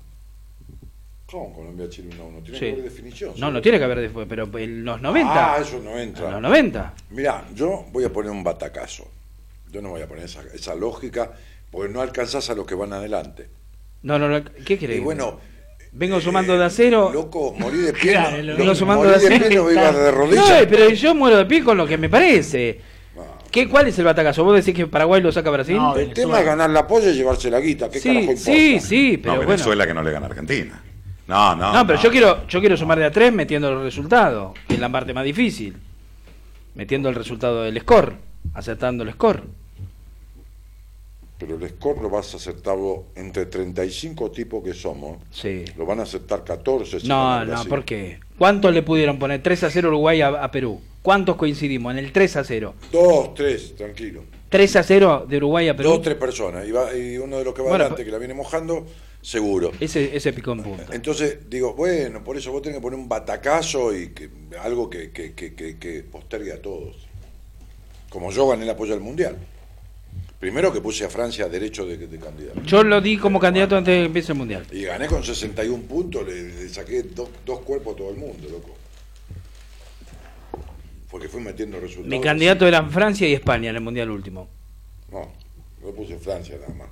¿Cómo 1.31 1.53
Colombia 1.53 1.87
Chile 1.89 2.09
1 2.13 2.25
1? 2.27 2.39
Tiene 2.41 2.59
Sí. 2.59 2.65
que 2.65 2.71
haber 2.73 2.83
definición. 2.83 3.33
No, 3.37 3.49
no 3.51 3.61
tiene 3.61 3.77
que 3.77 3.85
haber 3.85 4.01
después, 4.01 4.27
pero 4.29 4.49
en 4.57 4.83
los 4.83 5.01
90. 5.01 5.53
Ah, 5.55 5.57
eso 5.61 5.79
no 5.83 5.91
en 5.91 6.09
entra. 6.09 6.29
los 6.31 6.41
90. 6.41 6.93
Mirá, 7.11 7.45
yo 7.55 7.85
voy 7.91 8.03
a 8.03 8.11
poner 8.11 8.31
un 8.31 8.43
batacazo. 8.43 9.09
Yo 9.71 9.81
no 9.81 9.89
voy 9.89 10.01
a 10.01 10.07
poner 10.07 10.25
esa, 10.25 10.41
esa 10.53 10.75
lógica 10.75 11.31
porque 11.71 11.91
no 11.93 12.01
alcanzás 12.01 12.49
a 12.49 12.55
los 12.55 12.65
que 12.65 12.75
van 12.75 12.91
adelante. 12.91 13.47
No, 14.03 14.19
no, 14.19 14.27
no, 14.27 14.43
¿qué 14.65 14.73
Y 14.73 14.77
querés? 14.77 15.01
bueno, 15.03 15.39
Vengo 15.93 16.19
sumando 16.21 16.57
de 16.57 16.65
a 16.65 16.69
cero. 16.69 17.11
loco, 17.13 17.53
morí 17.57 17.77
de 17.79 17.93
pie. 17.93 18.11
Claro, 18.11 18.37
no- 18.43 18.53
Vengo 18.53 18.65
no- 18.65 18.75
sumando 18.75 19.03
morí 19.05 19.11
de 19.19 19.25
a 19.27 19.29
de 19.29 19.35
cero. 19.37 19.47
pie, 19.47 19.57
no 19.57 19.71
iba 19.71 19.91
de 19.91 20.11
No, 20.11 20.17
rodillas. 20.17 20.67
pero 20.69 20.89
yo 20.89 21.15
muero 21.15 21.37
de 21.37 21.45
pie 21.45 21.63
con 21.63 21.77
lo 21.77 21.87
que 21.87 21.97
me 21.97 22.09
parece. 22.09 22.79
¿Qué, 23.51 23.67
¿Cuál 23.67 23.87
es 23.87 23.99
el 23.99 24.05
batacazo? 24.05 24.45
¿Vos 24.45 24.55
decís 24.55 24.73
que 24.73 24.87
Paraguay 24.87 25.21
lo 25.21 25.29
saca 25.31 25.49
a 25.49 25.51
Brasil? 25.51 25.75
No, 25.75 25.91
El 25.95 26.07
Venezuela. 26.07 26.13
tema 26.29 26.39
es 26.39 26.45
ganar 26.45 26.69
la 26.69 26.87
polla 26.87 27.09
y 27.09 27.13
llevarse 27.13 27.49
la 27.49 27.59
guita. 27.59 27.89
¿Qué 27.89 27.99
carajo 27.99 28.19
sí, 28.19 28.21
importa? 28.31 28.41
sí, 28.41 28.79
sí, 28.79 29.11
No, 29.17 29.21
pero 29.23 29.35
bueno. 29.35 29.49
Venezuela 29.49 29.85
que 29.87 29.93
no 29.93 30.03
le 30.03 30.11
gana 30.11 30.25
a 30.27 30.29
Argentina. 30.29 30.81
No, 31.31 31.55
no. 31.55 31.71
No, 31.73 31.87
pero 31.87 31.97
yo 32.01 32.11
quiero 32.11 32.45
yo 32.47 32.59
quiero 32.59 32.75
sumar 32.75 32.99
de 32.99 33.05
a 33.05 33.11
tres 33.11 33.31
metiendo 33.31 33.69
el 33.69 33.81
resultado, 33.83 34.53
que 34.67 34.73
es 34.75 34.79
la 34.79 34.89
parte 34.91 35.13
más 35.13 35.23
difícil. 35.23 35.75
Metiendo 36.75 37.07
el 37.09 37.15
resultado 37.15 37.63
del 37.63 37.79
score, 37.79 38.15
acertando 38.53 39.03
el 39.03 39.11
score. 39.13 39.43
Pero 41.37 41.55
el 41.55 41.69
score 41.69 42.01
lo 42.01 42.09
vas 42.09 42.33
a 42.33 42.37
acertarlo 42.37 43.05
entre 43.15 43.47
35 43.47 44.29
tipos 44.29 44.63
que 44.63 44.73
somos. 44.73 45.17
Sí. 45.31 45.65
Lo 45.75 45.85
van 45.85 45.99
a 45.99 46.03
aceptar 46.03 46.43
14. 46.43 46.99
si 46.99 47.07
No, 47.07 47.43
no. 47.45 47.65
¿por 47.65 47.83
qué? 47.83 48.19
¿Cuántos 48.37 48.71
le 48.73 48.83
pudieron 48.83 49.17
poner 49.17 49.41
3 49.41 49.63
a 49.63 49.69
0 49.71 49.87
Uruguay 49.87 50.21
a, 50.21 50.27
a 50.43 50.51
Perú? 50.51 50.79
¿Cuántos 51.01 51.35
coincidimos 51.37 51.93
en 51.93 51.97
el 51.99 52.11
3 52.11 52.35
a 52.37 52.43
0? 52.43 52.75
Dos, 52.91 53.33
tres, 53.33 53.75
tranquilo. 53.75 54.23
3 54.49 54.75
a 54.75 54.83
0 54.83 55.25
de 55.27 55.37
Uruguay 55.37 55.67
a 55.69 55.75
Perú. 55.75 55.89
Dos, 55.89 56.01
tres 56.03 56.15
personas. 56.15 56.67
Y, 56.67 56.71
va- 56.71 56.95
y 56.95 57.17
uno 57.17 57.37
de 57.39 57.43
los 57.45 57.53
que 57.55 57.61
va 57.63 57.69
Bueno, 57.69 57.85
adelante, 57.85 58.05
que 58.05 58.11
la 58.11 58.17
viene 58.19 58.35
mojando, 58.35 58.85
seguro. 59.21 59.71
Ese, 59.79 60.15
ese 60.15 60.33
picó 60.33 60.51
en 60.53 60.63
punta. 60.63 60.87
Entonces, 60.91 61.49
digo, 61.49 61.73
bueno, 61.73 62.23
por 62.23 62.37
eso 62.37 62.51
vos 62.51 62.61
tenés 62.61 62.77
que 62.77 62.81
poner 62.81 62.99
un 62.99 63.07
batacazo 63.07 63.95
y 63.95 64.09
que, 64.09 64.29
algo 64.61 64.89
que, 64.89 65.11
que, 65.11 65.33
que, 65.33 65.53
que, 65.53 66.03
postergue 66.03 66.53
a 66.53 66.61
todos. 66.61 67.07
Como 68.09 68.31
yo 68.31 68.47
gané 68.47 68.63
el 68.63 68.69
apoyo 68.69 68.93
al 68.93 68.99
Mundial. 68.99 69.37
Primero 70.39 70.73
que 70.73 70.81
puse 70.81 71.05
a 71.05 71.09
Francia 71.09 71.47
derecho 71.47 71.85
de, 71.85 71.97
de 71.97 72.17
candidato. 72.17 72.61
Yo 72.63 72.83
lo 72.83 72.99
di 72.99 73.15
como 73.15 73.39
candidato 73.39 73.77
antes 73.77 73.93
de 73.93 73.99
que 74.01 74.05
empiece 74.07 74.31
el 74.31 74.39
mundial. 74.39 74.65
Y 74.71 74.81
gané 74.81 75.05
con 75.05 75.23
61 75.23 75.83
puntos, 75.83 76.25
le, 76.25 76.41
le 76.41 76.67
saqué 76.67 77.03
dos, 77.03 77.29
dos 77.45 77.59
cuerpos 77.59 77.93
a 77.93 77.97
todo 77.97 78.09
el 78.09 78.17
mundo, 78.17 78.49
loco. 78.49 78.75
Porque 81.11 81.29
fui 81.29 81.41
metiendo 81.41 81.79
resultados. 81.79 82.09
Mi 82.09 82.19
candidato 82.19 82.67
eran 82.67 82.89
Francia 82.89 83.27
y 83.27 83.33
España 83.33 83.69
en 83.69 83.75
el 83.75 83.81
mundial 83.83 84.09
último. 84.09 84.49
No, 85.11 85.31
yo 85.79 85.93
puse 85.93 86.17
Francia 86.17 86.57
nada 86.59 86.73
más. 86.73 86.89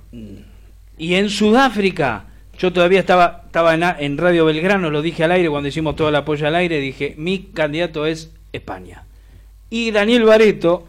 Y 1.00 1.14
en 1.14 1.30
Sudáfrica, 1.30 2.26
yo 2.58 2.74
todavía 2.74 3.00
estaba, 3.00 3.44
estaba 3.46 3.72
en, 3.72 3.82
en 3.82 4.18
Radio 4.18 4.44
Belgrano, 4.44 4.90
lo 4.90 5.00
dije 5.00 5.24
al 5.24 5.32
aire 5.32 5.48
cuando 5.48 5.70
hicimos 5.70 5.96
todo 5.96 6.10
el 6.10 6.14
apoyo 6.16 6.46
al 6.46 6.54
aire, 6.54 6.78
dije, 6.78 7.14
mi 7.16 7.44
candidato 7.54 8.04
es 8.04 8.34
España. 8.52 9.04
Y 9.70 9.92
Daniel 9.92 10.24
Bareto, 10.24 10.86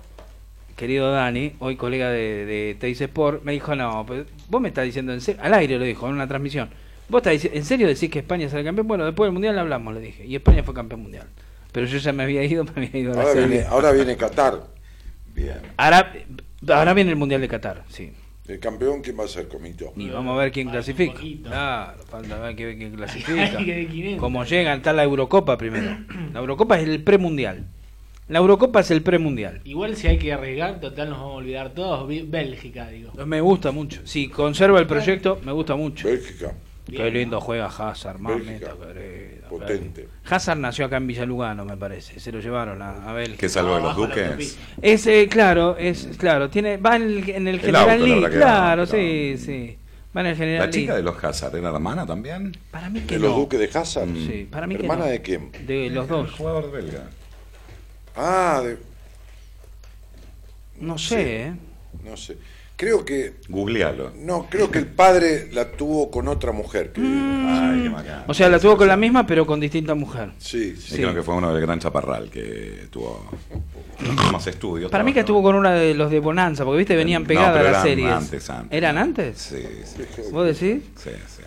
querido 0.75 1.13
Dani, 1.13 1.53
hoy 1.59 1.77
colega 1.77 2.09
de, 2.09 2.45
de 2.45 2.75
Teis 2.77 2.99
Sport, 2.99 3.43
me 3.43 3.53
dijo, 3.53 3.73
no, 3.73 4.03
pues, 4.05 4.25
vos 4.49 4.59
me 4.61 4.67
estás 4.67 4.83
diciendo, 4.83 5.13
en 5.13 5.21
serio, 5.21 5.41
al 5.45 5.53
aire 5.53 5.79
lo 5.79 5.85
dijo, 5.85 6.05
en 6.07 6.15
una 6.15 6.27
transmisión, 6.27 6.69
vos 7.07 7.25
estás 7.25 7.49
en 7.49 7.63
serio 7.63 7.87
decís 7.87 8.09
que 8.09 8.19
España 8.19 8.49
será 8.49 8.65
campeón, 8.65 8.87
bueno, 8.89 9.05
después 9.05 9.27
del 9.27 9.31
Mundial 9.33 9.57
hablamos, 9.57 9.93
le 9.93 10.01
dije, 10.01 10.25
y 10.25 10.35
España 10.35 10.61
fue 10.63 10.73
campeón 10.73 11.03
mundial. 11.03 11.27
Pero 11.71 11.87
yo 11.87 11.97
ya 11.99 12.11
me 12.11 12.23
había 12.23 12.43
ido, 12.43 12.65
me 12.75 12.85
había 12.85 12.99
ido 12.99 13.13
a 13.13 13.15
la 13.15 13.21
Ahora 13.21 13.33
serie. 13.33 13.47
viene, 13.47 13.65
ahora 13.65 13.91
viene 13.93 14.17
Qatar. 14.17 14.61
Bien. 15.33 15.61
Ahora, 15.77 16.11
ahora 16.67 16.93
viene 16.93 17.11
el 17.11 17.15
Mundial 17.15 17.39
de 17.39 17.47
Qatar, 17.47 17.83
sí. 17.87 18.11
El 18.51 18.59
campeón, 18.59 19.01
¿quién 19.01 19.17
va 19.17 19.23
a 19.23 19.27
ser, 19.29 19.47
Comito? 19.47 19.93
Y 19.95 20.09
vamos 20.09 20.37
a 20.37 20.43
ver 20.43 20.51
quién 20.51 20.69
clasifica. 20.69 21.21
Claro, 21.41 22.03
falta 22.03 22.37
ver 22.37 22.53
quién, 22.53 22.77
quién 22.77 22.91
clasifica. 22.91 23.57
Cómo 24.19 24.43
llegan, 24.43 24.79
está 24.79 24.91
la 24.91 25.05
Eurocopa 25.05 25.57
primero. 25.57 25.97
La 26.33 26.41
Eurocopa 26.41 26.77
es 26.77 26.85
el 26.85 27.01
premundial. 27.01 27.63
La 28.27 28.39
Eurocopa 28.39 28.81
es 28.81 28.91
el 28.91 29.03
premundial. 29.03 29.61
Igual 29.63 29.95
si 29.95 30.07
hay 30.07 30.17
que 30.17 30.33
arriesgar, 30.33 30.81
total 30.81 31.11
nos 31.11 31.19
vamos 31.19 31.33
a 31.33 31.37
olvidar 31.37 31.69
todos. 31.69 32.05
Bélgica, 32.29 32.89
digo. 32.89 33.13
Me 33.25 33.39
gusta 33.39 33.71
mucho. 33.71 34.01
Si 34.03 34.27
conserva 34.27 34.79
el 34.79 34.87
proyecto, 34.87 35.39
me 35.45 35.53
gusta 35.53 35.77
mucho. 35.77 36.09
Bélgica. 36.09 36.53
Qué 36.97 37.11
lindo 37.11 37.39
juega 37.41 37.65
Hazard, 37.67 38.19
mamita 38.19 38.73
querida. 38.75 39.47
Potente. 39.49 40.07
Hazard 40.29 40.57
nació 40.59 40.85
acá 40.85 40.97
en 40.97 41.07
Villa 41.07 41.25
Lugano, 41.25 41.65
me 41.65 41.75
parece. 41.77 42.19
Se 42.19 42.31
lo 42.31 42.39
llevaron 42.39 42.81
a, 42.81 43.09
a 43.09 43.13
Bélgica. 43.13 43.39
Que 43.39 43.49
salvo 43.49 43.75
de 43.75 43.81
los 43.81 43.95
duques. 43.95 44.57
Es, 44.81 45.07
eh, 45.07 45.27
claro, 45.29 45.75
es 45.77 46.09
claro. 46.17 46.49
Tiene, 46.49 46.77
va 46.77 46.95
en 46.95 47.01
el, 47.03 47.29
en 47.29 47.47
el 47.47 47.55
El 47.55 47.61
General 47.61 48.03
Lee, 48.03 48.23
claro, 48.31 48.85
sí, 48.85 49.35
sí. 49.37 49.77
Va 50.15 50.21
en 50.21 50.27
el 50.27 50.35
General 50.35 50.65
La 50.67 50.69
chica 50.71 50.91
Lee. 50.93 50.97
de 50.97 51.03
los 51.03 51.23
Hazard 51.23 51.55
era 51.55 51.69
hermana 51.69 52.05
también. 52.05 52.57
Para 52.71 52.89
mí 52.89 52.99
que 53.01 53.15
¿De 53.15 53.19
los 53.21 53.31
no. 53.31 53.37
duques 53.37 53.59
de 53.59 53.79
Hazard? 53.79 54.09
Sí, 54.13 54.47
para 54.51 54.67
mí 54.67 54.75
que 54.75 54.81
¿Hermana 54.83 55.05
no. 55.05 55.11
de 55.11 55.21
quién? 55.21 55.51
De 55.65 55.89
los 55.89 56.07
dos. 56.07 56.31
Jugador 56.31 56.71
belga. 56.71 57.09
Ah, 58.15 58.61
de- 58.63 58.77
No 60.79 60.97
sé, 60.97 61.43
¿eh? 61.47 61.53
no 62.03 62.17
sé. 62.17 62.37
Creo 62.81 63.05
que, 63.05 63.33
Googlealo. 63.47 64.11
no, 64.15 64.47
creo 64.49 64.71
que 64.71 64.79
el 64.79 64.87
padre 64.87 65.49
la 65.51 65.69
tuvo 65.69 66.09
con 66.09 66.27
otra 66.27 66.51
mujer. 66.51 66.91
que- 66.91 66.99
Ay, 67.01 67.83
qué 67.83 67.89
bacán. 67.89 68.23
O 68.27 68.33
sea, 68.33 68.49
la 68.49 68.57
tuvo 68.57 68.75
con 68.75 68.87
la 68.87 68.97
misma, 68.97 69.27
pero 69.27 69.45
con 69.45 69.59
distinta 69.59 69.93
mujer. 69.93 70.31
Sí, 70.39 70.75
Sí, 70.77 70.81
sí. 70.89 70.95
creo 70.95 71.13
que 71.13 71.21
fue 71.21 71.35
uno 71.35 71.53
del 71.53 71.61
Gran 71.61 71.77
Chaparral 71.77 72.31
que 72.31 72.87
tuvo 72.89 73.23
más 74.31 74.47
estudios. 74.47 74.89
Para 74.89 75.03
mí 75.03 75.13
que 75.13 75.19
estuvo 75.19 75.43
con 75.43 75.53
una 75.53 75.73
de 75.75 75.93
los 75.93 76.09
de 76.09 76.19
Bonanza, 76.19 76.65
porque 76.65 76.79
viste, 76.79 76.95
venían 76.95 77.21
No, 77.21 77.27
pegadas 77.27 77.51
pero 77.53 77.63
las 77.65 77.71
eran 77.71 77.83
series. 77.83 78.11
antes, 78.11 78.49
antes. 78.49 78.75
¿Eran 78.77 78.97
antes? 78.97 79.37
Sí, 79.37 79.63
sí, 79.85 80.01
¿Vos 80.31 80.45
decís? 80.47 80.81
sí, 80.95 81.11
sí. 81.27 81.40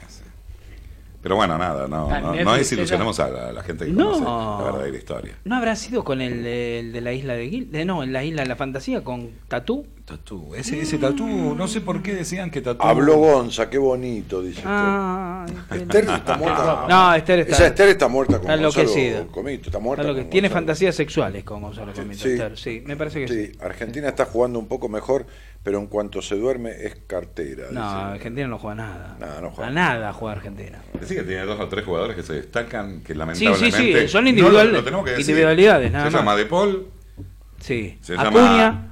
Pero 1.24 1.36
bueno, 1.36 1.56
nada, 1.56 1.88
no, 1.88 2.08
no, 2.20 2.34
no 2.34 2.54
desilusionemos 2.54 3.18
a 3.18 3.30
la, 3.30 3.48
a 3.48 3.52
la 3.52 3.62
gente 3.62 3.86
que 3.86 3.92
No. 3.92 4.12
conoce 4.12 4.24
la 4.24 4.70
verdadera 4.72 4.96
historia. 4.98 5.34
¿No 5.44 5.56
habrá 5.56 5.74
sido 5.74 6.04
con 6.04 6.20
el 6.20 6.42
de, 6.44 6.80
el 6.80 6.92
de 6.92 7.00
la 7.00 7.12
isla 7.14 7.32
de 7.34 7.48
Gil? 7.48 7.72
de- 7.72 7.84
no, 7.86 8.02
en 8.02 8.12
la 8.12 8.22
isla 8.22 8.42
de 8.42 8.48
la 8.48 8.56
fantasía, 8.56 9.02
con 9.02 9.30
Tatú. 9.48 9.86
Tatú, 10.04 10.54
ese, 10.54 10.78
ese 10.82 10.98
tatú, 10.98 11.26
no 11.54 11.66
sé 11.66 11.80
por 11.80 12.02
qué 12.02 12.12
decían 12.14 12.50
que 12.50 12.60
tatú. 12.60 12.86
Habló 12.86 13.16
Gonza, 13.16 13.70
qué 13.70 13.78
bonito, 13.78 14.42
dice 14.42 14.60
Ah, 14.66 15.46
Esther. 15.48 15.80
Esther 15.80 16.04
está 16.10 16.36
muerta. 16.36 16.86
No, 16.90 17.14
Esther 17.14 17.38
está. 17.40 17.54
Esa 17.54 17.66
Esther 17.68 17.88
está 17.88 18.08
muerta 18.08 18.38
con 18.38 18.50
Está 18.50 18.62
Gonzalo. 18.82 19.28
Comito, 19.32 19.70
está 19.70 19.78
muerta 19.78 20.02
Está 20.02 20.14
con 20.20 20.28
tiene 20.28 20.48
Gonzalo. 20.48 20.60
fantasías 20.66 20.94
sexuales 20.94 21.42
con 21.42 21.62
Gonzalo 21.62 21.94
Comito. 21.94 22.22
Sí. 22.22 22.28
Esther, 22.32 22.58
sí, 22.58 22.82
me 22.84 22.96
parece 22.98 23.20
que 23.20 23.28
sí. 23.28 23.46
Sí, 23.46 23.52
Argentina 23.62 24.08
está 24.08 24.26
jugando 24.26 24.58
un 24.58 24.66
poco 24.68 24.90
mejor, 24.90 25.24
pero 25.64 25.78
en 25.80 25.86
cuanto 25.88 26.22
se 26.22 26.36
duerme 26.36 26.70
es 26.84 26.94
cartera. 27.06 27.64
No, 27.72 27.80
dice. 27.82 28.12
Argentina 28.12 28.46
no 28.46 28.58
juega 28.58 28.74
nada. 28.76 29.16
No, 29.18 29.40
no 29.40 29.50
juega. 29.50 29.70
A 29.70 29.72
nada 29.72 30.12
juega 30.12 30.36
Argentina. 30.36 30.78
Decía 31.00 31.16
que 31.22 31.26
tiene 31.26 31.42
dos 31.46 31.58
o 31.58 31.66
tres 31.68 31.84
jugadores 31.84 32.14
que 32.14 32.22
se 32.22 32.34
destacan, 32.34 33.00
que 33.00 33.14
sí, 33.14 33.18
lamentablemente. 33.18 34.02
sí, 34.02 34.08
son 34.08 34.24
no 34.24 34.30
individual- 34.30 34.66
lo- 34.68 34.72
lo 34.74 34.84
tenemos 34.84 35.04
que 35.06 35.10
decir. 35.12 35.24
individualidades, 35.30 35.90
nada 35.90 36.04
Se 36.04 36.10
más. 36.12 36.20
llama 36.20 36.36
De 36.36 36.44
Paul, 36.46 36.86
Sí. 37.58 37.98
se 38.02 38.12
Acuña. 38.14 38.30
llama. 38.32 38.90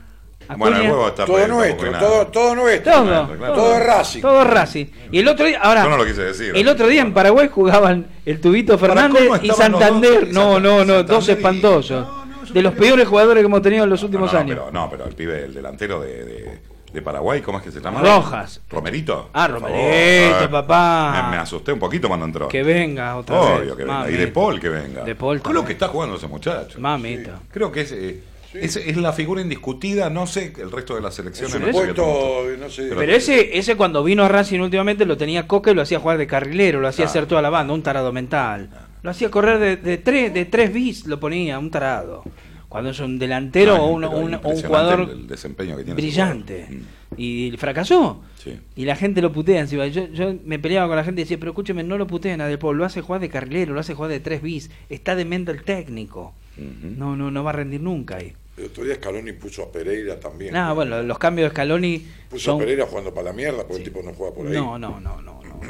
Bueno, 0.56 0.66
el 0.76 0.82
Acuña. 0.82 0.90
huevo 0.92 1.08
está 1.08 1.24
Todo 1.24 1.46
nuestro, 1.48 1.90
todo, 1.90 1.90
nada. 1.92 2.30
todo 2.32 2.54
nuestro. 2.56 2.92
Todo, 2.92 3.04
claro. 3.38 3.54
Todo 3.54 3.76
es 3.76 3.86
Racing. 3.86 4.20
Todo 4.20 4.44
Racing. 4.44 4.86
Y 5.12 5.18
el 5.20 5.28
otro 5.28 5.46
día, 5.46 5.60
ahora, 5.62 5.84
Yo 5.84 5.90
no 5.90 5.96
lo 5.96 6.04
quise 6.04 6.22
decir. 6.24 6.52
el 6.56 6.68
otro 6.68 6.88
día 6.88 7.00
en 7.02 7.14
Paraguay 7.14 7.48
jugaban 7.48 8.06
el 8.26 8.40
Tubito 8.40 8.76
Fernández 8.76 9.22
y 9.42 9.48
Santander. 9.50 10.24
dos- 10.26 10.28
no, 10.34 10.58
no, 10.58 10.78
no, 10.78 10.78
Santander 10.78 11.06
dos 11.06 11.28
y- 11.28 11.30
espantosos. 11.32 12.06
No, 12.06 12.12
no, 12.12 12.18
yo 12.18 12.21
de 12.52 12.62
los 12.62 12.74
peores 12.74 13.06
jugadores 13.08 13.42
que 13.42 13.46
hemos 13.46 13.62
tenido 13.62 13.84
en 13.84 13.90
los 13.90 14.00
No, 14.02 14.06
últimos 14.06 14.32
no, 14.32 14.38
años. 14.38 14.58
Pero, 14.58 14.70
no, 14.72 14.90
pero 14.90 15.04
el 15.06 15.14
pibe, 15.14 15.44
el 15.44 15.54
delantero 15.54 16.00
de, 16.00 16.24
de, 16.24 16.58
de 16.92 17.02
Paraguay, 17.02 17.40
¿cómo 17.40 17.58
es 17.58 17.64
que 17.64 17.70
se 17.70 17.80
llama? 17.80 18.00
Rojas. 18.00 18.60
Romerito. 18.70 19.30
Ah, 19.32 19.48
Romerito, 19.48 20.34
favor. 20.34 20.50
papá. 20.50 21.22
Me, 21.30 21.36
me 21.36 21.42
asusté 21.42 21.72
un 21.72 21.78
poquito 21.78 22.08
cuando 22.08 22.26
entró. 22.26 22.48
Que 22.48 22.62
venga 22.62 23.16
otra 23.16 23.40
Obvio 23.40 23.58
vez. 23.74 23.76
que 23.76 23.84
venga. 23.84 24.10
Y 24.10 24.14
de 24.16 24.26
Paul 24.28 24.60
que 24.60 24.68
venga. 24.68 25.04
De 25.04 25.14
Paul 25.14 25.40
lo 25.52 25.64
que 25.64 25.72
está 25.72 25.88
jugando 25.88 26.16
ese 26.16 26.26
muchacho. 26.28 26.78
Mamita. 26.80 27.40
Creo 27.50 27.72
que 27.72 27.80
es, 27.82 27.92
eh, 27.92 28.20
es, 28.54 28.76
es 28.76 28.96
la 28.98 29.14
figura 29.14 29.40
indiscutida, 29.40 30.10
no 30.10 30.26
sé 30.26 30.52
el 30.58 30.70
resto 30.70 30.94
de 30.94 31.00
las 31.00 31.14
selecciones. 31.14 31.54
Es 31.54 31.60
no 31.60 31.66
un 31.68 31.72
sé 31.72 31.86
tanto. 31.86 32.42
no 32.58 32.68
sé. 32.68 32.90
Pero 32.94 33.12
ese, 33.12 33.56
ese 33.56 33.76
cuando 33.76 34.04
vino 34.04 34.24
a 34.24 34.28
Racing 34.28 34.60
últimamente 34.60 35.06
lo 35.06 35.16
tenía 35.16 35.46
Coca 35.48 35.70
y 35.70 35.74
lo 35.74 35.80
hacía 35.80 35.98
jugar 36.00 36.18
de 36.18 36.26
carrilero, 36.26 36.80
lo 36.80 36.88
hacía 36.88 37.06
Claro. 37.06 37.10
hacer 37.10 37.26
toda 37.26 37.40
la 37.40 37.48
banda, 37.48 37.72
un 37.72 37.82
tarado 37.82 38.12
mental. 38.12 38.68
Lo 39.02 39.10
hacía 39.10 39.30
correr 39.30 39.58
de, 39.58 39.76
de 39.76 39.98
tres, 39.98 40.32
de 40.32 40.44
tres 40.44 40.72
bis, 40.72 41.06
lo 41.06 41.18
ponía, 41.18 41.58
un 41.58 41.70
tarado. 41.70 42.22
Cuando 42.68 42.88
es 42.90 43.00
un 43.00 43.18
delantero 43.18 43.76
No, 43.76 43.84
o 43.84 43.88
un, 44.20 44.32
jugador 44.38 45.00
el, 45.00 45.10
el 45.10 45.26
desempeño 45.26 45.76
que 45.76 45.84
tiene 45.84 46.00
ese 46.00 46.06
brillante. 46.08 46.64
jugador. 46.66 46.86
Y 47.18 47.52
fracasó. 47.58 48.22
Sí. 48.38 48.58
Y 48.76 48.86
la 48.86 48.96
gente 48.96 49.20
lo 49.20 49.30
putea 49.30 49.60
encima. 49.60 49.86
Yo, 49.88 50.08
yo 50.08 50.34
me 50.44 50.58
peleaba 50.58 50.86
con 50.88 50.96
la 50.96 51.04
gente 51.04 51.20
y 51.20 51.24
decía, 51.24 51.38
pero 51.38 51.50
escúcheme, 51.50 51.82
no 51.82 51.98
lo 51.98 52.06
puteen 52.06 52.40
a 52.40 52.46
Del 52.46 52.58
lo 52.62 52.84
hace 52.86 53.02
jugar 53.02 53.20
de 53.20 53.28
carrilero, 53.28 53.74
lo 53.74 53.80
hace 53.80 53.92
jugar 53.92 54.10
de 54.10 54.20
tres 54.20 54.40
bis, 54.40 54.70
está 54.88 55.14
demente 55.14 55.50
el 55.52 55.62
técnico. 55.64 56.32
No, 56.56 57.14
no, 57.14 57.30
no 57.30 57.44
va 57.44 57.50
a 57.50 57.54
rendir 57.54 57.82
nunca 57.82 58.16
ahí. 58.16 58.32
El 58.56 58.66
otro 58.66 58.84
día 58.84 58.94
Scaloni 58.94 59.32
puso 59.32 59.64
a 59.64 59.72
Pereira 59.72 60.18
también. 60.20 60.54
No, 60.54 60.74
bueno, 60.74 61.02
los 61.02 61.18
cambios 61.18 61.50
de 61.50 61.54
Scaloni 61.54 62.06
Puso 62.30 62.52
son... 62.52 62.56
a 62.56 62.58
Pereira 62.60 62.86
jugando 62.86 63.12
para 63.12 63.24
la 63.26 63.32
mierda 63.32 63.58
porque 63.66 63.76
el 63.78 63.84
tipo 63.84 64.02
no 64.02 64.12
juega 64.14 64.34
por 64.34 64.46
ahí. 64.46 64.52
No, 64.54 64.78
no, 64.78 65.00
no, 65.00 65.20
no, 65.20 65.42
no. 65.42 65.60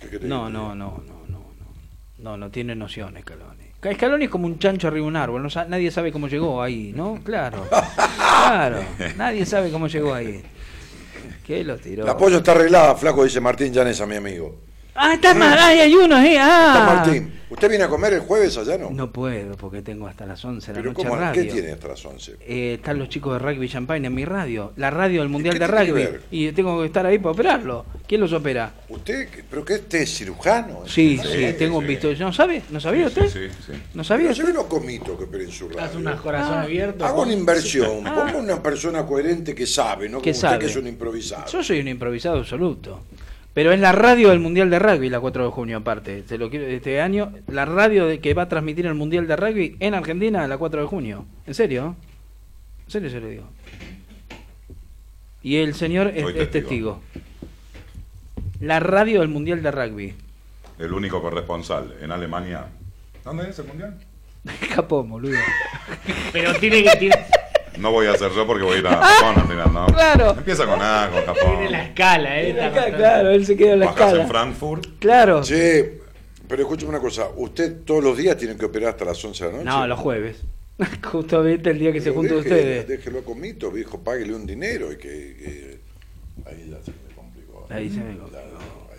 ¿Qué 0.00 0.08
querés 0.08 0.28
No, 0.28 0.48
no, 0.48 0.74
no, 0.74 1.02
no, 2.18 2.36
no, 2.36 2.50
tiene 2.50 2.74
nociones 2.74 3.22
Scaloni. 3.22 3.64
Ca- 3.80 3.94
Scaloni 3.94 4.24
es 4.24 4.30
como 4.30 4.46
un 4.46 4.58
chancho 4.58 4.88
arriba 4.88 5.04
de 5.04 5.08
un 5.08 5.16
árbol, 5.16 5.42
no 5.42 5.48
nadie 5.68 5.90
sabe 5.90 6.10
cómo 6.12 6.28
llegó 6.28 6.62
ahí, 6.62 6.92
¿no? 6.94 7.20
Claro. 7.24 7.64
Claro, 7.68 8.80
nadie 9.16 9.44
sabe 9.46 9.70
cómo 9.70 9.86
llegó 9.88 10.14
ahí. 10.14 10.42
¿Qué 11.46 11.64
lo 11.64 11.76
tiró? 11.78 12.04
La 12.04 12.16
pollo 12.16 12.38
está 12.38 12.52
arreglada, 12.52 12.94
flaco, 12.94 13.24
dice 13.24 13.40
Martín 13.40 13.72
Llanes 13.72 14.00
a 14.00 14.06
mi 14.06 14.16
amigo. 14.16 14.56
Ah, 15.00 15.14
está 15.14 15.32
mal, 15.34 15.56
ay, 15.58 15.78
hay 15.80 15.94
uno, 15.94 16.18
eh. 16.18 16.32
Está 16.32 16.82
Ah. 16.82 16.94
Martín. 17.04 17.34
¿Usted 17.50 17.70
viene 17.70 17.84
a 17.84 17.88
comer 17.88 18.12
el 18.12 18.20
jueves 18.20 18.58
allá, 18.58 18.76
no? 18.76 18.90
No 18.90 19.10
puedo 19.10 19.56
porque 19.56 19.80
tengo 19.80 20.06
hasta 20.06 20.26
las 20.26 20.44
11 20.44 20.66
de 20.66 20.72
la 20.74 20.82
Pero 20.82 20.92
noche 20.92 21.02
¿cómo? 21.08 21.16
radio. 21.18 21.42
¿Qué 21.42 21.50
tiene 21.50 21.72
hasta 21.72 21.88
las 21.88 22.04
11? 22.04 22.36
Eh, 22.42 22.74
están 22.74 22.98
los 22.98 23.08
chicos 23.08 23.32
de 23.32 23.38
Rugby 23.38 23.68
Champagne 23.70 24.06
en 24.06 24.14
mi 24.14 24.26
radio, 24.26 24.72
la 24.76 24.90
radio 24.90 25.20
del 25.22 25.30
Mundial 25.30 25.54
qué 25.54 25.60
de 25.60 25.66
tiene 25.66 25.84
que 25.86 25.90
Rugby. 25.92 26.02
ver? 26.04 26.20
Y 26.30 26.52
tengo 26.52 26.78
que 26.80 26.86
estar 26.86 27.06
ahí 27.06 27.18
para 27.18 27.30
operarlo. 27.30 27.86
¿Quién 28.06 28.20
los 28.20 28.34
opera? 28.34 28.70
¿Usted? 28.90 29.28
¿Pero 29.48 29.64
qué 29.64 29.74
este 29.76 30.02
es 30.02 30.14
cirujano? 30.14 30.80
Sí, 30.86 31.18
sí, 31.22 31.28
Sí, 31.28 31.52
tengo 31.58 31.78
un 31.78 31.84
sí. 31.84 31.88
visto. 31.88 32.12
¿No 32.18 32.32
sabe? 32.34 32.62
¿No 32.70 32.80
sabía 32.80 33.08
Sí, 33.08 33.20
usted? 33.20 33.28
sí, 33.50 33.54
sí. 33.66 33.72
¿No 33.94 34.04
sabía 34.04 34.26
Pero 34.28 34.36
yo 34.36 34.44
usted? 34.44 34.54
no 34.54 34.68
comito 34.68 35.16
que 35.16 35.24
opere 35.24 35.44
en 35.44 35.50
su 35.52 35.68
radio. 35.70 35.80
Haz 35.84 35.94
unas 35.94 36.20
corazón 36.20 36.54
Ah. 36.54 36.62
abierto. 36.62 37.06
Hago 37.06 37.22
una 37.22 37.32
inversión, 37.32 38.06
Ah. 38.06 38.14
pongo 38.26 38.40
una 38.40 38.62
persona 38.62 39.06
coherente 39.06 39.54
que 39.54 39.66
sabe, 39.66 40.06
no 40.10 40.18
Que 40.18 40.32
como 40.32 40.36
usted 40.36 40.48
sabe. 40.48 40.58
que 40.58 40.66
es 40.66 40.76
un 40.76 40.86
improvisado. 40.86 41.46
Yo 41.50 41.62
soy 41.64 41.80
un 41.80 41.88
improvisado 41.88 42.36
absoluto. 42.40 43.04
Pero 43.58 43.72
es 43.72 43.80
la 43.80 43.90
radio 43.90 44.28
del 44.28 44.38
Mundial 44.38 44.70
de 44.70 44.78
Rugby, 44.78 45.10
la 45.10 45.18
4 45.18 45.46
de 45.46 45.50
junio 45.50 45.78
aparte. 45.78 46.22
Se 46.28 46.38
lo 46.38 46.48
quiero 46.48 46.64
este 46.66 47.00
año, 47.00 47.32
la 47.48 47.64
radio 47.64 48.06
de, 48.06 48.20
que 48.20 48.32
va 48.32 48.42
a 48.42 48.48
transmitir 48.48 48.86
el 48.86 48.94
Mundial 48.94 49.26
de 49.26 49.34
Rugby 49.34 49.76
en 49.80 49.94
Argentina 49.94 50.46
la 50.46 50.56
4 50.56 50.82
de 50.82 50.86
junio. 50.86 51.26
¿En 51.44 51.54
serio? 51.54 51.96
¿En 52.84 52.92
serio 52.92 53.10
se 53.10 53.18
lo 53.18 53.26
digo? 53.26 53.42
Y 55.42 55.56
el 55.56 55.74
señor 55.74 56.12
es, 56.14 56.52
testigo. 56.52 57.02
La 58.60 58.78
radio 58.78 59.22
del 59.22 59.28
Mundial 59.28 59.60
de 59.60 59.72
Rugby. 59.72 60.14
El 60.78 60.92
único 60.92 61.20
corresponsal 61.20 61.96
en 62.00 62.12
Alemania. 62.12 62.66
¿Dónde 63.24 63.50
es 63.50 63.58
el 63.58 63.66
mundial? 63.66 63.98
Capó, 64.72 65.02
boludo. 65.02 65.36
Pero 66.32 66.54
tiene 66.60 66.84
que 66.84 66.96
tiene, 66.96 67.16
No 67.78 67.90
voy 67.92 68.06
a 68.06 68.12
hacer 68.12 68.30
yo 68.32 68.46
porque 68.46 68.64
voy 68.64 68.76
a 68.76 68.78
ir 68.78 68.86
a 68.86 68.96
Japón 69.02 69.34
al 69.42 69.48
final, 69.48 69.72
¿no? 69.72 69.86
Claro. 69.86 70.30
Empieza 70.32 70.66
con 70.66 70.80
A, 70.82 71.10
con 71.12 71.24
Japón. 71.24 71.50
tiene 71.58 71.70
la 71.70 71.84
escala, 71.84 72.40
eh. 72.42 72.54
claro, 72.96 73.30
él 73.30 73.46
se 73.46 73.56
queda 73.56 73.72
en 73.74 73.80
la 73.80 73.86
Bajas 73.86 74.14
en. 74.14 74.28
Frankfurt. 74.28 74.86
Claro. 74.98 75.42
Sí, 75.44 75.84
pero 76.48 76.62
escúchame 76.62 76.90
una 76.90 77.00
cosa, 77.00 77.28
¿usted 77.36 77.82
todos 77.84 78.02
los 78.02 78.16
días 78.16 78.36
tiene 78.36 78.56
que 78.56 78.64
operar 78.64 78.90
hasta 78.90 79.04
las 79.04 79.22
11 79.24 79.44
de 79.44 79.50
la 79.50 79.56
noche? 79.58 79.68
No, 79.68 79.86
los 79.86 79.98
jueves. 79.98 80.36
Justamente 81.04 81.70
el 81.70 81.78
día 81.78 81.92
que 81.92 82.00
se 82.00 82.10
Pero 82.10 82.16
juntan 82.20 82.36
deje- 82.38 82.48
ustedes. 82.48 82.88
Déjelo 82.88 83.22
con 83.24 83.40
Mito, 83.40 83.70
viejo, 83.70 83.98
páguele 84.00 84.34
un 84.34 84.46
dinero 84.46 84.92
y 84.92 84.96
que... 84.96 85.08
que- 85.08 85.78
Ahí 86.46 86.68
ya 86.70 86.76
se 86.84 86.92
me 86.92 87.14
complicó. 87.16 87.66
Ahí 87.68 87.90
se 87.90 87.98
me 88.00 88.16
complicó. 88.16 88.42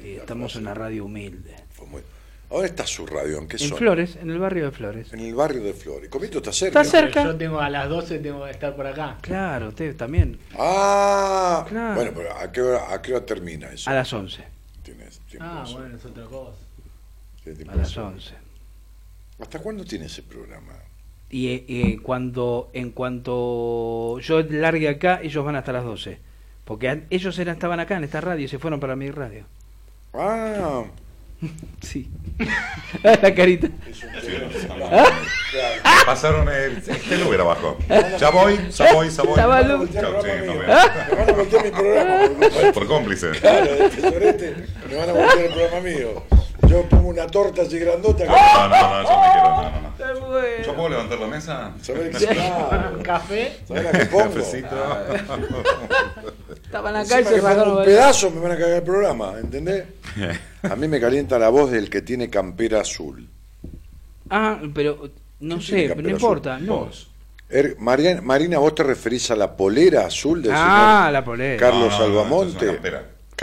Y 0.06 0.16
estamos 0.16 0.56
en 0.56 0.62
una 0.64 0.74
radio 0.74 1.06
humilde. 1.06 1.56
Fue 1.72 1.88
muy- 1.88 2.02
Ahora 2.52 2.66
está 2.66 2.88
su 2.88 3.06
radio, 3.06 3.38
¿en 3.38 3.48
qué 3.48 3.58
En 3.58 3.70
zona? 3.70 3.76
Flores, 3.78 4.16
en 4.16 4.30
el 4.32 4.40
barrio 4.40 4.66
de 4.66 4.72
Flores. 4.72 5.14
En 5.14 5.20
el 5.20 5.36
barrio 5.36 5.62
de 5.64 5.74
Flores. 5.74 6.10
Comito 6.10 6.40
está 6.40 6.52
cerca. 6.52 6.82
Está 6.82 6.98
cerca. 7.00 7.24
Yo 7.24 7.36
tengo 7.36 7.60
a 7.60 7.70
las 7.70 7.88
12 7.88 8.18
tengo 8.20 8.44
que 8.46 8.52
estar 8.52 8.76
por 8.76 8.88
acá. 8.88 9.18
Claro, 9.22 9.68
usted 9.70 9.96
también. 9.96 10.40
Ah, 10.58 11.64
Claro. 11.70 11.96
bueno, 11.96 12.12
pero 12.16 12.36
¿a 12.36 12.52
qué, 12.52 12.62
hora, 12.62 12.92
¿a 12.94 13.02
qué 13.02 13.14
hora 13.16 13.26
termina 13.26 13.70
eso? 13.72 13.88
A 13.90 13.94
las 13.94 14.12
11. 14.12 14.44
Tienes 14.82 15.20
tiempo. 15.30 15.46
Ah, 15.48 15.64
eso. 15.64 15.78
bueno, 15.78 15.96
es 15.96 16.06
otra 16.06 16.24
cosa. 16.26 16.58
Tiempo 17.44 17.72
A 17.72 17.76
las 17.76 17.92
eso. 17.92 18.08
11. 18.08 18.34
¿Hasta 19.40 19.60
cuándo 19.60 19.86
tiene 19.86 20.06
ese 20.08 20.24
programa? 20.24 20.74
Y 21.30 21.50
eh, 21.50 21.66
eh, 21.68 21.98
cuando, 22.02 22.72
en 22.74 22.90
cuanto 22.92 24.20
yo 24.22 24.42
largue 24.42 24.90
acá, 24.90 25.20
ellos 25.22 25.46
van 25.46 25.56
hasta 25.56 25.72
las 25.72 25.84
12. 25.84 26.18
Porque 26.66 26.90
an- 26.90 27.06
ellos 27.12 27.38
eran, 27.38 27.54
estaban 27.56 27.80
acá 27.80 27.96
en 27.98 28.04
esta 28.06 28.20
radio 28.22 28.46
y 28.46 28.48
se 28.48 28.58
fueron 28.58 28.80
para 28.80 28.96
mi 28.96 29.12
radio. 29.12 29.46
Ah, 30.16 30.86
Sí. 31.82 32.10
La 33.04 33.34
carita. 33.34 33.70
Pasaron 36.06 36.48
el. 36.50 36.78
Este 36.78 37.18
lo 37.18 37.28
hubiera 37.28 37.44
abajo. 37.44 37.78
Ya 38.20 38.30
voy, 38.30 38.60
ya 38.72 38.94
voy, 38.94 39.10
ya 39.10 39.24
voy. 39.24 39.36
Sí, 39.40 39.98
nos 40.02 40.24
vemos. 40.24 40.58
me 40.58 40.66
van 40.68 41.30
a 41.30 41.32
voltear 41.34 41.64
mi 41.66 41.72
programa. 41.72 42.30
por- 42.40 42.74
Por 42.74 42.88
cómplice. 42.88 43.30
Claro, 43.32 43.66
de 43.76 43.90
tesorete, 43.90 44.56
me 44.90 44.96
van 44.96 45.10
a 45.10 45.14
voltear 45.14 45.40
el 45.46 45.54
programa 45.54 45.80
mío. 45.82 46.24
Yo 46.70 46.84
pongo 46.88 47.10
una 47.10 47.26
torta 47.28 47.64
así 47.64 47.80
grandota. 47.80 48.26
No, 48.26 48.32
no, 48.32 48.70
no, 48.70 49.04
yo 49.04 49.20
me 49.20 49.32
quiero. 49.32 49.50
No, 49.50 49.62
no, 49.64 49.82
no. 49.82 50.28
Bueno. 50.30 50.64
¿Yo 50.66 50.76
puedo 50.76 50.90
levantar 50.90 51.20
la 51.20 51.28
mesa? 51.28 51.72
¿Sabés 51.82 52.18
qué? 52.18 52.28
Claro. 52.28 53.00
Café. 53.04 53.58
¿Sabés 53.68 53.84
la 53.86 53.92
que 53.92 54.06
pongo? 54.06 54.24
Cafecito. 54.26 54.76
Estaban 56.64 56.96
acá 56.96 57.20
Encima 57.20 57.22
y 57.22 57.24
se 57.26 57.36
que 57.36 57.42
rajaron. 57.42 57.78
un 57.80 57.86
pedazo 57.86 58.32
me 58.32 58.40
van 58.42 58.52
a 58.52 58.58
cagar 58.58 58.74
el 58.78 58.84
programa, 58.84 59.34
¿entendés? 59.40 59.86
A 60.64 60.76
mí 60.76 60.88
me 60.88 61.00
calienta 61.00 61.40
la 61.40 61.50
voz 61.50 61.72
del 61.72 61.90
que 61.90 62.02
tiene 62.02 62.30
campera 62.30 62.82
azul. 62.82 63.28
Ah, 64.30 64.60
pero 64.74 65.10
no 65.40 65.56
¿Quién 65.58 65.62
sé, 65.62 65.90
pero 65.96 66.02
no 66.04 66.10
importa. 66.10 66.56
azul? 66.56 66.68
No. 66.68 66.76
Vos. 66.86 67.08
Er- 67.50 67.78
Marina, 67.80 68.60
¿vos 68.60 68.76
te 68.76 68.84
referís 68.84 69.32
a 69.32 69.36
la 69.36 69.56
polera 69.58 70.06
azul 70.06 70.44
del 70.44 70.52
Ah, 70.54 71.00
señor 71.08 71.14
la 71.14 71.26
polera. 71.26 71.58
Carlos 71.60 71.90
No, 71.94 72.00
no, 72.00 72.00
no, 72.00 72.20
Albamonte? 72.20 72.80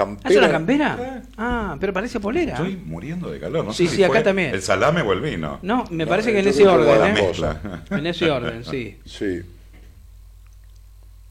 Esto 0.03 0.29
es 0.29 0.37
una 0.37 0.49
campera. 0.51 0.93
¿Es 0.93 0.95
una 0.99 0.99
campera? 0.99 1.23
Ah, 1.39 1.77
pero 1.81 1.93
parece 1.93 2.21
polera. 2.21 2.53
Estoy 2.55 2.77
muriendo 2.77 3.31
de 3.31 3.41
calor. 3.41 3.65
No 3.65 3.73
Sí, 3.73 3.85
sé 3.87 3.91
si 3.91 3.97
sí, 3.97 4.05
acá 4.05 4.15
fue 4.15 4.23
también. 4.23 4.55
¿El 4.55 4.63
salame 4.63 5.03
o 5.03 5.13
el 5.13 5.21
vino? 5.21 5.59
No, 5.63 5.85
me 5.91 6.05
No, 6.05 6.11
parece 6.11 6.33
que 6.33 6.41
en 6.41 6.49
ese 6.49 6.67
orden, 6.67 6.99
la 7.41 7.53
¿eh? 7.53 7.81
En 7.99 8.07
ese 8.07 8.31
orden, 8.31 8.65
sí. 8.65 8.99
Sí. 9.07 9.43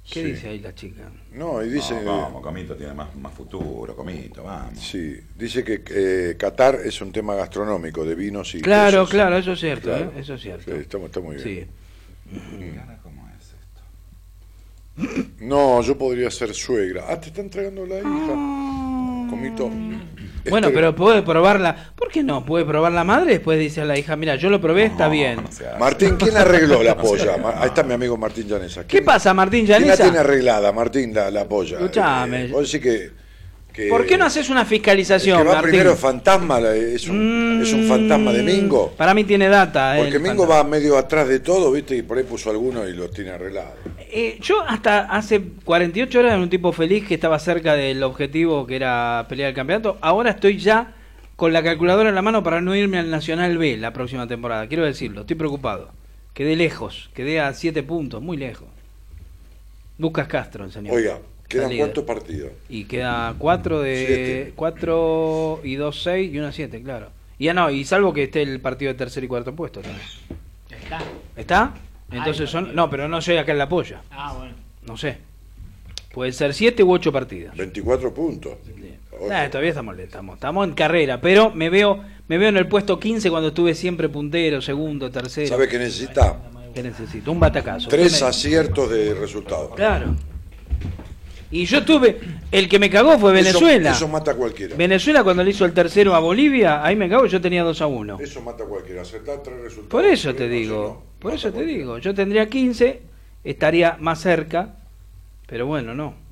¿Qué 0.08 0.22
Sí. 0.22 0.24
dice 0.34 0.50
ahí 0.50 0.60
la 0.60 0.76
chica? 0.76 1.02
No, 1.34 1.64
y 1.64 1.70
dice... 1.70 2.00
No, 2.04 2.22
vamos, 2.22 2.44
Comito 2.44 2.76
tiene 2.76 2.94
más, 2.94 3.16
más 3.16 3.34
futuro, 3.34 3.96
Comito, 3.96 4.44
vamos. 4.44 4.78
Sí, 4.80 5.20
dice 5.36 5.64
que 5.64 5.82
eh, 5.90 6.36
Qatar 6.38 6.76
es 6.86 7.02
un 7.02 7.12
tema 7.12 7.34
gastronómico 7.34 8.06
de 8.06 8.14
vinos 8.14 8.54
y 8.54 8.62
Claro, 8.62 8.92
quesos. 9.00 9.10
claro, 9.10 9.38
eso 9.38 9.54
es 9.54 9.60
cierto, 9.60 9.90
Claro. 9.90 10.12
¿eh? 10.16 10.20
Eso 10.20 10.36
es 10.36 10.42
cierto. 10.42 10.64
Sí, 10.72 10.78
está, 10.80 10.98
está 11.00 11.20
muy 11.22 11.38
bien. 11.38 11.68
Sí. 12.30 12.36
No, 15.40 15.82
yo 15.82 15.98
podría 15.98 16.32
ser 16.32 16.54
suegra. 16.54 17.06
Ah, 17.10 17.20
te 17.20 17.28
está 17.28 17.42
entregando 17.42 17.86
la 17.86 18.00
hija. 18.00 19.30
Comito. 19.30 19.70
Bueno, 20.50 20.68
Este- 20.68 20.76
pero 20.76 20.96
puede 20.96 21.24
probarla. 21.24 21.92
¿Por 21.96 22.10
qué 22.10 22.22
no? 22.24 22.46
Puede 22.46 22.66
probar 22.66 22.92
la 22.92 23.04
madre 23.04 23.32
después 23.32 23.60
dice 23.60 23.82
a 23.82 23.86
la 23.86 23.98
hija, 23.98 24.16
mira, 24.16 24.36
yo 24.36 24.50
lo 24.50 24.62
probé, 24.62 24.86
está 24.86 25.08
bien. 25.10 25.40
Martín, 25.80 26.16
¿quién 26.18 26.38
arregló 26.38 26.84
la 26.84 26.96
polla? 26.96 27.36
Ma- 27.38 27.56
Ahí 27.60 27.68
está 27.70 27.82
mi 27.84 27.94
amigo 27.94 28.16
Martín 28.16 28.48
Llanesa. 28.48 28.82
¿Qué 28.82 28.88
¿Quién- 28.88 29.06
pasa, 29.06 29.34
Martín 29.34 29.66
¿Quién 29.66 29.88
la 29.88 29.98
tiene 29.98 30.20
arreglada, 30.20 30.72
Martín, 30.72 31.14
la, 31.14 31.32
la 31.32 31.48
polla? 31.48 31.78
Escuchame. 31.78 32.46
Eh, 32.46 32.48
vos 32.52 32.72
decís 32.72 32.82
que, 32.86 33.12
que- 33.76 33.90
¿Por 33.90 34.06
qué 34.06 34.18
no 34.18 34.26
haces 34.26 34.50
una 34.50 34.62
el 34.62 34.68
fiscalización, 34.68 35.38
que 35.40 35.44
va 35.48 35.54
Martín? 35.56 35.72
primero 35.72 35.96
fantasma, 35.96 36.60
es 36.72 37.08
un, 37.08 37.60
es 37.62 37.74
un 37.74 37.88
fantasma 37.88 38.32
de 38.32 38.42
Mingo. 38.44 38.92
Para 38.98 39.14
mí 39.14 39.24
tiene 39.26 39.48
data. 39.50 39.98
eh, 39.98 40.02
Porque 40.02 40.18
Mingo 40.20 40.44
fantasma. 40.44 40.64
va 40.64 40.70
medio 40.70 40.98
atrás 40.98 41.28
de 41.28 41.40
todo, 41.40 41.72
¿viste? 41.72 41.96
Y 41.98 42.02
por 42.02 42.18
ahí 42.18 42.24
puso 42.24 42.50
alguno 42.50 42.88
y 42.88 42.94
lo 42.94 43.10
tiene 43.10 43.32
arreglado. 43.32 43.74
Eh, 44.00 44.38
yo 44.42 44.62
hasta 44.62 45.02
hace 45.02 45.42
48 45.66 46.20
horas 46.20 46.32
era 46.34 46.42
un 46.42 46.50
tipo 46.50 46.72
feliz 46.72 47.06
que 47.06 47.16
estaba 47.16 47.38
cerca 47.40 47.74
del 47.76 48.02
objetivo 48.04 48.66
que 48.66 48.78
era 48.78 49.26
pelear 49.28 49.50
el 49.50 49.56
campeonato. 49.56 49.98
Ahora 50.02 50.32
estoy 50.32 50.58
ya 50.58 50.94
con 51.36 51.52
la 51.52 51.62
calculadora 51.62 52.08
en 52.08 52.16
la 52.16 52.22
mano 52.22 52.42
para 52.44 52.62
no 52.62 52.74
irme 52.76 52.98
al 52.98 53.10
Nacional 53.12 53.58
B 53.58 53.76
la 53.76 53.92
próxima 53.92 54.26
temporada. 54.26 54.68
Quiero 54.68 54.86
decirlo, 54.86 55.22
estoy 55.22 55.36
preocupado. 55.36 55.90
Quedé 56.34 56.56
lejos, 56.56 57.10
quedé 57.14 57.42
a 57.42 57.54
7 57.54 57.84
puntos, 57.84 58.22
muy 58.22 58.38
lejos. 58.38 58.68
Lucas 59.98 60.28
Castro, 60.28 60.66
el 60.66 60.72
señor. 60.72 60.96
Oiga, 60.96 61.20
¿quedan 61.58 61.70
líder. 61.70 61.86
cuántos 61.86 62.04
partidos? 62.04 62.52
Y 62.70 62.86
queda 62.86 63.36
4 63.38 63.82
de 63.82 64.06
Siete. 64.06 64.54
4 64.56 65.62
y 65.64 65.76
2 65.76 66.04
6 66.04 66.34
y 66.34 66.40
una 66.40 66.52
7, 66.52 66.82
claro. 66.84 67.10
Y 67.38 67.46
ya 67.46 67.54
no, 67.54 67.70
y 67.70 67.84
salvo 67.84 68.14
que 68.14 68.24
esté 68.24 68.42
el 68.42 68.60
partido 68.60 68.92
de 68.92 68.98
tercer 68.98 69.24
y 69.24 69.28
cuarto 69.28 69.54
puesto 69.54 69.82
también. 69.82 70.06
Está. 70.70 71.00
¿Está? 71.36 71.74
Entonces 72.12 72.42
Ay, 72.42 72.48
son 72.48 72.76
no, 72.76 72.90
pero 72.90 73.08
no 73.08 73.22
sé 73.22 73.38
acá 73.40 73.52
en 73.52 73.58
la 73.58 73.68
polla. 73.68 74.02
Ah, 74.12 74.36
bueno. 74.38 74.54
No 74.86 74.96
sé. 74.98 75.18
Puede 76.14 76.32
ser 76.32 76.54
7 76.54 76.82
u 76.84 76.94
8 76.94 77.12
partidos. 77.12 77.58
24 77.58 78.14
puntos. 78.14 78.54
Ocho. 79.12 79.28
Nah, 79.28 79.48
todavía 79.48 79.70
estamos, 79.70 79.98
estamos, 79.98 80.36
estamos 80.36 80.68
en 80.68 80.74
carrera, 80.74 81.22
pero 81.22 81.52
me 81.52 81.70
veo, 81.70 82.04
me 82.28 82.38
veo 82.38 82.50
en 82.50 82.58
el 82.58 82.68
puesto 82.68 83.00
15 83.00 83.30
cuando 83.30 83.50
estuve 83.50 83.74
siempre 83.74 84.10
puntero, 84.10 84.62
segundo, 84.62 85.10
tercero. 85.10 85.48
¿Sabe 85.48 85.68
qué 85.68 85.78
necesita? 85.78 86.38
¿Qué 86.74 86.84
necesito? 86.84 87.32
Un 87.32 87.40
batacazo. 87.40 87.88
Tres 87.88 88.22
aciertos 88.22 88.90
de 88.90 89.14
resultados. 89.14 89.74
Claro. 89.76 90.16
Y 91.52 91.66
yo 91.66 91.86
tuve, 91.86 92.20
el 92.52 92.68
que 92.68 92.80
me 92.80 92.90
cagó 92.90 93.18
fue 93.20 93.40
Eso- 93.40 93.60
Venezuela. 93.60 93.92
Eso, 93.92 94.08
mata 94.08 94.32
a 94.32 94.36
cualquiera. 94.36 94.76
Venezuela 94.76 95.24
cuando 95.24 95.44
le 95.44 95.52
hizo 95.52 95.66
el 95.66 95.74
tercero 95.74 96.16
a 96.16 96.20
Bolivia, 96.20 96.84
ahí 96.84 96.96
me 96.96 97.08
cagó, 97.08 97.26
yo 97.28 97.40
tenía 97.40 97.64
2 97.64 97.82
a 97.82 97.88
1. 97.88 98.18
Eso 98.20 98.42
mata 98.42 98.64
a 98.64 98.68
cualquiera. 98.68 99.02
Acertar 99.04 99.42
tres 99.44 99.58
resultados. 99.62 99.90
Por 99.90 100.06
eso 100.06 100.34
te 100.34 100.50
digo, 100.50 101.04
no. 101.06 101.20
por 101.20 101.34
eso 101.34 101.52
te 101.52 101.64
digo, 101.66 101.98
yo 102.00 102.14
tendría 102.14 102.50
15, 102.50 103.02
estaría 103.44 103.98
más 104.00 104.20
cerca, 104.22 104.76
pero 105.48 105.68
bueno, 105.68 105.94
no. 105.94 106.25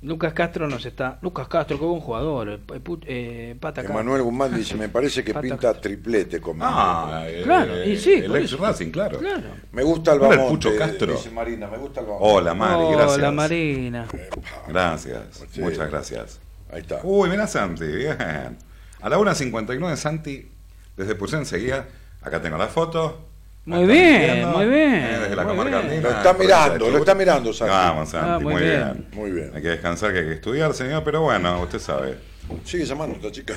Lucas 0.00 0.32
Castro 0.32 0.68
nos 0.68 0.86
está. 0.86 1.18
Lucas 1.22 1.48
Castro, 1.48 1.76
qué 1.78 1.84
buen 1.84 2.00
jugador. 2.00 2.60
eh, 3.06 3.56
pata 3.58 3.82
Guzmán 4.22 4.54
dice, 4.54 4.76
me 4.76 4.88
parece 4.88 5.24
que 5.24 5.34
Pata 5.34 5.42
pinta 5.42 5.74
triplete 5.80 6.40
conmigo. 6.40 6.66
Ah, 6.70 7.24
eh, 7.26 7.42
Claro, 7.42 7.84
y 7.84 7.96
sí, 7.96 8.12
el 8.14 8.36
ex. 8.36 8.56
Racing, 8.58 8.90
claro. 8.90 9.18
Claro. 9.18 9.42
Me 9.72 9.82
gusta 9.82 10.12
el 10.12 10.18
¿No 10.20 10.26
era 10.26 10.34
el 10.34 10.40
Bamonte, 10.40 10.68
Pucho 10.68 10.78
Castro? 10.78 11.12
dice 11.14 11.30
Marina, 11.30 11.66
me 11.66 11.78
gusta 11.78 12.00
el 12.00 12.06
Bamonte. 12.06 12.28
Hola, 12.32 12.54
Mari, 12.54 12.92
gracias. 12.92 13.18
Hola 13.18 13.32
Marina. 13.32 14.06
Gracias, 14.68 15.44
Sí. 15.50 15.60
muchas 15.60 15.90
gracias. 15.90 16.40
Ahí 16.70 16.80
está. 16.82 17.00
Uy, 17.02 17.28
mira 17.28 17.46
Santi, 17.48 17.84
bien. 17.86 18.16
A 19.00 19.08
la 19.08 19.18
1.59 19.18 19.96
Santi, 19.96 20.48
desde 20.96 21.14
Pulsén 21.16 21.44
seguía. 21.46 21.88
Acá 22.22 22.40
tengo 22.42 22.56
la 22.58 22.68
foto. 22.68 23.27
Muy 23.64 23.86
bien, 23.86 24.48
muy 24.48 24.66
bien, 24.66 24.94
eh, 24.94 25.18
desde 25.20 25.36
la 25.36 25.42
muy 25.44 25.50
comarca 25.56 25.80
bien. 25.80 25.90
andina, 25.92 26.02
Lo 26.10 26.16
está 26.16 26.32
mirando, 26.32 26.90
lo 26.90 26.98
está 26.98 27.14
mirando, 27.14 27.52
Santi. 27.52 27.70
Vamos, 27.70 28.08
Santi, 28.08 28.30
Ah, 28.30 28.38
muy 28.38 28.54
muy, 28.54 28.62
bien. 28.62 28.82
bien. 28.92 29.08
Muy 29.12 29.30
bien. 29.30 29.50
Hay 29.54 29.60
que 29.62 29.68
descansar, 29.68 30.12
que 30.12 30.20
hay 30.20 30.24
que 30.24 30.32
estudiar, 30.34 30.72
señor, 30.72 31.04
pero 31.04 31.20
bueno, 31.20 31.60
usted 31.62 31.78
sabe. 31.78 32.16
Sigue 32.64 32.86
llamando 32.86 33.16
esta 33.16 33.30
chica. 33.30 33.54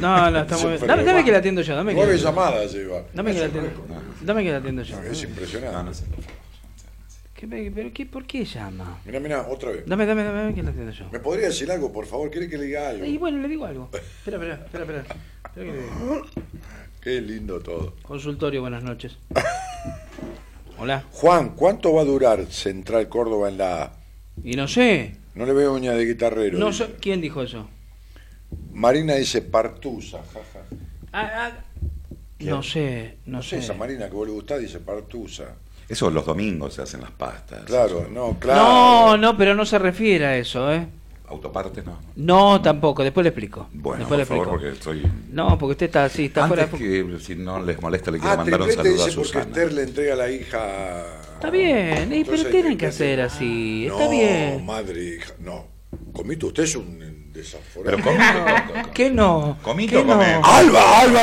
No, 0.00 0.30
no, 0.30 0.40
está 0.40 0.56
muy 0.56 0.68
bien. 0.74 0.86
Dame, 0.86 1.02
dame 1.02 1.24
que 1.24 1.32
la 1.32 1.38
atiendo 1.38 1.62
yo, 1.62 1.74
dame 1.74 1.90
que 1.92 1.96
Nueve 1.96 2.12
la- 2.16 2.22
llamadas 2.22 2.72
lleva. 2.72 3.02
Dame 3.12 3.32
que 3.32 3.40
la 3.40 3.46
atiendo. 3.46 3.70
Dame 4.20 4.44
que 4.44 4.50
la 4.52 4.56
atiendo 4.58 4.82
yo. 4.82 5.02
Es 5.02 5.22
impresionante. 5.24 5.76
No, 5.76 5.82
no 5.82 5.94
sé. 5.94 6.04
¿Qué 7.34 7.46
me- 7.48 7.70
pero 7.72 7.90
qué, 7.92 8.06
¿Por 8.06 8.26
qué 8.26 8.44
llama? 8.44 8.98
Mira, 9.04 9.18
mira, 9.18 9.46
otra 9.48 9.70
vez. 9.70 9.82
Dame, 9.84 10.06
dame, 10.06 10.22
dame 10.22 10.54
que 10.54 10.62
la 10.62 10.70
atiendo 10.70 10.92
yo. 10.92 11.06
¿Me 11.10 11.18
podría 11.18 11.46
decir 11.48 11.72
algo, 11.72 11.90
por 11.90 12.06
favor? 12.06 12.30
¿Quiere 12.30 12.48
que 12.48 12.56
le 12.56 12.66
diga 12.66 12.90
algo? 12.90 13.04
Y 13.04 13.18
bueno, 13.18 13.38
le 13.38 13.48
digo 13.48 13.64
algo. 13.66 13.90
Espera, 13.92 14.36
espera, 14.36 14.54
espera, 14.64 14.84
espera. 14.84 15.00
Espera 15.00 15.66
que 15.66 15.72
le 15.72 15.82
digo. 15.82 16.22
Qué 17.00 17.20
lindo 17.20 17.60
todo. 17.60 17.94
Consultorio, 18.02 18.60
buenas 18.60 18.82
noches. 18.82 19.16
Hola. 20.78 21.04
Juan, 21.12 21.50
¿cuánto 21.50 21.92
va 21.94 22.02
a 22.02 22.04
durar 22.04 22.46
Central 22.46 23.08
Córdoba 23.08 23.48
en 23.48 23.58
la 23.58 23.82
A? 23.82 23.92
Y 24.42 24.54
no 24.54 24.68
sé. 24.68 25.16
No 25.34 25.46
le 25.46 25.52
veo 25.52 25.74
uña 25.74 25.92
de 25.92 26.04
guitarrero. 26.06 26.58
No 26.58 26.68
dice. 26.68 26.96
¿Quién 27.00 27.20
dijo 27.20 27.42
eso? 27.42 27.68
Marina 28.72 29.14
dice 29.14 29.42
Partusa, 29.42 30.18
jaja. 30.32 30.64
Ah, 31.12 31.30
ah, 31.34 31.52
no 32.40 32.62
sé, 32.62 33.16
no, 33.26 33.38
No 33.38 33.42
sé, 33.42 33.50
sé. 33.50 33.58
esa 33.58 33.74
Marina 33.74 34.08
que 34.08 34.14
vos 34.14 34.26
le 34.26 34.32
gusta 34.32 34.58
dice 34.58 34.80
Partusa. 34.80 35.54
Eso 35.88 36.10
los 36.10 36.24
domingos 36.24 36.74
se 36.74 36.82
hacen 36.82 37.00
las 37.00 37.10
pastas. 37.10 37.64
Claro, 37.64 38.08
no, 38.10 38.38
claro. 38.38 38.62
No, 38.62 39.16
no, 39.16 39.36
pero 39.36 39.54
no 39.54 39.64
se 39.66 39.78
refiere 39.78 40.24
a 40.26 40.36
eso, 40.36 40.72
¿eh? 40.72 40.86
Autopartes, 41.30 41.84
no. 41.86 41.98
No, 42.16 42.60
tampoco. 42.60 43.02
Después 43.04 43.22
le 43.24 43.28
explico. 43.28 43.68
Bueno, 43.72 44.00
Después 44.00 44.18
le 44.18 44.26
por 44.26 44.36
favor, 44.46 44.64
explico. 44.64 44.80
porque 44.84 45.00
estoy... 45.02 45.24
No, 45.32 45.56
porque 45.58 45.70
usted 45.72 45.86
está 45.86 46.04
así, 46.04 46.24
está 46.26 46.46
fuera. 46.48 46.64
Antes 46.64 46.78
que, 46.78 47.18
si 47.20 47.36
no 47.36 47.62
les 47.62 47.80
molesta, 47.80 48.10
le 48.10 48.18
quiero 48.18 48.32
Ah, 48.34 48.36
mandar 48.36 48.62
un 48.62 48.72
saludo 48.72 49.02
a 49.02 49.06
dice 49.06 49.16
porque 49.16 49.28
Susana. 49.28 49.44
Esther 49.44 49.72
le 49.72 49.82
entrega 49.84 50.12
a 50.14 50.16
la 50.16 50.30
hija... 50.30 51.04
Está 51.34 51.50
bien, 51.50 52.24
pero 52.28 52.44
tienen 52.50 52.76
que 52.76 52.86
hacer 52.86 53.20
así. 53.20 53.86
No, 53.88 53.94
Está 53.98 54.10
bien. 54.10 54.66
madre, 54.66 55.02
hija, 55.16 55.32
no. 55.38 55.66
Comito, 56.12 56.48
usted 56.48 56.64
es 56.64 56.76
un 56.76 57.32
desaforado. 57.32 57.96
Pero 57.96 58.04
comito, 58.04 58.90
¿Qué 58.92 59.10
no? 59.10 59.56
comito 59.62 59.98
¿Qué 59.98 60.04
no? 60.04 60.12
come. 60.14 60.26
¡Alba, 60.42 61.00
Alba! 61.00 61.20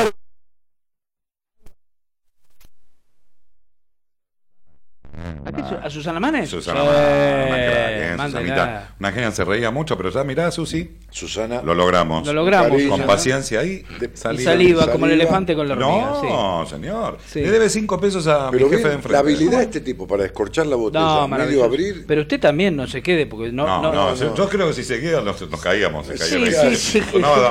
¿A, 5.44 5.52
qué, 5.52 5.60
Una- 5.62 5.80
a 5.84 5.90
Susana 5.90 6.20
Manes? 6.20 6.50
Susana 6.50 6.80
Manes, 6.84 6.96
una 6.98 7.08
¿eh? 7.08 8.14
mándela. 8.16 8.26
Susanita. 8.44 8.88
Una 9.00 9.12
genia 9.12 9.30
se 9.32 9.44
reía 9.44 9.70
mucho, 9.70 9.96
pero 9.96 10.10
ya 10.10 10.24
mirá, 10.24 10.50
Susi, 10.50 10.96
Susana. 11.10 11.62
lo 11.62 11.74
logramos. 11.74 12.26
Lo 12.26 12.32
logramos, 12.34 12.70
Cariño. 12.72 12.90
Con 12.90 13.02
paciencia 13.06 13.60
ahí. 13.60 13.82
De- 13.98 14.10
Y 14.14 14.16
saliva, 14.38 14.90
como 14.92 15.06
el 15.06 15.12
Saliva. 15.12 15.14
elefante 15.14 15.56
con 15.56 15.66
la 15.66 15.74
hormiga. 15.74 16.12
sí. 16.20 16.26
No, 16.28 16.66
señor. 16.66 17.18
Sí. 17.26 17.40
Le 17.40 17.50
debe 17.50 17.68
cinco 17.70 17.98
pesos 17.98 18.26
a 18.26 18.50
Pero 18.50 18.66
mi 18.66 18.72
jefe 18.72 18.82
bien, 18.82 18.88
de 18.90 18.94
enfrente. 18.96 19.12
la 19.12 19.18
habilidad 19.20 19.58
de 19.58 19.64
este 19.64 19.80
tipo 19.80 20.06
para 20.06 20.22
descorchar 20.24 20.66
la 20.66 20.76
botella, 20.76 21.04
No, 21.04 21.28
medio 21.28 21.64
abrir. 21.64 22.04
Pero 22.06 22.20
usted 22.22 22.38
también 22.38 22.76
no 22.76 22.86
se 22.86 23.02
quede, 23.02 23.26
porque 23.26 23.50
no. 23.50 23.66
No, 23.66 23.82
no, 23.82 23.92
no, 23.92 24.14
yo- 24.14 24.34
yo 24.34 24.48
creo 24.48 24.68
que 24.68 24.74
si 24.74 24.84
seguía 24.84 25.20
nos, 25.22 25.40
nos 25.50 25.60
caíamos. 25.60 26.06
Se 26.06 26.14
caía 26.14 26.38
la- 26.68 26.74
sí, 26.76 27.00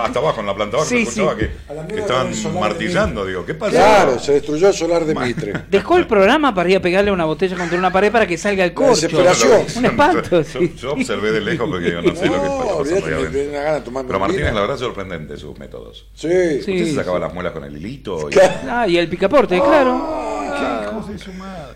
hasta 0.04 0.20
abajo 0.20 0.40
en 0.42 0.46
la 0.48 0.56
planta 0.56 0.78
baja, 0.78 0.90
Sí, 0.90 0.98
se 0.98 1.02
escuchaba 1.10 1.34
sí. 1.34 1.48
que, 1.90 2.00
estaban 2.00 2.32
martillando. 2.60 3.26
Digo, 3.26 3.46
¿qué 3.46 3.56
pasa? 3.56 3.72
Claro, 3.72 4.20
se 4.20 4.34
destruyó 4.34 4.68
el 4.68 4.74
solar 4.74 5.04
de 5.06 5.16
Mitre. 5.16 5.54
Dejó 5.72 5.98
el 5.98 6.06
programa 6.08 6.54
para 6.54 6.70
ir 6.70 6.78
a 6.78 6.82
pegarle 6.82 7.12
una 7.12 7.26
botella 7.26 7.58
contra 7.58 7.78
una 7.78 7.92
pared 7.92 8.12
para 8.12 8.28
que 8.28 8.38
salga 8.38 8.64
el 8.64 8.74
corcho. 8.74 9.08
desesperación. 9.08 9.66
Un 9.78 9.86
espanto. 9.86 10.42
Yo, 10.44 10.62
yo 10.62 10.92
observé 10.94 11.32
de 11.32 11.42
lejos 11.42 11.68
porque 11.70 11.86
digo, 11.90 12.02
no 12.04 12.16
sé 12.16 12.26
lo 12.28 12.42
que 12.42 12.48
No, 12.48 13.47
me 13.48 13.58
de 13.58 13.82
tomarme 13.82 14.08
Pero 14.08 14.20
Martínez, 14.20 14.54
la 14.54 14.62
verdad, 14.62 14.78
sorprendente 14.78 15.38
sus 15.38 15.58
métodos. 15.58 16.08
Sí. 16.14 16.30
Sí. 16.62 16.72
Usted 16.74 16.86
se 16.86 16.96
sacaba 16.96 17.20
las 17.20 17.34
muelas 17.34 17.54
con 17.54 17.64
el 17.64 17.76
hilito. 17.78 18.30
Y... 18.30 18.34
Claro. 18.34 18.54
Ah, 18.70 18.88
y 18.88 18.98
el 18.98 19.08
picaporte, 19.10 19.60
claro. 19.60 20.26
Claro, 20.58 21.04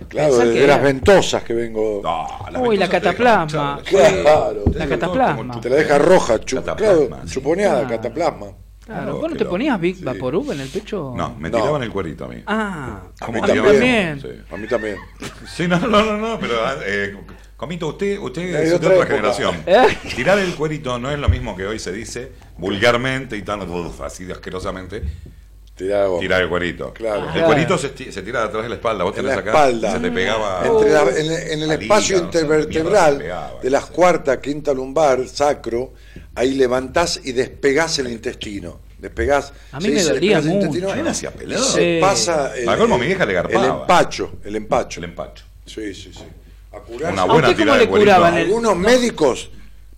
Pensá 0.09 0.45
de, 0.45 0.53
que 0.53 0.59
de 0.61 0.67
las 0.67 0.81
ventosas 0.81 1.43
que 1.43 1.53
vengo. 1.53 2.01
No, 2.03 2.27
las 2.51 2.61
Uy, 2.61 2.77
la 2.77 2.89
cataplasma. 2.89 3.79
Claro. 3.85 4.63
La 4.73 4.87
cataplasma. 4.87 5.61
Te 5.61 5.69
la 5.69 5.75
deja 5.77 5.97
roja, 5.97 6.39
chu- 6.39 6.57
Cataplasma, 6.57 7.07
claro, 7.07 7.27
sí. 7.27 7.33
chuponeada, 7.35 7.83
Ah. 7.85 7.87
cataplasma. 7.89 8.47
Claro. 8.85 9.19
¿Vos 9.19 9.31
no 9.31 9.37
te 9.37 9.45
ponías 9.45 9.79
Big 9.79 9.97
Sí. 9.97 10.03
Vaporub 10.03 10.51
en 10.51 10.59
el 10.61 10.67
pecho? 10.67 11.13
No, 11.15 11.35
me 11.37 11.49
No. 11.49 11.57
tiraban 11.59 11.83
el 11.83 11.91
cuerito 11.91 12.25
a 12.25 12.27
mí. 12.29 12.43
Ah, 12.47 13.01
A 13.19 13.25
¿Cómo 13.25 13.39
mí 13.41 13.47
también. 13.47 13.65
también. 13.65 14.21
Sí. 14.21 14.53
A 14.53 14.57
mí 14.57 14.67
también. 14.67 14.95
Sí, 15.47 15.67
no, 15.67 15.79
no, 15.79 16.03
no, 16.03 16.17
no, 16.17 16.39
pero 16.39 16.55
eh, 16.85 17.15
Comito, 17.61 17.89
usted, 17.89 18.17
usted 18.17 18.41
Es 18.41 18.71
de 18.71 18.79
de 18.79 18.87
otra 18.87 19.05
generación. 19.05 19.55
¿Eh? 19.67 19.95
Tirar 20.15 20.39
el 20.39 20.55
cuerito 20.55 20.97
no 20.97 21.11
es 21.11 21.19
lo 21.19 21.29
mismo 21.29 21.55
que 21.55 21.67
hoy 21.67 21.77
se 21.77 21.91
dice 21.91 22.31
vulgarmente 22.57 23.37
y 23.37 23.43
tan 23.43 23.61
uf, 23.69 24.01
así 24.01 24.25
de 24.25 24.33
asquerosamente. 24.33 25.03
Tirar 25.75 26.41
el 26.41 26.49
cuerito. 26.49 26.91
Claro. 26.91 27.31
El 27.35 27.43
cuerito 27.43 27.77
se, 27.77 27.89
se 28.11 28.21
tira 28.23 28.41
detrás 28.45 28.63
de 28.63 28.69
la 28.69 28.75
espalda. 28.75 29.03
Vos 29.03 29.15
En 29.15 29.21
tenés 29.25 29.35
la 29.35 29.41
acá, 29.41 29.51
espalda. 29.51 29.91
se 29.91 29.99
te 29.99 30.09
pegaba. 30.11 30.65
Entre 30.65 30.89
la- 30.89 31.01
en, 31.03 31.51
en 31.51 31.61
el 31.61 31.71
espacio 31.83 32.17
no 32.17 32.23
intervertebral 32.23 33.17
pegaba, 33.19 33.53
de 33.61 33.69
las 33.69 33.85
sí. 33.85 33.93
cuarta, 33.93 34.41
quinta 34.41 34.73
lumbar, 34.73 35.27
sacro, 35.27 35.93
ahí 36.33 36.55
levantás 36.55 37.21
y 37.23 37.31
despegás 37.31 37.99
el 37.99 38.07
intestino. 38.11 38.79
Despegás. 38.97 39.53
A 39.71 39.79
mí 39.79 39.85
se 39.85 39.91
me 39.91 40.03
dolía 40.03 40.39
el 40.39 40.45
mucho. 40.45 40.65
intestino 40.65 40.91
A 40.91 40.95
mí 40.95 41.03
me 41.03 41.09
hacía 41.11 41.29
pelado. 41.29 41.63
Se 41.63 41.99
pasa 42.01 42.57
el, 42.57 42.65
colmo, 42.75 42.97
mi 42.97 43.05
vieja 43.05 43.23
le 43.23 43.37
el 43.37 43.65
empacho, 43.65 44.31
el 44.43 44.55
empacho. 44.55 44.99
El 44.99 45.03
empacho. 45.03 45.45
Sí, 45.67 45.93
sí, 45.93 46.11
sí. 46.11 46.23
A 46.73 46.79
curarse. 46.79 47.13
Una 47.13 47.21
¿A 47.23 47.25
buena 47.25 47.49
usted 47.49 47.63
cómo 47.65 47.75
tirada 47.75 47.77
le 47.77 47.85
de 47.85 47.89
curaban 47.91 48.33
el- 48.37 48.45
Algunos 48.45 48.77
médicos, 48.77 49.49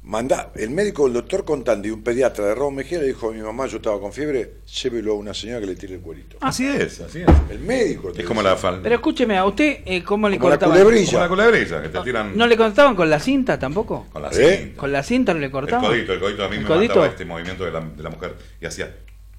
manda, 0.01 0.51
el 0.55 0.69
médico, 0.71 1.07
el 1.07 1.13
doctor 1.13 1.45
Contandi, 1.45 1.89
un 1.91 2.01
pediatra 2.03 2.45
de 2.47 2.55
Raúl 2.55 2.73
Mejía, 2.73 2.99
le 2.99 3.07
dijo 3.07 3.29
a 3.29 3.31
mi 3.31 3.41
mamá, 3.41 3.67
yo 3.67 3.77
estaba 3.77 3.99
con 3.99 4.11
fiebre, 4.11 4.55
llévelo 4.81 5.11
a 5.13 5.15
una 5.15 5.33
señora 5.33 5.59
que 5.61 5.67
le 5.67 5.75
tire 5.75 5.95
el 5.95 6.01
cuerito. 6.01 6.37
Así 6.41 6.67
es, 6.67 6.99
así 6.99 7.21
es. 7.21 7.27
El 7.51 7.59
médico. 7.59 8.09
Es 8.15 8.25
como 8.25 8.41
dice. 8.41 8.51
la 8.51 8.57
falda. 8.57 8.79
Pero 8.83 8.95
escúcheme, 8.95 9.37
¿a 9.37 9.45
usted 9.45 9.79
eh, 9.85 10.03
cómo 10.03 10.27
le 10.27 10.37
Como 10.37 10.49
la 10.49 10.55
cortaban? 10.57 10.77
culebrilla. 10.83 11.11
Como 11.11 11.21
la 11.21 11.29
culebrilla, 11.51 11.81
que 11.83 11.89
te 11.89 11.99
tiran 12.01 12.37
¿No 12.37 12.47
le 12.47 12.57
cortaban 12.57 12.95
con 12.95 13.09
la 13.09 13.19
cinta 13.19 13.57
tampoco? 13.59 14.07
con 14.11 14.21
la 14.23 14.29
¿Eh? 14.29 14.57
cinta. 14.57 14.77
¿Con 14.79 14.91
la 14.91 15.03
cinta 15.03 15.33
no 15.33 15.39
le 15.39 15.45
El 15.45 15.51
cortaban? 15.51 15.85
codito, 15.85 16.13
el 16.13 16.19
codito 16.19 16.43
a 16.43 16.49
mí 16.49 16.55
¿El 16.57 16.61
me 16.63 16.67
codito? 16.67 16.95
mataba 16.95 17.07
este 17.07 17.25
movimiento 17.25 17.63
de 17.65 17.71
la, 17.71 17.79
de 17.81 18.03
la 18.03 18.09
mujer 18.09 18.35
y 18.59 18.65
hacía. 18.65 18.93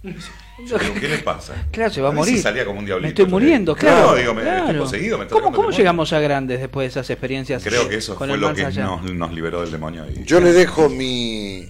Digo, 0.05 0.79
¿qué 1.01 1.09
le 1.09 1.19
pasa? 1.19 1.67
Claro, 1.73 1.93
se 1.93 2.01
va 2.03 2.11
a 2.11 2.13
morir. 2.13 2.39
salía 2.39 2.65
como 2.65 2.79
un 2.79 2.85
diablito. 2.85 3.07
Me 3.07 3.09
estoy 3.09 3.27
muriendo, 3.27 3.75
claro. 3.75 4.11
No, 4.11 4.15
digo, 4.17 4.35
me 4.35 4.43
claro. 4.43 4.67
estoy 4.67 4.79
poseído, 4.79 5.19
me 5.19 5.27
¿Cómo, 5.27 5.71
llegamos 5.71 6.13
a 6.13 6.21
grandes 6.21 6.61
después 6.61 6.85
de 6.85 6.89
esas 6.91 7.09
experiencias? 7.11 7.65
Creo 7.65 7.89
que 7.89 7.97
eso 7.97 8.15
con 8.15 8.29
fue 8.29 8.37
lo 8.39 8.53
que 8.53 8.63
nos, 8.65 9.03
nos 9.13 9.33
liberó 9.33 9.63
del 9.63 9.73
demonio. 9.73 10.05
Y, 10.15 10.25
Yo 10.25 10.41
le 10.41 10.53
dejo 10.53 10.89
mi 10.89 11.69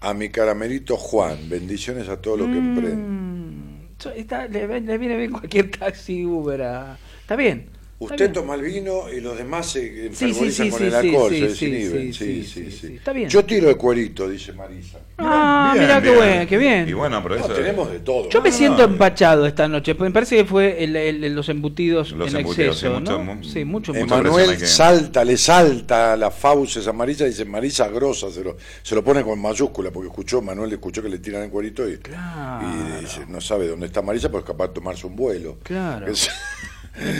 a 0.00 0.14
mi 0.14 0.28
caramelito 0.28 0.96
Juan, 0.96 1.48
bendiciones 1.48 2.08
a 2.08 2.20
todo 2.20 2.36
lo 2.36 2.44
que 2.44 2.58
emprende. 2.58 2.94
Mm, 2.96 3.88
so- 3.98 4.10
está- 4.12 4.46
le, 4.46 4.80
le 4.80 4.98
viene 4.98 5.16
bien 5.16 5.32
cualquier 5.32 5.70
taxi 5.70 6.24
Uber. 6.24 6.62
a- 6.62 6.98
Está 7.22 7.36
bien. 7.36 7.70
Usted 7.96 8.32
toma 8.32 8.54
el 8.56 8.62
vino 8.62 9.08
y 9.10 9.20
los 9.20 9.38
demás 9.38 9.70
se 9.70 9.80
Sí, 9.80 10.06
enfervorizan 10.06 10.66
sí, 10.66 10.70
con 10.72 10.82
el 10.82 10.94
alcohol, 10.94 11.30
sí, 11.32 11.40
se 11.40 11.54
sí, 11.54 11.70
desinhiben. 11.70 12.12
sí, 12.12 12.24
Sí, 12.24 12.42
sí, 12.44 12.64
sí, 12.64 12.70
sí, 12.72 12.86
sí. 12.88 12.94
está 12.96 13.12
bien. 13.12 13.28
Yo 13.30 13.44
tiro 13.44 13.70
el 13.70 13.76
cuerito, 13.76 14.28
dice 14.28 14.52
Marisa. 14.52 14.98
Ah, 15.16 15.70
Bien, 15.74 15.86
mira 15.86 16.02
qué 16.02 16.10
bien. 16.10 16.46
qué 16.48 16.58
bien. 16.58 16.88
Y 16.88 16.92
bueno, 16.92 17.22
pero 17.22 17.36
No, 17.38 17.44
eso. 17.44 17.54
tenemos 17.54 17.90
de 17.90 18.00
todo. 18.00 18.28
Yo 18.28 18.42
me 18.42 18.50
No, 18.50 18.56
siento 18.56 18.78
no, 18.86 18.92
empachado 18.92 19.46
esta 19.46 19.68
noche, 19.68 19.94
porque 19.94 20.08
me 20.10 20.12
parece 20.12 20.36
que 20.36 20.44
fue 20.44 20.82
el- 20.82 20.96
el- 20.96 21.34
los 21.34 21.48
embutidos 21.48 22.10
Los 22.10 22.30
en 22.34 22.40
embutidos, 22.40 22.76
exceso, 22.82 22.94
sí, 22.96 23.00
mucho, 23.00 23.18
¿no? 23.18 23.24
mu- 23.36 23.44
sí, 23.44 23.64
mucho, 23.64 23.94
Emanuel 23.94 24.58
que- 24.58 24.66
salta, 24.66 25.24
le 25.24 25.36
salta 25.36 26.16
las 26.16 26.34
fauces 26.34 26.86
a 26.88 26.92
Marisa, 26.92 27.24
dice 27.26 27.44
Marisa 27.44 27.88
grosa, 27.88 28.28
se 28.30 28.42
lo, 28.42 28.56
se 28.82 28.94
lo 28.96 29.04
pone 29.04 29.22
con 29.22 29.40
mayúscula, 29.40 29.92
porque 29.92 30.08
escuchó, 30.08 30.42
Manuel 30.42 30.72
escuchó 30.72 31.00
que 31.00 31.08
le 31.08 31.20
tiran 31.20 31.44
el 31.44 31.50
cuerito 31.50 31.88
y, 31.88 31.98
Claro. 31.98 32.66
y 32.98 33.00
dice, 33.02 33.20
no 33.28 33.40
sabe 33.40 33.68
dónde 33.68 33.86
está 33.86 34.02
Marisa, 34.02 34.30
pues 34.30 34.42
es 34.42 34.48
capaz 34.48 34.66
de 34.68 34.74
tomarse 34.74 35.06
un 35.06 35.14
vuelo. 35.14 35.58
Claro. 35.62 36.06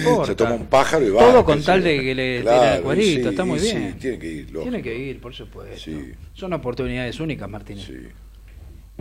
No 0.05 0.25
se 0.25 0.35
toma 0.35 0.53
un 0.55 0.67
pájaro 0.67 1.05
y 1.07 1.11
va. 1.11 1.21
Todo 1.21 1.45
con 1.45 1.63
tal 1.63 1.83
de 1.83 2.01
que 2.01 2.15
le 2.15 2.41
Claro, 2.43 2.61
tiren 2.61 2.77
el 2.77 2.83
cuerito, 2.83 3.23
sí, 3.23 3.29
está 3.29 3.45
muy 3.45 3.59
bien. 3.59 3.93
Sí, 3.95 3.99
tiene 4.01 4.19
que 4.19 4.27
ir, 4.29 4.45
lógico. 4.51 4.63
Tiene 4.63 4.83
que 4.83 4.97
ir, 4.99 5.21
por 5.21 5.35
supuesto. 5.35 5.77
Sí. 5.79 6.13
Son 6.33 6.53
oportunidades 6.53 7.19
únicas, 7.21 7.49
Martínez. 7.51 7.85
Sí, 7.87 8.09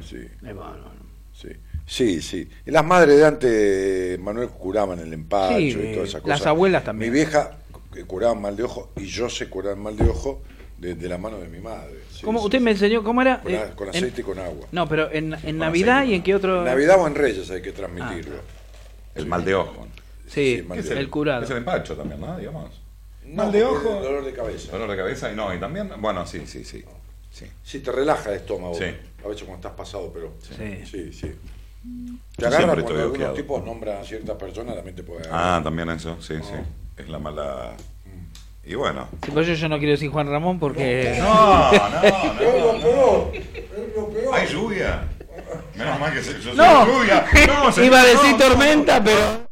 sí. 0.02 0.18
Eh, 0.18 0.54
bueno. 0.54 1.04
Sí, 1.34 1.50
sí, 1.86 2.22
sí. 2.22 2.48
Y 2.66 2.72
las 2.72 2.86
madres 2.86 3.18
de 3.18 3.26
antes, 3.26 4.20
Manuel, 4.20 4.50
curaban 4.50 5.00
el 5.00 5.12
empacho 5.14 5.58
Sí, 5.58 5.68
y 5.70 5.94
toda 5.94 6.06
esa 6.06 6.20
cosa. 6.22 6.30
las 6.34 6.46
abuelas 6.48 6.84
también. 6.84 7.12
Mi 7.12 7.18
vieja 7.20 7.58
curaba 8.08 8.34
mal 8.34 8.56
de 8.56 8.64
ojo 8.64 8.92
y 8.98 9.06
yo 9.06 9.30
sé 9.30 9.50
curar 9.50 9.76
mal 9.76 9.96
de 9.96 10.10
ojo 10.10 10.42
de, 10.80 10.96
de 10.96 11.08
la 11.10 11.18
mano 11.20 11.38
de 11.40 11.48
mi 11.48 11.60
madre. 11.60 12.00
Sí, 12.12 12.24
¿Cómo, 12.24 12.40
sí, 12.40 12.46
usted 12.46 12.58
sí. 12.60 12.64
me 12.64 12.72
enseñó 12.72 13.04
cómo 13.04 13.22
era? 13.22 13.42
Con, 13.42 13.52
Eh, 13.54 13.58
a- 13.60 13.76
con 13.76 13.88
en- 13.90 13.96
aceite 13.96 14.22
y 14.22 14.24
con 14.24 14.40
agua. 14.40 14.68
No, 14.72 14.88
pero 14.90 15.12
en, 15.12 15.36
en 15.44 15.58
Navidad 15.60 15.98
aceite, 16.00 16.12
y 16.14 16.16
en 16.16 16.24
qué 16.24 16.36
otro. 16.36 16.60
En 16.60 16.66
Navidad 16.66 17.00
o 17.00 17.08
en 17.08 17.16
Reyes 17.16 17.50
hay 17.52 17.62
que 17.62 17.72
transmitirlo. 17.72 18.36
El 19.16 19.26
mal 19.28 19.46
de 19.46 19.54
ojo. 19.56 19.88
Sí, 20.34 20.58
Sí, 20.58 20.64
mal 20.68 20.78
Es 20.80 20.90
de- 20.90 21.00
el, 21.00 21.10
curado. 21.10 21.44
Es 21.44 21.50
el 21.50 21.58
empacho 21.58 21.96
también, 21.96 22.20
¿no? 22.22 22.38
Digamos. 22.38 22.70
No, 23.26 23.44
mal 23.44 23.52
de 23.52 23.64
ojo. 23.64 23.90
Dolor 24.02 24.26
de 24.26 24.34
cabeza. 24.34 24.72
Dolor 24.72 24.90
de 24.92 24.98
cabeza 24.98 25.32
y 25.32 25.36
no, 25.36 25.54
y 25.54 25.60
también. 25.60 25.90
Bueno, 26.00 26.26
sí, 26.26 26.44
sí, 26.46 26.64
sí. 26.64 26.84
sí. 27.32 27.46
Sí, 27.64 27.80
te 27.80 27.92
relaja 27.92 28.30
el 28.32 28.38
estómago. 28.38 28.74
Sí. 28.76 28.86
A 29.24 29.28
veces 29.28 29.44
cuando 29.44 29.56
estás 29.56 29.72
pasado, 29.74 30.12
pero. 30.14 30.34
Sí. 30.42 30.84
Sí, 30.90 31.14
sí. 31.14 31.32
Te 32.38 32.46
agarra 32.46 32.64
siempre 32.64 32.84
cuando 32.84 33.00
algunos 33.02 33.10
bloqueado. 33.18 33.34
tipos 33.34 33.64
nombran 33.66 33.98
a 33.98 34.04
ciertas 34.04 34.38
personas, 34.38 34.76
también 34.76 34.96
te 34.96 35.04
puede 35.04 35.28
Ah, 35.30 35.40
agarrar. 35.58 35.64
también 35.64 35.90
eso, 35.90 36.22
sí, 36.22 36.36
sí. 36.42 36.54
Es 36.98 37.10
la 37.10 37.20
mala. 37.20 37.74
Y 38.66 38.76
bueno. 38.76 39.08
Sí, 39.26 39.56
yo 39.56 39.68
no 39.70 39.78
quiero 39.78 39.92
decir 39.92 40.10
Juan 40.10 40.28
Ramón 40.30 40.60
porque. 40.60 41.18
No, 41.20 41.72
no, 41.72 42.04
Es 42.04 42.62
lo 42.62 42.74
no. 42.74 42.80
peor, 42.80 43.32
es 43.36 43.96
lo 43.96 44.10
peor. 44.10 44.36
Hay 44.36 44.48
lluvia. 44.48 45.04
Menos 45.76 46.00
mal 46.00 46.14
que 46.14 46.22
se, 46.22 46.34
yo 46.36 46.42
soy 46.42 46.56
No. 46.56 46.86
lluvia. 46.86 47.26
No, 47.48 47.72
señor, 47.74 47.88
Iba 47.88 48.02
a 48.02 48.06
decir 48.06 48.32
no, 48.32 48.38
no. 48.38 48.38
tormenta, 48.38 49.04
pero. 49.04 49.43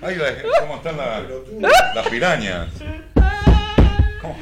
Ay, 0.00 0.14
la- 0.16 0.34
¿cómo 0.60 0.76
están 0.76 0.96
la- 0.96 1.24
las 1.94 2.08
pirañas? 2.08 2.68
¿Cómo? 4.22 4.36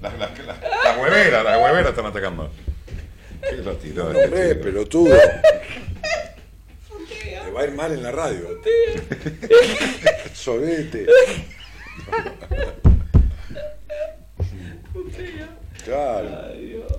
Las, 0.00 0.18
las, 0.18 0.38
las, 0.38 0.56
las 0.84 0.98
hueveras, 0.98 1.44
las 1.44 1.60
hueveras 1.62 1.90
están 1.90 2.06
atacando. 2.06 2.50
¿Qué 3.42 3.56
lo 3.56 3.74
tiró 3.76 4.04
No, 4.04 4.10
este 4.18 4.24
hombre, 4.26 4.54
pelotudo. 4.56 5.16
Te 7.08 7.50
va 7.50 7.60
a 7.60 7.64
ir 7.64 7.72
mal 7.72 7.92
en 7.92 8.02
la 8.02 8.12
radio. 8.12 8.60
Sorete. 10.34 11.06
Claro. 15.86 16.28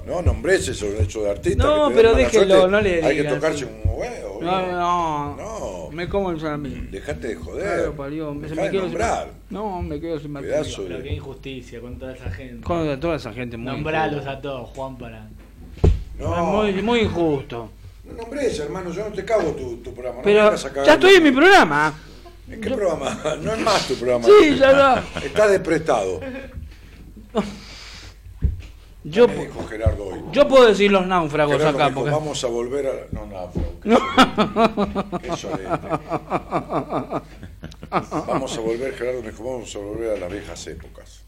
No 0.05 0.21
nombres 0.21 0.67
eso, 0.69 0.85
eso 0.87 1.23
de 1.23 1.31
artista. 1.31 1.63
No, 1.63 1.91
pero 1.93 2.15
déjelo, 2.15 2.55
suerte. 2.55 2.71
no 2.71 2.81
le 2.81 3.03
Hay 3.03 3.15
que 3.15 3.21
digas 3.21 3.35
tocarse 3.35 3.65
así. 3.65 3.73
un 3.83 3.89
huevo. 3.99 4.39
No, 4.41 4.71
no. 4.71 5.35
No. 5.35 5.89
Me 5.91 6.07
como 6.07 6.31
el 6.31 6.39
salamín. 6.39 6.89
Dejate 6.91 7.27
de 7.29 7.35
joder. 7.35 7.91
Claro, 7.93 8.33
me 8.33 8.47
de 8.47 8.55
quedo 8.55 8.71
sin- 8.71 8.81
nombrar. 8.81 9.29
No, 9.49 9.81
me 9.81 9.99
quedo 9.99 10.19
sin 10.19 10.33
Pedazo 10.33 10.83
Pero 10.87 10.97
qué 11.03 11.09
de... 11.09 11.15
injusticia 11.15 11.81
con 11.81 11.97
toda 11.99 12.13
esa 12.13 12.29
gente. 12.31 12.63
Con 12.63 12.99
toda 12.99 13.15
esa 13.15 13.33
gente 13.33 13.57
muy. 13.57 13.71
Nombralos 13.73 14.25
a 14.25 14.39
todos, 14.39 14.69
Juan, 14.69 14.97
para. 14.97 15.27
No, 16.19 16.45
Muy, 16.45 16.73
muy 16.81 16.99
injusto. 17.01 17.69
no 18.05 18.13
nombres, 18.13 18.57
hermano. 18.59 18.91
Yo 18.91 19.07
no 19.09 19.13
te 19.15 19.23
cago 19.25 19.51
tu, 19.51 19.77
tu 19.77 19.93
programa. 19.93 20.17
No 20.19 20.23
Pero 20.23 20.49
cagar 20.55 20.85
ya 20.85 20.93
estoy 20.93 21.15
en 21.15 21.23
mi 21.23 21.31
programa. 21.31 21.93
¿En 22.49 22.61
qué 22.61 22.69
programa? 22.71 23.19
No 23.41 23.53
es 23.53 23.59
más 23.59 23.87
tu 23.87 23.95
programa. 23.95 24.23
Sí, 24.25 24.55
ya 24.57 24.73
no. 24.73 25.21
Está 25.21 25.47
desprestado. 25.47 26.21
Yo, 29.09 29.25
dijo 29.25 29.65
Gerardo 29.67 30.07
hoy. 30.07 30.19
yo 30.33 30.47
puedo 30.47 30.67
decir 30.67 30.91
los 30.91 31.07
náufragos 31.07 31.57
Gerardo 31.57 31.77
acá. 31.77 31.87
dijo, 31.87 31.99
Porque... 32.01 32.11
vamos 32.11 32.43
a 32.43 32.47
volver 32.47 32.87
a... 32.87 32.91
No, 33.11 33.25
no, 33.25 33.51
qué 35.21 35.35
sorete. 35.35 35.69
Vamos 38.27 38.57
a 38.57 38.61
volver, 38.61 38.93
Gerardo 38.95 39.21
me 39.21 39.31
dijo, 39.31 39.43
vamos 39.45 39.73
a 39.75 39.79
volver 39.79 40.17
a 40.17 40.19
las 40.19 40.31
viejas 40.31 40.67
épocas. 40.67 41.23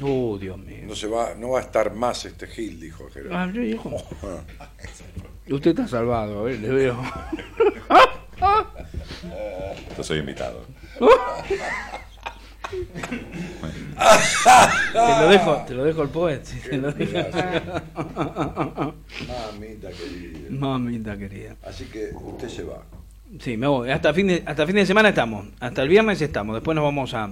Uh, 0.00 0.38
Dios 0.38 0.56
mío. 0.58 0.84
No 0.84 0.96
se 0.96 1.06
va, 1.06 1.34
no 1.34 1.50
va 1.50 1.58
a 1.58 1.62
estar 1.62 1.94
más 1.94 2.24
este 2.24 2.46
Gil, 2.46 2.80
dijo 2.80 3.08
Gerardo. 3.10 3.36
Ah, 3.36 3.50
yo 3.52 3.60
dijo. 3.60 3.90
Usted 5.50 5.70
está 5.70 5.86
salvado, 5.86 6.40
a 6.40 6.42
ver, 6.44 6.58
le 6.58 6.68
veo. 6.68 6.96
Yo 9.96 10.02
soy 10.02 10.20
invitado. 10.20 10.64
te 14.92 15.20
lo 15.20 15.28
dejo, 15.28 15.64
te 15.66 15.74
lo 15.74 15.84
dejo 15.84 16.02
al 16.02 16.08
poeta. 16.08 16.50
Mamita 19.26 19.88
querida. 19.90 20.38
Mamita 20.50 21.16
querida. 21.16 21.56
Así 21.66 21.84
que 21.86 22.10
usted 22.14 22.48
se 22.48 22.62
va. 22.64 22.82
Sí, 23.40 23.56
me 23.56 23.66
voy. 23.66 23.90
Hasta 23.90 24.12
fin 24.14 24.28
de, 24.28 24.42
hasta 24.46 24.64
fin 24.66 24.76
de 24.76 24.86
semana 24.86 25.08
estamos. 25.10 25.46
Hasta 25.60 25.82
el 25.82 25.88
viernes 25.88 26.20
estamos. 26.20 26.54
Después 26.54 26.74
nos 26.74 26.84
vamos 26.84 27.14
a, 27.14 27.30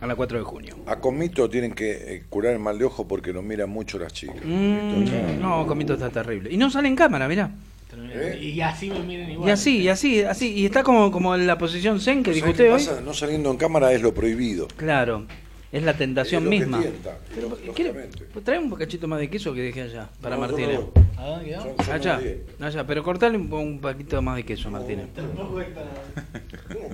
a 0.00 0.06
la 0.06 0.14
4 0.14 0.38
de 0.38 0.44
junio. 0.44 0.76
A 0.86 0.96
Comito 0.96 1.48
tienen 1.50 1.72
que 1.72 2.14
eh, 2.14 2.22
curar 2.28 2.52
el 2.52 2.58
mal 2.58 2.78
de 2.78 2.84
ojo 2.84 3.08
porque 3.08 3.32
lo 3.32 3.42
miran 3.42 3.70
mucho 3.70 3.98
las 3.98 4.12
chicas. 4.12 4.44
Mm, 4.44 5.40
no, 5.40 5.66
Comito 5.66 5.94
está 5.94 6.10
terrible. 6.10 6.52
Y 6.52 6.56
no 6.56 6.70
sale 6.70 6.88
en 6.88 6.96
cámara, 6.96 7.28
mirá. 7.28 7.50
¿Eh? 7.94 8.38
Y 8.40 8.60
así 8.60 8.90
me 8.90 9.00
miren 9.00 9.30
igual. 9.30 9.48
Y 9.48 9.52
así, 9.52 9.78
y 9.82 9.88
así, 9.88 10.22
así. 10.22 10.52
Y 10.52 10.64
está 10.66 10.82
como, 10.82 11.10
como 11.10 11.34
en 11.34 11.46
la 11.46 11.58
posición 11.58 12.00
zen 12.00 12.22
que 12.22 12.30
dijo 12.32 12.46
¿Sabes 12.46 12.56
qué 12.60 12.72
usted 12.74 12.92
hoy. 12.98 13.04
No 13.04 13.12
saliendo 13.14 13.50
en 13.50 13.56
cámara 13.56 13.92
es 13.92 14.00
lo 14.02 14.14
prohibido. 14.14 14.68
Claro. 14.76 15.26
Es 15.70 15.82
la 15.82 15.94
tentación 15.94 16.42
Es 16.42 16.44
lo 16.44 16.50
que 16.50 16.58
misma. 16.58 16.80
tienta, 16.80 17.16
Pero, 17.34 17.48
lógicamente. 17.48 18.18
¿quiere- 18.18 18.30
pues 18.32 18.44
trae 18.44 18.58
un 18.58 18.70
cachito 18.74 19.08
más 19.08 19.18
de 19.20 19.30
queso 19.30 19.54
que 19.54 19.62
dejé 19.62 19.82
allá, 19.82 20.08
para 20.20 20.34
No, 20.36 20.42
Martínez. 20.42 20.78
no, 20.80 20.90
no. 20.94 21.20
¿A 21.22 21.26
dónde 21.28 21.44
quedó? 21.46 21.62
Son- 21.62 21.76
son 21.86 21.94
Allá, 21.94 22.20
allá, 22.60 22.86
pero 22.86 23.02
cortale 23.02 23.38
un, 23.38 23.50
un 23.50 23.78
poquito 23.80 24.20
más 24.20 24.36
de 24.36 24.44
queso, 24.44 24.70
Martínez. 24.70 25.06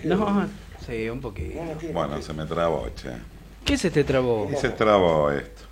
No, 0.04 0.46
sí, 0.86 1.08
un 1.08 1.20
poquito. 1.20 1.58
Bueno, 1.92 2.22
se 2.22 2.32
me 2.32 2.46
trabó, 2.46 2.88
che. 2.94 3.08
¿Qué 3.64 3.76
se 3.76 3.90
te 3.90 4.04
trabó? 4.04 4.48
Y 4.52 4.56
se 4.56 4.68
trabó 4.70 5.30
esto. 5.32 5.62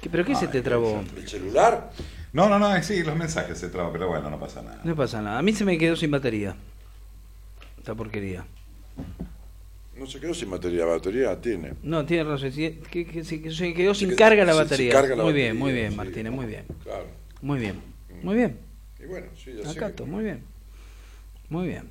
¿Qué- 0.00 0.10
¿Pero 0.10 0.24
qué 0.26 0.34
se 0.34 0.48
te 0.48 0.60
trabó? 0.60 1.02
¿El 1.16 1.26
celular? 1.26 1.90
No, 2.34 2.48
no, 2.48 2.58
no, 2.58 2.82
sí, 2.82 3.02
los 3.04 3.14
mensajes 3.16 3.56
se 3.56 3.68
traban, 3.68 3.92
pero 3.92 4.08
bueno, 4.08 4.28
no 4.28 4.38
pasa 4.40 4.60
nada. 4.60 4.80
No 4.82 4.96
pasa 4.96 5.22
nada. 5.22 5.38
A 5.38 5.42
mí 5.42 5.52
se 5.52 5.64
me 5.64 5.78
quedó 5.78 5.94
sin 5.94 6.10
batería. 6.10 6.56
Esta 7.78 7.94
porquería. 7.94 8.44
No 9.96 10.04
se 10.06 10.18
quedó 10.18 10.34
sin 10.34 10.50
batería, 10.50 10.80
la 10.84 10.92
batería 10.94 11.40
tiene. 11.40 11.74
No, 11.84 12.04
tiene 12.04 12.24
razón. 12.24 12.50
sí, 12.50 12.80
que- 12.90 13.06
que 13.06 13.22
se 13.22 13.40
que 13.40 13.52
se 13.52 13.72
quedó 13.72 13.94
sin 13.94 14.16
carga 14.16 14.44
la 14.44 14.52
batería. 14.54 14.92
carga 14.92 15.14
la 15.14 15.22
muy 15.22 15.32
bien, 15.32 15.56
muy 15.56 15.72
bien, 15.72 15.92
sí. 15.92 15.96
Martínez, 15.96 16.32
muy 16.32 16.46
bien. 16.46 16.64
Claro. 16.82 17.06
Muy 17.40 17.60
bien. 17.60 17.80
Muy 18.22 18.34
bien. 18.34 18.58
Y 19.00 19.06
bueno, 19.06 19.28
sí, 19.36 19.52
ya 19.56 19.70
sé. 19.70 19.78
Acato, 19.78 20.04
muy 20.04 20.24
bien. 20.24 20.42
Muy 21.48 21.68
bien. 21.68 21.88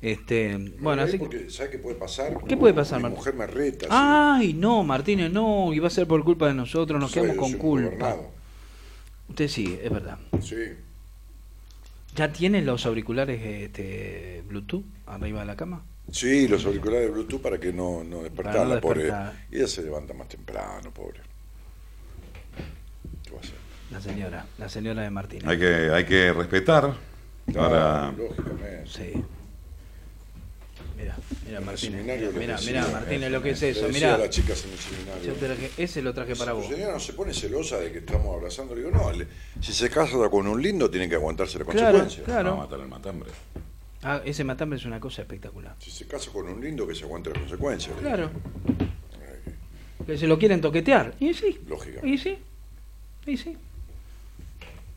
Este, 0.00 0.56
bueno, 0.80 1.02
así 1.02 1.12
que... 1.12 1.18
porque, 1.18 1.50
¿Sabes 1.50 1.72
qué 1.72 1.78
puede 1.78 1.96
pasar? 1.96 2.36
¿Qué 2.46 2.56
puede 2.56 2.74
pasar, 2.74 2.98
Mi 2.98 3.02
Martín? 3.04 3.18
mujer 3.18 3.34
me 3.34 3.46
reta. 3.48 3.86
Ay, 3.90 4.52
no, 4.52 4.84
Martínez, 4.84 5.32
no, 5.32 5.72
y 5.74 5.80
va 5.80 5.88
a 5.88 5.90
ser 5.90 6.06
por 6.06 6.22
culpa 6.22 6.46
de 6.46 6.54
nosotros, 6.54 7.00
nos 7.00 7.12
quedamos 7.12 7.36
con 7.36 7.52
culpa. 7.54 7.88
gobernado. 7.88 8.41
Usted 9.32 9.48
sí, 9.48 9.78
es 9.82 9.90
verdad. 9.90 10.18
Sí. 10.42 10.56
¿Ya 12.14 12.30
tiene 12.34 12.60
los 12.60 12.84
auriculares 12.84 13.40
este, 13.42 14.44
Bluetooth 14.46 14.84
arriba 15.06 15.40
de 15.40 15.46
la 15.46 15.56
cama? 15.56 15.82
Sí, 16.10 16.46
los 16.48 16.66
auriculares 16.66 17.06
de 17.06 17.12
Bluetooth 17.12 17.40
para 17.40 17.58
que 17.58 17.72
no, 17.72 18.04
no 18.04 18.22
despertar 18.22 18.52
Para 18.52 18.64
no 18.66 18.74
la 18.74 18.80
pobre. 18.82 19.04
despertar. 19.04 19.46
Y 19.50 19.56
ella 19.56 19.66
se 19.68 19.82
levanta 19.84 20.12
más 20.12 20.28
temprano, 20.28 20.90
pobre. 20.90 21.20
¿Qué 23.24 23.30
va 23.30 23.38
a 23.38 23.40
hacer? 23.40 23.54
La 23.90 24.02
señora, 24.02 24.44
la 24.58 24.68
señora 24.68 25.00
de 25.00 25.08
Martínez. 25.10 25.46
Hay 25.48 25.58
que, 25.58 25.74
hay 25.90 26.04
que 26.04 26.32
respetar. 26.34 26.94
Ahora, 27.56 28.08
Ah, 28.08 28.14
lógicamente. 28.14 28.84
Sí. 28.86 29.12
Mira, 31.02 31.60
mira 31.60 31.76
seminario 31.76 32.32
Mira, 32.32 32.58
mira, 32.64 33.04
eh, 33.10 33.30
lo 33.30 33.42
que 33.42 33.50
es 33.50 33.60
le 33.62 33.70
eso. 33.70 33.88
Mira, 33.88 34.14
a 34.14 34.18
las 34.18 34.30
chicas 34.30 34.64
en 34.64 34.72
el 34.72 34.78
seminario. 34.78 35.22
yo 35.24 35.32
te 35.34 35.46
traje- 35.46 35.70
ese 35.76 36.02
lo 36.02 36.14
traje 36.14 36.36
para 36.36 36.52
vos. 36.52 36.66
señora 36.68 36.92
no 36.92 37.00
se 37.00 37.12
pone 37.14 37.34
celosa 37.34 37.78
de 37.78 37.90
que 37.92 37.98
estamos 37.98 38.34
abrazando, 38.36 38.74
le 38.74 38.82
digo, 38.84 38.92
no, 38.96 39.10
le- 39.12 39.26
si 39.60 39.72
se 39.72 39.90
casa 39.90 40.16
con 40.30 40.46
un 40.46 40.62
lindo, 40.62 40.88
tiene 40.90 41.08
que 41.08 41.16
aguantarse 41.16 41.58
la 41.58 41.64
Claro, 41.64 41.98
consecuencia. 41.98 42.24
claro. 42.24 42.52
a 42.52 42.56
matar 42.56 42.80
el 42.80 42.88
matambre. 42.88 43.30
Ah, 44.04 44.20
ese 44.24 44.44
matambre 44.44 44.78
es 44.78 44.84
una 44.84 44.98
cosa 45.00 45.22
espectacular. 45.22 45.74
Si 45.78 45.90
se 45.90 46.06
casa 46.06 46.30
con 46.32 46.48
un 46.48 46.60
lindo, 46.62 46.86
que 46.86 46.94
se 46.94 47.04
aguante 47.04 47.30
la 47.30 47.38
consecuencia. 47.38 47.92
Claro. 48.00 48.30
Que 50.06 50.18
se 50.18 50.26
lo 50.26 50.38
quieren 50.38 50.60
toquetear. 50.60 51.14
Y 51.20 51.32
sí. 51.34 51.60
Lógica. 51.68 52.04
Y 52.06 52.18
sí. 52.18 52.36
Y 53.26 53.36
sí. 53.36 53.56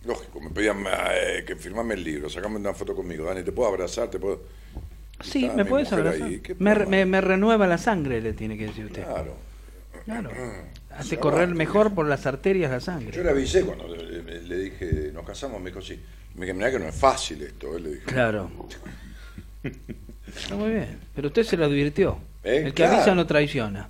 Lógico, 0.06 0.40
me 0.42 0.50
pedían 0.50 0.84
eh, 0.88 1.44
que 1.46 1.56
firmame 1.56 1.94
el 1.96 2.04
libro, 2.04 2.30
sacame 2.30 2.58
una 2.58 2.74
foto 2.74 2.96
conmigo. 2.96 3.26
Dani, 3.26 3.44
¿te 3.44 3.52
puedo 3.52 3.70
abrazar? 3.70 4.10
¿Te 4.10 4.20
puedo...? 4.20 4.42
Sí, 5.22 5.50
me 5.56 5.66
puedes 5.66 5.92
abrazar. 5.94 6.24
ahí, 6.28 6.40
¿qué 6.40 6.56
Me, 6.60 6.74
problema? 6.76 6.90
me- 6.92 7.06
me 7.06 7.22
renueva 7.22 7.68
la 7.68 7.78
sangre, 7.78 8.22
le 8.22 8.34
tiene 8.34 8.58
que 8.58 8.68
decir 8.68 8.86
usted. 8.86 9.04
Claro. 9.04 9.36
Claro. 10.06 10.30
Hace 10.98 11.18
correr 11.18 11.50
mejor 11.50 11.94
por 11.94 12.06
las 12.08 12.26
arterias 12.26 12.72
la 12.72 12.80
sangre. 12.80 13.12
Yo 13.12 13.24
le 13.24 13.30
avisé 13.32 13.64
cuando 13.64 13.88
le, 13.88 14.22
le- 14.24 14.42
le 14.44 14.58
dije, 14.58 15.12
nos 15.14 15.26
casamos, 15.26 15.60
me 15.62 15.70
dijo, 15.70 15.82
sí. 15.82 16.00
Me 16.36 16.46
dije, 16.46 16.58
que 16.72 16.80
no 16.80 16.88
es 16.88 16.96
fácil 16.96 17.42
esto, 17.44 17.76
eh", 17.78 17.80
le 17.82 17.90
dije. 17.92 18.06
Claro. 18.06 18.50
Está 19.64 20.56
muy 20.56 20.72
bien. 20.72 21.00
Pero 21.16 21.28
usted 21.30 21.44
se 21.44 21.58
lo 21.58 21.66
advirtió. 21.66 22.18
Eh, 22.48 22.58
El 22.58 22.64
que 22.66 22.84
claro. 22.84 22.98
avisa 22.98 23.16
no 23.16 23.26
traiciona. 23.26 23.90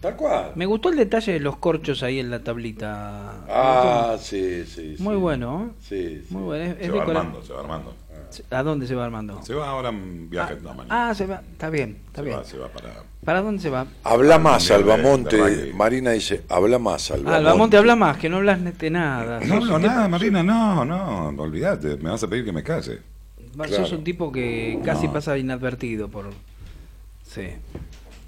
Tal 0.00 0.14
cual. 0.16 0.52
Me 0.54 0.66
gustó 0.66 0.88
el 0.88 0.96
detalle 0.96 1.32
de 1.32 1.40
los 1.40 1.56
corchos 1.56 2.02
ahí 2.04 2.20
en 2.20 2.30
la 2.30 2.38
tablita. 2.44 3.44
Ah, 3.48 4.16
sí, 4.20 4.64
sí, 4.66 4.96
sí. 4.96 5.02
Muy 5.02 5.16
bueno, 5.16 5.64
¿eh? 5.64 5.76
Sí, 5.80 6.22
sí. 6.28 6.32
Muy 6.34 6.42
bueno. 6.44 6.64
Es, 6.64 6.76
es 6.78 6.86
Se 6.86 6.90
va 6.92 7.02
armando, 7.02 7.42
se 7.42 7.52
va 7.52 7.60
armando. 7.60 7.94
¿A 8.50 8.62
dónde 8.62 8.86
se 8.86 8.94
va 8.94 9.06
Armando? 9.06 9.40
Se 9.42 9.54
va 9.54 9.70
ahora 9.70 9.88
en 9.88 10.28
viaje 10.28 10.58
no, 10.62 10.74
mañana. 10.74 11.08
Ah, 11.08 11.14
se 11.14 11.24
va. 11.26 11.42
Está 11.50 11.70
bien, 11.70 11.96
está 12.08 12.20
se, 12.20 12.26
bien. 12.26 12.38
va, 12.38 12.44
se 12.44 12.58
va 12.58 12.68
para. 12.68 12.90
¿Para 13.24 13.40
dónde 13.40 13.62
se 13.62 13.70
va? 13.70 13.86
Habla 14.04 14.38
más, 14.38 14.70
Albamonte. 14.70 15.72
Marina 15.74 16.10
dice, 16.10 16.42
habla 16.50 16.78
más, 16.78 17.10
Albamonte. 17.10 17.32
Ah, 17.34 17.36
Albamonte 17.38 17.76
habla 17.78 17.96
más, 17.96 18.18
que 18.18 18.28
no 18.28 18.36
hablas 18.36 18.78
de 18.78 18.90
nada. 18.90 19.40
No 19.40 19.54
hablo 19.54 19.66
tipo- 19.76 19.78
nada, 19.78 20.08
Marina, 20.08 20.42
no, 20.42 20.84
no, 20.84 21.32
no, 21.32 21.42
olvídate, 21.42 21.96
me 21.96 22.10
vas 22.10 22.22
a 22.22 22.28
pedir 22.28 22.44
que 22.44 22.52
me 22.52 22.62
va- 22.62 22.80
Claro. 23.66 23.76
Sos 23.84 23.92
un 23.92 24.04
tipo 24.04 24.30
que 24.30 24.78
casi 24.84 25.06
No. 25.06 25.14
pasa 25.14 25.36
inadvertido 25.38 26.08
por. 26.08 26.26
Sí. 27.32 27.48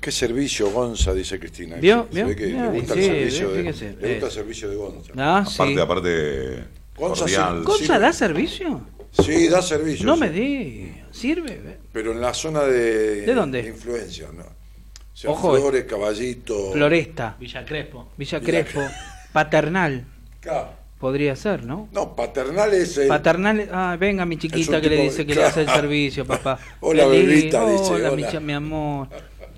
¿Qué 0.01 0.11
servicio, 0.11 0.71
Gonza? 0.71 1.13
Dice 1.13 1.39
Cristina. 1.39 1.77
¿Vio? 1.77 2.07
Se 2.11 2.17
¿Vio? 2.17 2.27
ve 2.29 2.37
que 2.37 2.47
le 2.47 2.69
gusta 2.69 2.95
sí, 2.95 3.01
el 3.01 3.07
servicio, 3.07 3.51
de, 3.51 3.59
fíjese, 3.61 3.85
le 3.85 3.91
gusta 3.93 4.07
eh. 4.07 4.19
el 4.25 4.31
servicio 4.31 4.71
de 4.71 4.77
Gonza. 4.77 5.13
Ah, 5.17 5.39
Aparte, 5.39 5.75
sí. 5.75 5.81
aparte, 5.81 6.65
Gonza 6.97 7.21
cordial. 7.23 7.59
sí. 7.59 7.65
¿Gonza 7.65 7.99
da 7.99 8.13
servicio? 8.13 8.81
Sí, 9.13 9.49
da 9.49 9.61
servicio. 9.63 10.07
No 10.07 10.15
sí. 10.15 10.21
me 10.21 10.31
di. 10.31 10.93
¿Sirve? 11.11 11.79
Pero 11.93 12.13
en 12.13 12.21
la 12.21 12.33
zona 12.33 12.63
de... 12.63 13.23
¿De 13.23 13.35
dónde? 13.35 13.61
influencia, 13.67 14.29
¿no? 14.33 14.43
O 14.45 15.17
sea, 15.17 15.31
Ojo. 15.31 15.55
Flores, 15.55 15.85
Caballito... 15.85 16.73
Floresta, 16.73 17.37
Villa 17.39 17.65
Crespo. 17.65 18.11
Villa 18.17 18.39
Villa 18.39 18.65
Crespo, 18.65 18.81
Paternal. 19.33 20.05
Claro. 20.41 20.80
Podría 21.01 21.35
ser, 21.35 21.65
¿no? 21.65 21.89
No, 21.93 22.15
paternal 22.15 22.75
es 22.75 22.99
el... 22.99 23.09
Paternal, 23.09 23.67
ah, 23.73 23.97
venga 23.99 24.27
mi 24.27 24.37
chiquita 24.37 24.83
que 24.83 24.91
le 24.91 25.03
dice 25.05 25.25
que 25.25 25.35
le 25.35 25.45
hace 25.45 25.63
el 25.63 25.69
servicio, 25.81 26.27
papá. 26.27 26.59
Hola, 26.81 27.07
bebita, 27.07 27.67
dice, 27.71 27.95
Hola, 27.95 28.11
mi, 28.11 28.23
hola. 28.23 28.41
mi 28.41 28.53
amor. 28.53 29.09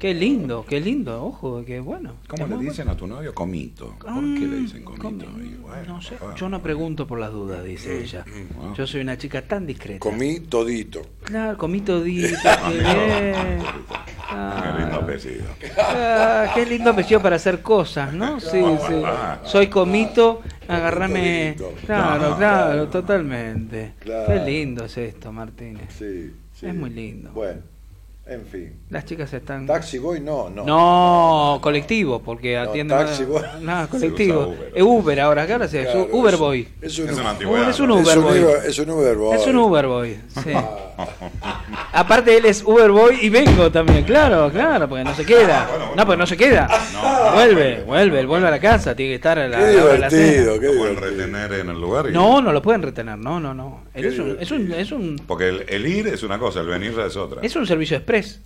Qué 0.02 0.14
lindo, 0.14 0.66
qué 0.68 0.80
lindo, 0.80 1.24
ojo, 1.26 1.64
qué 1.64 1.78
bueno. 1.78 2.14
¿Cómo 2.26 2.48
le 2.48 2.56
dicen 2.56 2.88
a 2.88 2.96
tu 2.96 3.06
novio? 3.06 3.32
Comito. 3.32 3.94
¿Por 4.00 4.34
qué 4.34 4.48
le 4.48 4.56
dicen 4.56 4.82
comito? 4.82 5.26
Bueno, 5.60 5.84
no 5.86 6.02
sé, 6.02 6.16
yo 6.34 6.48
no 6.48 6.60
pregunto 6.60 7.06
por 7.06 7.20
las 7.20 7.30
dudas, 7.30 7.64
dice 7.64 8.02
ella. 8.02 8.24
Ah. 8.60 8.74
Yo 8.76 8.84
soy 8.84 9.02
una 9.02 9.16
chica 9.16 9.42
tan 9.42 9.64
discreta. 9.64 10.00
Comí 10.00 10.40
todito. 10.40 11.02
Claro, 11.22 11.56
comí 11.56 11.82
todito, 11.82 12.36
qué 12.68 12.78
bien. 12.78 13.62
Qué 14.28 14.80
lindo 14.80 14.96
apellido. 14.96 15.44
Ah, 15.78 16.50
qué 16.52 16.66
lindo 16.66 16.90
apellido 16.90 17.22
para 17.22 17.36
hacer 17.36 17.62
cosas, 17.62 18.12
¿no? 18.12 18.40
Sí, 18.40 18.60
sí. 18.88 19.02
Soy 19.44 19.68
comito, 19.68 20.42
agarrame. 20.66 21.54
Claro, 21.86 22.36
claro, 22.36 22.88
totalmente. 22.88 23.92
Claro. 24.00 24.26
Qué 24.26 24.50
lindo 24.50 24.84
es 24.84 24.98
esto, 24.98 25.30
Martínez. 25.30 25.94
Sí, 25.96 26.32
sí. 26.54 26.66
Es 26.66 26.74
muy 26.74 26.90
lindo. 26.90 27.30
Bueno, 27.30 27.60
en 28.26 28.46
fin. 28.46 28.72
Las 28.90 29.04
chicas 29.04 29.32
están. 29.32 29.66
Taxi 29.66 29.98
Boy, 29.98 30.20
no, 30.20 30.48
no. 30.48 30.64
No, 30.64 31.58
colectivo, 31.60 32.20
porque 32.22 32.54
No, 32.56 32.62
atienden. 32.70 32.96
taxi, 32.98 33.24
boy. 33.24 33.42
No, 33.60 33.88
colectivo. 33.90 34.46
Uber. 34.48 34.72
Es 34.74 34.82
Uber 34.82 35.20
ahora, 35.20 35.46
¿qué 35.46 35.52
ahora 35.54 35.68
se 35.68 35.82
Claro, 35.82 36.08
Uber 36.12 36.34
es- 36.34 36.40
Boy. 36.40 36.68
Es 36.80 36.98
un, 36.98 37.08
Es 37.08 37.12
una 37.14 37.22
Uber- 37.22 37.26
antigüedad. 37.30 37.70
Es 37.70 37.80
un 37.80 37.90
Uber 37.90 38.18
Boy. 38.20 38.38
Uber- 38.40 38.64
es 38.66 38.78
un 38.78 38.90
Uber 38.90 39.16
Boy. 39.16 39.36
Es 39.36 39.46
un 39.46 39.56
Uber 39.56 39.86
Boy, 39.86 40.16
sí. 40.44 40.50
Aparte 41.92 42.36
él 42.36 42.44
es 42.46 42.62
Uber 42.64 42.90
Boy 42.90 43.18
y 43.22 43.28
vengo 43.28 43.70
también, 43.70 44.04
claro, 44.04 44.50
claro, 44.50 44.88
porque 44.88 45.04
no 45.04 45.14
se 45.14 45.24
queda. 45.26 45.68
No, 45.96 46.04
porque 46.06 46.18
no 46.18 46.26
se 46.26 46.36
queda. 46.36 46.68
Vuelve, 47.34 47.82
vuelve, 47.84 48.20
él 48.20 48.26
vuelve 48.26 48.48
a 48.48 48.50
la 48.50 48.60
casa, 48.60 48.94
tiene 48.94 49.10
que 49.12 49.16
estar 49.16 49.38
a 49.38 49.48
la, 49.48 49.58
Qué 49.58 49.64
la 49.98 50.10
cena. 50.10 50.22
divertido, 50.22 50.60
qué 50.60 50.66
Lo 50.66 50.72
pueden 50.78 50.94
divertido. 50.96 51.26
retener 51.26 51.52
en 51.60 51.68
el 51.70 51.80
lugar. 51.80 52.06
y- 52.08 52.12
No, 52.12 52.40
no 52.40 52.52
lo 52.52 52.62
pueden 52.62 52.82
retener, 52.82 53.18
no, 53.18 53.40
no, 53.40 53.52
no. 53.54 53.82
Él 53.94 54.04
es 54.06 54.18
un, 54.18 54.36
es 54.40 54.50
un, 54.50 54.72
es 54.72 54.92
un, 54.92 55.16
Porque 55.26 55.48
el, 55.48 55.64
el 55.68 55.86
ir 55.86 56.06
es 56.08 56.22
una 56.22 56.38
cosa, 56.38 56.60
el 56.60 56.66
venir 56.68 56.94
es 56.98 57.16
otra. 57.16 57.40
es 57.42 57.54
un 57.56 57.66
servicio 57.66 57.96
express. 58.12 58.40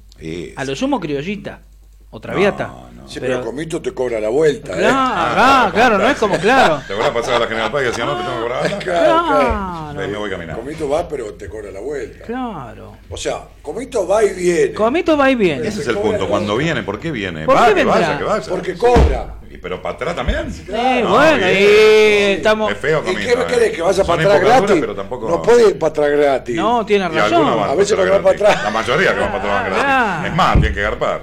A 0.56 0.64
lo 0.64 0.74
sumo 0.74 0.98
criollita. 1.00 1.60
O 2.10 2.20
Traviata. 2.20 2.66
No, 2.68 3.02
no. 3.02 3.08
Sí, 3.08 3.20
pero, 3.20 3.44
Comito 3.44 3.80
te 3.80 3.92
cobra 3.94 4.18
la 4.18 4.28
vuelta, 4.30 4.72
¿eh? 4.80 4.88
Ah, 4.90 5.70
claro, 5.72 5.96
no 5.98 6.08
es 6.08 6.16
como 6.18 6.36
claro. 6.38 6.82
Te 6.88 6.92
voy 6.94 7.04
a 7.04 7.12
pasar 7.14 7.34
a 7.34 7.38
la 7.38 7.46
General 7.46 7.70
Paz 7.70 7.82
y 7.82 7.84
decía, 7.86 8.04
no, 8.04 8.16
te 8.16 8.24
tengo 8.24 8.36
que 8.36 8.42
cobrar. 8.42 8.62
Claro, 8.78 8.78
claro. 8.82 9.28
Claro. 9.28 10.00
Ahí 10.00 10.08
me 10.08 10.18
voy 10.18 10.30
caminando. 10.30 10.60
Comito 10.62 10.88
va, 10.88 11.08
pero 11.08 11.34
te 11.34 11.48
cobra 11.48 11.70
la 11.70 11.80
vuelta. 11.80 12.24
Claro. 12.26 12.96
O 13.08 13.16
sea, 13.16 13.42
Comito 13.62 14.06
va 14.08 14.24
y 14.24 14.34
viene. 14.34 14.72
Comito 14.72 15.16
va 15.16 15.30
y 15.30 15.34
viene. 15.36 15.68
Ese 15.68 15.82
es 15.82 15.88
el 15.88 15.98
punto. 15.98 16.28
Cuando 16.28 16.56
viene, 16.56 16.82
¿por 16.82 16.98
qué 16.98 17.10
viene? 17.12 17.44
¿Por 17.46 17.54
Va, 17.56 17.62
qué 17.66 17.68
que 17.68 17.74
vendrá? 17.76 17.94
vaya, 17.94 18.18
que 18.18 18.24
vaya. 18.24 18.46
Porque 18.48 18.74
cobra. 18.76 19.34
Y, 19.48 19.58
pero 19.58 19.80
para 19.80 19.94
atrás 19.94 20.16
también. 20.16 20.52
Sí, 20.52 20.64
No, 20.68 21.10
bueno, 21.10 21.46
y 21.48 22.32
estamos. 22.34 22.72
Es 22.72 22.78
feo, 22.78 23.02
¿Y 23.02 23.12
Comito. 23.12 23.20
qué 23.30 23.36
me 23.36 23.42
eh. 23.42 23.46
querés? 23.46 23.72
¿Que 23.76 23.82
vaya 23.82 24.04
para 24.04 24.22
atrás 24.22 24.40
gratis? 24.40 24.76
pero 24.80 24.94
tampoco... 24.96 25.28
No 25.30 25.42
puede 25.42 25.68
ir 25.68 25.78
para 25.78 25.90
atrás 25.90 26.10
gratis. 26.10 26.56
No, 26.56 26.84
tiene 26.84 27.04
Y 27.04 27.08
razón. 27.08 27.46
A 27.62 27.74
veces 27.76 27.96
no 27.96 28.04
va 28.10 28.18
para 28.20 28.34
atrás. 28.34 28.64
La 28.64 28.70
mayoría 28.70 29.14
que 29.14 29.20
van 29.20 29.30
para 29.30 29.38
atrás 29.38 29.54
van 29.54 29.64
gratis. 29.66 29.84
Ah. 29.86 30.24
Es 30.26 30.34
más, 30.34 30.52
tienen 30.54 30.74
que 30.74 30.82
garpar. 30.82 31.20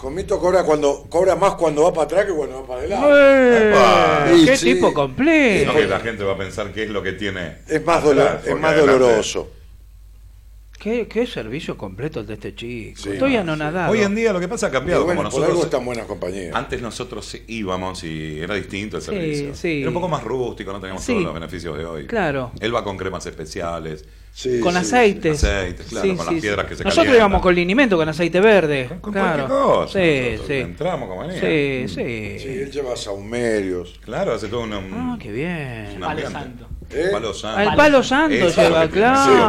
Comito 0.00 0.38
cobra 0.40 0.62
cuando 0.64 1.04
cobra 1.10 1.36
más 1.36 1.54
cuando 1.56 1.82
va 1.82 1.92
para 1.92 2.04
atrás 2.04 2.24
que 2.24 2.32
cuando 2.32 2.62
va 2.62 2.66
para 2.66 2.80
adelante. 2.80 3.06
Eh. 3.12 4.44
¡Qué 4.46 4.56
Sí. 4.56 4.74
tipo 4.74 4.88
No 4.88 4.94
completo! 4.94 5.72
que 5.74 5.86
la 5.86 6.00
gente 6.00 6.24
va 6.24 6.32
a 6.32 6.38
pensar 6.38 6.72
qué 6.72 6.84
es 6.84 6.88
lo 6.90 7.02
que 7.02 7.12
tiene. 7.12 7.58
Es 7.68 7.84
más, 7.84 8.02
dolor, 8.02 8.40
es 8.44 8.76
doloroso. 8.76 9.50
¿Qué, 10.80 11.06
qué 11.08 11.26
servicio 11.26 11.76
completo 11.76 12.20
el 12.20 12.26
de 12.26 12.34
este 12.34 12.54
chico. 12.54 12.98
Sí, 13.02 13.10
Estoy 13.10 13.34
no, 13.34 13.40
anonadado. 13.40 13.92
Hoy 13.92 14.00
en 14.00 14.14
día 14.14 14.32
lo 14.32 14.40
que 14.40 14.48
pasa 14.48 14.68
ha 14.68 14.70
cambiado. 14.70 15.04
bueno, 15.04 15.20
como 15.20 15.30
por 15.30 15.42
algo 15.42 15.48
nosotros 15.56 15.66
están 15.74 15.84
buenas 15.84 16.06
compañías. 16.06 16.54
Antes 16.54 16.80
nosotros 16.80 17.36
íbamos 17.48 18.02
y 18.02 18.40
era 18.40 18.54
distinto 18.54 18.96
el 18.96 19.02
servicio. 19.02 19.54
sí. 19.54 19.80
Era 19.82 19.88
un 19.88 19.94
poco 19.94 20.08
más 20.08 20.24
rústico, 20.24 20.72
no 20.72 20.80
teníamos 20.80 21.04
Sí. 21.04 21.12
todos 21.12 21.24
los 21.24 21.34
beneficios 21.34 21.76
de 21.76 21.84
hoy. 21.84 22.06
Claro. 22.06 22.52
Él 22.60 22.74
va 22.74 22.82
con 22.82 22.96
cremas 22.96 23.26
especiales, 23.26 24.06
Sí, 24.32 24.60
con 24.60 24.72
sí, 24.72 24.78
aceites. 24.78 25.44
aceites, 25.44 25.86
claro, 25.88 26.16
con 26.16 26.26
las 26.26 26.34
piedras 26.40 26.66
que 26.66 26.76
se 26.76 26.84
Nosotros 26.84 26.94
calientan. 26.94 27.16
íbamos 27.16 27.42
con 27.42 27.54
linimento, 27.54 27.96
con 27.98 28.08
aceite 28.08 28.40
verde. 28.40 28.88
con 29.02 29.12
claro. 29.12 29.46
cualquier 29.48 29.58
cosa. 29.60 29.92
Sí, 30.00 30.20
nosotros 30.30 30.46
sí. 30.46 30.54
Entramos 30.54 31.08
como 31.10 31.20
venía. 31.26 31.40
Sí, 31.40 31.88
sí. 31.88 31.94
sí. 31.94 32.38
Sí, 32.38 32.48
él 32.58 32.70
lleva 32.70 32.96
saumerios. 32.96 34.00
Claro, 34.02 34.32
hace 34.32 34.48
todo 34.48 34.60
un, 34.62 34.72
Ah, 34.72 35.18
qué 35.20 35.30
bien. 35.30 35.90
un 35.96 36.00
Palo 36.00 36.30
santo. 36.30 36.66
¿Eh? 36.92 37.08
Palo 37.12 37.32
santo. 37.32 37.70
Al 37.70 37.76
palo 37.76 38.02
santo 38.02 38.34
Eso 38.34 38.62
lleva, 38.62 38.86
que 38.86 38.92
claro. 38.94 39.32
Sí, 39.32 39.40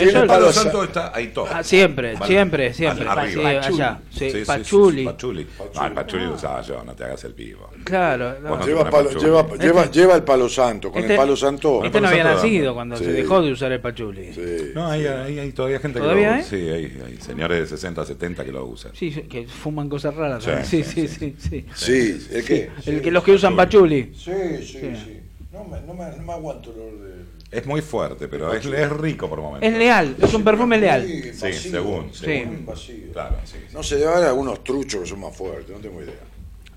ok. 0.00 0.08
Eso 0.08 0.20
El 0.22 0.26
palo 0.26 0.52
santo 0.52 0.84
está 0.84 1.12
ahí 1.16 1.28
todo. 1.28 1.46
Ah, 1.50 1.62
siempre, 1.62 2.12
Vale. 2.14 2.26
siempre, 2.26 2.74
siempre. 2.74 3.08
Arriba. 3.08 3.62
Sí, 3.62 3.72
allá. 3.74 3.98
Sí, 4.10 4.30
Sí, 4.30 4.42
pachuli. 4.46 5.04
pachuli. 5.04 5.46
No, 5.74 5.86
el 5.86 5.92
pachuli 5.92 6.24
lo 6.24 6.34
usaba 6.34 6.60
yo, 6.62 6.84
no 6.84 6.94
te 6.94 7.04
hagas 7.04 7.24
el 7.24 7.32
vivo. 7.32 7.70
Claro. 7.84 8.34
no. 8.42 8.56
No 8.56 8.66
Lleva, 8.66 8.90
palo- 8.90 9.08
pachuli. 9.08 9.24
lleva, 9.24 9.40
Este- 9.40 9.58
lleva, 9.66 9.90
lleva 9.90 10.14
el 10.16 10.22
palo 10.24 10.48
santo. 10.48 10.90
Con 10.92 11.00
Este- 11.00 11.14
el 11.14 11.18
palo 11.18 11.36
santo. 11.36 11.84
Este 11.84 12.00
no 12.00 12.08
había 12.08 12.24
nacido 12.24 12.74
cuando 12.74 12.96
Sí. 12.96 13.04
se 13.04 13.12
dejó 13.12 13.40
de 13.40 13.52
usar 13.52 13.72
el 13.72 13.80
pachuli. 13.80 14.32
Sí. 14.34 14.72
No, 14.74 14.86
hay, 14.88 15.06
hay, 15.06 15.38
hay 15.38 15.52
todavía 15.52 15.78
gente 15.80 16.00
¿Todavía 16.00 16.36
que 16.36 16.42
lo 16.42 16.44
Sí, 16.44 16.56
hay, 16.56 17.02
hay 17.06 17.16
señores 17.20 17.60
de 17.60 17.66
60, 17.66 18.04
70 18.04 18.44
que 18.44 18.52
lo 18.52 18.64
usan. 18.66 18.92
Sí, 18.94 19.10
que 19.10 19.46
fuman 19.46 19.88
cosas 19.88 20.14
raras. 20.14 20.44
Sí. 20.44 20.84
Sí, 20.84 20.84
sí, 20.84 21.08
sí, 21.08 21.34
¿el? 21.74 22.68
El 22.86 23.00
que, 23.02 23.10
los 23.10 23.24
que 23.24 23.32
usan 23.32 23.56
pachuli. 23.56 24.12
Sí, 24.14 24.32
sí, 24.62 24.78
sí. 24.94 25.19
No 25.62 25.76
me, 25.76 25.80
no 25.82 25.94
me, 25.94 26.16
no 26.16 26.22
me 26.22 26.32
aguanto 26.32 26.72
el 26.72 26.80
olor 26.80 27.00
de... 27.00 27.24
Es 27.58 27.66
muy 27.66 27.82
fuerte, 27.82 28.28
pero 28.28 28.52
es, 28.54 28.64
es 28.64 28.90
rico 28.90 29.28
por 29.28 29.40
momentos. 29.40 29.68
Es 29.68 29.76
leal, 29.76 30.16
es 30.20 30.32
un 30.34 30.42
perfume 30.44 30.78
leal. 30.78 31.06
Sí, 31.06 31.52
según, 31.52 32.06
muy 32.06 32.14
según. 32.14 32.54
invasivo. 32.54 33.12
Claro, 33.12 33.36
sí. 33.44 33.56
sí. 33.68 33.74
No 33.74 33.82
sé, 33.82 33.96
debe 33.96 34.12
haber 34.12 34.28
algunos 34.28 34.62
truchos 34.64 35.00
que 35.02 35.06
son 35.06 35.20
más 35.20 35.36
fuertes, 35.36 35.68
no 35.70 35.78
tengo 35.80 36.02
idea. 36.02 36.14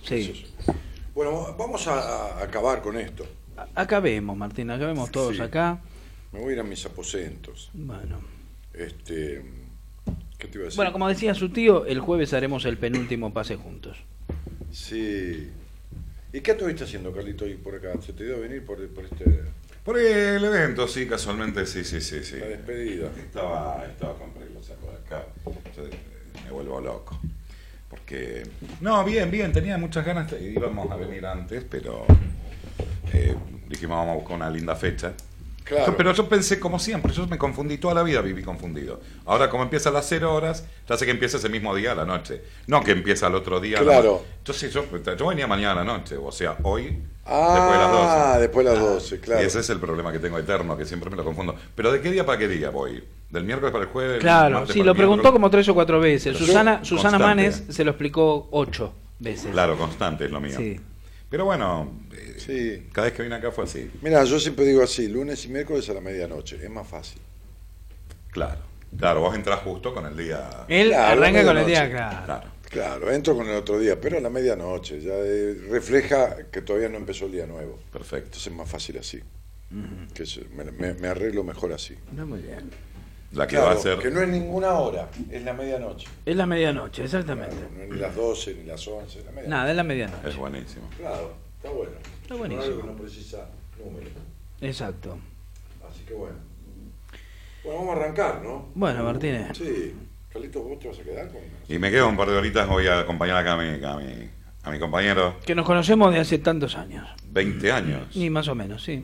Sí. 0.03 0.45
Bueno, 1.13 1.55
vamos 1.57 1.87
a, 1.87 2.39
a 2.39 2.43
acabar 2.43 2.81
con 2.81 2.97
esto. 2.97 3.25
Acabemos, 3.75 4.35
Martín, 4.35 4.71
acabemos 4.71 5.11
todos 5.11 5.35
Sí. 5.35 5.41
acá. 5.41 5.79
Me 6.31 6.39
voy 6.39 6.49
a 6.49 6.53
ir 6.53 6.59
a 6.59 6.63
mis 6.63 6.83
aposentos. 6.85 7.69
Bueno. 7.73 8.19
Este, 8.73 9.43
¿Qué 10.39 10.47
te 10.47 10.57
iba 10.57 10.63
a 10.63 10.65
decir? 10.65 10.75
Bueno, 10.77 10.91
como 10.91 11.07
decía 11.07 11.35
su 11.35 11.49
tío, 11.49 11.85
el 11.85 11.99
jueves 11.99 12.33
haremos 12.33 12.65
el 12.65 12.77
penúltimo 12.79 13.31
pase 13.31 13.55
juntos. 13.55 13.97
Sí. 14.71 15.51
¿Y 16.33 16.41
qué 16.41 16.51
estuviste 16.51 16.83
haciendo, 16.83 17.13
Carlito, 17.13 17.45
por 17.63 17.75
acá? 17.75 17.93
¿Se 18.05 18.11
te 18.13 18.23
dio 18.25 18.35
a 18.35 18.39
venir 18.39 18.65
por, 18.65 18.85
por 18.89 19.05
este, 19.05 19.23
Por 19.85 19.99
el 19.99 20.43
evento, 20.43 20.87
sí, 20.87 21.05
casualmente, 21.07 21.65
sí, 21.67 21.83
sí, 21.83 22.01
sí. 22.01 22.23
sí. 22.23 22.37
la 22.37 22.47
despedida? 22.47 23.11
Estaba, 23.19 23.85
estaba 23.85 24.15
con 24.17 24.33
saco 24.63 24.87
de 24.87 24.97
acá. 24.97 25.25
Yo, 25.75 25.83
me 26.45 26.51
vuelvo 26.51 26.81
loco. 26.81 27.19
Porque. 27.87 28.43
No, 28.81 29.03
bien, 29.05 29.29
bien, 29.29 29.53
tenía 29.53 29.77
muchas 29.77 30.03
ganas. 30.05 30.31
de- 30.31 30.41
Íbamos 30.51 30.89
a 30.89 30.95
venir 30.95 31.23
antes, 31.25 31.63
pero. 31.69 32.05
eh, 33.13 33.35
dijimos, 33.69 33.97
vamos 33.97 34.13
a 34.13 34.15
buscar 34.15 34.35
una 34.37 34.49
linda 34.49 34.75
fecha. 34.75 35.13
Claro. 35.63 35.95
Pero 35.97 36.13
yo 36.13 36.27
pensé, 36.29 36.59
como 36.59 36.77
siempre, 36.79 37.13
yo 37.13 37.25
me 37.27 37.37
confundí 37.37 37.77
toda 37.77 37.93
la 37.93 38.03
vida, 38.03 38.21
viví 38.21 38.43
confundido. 38.43 38.99
Ahora, 39.25 39.49
como 39.49 39.63
empieza 39.63 39.89
a 39.89 39.91
las 39.93 40.05
0 40.07 40.33
horas, 40.33 40.65
ya 40.87 40.97
sé 40.97 41.05
que 41.05 41.11
empieza 41.11 41.37
ese 41.37 41.49
mismo 41.49 41.73
día 41.75 41.93
a 41.93 41.95
la 41.95 42.05
noche. 42.05 42.41
No 42.67 42.83
que 42.83 42.91
empieza 42.91 43.27
el 43.27 43.35
otro 43.35 43.59
día. 43.59 43.77
la 43.77 43.83
Claro. 43.83 44.11
noche. 44.13 44.25
Entonces, 44.39 44.73
yo, 44.73 44.85
yo 45.15 45.27
venía 45.27 45.47
mañana 45.47 45.71
a 45.81 45.83
la 45.83 45.83
noche, 45.83 46.17
o 46.17 46.31
sea, 46.31 46.57
hoy, 46.63 46.97
Ah, 47.25 47.53
después 47.55 47.77
de 47.79 47.85
las 47.85 47.91
12. 47.91 48.39
después 48.41 48.65
de 48.65 48.73
las 48.73 48.81
12, 48.81 49.19
claro. 49.21 49.41
Y 49.41 49.45
ese 49.45 49.59
es 49.61 49.69
el 49.69 49.79
problema 49.79 50.11
que 50.11 50.19
tengo 50.19 50.37
eterno, 50.37 50.75
que 50.77 50.83
siempre 50.85 51.09
me 51.09 51.15
lo 51.15 51.23
confundo. 51.23 51.55
Pero 51.73 51.89
¿de 51.91 52.01
qué 52.01 52.11
día 52.11 52.25
para 52.25 52.37
qué 52.37 52.49
día 52.49 52.69
voy? 52.69 53.01
¿Del 53.29 53.45
miércoles 53.45 53.71
para 53.71 53.85
el 53.85 53.89
jueves? 53.89 54.11
del 54.13 54.21
Claro, 54.21 54.67
sí, 54.67 54.83
lo 54.83 54.93
preguntó 54.93 55.31
como 55.31 55.49
tres 55.49 55.67
o 55.69 55.73
cuatro 55.73 56.01
veces. 56.01 56.33
Pero 56.33 56.45
Susana, 56.45 56.83
Susana. 56.83 57.17
Manes 57.17 57.63
se 57.69 57.85
lo 57.85 57.91
explicó 57.91 58.49
ocho 58.51 58.93
veces. 59.19 59.51
Claro, 59.51 59.77
constante 59.77 60.25
es 60.25 60.31
lo 60.31 60.41
mío. 60.41 60.55
Sí. 60.57 60.79
Pero 61.33 61.45
bueno, 61.45 61.91
eh, 62.15 62.35
Sí. 62.37 62.89
cada 62.93 63.07
vez 63.07 63.17
que 63.17 63.23
vine 63.23 63.33
acá 63.33 63.49
fue 63.51 63.63
así. 63.63 63.89
Mira, 64.03 64.23
yo 64.23 64.39
siempre 64.39 64.65
digo 64.65 64.83
así, 64.83 65.07
lunes 65.07 65.43
y 65.45 65.47
miércoles 65.47 65.89
a 65.89 65.95
la 65.95 65.99
medianoche, 65.99 66.59
es 66.63 66.69
más 66.69 66.87
fácil. 66.87 67.19
Claro. 68.29 68.61
Claro, 68.95 69.21
vos 69.21 69.33
entras 69.33 69.61
justo 69.61 69.95
con 69.95 70.05
el 70.05 70.15
día. 70.15 70.47
Él 70.67 70.89
Claro, 70.89 71.23
arranca 71.23 71.43
con 71.43 71.57
el 71.57 71.65
día, 71.65 71.89
claro. 71.89 72.25
Claro. 72.27 72.49
Claro, 72.69 73.11
entro 73.11 73.35
con 73.35 73.47
el 73.49 73.55
otro 73.55 73.79
día, 73.79 73.99
pero 73.99 74.19
a 74.19 74.21
la 74.21 74.29
medianoche, 74.29 75.01
ya 75.01 75.13
eh, 75.15 75.55
refleja 75.71 76.51
que 76.51 76.61
todavía 76.61 76.89
no 76.89 76.97
empezó 76.97 77.25
el 77.25 77.31
día 77.31 77.47
nuevo. 77.47 77.79
Perfecto. 77.91 78.25
Entonces 78.27 78.47
es 78.51 78.53
más 78.53 78.69
fácil 78.69 78.99
así. 78.99 79.19
que 80.13 80.27
se- 80.27 80.45
me, 80.55 80.65
me- 80.65 80.93
me 80.93 81.07
arreglo 81.07 81.43
mejor 81.43 81.73
así. 81.73 81.95
No, 82.15 82.27
muy 82.27 82.41
bien. 82.41 82.69
La 83.33 83.47
que 83.47 83.55
Claro, 83.55 83.67
va 83.67 83.73
a 83.73 83.77
ser. 83.77 83.97
que 83.99 84.11
no 84.11 84.21
es 84.21 84.29
ninguna 84.29 84.73
hora, 84.73 85.09
es 85.31 85.41
la 85.43 85.53
medianoche. 85.53 86.07
Es 86.25 86.35
la 86.35 86.45
medianoche, 86.45 87.03
exactamente. 87.03 87.55
Claro, 87.55 87.71
no 87.75 87.83
es 87.83 87.89
ni 87.89 87.97
las 87.99 88.15
12 88.15 88.53
ni 88.55 88.63
las 88.65 88.87
11, 88.87 89.19
es 89.19 89.25
la 89.25 89.31
medianoche. 89.31 89.49
Nada, 89.49 89.69
es 89.71 89.75
la 89.75 89.83
medianoche. 89.83 90.29
Es 90.29 90.35
buenísimo. 90.37 90.89
Claro, 90.97 91.33
está 91.57 91.69
bueno. 91.71 91.91
Está 92.21 92.35
buenísimo. 92.35 92.77
que 92.81 92.87
no 92.87 92.93
precisa 92.93 93.49
número. 93.83 94.07
Exacto. 94.61 95.17
Así 95.89 96.03
que 96.07 96.13
bueno. 96.13 96.35
Bueno, 97.63 97.79
vamos 97.79 97.95
a 97.97 98.01
arrancar, 98.01 98.41
¿no? 98.43 98.67
Bueno, 98.75 99.03
Martínez. 99.03 99.57
Sí. 99.57 99.93
Carlitos, 100.31 100.63
¿vos 100.63 100.79
te 100.79 100.87
vas 100.89 100.99
a 100.99 101.03
quedar 101.03 101.27
con 101.29 101.41
Y 101.69 101.77
me 101.79 101.91
quedo 101.91 102.09
un 102.09 102.17
par 102.17 102.27
de 102.29 102.35
horitas, 102.37 102.67
voy 102.67 102.87
a 102.87 102.99
acompañar 102.99 103.37
acá 103.37 103.53
a 103.53 103.57
mi, 103.57 103.83
a 103.85 103.95
mi, 103.97 104.29
a 104.63 104.71
mi 104.71 104.79
compañero. 104.79 105.37
Que 105.45 105.55
nos 105.55 105.65
conocemos 105.65 106.11
de 106.13 106.19
hace 106.19 106.39
tantos 106.39 106.75
años. 106.75 107.07
20 107.29 107.71
años. 107.71 108.15
Ni 108.15 108.29
más 108.29 108.47
o 108.47 108.55
menos, 108.55 108.83
sí. 108.83 109.03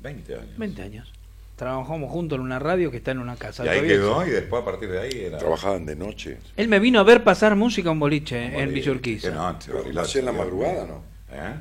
20 0.00 0.34
años. 0.34 0.58
20 0.58 0.82
años. 0.82 1.12
Trabajamos 1.56 2.10
juntos 2.10 2.36
en 2.36 2.42
una 2.42 2.58
radio 2.58 2.90
que 2.90 2.98
está 2.98 3.12
en 3.12 3.18
una 3.18 3.36
casa. 3.36 3.64
Y 3.64 3.68
ahí 3.68 3.80
quedó, 3.80 4.26
y 4.26 4.30
después 4.30 4.60
a 4.62 4.64
partir 4.64 4.90
de 4.90 5.00
ahí 5.00 5.24
era. 5.24 5.38
Trabajaban 5.38 5.86
de 5.86 5.96
noche. 5.96 6.38
Él 6.54 6.68
me 6.68 6.78
vino 6.78 7.00
a 7.00 7.02
ver 7.02 7.24
pasar 7.24 7.56
música 7.56 7.88
a 7.88 7.92
un 7.92 7.98
boliche 7.98 8.60
en 8.60 8.74
Villurquiza. 8.74 9.28
Pero 9.64 9.78
Bariloche, 9.78 10.00
hacía 10.06 10.20
en 10.20 10.26
la 10.26 10.32
madrugada, 10.32 10.84
mío. 10.84 11.02
¿no? 11.30 11.34
¿Eh? 11.34 11.54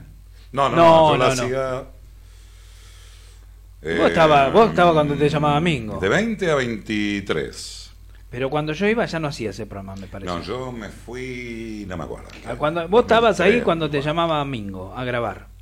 No, 0.52 0.70
no, 0.70 0.76
No, 0.76 0.76
no, 0.76 1.12
yo 1.12 1.18
la 1.18 1.30
no, 1.30 1.36
no. 1.36 1.44
hacía. 1.44 1.72
Vos 3.86 3.92
eh, 3.92 4.08
estabas 4.08 4.52
vos 4.52 4.70
estaba 4.70 4.94
cuando 4.94 5.16
te 5.16 5.30
llamaba 5.30 5.60
Mingo. 5.62 6.00
De 6.00 6.10
20 6.10 6.52
a 6.52 6.56
23. 6.56 7.92
Pero 8.32 8.50
cuando 8.50 8.74
yo 8.74 8.88
iba 8.88 9.06
ya 9.06 9.20
no 9.20 9.30
hacía 9.30 9.52
ese 9.52 9.66
programa, 9.66 9.96
me 9.96 10.08
parece. 10.08 10.30
No, 10.30 10.42
yo 10.42 10.72
me 10.74 10.90
fui. 10.90 11.86
No 11.88 11.96
me 11.96 12.04
acuerdo. 12.04 12.28
Ah, 12.46 12.56
Cuando, 12.58 12.86
vos 12.90 13.04
estabas 13.04 13.40
ahí 13.40 13.52
23, 13.52 13.64
cuando 13.64 13.90
te 13.90 14.02
llamaba 14.02 14.44
Mingo 14.44 14.94
a 14.94 15.06
grabar. 15.06 15.55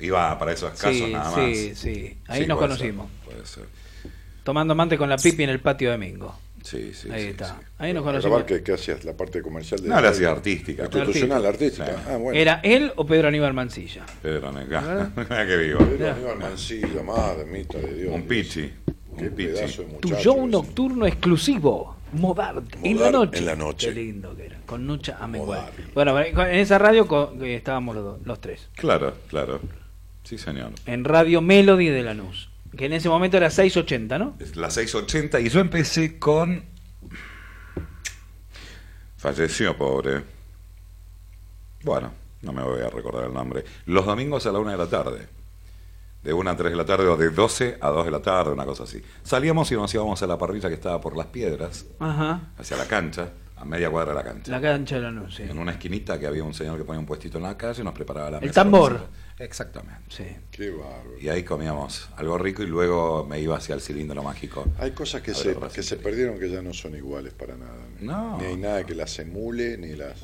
Iba 0.00 0.38
para 0.38 0.52
esos 0.52 0.70
casos 0.72 0.94
Sí, 0.96 1.12
nada 1.12 1.30
más. 1.36 1.56
sí, 1.56 1.74
sí. 1.74 2.16
Ahí 2.28 2.46
nos 2.46 2.58
puede 2.58 2.70
ser, 2.76 2.78
conocimos. 2.94 3.10
puede 3.24 3.46
ser. 3.46 3.64
Tomando 4.44 4.74
mante 4.74 4.96
con 4.98 5.08
la 5.08 5.16
pipi 5.16 5.42
en 5.44 5.50
el 5.50 5.60
patio 5.60 5.90
de 5.90 5.98
Mingo. 5.98 6.34
Sí, 6.62 6.92
sí. 6.92 7.10
Ahí 7.10 7.22
sí, 7.22 7.28
está. 7.28 7.46
sí. 7.58 7.66
Ahí 7.78 7.92
nos 7.94 8.02
¿A 8.02 8.06
conocimos. 8.06 8.44
qué, 8.44 8.62
qué 8.62 8.74
hacías? 8.74 9.02
¿La 9.04 9.14
parte 9.14 9.40
comercial 9.40 9.80
de 9.82 9.88
No, 9.88 10.00
la 10.00 10.10
hacía 10.10 10.30
artística. 10.30 10.84
Institucional, 10.84 11.46
artística. 11.46 11.86
Sí. 11.86 11.92
Ah, 12.08 12.16
bueno. 12.16 12.38
¿Era 12.38 12.60
él 12.62 12.92
o 12.96 13.06
Pedro 13.06 13.28
Aníbal 13.28 13.54
Mancilla? 13.54 14.04
Pedro. 14.22 14.52
Mira 14.52 15.46
que 15.46 15.56
vivo. 15.56 15.78
Pero 15.98 16.10
Aníbal 16.12 16.38
Mancilla, 16.38 17.02
madre 17.02 17.44
mita 17.46 17.78
de 17.78 17.94
Dios. 17.94 18.14
Un 18.14 18.22
pichi. 18.22 18.72
Qué 19.18 19.28
Un 19.28 19.34
pichi. 19.34 19.52
pedazo 19.52 19.82
de 19.84 19.88
Tu 20.00 20.08
show 20.16 20.46
nocturno 20.46 21.06
exclusivo. 21.06 21.96
Modart. 22.12 22.64
En 22.82 22.98
la 23.00 23.10
noche. 23.10 23.38
en 23.38 23.46
la 23.46 23.54
noche. 23.56 23.88
Qué 23.88 23.94
lindo 23.94 24.34
que 24.36 24.46
era. 24.46 24.58
Con 24.66 24.86
Nucha 24.86 25.16
Amengual. 25.20 25.60
Modart. 25.94 25.94
Bueno, 25.94 26.20
en 26.20 26.58
esa 26.58 26.76
radio 26.78 27.06
co- 27.06 27.32
estábamos 27.42 27.94
los, 27.94 28.04
dos, 28.04 28.18
los 28.26 28.40
tres. 28.40 28.68
Claro, 28.74 29.14
claro. 29.28 29.60
Sí, 30.30 30.38
señor. 30.38 30.70
En 30.86 31.02
Radio 31.04 31.40
Melody 31.42 31.88
de 31.88 32.04
Lanús. 32.04 32.50
Que 32.78 32.86
en 32.86 32.92
ese 32.92 33.08
momento 33.08 33.36
era 33.36 33.50
680, 33.50 34.16
¿no? 34.16 34.36
La 34.54 34.70
680 34.70 35.40
y 35.40 35.48
yo 35.48 35.58
empecé 35.58 36.20
con. 36.20 36.64
Falleció, 39.16 39.76
pobre. 39.76 40.22
Bueno, 41.82 42.12
no 42.42 42.52
me 42.52 42.62
voy 42.62 42.80
a 42.80 42.90
recordar 42.90 43.24
el 43.24 43.34
nombre. 43.34 43.64
Los 43.86 44.06
domingos 44.06 44.46
a 44.46 44.52
la 44.52 44.60
una 44.60 44.70
de 44.70 44.78
la 44.78 44.86
tarde. 44.86 45.26
De 46.22 46.32
una 46.32 46.52
a 46.52 46.56
3 46.56 46.70
de 46.70 46.76
la 46.76 46.84
tarde 46.84 47.08
o 47.08 47.16
de 47.16 47.30
12 47.30 47.78
a 47.80 47.88
2 47.88 48.04
de 48.04 48.10
la 48.12 48.22
tarde, 48.22 48.52
una 48.52 48.64
cosa 48.66 48.84
así. 48.84 49.02
Salíamos 49.24 49.72
y 49.72 49.74
nos 49.74 49.92
íbamos 49.92 50.22
a 50.22 50.28
la 50.28 50.38
parrilla 50.38 50.68
que 50.68 50.76
estaba 50.76 51.00
por 51.00 51.16
las 51.16 51.26
piedras, 51.26 51.86
Ajá. 51.98 52.52
hacia 52.56 52.76
la 52.76 52.84
cancha, 52.86 53.30
a 53.56 53.64
media 53.64 53.90
cuadra 53.90 54.12
de 54.12 54.18
la 54.18 54.24
cancha. 54.24 54.52
La 54.52 54.60
cancha 54.60 54.94
de 54.96 55.00
Lanús, 55.00 55.34
sí. 55.34 55.42
En 55.42 55.58
una 55.58 55.72
esquinita 55.72 56.20
que 56.20 56.26
había 56.28 56.44
un 56.44 56.52
señor 56.54 56.76
que 56.78 56.84
ponía 56.84 57.00
un 57.00 57.06
puestito 57.06 57.38
en 57.38 57.44
la 57.44 57.56
calle 57.56 57.80
y 57.80 57.84
nos 57.84 57.94
preparaba 57.94 58.30
la 58.32 58.36
El 58.38 58.44
mesa. 58.48 58.62
tambor. 58.62 59.08
Exactamente. 59.40 60.02
Sí. 60.10 60.24
Qué 60.50 60.70
bárbaro. 60.70 61.18
Y 61.20 61.28
ahí 61.30 61.42
comíamos 61.42 62.08
algo 62.16 62.36
rico 62.38 62.62
y 62.62 62.66
luego 62.66 63.24
me 63.24 63.40
iba 63.40 63.56
hacia 63.56 63.74
el 63.74 63.80
cilindro 63.80 64.22
mágico. 64.22 64.66
Hay 64.78 64.90
cosas 64.92 65.22
que 65.22 65.34
se, 65.34 65.56
que 65.74 65.82
se 65.82 65.96
perdieron 65.96 66.38
que 66.38 66.50
ya 66.50 66.60
no 66.62 66.74
son 66.74 66.94
iguales 66.94 67.32
para 67.32 67.56
nada. 67.56 67.78
No. 68.00 68.38
Ni 68.38 68.44
hay 68.44 68.56
nada 68.56 68.84
que 68.84 68.94
las 68.94 69.18
emule, 69.18 69.78
ni 69.78 69.94
las... 69.96 70.16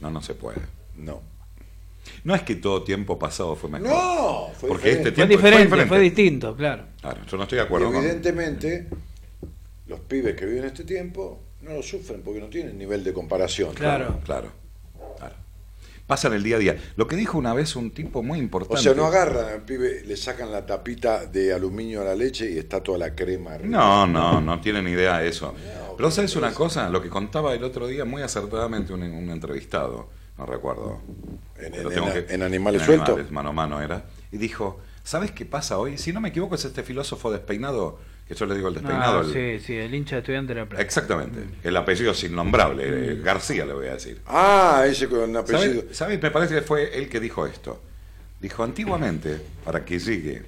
No, 0.00 0.10
no 0.10 0.20
se 0.22 0.34
puede. 0.34 0.58
No. 0.96 1.22
No 2.24 2.34
es 2.34 2.42
que 2.42 2.56
todo 2.56 2.82
tiempo 2.82 3.18
pasado 3.18 3.56
fue 3.56 3.70
mejor. 3.70 3.88
No, 3.88 4.50
fue 4.54 4.68
porque 4.68 4.88
diferente. 4.96 5.08
este 5.08 5.20
Fue 5.22 5.26
tiempo 5.28 5.46
diferente, 5.46 5.86
fue 5.88 6.00
distinto, 6.00 6.56
claro. 6.56 6.84
Claro, 7.00 7.20
yo 7.26 7.36
no 7.36 7.44
estoy 7.44 7.56
de 7.56 7.62
Y 7.62 7.66
acuerdo 7.66 7.86
con. 7.92 7.96
evidentemente, 7.96 8.88
los 9.86 10.00
pibes 10.00 10.34
que 10.36 10.44
viven 10.44 10.64
este 10.64 10.84
tiempo 10.84 11.40
no 11.62 11.72
lo 11.72 11.82
sufren 11.82 12.20
porque 12.22 12.40
no 12.40 12.48
tienen 12.48 12.76
nivel 12.76 13.02
de 13.04 13.12
comparación. 13.12 13.72
Claro. 13.74 14.06
Claro, 14.06 14.20
claro. 14.24 14.61
Pasan 16.12 16.34
el 16.34 16.42
día 16.42 16.56
a 16.56 16.58
día. 16.58 16.76
Lo 16.96 17.06
que 17.06 17.16
dijo 17.16 17.38
una 17.38 17.54
vez 17.54 17.74
un 17.74 17.90
tipo 17.90 18.22
muy 18.22 18.38
O 18.38 18.42
importante. 18.42 18.82
sea, 18.82 18.92
no 18.92 19.06
agarran 19.06 19.46
al 19.46 19.62
pibe, 19.62 20.02
le 20.04 20.14
sacan 20.18 20.52
la 20.52 20.66
tapita 20.66 21.24
de 21.24 21.54
aluminio 21.54 22.02
a 22.02 22.04
la 22.04 22.14
leche 22.14 22.50
y 22.50 22.58
está 22.58 22.82
toda 22.82 22.98
la 22.98 23.14
crema 23.14 23.54
arriba. 23.54 23.78
No, 23.78 24.06
no, 24.06 24.42
no 24.42 24.60
tienen 24.60 24.86
idea 24.88 25.20
de 25.20 25.28
eso. 25.28 25.54
Pero 25.96 26.10
¿sabes 26.10 26.36
una 26.36 26.52
cosa? 26.52 26.90
Lo 26.90 27.00
que 27.00 27.08
contaba 27.08 27.54
el 27.54 27.64
otro 27.64 27.86
día 27.86 28.04
muy 28.04 28.20
acertadamente 28.20 28.92
un, 28.92 29.02
un 29.04 29.30
entrevistado, 29.30 30.10
no 30.36 30.44
recuerdo. 30.44 31.00
En, 31.58 31.74
en- 31.74 31.80
en- 31.92 32.12
que- 32.26 32.34
en 32.34 32.42
Animales 32.42 32.82
Sueltos. 32.82 33.08
Animales, 33.08 33.32
mano 33.32 33.48
a 33.48 33.52
mano 33.52 33.80
era. 33.80 34.04
Y 34.30 34.36
dijo, 34.36 34.80
¿sabes 35.04 35.30
qué 35.30 35.46
pasa 35.46 35.78
hoy? 35.78 35.96
Si 35.96 36.12
no 36.12 36.20
me 36.20 36.28
equivoco 36.28 36.56
es 36.56 36.64
este 36.66 36.82
filósofo 36.82 37.30
despeinado, 37.32 37.98
que 38.32 38.38
yo 38.38 38.46
le 38.46 38.54
digo 38.54 38.68
el 38.68 38.74
despeinado. 38.74 39.20
Ah, 39.20 39.22
el- 39.24 39.60
sí, 39.60 39.66
sí, 39.66 39.76
el 39.76 39.94
hincha 39.94 40.16
de 40.16 40.20
estudiante 40.20 40.54
de 40.54 40.60
la 40.60 40.66
Plata. 40.66 40.82
Exactamente. 40.82 41.40
El 41.62 41.76
apellido 41.76 42.12
es 42.12 42.24
innombrable, 42.24 42.84
eh, 42.86 43.20
García 43.22 43.64
le 43.66 43.74
voy 43.74 43.86
a 43.88 43.94
decir. 43.94 44.20
Ah, 44.26 44.84
ese 44.86 45.08
con 45.08 45.36
apellido. 45.36 45.82
¿Sabes? 45.82 45.96
¿Sabes? 45.96 46.22
Me 46.22 46.30
parece 46.30 46.54
que 46.54 46.62
fue 46.62 46.96
él 46.98 47.08
que 47.08 47.20
dijo 47.20 47.46
esto. 47.46 47.80
Dijo, 48.40 48.64
antiguamente, 48.64 49.40
para 49.64 49.84
que 49.84 49.98
llegue 49.98 50.42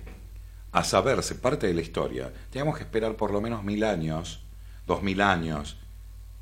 a 0.73 0.83
saberse 0.83 1.35
parte 1.37 1.67
de 1.69 1.75
la 1.75 1.81
historia, 1.83 2.33
teníamos 2.51 2.77
que 2.77 2.83
esperar 2.85 3.15
por 3.17 3.31
lo 3.31 3.41
menos 3.41 3.63
mil 3.63 3.85
años, 3.85 4.43
dos 4.87 5.03
mil 5.03 5.21
años, 5.21 5.77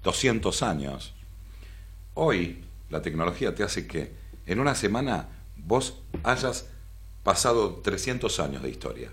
doscientos 0.02 0.62
años. 0.62 1.14
Hoy, 2.14 2.64
la 2.90 3.02
tecnología 3.02 3.54
te 3.54 3.62
hace 3.62 3.86
que 3.86 4.12
en 4.46 4.60
una 4.60 4.74
semana 4.74 5.28
vos 5.56 5.98
hayas 6.22 6.68
pasado 7.22 7.76
300 7.82 8.40
años 8.40 8.62
de 8.62 8.70
historia. 8.70 9.10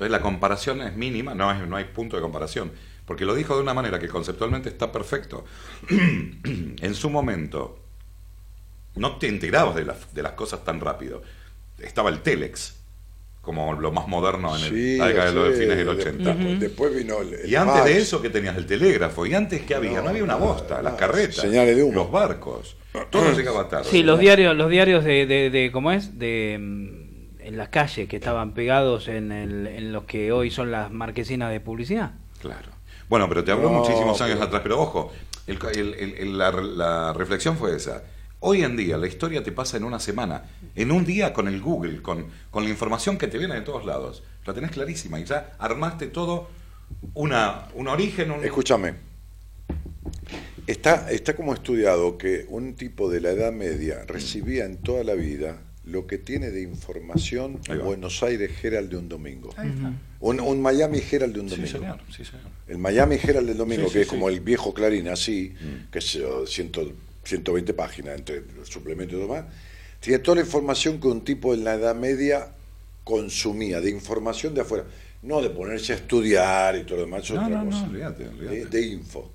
Entonces 0.00 0.12
la 0.12 0.22
comparación 0.22 0.80
es 0.80 0.96
mínima, 0.96 1.34
no, 1.34 1.52
es, 1.52 1.68
no 1.68 1.76
hay 1.76 1.84
punto 1.84 2.16
de 2.16 2.22
comparación, 2.22 2.72
porque 3.04 3.26
lo 3.26 3.34
dijo 3.34 3.54
de 3.54 3.60
una 3.60 3.74
manera 3.74 3.98
que 3.98 4.08
conceptualmente 4.08 4.70
está 4.70 4.90
perfecto. 4.90 5.44
en 5.90 6.94
su 6.94 7.10
momento 7.10 7.78
no 8.96 9.18
te 9.18 9.28
enterabas 9.28 9.74
de, 9.74 9.84
las- 9.84 10.14
de 10.14 10.22
las 10.22 10.32
cosas 10.32 10.64
tan 10.64 10.80
rápido. 10.80 11.22
Estaba 11.78 12.08
el 12.08 12.20
Telex, 12.22 12.76
como 13.42 13.74
lo 13.74 13.92
más 13.92 14.08
moderno 14.08 14.56
en 14.56 14.64
el- 14.64 14.70
Sí, 14.70 14.96
la 14.96 15.08
década 15.08 15.26
de 15.26 15.34
los 15.34 15.54
sí, 15.54 15.60
fines 15.60 15.76
del 15.76 15.86
de- 15.86 15.92
80. 15.92 16.30
Ujú. 16.30 16.58
Después 16.58 16.96
vino 16.96 17.20
el- 17.20 17.34
el 17.34 17.50
y 17.50 17.54
antes 17.56 17.84
de 17.84 17.98
eso 17.98 18.22
que 18.22 18.30
tenías 18.30 18.56
el 18.56 18.64
telégrafo, 18.64 19.26
y 19.26 19.34
antes 19.34 19.60
que 19.62 19.74
había, 19.74 20.00
no, 20.00 20.08
había 20.08 20.24
una 20.24 20.36
bosta, 20.36 20.80
las 20.80 20.94
carretas, 20.94 21.36
Señales 21.42 21.76
de 21.76 21.82
humo. 21.82 21.94
los 21.94 22.10
barcos, 22.10 22.74
todo 23.10 23.32
llegaba 23.36 23.68
tarde. 23.68 23.84
Sí, 23.90 24.02
los 24.02 24.18
diarios, 24.18 24.56
los 24.56 24.70
diarios 24.70 25.04
de, 25.04 25.26
de, 25.26 25.50
de- 25.50 25.70
¿cómo 25.70 25.92
es? 25.92 26.18
De 26.18 26.56
mm, 26.58 26.99
en 27.50 27.56
las 27.56 27.68
calles 27.68 28.08
que 28.08 28.16
estaban 28.16 28.54
pegados 28.54 29.08
en, 29.08 29.32
el, 29.32 29.66
en 29.66 29.92
los 29.92 30.04
que 30.04 30.30
hoy 30.30 30.50
son 30.52 30.70
las 30.70 30.90
marquesinas 30.92 31.50
de 31.50 31.58
publicidad. 31.60 32.12
Claro. 32.40 32.68
Bueno, 33.08 33.28
pero 33.28 33.42
te 33.42 33.50
habló 33.50 33.70
No, 33.70 33.78
muchísimos 33.80 34.20
años 34.22 34.36
pero- 34.36 34.46
atrás, 34.46 34.62
pero 34.62 34.80
ojo, 34.80 35.12
el- 35.48 35.58
el- 35.74 35.94
el- 35.94 36.14
el- 36.14 36.38
la, 36.38 36.52
la 36.52 37.12
reflexión 37.12 37.56
fue 37.56 37.74
esa. 37.76 38.04
Hoy 38.38 38.62
en 38.62 38.76
día 38.76 38.96
la 38.96 39.08
historia 39.08 39.42
te 39.42 39.50
pasa 39.50 39.76
en 39.76 39.82
una 39.84 39.98
semana, 39.98 40.44
en 40.76 40.92
un 40.92 41.04
día 41.04 41.32
con 41.32 41.48
el 41.48 41.60
Google, 41.60 42.00
con, 42.02 42.26
con 42.52 42.62
la 42.62 42.70
información 42.70 43.18
que 43.18 43.26
te 43.26 43.36
viene 43.36 43.54
de 43.54 43.62
todos 43.62 43.84
lados. 43.84 44.22
La 44.46 44.54
tenés 44.54 44.70
clarísima 44.70 45.18
y 45.18 45.24
ya 45.24 45.52
armaste 45.58 46.06
todo 46.06 46.48
una, 47.14 47.66
un 47.74 47.88
origen, 47.88 48.30
un... 48.30 48.44
Escúchame. 48.44 48.94
Está, 50.68 51.10
está 51.10 51.34
como 51.34 51.52
estudiado 51.52 52.16
que 52.16 52.46
un 52.48 52.74
tipo 52.76 53.10
de 53.10 53.20
la 53.20 53.30
Edad 53.30 53.52
Media 53.52 54.04
recibía 54.06 54.64
en 54.66 54.76
toda 54.76 55.02
la 55.02 55.14
vida 55.14 55.58
lo 55.90 56.06
que 56.06 56.18
tiene 56.18 56.50
de 56.50 56.62
información. 56.62 57.60
Buenos 57.84 58.22
Aires 58.22 58.50
Herald 58.62 58.90
de 58.90 58.96
un 58.96 59.08
domingo. 59.08 59.52
Ahí 59.56 59.68
está. 59.68 59.92
Un, 60.20 60.40
un 60.40 60.60
Miami 60.62 61.02
Herald 61.10 61.34
de 61.34 61.40
un 61.40 61.48
Sí, 61.48 61.56
domingo. 61.56 61.78
señor, 61.78 62.00
sí, 62.14 62.24
señor. 62.24 62.46
El 62.68 62.78
Miami 62.78 63.16
Herald 63.22 63.46
del 63.48 63.56
domingo, 63.56 63.86
Sí, 63.88 63.92
que 63.92 63.98
sí, 63.98 64.02
es 64.02 64.08
como 64.08 64.28
el 64.28 64.40
viejo 64.40 64.72
Clarín, 64.74 65.08
así, 65.08 65.54
que 65.90 65.98
es 65.98 66.14
eh, 66.16 66.22
100 66.46 66.72
120 67.22 67.74
páginas 67.74 68.18
entre 68.18 68.42
los 68.56 68.68
suplementos 68.68 69.18
y 69.18 69.20
demás, 69.20 69.44
tiene 70.00 70.18
toda 70.20 70.36
la 70.36 70.40
información 70.42 70.98
que 71.00 71.08
un 71.08 71.22
tipo 71.22 71.52
en 71.52 71.64
la 71.64 71.74
Edad 71.74 71.94
Media 71.94 72.48
consumía, 73.04 73.80
de 73.80 73.90
información 73.90 74.54
de 74.54 74.62
afuera. 74.62 74.84
No 75.22 75.42
de 75.42 75.50
ponerse 75.50 75.92
a 75.92 75.96
estudiar 75.96 76.76
y 76.76 76.84
todo 76.84 76.96
lo 76.96 77.04
demás, 77.04 77.24
es 77.24 77.30
No, 77.32 77.44
otra 77.44 77.58
no, 77.58 77.64
no, 77.64 77.70
cosa. 77.70 77.84
olvídate, 77.84 78.28
olvídate. 78.28 78.56
De, 78.56 78.64
de 78.66 78.86
info. 78.86 79.30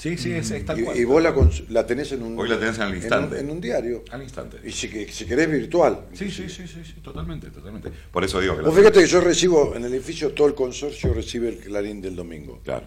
Sí, 0.00 0.16
sí, 0.16 0.32
es, 0.32 0.50
es 0.50 0.64
tal 0.64 0.80
Y, 0.80 0.84
cual. 0.84 0.96
y 0.96 1.04
vos 1.04 1.22
la, 1.68 1.86
tenés 1.86 2.10
en 2.12 2.22
un, 2.22 2.38
Hoy 2.38 2.48
la 2.48 2.58
tenés 2.58 2.78
en 2.78 2.84
el 2.84 2.94
instante. 2.94 3.36
En 3.38 3.44
un, 3.44 3.50
en 3.50 3.56
un 3.56 3.60
diario. 3.60 4.02
Al 4.10 4.22
instante. 4.22 4.56
Y 4.64 4.72
si, 4.72 4.88
si 5.08 5.26
querés 5.26 5.50
virtual. 5.50 6.06
Sí, 6.14 6.30
sí, 6.30 6.48
sí, 6.48 6.66
sí, 6.66 6.82
sí, 6.82 6.94
totalmente, 7.02 7.50
totalmente. 7.50 7.90
Por 8.10 8.24
eso 8.24 8.40
digo 8.40 8.56
que... 8.56 8.62
Vos 8.62 8.72
la- 8.74 8.80
fíjate 8.80 9.00
que 9.00 9.06
yo 9.06 9.20
recibo, 9.20 9.76
en 9.76 9.84
el 9.84 9.92
edificio, 9.92 10.32
todo 10.32 10.46
el 10.46 10.54
consorcio 10.54 11.12
recibe 11.12 11.50
el 11.50 11.58
Clarín 11.58 12.00
del 12.00 12.16
domingo. 12.16 12.60
Claro. 12.64 12.86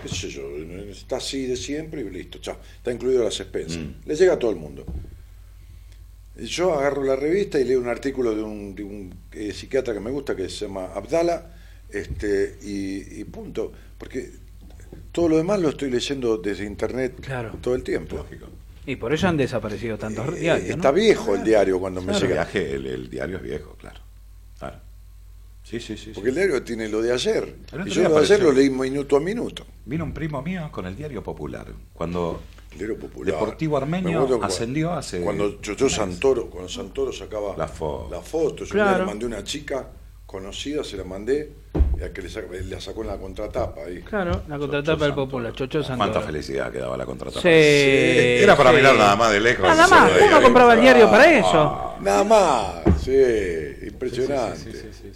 qué 0.00 0.08
sé 0.08 0.28
yo, 0.28 0.42
está 0.90 1.16
así 1.16 1.46
de 1.46 1.56
siempre 1.56 2.02
y 2.02 2.08
listo, 2.08 2.38
chao. 2.38 2.56
Está 2.76 2.92
incluido 2.92 3.24
las 3.24 3.40
expensas. 3.40 3.78
Mm. 3.78 3.94
Le 4.06 4.14
llega 4.14 4.34
a 4.34 4.38
todo 4.38 4.52
el 4.52 4.56
mundo. 4.58 4.86
Yo 6.36 6.72
agarro 6.74 7.02
la 7.02 7.16
revista 7.16 7.58
y 7.58 7.64
leo 7.64 7.80
un 7.80 7.88
artículo 7.88 8.32
de 8.34 8.42
un, 8.44 8.74
de 8.76 8.84
un, 8.84 9.12
eh, 9.32 9.52
psiquiatra 9.52 9.92
que 9.92 10.00
me 10.00 10.10
gusta 10.12 10.36
que 10.36 10.48
se 10.48 10.66
llama 10.66 10.86
Abdala, 10.94 11.52
este, 11.90 12.58
y, 12.62 13.20
y 13.20 13.24
punto. 13.24 13.72
Porque 13.98 14.43
todo 15.12 15.28
lo 15.28 15.36
demás 15.36 15.60
lo 15.60 15.68
estoy 15.70 15.90
leyendo 15.90 16.36
desde 16.38 16.64
internet 16.64 17.14
todo 17.60 17.74
el 17.74 17.82
tiempo. 17.82 18.24
Y 18.86 18.96
por 18.96 19.14
eso 19.14 19.28
han 19.28 19.36
desaparecido 19.36 19.96
tantos 19.96 20.28
Eh, 20.36 20.40
diarios. 20.40 20.68
¿no? 20.68 20.74
Está 20.76 20.90
viejo 20.90 21.34
el 21.34 21.42
diario 21.44 21.80
cuando 21.80 22.00
me 22.00 22.08
Claro, 22.08 22.20
llega. 22.20 22.34
viaje, 22.44 22.72
el, 22.74 22.86
el 22.86 23.08
diario 23.10 23.36
es 23.38 23.42
viejo, 23.42 23.76
claro. 23.80 24.00
Claro. 24.58 24.76
Sí, 25.62 25.80
sí, 25.80 25.96
sí. 25.96 26.10
Porque 26.14 26.28
el 26.28 26.34
diario 26.34 26.62
tiene 26.62 26.88
lo 26.88 27.00
de 27.00 27.12
ayer. 27.12 27.56
El 27.72 27.88
Y 27.88 27.90
yo 27.90 28.02
lo 28.02 28.14
de 28.16 28.20
ayer 28.20 28.42
lo 28.42 28.52
leí 28.52 28.68
minuto 28.68 29.16
a 29.16 29.20
minuto. 29.20 29.64
Vino 29.86 30.04
un 30.04 30.12
primo 30.12 30.42
mío 30.42 30.68
con 30.70 30.84
el 30.86 30.94
diario 30.94 31.22
Popular. 31.22 31.66
Cuando 31.94 32.42
Diario 32.76 32.98
Popular. 32.98 33.34
Deportivo 33.34 33.78
Me 33.78 33.82
Armenio 33.84 34.44
ascendió 34.44 34.92
hace. 34.92 35.20
Cuando 35.22 35.60
Chocho 35.62 35.88
Santoro, 35.88 36.50
cuando 36.50 36.68
Santoro 36.68 37.12
sacaba 37.12 37.54
La 37.56 37.68
foto. 37.68 38.08
la 38.10 38.20
foto, 38.20 38.64
yo 38.64 38.70
Claro. 38.72 38.98
le 38.98 39.04
mandé 39.06 39.24
una 39.26 39.42
chica 39.44 39.88
conocida, 40.38 40.82
se 40.82 40.96
la 40.96 41.04
mandé, 41.04 41.50
y 41.98 42.02
a 42.02 42.12
que 42.12 42.22
le 42.22 42.28
sacó 42.80 43.02
en 43.02 43.06
la 43.06 43.16
contratapa 43.16 43.82
ahí. 43.86 44.00
Claro, 44.02 44.42
la 44.48 44.58
contratapa 44.58 45.04
del 45.04 45.14
Popular, 45.14 45.52
Chocho 45.52 45.78
Cuánta 45.84 46.04
Santoro. 46.06 46.26
felicidad 46.26 46.72
que 46.72 46.78
daba 46.78 46.96
la 46.96 47.06
contratapa. 47.06 47.40
Sí, 47.40 47.48
Era 47.48 48.56
para 48.56 48.70
sí. 48.70 48.76
mirar 48.76 48.96
nada 48.96 49.14
más 49.14 49.32
de 49.32 49.40
lejos. 49.40 49.62
Nada 49.64 49.86
más, 49.86 50.10
uno 50.26 50.36
ahí. 50.36 50.42
compraba 50.42 50.74
el 50.74 50.80
diario 50.80 51.08
para 51.08 51.22
Ah, 51.22 51.38
eso. 51.38 51.94
Nada 52.00 52.24
más, 52.24 53.00
sí, 53.00 53.12
impresionante. 53.86 54.72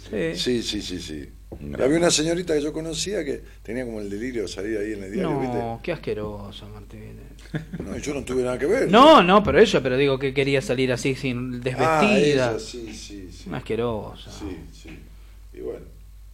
Sí. 0.09 0.35
Sí, 0.35 0.63
sí, 0.63 0.81
sí, 0.81 0.99
sí. 1.01 1.29
Y 1.61 1.81
había 1.81 1.97
una 1.97 2.11
señorita 2.11 2.53
que 2.53 2.61
yo 2.61 2.71
conocía 2.71 3.25
que 3.25 3.41
tenía 3.63 3.83
como 3.83 3.99
el 3.99 4.09
delirio 4.09 4.43
de 4.43 4.47
salir 4.47 4.77
ahí 4.77 4.93
en 4.93 5.03
el 5.03 5.11
diario, 5.11 5.31
No, 5.31 5.79
qué 5.83 5.91
asqueroso, 5.91 6.69
Martín. 6.69 7.17
¿viste? 7.51 7.83
No, 7.83 7.97
yo 7.97 8.13
no 8.13 8.23
tuve 8.23 8.43
nada 8.43 8.57
que 8.57 8.67
ver. 8.67 8.89
No, 8.89 9.21
no, 9.23 9.43
pero 9.43 9.59
eso, 9.59 9.81
pero 9.83 9.97
digo 9.97 10.17
que 10.17 10.33
quería 10.33 10.61
salir 10.61 10.93
así 10.93 11.15
sin 11.15 11.55
Ah, 11.55 11.59
desvestida. 12.01 12.51
esa, 12.55 12.59
sí, 12.59 12.93
sí, 12.93 13.29
sí. 13.31 13.43
Una 13.49 13.57
asquerosa. 13.57 14.31
Sí, 14.31 14.57
sí. 14.71 14.99
Y 15.59 15.61
bueno. 15.61 15.85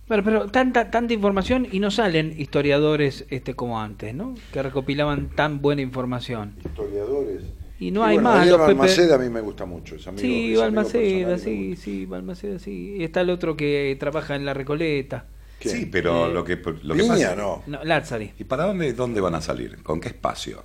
Pero, 0.08 0.24
pero 0.24 0.48
tanta, 0.52 0.92
tanta 0.92 1.14
información 1.14 1.68
y 1.72 1.80
no 1.80 1.90
salen 1.90 2.36
historiadores 2.38 3.26
este 3.30 3.56
como 3.56 3.82
antes, 3.82 4.14
¿no? 4.14 4.36
Que 4.54 4.62
recopilaban 4.62 5.30
tan 5.30 5.62
buena 5.62 5.82
información. 5.82 6.54
historiadores. 6.64 7.42
Y 7.80 7.92
no 7.92 8.02
Y 8.02 8.10
hay 8.10 8.16
bueno, 8.18 8.30
más. 8.30 8.48
Los 8.48 8.58
Pepe- 8.58 8.68
Balmaceda 8.68 9.16
a 9.16 9.18
mí 9.18 9.30
me 9.30 9.42
gusta 9.42 9.66
mucho. 9.66 9.95
Es 9.95 10.08
amigo, 10.08 10.22
Sí, 10.22 10.54
es 10.54 10.60
Balmaceda, 10.60 11.38
sí, 11.40 11.76
sí, 11.76 12.06
Balmaceda, 12.06 12.60
sí. 12.60 12.95
Y 13.00 13.04
está 13.04 13.22
el 13.22 13.32
otro 13.32 13.58
que 13.58 13.98
trabaja 14.00 14.36
en 14.36 14.45
la 14.45 14.54
Recoleta. 14.54 15.26
¿Quién? 15.60 15.76
Sí, 15.76 15.86
pero 15.88 16.28
Eh, 16.30 16.34
lo 16.34 16.44
que, 16.44 16.58
lo 16.84 16.95
que 16.95 17.04
pasa. 17.04 17.36
no. 17.36 17.64
No, 17.66 17.84
Lazzari. 17.84 18.32
¿Y 18.38 18.44
para 18.44 18.66
dónde, 18.66 18.94
dónde 18.94 19.20
van 19.22 19.36
a 19.36 19.42
salir? 19.42 19.82
¿Con 19.84 20.00
qué 20.00 20.10
espacio? 20.10 20.64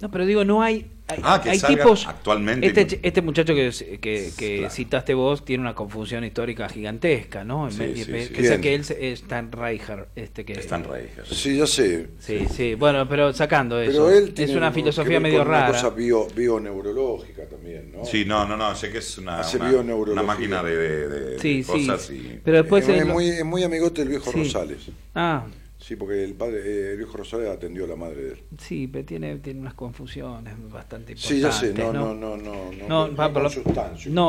No, 0.00 0.10
pero 0.10 0.26
digo, 0.26 0.44
no 0.44 0.62
hay. 0.62 0.90
Hay, 1.08 1.20
Ah, 1.22 1.40
que 1.40 1.50
hay 1.50 1.60
tipos. 1.60 2.04
actualmente. 2.08 2.66
Este, 2.66 2.86
ch- 2.86 2.98
este 3.00 3.22
muchacho 3.22 3.54
que, 3.54 3.70
que, 4.00 4.30
que 4.36 4.56
Claro. 4.58 4.74
citaste 4.74 5.14
vos 5.14 5.44
tiene 5.44 5.60
una 5.62 5.72
confusión 5.74 6.24
histórica 6.24 6.68
gigantesca, 6.68 7.44
¿no? 7.44 7.70
Sí, 7.70 7.92
¿Quién? 8.34 8.60
que 8.60 8.74
él 8.74 8.84
se- 8.84 9.12
es 9.12 9.22
Stan 9.22 9.52
Reicher, 9.52 10.08
este 10.16 10.44
que. 10.44 10.54
Están 10.54 10.82
raíces. 10.84 11.28
Sí, 11.28 11.56
ya 11.56 11.66
sé. 11.68 12.08
Sí, 12.18 12.44
sí. 12.50 12.74
Bueno, 12.74 13.08
pero 13.08 13.32
sacando 13.32 13.80
eso. 13.80 13.92
Pero 14.06 14.10
él 14.18 14.24
es 14.30 14.34
tiene 14.34 14.56
una 14.56 14.70
que 14.70 14.74
filosofía 14.80 15.20
medio 15.20 15.44
rara. 15.44 15.70
Una 15.70 15.80
cosa 15.80 15.90
bio, 15.90 16.26
bioneurológica 16.34 17.44
también, 17.48 17.92
¿no? 17.92 18.04
Sí, 18.04 18.24
no, 18.24 18.44
no, 18.46 18.56
no, 18.56 18.74
sé 18.74 18.90
que 18.90 18.98
es 18.98 19.16
una, 19.18 19.42
una, 19.80 19.94
una 19.94 20.22
máquina 20.24 20.62
de, 20.62 20.76
de- 20.76 21.08
de 21.08 21.38
Sí, 21.38 21.62
sí. 21.62 21.70
cosas 21.86 22.10
y... 22.10 22.40
Pero 22.44 22.58
después. 22.58 22.82
es, 22.82 22.90
él 22.90 22.96
es 23.02 23.06
lo- 23.06 23.12
muy, 23.14 23.28
es 23.28 23.44
muy 23.44 23.62
amigote 23.62 24.00
del 24.02 24.08
viejo 24.08 24.30
Sí. 24.32 24.38
Rosales. 24.42 24.78
Ah, 25.14 25.44
Sí, 25.86 25.94
porque 25.94 26.24
el 26.24 26.34
padre, 26.34 26.62
eh, 26.64 26.94
el 26.94 27.00
hijo 27.00 27.16
Rosario 27.16 27.48
atendió 27.52 27.84
a 27.84 27.86
la 27.86 27.94
madre 27.94 28.20
de 28.20 28.32
él. 28.32 28.42
Sí, 28.58 28.88
pero 28.88 29.04
tiene, 29.04 29.36
tiene 29.36 29.60
unas 29.60 29.74
confusiones 29.74 30.54
bastante 30.68 31.12
importantes. 31.12 31.20
Sí, 31.20 31.38
ya 31.40 31.52
sé, 31.52 31.72
no, 31.72 31.92
¿no? 31.92 32.12
no, 32.12 32.36
no, 32.36 32.72
no, 32.88 32.88
no, 32.88 33.14
va 33.14 33.32
por 33.32 33.48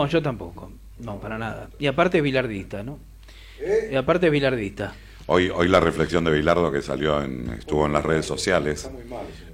yo 0.08 0.22
tampoco. 0.22 0.72
No, 1.00 1.20
para 1.20 1.40
nada. 1.40 1.72
Y 1.80 1.88
aparte 1.88 2.20
es 2.20 2.24
bilardista, 2.24 2.84
¿no? 2.84 3.00
¿Eh? 3.60 3.90
Y 3.92 3.96
aparte 3.96 4.28
es 4.28 4.32
bilardista. 4.32 4.94
Hoy, 5.26 5.50
hoy 5.50 5.68
la 5.68 5.80
reflexión 5.80 6.24
de 6.26 6.32
Bilardo 6.32 6.72
que 6.72 6.84
salió 6.84 7.24
en, 7.24 7.50
estuvo 7.50 7.88
en 7.88 7.94
las 7.94 8.06
redes 8.06 8.28
sociales. 8.28 8.88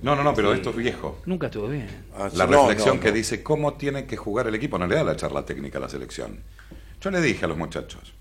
No, 0.02 0.14
no, 0.18 0.26
no, 0.26 0.34
pero 0.34 0.52
Sí. 0.52 0.58
esto 0.58 0.72
es 0.72 0.76
viejo. 0.76 1.22
Nunca 1.26 1.48
estuvo 1.48 1.70
bien. 1.70 1.88
Ah, 2.14 2.30
La 2.34 2.46
no, 2.48 2.68
reflexión 2.68 2.98
no, 2.98 3.02
que 3.02 3.14
dice 3.14 3.42
cómo 3.42 3.76
tiene 3.76 4.06
que 4.08 4.18
jugar 4.18 4.48
el 4.48 4.56
equipo, 4.56 4.78
no 4.78 4.88
le 4.88 4.96
da 4.96 5.06
la 5.06 5.16
charla 5.16 5.46
técnica 5.46 5.78
a 5.78 5.82
la 5.82 5.90
selección. 5.90 6.42
Yo 7.00 7.12
le 7.12 7.22
dije 7.22 7.46
a 7.46 7.48
los 7.48 7.58
muchachos, 7.58 8.14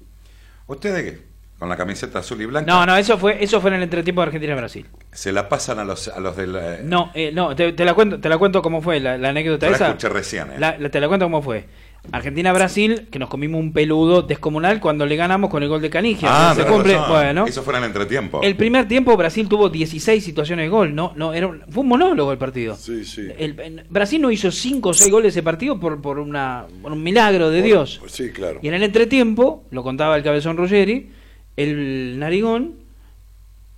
ustedes 0.68 1.31
con 1.62 1.68
la 1.68 1.76
camiseta 1.76 2.18
azul 2.18 2.42
y 2.42 2.46
blanca 2.46 2.68
No, 2.68 2.84
no, 2.84 2.96
eso 2.96 3.16
fue, 3.18 3.36
eso 3.40 3.60
fue 3.60 3.70
en 3.70 3.76
el 3.76 3.84
entretiempo 3.84 4.20
de 4.20 4.26
Argentina-Brasil. 4.26 4.84
se 5.12 5.30
la 5.30 5.48
pasan 5.48 5.78
a 5.78 5.84
los, 5.84 6.08
a 6.08 6.18
los 6.18 6.36
del... 6.36 6.56
eh, 6.56 6.80
No, 6.82 7.12
eh, 7.14 7.30
no, 7.32 7.54
te, 7.54 7.72
te 7.72 7.84
la 7.84 7.94
cuento, 7.94 8.18
te 8.18 8.28
la 8.28 8.36
cuento 8.36 8.60
cómo 8.62 8.82
fue 8.82 8.98
la, 8.98 9.16
la 9.16 9.28
anécdota 9.28 9.70
la 9.70 9.76
esa. 9.76 9.86
escuché 9.90 10.08
recién, 10.08 10.48
eh. 10.50 10.54
La- 10.58 10.76
la- 10.76 10.88
te 10.90 10.98
la 10.98 11.06
cuento 11.06 11.26
cómo 11.26 11.40
fue. 11.40 11.64
Argentina-Brasil, 12.10 13.06
que 13.12 13.18
nos 13.20 13.28
comimos 13.28 13.60
un 13.60 13.72
peludo 13.72 14.22
descomunal 14.22 14.80
cuando 14.80 15.06
le 15.06 15.14
ganamos 15.14 15.50
con 15.50 15.62
el 15.62 15.68
gol 15.68 15.80
de 15.80 15.88
Canigia. 15.88 16.28
Ah, 16.30 16.52
se 16.52 16.62
tenés 16.62 16.72
cumple, 16.76 16.94
razón. 16.94 17.10
bueno. 17.10 17.46
Eso 17.46 17.62
fue 17.62 17.74
en 17.74 17.78
el 17.78 17.84
entretiempo. 17.86 18.40
El 18.42 18.56
primer 18.56 18.88
tiempo 18.88 19.16
Brasil 19.16 19.48
tuvo 19.48 19.68
16 19.68 20.24
situaciones 20.24 20.64
de 20.64 20.68
gol, 20.68 20.94
no, 20.96 21.12
no, 21.14 21.32
era 21.32 21.46
un- 21.46 21.62
fue 21.70 21.82
un 21.82 21.88
monólogo 21.88 22.32
el 22.32 22.38
partido. 22.38 22.74
Sí, 22.74 23.04
sí. 23.04 23.28
El- 23.38 23.84
Brasil 23.88 24.20
no 24.20 24.30
hizo 24.32 24.50
5 24.50 24.88
o 24.88 24.94
6 24.94 25.10
goles 25.12 25.28
ese 25.32 25.42
partido 25.44 25.78
por, 25.78 26.02
por, 26.02 26.18
una, 26.18 26.64
por 26.82 26.90
un 26.90 27.02
milagro 27.04 27.50
de 27.50 27.62
Dios. 27.62 27.98
Pues 28.00 28.10
sí, 28.10 28.30
claro. 28.32 28.58
Y 28.62 28.66
en 28.68 28.74
el 28.74 28.82
entretiempo, 28.82 29.64
lo 29.70 29.84
contaba 29.84 30.16
el 30.16 30.24
cabezón 30.24 30.56
Ruggeri, 30.56 31.08
el 31.56 32.18
narigón 32.18 32.76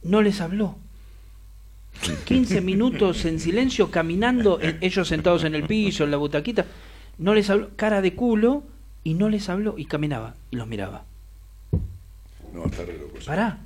no 0.02 0.22
les 0.22 0.40
habló. 0.40 0.76
15 2.24 2.60
minutos 2.60 3.24
en 3.24 3.38
silencio, 3.40 3.90
caminando, 3.90 4.60
e- 4.60 4.78
ellos 4.80 5.08
sentados 5.08 5.44
en 5.44 5.54
el 5.54 5.64
piso, 5.64 6.04
en 6.04 6.10
la 6.10 6.16
butaquita, 6.16 6.66
no 7.18 7.34
les 7.34 7.48
habló, 7.50 7.70
cara 7.76 8.00
de 8.02 8.14
culo, 8.14 8.64
y 9.04 9.14
no 9.14 9.28
les 9.28 9.48
habló, 9.48 9.74
y 9.78 9.84
caminaba, 9.84 10.34
y 10.50 10.56
los 10.56 10.66
miraba. 10.66 11.04
No, 12.52 12.66
está 12.66 12.84
re 12.84 12.98
loco. 12.98 13.16
sí. 13.20 13.26
Pará. 13.26 13.58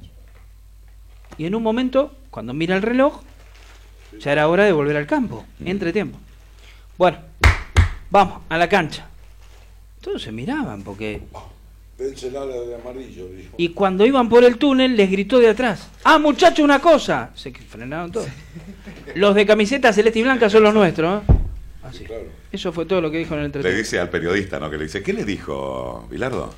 Y 1.36 1.44
en 1.46 1.54
un 1.54 1.62
momento, 1.62 2.16
cuando 2.30 2.52
mira 2.52 2.74
el 2.76 2.82
reloj, 2.82 3.20
ya 4.18 4.32
era 4.32 4.48
hora 4.48 4.64
de 4.64 4.72
volver 4.72 4.96
al 4.96 5.06
campo, 5.06 5.44
entretiempo. 5.64 6.18
Bueno, 6.96 7.18
vamos, 8.10 8.42
a 8.48 8.58
la 8.58 8.68
cancha. 8.68 9.06
Todos 10.00 10.22
se 10.22 10.32
miraban, 10.32 10.82
porque 10.82 11.22
Dense 11.98 12.30
la 12.30 12.46
de 12.46 12.74
amarillo, 12.76 13.26
dijo. 13.28 13.54
Y 13.56 13.70
cuando 13.70 14.06
iban 14.06 14.28
por 14.28 14.44
el 14.44 14.56
túnel, 14.56 14.96
les 14.96 15.10
gritó 15.10 15.38
de 15.40 15.48
atrás: 15.48 15.88
¡Ah, 16.04 16.18
muchacho, 16.18 16.62
una 16.62 16.80
cosa! 16.80 17.30
Se 17.34 17.50
frenaron 17.52 18.12
todos. 18.12 18.28
Los 19.16 19.34
de 19.34 19.44
camiseta 19.44 19.92
celeste 19.92 20.20
y 20.20 20.22
blanca 20.22 20.48
son 20.48 20.62
los 20.62 20.72
nuestros. 20.74 21.22
¿eh? 21.22 21.32
Así. 21.82 22.04
Eso 22.52 22.72
fue 22.72 22.86
todo 22.86 23.00
lo 23.00 23.10
que 23.10 23.18
dijo 23.18 23.34
en 23.34 23.40
el 23.40 23.42
Le 23.44 23.46
entretenimiento. 23.46 23.82
dice 23.84 23.98
al 23.98 24.10
periodista, 24.10 24.60
¿no? 24.60 24.70
Que 24.70 24.76
le 24.78 24.84
dice, 24.84 25.02
¿qué 25.02 25.12
le 25.12 25.24
dijo 25.24 26.06
Bilardo? 26.10 26.54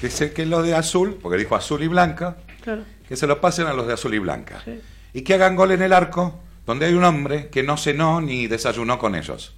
Que 0.00 0.06
dice 0.06 0.32
que 0.32 0.46
los 0.46 0.64
de 0.64 0.74
azul, 0.74 1.18
porque 1.20 1.36
dijo 1.38 1.54
azul 1.56 1.82
y 1.82 1.88
blanca, 1.88 2.38
Claro. 2.62 2.82
que 3.08 3.16
se 3.16 3.26
lo 3.26 3.40
pasen 3.40 3.66
a 3.66 3.72
los 3.74 3.86
de 3.86 3.94
azul 3.94 4.14
y 4.14 4.18
blanca. 4.18 4.62
Sí. 4.64 4.80
Y 5.12 5.22
que 5.22 5.34
hagan 5.34 5.56
gol 5.56 5.72
en 5.72 5.82
el 5.82 5.92
arco, 5.92 6.40
donde 6.66 6.86
hay 6.86 6.94
un 6.94 7.04
hombre 7.04 7.48
que 7.48 7.62
no 7.62 7.76
cenó 7.76 8.20
ni 8.20 8.46
desayunó 8.46 8.98
con 8.98 9.14
ellos. 9.14 9.54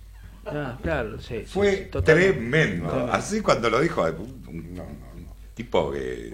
Ah, 0.47 0.79
claro, 0.83 1.21
sí. 1.21 1.41
sí, 1.41 1.45
Fue 1.47 1.91
sí, 1.93 2.01
tremendo. 2.03 2.89
Tremendo. 2.89 3.09
Así 3.13 3.41
cuando 3.41 3.69
lo 3.71 3.81
dijo, 3.81 4.05
tipo 5.55 5.91
que... 5.93 6.33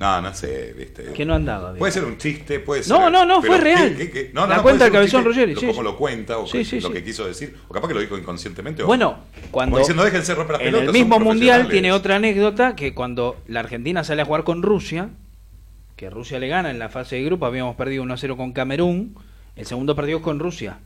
No, 0.00 0.20
no 0.20 0.34
sé, 0.34 0.74
viste. 0.76 1.12
Que 1.12 1.24
no 1.24 1.34
andaba 1.34 1.70
bien. 1.70 1.78
Puede 1.78 1.92
ser 1.92 2.04
un 2.04 2.18
chiste, 2.18 2.58
puede 2.58 2.82
ser... 2.82 2.92
No, 2.98 3.08
no, 3.08 3.24
no, 3.24 3.40
fue 3.40 3.58
real. 3.58 3.94
¿qué- 3.96 4.10
qué- 4.10 4.10
qué? 4.10 4.30
No, 4.34 4.48
La 4.48 4.56
no, 4.56 4.62
cuenta 4.64 4.88
puede 4.90 5.04
el 5.04 5.10
ser 5.10 5.18
un 5.20 5.22
cabezón 5.22 5.24
Ruggeri, 5.24 5.54
lo- 5.54 5.60
sí, 5.60 5.66
Como 5.66 5.78
sí. 5.78 5.84
lo 5.84 5.96
cuenta, 5.96 6.38
o 6.38 6.46
Sí, 6.48 6.80
lo 6.80 6.90
que 6.90 7.04
quiso 7.04 7.24
decir. 7.24 7.56
O 7.68 7.72
capaz 7.74 7.86
que 7.86 7.94
lo 7.94 8.00
dijo 8.00 8.18
inconscientemente. 8.18 8.82
o- 8.82 8.86
Bueno, 8.86 9.18
cuando 9.52 9.74
Como 9.74 9.78
diciendo, 9.78 10.02
déjense 10.02 10.34
romper 10.34 10.54
las 10.54 10.62
en 10.62 10.66
pelotas, 10.72 10.86
el 10.88 10.92
mismo 10.92 11.20
mundial 11.20 11.68
tiene 11.68 11.92
otra 11.92 12.16
anécdota 12.16 12.74
que 12.74 12.94
cuando 12.94 13.36
la 13.46 13.60
Argentina 13.60 14.02
sale 14.02 14.22
a 14.22 14.24
jugar 14.24 14.42
con 14.42 14.62
Rusia, 14.62 15.10
que 15.94 16.10
Rusia 16.10 16.40
le 16.40 16.48
gana 16.48 16.70
en 16.72 16.80
la 16.80 16.88
fase 16.88 17.16
de 17.16 17.22
grupo, 17.22 17.46
habíamos 17.46 17.76
perdido 17.76 18.02
1 18.02 18.14
a 18.14 18.16
0 18.16 18.36
con 18.36 18.52
Camerún, 18.52 19.14
el 19.54 19.66
segundo 19.66 19.94
partido 19.94 20.18
es 20.18 20.24
con 20.24 20.40
Rusia. 20.40 20.78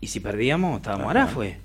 Y 0.00 0.06
si 0.08 0.20
perdíamos, 0.20 0.78
estábamos 0.78 1.14
Ajá. 1.14 1.24
a 1.24 1.26
fue. 1.28 1.56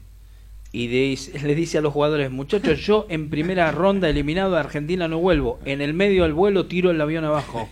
Y 0.72 0.88
de- 0.88 1.18
le 1.44 1.56
dice 1.56 1.78
a 1.78 1.82
los 1.82 1.94
jugadores, 1.94 2.30
muchachos, 2.32 2.80
yo 2.82 3.06
en 3.10 3.30
primera 3.30 3.72
ronda 3.72 4.10
eliminado 4.10 4.58
a 4.58 4.60
Argentina 4.60 5.08
no 5.08 5.20
vuelvo. 5.20 5.60
En 5.64 5.82
el 5.82 5.94
medio 5.94 6.24
del 6.24 6.34
vuelo 6.34 6.66
tiro 6.66 6.92
el 6.92 7.00
avión 7.00 7.24
abajo. 7.24 7.70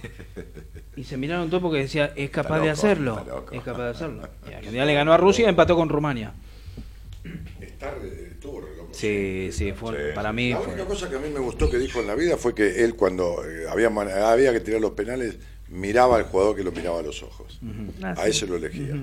Y 0.95 1.03
se 1.03 1.17
miraron 1.17 1.49
todos 1.49 1.63
porque 1.63 1.79
decía, 1.79 2.13
es 2.15 2.29
capaz 2.29 2.61
de 2.61 2.69
hacerlo. 2.69 3.25
Es 3.51 3.61
capaz 3.63 3.83
de 3.83 3.89
hacerlo. 3.89 4.29
Y 4.49 4.53
Argentina 4.53 4.85
le 4.85 4.93
ganó 4.93 5.11
a 5.11 5.17
Rusia 5.17 5.45
y 5.45 5.49
empató 5.49 5.75
con 5.75 5.89
Rumania. 5.89 6.33
Re, 7.23 8.27
estuvo 8.31 8.61
re 8.61 8.77
loco. 8.77 8.89
Sí, 8.93 9.49
sí, 9.51 9.73
fue, 9.73 9.91
Sí. 9.91 10.15
para 10.15 10.31
mí 10.31 10.51
La 10.51 10.57
fue- 10.59 10.67
única 10.73 10.85
cosa 10.85 11.09
que 11.09 11.15
a 11.17 11.19
mí 11.19 11.27
me 11.33 11.39
gustó 11.39 11.69
que 11.69 11.77
dijo 11.77 11.99
en 11.99 12.07
la 12.07 12.15
vida 12.15 12.37
fue 12.37 12.55
que 12.55 12.83
él 12.85 12.95
cuando 12.95 13.43
eh, 13.45 13.65
había, 13.69 13.87
había 13.89 14.53
que 14.53 14.59
tirar 14.61 14.79
los 14.79 14.91
penales 14.91 15.37
miraba 15.67 16.15
al 16.17 16.23
jugador 16.23 16.55
que 16.55 16.63
lo 16.63 16.71
miraba 16.71 16.99
a 16.99 17.03
los 17.03 17.23
ojos. 17.23 17.59
Ah, 18.01 18.11
a 18.11 18.23
sí. 18.25 18.29
ese 18.29 18.47
lo 18.47 18.55
elegía. 18.55 18.95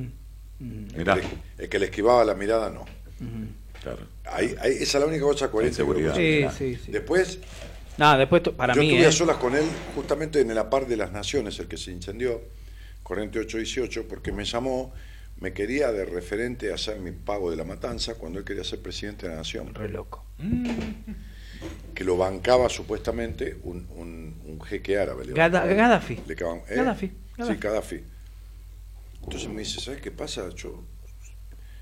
El, 0.60 1.04
que 1.04 1.14
le, 1.14 1.22
el 1.58 1.68
que 1.68 1.78
le 1.78 1.84
esquivaba 1.86 2.24
la 2.24 2.34
mirada 2.34 2.70
no. 2.70 2.84
Claro. 3.82 3.98
Ahí, 4.26 4.54
ahí- 4.60 4.72
esa 4.80 4.98
es 4.98 5.04
la 5.04 5.06
única 5.06 5.22
cosa 5.22 5.50
coherente. 5.50 5.82
Sí, 6.14 6.46
sí, 6.56 6.78
sí. 6.84 6.92
Después, 6.92 7.38
Nada, 7.96 8.18
después 8.18 8.42
para 8.56 8.74
yo 8.74 8.80
mí. 8.82 8.88
estuve 8.90 9.04
¿eh? 9.04 9.08
a 9.08 9.12
solas 9.12 9.36
con 9.38 9.54
él 9.56 9.64
justamente 9.94 10.40
en 10.40 10.50
el 10.50 10.58
APAR 10.58 10.86
de 10.86 10.96
las 10.96 11.12
Naciones, 11.12 11.58
el 11.58 11.66
que 11.68 11.76
se 11.78 11.90
incendió, 11.90 12.42
corriente 13.02 13.38
818, 13.38 14.06
porque 14.08 14.32
me 14.32 14.44
llamó, 14.44 14.92
me 15.38 15.52
quería 15.54 15.90
de 15.92 16.04
referente 16.04 16.72
hacer 16.72 16.98
mi 16.98 17.12
pago 17.12 17.50
de 17.50 17.56
la 17.56 17.64
matanza 17.64 18.14
cuando 18.16 18.38
él 18.38 18.44
quería 18.44 18.64
ser 18.64 18.80
presidente 18.80 19.26
de 19.26 19.32
la 19.32 19.38
Nación. 19.38 19.74
Re 19.74 19.88
loco. 19.88 20.24
que 21.94 22.04
lo 22.04 22.16
bancaba 22.16 22.68
supuestamente 22.68 23.56
un, 23.64 23.86
un, 23.96 24.40
un 24.46 24.60
jeque 24.62 24.98
árabe. 24.98 25.24
Gaddafi. 25.34 26.20
le 26.26 26.34
¿eh? 26.34 26.36
Gaddafi, 26.76 27.06
Sí, 27.06 27.54
Gaddafi. 27.58 28.00
Entonces 29.22 29.48
me 29.48 29.60
dice, 29.60 29.80
¿sabes 29.80 30.00
qué 30.00 30.10
pasa? 30.10 30.48
Yo, 30.50 30.84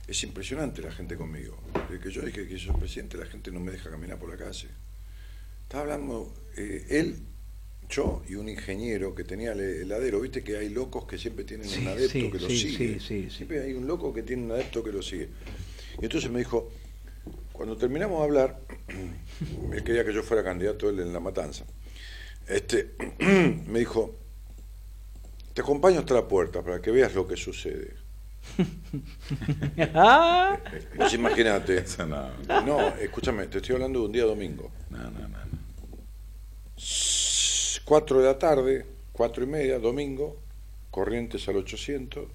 es 0.07 0.23
impresionante 0.23 0.83
la 0.83 0.91
gente 0.91 1.17
conmigo. 1.17 1.59
Desde 1.89 2.01
que 2.03 2.11
yo 2.11 2.23
dije 2.23 2.47
que 2.49 2.59
soy 2.59 2.75
presidente, 2.77 3.17
la 3.17 3.27
gente 3.27 3.51
no 3.51 3.61
me 3.61 3.73
deja 3.73 3.91
caminar 3.91 4.19
por 4.19 4.31
la 4.31 4.37
calle. 4.37 4.69
Estaba 5.63 5.83
hablando 5.83 6.33
eh, 6.57 6.87
él, 6.91 7.19
yo 7.91 8.23
y 8.29 8.35
un 8.37 8.49
ingeniero 8.49 9.15
que 9.15 9.25
tenía 9.25 9.53
el 9.53 9.61
heladero. 9.61 10.21
Viste 10.21 10.43
que 10.43 10.57
hay 10.57 10.71
locos 10.71 11.07
que 11.07 11.19
siempre 11.19 11.45
tienen 11.45 11.69
Sí, 11.69 11.83
un 11.83 11.89
adepto 11.89 12.13
sí, 12.13 12.31
que 12.31 12.39
lo 12.39 12.49
sí, 12.49 12.59
sigue. 12.59 12.79
sí, 12.79 13.01
sí, 13.01 13.31
sí. 13.31 13.31
Siempre 13.37 13.63
hay 13.63 13.73
un 13.75 13.87
loco 13.87 14.13
que 14.13 14.23
tiene 14.23 14.45
un 14.45 14.53
adepto 14.53 14.83
que 14.83 14.93
lo 14.93 15.03
sigue. 15.03 15.29
Y 16.01 16.05
entonces 16.05 16.31
me 16.31 16.39
dijo, 16.39 16.71
cuando 17.53 17.77
terminamos 17.77 18.19
de 18.19 18.25
hablar, 18.25 18.61
él 19.73 19.85
quería 19.85 20.05
que 20.05 20.13
yo 20.15 20.23
fuera 20.23 20.43
candidato 20.43 20.89
él 20.89 21.01
en 21.01 21.13
la 21.13 21.21
matanza. 21.21 21.65
Este, 22.47 22.95
me 23.67 23.79
dijo, 23.81 24.15
te 25.59 25.63
acompaño 25.63 25.99
hasta 25.99 26.15
la 26.15 26.29
puerta 26.29 26.63
para 26.63 26.81
que 26.81 26.93
veas 26.93 27.13
lo 27.17 27.27
que 27.27 27.37
sucede. 27.37 27.97
Ah, 29.93 30.57
Vos 30.97 31.13
imaginate. 31.15 31.79
Eso 31.79 32.07
no. 32.07 32.31
No, 32.65 32.89
escúchame, 32.95 33.49
te 33.49 33.59
estoy 33.59 33.75
hablando 33.75 33.99
de 33.99 34.07
un 34.07 34.13
día 34.13 34.25
domingo. 34.25 34.71
No, 34.89 34.99
no, 35.11 35.11
no. 35.11 35.29
no. 35.29 35.59
4 37.85 38.19
de 38.21 38.25
la 38.25 38.39
tarde, 38.39 38.87
cuatro 39.11 39.43
y 39.43 39.49
media, 39.49 39.81
domingo, 39.81 40.37
Corrientes 40.93 41.49
al 41.49 41.57
800, 41.57 42.29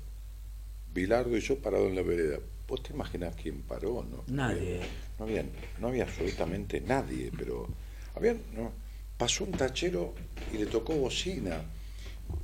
Bilardo 0.93 1.37
y 1.37 1.39
yo 1.39 1.59
parado 1.59 1.87
en 1.87 1.95
la 1.95 2.01
vereda. 2.01 2.39
¿Vos 2.67 2.83
te 2.83 2.91
imaginás 2.91 3.35
quién 3.41 3.61
paró? 3.61 4.03
No, 4.03 4.25
Nadie. 4.27 4.81
No 5.17 5.23
había, 5.23 5.45
no 5.79 5.87
había 5.87 6.03
absolutamente 6.03 6.81
nadie, 6.81 7.31
pero 7.37 7.69
había, 8.15 8.33
no, 8.53 8.73
pasó 9.17 9.45
un 9.45 9.53
tachero 9.53 10.13
y 10.53 10.57
le 10.57 10.65
tocó 10.65 10.93
bocina. 10.95 11.63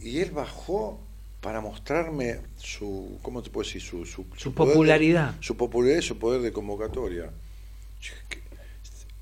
Y 0.01 0.19
él 0.19 0.32
bajó 0.32 0.99
para 1.41 1.61
mostrarme 1.61 2.40
su, 2.58 3.17
¿cómo 3.22 3.41
te 3.41 3.49
puedo 3.49 3.66
decir? 3.66 3.82
Su, 3.82 4.06
su, 4.06 4.25
Su 4.38 4.53
poder 4.53 4.69
de- 4.69 4.74
popularidad. 4.75 5.35
su 5.40 5.56
popularidad 5.58 5.99
y 5.99 6.01
su 6.06 6.17
poder 6.17 6.41
de 6.41 6.51
convocatoria. 6.51 7.30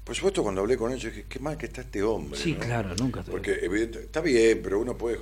Por 0.03 0.15
supuesto, 0.15 0.41
cuando 0.41 0.61
hablé 0.61 0.77
con 0.77 0.91
él, 0.91 0.97
yo 0.99 1.09
dije, 1.09 1.25
qué 1.27 1.39
mal 1.39 1.57
que 1.57 1.65
está 1.65 1.81
este 1.81 2.01
hombre. 2.01 2.39
Sí, 2.39 2.53
¿no? 2.53 2.59
claro, 2.59 2.95
nunca 2.95 3.21
tuve. 3.23 3.31
Porque 3.33 3.59
evidente- 3.61 3.99
está 4.03 4.21
bien, 4.21 4.61
pero 4.63 4.79
uno 4.79 4.97
puede 4.97 5.19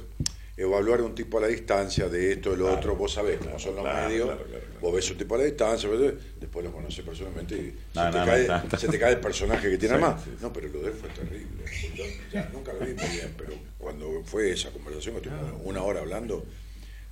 evaluar 0.57 1.01
un 1.01 1.13
tipo 1.13 1.37
a 1.37 1.41
la 1.41 1.47
distancia 1.47 2.07
de 2.07 2.31
esto, 2.33 2.51
de 2.51 2.57
lo 2.57 2.73
otro, 2.73 2.95
vos 2.95 3.11
sabés 3.11 3.39
cómo 3.39 3.59
son 3.59 3.75
los 3.75 3.83
claro, 3.83 4.07
medios, 4.07 4.25
claro, 4.27 4.43
claro, 4.45 4.63
claro. 4.65 4.79
vos 4.81 4.93
ves 4.95 5.11
un 5.11 5.17
tipo 5.17 5.35
a 5.35 5.37
la 5.39 5.43
distancia, 5.43 5.89
pero 5.91 6.13
después 6.39 6.65
lo 6.65 6.71
conoces 6.71 7.03
personalmente 7.03 7.55
y 7.55 7.75
No, 7.93 8.05
se, 8.05 8.11
te 8.11 8.17
no, 8.19 8.25
cae, 8.25 8.47
no, 8.47 8.63
no. 8.71 8.77
se 8.79 8.87
te 8.87 8.99
cae 8.99 9.13
el 9.13 9.19
personaje 9.19 9.69
que 9.69 9.77
tiene 9.77 9.95
Sí, 9.95 10.01
más. 10.01 10.23
sí, 10.23 10.29
sí. 10.31 10.37
No, 10.41 10.53
pero 10.53 10.69
lo 10.69 10.79
de 10.79 10.87
él 10.87 10.93
fue 10.93 11.09
terrible. 11.09 11.63
Yo 11.95 12.03
ya 12.31 12.49
nunca 12.53 12.71
lo 12.71 12.79
vi 12.79 12.93
muy 12.93 13.07
bien, 13.09 13.33
pero 13.37 13.53
cuando 13.77 14.21
fue 14.23 14.51
esa 14.51 14.69
conversación, 14.71 15.15
que 15.19 15.27
estuvimos 15.27 15.59
una 15.65 15.83
hora 15.83 15.99
hablando, 15.99 16.45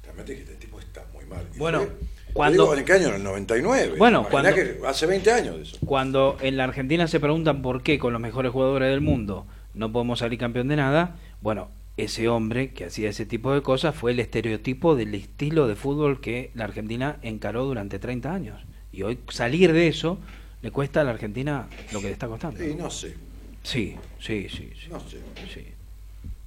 realmente 0.03 0.31
dije, 0.31 0.43
este 0.45 0.55
tipo 0.65 0.79
está 0.79 1.05
muy 1.11 1.25
mal. 1.25 1.45
Y 1.53 1.57
Bueno, 1.57 1.79
fue- 1.79 1.89
cuando- 2.33 2.63
digo, 2.63 2.77
¿En 2.77 2.85
qué 2.85 2.93
año? 2.93 3.07
En 3.09 3.15
el 3.15 3.23
99. 3.23 3.95
Bueno, 3.97 4.25
cuando- 4.31 4.53
que 4.55 4.79
hace 4.87 5.05
20 5.05 5.31
años 5.33 5.57
de 5.57 5.63
eso. 5.63 5.77
Cuando 5.85 6.37
en 6.39 6.55
la 6.55 6.63
Argentina 6.63 7.07
se 7.09 7.19
preguntan 7.19 7.61
por 7.61 7.83
qué 7.83 7.99
con 7.99 8.13
los 8.13 8.21
mejores 8.21 8.53
jugadores 8.53 8.89
del 8.89 9.01
mundo 9.01 9.45
no 9.73 9.91
podemos 9.91 10.19
salir 10.19 10.39
campeón 10.39 10.69
de 10.69 10.77
nada, 10.77 11.17
bueno, 11.41 11.69
ese 11.95 12.27
hombre 12.27 12.73
que 12.73 12.85
hacía 12.85 13.09
ese 13.09 13.25
tipo 13.25 13.53
de 13.53 13.61
cosas 13.61 13.95
fue 13.95 14.11
el 14.11 14.19
estereotipo 14.19 14.95
del 14.95 15.13
estilo 15.13 15.67
de 15.67 15.75
fútbol 15.75 16.21
que 16.21 16.51
la 16.55 16.65
Argentina 16.65 17.19
encaró 17.21 17.65
durante 17.65 17.99
30 17.99 18.33
años. 18.33 18.61
Y 18.91 19.03
hoy 19.03 19.19
salir 19.29 19.73
de 19.73 19.87
eso 19.87 20.19
le 20.61 20.71
cuesta 20.71 21.01
a 21.01 21.03
la 21.03 21.11
Argentina 21.11 21.67
lo 21.91 21.99
que 21.99 22.07
le 22.07 22.13
está 22.13 22.27
costando. 22.27 22.59
Sí, 22.59 22.75
no 22.75 22.89
sé. 22.89 23.15
Sí, 23.63 23.95
sí, 24.19 24.47
sí. 24.49 24.71
sí. 24.75 24.87
No 24.89 24.99
sé. 24.99 25.19
Sí. 25.53 25.65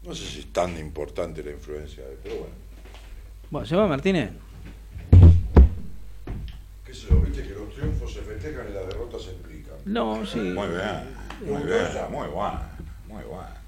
No 0.02 0.14
sé 0.14 0.24
si 0.26 0.40
es 0.40 0.52
tan 0.52 0.76
importante 0.78 1.42
la 1.42 1.50
influencia 1.50 2.04
de, 2.04 2.16
pero 2.22 2.36
bueno. 2.36 2.54
Bueno, 3.50 3.66
¿se 3.66 3.76
va 3.76 3.86
Martínez? 3.86 4.30
¿Qué 6.84 6.94
sé 6.94 7.08
yo? 7.08 7.20
Viste 7.20 7.42
que 7.42 7.54
los 7.54 7.72
triunfos 7.74 8.12
se 8.12 8.20
festejan 8.20 8.66
y 8.70 8.74
las 8.74 8.86
derrotas 8.86 9.22
se 9.22 9.30
explican. 9.30 9.74
No, 9.84 10.24
sí. 10.26 10.38
Muy 10.38 10.68
bien, 10.68 11.52
muy 11.52 11.62
bien, 11.62 11.86
muy 12.10 12.28
bueno, 12.28 12.60
muy 13.08 13.24
bueno. 13.24 13.65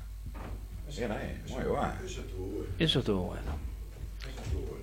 Bien 0.97 1.13
ahí, 1.13 1.41
muy 1.49 1.65
bueno. 1.65 1.93
Eso 2.05 2.21
estuvo 2.21 2.47
bueno. 2.47 2.67
Eso 2.79 2.99
estuvo 3.01 3.23
bueno. 3.23 3.43
Eso 4.21 4.43
estuvo 4.43 4.61
bueno. 4.63 4.79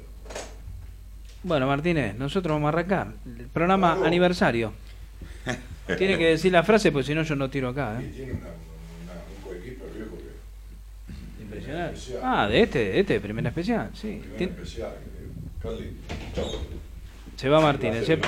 Bueno, 1.44 1.68
Martínez, 1.68 2.16
nosotros 2.16 2.54
vamos 2.56 2.68
a 2.68 2.70
arrancar. 2.70 3.14
El 3.26 3.48
programa 3.48 4.00
aniversario. 4.06 4.74
Tiene 5.98 6.18
que 6.18 6.28
decir 6.28 6.52
la 6.52 6.64
frase, 6.64 6.92
porque 6.92 7.08
si 7.08 7.14
no 7.16 7.24
yo 7.24 7.36
no 7.36 7.50
tiro 7.50 7.70
acá. 7.70 8.00
Y 8.02 8.06
¿eh? 8.06 8.12
tiene 8.16 8.32
una, 8.34 8.40
una, 8.42 9.14
un 9.38 9.44
coequiper 9.44 9.90
viejo 9.92 10.18
que 11.38 11.44
Impresionante. 11.44 12.00
Ah, 12.24 12.48
de 12.48 12.62
este, 12.62 12.80
de 12.80 13.00
este, 13.02 13.20
primera 13.20 13.50
especial. 13.50 13.92
Sí. 13.94 14.20
primer 14.24 14.38
Tien- 14.40 14.50
especial. 14.50 14.94
que- 14.94 15.62
Carly, 15.68 15.98
chao. 16.34 16.52
Se 17.36 17.50
va 17.50 17.60
Martínez. 17.62 18.10
¿eh? 18.10 18.20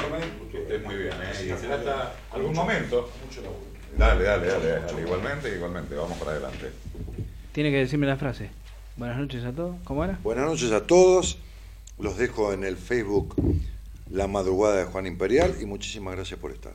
Que 0.51 0.61
estés 0.61 0.83
muy 0.83 0.95
bien, 0.95 1.13
¿eh? 1.13 1.31
Y 1.45 1.57
será 1.59 1.75
hasta 1.75 2.13
algún 2.33 2.53
momento. 2.53 3.09
Mucho 3.25 3.41
laburo. 3.41 3.61
Dale, 3.97 4.23
dale, 4.23 4.47
dale, 4.47 4.67
dale. 4.69 5.01
Igualmente, 5.01 5.55
igualmente. 5.55 5.95
Vamos 5.95 6.17
para 6.19 6.31
adelante. 6.31 6.71
Tiene 7.57 7.71
que 7.71 7.77
decirme 7.77 8.05
la 8.05 8.17
frase. 8.17 8.51
Buenas 8.97 9.17
noches 9.17 9.43
a 9.43 9.51
todos. 9.51 9.77
¿Cómo 9.83 10.03
era? 10.03 10.19
Buenas 10.21 10.45
noches 10.45 10.71
a 10.71 10.85
todos. 10.85 11.39
Los 11.97 12.15
dejo 12.15 12.53
en 12.53 12.63
el 12.63 12.77
Facebook 12.77 13.33
La 14.11 14.27
Madrugada 14.27 14.75
de 14.75 14.83
Juan 14.83 15.07
Imperial 15.07 15.55
y 15.59 15.65
muchísimas 15.65 16.13
gracias 16.13 16.39
por 16.39 16.51
estar. 16.51 16.73